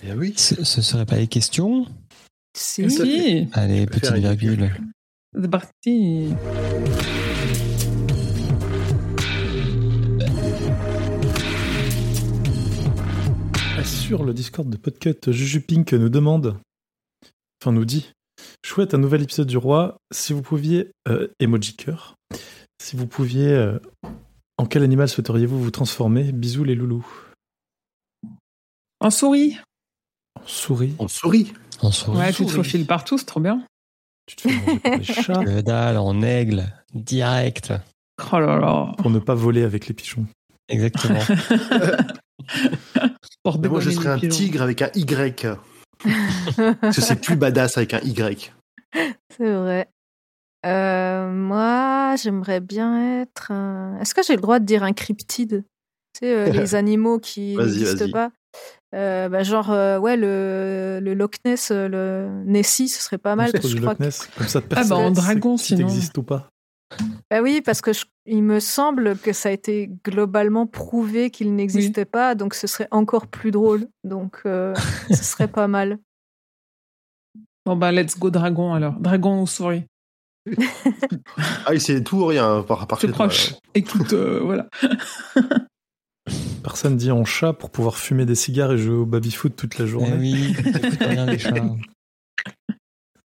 Eh 0.03 0.13
oui. 0.13 0.35
ce, 0.37 0.63
ce 0.63 0.79
serait 0.83 1.07
pas 1.07 1.15
les 1.17 1.25
questions 1.25 1.87
si. 2.55 3.49
Allez, 3.53 3.87
petite 3.87 4.13
virgule. 4.13 4.69
c'est 5.33 5.49
parti. 5.49 6.35
Sur 14.07 14.23
le 14.23 14.33
Discord 14.33 14.69
de 14.69 14.77
Podcut, 14.77 15.33
Juju 15.33 15.59
Pink 15.59 15.91
nous 15.91 16.07
demande, 16.07 16.57
enfin 17.61 17.73
nous 17.73 17.83
dit, 17.83 18.13
chouette, 18.63 18.93
un 18.93 18.99
nouvel 18.99 19.23
épisode 19.23 19.47
du 19.47 19.57
roi. 19.57 19.97
Si 20.13 20.31
vous 20.31 20.41
pouviez, 20.41 20.91
euh, 21.09 21.27
emoji 21.41 21.75
cœur, 21.75 22.15
si 22.81 22.95
vous 22.95 23.05
pouviez, 23.05 23.49
euh, 23.49 23.79
en 24.57 24.65
quel 24.65 24.83
animal 24.83 25.09
souhaiteriez-vous 25.09 25.61
vous 25.61 25.71
transformer? 25.71 26.31
Bisous 26.31 26.63
les 26.63 26.73
loulous. 26.73 27.05
En 29.01 29.09
souris. 29.09 29.57
En 30.35 30.47
souris, 30.47 30.95
On 30.99 31.09
sourit. 31.09 31.51
En 31.81 31.91
souris. 31.91 32.17
Ouais, 32.17 32.31
tu 32.31 32.45
te 32.45 32.49
souris. 32.49 32.63
faufiles 32.63 32.85
partout, 32.85 33.17
c'est 33.17 33.25
trop 33.25 33.41
bien. 33.41 33.61
tu 34.25 34.37
te 34.37 34.41
fais 34.43 34.55
manger 34.55 34.79
par 34.79 34.97
les 34.99 35.03
chats. 35.03 35.61
Dalle, 35.63 35.97
en 35.97 36.21
aigle, 36.21 36.63
direct. 36.93 37.73
Oh 38.31 38.39
là 38.39 38.57
là. 38.57 38.93
Pour 38.99 39.09
ne 39.09 39.19
pas 39.19 39.35
voler 39.35 39.63
avec 39.63 39.87
les 39.87 39.93
pigeons. 39.93 40.25
Exactement. 40.69 41.19
Mais 43.61 43.69
moi, 43.69 43.79
je 43.79 43.89
serais 43.89 44.09
un 44.09 44.19
tigre 44.19 44.61
avec 44.61 44.81
un 44.81 44.89
Y. 44.95 45.47
Parce 46.81 46.95
que 46.95 47.01
c'est 47.01 47.21
plus 47.21 47.35
badass 47.35 47.77
avec 47.77 47.93
un 47.93 47.99
Y. 47.99 48.53
C'est 49.35 49.53
vrai. 49.53 49.89
Euh, 50.65 51.31
moi, 51.31 52.15
j'aimerais 52.21 52.59
bien 52.59 53.21
être. 53.21 53.51
un- 53.51 53.97
Est-ce 54.01 54.13
que 54.13 54.21
j'ai 54.23 54.35
le 54.35 54.41
droit 54.41 54.59
de 54.59 54.65
dire 54.65 54.83
un 54.83 54.93
cryptide? 54.93 55.63
Tu 56.13 56.19
sais, 56.27 56.33
euh, 56.35 56.45
les 56.51 56.75
animaux 56.75 57.19
qui 57.19 57.55
n'existent 57.55 57.99
vas-y. 58.05 58.11
pas. 58.11 58.31
Euh, 58.95 59.29
bah, 59.29 59.43
genre, 59.43 59.71
euh, 59.71 59.97
ouais, 59.99 60.17
le, 60.17 60.99
le 61.01 61.13
Loch 61.13 61.35
Ness, 61.45 61.71
le 61.71 62.43
Nessie, 62.45 62.89
ce 62.89 63.01
serait 63.01 63.17
pas 63.17 63.35
mal. 63.35 63.51
Parce 63.51 63.63
que 63.63 63.69
je 63.69 63.77
crois 63.77 63.89
Loch 63.91 63.97
que- 63.99 64.03
Ness? 64.03 64.27
Comme 64.37 64.47
ça, 64.47 64.61
Ah 64.75 64.83
bah 64.87 64.95
en 64.95 65.11
dragon 65.11 65.57
si 65.57 65.75
sinon. 65.75 65.87
t'existes 65.87 66.17
ou 66.17 66.23
pas. 66.23 66.49
Bah 67.29 67.41
oui, 67.41 67.61
parce 67.61 67.81
que 67.81 67.93
je- 67.93 68.05
il 68.27 68.43
me 68.43 68.59
semble 68.59 69.17
que 69.17 69.33
ça 69.33 69.49
a 69.49 69.51
été 69.51 69.89
globalement 70.05 70.67
prouvé 70.67 71.31
qu'il 71.31 71.55
n'existait 71.55 72.05
pas, 72.05 72.35
donc 72.35 72.53
ce 72.53 72.67
serait 72.67 72.87
encore 72.91 73.27
plus 73.27 73.51
drôle. 73.51 73.87
Donc, 74.03 74.41
euh, 74.45 74.73
ce 75.09 75.23
serait 75.23 75.47
pas 75.47 75.67
mal. 75.67 75.97
Bon 77.65 77.75
bah 77.75 77.91
let's 77.91 78.17
go 78.17 78.29
dragon 78.29 78.73
alors. 78.73 78.93
Dragon 78.99 79.41
ou 79.41 79.47
souris. 79.47 79.83
Ah, 81.65 81.71
oui, 81.71 81.81
c'est 81.81 82.01
tout 82.03 82.17
ou 82.21 82.25
rien 82.25 82.63
par, 82.63 82.87
par 82.87 82.99
C'est 83.01 83.07
chez 83.07 83.13
toi, 83.13 83.25
proche. 83.27 83.51
là. 83.51 83.57
Écoute, 83.73 84.13
euh, 84.13 84.39
voilà. 84.43 84.69
Personne 86.63 86.95
dit 86.95 87.11
en 87.11 87.25
chat 87.25 87.53
pour 87.53 87.69
pouvoir 87.69 87.97
fumer 87.97 88.25
des 88.25 88.35
cigares 88.35 88.71
et 88.73 88.77
jouer 88.77 88.95
au 88.95 89.05
baby-foot 89.05 89.55
toute 89.55 89.77
la 89.77 89.85
Eh 89.85 89.87
journée. 89.89 90.17
oui, 90.17 90.55
écoute 90.57 90.97
rien 91.01 91.25
les 91.25 91.39
chats. 91.39 91.53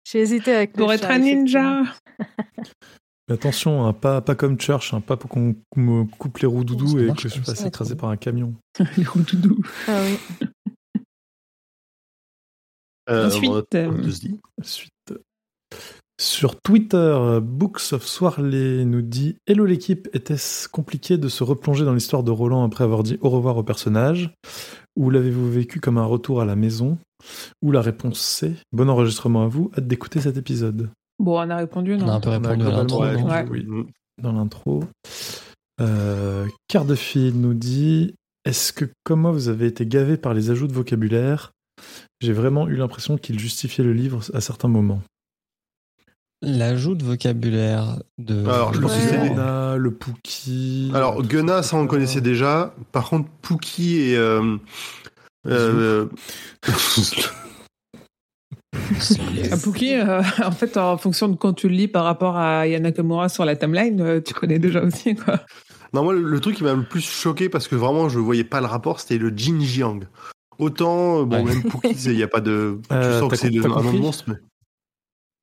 J'ai 0.06 0.20
hésité 0.20 0.54
avec 0.54 0.72
le 0.78 0.84
Pour 0.84 0.94
être 0.94 1.08
chat, 1.08 1.14
un 1.14 1.20
ninja. 1.20 1.84
Mais 3.28 3.34
attention, 3.36 3.86
hein, 3.86 3.94
pas, 3.94 4.22
pas 4.22 4.36
comme 4.36 4.60
Church, 4.60 4.94
hein, 4.94 5.02
pas 5.02 5.18
pour 5.18 5.30
qu'on 5.30 5.56
me 5.76 6.04
coupe 6.06 6.38
les 6.40 6.48
roues 6.48 6.64
doudou 6.64 7.00
et 7.00 7.12
que 7.14 7.28
je 7.28 7.40
fasse 7.42 7.60
ça, 7.60 7.68
écraser 7.68 7.96
par 7.96 8.10
un 8.10 8.18
camion. 8.18 8.54
Les 8.98 9.04
roudoudous. 9.04 9.62
Ah 9.88 10.02
oui. 10.04 10.48
Euh, 13.10 13.28
Ensuite, 13.28 13.50
on- 13.50 13.56
euh, 13.76 13.92
on 13.92 14.12
se 14.12 14.20
dit. 14.20 14.40
Suite. 14.64 14.92
Sur 16.20 16.60
Twitter, 16.62 17.40
Books 17.42 17.92
of 17.92 18.06
Swarley 18.08 18.86
nous 18.86 19.02
dit 19.02 19.36
Hello 19.48 19.66
l'équipe, 19.66 20.08
était-ce 20.14 20.70
compliqué 20.70 21.18
de 21.18 21.28
se 21.28 21.44
replonger 21.44 21.84
dans 21.84 21.94
l'histoire 21.94 22.24
de 22.24 22.32
Roland 22.32 22.64
après 22.64 22.84
avoir 22.86 23.04
dit 23.04 23.18
au 23.22 23.30
revoir 23.30 23.58
au 23.58 23.64
personnage? 23.64 24.34
Ou 24.96 25.10
l'avez-vous 25.10 25.52
vécu 25.52 25.82
comme 25.82 25.98
un 25.98 26.06
retour 26.06 26.42
à 26.42 26.46
la 26.46 26.56
maison? 26.56 26.98
Ou 27.62 27.72
la 27.72 27.82
réponse 27.82 28.20
c'est 28.20 28.54
Bon 28.72 28.90
enregistrement 28.90 29.44
à 29.44 29.48
vous, 29.48 29.72
hâte 29.78 29.88
d'écouter 29.88 30.22
cet 30.22 30.38
épisode. 30.38 30.90
Bon, 31.20 31.40
on 31.40 31.50
a 31.50 31.56
répondu, 31.58 31.94
On 31.96 32.02
a 32.02 32.06
non 32.06 32.14
un 32.14 32.20
peu 32.20 32.30
On 32.30 32.34
a 32.44 32.50
répondu 32.50 32.68
à 32.68 32.72
l'intro. 32.72 33.02
Ouais, 33.04 33.46
oui. 33.50 33.66
Mm. 33.66 33.86
dans 34.22 34.32
l'intro. 34.34 34.84
Euh, 35.82 36.46
Quart 36.68 36.86
de 36.86 36.96
fil 36.96 37.40
nous 37.40 37.54
dit 37.54 38.16
Est-ce 38.46 38.74
que, 38.74 38.86
comme 39.04 39.22
moi, 39.22 39.32
vous 39.32 39.48
avez 39.50 39.68
été 39.68 39.86
gavé 39.86 40.18
par 40.18 40.34
les 40.34 40.50
ajouts 40.52 40.68
de 40.68 40.74
vocabulaire? 40.74 41.52
J'ai 42.22 42.34
vraiment 42.34 42.68
eu 42.68 42.76
l'impression 42.76 43.18
qu'il 43.18 43.38
justifiait 43.40 43.84
le 43.84 43.94
livre 43.94 44.22
à 44.34 44.42
certains 44.42 44.68
moments. 44.70 45.02
L'ajout 46.42 46.96
de 46.96 47.04
vocabulaire 47.04 47.98
de. 48.18 48.40
Alors, 48.46 48.74
je 48.74 48.80
Le 48.80 48.88
pense 48.88 48.96
que 48.96 49.02
c'est- 49.02 49.78
le 49.78 49.92
Pookie. 49.92 50.92
Alors, 50.94 51.24
Gunna, 51.24 51.64
ça 51.64 51.76
on 51.78 51.88
connaissait 51.88 52.22
déjà. 52.22 52.74
Par 52.92 53.10
contre, 53.10 53.30
Pookie 53.42 53.98
et. 54.00 54.18
euh, 54.18 54.58
euh, 55.48 56.08
Un 59.52 59.58
Pookie, 59.58 59.96
euh, 59.96 60.22
en 60.44 60.52
fait, 60.52 60.78
en 60.78 60.98
fonction 60.98 61.28
de 61.28 61.36
quand 61.36 61.54
tu 61.54 61.68
le 61.70 61.76
lis 61.76 61.88
par 61.88 62.04
rapport 62.04 62.38
à 62.38 62.68
Yana 62.68 62.90
Nakamura 62.90 63.30
sur 63.30 63.46
la 63.46 63.56
timeline, 63.56 64.02
euh, 64.02 64.22
tu 64.22 64.34
connais 64.34 64.60
déjà 64.60 64.82
aussi, 64.84 65.16
quoi. 65.16 65.40
non, 65.94 66.04
moi, 66.04 66.14
le, 66.14 66.22
le 66.22 66.40
truc 66.40 66.56
qui 66.58 66.64
m'a 66.64 66.74
le 66.74 66.84
plus 66.84 67.02
choqué 67.02 67.50
parce 67.50 67.68
que 67.68 67.76
vraiment, 67.76 68.10
je 68.10 68.20
voyais 68.20 68.44
pas 68.44 68.60
le 68.62 68.68
rapport, 68.68 69.00
c'était 69.00 69.18
le 69.18 69.32
Jin 69.36 69.60
Jiang. 69.62 70.02
Autant, 70.58 71.22
euh, 71.22 71.26
bon, 71.26 71.38
Ouais. 71.44 71.54
même 71.54 71.64
Pookie, 71.64 71.90
il 72.06 72.16
n'y 72.16 72.24
a 72.24 72.28
pas 72.28 72.42
de. 72.42 72.80
Euh, 72.92 73.14
tu 73.14 73.20
sens 73.20 73.30
t'as 73.30 73.36
que 73.36 73.36
c'est 73.36 73.66
un 73.66 73.82
nom 73.84 73.94
de 73.94 73.98
monstre, 74.00 74.24
mais. 74.28 74.36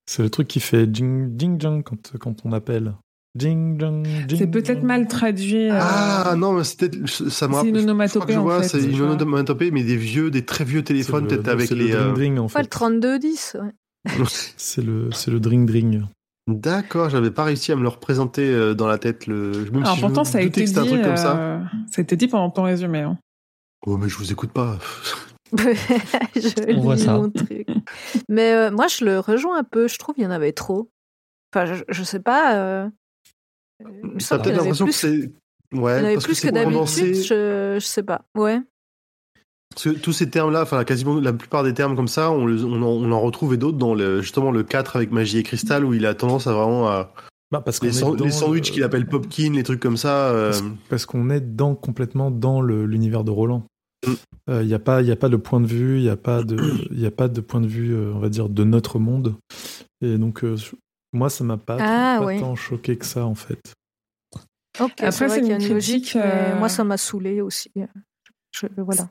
C'est 0.07 0.23
le 0.23 0.31
truc 0.31 0.49
qui 0.49 0.59
fait 0.61 0.87
ding 0.87 1.37
ding 1.37 1.61
jang 1.61 1.83
quand, 1.83 2.19
quand 2.19 2.35
on 2.45 2.53
appelle. 2.53 2.95
Ding 3.35 3.79
ding, 3.79 4.37
C'est 4.37 4.47
peut-être 4.47 4.83
mal 4.83 5.09
traduit. 5.09 5.71
euh, 5.71 5.79
Ah 5.81 6.35
non, 6.37 6.53
mais 6.53 6.65
c'était. 6.65 6.91
Ça 7.07 7.49
me 7.49 7.55
C'est 7.55 7.69
une 7.69 7.79
je 7.79 7.81
crois 7.81 7.81
que 7.81 7.83
onomatopée, 7.85 8.33
je 8.35 8.39
en 8.39 8.43
vois, 8.43 8.63
fait, 8.63 8.69
c'est 8.69 8.81
je 8.83 8.89
une 8.91 9.01
onomatopée, 9.01 9.71
mais 9.71 9.83
des 9.85 9.97
vieux, 9.97 10.31
des 10.31 10.45
très 10.45 10.65
vieux 10.65 10.83
téléphones, 10.85 11.27
peut-être 11.29 11.49
avec 11.49 11.69
c'est 11.69 11.75
les. 11.75 11.89
le 11.89 11.95
euh, 11.97 12.03
dring 12.13 12.15
dring 12.15 12.39
en 12.39 12.49
fait. 12.49 12.61
le 12.61 12.67
3210. 12.67 13.57
Ouais. 13.63 13.71
C'est 14.57 14.83
le, 14.85 15.11
c'est 15.13 15.31
le 15.31 15.39
dring 15.41 15.65
dring. 15.67 16.03
D'accord, 16.49 17.09
j'avais 17.09 17.31
pas 17.31 17.45
réussi 17.45 17.71
à 17.73 17.77
me 17.77 17.83
le 17.83 17.89
représenter 17.89 18.43
euh, 18.53 18.75
dans 18.75 18.89
la 18.89 18.99
tête. 18.99 19.27
Le... 19.29 19.53
Même 19.73 19.83
Alors 19.85 19.95
si 19.95 20.01
pourtant, 20.01 20.25
je 20.25 20.31
ça 20.33 20.39
a 20.39 20.43
été 20.43 20.63
que 20.63 20.67
c'était 20.67 20.81
un 20.81 20.83
dit. 20.83 20.89
truc 20.91 21.03
comme 21.05 21.17
ça. 21.17 21.39
euh, 21.39 21.59
Ça 21.91 22.01
a 22.01 22.03
été 22.03 22.17
dit 22.17 22.27
pendant 22.29 22.51
ton 22.51 22.65
résumé. 22.65 22.99
hein. 23.01 23.17
Oh, 23.87 23.97
mais 23.97 24.09
je 24.09 24.17
vous 24.19 24.31
écoute 24.33 24.51
pas. 24.53 24.79
je 25.57 26.75
On 26.77 26.81
voit 26.81 26.97
ça. 26.97 27.15
mon 27.15 27.31
truc. 27.31 27.69
Mais 28.29 28.53
euh, 28.53 28.71
moi, 28.73 28.87
je 28.89 29.05
le 29.05 29.21
rejoins 29.21 29.59
un 29.59 29.65
peu. 29.65 29.87
Je 29.89 29.99
trouve 29.99 30.15
qu'il 30.17 30.25
y 30.25 30.27
en 30.27 30.31
avait 30.33 30.53
trop. 30.53 30.91
Enfin, 31.55 31.67
je, 31.67 31.85
je 31.89 32.03
sais 32.03 32.21
pas. 32.21 32.89
Euh, 33.87 34.09
T'as 34.29 34.39
peut-être 34.39 34.57
l'impression 34.57 34.87
que 34.87 34.93
c'est. 34.93 35.13
il 35.15 35.23
y 35.77 35.79
en 35.79 35.83
Ouais, 35.83 35.93
avait 35.93 36.13
parce 36.15 36.25
que 36.25 36.29
plus 36.33 36.41
que, 36.41 36.47
c'est 36.47 36.53
d'habitude. 36.53 36.75
condensé. 36.75 37.15
Je, 37.15 37.77
je 37.81 37.87
sais 37.87 38.03
pas. 38.03 38.23
Ouais. 38.37 38.61
Parce 39.75 39.85
que 39.85 39.91
tous 39.91 40.13
ces 40.13 40.29
termes-là, 40.29 40.63
enfin 40.63 40.85
quasiment 40.85 41.19
la 41.19 41.33
plupart 41.33 41.65
des 41.65 41.73
termes 41.73 41.97
comme 41.97 42.09
ça, 42.09 42.31
on, 42.31 42.45
le- 42.45 42.63
on, 42.65 42.83
en, 42.83 42.87
on 42.89 43.11
en 43.11 43.21
retrouve 43.21 43.55
et 43.55 43.57
d'autres 43.57 43.79
dans 43.79 43.95
le, 43.95 44.21
justement 44.21 44.51
le 44.51 44.63
4 44.65 44.97
avec 44.97 45.11
Magie 45.13 45.39
et 45.39 45.43
Cristal 45.43 45.85
où 45.87 45.95
il 45.95 46.05
a 46.05 46.15
tendance 46.15 46.47
à 46.47 46.53
vraiment 46.53 46.89
à. 46.89 47.15
Bah, 47.51 47.63
parce 47.65 47.83
Les, 47.83 47.93
san- 47.93 48.15
les 48.17 48.31
sandwichs 48.31 48.69
le- 48.69 48.75
qu'il 48.75 48.83
appelle 48.83 49.07
Popkin, 49.07 49.53
les 49.55 49.63
trucs 49.63 49.81
comme 49.81 49.97
ça. 49.97 50.29
euh, 50.31 50.51
Parce, 50.51 50.63
parce 50.91 51.07
qu'on 51.07 51.31
est 51.31 51.41
dans, 51.41 51.75
complètement 51.75 52.31
dans 52.31 52.61
l'univers 52.63 53.25
de 53.25 53.31
Roland. 53.31 53.65
Mm. 54.07 54.13
Il 54.61 54.67
n'y 54.67 54.75
a, 54.75 54.79
pas- 54.79 55.01
y 55.03 55.11
a 55.11 55.17
pas 55.17 55.29
de 55.31 55.37
point 55.37 55.61
de 55.61 55.67
vue, 55.67 55.97
il 55.99 56.03
n'y 56.03 56.09
a, 56.11 56.17
pas 56.17 56.43
de- 56.43 56.59
y 56.95 57.07
a 57.07 57.11
pas 57.11 57.29
de 57.29 57.41
point 57.41 57.61
de 57.63 57.67
vue, 57.67 57.95
euh, 57.95 58.13
on 58.15 58.19
va 58.19 58.29
dire, 58.29 58.49
de 58.51 58.65
notre 58.65 58.99
monde. 58.99 59.35
Et 60.03 60.19
donc, 60.19 60.45
euh, 60.45 60.57
moi, 61.13 61.31
ça 61.31 61.45
m'a 61.45 61.57
pas, 61.59 61.77
Ah, 61.81 62.17
pas 62.21 62.27
oui. 62.27 62.41
tant 62.41 62.55
choqué 62.55 62.97
que 62.97 63.05
ça, 63.07 63.25
en 63.27 63.35
fait. 63.35 63.61
Ok. 64.81 64.93
Après, 65.03 65.29
c'est 65.29 65.41
une 65.41 65.47
une 65.47 65.53
logique. 65.53 65.71
critique, 66.05 66.17
euh, 66.17 66.53
mais 66.55 66.59
moi, 66.59 66.69
ça 66.69 66.85
m'a 66.85 66.97
saoulé 66.97 67.41
aussi. 67.41 67.71
Je, 68.53 68.67
voilà. 68.79 69.09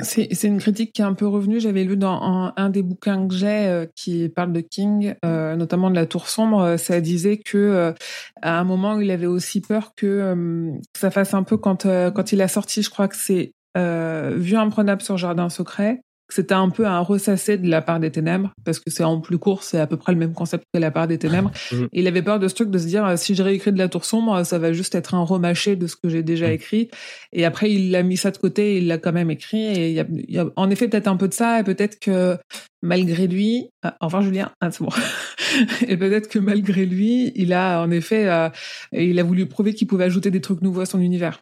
C'est 0.00 0.44
une 0.44 0.58
critique 0.60 0.92
qui 0.92 1.02
est 1.02 1.04
un 1.04 1.14
peu 1.14 1.26
revenue. 1.26 1.58
J'avais 1.58 1.82
lu 1.82 1.96
dans 1.96 2.22
un, 2.22 2.52
un 2.56 2.70
des 2.70 2.82
bouquins 2.84 3.26
que 3.26 3.34
j'ai 3.34 3.66
euh, 3.66 3.86
qui 3.96 4.28
parle 4.28 4.52
de 4.52 4.60
King, 4.60 5.14
euh, 5.24 5.56
notamment 5.56 5.90
de 5.90 5.96
la 5.96 6.06
Tour 6.06 6.28
sombre. 6.28 6.60
euh, 6.60 6.76
Ça 6.76 7.00
disait 7.00 7.38
que 7.38 7.58
euh, 7.58 7.92
à 8.40 8.60
un 8.60 8.64
moment, 8.64 9.00
il 9.00 9.10
avait 9.10 9.26
aussi 9.26 9.60
peur 9.60 9.92
que 9.96 10.06
euh, 10.06 10.70
ça 10.96 11.10
fasse 11.10 11.34
un 11.34 11.42
peu 11.42 11.56
quand 11.56 11.84
euh, 11.86 12.12
quand 12.12 12.30
il 12.30 12.40
a 12.42 12.46
sorti. 12.48 12.82
Je 12.82 12.90
crois 12.90 13.08
que 13.08 13.16
c'est 13.16 13.54
euh, 13.76 14.34
Vue 14.36 14.54
imprenable 14.56 15.02
sur 15.02 15.16
Jardin 15.16 15.48
secret. 15.48 16.00
C'était 16.30 16.54
un 16.54 16.68
peu 16.68 16.86
un 16.86 17.00
ressassé 17.00 17.56
de 17.56 17.68
la 17.70 17.80
part 17.80 18.00
des 18.00 18.10
ténèbres 18.10 18.52
parce 18.64 18.80
que 18.80 18.90
c'est 18.90 19.02
en 19.04 19.18
plus 19.20 19.38
court, 19.38 19.62
c'est 19.62 19.80
à 19.80 19.86
peu 19.86 19.96
près 19.96 20.12
le 20.12 20.18
même 20.18 20.34
concept 20.34 20.64
que 20.74 20.78
la 20.78 20.90
part 20.90 21.06
des 21.08 21.18
ténèbres. 21.18 21.50
Mhm. 21.72 21.88
Et 21.92 22.00
il 22.00 22.06
avait 22.06 22.22
peur 22.22 22.38
de 22.38 22.48
ce 22.48 22.54
truc 22.54 22.70
de 22.70 22.78
se 22.78 22.86
dire 22.86 23.04
euh, 23.06 23.16
si 23.16 23.34
je 23.34 23.42
réécris 23.42 23.72
de 23.72 23.78
la 23.78 23.88
Tour 23.88 24.04
sombre, 24.04 24.44
ça 24.44 24.58
va 24.58 24.72
juste 24.72 24.94
être 24.94 25.14
un 25.14 25.22
remâché 25.22 25.74
de 25.76 25.86
ce 25.86 25.96
que 25.96 26.08
j'ai 26.08 26.22
déjà 26.22 26.46
Mhm. 26.48 26.52
écrit. 26.52 26.90
Et 27.32 27.44
après, 27.44 27.72
il 27.72 27.90
l'a 27.90 28.02
mis 28.02 28.16
ça 28.16 28.30
de 28.30 28.36
côté, 28.38 28.74
et 28.74 28.78
il 28.78 28.86
l'a 28.88 28.98
quand 28.98 29.12
même 29.12 29.30
écrit. 29.30 29.64
Et 29.64 29.88
il 29.88 29.94
y 29.94 30.00
a, 30.00 30.06
il 30.10 30.34
y 30.34 30.38
a 30.38 30.46
en 30.56 30.70
effet 30.70 30.88
peut-être 30.88 31.08
un 31.08 31.16
peu 31.16 31.28
de 31.28 31.34
ça, 31.34 31.60
et 31.60 31.64
peut-être 31.64 31.98
que 31.98 32.36
malgré 32.82 33.26
lui, 33.26 33.68
ah, 33.82 33.96
au 34.00 34.06
revoir 34.06 34.22
Julien, 34.22 34.50
ah, 34.60 34.70
c'est 34.70 34.84
bon. 34.84 34.90
et 35.88 35.96
peut-être 35.96 36.28
que 36.28 36.38
malgré 36.38 36.84
lui, 36.86 37.32
il 37.36 37.52
a 37.52 37.80
en 37.82 37.90
effet, 37.90 38.28
euh, 38.28 38.48
il 38.92 39.18
a 39.18 39.22
voulu 39.22 39.46
prouver 39.46 39.72
qu'il 39.74 39.86
pouvait 39.86 40.04
ajouter 40.04 40.30
des 40.30 40.40
trucs 40.40 40.62
nouveaux 40.62 40.82
à 40.82 40.86
son 40.86 41.00
univers. 41.00 41.40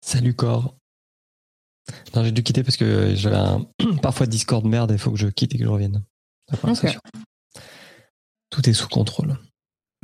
Salut 0.00 0.34
corps. 0.34 0.76
Non, 2.14 2.24
j'ai 2.24 2.32
dû 2.32 2.42
quitter 2.42 2.62
parce 2.62 2.76
que 2.76 3.14
j'avais 3.14 3.36
un 3.36 3.66
parfois 4.02 4.26
Discord 4.26 4.64
merde 4.66 4.90
et 4.90 4.94
il 4.94 4.98
faut 5.00 5.10
que 5.12 5.18
je 5.18 5.28
quitte 5.28 5.54
et 5.54 5.58
que 5.58 5.64
je 5.64 5.68
revienne. 5.68 6.02
Tout 8.50 8.68
est 8.68 8.72
sous 8.72 8.88
contrôle. 8.88 9.36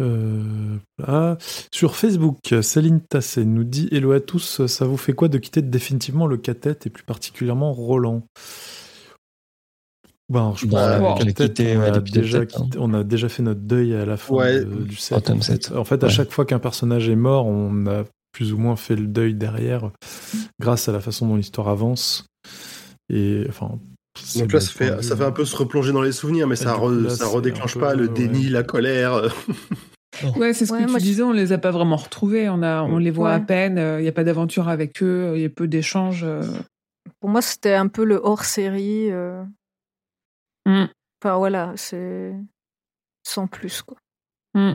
Euh, 0.01 0.79
voilà. 0.99 1.39
Sur 1.73 1.97
Facebook, 1.97 2.39
Céline 2.63 3.01
Tassé 3.01 3.45
nous 3.45 3.65
dit 3.65 3.89
Hello 3.93 4.13
à 4.13 4.21
tous, 4.21 4.67
ça 4.67 4.85
vous 4.85 4.97
fait 4.97 5.13
quoi 5.13 5.29
de 5.29 5.39
quitter 5.39 5.63
définitivement 5.63 6.27
le 6.27 6.37
cathète 6.39 6.87
et 6.87 6.91
plus 6.91 7.05
particulièrement 7.05 7.73
Roland? 7.73 8.23
Ben, 10.29 10.55
je 10.57 10.67
Bon, 10.67 10.77
pense 10.77 10.87
on 10.87 11.15
que 11.15 11.19
l'a 11.21 11.25
le 11.27 11.33
cathète, 11.33 11.49
quitté, 11.55 11.77
on, 11.77 11.81
ouais, 11.81 11.87
a 11.89 11.91
depuis 11.91 12.13
le 12.15 12.21
déjà 12.23 12.39
sept, 12.41 12.57
hein. 12.57 12.69
on 12.79 12.95
a 12.95 13.05
déjà 13.05 13.29
fait 13.29 13.43
notre 13.43 13.61
deuil 13.61 13.95
à 13.95 14.07
la 14.07 14.17
fin 14.17 14.35
Ouais. 14.35 14.65
de- 14.65 14.85
du 14.85 14.95
Au 14.95 14.99
7. 14.99 15.25
tome 15.25 15.39
en 15.39 15.41
fait. 15.43 15.65
7. 15.65 15.73
En 15.77 15.85
fait, 15.85 16.03
à 16.03 16.07
Ouais. 16.07 16.13
chaque 16.13 16.31
fois 16.31 16.47
qu'un 16.47 16.59
personnage 16.59 17.09
est 17.09 17.17
mort, 17.17 17.47
on 17.47 17.87
a 17.87 18.05
plus 18.33 18.53
ou 18.53 18.59
moins 18.59 18.77
fait 18.77 18.97
le 18.97 19.07
deuil 19.07 19.35
derrière 19.35 19.91
grâce 20.61 20.89
à 20.89 20.93
la 20.93 21.01
façon 21.01 21.27
dont 21.29 21.37
l'histoire 21.37 21.69
avance. 21.69 22.27
Et 23.13 23.45
enfin. 23.49 23.79
Donc 24.37 24.53
là, 24.53 24.61
ça 24.61 24.71
fait, 24.73 24.97
de 24.97 25.01
ça 25.03 25.17
fait 25.17 25.25
un 25.25 25.33
peu 25.33 25.45
se 25.47 25.57
replonger 25.57 25.93
dans 25.93 26.03
les 26.03 26.13
souvenirs, 26.13 26.47
mais 26.47 26.57
ça, 26.57 26.75
re- 26.77 27.03
là, 27.05 27.11
ça 27.11 27.27
redéclenche 27.27 27.79
pas 27.79 27.93
peu, 27.93 28.01
le 28.03 28.09
ouais. 28.09 28.15
déni, 28.15 28.49
la 28.49 28.63
colère. 28.63 29.23
Ouais, 30.37 30.53
c'est 30.53 30.67
ce 30.67 30.73
Ouais, 30.75 30.85
que 30.85 30.91
moi, 30.91 30.99
tu 31.01 31.07
je- 31.07 31.11
disais, 31.11 31.23
on 31.23 31.33
les 31.33 31.53
a 31.53 31.59
pas 31.59 31.71
vraiment 31.71 31.97
retrouvés, 31.97 32.51
on, 32.51 32.63
a, 32.63 32.83
on 32.83 32.99
les 32.99 33.11
voit 33.11 33.33
à 33.33 33.41
peine, 33.41 33.79
euh, 33.79 33.99
il 33.99 34.03
n'y 34.03 34.09
a 34.09 34.13
pas 34.13 34.25
d'aventure 34.25 34.69
avec 34.69 35.03
eux, 35.03 35.33
il 35.37 35.41
y 35.41 35.45
a 35.47 35.49
peu 35.49 35.67
d'échanges. 35.67 36.23
euh. 36.23 36.43
Pour 37.19 37.31
moi, 37.31 37.41
c'était 37.41 37.73
un 37.73 37.89
peu 37.89 38.05
le 38.05 38.21
hors-série. 38.23 39.11
euh. 39.11 39.43
Mm. 40.67 40.85
Enfin, 41.25 41.39
voilà, 41.39 41.73
c'est 41.77 42.35
sans 43.27 43.47
plus, 43.47 43.81
quoi. 43.81 43.97
Mm. 44.55 44.73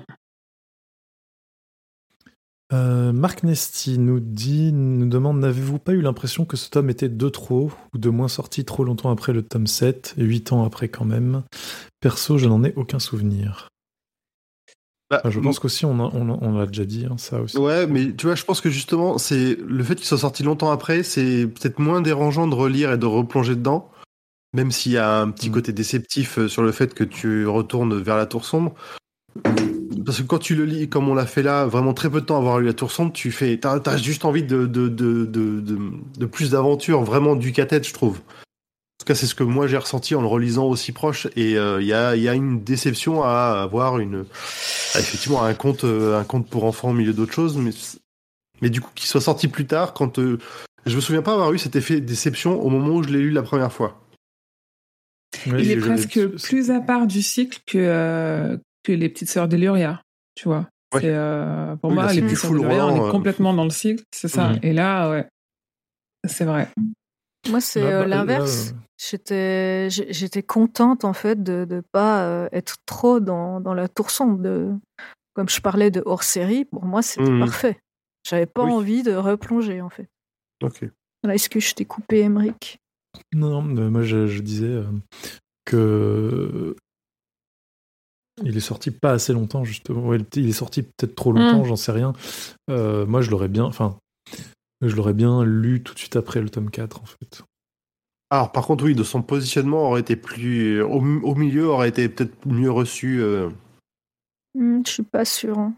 Euh, 2.74 3.14
Marc 3.14 3.44
Nesti 3.44 3.98
nous 3.98 4.20
dit, 4.20 4.74
nous 4.74 5.08
demande 5.08 5.40
N'avez-vous 5.40 5.80
pas 5.80 5.94
eu 5.94 6.02
l'impression 6.02 6.44
que 6.46 6.58
ce 6.58 6.70
tome 6.70 6.90
était 6.90 7.08
de 7.10 7.30
trop, 7.30 7.72
ou 7.94 7.98
de 7.98 8.10
moins 8.10 8.28
sorti 8.28 8.66
trop 8.66 8.84
longtemps 8.84 9.10
après 9.12 9.32
le 9.34 9.42
tome 9.42 9.68
7, 9.68 10.16
et 10.18 10.24
8 10.24 10.52
ans 10.52 10.66
après 10.66 10.90
quand 10.90 11.06
même? 11.06 11.44
Perso, 12.02 12.38
je 12.38 12.48
n'en 12.48 12.64
ai 12.64 12.74
aucun 12.76 13.00
souvenir. 13.00 13.70
Bah, 15.10 15.22
je 15.30 15.40
pense 15.40 15.60
qu'aussi, 15.60 15.86
on, 15.86 15.98
a- 16.06 16.12
on, 16.14 16.30
a- 16.34 16.38
on 16.42 16.58
l'a 16.58 16.66
déjà 16.66 16.84
dit, 16.84 17.06
hein, 17.10 17.16
ça 17.18 17.40
aussi. 17.40 17.58
Ouais, 17.58 17.88
mais 17.88 18.14
tu 18.14 18.26
vois, 18.26 18.36
je 18.36 18.44
pense 18.44 18.60
que 18.60 18.70
justement, 18.70 19.18
c'est 19.18 19.56
le 19.66 19.82
fait 19.86 19.96
qu'il 19.96 20.06
soit 20.06 20.18
sorti 20.18 20.44
longtemps 20.44 20.70
après, 20.70 21.02
c'est 21.04 21.48
peut-être 21.48 21.80
moins 21.80 22.02
dérangeant 22.02 22.46
de 22.48 22.54
relire 22.56 22.92
et 22.92 22.98
de 22.98 23.06
replonger 23.06 23.56
dedans, 23.56 23.90
même 24.54 24.72
s'il 24.72 24.92
y 24.92 24.98
a 24.98 25.22
un 25.22 25.32
petit 25.32 25.50
Mm. 25.50 25.54
côté 25.54 25.72
déceptif 25.72 26.40
euh, 26.40 26.50
sur 26.50 26.62
le 26.62 26.74
fait 26.74 26.94
que 26.94 27.06
tu 27.06 27.48
retournes 27.48 27.98
vers 27.98 28.18
la 28.18 28.26
tour 28.26 28.44
sombre. 28.44 28.74
Parce 30.06 30.20
que 30.20 30.24
quand 30.24 30.40
tu 30.40 30.56
le 30.56 30.66
lis, 30.66 30.90
comme 30.90 31.10
on 31.10 31.16
l'a 31.16 31.26
fait 31.26 31.44
là, 31.44 31.66
vraiment 31.66 31.94
très 31.94 32.10
peu 32.10 32.22
de 32.22 32.26
temps 32.26 32.38
avoir 32.38 32.60
lu 32.60 32.68
la 32.68 32.74
tour 32.74 32.92
sombre, 32.92 33.14
tu 33.14 33.32
fais, 33.32 33.58
t'as, 33.58 33.80
t'as 33.80 33.98
juste 33.98 34.26
envie 34.26 34.44
de, 34.44 34.66
de, 34.66 34.88
de, 34.88 35.26
de, 35.26 35.60
de, 35.60 35.78
de 36.18 36.26
plus 36.26 36.52
d'aventures, 36.52 37.04
vraiment 37.04 37.36
du 37.36 37.52
tête 37.54 37.88
je 37.88 37.94
trouve. 37.94 38.18
En 38.20 39.00
tout 39.00 39.06
cas, 39.06 39.16
c'est 39.16 39.28
ce 39.28 39.36
que 39.36 39.44
moi 39.44 39.68
j'ai 39.68 39.78
ressenti 39.78 40.16
en 40.16 40.22
le 40.22 40.28
relisant 40.28 40.66
aussi 40.66 40.92
proche, 40.92 41.28
et 41.36 41.58
euh, 41.58 41.82
il 41.82 41.88
y, 41.88 41.94
a, 41.94 42.16
il 42.16 42.22
y 42.22 42.30
a 42.30 42.34
une 42.34 42.64
déception 42.64 43.24
à 43.24 43.62
avoir 43.64 44.00
une, 44.00 44.26
à, 44.94 45.00
effectivement, 45.00 45.44
un 45.44 45.54
conte, 45.54 45.84
euh, 45.84 46.20
un 46.20 46.24
conte 46.24 46.48
pour 46.48 46.66
enfants 46.66 46.90
au 46.90 46.94
milieu 46.94 47.14
d'autres 47.14 47.34
choses, 47.34 47.58
mais, 47.58 47.72
mais 48.62 48.70
du 48.70 48.82
coup, 48.82 48.92
qu'il 48.96 49.08
soit 49.08 49.22
sorti 49.22 49.48
plus 49.48 49.66
tard, 49.66 49.94
quand 49.94 50.20
euh, 50.20 50.38
je 50.86 50.96
me 50.96 51.02
souviens 51.02 51.22
pas 51.22 51.34
avoir 51.34 51.54
eu 51.54 51.58
cet 51.58 51.76
effet 51.76 52.02
déception 52.02 52.62
au 52.62 52.70
moment 52.70 52.96
où 52.96 53.04
je 53.04 53.10
l'ai 53.10 53.20
lu 53.20 53.32
la 53.32 53.44
première 53.44 53.72
fois. 53.72 54.02
Oui, 55.48 55.64
Il 55.64 55.72
est 55.72 55.78
presque 55.78 56.26
plus 56.44 56.72
à 56.72 56.80
part 56.80 57.06
du 57.08 57.22
cycle 57.22 57.60
que, 57.66 57.78
euh, 57.78 58.58
que 58.88 58.94
les 58.94 59.10
petites 59.10 59.30
sœurs 59.30 59.48
d'Eluria, 59.48 60.02
tu 60.36 60.48
vois. 60.48 60.68
Ouais. 60.94 61.02
Euh, 61.04 61.76
pour 61.76 61.90
Oui, 61.90 61.96
moi, 61.96 62.08
c'est 62.10 62.16
les 62.16 62.22
petites 62.22 62.38
sœurs 62.38 62.52
d'Eluria, 62.52 62.88
on 62.88 62.96
est 62.96 63.08
euh. 63.08 63.12
complètement 63.12 63.54
dans 63.54 63.66
le 63.66 63.70
cycle, 63.70 64.04
c'est 64.14 64.30
ça. 64.30 64.52
Mhm. 64.52 64.60
Et 64.64 64.74
là, 64.74 65.10
ouais, 65.10 65.28
c'est 66.26 66.46
vrai. 66.46 66.70
Moi, 67.50 67.60
c'est 67.62 67.82
Là, 67.82 67.88
euh, 67.88 68.02
bah, 68.02 68.08
l'inverse. 68.08 68.74
J'étais, 69.00 70.44
contente 70.48 71.06
en 71.06 71.14
fait 71.14 71.44
de 71.44 71.68
ne 71.70 71.82
pas 71.82 72.24
euh, 72.26 72.50
être 72.52 72.78
trop 72.86 73.20
dans, 73.20 73.60
dans 73.62 73.74
la 73.74 73.88
tour 73.88 74.10
sombre. 74.10 74.40
De, 74.40 74.72
comme 75.34 75.50
je 75.50 75.62
parlais 75.62 75.92
de 75.92 76.02
hors 76.06 76.24
série, 76.24 76.66
pour 76.66 76.84
moi 76.86 77.02
c'était 77.02 77.30
Mhm. 77.30 77.40
parfait. 77.42 77.78
J'avais 78.28 78.48
pas 78.48 78.64
Oui. 78.64 78.72
envie 78.72 79.04
de 79.04 79.14
replonger 79.14 79.82
en 79.82 79.90
fait. 79.90 80.08
Ok. 80.64 80.86
Voilà, 81.22 81.36
Est-ce 81.36 81.50
que 81.50 81.60
je 81.60 81.74
t'ai 81.76 81.86
coupé, 81.86 82.22
Emmerich 82.22 82.80
Non, 83.34 83.62
non, 83.62 83.92
moi 83.92 84.02
je, 84.02 84.26
je 84.28 84.42
disais 84.42 84.66
euh, 84.66 84.86
que 85.66 86.76
il 88.44 88.56
est 88.56 88.60
sorti 88.62 88.92
pas 88.92 89.12
assez 89.12 89.34
longtemps 89.34 89.64
justement. 89.64 90.08
Ouais, 90.08 90.20
il 90.36 90.50
est 90.50 90.54
sorti 90.54 90.84
peut-être 90.84 91.16
trop 91.16 91.32
longtemps, 91.32 91.64
j'en 91.64 91.76
sais 91.76 91.92
rien. 91.92 92.14
Euh, 92.70 93.06
moi 93.06 93.22
je 93.22 93.32
l'aurais 93.32 93.48
bien, 93.48 93.64
enfin, 93.66 93.98
je 94.82 94.96
l'aurais 94.96 95.14
bien 95.14 95.44
lu 95.44 95.82
tout 95.84 95.94
de 95.94 96.00
suite 96.00 96.16
après 96.16 96.42
le 96.42 96.50
tome 96.50 96.70
4 96.70 97.02
en 97.02 97.06
fait. 97.06 97.44
Alors, 98.30 98.52
par 98.52 98.68
contre, 98.68 98.84
oui, 98.84 98.94
de 98.94 99.04
son 99.04 99.22
positionnement 99.22 99.84
aurait 99.90 100.02
été 100.02 100.18
plus. 100.18 100.82
Au, 100.82 100.98
au 101.00 101.36
milieu 101.36 101.68
aurait 101.70 101.88
été 101.88 102.10
peut-être 102.10 102.46
mieux 102.46 102.70
reçu. 102.70 103.22
euh. 103.22 103.50
Hmm, 104.54 104.82
Je 104.86 104.92
suis 104.92 105.04
pas 105.04 105.24
sûre. 105.24 105.58
hein. 105.58 105.74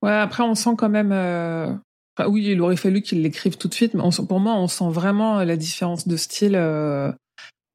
Ouais, 0.00 0.12
après, 0.12 0.44
on 0.44 0.54
sent 0.54 0.74
quand 0.78 0.88
même. 0.88 1.10
euh, 1.10 1.74
enfin, 2.16 2.28
oui, 2.30 2.46
il 2.46 2.60
aurait 2.60 2.76
fallu 2.76 3.02
qu'il 3.02 3.22
l'écrive 3.22 3.56
tout 3.56 3.66
de 3.66 3.74
suite, 3.74 3.94
mais 3.94 4.02
on 4.02 4.12
sent- 4.12 4.26
pour 4.28 4.38
moi, 4.38 4.54
on 4.54 4.68
sent 4.68 4.90
vraiment 4.90 5.42
la 5.42 5.56
différence 5.56 6.06
de 6.06 6.16
style 6.16 6.54
euh, 6.54 7.10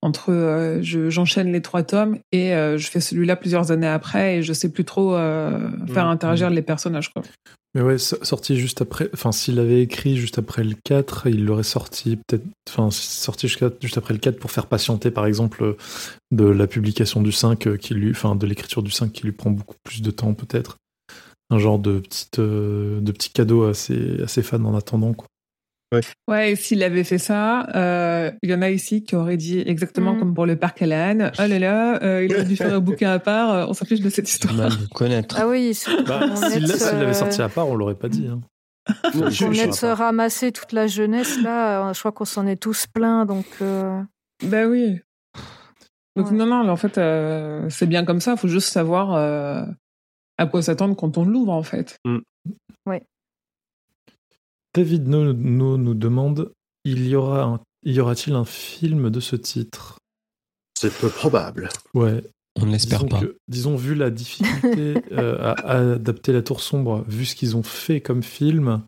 entre 0.07 0.31
euh, 0.31 0.79
je- 0.81 1.09
j'enchaîne 1.09 1.51
les 1.51 1.61
trois 1.61 1.83
tomes 1.83 2.17
et 2.31 2.53
euh, 2.53 2.77
je 2.77 2.87
fais 2.89 2.99
celui-là 2.99 3.35
plusieurs 3.35 3.71
années 3.71 3.87
après 3.87 4.37
et 4.37 4.41
je 4.43 4.53
sais 4.53 4.69
plus 4.71 4.85
trop 4.85 5.15
euh, 5.15 5.69
faire 5.87 6.05
Mhm. 6.05 6.11
interagir 6.11 6.49
les 6.49 6.61
personnages. 6.61 7.13
Quoi. 7.13 7.23
Mais 7.75 7.81
ouais, 7.81 7.97
so- 7.97 8.17
sorti 8.23 8.57
juste 8.57 8.81
après, 8.81 9.09
enfin 9.13 9.31
s'il 9.31 9.59
avait 9.59 9.81
écrit 9.83 10.17
juste 10.17 10.39
après 10.39 10.63
le 10.63 10.75
4, 10.83 11.27
il 11.27 11.45
l'aurait 11.45 11.63
sorti 11.63 12.17
peut-être, 12.27 12.45
enfin 12.69 12.89
sorti 12.91 13.47
juste 13.47 13.97
après 13.97 14.13
le 14.13 14.19
4 14.19 14.39
pour 14.39 14.49
faire 14.51 14.65
patienter 14.67 15.11
par 15.11 15.25
exemple 15.25 15.75
de 16.31 16.45
la 16.45 16.65
publication 16.65 17.21
du 17.21 17.31
5 17.31 17.67
euh, 17.67 17.77
qui 17.77 17.93
lui, 17.93 18.09
enfin 18.11 18.35
de 18.35 18.47
l'écriture 18.47 18.81
du 18.81 18.91
5 18.91 19.11
qui 19.11 19.23
lui 19.23 19.33
prend 19.33 19.51
beaucoup 19.51 19.75
plus 19.83 20.01
de 20.01 20.09
temps 20.11 20.33
peut-être. 20.33 20.77
Un 21.49 21.59
genre 21.59 21.79
de 21.79 21.99
petite, 21.99 22.39
de 22.39 23.11
petit 23.11 23.29
cadeau 23.29 23.63
à 23.65 23.73
ses, 23.73 24.21
à 24.23 24.27
ses 24.27 24.43
fans 24.43 24.63
en 24.65 24.75
attendant 24.75 25.13
quoi. 25.13 25.27
Ouais, 26.27 26.51
et 26.51 26.55
s'il 26.57 26.83
avait 26.83 27.05
fait 27.05 27.17
ça, 27.17 27.65
euh, 27.75 28.29
il 28.43 28.49
y 28.49 28.53
en 28.53 28.61
a 28.61 28.69
ici 28.69 29.03
qui 29.03 29.15
auraient 29.15 29.37
dit 29.37 29.59
exactement 29.65 30.13
Mhm. 30.13 30.19
comme 30.19 30.33
pour 30.33 30.45
le 30.45 30.57
parc 30.57 30.81
Alan. 30.81 31.31
Oh 31.39 31.47
là 31.47 31.59
là, 31.59 32.03
euh, 32.03 32.25
il 32.25 32.33
aurait 32.33 32.43
dû 32.43 32.57
faire 32.57 32.73
un 32.73 32.79
bouquin 32.81 33.11
à 33.11 33.19
part. 33.19 33.53
euh, 33.53 33.65
on 33.69 33.73
s'affiche 33.73 34.01
de 34.01 34.09
cette 34.09 34.27
histoire. 34.29 34.53
mal 34.53 34.69
de 34.71 34.85
connaître. 34.93 35.37
Ah 35.39 35.47
oui, 35.47 35.77
Bah, 36.05 36.35
s'il 36.35 36.65
l'a- 36.67 36.91
l'avait 36.93 37.13
sorti 37.13 37.41
à 37.41 37.47
part, 37.47 37.69
on 37.69 37.75
l'aurait 37.75 37.95
pas 37.95 38.09
dit. 38.09 38.27
Hein. 38.27 38.41
Je- 39.29 39.45
est 39.63 39.67
de 39.67 39.71
se 39.73 39.85
ramasser 39.85 40.51
toute 40.51 40.73
la 40.73 40.87
jeunesse 40.87 41.41
là. 41.41 41.91
Je 41.93 41.99
crois 41.99 42.11
qu'on 42.11 42.25
s'en 42.25 42.45
est 42.47 42.57
tous 42.57 42.85
pleins, 42.87 43.25
donc. 43.25 43.45
euh, 43.61 44.01
Bah 44.43 44.65
oui. 44.65 44.99
Donc 46.17 46.31
Ouais. 46.31 46.37
non, 46.37 46.45
non, 46.47 46.67
en 46.69 46.75
fait, 46.77 46.97
euh, 46.97 47.67
c'est 47.69 47.85
bien 47.87 48.03
comme 48.03 48.19
ça. 48.21 48.31
Il 48.33 48.37
faut 48.37 48.47
juste 48.49 48.69
savoir 48.69 49.13
euh, 49.13 49.63
à 50.37 50.47
quoi 50.47 50.61
s'attendre 50.61 50.95
quand 50.95 51.17
on 51.17 51.23
l'ouvre, 51.25 51.51
en 51.53 51.63
fait. 51.63 51.97
David 54.77 55.07
No, 55.07 55.33
No 55.33 55.77
nous 55.77 55.93
demande 55.95 56.51
il 56.85 57.07
y 57.07 57.15
aura 57.15 57.43
un- 57.43 57.59
il 57.83 57.93
y 57.95 57.99
aura-t-il 57.99 58.35
un 58.35 58.45
film 58.45 59.09
de 59.09 59.19
ce 59.19 59.35
titre? 59.35 59.97
C'est 60.79 60.93
peu 60.93 61.09
probable. 61.09 61.69
Ouais, 61.95 62.23
On 62.61 62.65
ne 62.67 62.71
l'espère 62.71 62.99
disons 63.03 63.09
pas. 63.09 63.19
que- 63.21 63.37
disons, 63.47 63.75
vu 63.75 63.95
la 63.95 64.09
difficulté 64.11 64.93
euh, 65.13 65.37
à, 65.39 65.51
à 65.53 65.93
adapter 65.93 66.31
La 66.33 66.41
Tour 66.43 66.61
Sombre, 66.61 67.03
vu 67.07 67.25
ce 67.25 67.35
qu'ils 67.35 67.55
ont 67.57 67.63
fait 67.63 68.01
comme 68.01 68.21
film, 68.23 68.83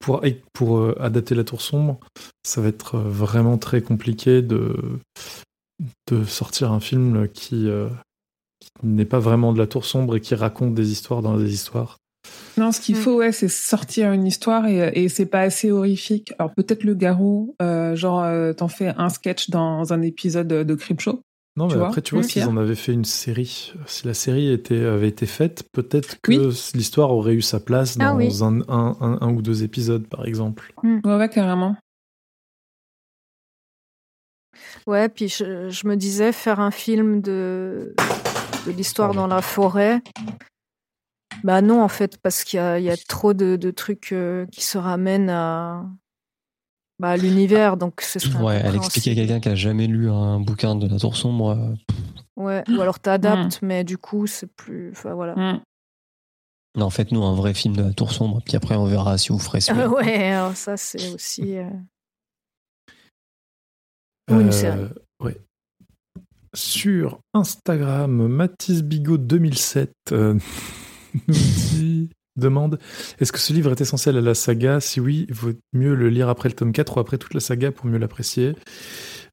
pour, 0.00 0.22
pour 0.52 0.78
euh, 0.78 0.96
adapter 1.00 1.34
La 1.36 1.44
Tour 1.44 1.60
Sombre, 1.60 2.00
ça 2.44 2.60
va 2.60 2.68
être 2.68 2.96
euh, 2.96 3.02
vraiment 3.08 3.58
très 3.58 3.80
compliqué 3.80 4.42
de, 4.42 4.76
de 6.10 6.24
sortir 6.24 6.72
un 6.72 6.80
film 6.80 7.28
qui, 7.28 7.68
euh, 7.68 7.88
qui 8.60 8.86
n'est 8.86 9.04
pas 9.04 9.20
vraiment 9.20 9.52
de 9.52 9.58
La 9.58 9.66
Tour 9.68 9.84
Sombre 9.84 10.16
et 10.16 10.20
qui 10.20 10.34
raconte 10.34 10.74
des 10.74 10.90
histoires 10.90 11.22
dans 11.22 11.36
des 11.36 11.52
histoires. 11.54 11.96
Non, 12.58 12.72
ce 12.72 12.80
qu'il 12.80 12.96
Mm. 12.96 12.98
faut, 13.00 13.14
ouais, 13.16 13.32
c'est 13.32 13.48
sortir 13.48 14.12
une 14.12 14.26
histoire 14.26 14.66
et, 14.66 14.90
et 14.94 15.08
c'est 15.08 15.26
pas 15.26 15.40
assez 15.40 15.70
horrifique. 15.70 16.32
Alors 16.38 16.52
peut-être 16.54 16.84
le 16.84 16.94
garou, 16.94 17.54
euh, 17.62 17.94
genre, 17.94 18.22
euh, 18.22 18.52
t'en 18.52 18.68
fais 18.68 18.92
un 18.96 19.08
sketch 19.08 19.50
dans 19.50 19.92
un 19.92 20.02
épisode 20.02 20.48
de 20.48 20.74
Creepshow. 20.74 21.20
Non, 21.56 21.66
mais 21.66 21.72
Tu 21.72 21.78
vois, 21.78 21.86
après, 21.88 22.02
tu 22.02 22.14
vois, 22.14 22.22
plus 22.22 22.30
s'ils 22.30 22.44
en 22.44 22.56
avaient 22.56 22.76
fait 22.76 22.92
une 22.92 23.04
série, 23.04 23.72
si 23.86 24.06
la 24.06 24.14
série 24.14 24.52
était, 24.52 24.84
avait 24.84 25.08
été 25.08 25.26
faite, 25.26 25.64
peut-être 25.72 26.16
que 26.22 26.30
Oui. 26.30 26.38
l'histoire 26.74 27.10
aurait 27.10 27.34
eu 27.34 27.42
sa 27.42 27.58
place 27.58 27.96
Ah 27.98 28.10
dans 28.12 28.16
oui. 28.16 28.28
un, 28.42 28.60
un- 28.68 28.96
un- 29.00 29.18
un 29.20 29.32
ou 29.32 29.42
deux 29.42 29.64
épisodes, 29.64 30.06
par 30.06 30.24
exemple. 30.24 30.72
Ouais, 30.84 31.00
ouais, 31.16 31.28
carrément. 31.28 31.76
Ouais, 34.86 35.08
puis 35.08 35.28
je, 35.28 35.68
je 35.68 35.86
me 35.86 35.96
disais 35.96 36.32
faire 36.32 36.60
un 36.60 36.70
film 36.70 37.20
de, 37.20 37.94
de 38.66 38.70
l'histoire 38.72 39.12
dans 39.14 39.26
la 39.26 39.42
forêt. 39.42 40.00
Bah 41.44 41.60
non, 41.62 41.82
en 41.82 41.88
fait, 41.88 42.18
parce 42.18 42.42
qu'il 42.44 42.56
y 42.58 42.60
a, 42.60 42.78
il 42.78 42.84
y 42.84 42.90
a 42.90 42.96
trop 42.96 43.32
de, 43.34 43.56
de 43.56 43.70
trucs 43.70 44.12
euh, 44.12 44.46
qui 44.46 44.62
se 44.62 44.76
ramènent 44.78 45.30
à, 45.30 45.86
bah, 46.98 47.10
à 47.10 47.16
l'univers, 47.16 47.76
donc 47.76 48.00
ce 48.00 48.18
serait 48.18 48.42
Ouais, 48.42 48.60
elle 48.64 48.76
expliquait 48.76 49.12
à 49.12 49.14
quelqu'un 49.14 49.40
qui 49.40 49.48
a 49.48 49.54
jamais 49.54 49.86
lu 49.86 50.10
un 50.10 50.40
bouquin 50.40 50.74
de 50.74 50.88
la 50.88 50.98
Tour 50.98 51.16
Sombre. 51.16 51.50
euh, 51.50 51.74
Ouais, 52.36 52.62
ou 52.68 52.80
alors 52.80 52.98
t'adaptes, 53.00 53.60
mais 53.62 53.82
du 53.84 53.98
coup, 53.98 54.26
c'est 54.26 54.46
plus. 54.46 54.90
Enfin 54.92 55.14
voilà. 55.14 55.34
Mm. 55.34 55.60
Non, 56.76 56.90
faites-nous 56.90 57.24
un 57.24 57.34
vrai 57.34 57.52
film 57.54 57.74
de 57.76 57.82
la 57.82 57.92
Tour 57.92 58.12
Sombre, 58.12 58.40
puis 58.44 58.56
après 58.56 58.76
on 58.76 58.84
verra 58.86 59.18
si 59.18 59.30
vous 59.30 59.38
ferez 59.38 59.60
celui-là. 59.60 59.88
ouais, 59.88 60.32
alors 60.32 60.56
ça, 60.56 60.76
c'est 60.76 61.12
aussi. 61.12 61.56
euh, 61.56 61.68
Ou 64.30 64.40
une 64.40 64.52
série. 64.52 64.86
ouais. 65.20 65.36
Sur 66.54 67.20
Instagram, 67.34 68.26
Mathis 68.28 68.82
Bigot 68.82 69.18
2007 69.18 69.92
euh, 70.12 70.38
nous 71.28 71.34
dit, 71.34 72.10
demande 72.36 72.78
Est-ce 73.20 73.32
que 73.32 73.38
ce 73.38 73.52
livre 73.52 73.70
est 73.72 73.80
essentiel 73.80 74.16
à 74.16 74.20
la 74.20 74.34
saga? 74.34 74.80
Si 74.80 75.00
oui, 75.00 75.26
il 75.28 75.34
vaut 75.34 75.52
mieux 75.72 75.94
le 75.94 76.08
lire 76.08 76.28
après 76.28 76.48
le 76.48 76.54
tome 76.54 76.72
4 76.72 76.96
ou 76.96 77.00
après 77.00 77.18
toute 77.18 77.34
la 77.34 77.40
saga 77.40 77.72
pour 77.72 77.86
mieux 77.86 77.98
l'apprécier? 77.98 78.54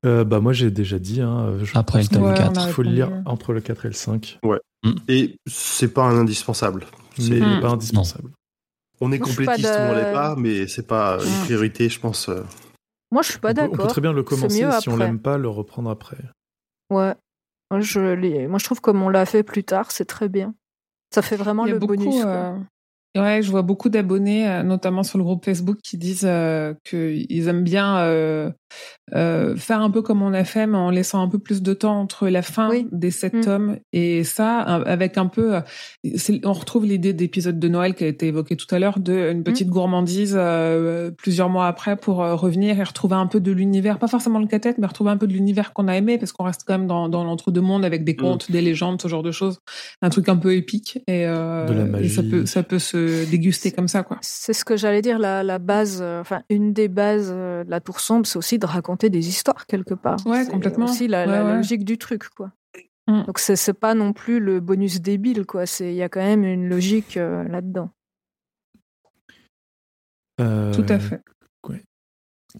Euh, 0.05 0.23
bah 0.23 0.39
moi 0.39 0.53
j'ai 0.53 0.71
déjà 0.71 0.99
dit 0.99 1.21
hein, 1.21 1.57
je 1.63 1.77
Après 1.77 1.99
pense 1.99 2.09
le 2.11 2.15
tome 2.15 2.27
Ouais, 2.29 2.33
quatre. 2.35 2.51
on 2.51 2.55
a 2.61 2.65
qu'il 2.65 2.73
faut 2.73 2.83
le 2.83 2.89
lire 2.91 3.09
entre 3.25 3.53
le 3.53 3.61
4 3.61 3.85
et 3.85 3.89
le 3.89 3.93
5 3.93 4.39
Et 5.07 5.37
c'est 5.47 5.93
pas 5.93 6.03
un 6.03 6.17
indispensable. 6.17 6.85
mais 7.17 7.23
C'est- 7.23 7.37
il 7.37 7.49
n'est 7.49 7.57
Mm. 7.57 7.61
pas 7.61 7.69
indispensable 7.69 8.29
On 9.01 9.11
est 9.11 9.17
Moi, 9.19 9.27
complétiste 9.27 9.75
ou 9.79 9.81
on 9.83 9.91
de- 9.93 9.99
l'est 9.99 10.11
pas, 10.11 10.35
mais 10.37 10.67
c'est 10.67 10.87
pas 10.87 11.17
une 11.23 11.31
Mm. 11.31 11.43
priorité, 11.43 11.89
je 11.89 11.99
pense. 11.99 12.29
euh. 12.29 12.43
Moi, 13.11 13.21
je 13.23 13.31
suis 13.31 13.39
pas 13.39 13.51
on, 13.51 13.53
peut, 13.55 13.61
on 13.61 13.69
peut 13.69 13.71
d'accord. 13.77 13.87
très 13.91 14.01
bien 14.01 14.13
le 14.13 14.23
commencer 14.23 14.71
si 14.79 14.89
on 14.89 14.97
l'aime 14.97 15.19
pas 15.19 15.37
le 15.37 15.49
reprendre 15.49 15.89
après 15.89 16.17
Ouais. 16.89 17.13
Moi 17.71 17.79
je, 17.81 18.47
Moi, 18.47 18.59
je 18.59 18.65
trouve 18.65 18.79
comme 18.81 19.01
on 19.01 19.09
l'a 19.09 19.25
fait 19.25 19.43
plus 19.43 19.63
tard, 19.63 19.91
c'est 19.91 20.05
très 20.05 20.29
bien. 20.29 20.53
Ça 21.13 21.21
fait 21.21 21.35
vraiment 21.37 21.65
le 21.65 21.79
beaucoup, 21.79 21.95
bonus. 21.95 22.21
quoi. 22.21 22.31
euh, 22.31 22.59
Ouais, 23.17 23.41
je 23.41 23.49
vois 23.49 23.61
beaucoup 23.61 23.87
d'abonnés, 23.87 24.47
euh, 24.49 24.63
notamment 24.63 25.03
sur 25.03 25.17
le 25.17 25.23
groupe 25.23 25.45
Facebook, 25.45 25.77
qui 25.81 25.97
disent 25.97 26.25
euh, 26.25 26.73
qu'ils 26.83 27.47
aiment 27.47 27.63
bien 27.63 27.97
euh, 29.13 29.55
faire 29.55 29.81
un 29.81 29.89
peu 29.91 30.01
comme 30.01 30.21
on 30.21 30.33
a 30.33 30.43
fait, 30.43 30.65
mais 30.67 30.77
en 30.77 30.89
laissant 30.89 31.21
un 31.21 31.27
peu 31.27 31.37
plus 31.39 31.61
de 31.61 31.73
temps 31.73 31.99
entre 31.99 32.27
la 32.27 32.41
fin 32.41 32.69
Oui. 32.69 32.87
des 32.91 33.11
sept 33.11 33.33
Mm. 33.35 33.41
tomes 33.41 33.77
et 33.93 34.23
ça, 34.23 34.59
avec 34.61 35.17
un 35.17 35.27
peu, 35.27 35.55
euh, 35.55 35.61
on 36.43 36.53
retrouve 36.53 36.85
l'idée 36.85 37.13
d'épisode 37.13 37.59
de 37.59 37.67
Noël 37.67 37.93
qui 37.95 38.03
a 38.03 38.07
été 38.07 38.27
évoquée 38.27 38.55
tout 38.55 38.73
à 38.73 38.79
l'heure, 38.79 38.99
de 38.99 39.31
une 39.31 39.43
petite 39.43 39.69
gourmandise 39.69 40.35
euh, 40.37 41.11
plusieurs 41.11 41.49
mois 41.49 41.67
après 41.67 41.95
pour 41.97 42.23
euh, 42.23 42.35
revenir 42.35 42.79
et 42.79 42.83
retrouver 42.83 43.15
un 43.15 43.27
peu 43.27 43.39
de 43.39 43.51
l'univers, 43.51 43.99
pas 43.99 44.07
forcément 44.07 44.39
le 44.39 44.47
cathète, 44.47 44.77
mais 44.77 44.87
retrouver 44.87 45.11
un 45.11 45.17
peu 45.17 45.27
de 45.27 45.33
l'univers 45.33 45.73
qu'on 45.73 45.87
a 45.87 45.95
aimé, 45.95 46.17
parce 46.17 46.31
qu'on 46.31 46.43
reste 46.43 46.61
quand 46.65 46.77
même 46.77 46.87
dans, 46.87 47.09
dans 47.09 47.23
l'entre-deux-mondes 47.23 47.85
avec 47.85 48.03
des 48.03 48.15
contes, 48.15 48.51
des 48.51 48.61
légendes, 48.61 49.01
ce 49.01 49.07
genre 49.07 49.23
de 49.23 49.31
choses, 49.31 49.59
un 50.01 50.09
truc 50.09 50.29
un 50.29 50.35
peu 50.37 50.53
épique 50.55 50.97
et, 51.07 51.25
euh, 51.27 51.65
De 51.67 51.73
la 51.91 51.99
et 52.01 52.09
ça 52.09 52.23
peut 52.23 52.45
ça 52.45 52.63
peut 52.63 52.79
se 52.79 53.29
déguster 53.29 53.71
comme 53.71 53.87
ça, 53.87 54.03
quoi. 54.03 54.17
C'est 54.21 54.53
ce 54.53 54.65
que 54.65 54.77
j'allais 54.77 55.01
dire, 55.01 55.19
la, 55.19 55.43
la 55.43 55.59
base, 55.59 55.99
euh, 56.01 56.21
enfin, 56.21 56.41
une 56.49 56.73
des 56.73 56.87
bases 56.87 57.29
de 57.31 57.63
la 57.69 57.79
Tour 57.79 57.99
Sombre, 57.99 58.25
c'est 58.25 58.37
aussi 58.37 58.57
de 58.65 58.71
raconter 58.71 59.09
des 59.09 59.27
histoires 59.29 59.65
quelque 59.67 59.93
part. 59.93 60.17
Ouais, 60.25 60.43
C'est 60.45 60.51
complètement. 60.51 60.85
aussi 60.85 61.07
la, 61.07 61.25
la 61.25 61.43
Ouais, 61.43 61.49
ouais. 61.51 61.55
logique 61.57 61.85
du 61.85 61.97
truc, 61.97 62.29
quoi. 62.35 62.51
Mm. 63.07 63.23
Donc, 63.23 63.39
c'est 63.39 63.55
c'est 63.55 63.73
pas 63.73 63.93
non 63.93 64.13
plus 64.13 64.39
le 64.39 64.59
bonus 64.59 65.01
débile, 65.01 65.45
quoi. 65.45 65.65
C'est- 65.65 65.91
Il 65.93 65.95
y 65.95 66.01
a 66.03 66.09
quand 66.09 66.21
même 66.21 66.43
une 66.43 66.67
logique 66.67 67.17
euh, 67.17 67.43
là-dedans. 67.43 67.91
Euh, 70.41 70.73
Tout 70.73 70.85
à 70.89 70.99
fait. 70.99 71.21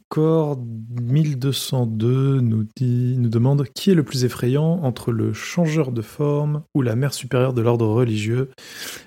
Corps 0.09 0.57
1202 0.59 2.41
nous, 2.41 2.65
dit, 2.75 3.15
nous 3.17 3.29
demande 3.29 3.63
qui 3.69 3.91
est 3.91 3.93
le 3.93 4.03
plus 4.03 4.25
effrayant 4.25 4.81
entre 4.83 5.13
le 5.13 5.31
changeur 5.31 5.93
de 5.93 6.01
forme 6.01 6.63
ou 6.75 6.81
la 6.81 6.97
mère 6.97 7.13
supérieure 7.13 7.53
de 7.53 7.61
l'ordre 7.61 7.87
religieux? 7.87 8.51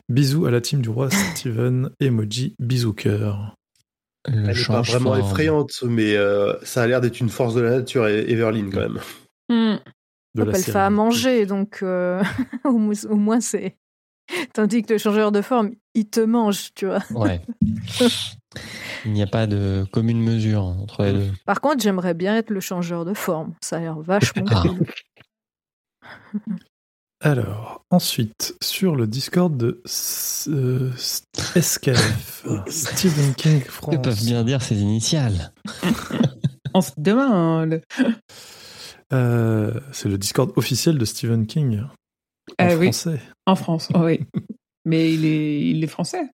Bisous 0.09 0.47
à 0.47 0.51
la 0.51 0.63
team 0.63 0.81
du 0.81 0.89
roi 0.89 1.11
Steven, 1.37 1.91
emoji, 2.01 2.55
bisous 2.59 2.95
cœur. 2.95 3.55
Le 4.29 4.49
Elle 4.51 4.57
n'est 4.59 4.65
pas 4.67 4.81
vraiment 4.83 5.15
forme. 5.15 5.21
effrayante, 5.27 5.83
mais 5.85 6.17
euh, 6.17 6.55
ça 6.63 6.83
a 6.83 6.87
l'air 6.87 7.01
d'être 7.01 7.21
une 7.21 7.29
force 7.31 7.55
de 7.55 7.61
la 7.63 7.71
nature, 7.79 8.07
Everline, 8.07 8.71
quand 8.73 8.81
même. 8.81 8.99
Mm. 9.49 9.79
De 10.35 10.43
Hop, 10.43 10.49
la 10.51 10.59
elle 10.59 10.63
fait 10.65 10.77
à 10.77 10.91
manger, 10.91 11.47
donc 11.47 11.79
euh, 11.83 12.23
au, 12.65 12.79
moins- 12.79 13.05
au 13.09 13.17
moins 13.17 13.41
c'est. 13.41 13.77
Tandis 14.53 14.83
que 14.83 14.93
le 14.93 14.99
changeur 14.99 15.33
de 15.33 15.41
forme, 15.41 15.71
il 15.95 16.09
te 16.11 16.21
mange, 16.21 16.75
tu 16.75 16.85
vois. 16.87 17.03
Ouais. 17.15 17.41
Il 19.07 19.13
n'y 19.13 19.23
a 19.23 19.27
pas 19.27 19.47
de 19.47 19.87
commune 19.91 20.21
mesure 20.23 20.63
entre 20.65 21.05
les 21.05 21.13
deux. 21.15 21.31
Par 21.47 21.61
contre, 21.63 21.83
j'aimerais 21.83 22.13
bien 22.15 22.37
être 22.37 22.51
le 22.51 22.61
changeur 22.61 23.05
de 23.07 23.15
forme. 23.15 23.55
Ça 23.63 23.77
a 23.77 23.81
l'air 23.81 23.99
vachement 24.01 24.45
Ah. 24.51 24.63
cool. 24.67 24.87
Alors, 27.21 27.85
ensuite, 27.91 28.55
sur 28.63 28.95
le 28.95 29.07
Discord 29.09 29.57
de 29.57 29.83
S- 29.85 30.49
euh, 30.53 30.93
SKF, 30.97 32.47
Stephen 32.69 33.35
King 33.35 33.61
Que 33.63 33.71
France. 33.73 33.97
peuvent 34.03 34.25
bien 34.25 34.45
dire 34.45 34.63
ces 34.63 34.79
initiales 34.81 35.53
On 36.75 36.81
se 36.81 36.93
demande. 36.97 37.81
Euh, 39.13 39.81
c'est 39.91 40.09
le 40.09 40.17
Discord 40.19 40.53
officiel 40.57 40.97
de 40.99 41.05
Stephen 41.05 41.47
King. 41.47 41.81
En 41.81 41.89
Ah 42.59 42.77
oui. 42.77 42.87
français. 42.93 43.21
En 43.47 43.57
France, 43.57 43.89
oh 43.95 44.01
oui. 44.05 44.21
Mais 44.85 45.13
il 45.13 45.25
est, 45.25 45.61
il 45.71 45.83
est 45.83 45.89
français. 45.89 46.31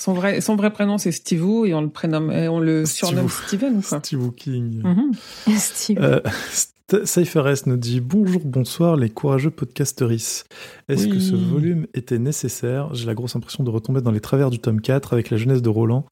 Son 0.00 0.12
vrai, 0.12 0.40
son 0.40 0.56
vrai 0.56 0.72
prénom 0.72 0.98
c'est 0.98 1.12
Steve 1.12 1.44
et 1.66 1.74
on 1.74 1.80
le 1.80 1.88
prénomme, 1.88 2.30
et 2.32 2.48
on 2.48 2.58
le 2.58 2.84
Steve. 2.84 3.08
surnomme 3.08 3.28
Steven, 3.28 3.82
quoi. 3.82 3.98
Steve 4.00 4.32
King. 4.32 4.82
Mhm. 4.82 5.12
Steve. 5.56 5.98
Euh, 6.02 6.20
St- 6.52 7.06
Cypher 7.06 7.44
S 7.48 7.64
nous 7.66 7.76
dit 7.78 8.00
Bonjour, 8.00 8.42
bonsoir, 8.44 8.96
les 8.96 9.08
courageux 9.08 9.50
podcasteris. 9.50 10.42
Est-ce 10.88 11.04
Oui. 11.06 11.10
que 11.12 11.18
ce 11.20 11.34
volume 11.34 11.86
était 11.94 12.18
nécessaire? 12.18 12.92
J'ai 12.94 13.06
la 13.06 13.14
grosse 13.14 13.36
impression 13.36 13.64
de 13.64 13.70
retomber 13.70 14.00
dans 14.02 14.10
les 14.10 14.20
travers 14.20 14.50
du 14.50 14.58
tome 14.58 14.80
4 14.82 15.12
avec 15.14 15.30
la 15.30 15.36
jeunesse 15.38 15.62
de 15.62 15.68
Roland. 15.70 16.04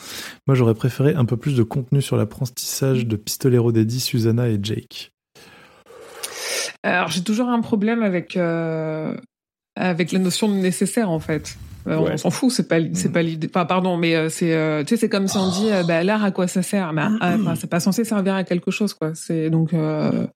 Moi, 0.46 0.54
j'aurais 0.54 0.74
préféré 0.74 1.14
un 1.14 1.24
peu 1.26 1.36
plus 1.36 1.56
de 1.56 1.62
contenu 1.62 2.00
sur 2.00 2.16
l'apprentissage 2.16 3.06
de 3.06 3.16
Pistolero 3.16 3.70
d'Eddie, 3.72 4.00
Susanna 4.00 4.48
et 4.48 4.58
Jake. 4.62 5.10
Alors 6.84 7.08
j'ai 7.08 7.22
toujours 7.22 7.48
un 7.48 7.60
problème 7.60 8.02
avec 8.02 8.36
euh, 8.36 9.14
avec 9.76 10.10
la 10.12 10.18
notion 10.18 10.48
de 10.48 10.54
nécessaire 10.54 11.10
en 11.10 11.20
fait. 11.20 11.56
Euh, 11.86 11.98
Ouais. 11.98 12.10
On 12.12 12.16
s'en 12.16 12.30
fout, 12.30 12.50
c'est 12.52 12.68
pas 12.68 12.76
c'est 12.94 13.10
pas 13.12 13.22
l'idée. 13.22 13.48
Enfin 13.52 13.64
pardon, 13.66 13.96
mais 13.96 14.14
euh, 14.14 14.28
c'est 14.28 14.52
euh, 14.54 14.82
tu 14.84 14.90
sais 14.90 14.96
c'est 15.00 15.08
comme 15.08 15.26
si 15.28 15.36
on 15.36 15.50
dit 15.50 15.70
euh, 15.70 15.82
bah 15.82 16.02
l'art 16.04 16.22
à 16.24 16.30
quoi 16.30 16.46
ça 16.46 16.62
sert? 16.62 16.92
Mais 16.92 17.02
ah, 17.20 17.36
enfin, 17.40 17.54
c'est 17.56 17.66
pas 17.68 17.80
censé 17.80 18.04
servir 18.04 18.34
à 18.34 18.44
quelque 18.44 18.70
chose 18.70 18.94
quoi. 18.94 19.12
C'est 19.14 19.50
donc 19.50 19.74
euh, 19.74 20.26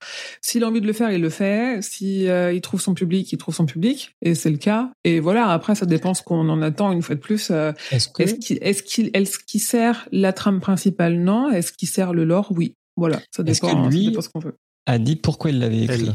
s'il 0.40 0.64
a 0.64 0.68
envie 0.68 0.80
de 0.80 0.86
le 0.86 0.92
faire, 0.92 1.10
il 1.12 1.20
le 1.20 1.30
fait. 1.30 1.82
Si 1.82 2.28
euh, 2.28 2.52
il 2.52 2.60
trouve 2.60 2.80
son 2.80 2.94
public, 2.94 3.30
il 3.32 3.38
trouve 3.38 3.54
son 3.54 3.66
public 3.66 4.14
et 4.22 4.34
c'est 4.34 4.50
le 4.50 4.56
cas. 4.58 4.90
Et 5.04 5.20
voilà, 5.20 5.48
après 5.48 5.74
ça 5.74 5.86
dépend 5.86 6.14
ce 6.14 6.22
qu'on 6.22 6.48
en 6.48 6.62
attend 6.62 6.90
une 6.92 7.02
fois 7.02 7.14
de 7.14 7.20
plus. 7.20 7.48
euh, 7.50 7.72
Est-ce 7.92 8.08
que 8.08 8.22
est-ce 8.24 8.34
qu'il 8.34 8.58
est-ce 8.60 8.82
qu'il 8.82 9.10
est-ce 9.14 9.38
qu'il 9.38 9.60
sert 9.60 10.08
la 10.12 10.32
trame 10.32 10.60
principale? 10.60 11.16
Non. 11.18 11.50
Est-ce 11.50 11.72
qu'il 11.72 11.88
sert 11.88 12.12
le 12.12 12.24
lore? 12.24 12.48
Oui. 12.50 12.74
Voilà, 12.96 13.18
ça 13.30 13.42
Est-ce 13.46 13.60
que 13.60 13.66
dépend, 13.66 13.84
hein, 13.84 13.90
lui- 13.90 14.04
ça 14.04 14.10
dépend 14.10 14.20
ce 14.22 14.28
qu'on 14.30 14.40
veut. 14.40 14.56
a 14.86 14.98
dit 14.98 15.16
pourquoi 15.16 15.50
il 15.50 15.58
l'avait 15.60 15.82
écrit? 15.82 16.06
Elle. 16.08 16.14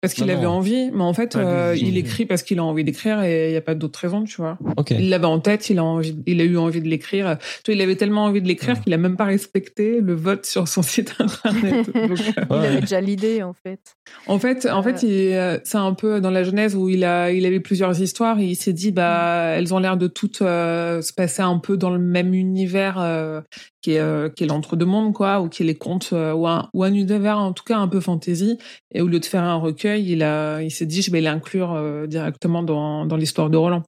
Parce 0.00 0.14
qu'il 0.14 0.30
avait 0.30 0.46
envie, 0.46 0.92
mais 0.92 1.02
en 1.02 1.12
fait, 1.12 1.34
euh, 1.34 1.74
il- 1.76 1.96
écrit 1.98 2.24
parce 2.24 2.44
qu'il 2.44 2.60
a 2.60 2.64
envie 2.64 2.84
d'écrire 2.84 3.20
et 3.24 3.48
il 3.48 3.50
n'y 3.50 3.56
a 3.56 3.60
pas 3.60 3.74
d'autre 3.74 3.98
raison, 3.98 4.22
tu 4.22 4.36
vois. 4.36 4.56
Ok. 4.76 4.92
Il 4.92 5.08
l'avait 5.08 5.24
en 5.26 5.40
tête, 5.40 5.70
il 5.70 5.80
a 5.80 5.84
envie, 5.84 6.16
il 6.26 6.40
a 6.40 6.44
eu 6.44 6.56
envie 6.56 6.80
de 6.80 6.86
l'écrire. 6.86 7.36
Tu 7.64 7.72
vois, 7.72 7.74
il 7.74 7.80
avait 7.82 7.96
tellement 7.96 8.24
envie 8.26 8.40
de 8.40 8.46
l'écrire 8.46 8.76
Ouais. 8.76 8.80
qu'il 8.84 8.94
a 8.94 8.96
même 8.96 9.16
pas 9.16 9.24
respecté 9.24 10.00
le 10.00 10.14
vote 10.14 10.46
sur 10.46 10.68
son 10.68 10.82
site 10.82 11.16
internet. 11.18 11.86
Donc, 11.94 12.10
euh, 12.20 12.32
Il 12.50 12.56
Ouais. 12.56 12.66
avait 12.68 12.80
déjà 12.82 13.00
l'idée, 13.00 13.42
en 13.42 13.54
fait. 13.54 13.80
en 14.28 14.38
fait, 14.38 14.68
en 14.70 14.84
fait, 14.84 15.02
il 15.02 15.10
est, 15.12 15.36
euh, 15.36 15.58
c'est 15.64 15.78
un 15.78 15.94
peu 15.94 16.20
dans 16.20 16.30
la 16.30 16.44
genèse 16.44 16.76
où 16.76 16.88
il 16.88 17.02
a, 17.02 17.32
il 17.32 17.44
avait 17.44 17.58
plusieurs 17.58 18.00
histoires 18.00 18.38
et 18.38 18.44
il 18.44 18.54
s'est 18.56 18.72
dit, 18.72 18.92
bah, 18.92 19.54
elles 19.56 19.74
ont 19.74 19.80
l'air 19.80 19.96
de 19.96 20.06
toutes 20.06 20.42
euh, 20.42 21.02
se 21.02 21.12
passer 21.12 21.42
un 21.42 21.58
peu 21.58 21.76
dans 21.76 21.90
le 21.90 21.98
même 21.98 22.34
univers 22.34 22.98
euh, 23.00 23.40
qui 23.80 23.92
est, 23.92 24.00
euh, 24.00 24.28
qui 24.28 24.44
est 24.44 24.46
l'entre-deux-mondes, 24.46 25.12
quoi, 25.14 25.40
ou 25.40 25.48
qui 25.48 25.62
est 25.62 25.66
les 25.66 25.76
contes, 25.76 26.10
euh, 26.12 26.32
ou, 26.32 26.46
un, 26.48 26.68
ou 26.74 26.82
un 26.84 26.92
univers 26.92 27.38
en 27.38 27.52
tout 27.52 27.64
cas 27.64 27.78
un 27.78 27.88
peu 27.88 28.00
fantasy. 28.00 28.58
Et 28.92 29.00
au 29.00 29.06
lieu 29.08 29.20
de 29.20 29.24
faire 29.24 29.42
un 29.44 29.54
recueil, 29.56 30.10
il 30.10 30.22
a, 30.22 30.60
il 30.62 30.70
s'est 30.70 30.86
dit, 30.86 31.00
je 31.02 31.10
vais 31.12 31.20
l'inclure 31.20 31.72
euh, 31.72 32.06
directement 32.06 32.62
dans, 32.62 33.06
dans 33.06 33.16
l'histoire 33.16 33.50
de 33.50 33.56
Roland. 33.56 33.82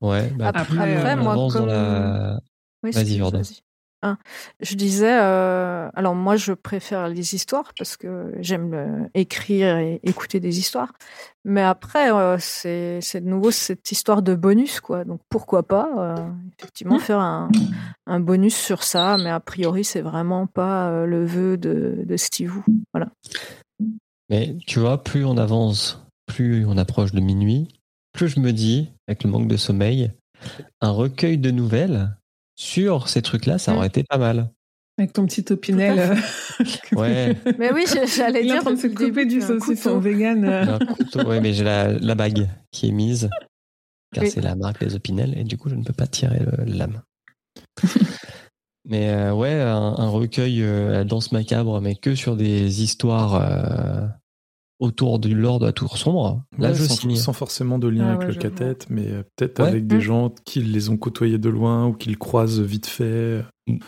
Ouais. 0.00 0.30
bah, 0.36 0.48
Après, 0.48 0.64
plus 0.64 0.78
après, 0.80 1.14
on 1.14 1.22
moi, 1.22 1.32
avance 1.32 1.52
dans 1.54 1.60
comme- 1.60 1.68
la. 1.68 2.40
Oui, 2.82 2.90
Vas-y, 2.92 3.16
Jordan. 3.18 3.42
Ah, 4.00 4.16
je 4.60 4.76
disais, 4.76 5.18
euh, 5.20 5.90
alors 5.92 6.14
moi 6.14 6.36
je 6.36 6.52
préfère 6.52 7.08
les 7.08 7.34
histoires 7.34 7.72
parce 7.76 7.96
que 7.96 8.32
j'aime 8.38 9.08
écrire 9.14 9.76
et 9.78 9.98
écouter 10.04 10.38
des 10.38 10.60
histoires. 10.60 10.92
Mais 11.44 11.62
après, 11.62 12.12
euh, 12.12 12.36
c'est 12.38 13.20
de 13.20 13.28
nouveau 13.28 13.50
cette 13.50 13.90
histoire 13.90 14.22
de 14.22 14.36
bonus, 14.36 14.80
quoi. 14.80 15.04
Donc 15.04 15.20
pourquoi 15.28 15.64
pas, 15.64 15.90
euh, 15.98 16.30
effectivement, 16.58 17.00
faire 17.00 17.18
un, 17.18 17.50
bonus 18.20 18.54
sur 18.54 18.84
ça. 18.84 19.16
Mais 19.18 19.30
a 19.30 19.40
priori, 19.40 19.82
c'est 19.82 20.02
vraiment 20.02 20.46
pas 20.46 21.04
le 21.04 21.24
vœu 21.24 21.56
de, 21.56 22.16
Steve. 22.16 22.52
Voilà. 22.92 23.08
Mais 24.30 24.56
tu 24.66 24.78
vois, 24.78 25.02
plus 25.02 25.24
on 25.24 25.38
avance, 25.38 26.06
plus 26.26 26.64
on 26.66 26.76
approche 26.76 27.10
de 27.10 27.20
minuit, 27.20 27.66
plus 28.12 28.28
je 28.28 28.38
me 28.38 28.52
dis, 28.52 28.90
avec 29.08 29.24
le 29.24 29.30
manque 29.30 29.48
de 29.48 29.56
sommeil, 29.56 30.12
un 30.80 30.90
recueil 30.90 31.38
de 31.38 31.50
nouvelles 31.50 32.17
sur 32.58 33.08
ces 33.08 33.22
trucs-là, 33.22 33.58
ça 33.58 33.72
Mm. 33.72 33.76
aurait 33.76 33.86
été 33.86 34.02
pas 34.04 34.18
mal. 34.18 34.50
Avec 34.98 35.12
ton 35.12 35.26
petit 35.26 35.44
opinel. 35.52 35.98
Euh, 35.98 36.16
Ouais. 36.92 37.36
Mais 37.58 37.72
oui, 37.72 37.84
j'allais 38.16 38.40
il 38.40 38.46
est 38.48 38.50
dire. 38.52 38.56
en 38.56 38.62
train 38.64 38.72
de 38.72 38.78
se 38.80 38.88
couper 38.88 39.26
du 39.26 39.40
saucisson 39.40 39.98
vegan. 40.00 40.44
euh. 40.44 40.64
J'ai 40.64 40.70
un 40.72 40.78
couteau, 40.94 41.22
ouais, 41.28 41.40
mais 41.40 41.52
j'ai 41.54 41.62
la, 41.62 41.92
la 41.92 42.14
bague 42.16 42.48
qui 42.72 42.88
est 42.88 42.92
mise, 42.92 43.30
car 44.12 44.24
Oui. 44.24 44.30
c'est 44.30 44.40
la 44.40 44.56
marque 44.56 44.84
des 44.84 44.96
Opinel, 44.96 45.38
et 45.38 45.44
du 45.44 45.56
coup, 45.56 45.68
je 45.68 45.76
ne 45.76 45.84
peux 45.84 45.92
pas 45.92 46.08
tirer 46.08 46.40
le- 46.40 46.64
la 46.64 46.74
lame. 46.86 47.02
mais 48.84 49.10
euh, 49.10 49.32
ouais, 49.32 49.52
un, 49.54 49.94
un 49.96 50.08
recueil 50.08 50.62
euh, 50.62 50.88
à 50.88 50.92
la 50.92 51.04
danse 51.04 51.30
macabre, 51.30 51.80
mais 51.80 51.94
que 51.94 52.14
sur 52.16 52.36
des 52.36 52.82
histoires 52.82 53.34
euh, 53.36 54.06
autour 54.80 55.18
du 55.18 55.34
lore 55.34 55.58
de 55.58 55.66
la 55.66 55.72
tour 55.72 55.98
sombre. 55.98 56.42
Là, 56.58 56.68
Ouais, 56.68 56.74
je 56.74 56.84
sans, 56.84 56.94
signe. 56.94 57.16
sans 57.16 57.32
forcément 57.32 57.78
de 57.78 57.88
lien 57.88 58.04
Ah 58.06 58.12
avec 58.14 58.20
ouais, 58.28 58.34
le 58.34 58.34
cathète, 58.34 58.86
mais 58.90 59.08
euh, 59.08 59.22
peut-être 59.36 59.60
Ouais. 59.60 59.68
avec 59.68 59.86
des 59.86 59.96
Mm. 59.96 60.00
gens 60.00 60.34
qui 60.44 60.60
les 60.60 60.88
ont 60.88 60.96
côtoyés 60.96 61.38
de 61.38 61.48
loin 61.48 61.86
ou 61.86 61.92
qui 61.94 62.10
le 62.10 62.16
croisent 62.16 62.60
vite 62.60 62.86
fait. 62.86 63.42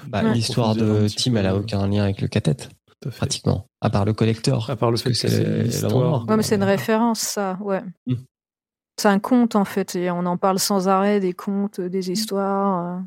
Bah, 0.08 0.22
Ouais. 0.24 0.34
L'histoire 0.34 0.74
de 0.74 1.06
Tim, 1.08 1.36
elle 1.36 1.46
a 1.46 1.56
aucun 1.56 1.86
lien 1.88 2.02
avec 2.04 2.20
le 2.20 2.28
cathète, 2.28 2.70
Tout 2.86 3.08
à 3.08 3.12
fait. 3.12 3.18
pratiquement. 3.18 3.66
À 3.80 3.88
part 3.90 4.04
le 4.04 4.12
collector. 4.12 4.68
À 4.68 4.76
part 4.76 4.90
le 4.90 4.96
fait 4.96 5.10
que 5.12 5.20
que 5.20 5.28
c'est 5.28 5.62
l'histoire. 5.62 6.26
Ouais, 6.28 6.36
mais 6.36 6.42
c'est 6.42 6.56
une 6.56 6.64
référence, 6.64 7.20
ça, 7.20 7.56
ouais. 7.62 7.82
Mm. 8.06 8.14
C'est 9.00 9.08
un 9.08 9.18
conte, 9.20 9.56
en 9.56 9.64
fait, 9.64 9.94
et 9.96 10.10
on 10.10 10.26
en 10.26 10.36
parle 10.36 10.58
sans 10.58 10.88
arrêt, 10.88 11.20
des 11.20 11.32
contes, 11.32 11.80
des 11.80 12.10
histoires. 12.10 12.98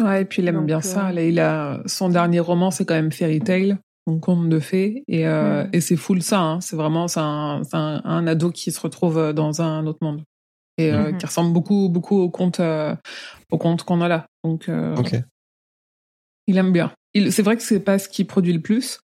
euh. 0.00 0.04
Ouais, 0.04 0.22
et 0.22 0.24
puis 0.24 0.42
il 0.42 0.48
aime 0.48 0.56
Donc, 0.56 0.66
bien 0.66 0.78
euh, 0.78 0.82
ça. 0.82 1.10
Là, 1.10 1.24
il 1.24 1.40
a 1.40 1.80
son 1.86 2.08
dernier 2.08 2.38
roman, 2.38 2.70
c'est 2.70 2.84
quand 2.84 2.94
même 2.94 3.10
Fairy 3.10 3.40
Tail, 3.40 3.76
son 4.08 4.18
conte 4.20 4.48
de 4.48 4.58
fées, 4.58 5.04
et, 5.06 5.26
euh, 5.26 5.64
Mm. 5.64 5.70
et 5.74 5.80
c'est 5.82 5.96
full 5.96 6.22
ça. 6.22 6.40
hein. 6.40 6.60
C'est 6.62 6.76
vraiment 6.76 7.08
c'est 7.08 7.20
un, 7.20 7.60
un, 7.74 8.00
un 8.04 8.26
ado 8.26 8.50
qui 8.50 8.72
se 8.72 8.80
retrouve 8.80 9.18
euh, 9.18 9.32
dans 9.34 9.60
un 9.60 9.86
autre 9.86 9.98
monde 10.02 10.22
et 10.78 10.90
euh, 10.92 11.10
Mhm. 11.12 11.18
qui 11.18 11.26
ressemble 11.26 11.52
beaucoup 11.52 11.88
beaucoup 11.90 12.16
au 12.18 12.30
conte 12.30 12.60
euh, 12.60 12.94
au 13.50 13.58
conte 13.58 13.82
qu'on 13.82 14.00
a 14.00 14.08
là. 14.08 14.26
Donc 14.44 14.68
euh, 14.70 14.94
il 16.46 16.56
aime 16.56 16.72
bien. 16.72 16.90
C'est 17.30 17.42
vrai 17.42 17.56
que 17.56 17.62
c'est 17.62 17.80
pas 17.80 17.98
ce 17.98 18.08
qui 18.08 18.24
produit 18.24 18.52
le 18.52 18.60
plus. 18.62 19.00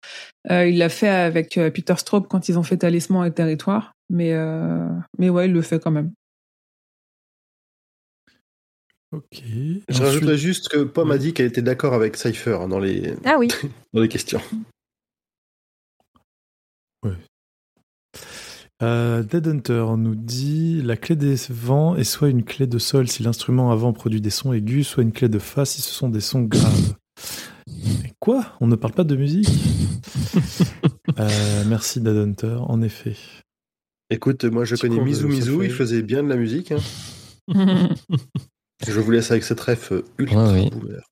Euh, 0.50 0.66
il 0.66 0.76
l'a 0.78 0.88
fait 0.88 1.08
avec 1.08 1.56
euh, 1.58 1.70
Peter 1.70 1.94
Straub 1.96 2.26
quand 2.28 2.48
ils 2.48 2.58
ont 2.58 2.62
fait 2.62 2.76
Talisman 2.76 3.26
et 3.26 3.32
Territoire, 3.32 3.92
mais 4.10 4.32
euh, 4.34 4.86
mais 5.18 5.30
ouais, 5.30 5.46
il 5.46 5.52
le 5.52 5.62
fait 5.62 5.80
quand 5.82 5.92
même. 5.92 6.12
Ok. 9.12 9.42
Je 9.42 9.82
Ensuite- 9.88 10.04
rajouterais 10.06 10.36
juste 10.38 10.68
que 10.68 10.84
Pomme 10.84 11.10
a 11.10 11.18
dit 11.18 11.32
qu'elle 11.32 11.46
était 11.46 11.62
d'accord 11.62 11.94
avec 11.94 12.16
Cypher 12.16 12.58
hein, 12.62 12.68
dans 12.68 12.78
les, 12.78 13.14
Ah 13.24 13.36
oui. 13.38 13.48
dans 13.92 14.00
les 14.02 14.08
questions. 14.08 14.40
Euh, 18.82 19.22
Dead 19.22 19.46
Hunter 19.46 19.84
nous 19.98 20.14
dit 20.14 20.80
la 20.82 20.96
clé 20.96 21.14
des 21.14 21.34
vents 21.50 21.96
est 21.96 22.04
soit 22.04 22.30
une 22.30 22.44
clé 22.44 22.66
de 22.66 22.78
sol 22.78 23.08
si 23.08 23.22
l'instrument 23.22 23.70
avant 23.72 23.92
produit 23.92 24.22
des 24.22 24.30
sons 24.30 24.54
aigus, 24.54 24.86
soit 24.88 25.02
une 25.02 25.12
clé 25.12 25.28
de 25.28 25.38
fa 25.38 25.66
si 25.66 25.82
ce 25.82 25.90
sont 25.90 26.08
des 26.08 26.20
sons 26.22 26.42
graves. 26.42 26.94
Mais 27.68 28.12
quoi? 28.18 28.46
On 28.60 28.66
ne 28.66 28.76
parle 28.76 28.94
pas 28.94 29.04
de 29.04 29.16
musique? 29.16 29.48
Euh, 31.18 31.64
Merci 31.66 32.00
Dead 32.00 32.16
Hunter, 32.16 32.56
en 32.60 32.80
effet. 32.82 33.16
Écoute, 34.10 34.44
moi 34.44 34.64
je 34.64 34.76
connais 34.76 35.00
Mizu 35.00 35.26
Mizu, 35.26 35.64
il 35.64 35.70
faisait 35.70 36.02
bien 36.02 36.22
de 36.22 36.28
la 36.28 36.36
musique. 36.36 36.72
hein. 36.72 36.78
Je 38.86 38.98
vous 39.00 39.10
laisse 39.10 39.30
avec 39.30 39.42
cette 39.44 39.60
ref 39.60 39.92
euh, 39.92 40.04
ultra 40.18 40.52
Ouais, 40.52 40.62
oui. 40.62 40.70
boomer. 40.70 41.02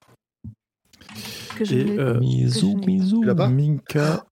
Que 1.56 1.64
je 1.64 1.74
Et 1.74 1.84
n'ai- 1.84 1.98
euh, 1.98 2.18
Misou, 2.20 2.76
que 2.76 2.82
je 2.82 2.86
n'ai- 2.86 2.92
misou. 2.98 3.22
Là-bas 3.22 3.48
Minka, 3.48 4.24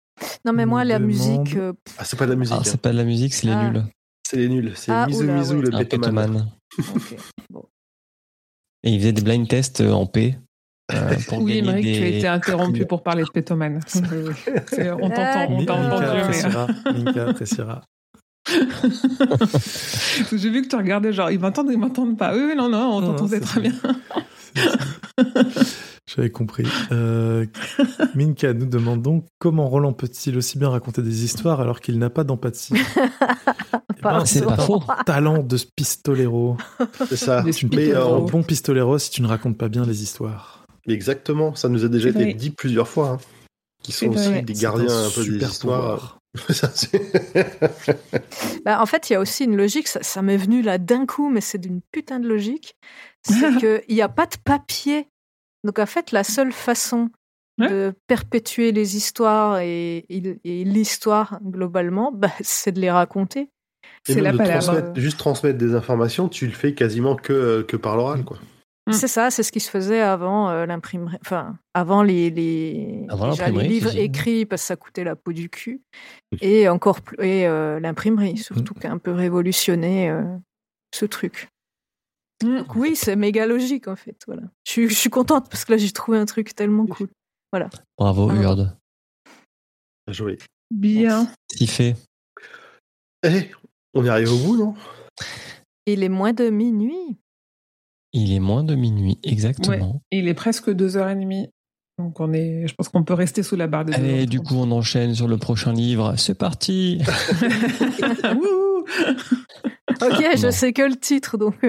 Non, 0.45 0.53
mais 0.53 0.67
moi, 0.67 0.85
la 0.85 0.99
musique. 0.99 1.57
euh, 1.57 1.73
Ah, 1.99 2.05
c'est 2.05 2.17
pas 2.19 2.27
de 2.27 2.31
la 2.33 2.37
musique. 2.37 2.55
Ah, 2.57 2.61
hein. 2.61 2.65
c'est 2.65 2.81
pas 2.81 2.93
de 2.93 2.97
la 2.97 3.05
musique, 3.05 3.35
c'est 3.35 3.47
les 3.47 3.53
Ah. 3.53 3.69
nuls. 3.71 3.85
C'est 4.29 4.37
les 4.37 4.49
nuls. 4.49 4.73
C'est 4.75 4.91
Ah, 4.93 5.07
Mizu 5.07 5.23
oula, 5.25 5.35
Mizu, 5.35 5.55
ouais. 5.57 5.63
le 5.63 5.75
Un 5.75 5.79
pétoman. 5.85 6.27
pétoman. 6.77 6.95
ok. 6.97 7.17
Bon. 7.51 7.65
Et 8.83 8.91
il 8.93 8.99
faisait 9.01 9.13
des 9.13 9.23
blind 9.23 9.47
tests 9.49 9.81
euh, 9.81 9.93
en 9.93 10.07
P. 10.07 10.37
euh, 10.93 11.15
pour 11.29 11.39
Oui, 11.43 11.61
des... 11.63 11.63
tu 11.63 11.69
as 12.05 12.07
été 12.09 12.27
interrompu 12.29 12.87
pour 12.87 13.03
parler 13.03 13.25
de. 13.25 13.29
C'est- 13.87 14.91
On 14.93 15.09
t'entend, 15.11 15.51
on 15.51 15.65
t'a 15.65 15.77
Minka 15.77 15.97
entendu. 15.97 17.05
Minka 17.05 17.29
appréciera. 17.31 17.83
J'ai 20.33 20.51
vu 20.51 20.63
que 20.63 20.69
tu 20.69 20.77
regardais 20.77 21.13
genre, 21.13 21.31
ils 21.31 21.39
m'entendent, 21.41 21.71
ils 21.73 21.79
m'entendent 21.79 22.17
pas. 22.17 22.33
Oui, 22.35 22.43
oui, 22.49 22.55
non, 22.57 22.69
non, 22.69 22.97
on 22.97 23.01
t'entendait 23.03 23.37
c'est 23.39 23.43
très 23.45 23.61
bien. 23.61 23.73
J'avais 26.09 26.31
compris. 26.31 26.67
Euh, 26.93 27.47
Minka 28.15 28.53
nous 28.55 28.67
demande 28.67 29.03
donc 29.03 29.27
comment 29.39 29.69
Roland 29.69 29.93
peut-il 29.93 30.37
aussi 30.39 30.57
bien 30.59 30.69
raconter 30.69 31.03
des 31.03 31.25
histoires 31.25 31.61
alors 31.61 31.81
qu'il 31.81 31.99
n'a 31.99 32.11
pas 32.11 32.25
d'empathie? 32.25 32.75
Eh 33.99 34.03
Pardon. 34.03 34.27
c'est 34.27 34.45
pas 34.45 34.59
faux. 34.59 34.83
Talent 35.07 35.43
de 35.43 35.57
pistolero. 35.75 36.59
C'est 37.09 37.17
ça. 37.17 37.43
Tu 37.51 37.65
ne 37.67 37.75
Mais 37.75 37.87
peux 37.87 37.93
pas 37.95 38.01
euh, 38.01 38.17
un 38.19 38.21
bon 38.21 38.43
pistolero 38.43 38.99
si 38.99 39.11
tu 39.11 39.23
ne 39.23 39.27
racontes 39.27 39.57
pas 39.57 39.69
bien 39.69 39.85
les 39.87 40.03
histoires. 40.03 40.67
exactement, 40.87 41.55
ça 41.55 41.71
nous 41.71 41.83
a 41.85 41.89
déjà 41.89 42.11
été 42.11 42.35
dit 42.35 42.51
plusieurs 42.51 42.89
fois. 42.89 43.09
hein. 43.13 43.19
Qui 43.83 43.93
sont 43.93 44.09
aussi 44.09 44.29
vrai. 44.29 44.43
des 44.43 44.53
gardiens 44.53 44.87
un 44.95 45.07
un 45.07 45.11
peu 45.11 45.25
des 45.25 45.43
histoires. 45.45 46.19
Bah, 48.65 48.81
en 48.81 48.87
fait, 48.87 49.09
il 49.09 49.15
y 49.15 49.17
a 49.17 49.21
aussi 49.21 49.45
une 49.45 49.57
logique, 49.57 49.89
ça, 49.89 50.03
ça 50.03 50.21
m'est 50.23 50.37
venu 50.37 50.61
là 50.63 50.77
d'un 50.79 51.07
coup, 51.07 51.31
mais 51.31 51.41
c'est 51.41 51.59
d'une 51.59 51.81
putain 51.93 52.19
de 52.21 52.29
logique. 52.29 52.77
C'est 53.29 53.57
qu'il 53.87 53.95
n'y 53.97 54.03
a 54.03 54.09
pas 54.09 54.27
de 54.27 54.37
papier. 54.45 55.09
Donc 55.65 55.79
en 55.79 55.87
fait, 55.87 56.13
la 56.13 56.25
seule 56.25 56.53
façon 56.53 57.11
Ouais. 57.59 57.71
de 57.71 57.95
perpétuer 58.07 58.71
les 58.71 58.97
histoires 58.99 59.61
et, 59.61 60.05
et- 60.11 60.39
et 60.45 60.63
l'histoire 60.65 61.41
globalement, 61.43 62.13
bah, 62.13 62.29
c'est 62.43 62.71
de 62.73 62.81
les 62.81 62.91
raconter. 62.91 63.49
Et 64.09 64.13
C'est 64.13 64.21
la 64.21 64.33
transmettre- 64.35 64.95
juste 65.01 65.19
transmettre 65.19 65.57
des 65.57 65.75
informations, 65.75 66.29
tu 66.29 66.47
le 66.47 66.53
fais 66.53 66.75
quasiment 66.75 67.17
que, 67.17 67.63
que 67.63 67.79
par 67.79 67.97
l'oral. 67.97 68.25
quoi. 68.25 68.37
Mm. 68.87 68.93
C'est 68.93 69.09
ça, 69.09 69.31
c'est 69.31 69.43
ce 69.43 69.51
qui 69.53 69.61
se 69.61 69.71
faisait 69.71 70.03
avant 70.03 70.51
euh, 70.51 70.67
l'imprimerie, 70.67 71.17
enfin 71.23 71.57
avant 71.73 72.03
les 72.03 72.29
les, 72.29 73.07
Avant 73.09 73.31
déjà 73.31 73.47
les 73.47 73.53
l'imprimerie, 73.53 73.69
livres 73.75 73.97
écrits 73.97 74.45
parce 74.45 74.61
que 74.61 74.67
ça 74.67 74.77
coûtait 74.77 75.03
la 75.05 75.17
peau 75.17 75.33
du 75.33 75.49
cul 75.49 75.81
et 76.43 76.69
encore 76.69 77.01
plus 77.01 77.17
et 77.25 77.47
euh, 77.49 77.81
l'imprimerie 77.81 78.37
surtout 78.37 78.75
Mm. 78.77 78.81
qui 78.81 78.87
a 78.87 78.93
un 78.93 78.99
peu 78.99 79.13
révolutionné 79.13 80.11
euh, 80.11 80.23
ce 80.95 81.07
truc. 81.07 81.49
Mm. 82.45 82.63
Oui, 82.75 82.97
c'est 82.97 83.17
méga 83.17 83.47
logique 83.47 83.89
en 83.89 83.97
fait. 83.97 84.17
Voilà. 84.27 84.43
Je 84.67 84.73
suis, 84.73 84.89
je 84.89 84.95
suis 84.95 85.11
contente 85.11 85.49
parce 85.51 85.65
que 85.65 85.73
là 85.73 85.79
j'ai 85.79 85.91
trouvé 85.91 86.19
un 86.19 86.27
truc 86.27 86.55
tellement 86.55 86.87
cool. 86.87 87.09
Bravo, 87.99 88.29
Ah. 88.31 88.35
Urde. 88.43 88.77
Bien 90.07 90.13
joué. 90.13 90.39
Bien. 90.71 91.33
Si 91.51 91.67
fait. 91.67 91.97
Eh, 93.23 93.51
on 93.95 94.05
est 94.05 94.09
arrivé 94.09 94.31
au 94.31 94.39
bout, 94.39 94.57
non? 94.57 94.75
Il 95.87 96.03
est 96.03 96.09
moins 96.11 96.33
de 96.35 96.51
minuit. 96.51 97.17
Il 98.13 98.33
est 98.33 98.41
moins 98.41 98.65
de 98.65 98.75
minuit, 98.75 99.19
exactement. 99.23 100.03
Il 100.11 100.29
est 100.29 100.35
presque 100.35 100.71
deux 100.71 100.97
heures 100.97 101.09
et 101.09 101.15
demie. 101.17 101.49
Donc 101.99 102.21
on 102.21 102.33
est, 102.35 102.67
je 102.69 102.75
pense 102.75 102.89
qu'on 102.91 103.05
peut 103.05 103.15
rester 103.15 103.43
sous 103.43 103.57
la 103.57 103.67
barre 103.67 103.85
des 103.87 103.95
Allez, 103.95 104.27
du 104.27 104.41
coup, 104.41 104.55
on 104.57 104.71
enchaîne 104.71 105.15
sur 105.15 105.29
le 105.29 105.39
prochain 105.39 105.73
livre. 105.73 106.15
C'est 106.17 106.35
parti 106.35 107.01
Ok, 110.03 110.23
je 110.37 110.45
Non. 110.47 110.53
sais 110.53 110.73
que 110.75 110.83
le 110.83 110.97
titre 110.97 111.39
donc. 111.39 111.55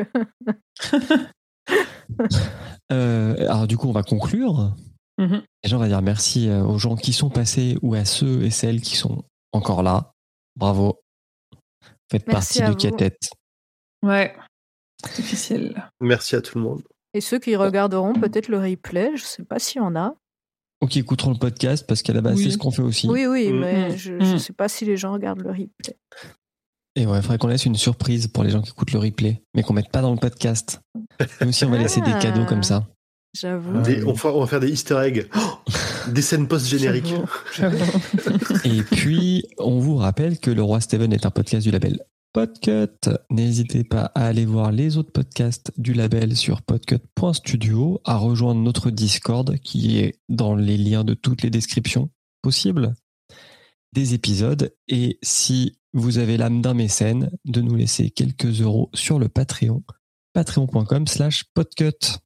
euh, 2.92 3.36
Alors, 3.50 3.68
du 3.68 3.78
coup, 3.78 3.88
on 3.88 3.94
va 3.94 4.04
conclure. 4.04 4.76
Mhm. 5.18 5.42
Déjà, 5.64 5.78
on 5.78 5.80
va 5.80 5.88
dire 5.88 6.02
merci 6.02 6.50
euh, 6.50 6.64
aux 6.64 6.78
gens 6.78 6.96
qui 6.96 7.14
sont 7.14 7.30
passés 7.30 7.78
ou 7.82 7.96
à 7.96 8.06
ceux 8.06 8.44
et 8.44 8.50
celles 8.52 8.82
qui 8.82 8.96
sont 8.98 9.24
encore 9.54 9.82
là. 9.82 10.12
Bravo. 10.56 11.00
Faites 12.12 12.28
Merci 12.28 12.60
partie 12.60 12.62
de 12.62 12.68
vous. 12.68 12.76
Kiatette. 12.98 13.30
Ouais. 14.04 14.36
C'est 15.06 15.16
difficile. 15.22 15.90
Merci 16.02 16.36
à 16.36 16.42
tout 16.42 16.58
le 16.58 16.64
monde. 16.64 16.84
Et 17.18 17.22
ceux 17.22 17.40
qui 17.40 17.56
regarderont 17.56 18.14
peut-être 18.14 18.48
le 18.48 18.60
replay, 18.60 19.12
je 19.16 19.24
sais 19.24 19.44
pas 19.44 19.58
s'il 19.58 19.82
y 19.82 19.84
en 19.84 19.96
a. 19.96 20.14
Ou 20.84 20.86
qui 20.88 21.00
écouteront 21.00 21.32
le 21.32 21.40
podcast 21.40 21.84
parce 21.88 22.04
qu'à 22.04 22.14
la 22.14 22.22
base, 22.22 22.38
Oui. 22.38 22.44
c'est 22.44 22.52
ce 22.52 22.58
qu'on 22.60 22.70
fait 22.70 22.84
aussi. 22.84 23.08
Oui, 23.10 23.26
oui, 23.26 23.52
Mm. 23.52 23.60
mais 23.60 23.90
Mm. 23.90 23.98
je 23.98 24.12
ne 24.14 24.34
Mm. 24.36 24.38
sais 24.38 24.54
pas 24.54 24.68
si 24.70 24.86
les 24.86 24.98
gens 24.98 25.12
regardent 25.14 25.42
le 25.42 25.50
replay. 25.50 25.98
Et 26.96 27.08
ouais, 27.08 27.18
il 27.18 27.22
faudrait 27.24 27.40
qu'on 27.40 27.48
laisse 27.48 27.66
une 27.66 27.76
surprise 27.76 28.28
pour 28.28 28.44
les 28.44 28.52
gens 28.52 28.62
qui 28.62 28.70
écoutent 28.70 28.92
le 28.92 29.00
replay, 29.00 29.42
mais 29.56 29.64
qu'on 29.64 29.74
mette 29.74 29.90
pas 29.90 30.02
dans 30.02 30.12
le 30.12 30.18
podcast. 30.20 30.80
Et 31.42 31.46
aussi, 31.46 31.66
on 31.66 31.72
va 31.72 31.80
laisser 31.80 32.02
des 32.02 32.12
Ah. 32.14 32.20
cadeaux 32.20 32.46
comme 32.46 32.62
ça. 32.64 32.86
J'avoue. 33.36 33.82
Des- 33.82 34.04
on, 34.04 34.14
va, 34.14 34.30
on 34.34 34.40
va 34.42 34.46
faire 34.48 34.60
des 34.60 34.70
easter 34.72 34.98
eggs. 35.04 35.28
Oh, 35.36 35.40
des 36.12 36.22
scènes 36.22 36.48
post-génériques. 36.48 37.14
J'avoue, 37.56 37.78
j'avoue. 38.22 38.60
Et 38.66 38.84
puis, 38.84 39.48
on 39.58 39.80
vous 39.80 39.96
rappelle 39.96 40.40
que 40.40 40.52
Le 40.52 40.62
Roi 40.62 40.80
Steven 40.82 41.12
est 41.14 41.26
un 41.26 41.32
podcast 41.32 41.64
du 41.66 41.72
label 41.72 42.00
Podcut. 42.34 43.10
N'hésitez 43.32 43.84
pas 43.84 44.12
à 44.14 44.26
aller 44.28 44.46
voir 44.46 44.72
les 44.72 44.98
autres 44.98 45.12
podcasts 45.12 45.72
du 45.78 45.94
label 45.94 46.36
sur 46.36 46.62
podcut.studio, 46.62 48.02
à 48.06 48.18
rejoindre 48.18 48.62
notre 48.62 48.92
Discord 48.92 49.58
qui 49.60 49.98
est 50.00 50.20
dans 50.30 50.56
les 50.56 50.78
liens 50.78 51.04
de 51.04 51.14
toutes 51.16 51.42
les 51.42 51.50
descriptions 51.50 52.10
possibles 52.42 52.94
des 53.94 54.14
épisodes. 54.14 54.74
Et 54.88 55.18
si 55.24 55.80
vous 55.94 56.20
avez 56.20 56.38
l'âme 56.38 56.62
d'un 56.62 56.76
mécène, 56.76 57.32
de 57.46 57.62
nous 57.62 57.76
laisser 57.76 58.12
quelques 58.12 58.62
euros 58.62 58.92
sur 58.94 59.18
le 59.18 59.30
Patreon, 59.30 59.84
patreon.com 60.34 61.08
slash 61.08 61.46
podcut. 61.56 62.20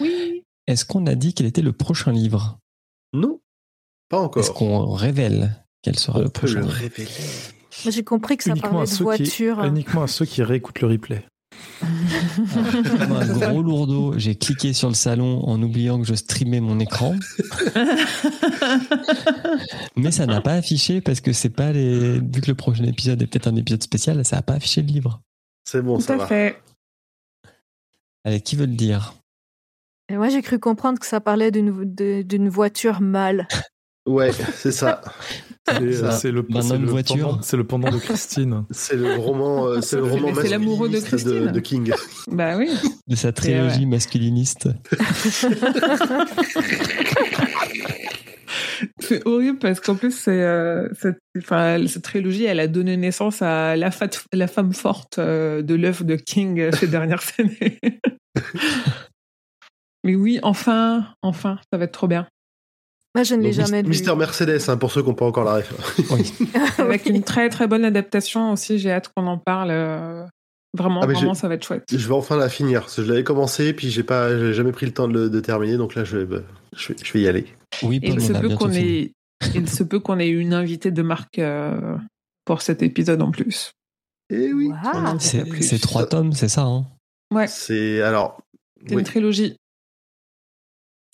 Oui. 0.00 0.44
Est-ce 0.66 0.84
qu'on 0.84 1.06
a 1.06 1.14
dit 1.14 1.32
quel 1.32 1.46
était 1.46 1.62
le 1.62 1.72
prochain 1.72 2.12
livre? 2.12 2.58
Non, 3.14 3.40
pas 4.10 4.18
Est-ce 4.36 4.50
encore. 4.50 4.54
qu'on 4.54 4.90
révèle 4.92 5.64
quel 5.80 5.98
sera 5.98 6.18
On 6.18 6.22
le 6.22 6.28
peut 6.28 6.40
prochain 6.40 6.56
le 6.56 6.66
livre? 6.66 6.72
révéler. 6.74 7.10
J'ai 7.86 8.04
compris 8.04 8.36
que 8.36 8.44
ça 8.44 8.50
Uniquement 8.50 8.70
parlait 8.70 8.90
de 8.90 9.02
voiture. 9.02 9.60
qui, 9.62 9.68
uniquement 9.68 10.02
à 10.02 10.06
ceux 10.06 10.24
qui 10.24 10.42
réécoutent 10.42 10.80
le 10.80 10.88
replay. 10.88 11.24
Comme 11.80 13.12
un 13.12 13.26
gros 13.50 13.62
lourdeau, 13.62 14.14
j'ai 14.18 14.36
cliqué 14.36 14.72
sur 14.72 14.88
le 14.88 14.94
salon 14.94 15.42
en 15.44 15.60
oubliant 15.62 16.00
que 16.00 16.06
je 16.06 16.14
streamais 16.14 16.60
mon 16.60 16.78
écran, 16.78 17.14
mais 19.96 20.10
ça 20.12 20.26
n'a 20.26 20.40
pas 20.40 20.54
affiché 20.54 21.00
parce 21.00 21.20
que 21.20 21.32
c'est 21.32 21.50
pas 21.50 21.72
les. 21.72 22.20
Vu 22.20 22.40
que 22.40 22.46
le 22.48 22.54
prochain 22.54 22.84
épisode 22.84 23.20
est 23.22 23.26
peut-être 23.26 23.48
un 23.48 23.56
épisode 23.56 23.82
spécial, 23.82 24.24
ça 24.24 24.36
n'a 24.36 24.42
pas 24.42 24.54
affiché 24.54 24.82
le 24.82 24.88
livre. 24.88 25.20
C'est 25.64 25.82
bon, 25.82 25.96
Tout 25.96 26.02
ça 26.02 26.14
à 26.14 26.18
va. 26.18 26.26
fait. 26.26 26.62
Allez, 28.24 28.40
qui 28.40 28.56
veut 28.56 28.66
le 28.66 28.74
dire? 28.74 29.14
Et 30.10 30.16
moi, 30.16 30.28
j'ai 30.28 30.42
cru 30.42 30.58
comprendre 30.58 30.98
que 30.98 31.06
ça 31.06 31.20
parlait 31.20 31.50
d'une 31.50 32.48
voiture 32.48 33.00
mâle. 33.00 33.46
Ouais, 34.08 34.32
c'est 34.32 34.72
ça. 34.72 35.02
C'est 35.68 35.92
Ça. 35.92 36.10
c'est 36.12 36.30
le, 36.32 36.46
le 36.48 36.86
voiture. 36.86 37.28
pendant- 37.28 37.42
c'est 37.42 37.56
le 37.58 37.64
pendant 37.64 37.90
de 37.90 37.98
Christine. 37.98 38.64
C'est 38.70 38.96
le 38.96 39.16
roman, 39.16 39.66
euh, 39.66 39.80
c'est 39.82 39.96
le 39.98 40.04
C'est- 40.04 40.10
roman 40.10 40.32
c'est 40.40 40.48
l'amoureux 40.48 40.88
de 40.88 40.94
masculiniste 40.94 41.28
Christine. 41.28 41.52
de 41.52 41.60
King. 41.60 41.92
Bah 42.28 42.56
oui. 42.56 42.70
De 43.06 43.14
sa 43.16 43.32
trilogie 43.32 43.80
ouais. 43.80 43.86
masculiniste. 43.86 44.68
C'est 49.00 49.26
horrible 49.26 49.58
parce 49.58 49.80
qu'en 49.80 49.96
plus, 49.96 50.12
c'est, 50.12 50.42
euh, 50.42 50.88
cette, 50.98 51.18
enfin, 51.36 51.84
cette 51.88 52.02
trilogie, 52.04 52.44
elle 52.44 52.60
a 52.60 52.68
donné 52.68 52.96
naissance 52.96 53.42
à 53.42 53.76
la, 53.76 53.90
fat- 53.90 54.08
la 54.32 54.46
femme 54.46 54.72
forte 54.72 55.18
euh, 55.18 55.62
de 55.62 55.74
l'œuvre 55.74 56.04
de 56.04 56.16
King 56.16 56.60
euh, 56.60 56.70
ces 56.72 56.86
dernières 56.86 57.22
années. 57.38 57.78
Mais 60.04 60.14
oui, 60.14 60.38
enfin, 60.42 61.06
enfin, 61.22 61.58
ça 61.72 61.78
va 61.78 61.84
être 61.84 61.92
trop 61.92 62.06
bien. 62.08 62.28
Moi, 63.18 63.24
je 63.24 63.34
ne 63.34 63.42
l'ai 63.42 63.52
jamais 63.52 63.82
lu. 63.82 63.88
Mister 63.88 64.14
Mercedes, 64.14 64.60
hein, 64.68 64.76
pour 64.76 64.92
ceux 64.92 65.02
qui 65.02 65.08
n'ont 65.08 65.14
pas 65.14 65.26
encore 65.26 65.44
la 65.44 65.54
ref. 65.56 65.72
Avec 66.78 67.06
une 67.06 67.22
très 67.22 67.48
très 67.48 67.66
bonne 67.66 67.84
adaptation 67.84 68.52
aussi, 68.52 68.78
j'ai 68.78 68.92
hâte 68.92 69.10
qu'on 69.14 69.26
en 69.26 69.38
parle. 69.38 69.70
euh, 69.72 70.24
Vraiment, 70.76 71.00
Ah, 71.02 71.06
mais 71.06 71.14
vraiment, 71.14 71.34
ça 71.34 71.48
va 71.48 71.54
être 71.54 71.64
chouette. 71.64 71.84
Je 71.90 71.96
vais 72.06 72.14
enfin 72.14 72.36
la 72.36 72.48
finir. 72.48 72.82
parce 72.82 72.94
que 72.96 73.02
Je 73.02 73.08
l'avais 73.10 73.24
commencé, 73.24 73.72
puis 73.72 73.90
j'ai 73.90 74.02
pas, 74.04 74.38
j'ai 74.38 74.52
jamais 74.52 74.70
pris 74.70 74.86
le 74.86 74.92
temps 74.92 75.08
de, 75.08 75.14
le- 75.14 75.30
de 75.30 75.40
terminer. 75.40 75.76
Donc 75.78 75.94
là, 75.94 76.04
je 76.04 76.18
vais, 76.18 76.26
bah, 76.26 76.42
je 76.76 76.88
vais, 76.92 76.96
je 77.02 77.12
vais 77.12 77.20
y 77.22 77.26
aller. 77.26 77.46
Oui, 77.82 77.98
il 78.02 78.20
se 78.20 78.32
peut 78.34 78.54
qu'on 78.54 78.70
ait, 78.72 79.10
il 79.54 79.68
se 79.68 79.82
peut 79.82 79.98
qu'on 79.98 80.18
ait 80.18 80.28
une 80.28 80.52
invitée 80.54 80.90
de 80.92 81.02
marque 81.02 81.38
euh, 81.40 81.96
pour 82.44 82.60
cet 82.62 82.82
épisode 82.82 83.20
en 83.22 83.30
plus. 83.32 83.72
Et 84.30 84.52
oui. 84.52 84.70
En 84.94 85.14
dit 85.14 85.24
C'est 85.62 85.80
trois 85.80 86.06
tomes, 86.06 86.32
c'est 86.34 86.48
ça 86.48 86.62
hein? 86.64 86.84
Ouais. 87.34 87.46
C'est 87.48 88.02
alors 88.02 88.40
C'est 88.86 88.94
Oui. 88.94 89.00
une 89.00 89.06
trilogie. 89.06 89.56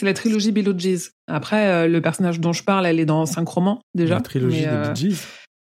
C'est 0.04 0.10
la 0.10 0.14
trilogie 0.14 0.52
Beetlejuice. 0.52 1.12
Après, 1.28 1.66
euh, 1.66 1.88
le 1.88 2.02
personnage 2.02 2.38
dont 2.38 2.52
je 2.52 2.62
parle, 2.62 2.84
elle 2.84 3.00
est 3.00 3.06
dans 3.06 3.24
cinq 3.24 3.48
romans 3.48 3.80
déjà. 3.94 4.16
La 4.16 4.20
trilogie 4.20 4.56
mais, 4.60 4.66
des 4.66 4.68
euh, 4.68 4.92
Bee 4.92 5.10
Gees. 5.10 5.16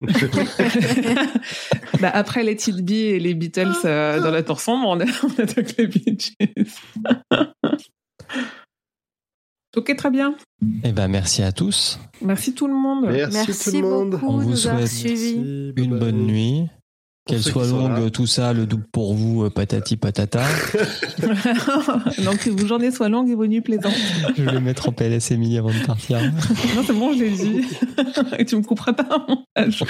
bah, 2.02 2.10
après 2.12 2.44
les 2.44 2.58
Bee 2.82 2.96
et 2.96 3.20
les 3.20 3.36
Beatles 3.36 3.72
euh, 3.86 4.20
dans 4.20 4.32
la 4.32 4.42
tour 4.42 4.60
sombre, 4.60 4.88
on, 4.90 5.00
a- 5.00 5.06
on 5.24 5.30
attaque 5.44 5.78
les 5.78 5.86
Bee 5.86 6.18
Gees. 6.18 6.34
ok, 9.78 9.96
très 9.96 10.10
bien. 10.10 10.36
Eh 10.84 10.92
ben, 10.92 11.08
merci 11.08 11.44
à 11.44 11.52
tous. 11.52 12.00
Merci 12.22 12.56
tout 12.56 12.66
le 12.68 12.74
monde. 12.74 13.06
Merci, 13.12 13.38
Merci 13.48 13.72
tout 13.72 13.82
le 13.84 13.88
monde. 13.88 14.10
beaucoup 14.10 14.26
On 14.28 14.38
vous 14.38 14.50
nous 14.50 14.66
avoir 14.68 14.80
souhaite 14.88 14.92
suivis. 14.92 15.36
Merci, 15.38 15.74
Une 15.78 15.92
bye 15.92 16.00
bonne 16.00 16.16
bye. 16.18 16.26
nuit. 16.26 16.68
Qu'elle 17.28 17.42
soit 17.42 17.66
longue, 17.66 18.12
tout 18.12 18.28
ça, 18.28 18.54
le 18.54 18.68
double 18.68 18.86
pour 18.92 19.16
vous, 19.16 19.46
euh, 19.46 19.50
patati 19.50 19.98
patata. 19.98 20.44
Donc 22.24 22.38
que 22.38 22.52
vos 22.52 22.68
journées 22.68 22.92
soient 22.92 23.10
longues 23.10 23.30
et 23.30 23.36
vos 23.36 23.48
nuits 23.48 23.62
plaisantes. 23.62 23.96
Je 24.38 24.44
vais 24.44 24.52
le 24.52 24.60
mettre 24.60 24.90
en 24.90 24.92
PLSMI 24.92 25.58
avant 25.58 25.72
de 25.74 25.86
partir. 25.88 26.20
Non, 26.76 26.84
c'est 26.86 26.94
bon, 26.94 27.14
je 27.14 27.24
l'ai 27.24 27.32
dit. 27.32 27.62
et 28.38 28.46
tu 28.46 28.56
me 28.58 28.62
couperas 28.62 28.94
pas 28.94 29.08
un 29.10 29.26
montage. 29.28 29.84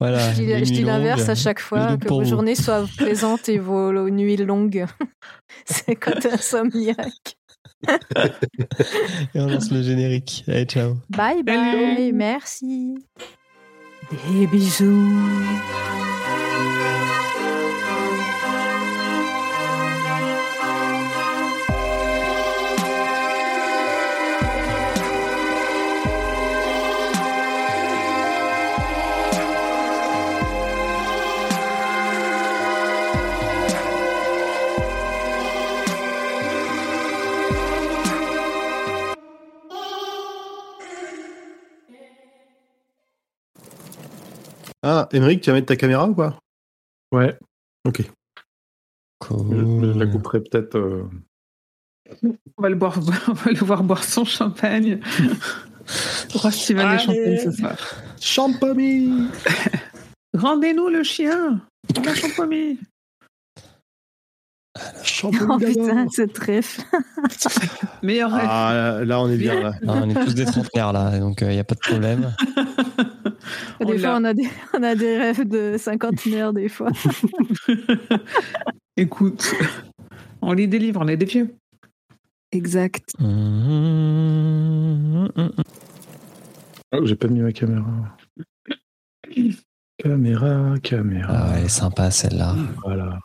Voilà. 0.00 0.32
Je 0.32 0.64
dis, 0.64 0.82
l'inverse 0.82 1.28
à 1.28 1.34
chaque 1.34 1.60
fois, 1.60 1.98
que 1.98 2.08
vos 2.08 2.22
vous. 2.22 2.24
journées 2.24 2.54
soient 2.54 2.86
plaisantes 2.96 3.50
et 3.50 3.58
vos 3.58 4.08
nuits 4.08 4.38
longues. 4.38 4.86
C'est 5.66 5.96
quand 5.96 6.18
t'es 6.18 6.32
insomniaque. 6.32 7.36
Et 9.34 9.40
on 9.40 9.46
lance 9.46 9.70
le 9.70 9.82
générique. 9.82 10.44
Allez, 10.48 10.64
ciao. 10.64 10.96
Bye 11.10 11.42
bye, 11.42 11.54
Hello. 11.54 12.12
merci. 12.14 12.94
Des 14.10 14.46
bisous. 14.46 15.12
Ah, 44.88 45.08
Émeric, 45.12 45.40
tu 45.40 45.50
vas 45.50 45.54
mettre 45.54 45.66
ta 45.66 45.74
caméra 45.76 46.06
ou 46.08 46.14
quoi? 46.14 46.38
Ouais, 47.12 47.36
Ok. 47.84 48.02
Cool. 49.18 49.80
je, 49.82 49.92
je 49.94 49.98
la 49.98 50.06
couperai 50.06 50.40
peut-être. 50.40 50.76
euh, 50.76 51.02
On 52.22 52.62
va 52.62 52.68
le, 52.68 52.76
boire, 52.76 52.98
on 53.28 53.32
va 53.32 53.50
le 53.50 53.58
voir 53.58 53.82
boire 53.82 54.04
son 54.04 54.24
champagne. 54.24 55.00
Roi 56.34 56.50
Steven 56.52 56.92
et 56.92 56.98
champagne 56.98 57.38
ce 57.38 57.50
soir. 57.50 57.76
Champami 58.20 59.28
Rendez-nous 60.34 60.88
le 60.88 61.02
chien 61.02 61.60
La 61.96 62.14
champagne 62.14 62.30
Champami 62.30 62.78
Oh 65.24 65.58
putain, 65.58 66.06
cette 66.10 66.36
ref. 66.38 66.80
Meilleur 68.02 68.32
rêve. 68.32 68.46
Ah, 68.48 68.72
là, 68.74 69.04
là, 69.04 69.20
on 69.20 69.28
est 69.30 69.36
bien, 69.36 69.60
là. 69.60 69.72
Ah, 69.86 69.94
on 70.02 70.10
est 70.10 70.24
tous 70.24 70.34
des 70.34 70.44
trentenaires 70.44 70.92
là, 70.92 71.18
donc 71.18 71.40
il 71.40 71.48
n'y 71.48 71.58
a 71.58 71.64
pas 71.64 71.74
de 71.74 71.80
problème. 71.80 72.34
On 73.80 73.86
Des 73.86 73.98
l'a. 73.98 74.08
fois, 74.10 74.18
on 74.20 74.24
a 74.24 74.34
des, 74.34 74.48
on 74.78 74.82
a 74.82 74.94
des 74.94 75.16
rêves 75.16 75.48
de 75.48 75.76
cinquantenaire, 75.78 76.52
des 76.52 76.68
fois. 76.68 76.90
Écoute, 78.96 79.52
on 80.42 80.52
les 80.52 80.66
délivre, 80.66 81.00
on 81.02 81.08
est 81.08 81.16
des 81.16 81.26
vieux. 81.26 81.54
Exact. 82.52 83.12
Mmh. 83.18 85.28
Oh, 86.92 87.04
j'ai 87.04 87.16
pas 87.16 87.28
mis 87.28 87.40
ma 87.40 87.52
caméra. 87.52 88.16
Caméra, 89.98 90.74
caméra. 90.82 91.32
Ah 91.34 91.46
ouais, 91.50 91.58
elle 91.58 91.64
est 91.64 91.68
sympa 91.68 92.10
celle-là. 92.10 92.54
Voilà. 92.84 93.18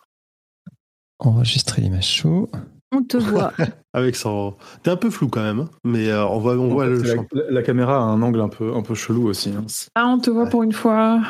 Enregistrer 1.23 1.81
l'image 1.81 2.07
chou. 2.09 2.49
On 2.91 3.03
te 3.03 3.15
voit. 3.17 3.53
Avec 3.93 4.15
son. 4.15 4.55
T'es 4.83 4.89
un 4.91 4.97
peu 4.97 5.09
flou 5.09 5.27
quand 5.29 5.41
même, 5.43 5.59
hein, 5.61 5.69
mais 5.85 6.09
euh, 6.09 6.25
on 6.27 6.39
voit, 6.39 6.55
on 6.57 6.67
voit 6.69 6.87
le 6.87 6.99
la, 7.01 7.15
champ. 7.15 7.25
la- 7.31 7.49
la 7.51 7.61
caméra 7.63 7.95
a 7.97 7.99
un 8.01 8.21
angle 8.21 8.41
un 8.41 8.49
peu, 8.49 8.73
un 8.75 8.81
peu 8.81 8.95
chelou 8.95 9.27
aussi. 9.27 9.49
hein. 9.51 9.65
Ah, 9.95 10.07
on 10.07 10.19
te 10.19 10.29
voit 10.29 10.47
pour 10.47 10.63
une 10.63 10.73
fois. 10.73 11.21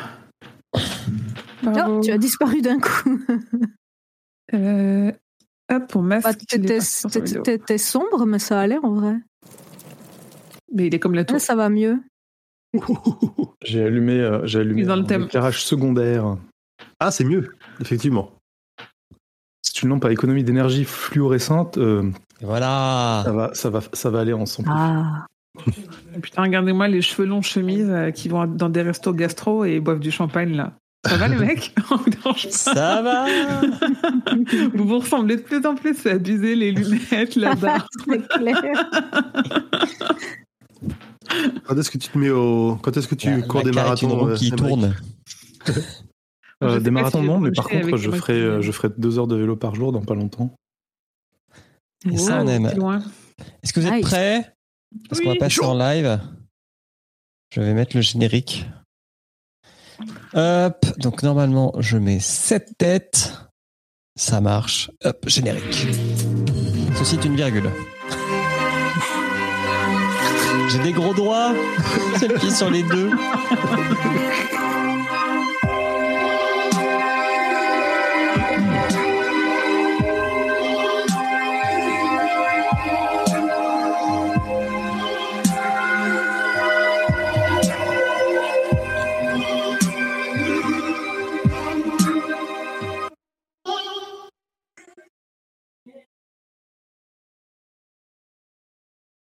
Oh, 1.64 2.00
tu 2.02 2.10
as 2.10 2.18
disparu 2.18 2.60
d'un 2.60 2.80
coup. 2.80 3.20
Euh, 4.52 5.12
hop, 5.72 5.86
pour 5.88 6.02
masque. 6.02 6.26
Bah, 6.26 6.34
T'étais 7.44 7.78
sombre, 7.78 8.26
mais 8.26 8.40
ça 8.40 8.58
allait 8.58 8.78
en 8.82 8.94
vrai. 8.94 9.14
Mais 10.74 10.88
il 10.88 10.94
est 10.94 10.98
comme 10.98 11.14
la 11.14 11.24
tour. 11.24 11.36
Là, 11.36 11.38
ça 11.38 11.54
va 11.54 11.68
mieux. 11.68 12.00
J'ai 13.64 13.84
allumé, 13.84 14.18
euh, 14.18 14.44
j'ai 14.44 14.58
allumé 14.58 14.82
dans 14.82 14.96
le 14.96 15.04
thème. 15.04 15.22
éclairage 15.22 15.62
secondaire. 15.64 16.36
Ah, 16.98 17.12
c'est 17.12 17.22
mieux, 17.24 17.54
effectivement. 17.80 18.32
C'est 19.62 19.82
une 19.82 19.90
lampe 19.90 20.04
à 20.04 20.12
économie 20.12 20.42
d'énergie 20.44 20.84
fluorescente. 20.84 21.78
euh, 21.78 22.10
voilà. 22.40 23.22
ça, 23.24 23.32
va, 23.32 23.50
ça, 23.54 23.70
va, 23.70 23.80
ça 23.92 24.10
va 24.10 24.20
aller 24.20 24.32
ensemble. 24.32 24.68
Ah. 24.72 25.26
Putain, 26.22 26.42
regardez-moi 26.42 26.88
les 26.88 27.02
cheveux 27.02 27.26
longs 27.26 27.42
chemises 27.42 27.88
euh, 27.90 28.10
qui 28.10 28.28
vont 28.28 28.46
dans 28.46 28.68
des 28.68 28.82
restos 28.82 29.12
gastro 29.12 29.64
et 29.64 29.80
boivent 29.80 30.00
du 30.00 30.10
champagne 30.10 30.56
là. 30.56 30.72
Ça 31.06 31.16
va 31.16 31.28
les 31.28 31.36
mecs? 31.46 31.74
On 31.90 31.96
vous 31.96 32.10
dérange 32.10 32.44
pas? 32.44 32.50
Ça 32.50 33.02
va 33.02 33.26
Vous 34.74 34.84
vous 34.86 34.98
ressemblez 34.98 35.36
de 35.36 35.42
plus 35.42 35.64
en 35.66 35.74
plus, 35.74 35.94
c'est 35.96 36.12
abusé, 36.12 36.54
les 36.56 36.72
lunettes, 36.72 37.36
la 37.36 37.54
barbe. 37.54 37.82
C'est 38.08 38.26
clair. 38.28 38.90
Quand 41.66 41.76
est-ce 41.78 41.90
que 41.90 41.98
tu 41.98 42.08
te 42.08 42.18
mets 42.18 42.30
au. 42.30 42.76
Quand 42.82 42.96
est-ce 42.96 43.08
que 43.08 43.14
tu 43.14 43.30
La- 43.30 43.42
cours 43.42 43.60
la 43.60 43.64
des 43.64 43.72
marathons 43.72 44.28
euh, 44.28 44.34
qui 44.34 44.50
tourne. 44.52 44.94
Euh, 46.62 46.80
des 46.80 46.90
marathons 46.90 47.20
si 47.20 47.26
non, 47.26 47.38
mais 47.40 47.50
par 47.52 47.68
contre, 47.68 47.96
je 47.96 48.10
ferai, 48.10 48.34
euh, 48.34 48.60
je 48.62 48.72
ferai 48.72 48.88
deux 48.96 49.18
heures 49.18 49.26
de 49.26 49.36
vélo 49.36 49.56
par 49.56 49.74
jour 49.74 49.92
dans 49.92 50.02
pas 50.02 50.14
longtemps. 50.14 50.54
Et 52.10 52.16
ça, 52.16 52.42
on 52.42 52.46
aime. 52.48 52.68
c'est. 52.72 52.78
Est-ce 53.62 53.72
que 53.72 53.80
vous 53.80 53.86
êtes 53.86 53.94
Nice. 53.94 54.02
prêts? 54.04 54.54
Parce 55.08 55.20
qu'on 55.20 55.30
va 55.30 55.36
passer 55.36 55.64
en 55.64 55.76
live. 55.76 56.20
Je 57.54 57.60
vais 57.60 57.74
mettre 57.74 57.96
le 57.96 58.02
générique. 58.02 58.66
Hop, 60.34 60.86
donc 60.98 61.22
normalement 61.22 61.72
je 61.78 61.96
mets 61.98 62.18
cette 62.20 62.76
tête. 62.78 63.32
Ça 64.16 64.40
marche. 64.40 64.90
Hop, 65.04 65.28
générique. 65.28 65.86
Ceci 66.96 67.16
est 67.16 67.24
une 67.24 67.36
virgule. 67.36 67.70
J'ai 70.68 70.78
des 70.82 70.92
gros 70.92 71.14
doigts. 71.14 71.54
J'ai 72.20 72.28
le 72.28 72.34
pied 72.36 72.50
sur 72.50 72.70
les 72.70 72.82
deux. 72.82 73.10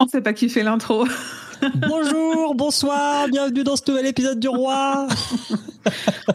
On 0.00 0.06
sait 0.06 0.20
pas 0.22 0.32
qui 0.32 0.48
fait 0.48 0.62
l'intro. 0.62 1.06
Bonjour, 1.88 2.54
bonsoir, 2.54 3.26
bienvenue 3.28 3.64
dans 3.64 3.74
ce 3.74 3.82
nouvel 3.90 4.06
épisode 4.06 4.38
du 4.38 4.46
roi. 4.48 5.08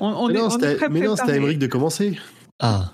On, 0.01 0.07
on 0.07 0.27
Mais 0.27 0.33
est, 0.33 0.37
non, 0.37 0.49
on 0.51 0.59
est 0.59 0.89
mais 0.89 0.99
non, 0.99 1.15
c'était 1.15 1.31
à. 1.31 1.35
Émeric 1.37 1.59
de 1.59 1.67
commencer. 1.67 2.19
Ah, 2.59 2.91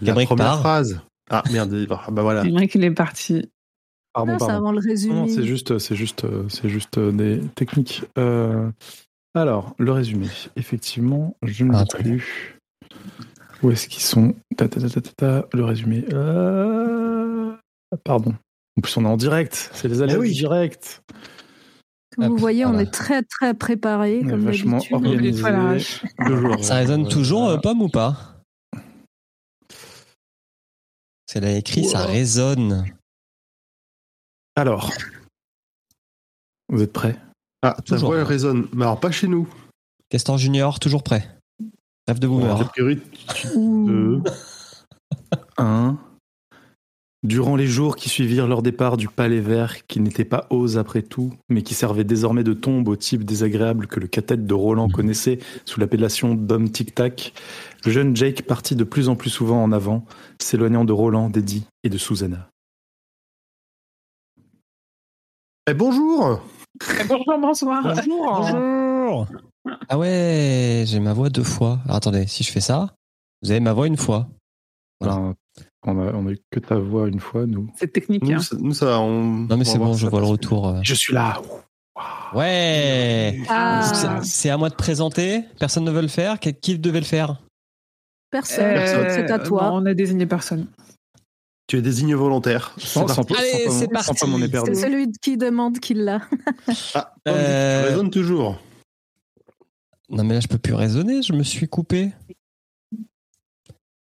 La 0.00 0.10
Émeric 0.12 0.28
première 0.28 0.46
part. 0.46 0.60
phrase. 0.60 1.00
Ah 1.28 1.42
merde, 1.50 1.74
ah, 1.90 2.10
bah 2.12 2.22
voilà. 2.22 2.44
Émeric, 2.44 2.72
il 2.76 2.84
est 2.84 2.90
parti. 2.92 3.50
Pardon, 4.12 4.32
Non, 4.32 4.38
pardon. 4.38 4.54
avant 4.54 4.72
le 4.72 4.78
résumé. 4.78 5.14
Non, 5.14 5.26
c'est 5.26 5.42
juste, 5.44 5.78
c'est 5.78 5.96
juste, 5.96 6.24
c'est 6.48 6.68
juste 6.68 6.98
euh, 6.98 7.10
des 7.10 7.40
techniques. 7.56 8.04
Euh, 8.18 8.70
alors, 9.34 9.74
le 9.78 9.90
résumé. 9.90 10.28
Effectivement, 10.54 11.34
je 11.42 11.64
ne 11.64 11.74
Ah, 11.74 11.80
l'ai 11.80 11.86
très 11.88 12.02
plus. 12.04 12.60
Où 13.64 13.72
est-ce 13.72 13.88
qu'ils 13.88 14.02
sont 14.02 14.36
ta, 14.56 14.68
ta, 14.68 14.80
ta, 14.80 14.88
ta, 14.88 15.00
ta, 15.00 15.10
ta, 15.16 15.46
Le 15.52 15.64
résumé. 15.64 16.04
Euh, 16.12 17.52
Pardon. 18.04 18.34
En 18.78 18.80
plus, 18.80 18.96
on 18.96 19.04
est 19.04 19.08
en 19.08 19.16
direct. 19.16 19.70
C'est 19.74 19.88
les 19.88 20.02
aléas 20.02 20.18
oui. 20.18 20.28
du 20.28 20.34
direct. 20.34 21.02
Comme 22.16 22.28
vous 22.28 22.36
voyez, 22.36 22.66
on 22.66 22.78
est 22.78 22.90
très 22.90 23.22
très 23.22 23.54
préparé, 23.54 24.20
On 24.22 24.26
est 24.26 24.30
comme 24.30 24.44
vachement 24.44 24.80
organisé. 24.90 25.42
Jours. 26.18 26.62
ça 26.64 26.74
résonne 26.76 27.08
toujours, 27.08 27.44
voilà. 27.44 27.56
euh, 27.56 27.60
pomme 27.60 27.82
ou 27.82 27.88
pas? 27.88 28.42
C'est 31.26 31.40
là 31.40 31.52
écrit, 31.56 31.84
ça 31.86 32.04
résonne. 32.04 32.84
Alors, 34.56 34.92
vous 36.68 36.82
êtes 36.82 36.92
prêts? 36.92 37.18
Ah, 37.62 37.74
ta 37.76 37.82
Toujours. 37.82 38.10
voix 38.10 38.18
elle 38.18 38.24
résonne. 38.26 38.68
Mais 38.74 38.84
alors 38.84 39.00
pas 39.00 39.10
chez 39.10 39.28
nous. 39.28 39.48
Castor 40.10 40.36
Junior, 40.36 40.78
toujours 40.78 41.02
prêt. 41.02 41.38
Rêve 42.06 42.18
de 42.18 42.26
boomer. 42.26 42.60
A 42.60 42.64
priori, 42.66 43.00
Ouh. 43.54 43.86
deux. 43.86 44.22
1. 45.56 45.96
Durant 47.22 47.54
les 47.54 47.68
jours 47.68 47.94
qui 47.94 48.08
suivirent 48.08 48.48
leur 48.48 48.62
départ 48.62 48.96
du 48.96 49.06
palais 49.06 49.38
vert, 49.38 49.86
qui 49.86 50.00
n'était 50.00 50.24
pas 50.24 50.48
Ose 50.50 50.76
après 50.76 51.02
tout, 51.02 51.32
mais 51.48 51.62
qui 51.62 51.72
servait 51.72 52.02
désormais 52.02 52.42
de 52.42 52.52
tombe 52.52 52.88
au 52.88 52.96
type 52.96 53.22
désagréable 53.22 53.86
que 53.86 54.00
le 54.00 54.08
cathète 54.08 54.44
de 54.44 54.54
Roland 54.54 54.88
connaissait 54.88 55.38
sous 55.64 55.78
l'appellation 55.78 56.34
d'homme 56.34 56.70
tic-tac, 56.70 57.32
le 57.84 57.92
jeune 57.92 58.16
Jake 58.16 58.42
partit 58.42 58.74
de 58.74 58.82
plus 58.82 59.08
en 59.08 59.14
plus 59.14 59.30
souvent 59.30 59.62
en 59.62 59.70
avant, 59.70 60.04
s'éloignant 60.40 60.84
de 60.84 60.92
Roland, 60.92 61.30
d'Eddie 61.30 61.64
et 61.84 61.88
de 61.88 61.96
Susanna. 61.96 62.48
Eh, 65.70 65.74
bonjour 65.74 66.40
Bonjour, 67.08 67.38
bonsoir. 67.38 67.82
Bonjour 67.84 69.28
Ah 69.88 69.96
ouais, 69.96 70.82
j'ai 70.86 70.98
ma 70.98 71.12
voix 71.12 71.30
deux 71.30 71.44
fois. 71.44 71.78
Alors 71.84 71.98
attendez, 71.98 72.26
si 72.26 72.42
je 72.42 72.50
fais 72.50 72.60
ça, 72.60 72.94
vous 73.42 73.52
avez 73.52 73.60
ma 73.60 73.72
voix 73.72 73.86
une 73.86 73.96
fois. 73.96 74.26
Voilà. 75.00 75.34
On, 75.84 75.98
a, 76.00 76.12
on 76.12 76.26
a 76.28 76.30
eu 76.30 76.38
que 76.50 76.60
ta 76.60 76.76
voix 76.76 77.08
une 77.08 77.18
fois, 77.20 77.44
nous. 77.46 77.68
C'est 77.76 77.92
technique. 77.92 78.22
nous, 78.22 78.32
hein. 78.34 78.38
ça, 78.38 78.56
nous, 78.58 78.72
ça, 78.74 79.00
on... 79.00 79.46
Non 79.48 79.56
mais 79.56 79.64
c'est 79.64 79.78
bon, 79.78 79.94
je 79.94 80.06
vois 80.06 80.20
le 80.20 80.26
retour. 80.26 80.68
euh. 80.68 80.80
Je 80.82 80.94
suis 80.94 81.12
là 81.12 81.40
Ouais 82.34 83.40
Ah. 83.48 84.20
C'est- 84.22 84.48
à 84.48 84.56
moi 84.56 84.70
de 84.70 84.74
présenter 84.74 85.44
Personne 85.58 85.84
ne 85.84 85.90
veut 85.90 86.00
le 86.00 86.08
faire 86.08 86.38
Qui 86.40 86.78
devait 86.78 87.00
le 87.00 87.04
faire? 87.06 87.42
Personne. 88.30 88.64
Euh, 88.64 89.06
C'est 89.10 89.30
à 89.30 89.38
toi. 89.38 89.68
non, 89.70 89.74
on 89.82 89.86
a 89.86 89.92
désigné 89.94 90.24
personne. 90.26 90.66
Tu 91.66 91.76
es 91.78 91.82
désigné 91.82 92.14
volontaire. 92.14 92.74
Sans, 92.78 93.06
sans, 93.08 93.22
Allez, 93.36 93.68
c'est 93.70 93.88
parti. 93.88 94.12
C'est 94.16 94.74
celui 94.74 95.10
qui 95.20 95.36
demande 95.36 95.78
qui 95.80 95.94
l'a. 95.94 96.20
Ah, 96.94 97.12
Euh, 97.28 97.82
tu 97.84 97.88
raisonnes 97.90 98.10
toujours. 98.10 98.58
Non 100.08 100.24
mais 100.24 100.34
là 100.34 100.40
je 100.40 100.48
peux 100.48 100.58
plus 100.58 100.74
raisonner, 100.74 101.22
je 101.22 101.32
me 101.32 101.42
suis 101.42 101.68
coupé. 101.68 102.12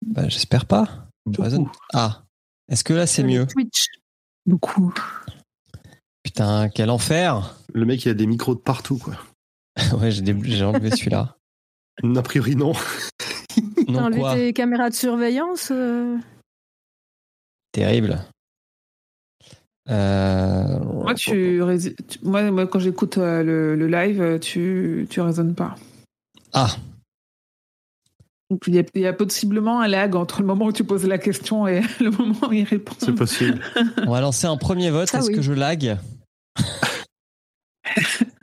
Bah, 0.06 0.28
J'espère 0.30 0.66
pas. 0.66 1.08
Raisonne. 1.38 1.70
Ah, 1.94 2.24
est-ce 2.70 2.84
que 2.84 2.94
là 2.94 3.08
c'est 3.08 3.24
mieux 3.24 3.46
Twitch. 3.48 3.88
Beaucoup. 4.46 4.94
Putain, 6.24 6.70
quel 6.70 6.90
enfer 6.90 7.56
Le 7.74 7.86
mec, 7.86 8.06
il 8.06 8.10
a 8.10 8.14
des 8.14 8.28
micros 8.28 8.56
de 8.56 8.60
partout, 8.60 8.98
quoi. 8.98 9.16
Ouais, 10.00 10.12
j'ai 10.12 10.24
j'ai 10.44 10.64
enlevé 10.64 10.92
celui-là. 10.92 11.38
A 12.16 12.22
priori, 12.22 12.56
non. 12.56 12.74
T'as 13.88 14.02
enlevé 14.02 14.20
quoi 14.20 14.36
tes 14.36 14.54
caméras 14.54 14.90
de 14.90 14.96
surveillance 14.96 15.70
euh, 15.72 16.18
Terrible. 17.72 18.26
Euh... 19.90 20.80
Moi, 20.80 21.14
tu, 21.16 21.62
moi, 22.24 22.52
moi, 22.52 22.68
quand 22.68 22.80
j'écoute 22.80 23.18
euh, 23.18 23.44
le, 23.44 23.76
le 23.76 23.88
live, 23.88 24.22
euh, 24.22 24.40
tu, 24.40 25.08
tu 25.10 25.22
raisonnes 25.22 25.56
pas. 25.56 25.76
Ah, 26.54 26.70
Donc, 28.52 28.64
il 28.68 28.76
y, 28.76 28.80
a, 28.80 28.84
il 28.96 29.02
y 29.02 29.08
a 29.08 29.14
possiblement 29.14 29.80
un 29.80 29.88
lag 29.88 30.14
entre 30.14 30.42
le 30.42 30.46
moment 30.48 30.66
où 30.66 30.74
tu 30.74 30.84
poses 30.84 31.08
la 31.08 31.18
question 31.18 31.70
et 31.70 31.80
le 32.02 32.12
moment 32.12 32.50
où 32.50 32.52
il 32.52 32.66
répond. 32.66 32.94
C'est 33.00 33.16
possible. 33.16 33.62
on 34.06 34.12
va 34.12 34.20
lancer 34.20 34.46
un 34.46 34.58
premier 34.58 34.90
vote. 34.90 35.14
Est-ce 35.14 35.28
oui. 35.30 35.36
que 35.36 35.42
je 35.42 35.54
lag 35.54 35.98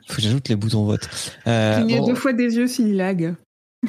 Faut 0.07 0.15
que 0.15 0.21
j'ajoute 0.21 0.49
les 0.49 0.55
boutons 0.55 0.85
vote. 0.85 1.07
Euh, 1.45 1.75
Cligner 1.77 1.99
bon, 1.99 2.07
deux 2.07 2.15
fois 2.15 2.33
des 2.33 2.55
yeux 2.55 2.65
s'il 2.65 2.95
lag. 2.97 3.35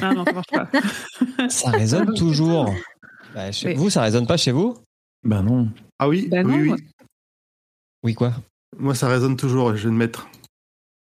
Ah 0.02 0.12
non, 0.12 0.26
ça 0.26 0.32
marche 0.32 0.50
pas. 0.52 0.68
ça 1.48 1.70
résonne 1.70 2.12
toujours. 2.12 2.70
Bah, 3.34 3.50
chez 3.50 3.68
Oui. 3.68 3.74
vous, 3.76 3.88
ça 3.88 4.02
résonne 4.02 4.26
pas 4.26 4.36
chez 4.36 4.52
vous? 4.52 4.76
Bah 5.24 5.40
non. 5.40 5.70
Ah 5.98 6.06
oui, 6.06 6.28
Bah 6.30 6.42
non, 6.42 6.54
oui, 6.54 6.72
oui. 6.72 6.84
Oui, 8.02 8.14
quoi? 8.14 8.34
Moi, 8.78 8.94
ça 8.94 9.08
résonne 9.08 9.36
toujours, 9.36 9.74
je 9.74 9.84
vais 9.84 9.90
le 9.90 9.96
mettre. 9.96 10.28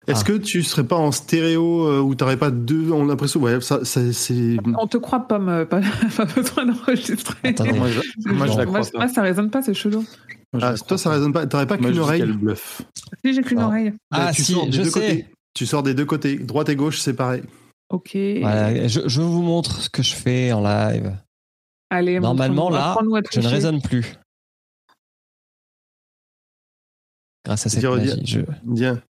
Est-ce 0.09 0.21
Ah. 0.23 0.25
que 0.25 0.33
tu 0.39 0.63
serais 0.63 0.85
pas 0.85 0.97
en 0.97 1.13
stéréo 1.13 1.87
euh, 1.87 2.01
ou 2.01 2.15
t'aurais 2.15 2.37
pas 2.39 2.51
deux 2.51 2.91
en 2.91 3.05
l'impression 3.05 3.41
Ouais, 3.41 3.61
ça, 3.61 3.85
ça- 3.85 4.13
c'est. 4.13 4.57
On 4.79 4.87
te 4.87 4.97
croit 4.97 5.29
pas, 5.29 5.39
me- 5.39 5.65
pas, 5.65 5.81
pas 6.17 6.25
besoin 6.25 6.67
d'enregistrer. 6.67 7.55
Moi, 7.75 7.89
je, 7.89 8.01
moi, 8.33 8.47
je 8.47 8.57
la 8.59 8.65
Moi, 8.65 8.81
crois 8.81 8.81
pas. 8.81 8.99
moi, 8.99 9.09
ça 9.09 9.23
résonne 9.23 9.51
pas, 9.51 9.63
c'est 9.63 9.75
chelou. 9.75 10.05
Moi, 10.55 10.63
Ah, 10.65 10.75
toi, 10.79 10.97
ça 10.99 11.11
résonne 11.11 11.33
pas. 11.33 11.47
T'aurais 11.47 11.67
pas 11.67 11.77
qu'une 11.77 11.99
oreille. 11.99 12.25
Si, 13.25 13.35
j'ai 13.35 13.43
qu'une 13.43 13.59
Ah. 13.59 13.67
oreille. 13.67 13.93
Ah 14.11 14.27
Bah, 14.27 14.33
tu 14.33 14.43
si, 14.43 14.53
sors 14.53 14.65
des 14.67 14.73
je 14.73 14.79
deux 14.83 14.91
sais. 14.91 15.01
côtés. 15.01 15.27
Tu 15.55 15.67
sors 15.67 15.83
des 15.83 15.93
deux 15.95 16.05
côtés, 16.07 16.39
droite 16.39 16.69
et 16.71 16.77
gauche, 16.77 17.01
c'est 17.01 17.15
pareil. 17.15 17.43
Ok. 17.91 18.17
Voilà, 18.41 18.87
je, 18.89 19.01
je 19.07 19.21
vous 19.21 19.43
montre 19.43 19.81
ce 19.83 19.91
que 19.91 20.03
je 20.03 20.15
fais 20.15 20.53
en 20.53 20.63
live. 20.63 21.17
Allez, 21.91 22.21
Normalement, 22.21 22.71
là, 22.71 22.97
Je 23.33 23.41
ne 23.41 23.47
résonne 23.49 23.81
plus. 23.83 24.15
Grâce 27.45 27.67
à 27.67 27.69
cette 27.71 27.85
magie. 27.85 28.23
je- 28.27 28.41
Bien. 28.63 29.01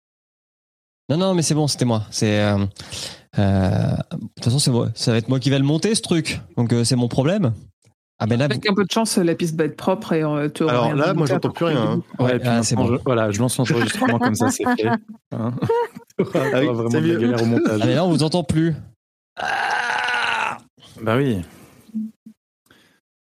Non, 1.08 1.16
non, 1.16 1.34
mais 1.34 1.42
c'est 1.42 1.54
bon, 1.54 1.66
c'était 1.66 1.84
moi. 1.86 2.02
C'est. 2.10 2.40
euh, 2.40 2.58
euh, 3.38 3.96
De 4.12 4.18
toute 4.36 4.44
façon, 4.44 4.58
c'est 4.58 4.70
moi. 4.70 4.88
Ça 4.94 5.12
va 5.12 5.18
être 5.18 5.28
moi 5.28 5.40
qui 5.40 5.48
vais 5.50 5.58
le 5.58 5.64
monter, 5.64 5.94
ce 5.94 6.02
truc. 6.02 6.40
Donc, 6.56 6.72
euh, 6.72 6.84
c'est 6.84 6.96
mon 6.96 7.08
problème. 7.08 7.52
Ah, 8.20 8.26
ben 8.26 8.36
là, 8.38 8.46
vous- 8.46 8.52
Avec 8.54 8.68
un 8.68 8.74
peu 8.74 8.84
de 8.84 8.90
chance, 8.90 9.16
la 9.16 9.34
piste 9.36 9.56
va 9.56 9.64
être 9.64 9.76
propre 9.76 10.12
et 10.12 10.22
euh, 10.24 10.48
tu 10.48 10.64
auras 10.64 10.72
Alors 10.72 10.94
là, 10.94 11.14
moi, 11.14 11.26
j'entends 11.26 11.50
plus 11.50 11.66
rien, 11.66 11.80
hein. 11.82 12.02
Ouais, 12.18 12.24
Ouais, 12.26 12.36
et 12.36 12.38
puis 12.40 12.48
ah, 12.48 12.62
c'est 12.64 12.74
maintenant, 12.74 12.90
bon. 12.90 12.96
je- 12.98 13.02
voilà, 13.04 13.30
je 13.30 13.38
lance 13.38 13.56
l'enregistrement 13.58 14.18
comme 14.18 14.34
ça, 14.34 14.50
c'est 14.50 14.64
fait. 14.76 14.88
Hein 15.32 15.54
Ah 16.18 16.18
oui, 16.18 16.24
t'auras 16.66 16.72
vraiment 16.72 17.00
de 17.00 17.16
galère 17.16 17.42
au 17.42 17.46
montage. 17.46 17.80
Ah, 17.82 17.86
mais 17.86 17.94
là, 17.94 18.04
on 18.04 18.10
vous 18.10 18.22
entend 18.24 18.42
plus. 18.42 18.74
Bah 21.00 21.16
oui. 21.16 21.42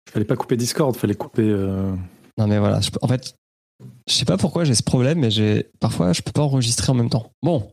Fallait 0.09 0.25
pas 0.25 0.35
couper 0.38 0.56
Discord, 0.57 0.95
fallait 0.95 1.14
couper. 1.15 1.43
euh, 1.49 1.91
Non, 2.38 2.48
mais 2.48 2.57
voilà. 2.57 2.80
je 2.80 2.89
en 3.01 3.07
fait, 3.07 3.35
je 4.08 4.14
sais 4.14 4.25
pas 4.25 4.38
pourquoi 4.38 4.64
j'ai 4.64 4.75
ce 4.75 4.83
problème, 4.83 5.19
mais 5.19 5.32
j'ai 5.32 5.69
parfois, 5.80 6.14
je 6.14 6.22
peux 6.22 6.32
pas 6.32 6.41
enregistrer 6.41 6.91
en 6.91 6.95
même 6.95 7.09
temps. 7.09 7.32
Bon, 7.41 7.72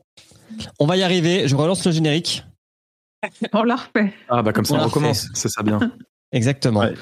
on 0.79 0.87
va 0.87 0.97
y 0.97 1.03
arriver. 1.03 1.49
Je 1.49 1.57
relance 1.57 1.85
le 1.85 1.93
générique. 1.93 2.45
On 3.53 3.63
l'a 3.63 3.77
refait. 3.77 4.13
Ah 4.29 4.43
bah 4.43 4.53
comme 4.53 4.65
ça 4.65 4.75
On 4.75 4.85
recommence, 4.85 5.29
c'est 5.35 5.49
ça 5.49 5.63
bien. 5.63 5.81
Exactement. 6.33 6.81
Ouais. 6.81 6.95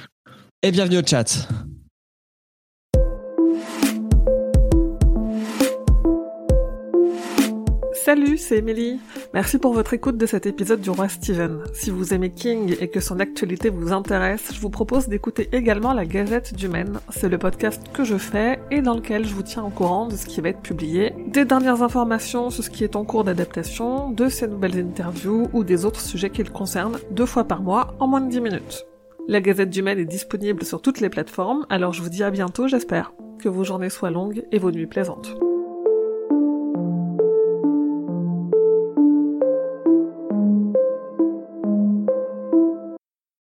Et 0.63 0.71
bienvenue 0.71 0.99
au 0.99 1.07
chat. 1.07 1.49
Salut, 8.05 8.37
c'est 8.37 8.59
Emily. 8.59 9.01
Merci 9.33 9.57
pour 9.57 9.73
votre 9.73 9.95
écoute 9.95 10.19
de 10.19 10.27
cet 10.27 10.45
épisode 10.45 10.83
du 10.83 10.91
Roi 10.91 11.09
Steven. 11.09 11.61
Si 11.73 11.89
vous 11.89 12.13
aimez 12.13 12.29
King 12.29 12.77
et 12.79 12.89
que 12.89 13.01
son 13.01 13.19
actualité 13.19 13.71
vous 13.71 13.95
intéresse, 13.95 14.53
je 14.53 14.61
vous 14.61 14.69
propose 14.69 15.09
d'écouter 15.09 15.49
également 15.53 15.95
la 15.95 16.05
Gazette 16.05 16.53
du 16.53 16.69
Maine. 16.69 17.01
C'est 17.09 17.31
le 17.31 17.39
podcast 17.39 17.81
que 17.95 18.05
je 18.05 18.19
fais 18.19 18.61
et 18.71 18.83
dans 18.83 18.93
lequel 18.93 19.25
je 19.25 19.33
vous 19.33 19.43
tiens 19.43 19.65
au 19.65 19.71
courant 19.71 20.07
de 20.07 20.17
ce 20.17 20.27
qui 20.27 20.43
va 20.43 20.51
être 20.51 20.61
publié, 20.61 21.15
des 21.29 21.47
dernières 21.47 21.83
informations 21.83 22.51
sur 22.51 22.63
ce 22.63 22.69
qui 22.69 22.85
est 22.85 22.95
en 22.95 23.07
cours 23.07 23.25
d'adaptation, 23.25 24.11
de 24.11 24.29
ses 24.29 24.49
nouvelles 24.49 24.79
interviews 24.79 25.49
ou 25.55 25.65
des 25.65 25.87
autres 25.87 26.03
sujets 26.03 26.29
qui 26.29 26.43
le 26.43 26.51
concernent 26.51 26.99
deux 27.11 27.25
fois 27.25 27.45
par 27.45 27.63
mois 27.63 27.95
en 28.01 28.07
moins 28.07 28.21
de 28.21 28.29
10 28.29 28.43
minutes. 28.43 28.85
La 29.29 29.41
Gazette 29.41 29.71
du 29.71 29.81
Maine 29.81 29.99
est 29.99 30.05
disponible 30.05 30.63
sur 30.63 30.83
toutes 30.83 31.01
les 31.01 31.09
plateformes, 31.09 31.65
alors 31.71 31.95
je 31.95 32.03
vous 32.03 32.11
dis 32.11 32.23
à 32.23 32.31
bientôt 32.31 32.69
j'espère. 32.69 33.15
Que 33.39 33.49
vos 33.49 33.65
journées 33.65 33.89
soient 33.89 34.11
longues 34.11 34.45
et 34.53 34.59
vos 34.59 34.73
nuits 34.73 34.87
plaisantes. 34.87 35.39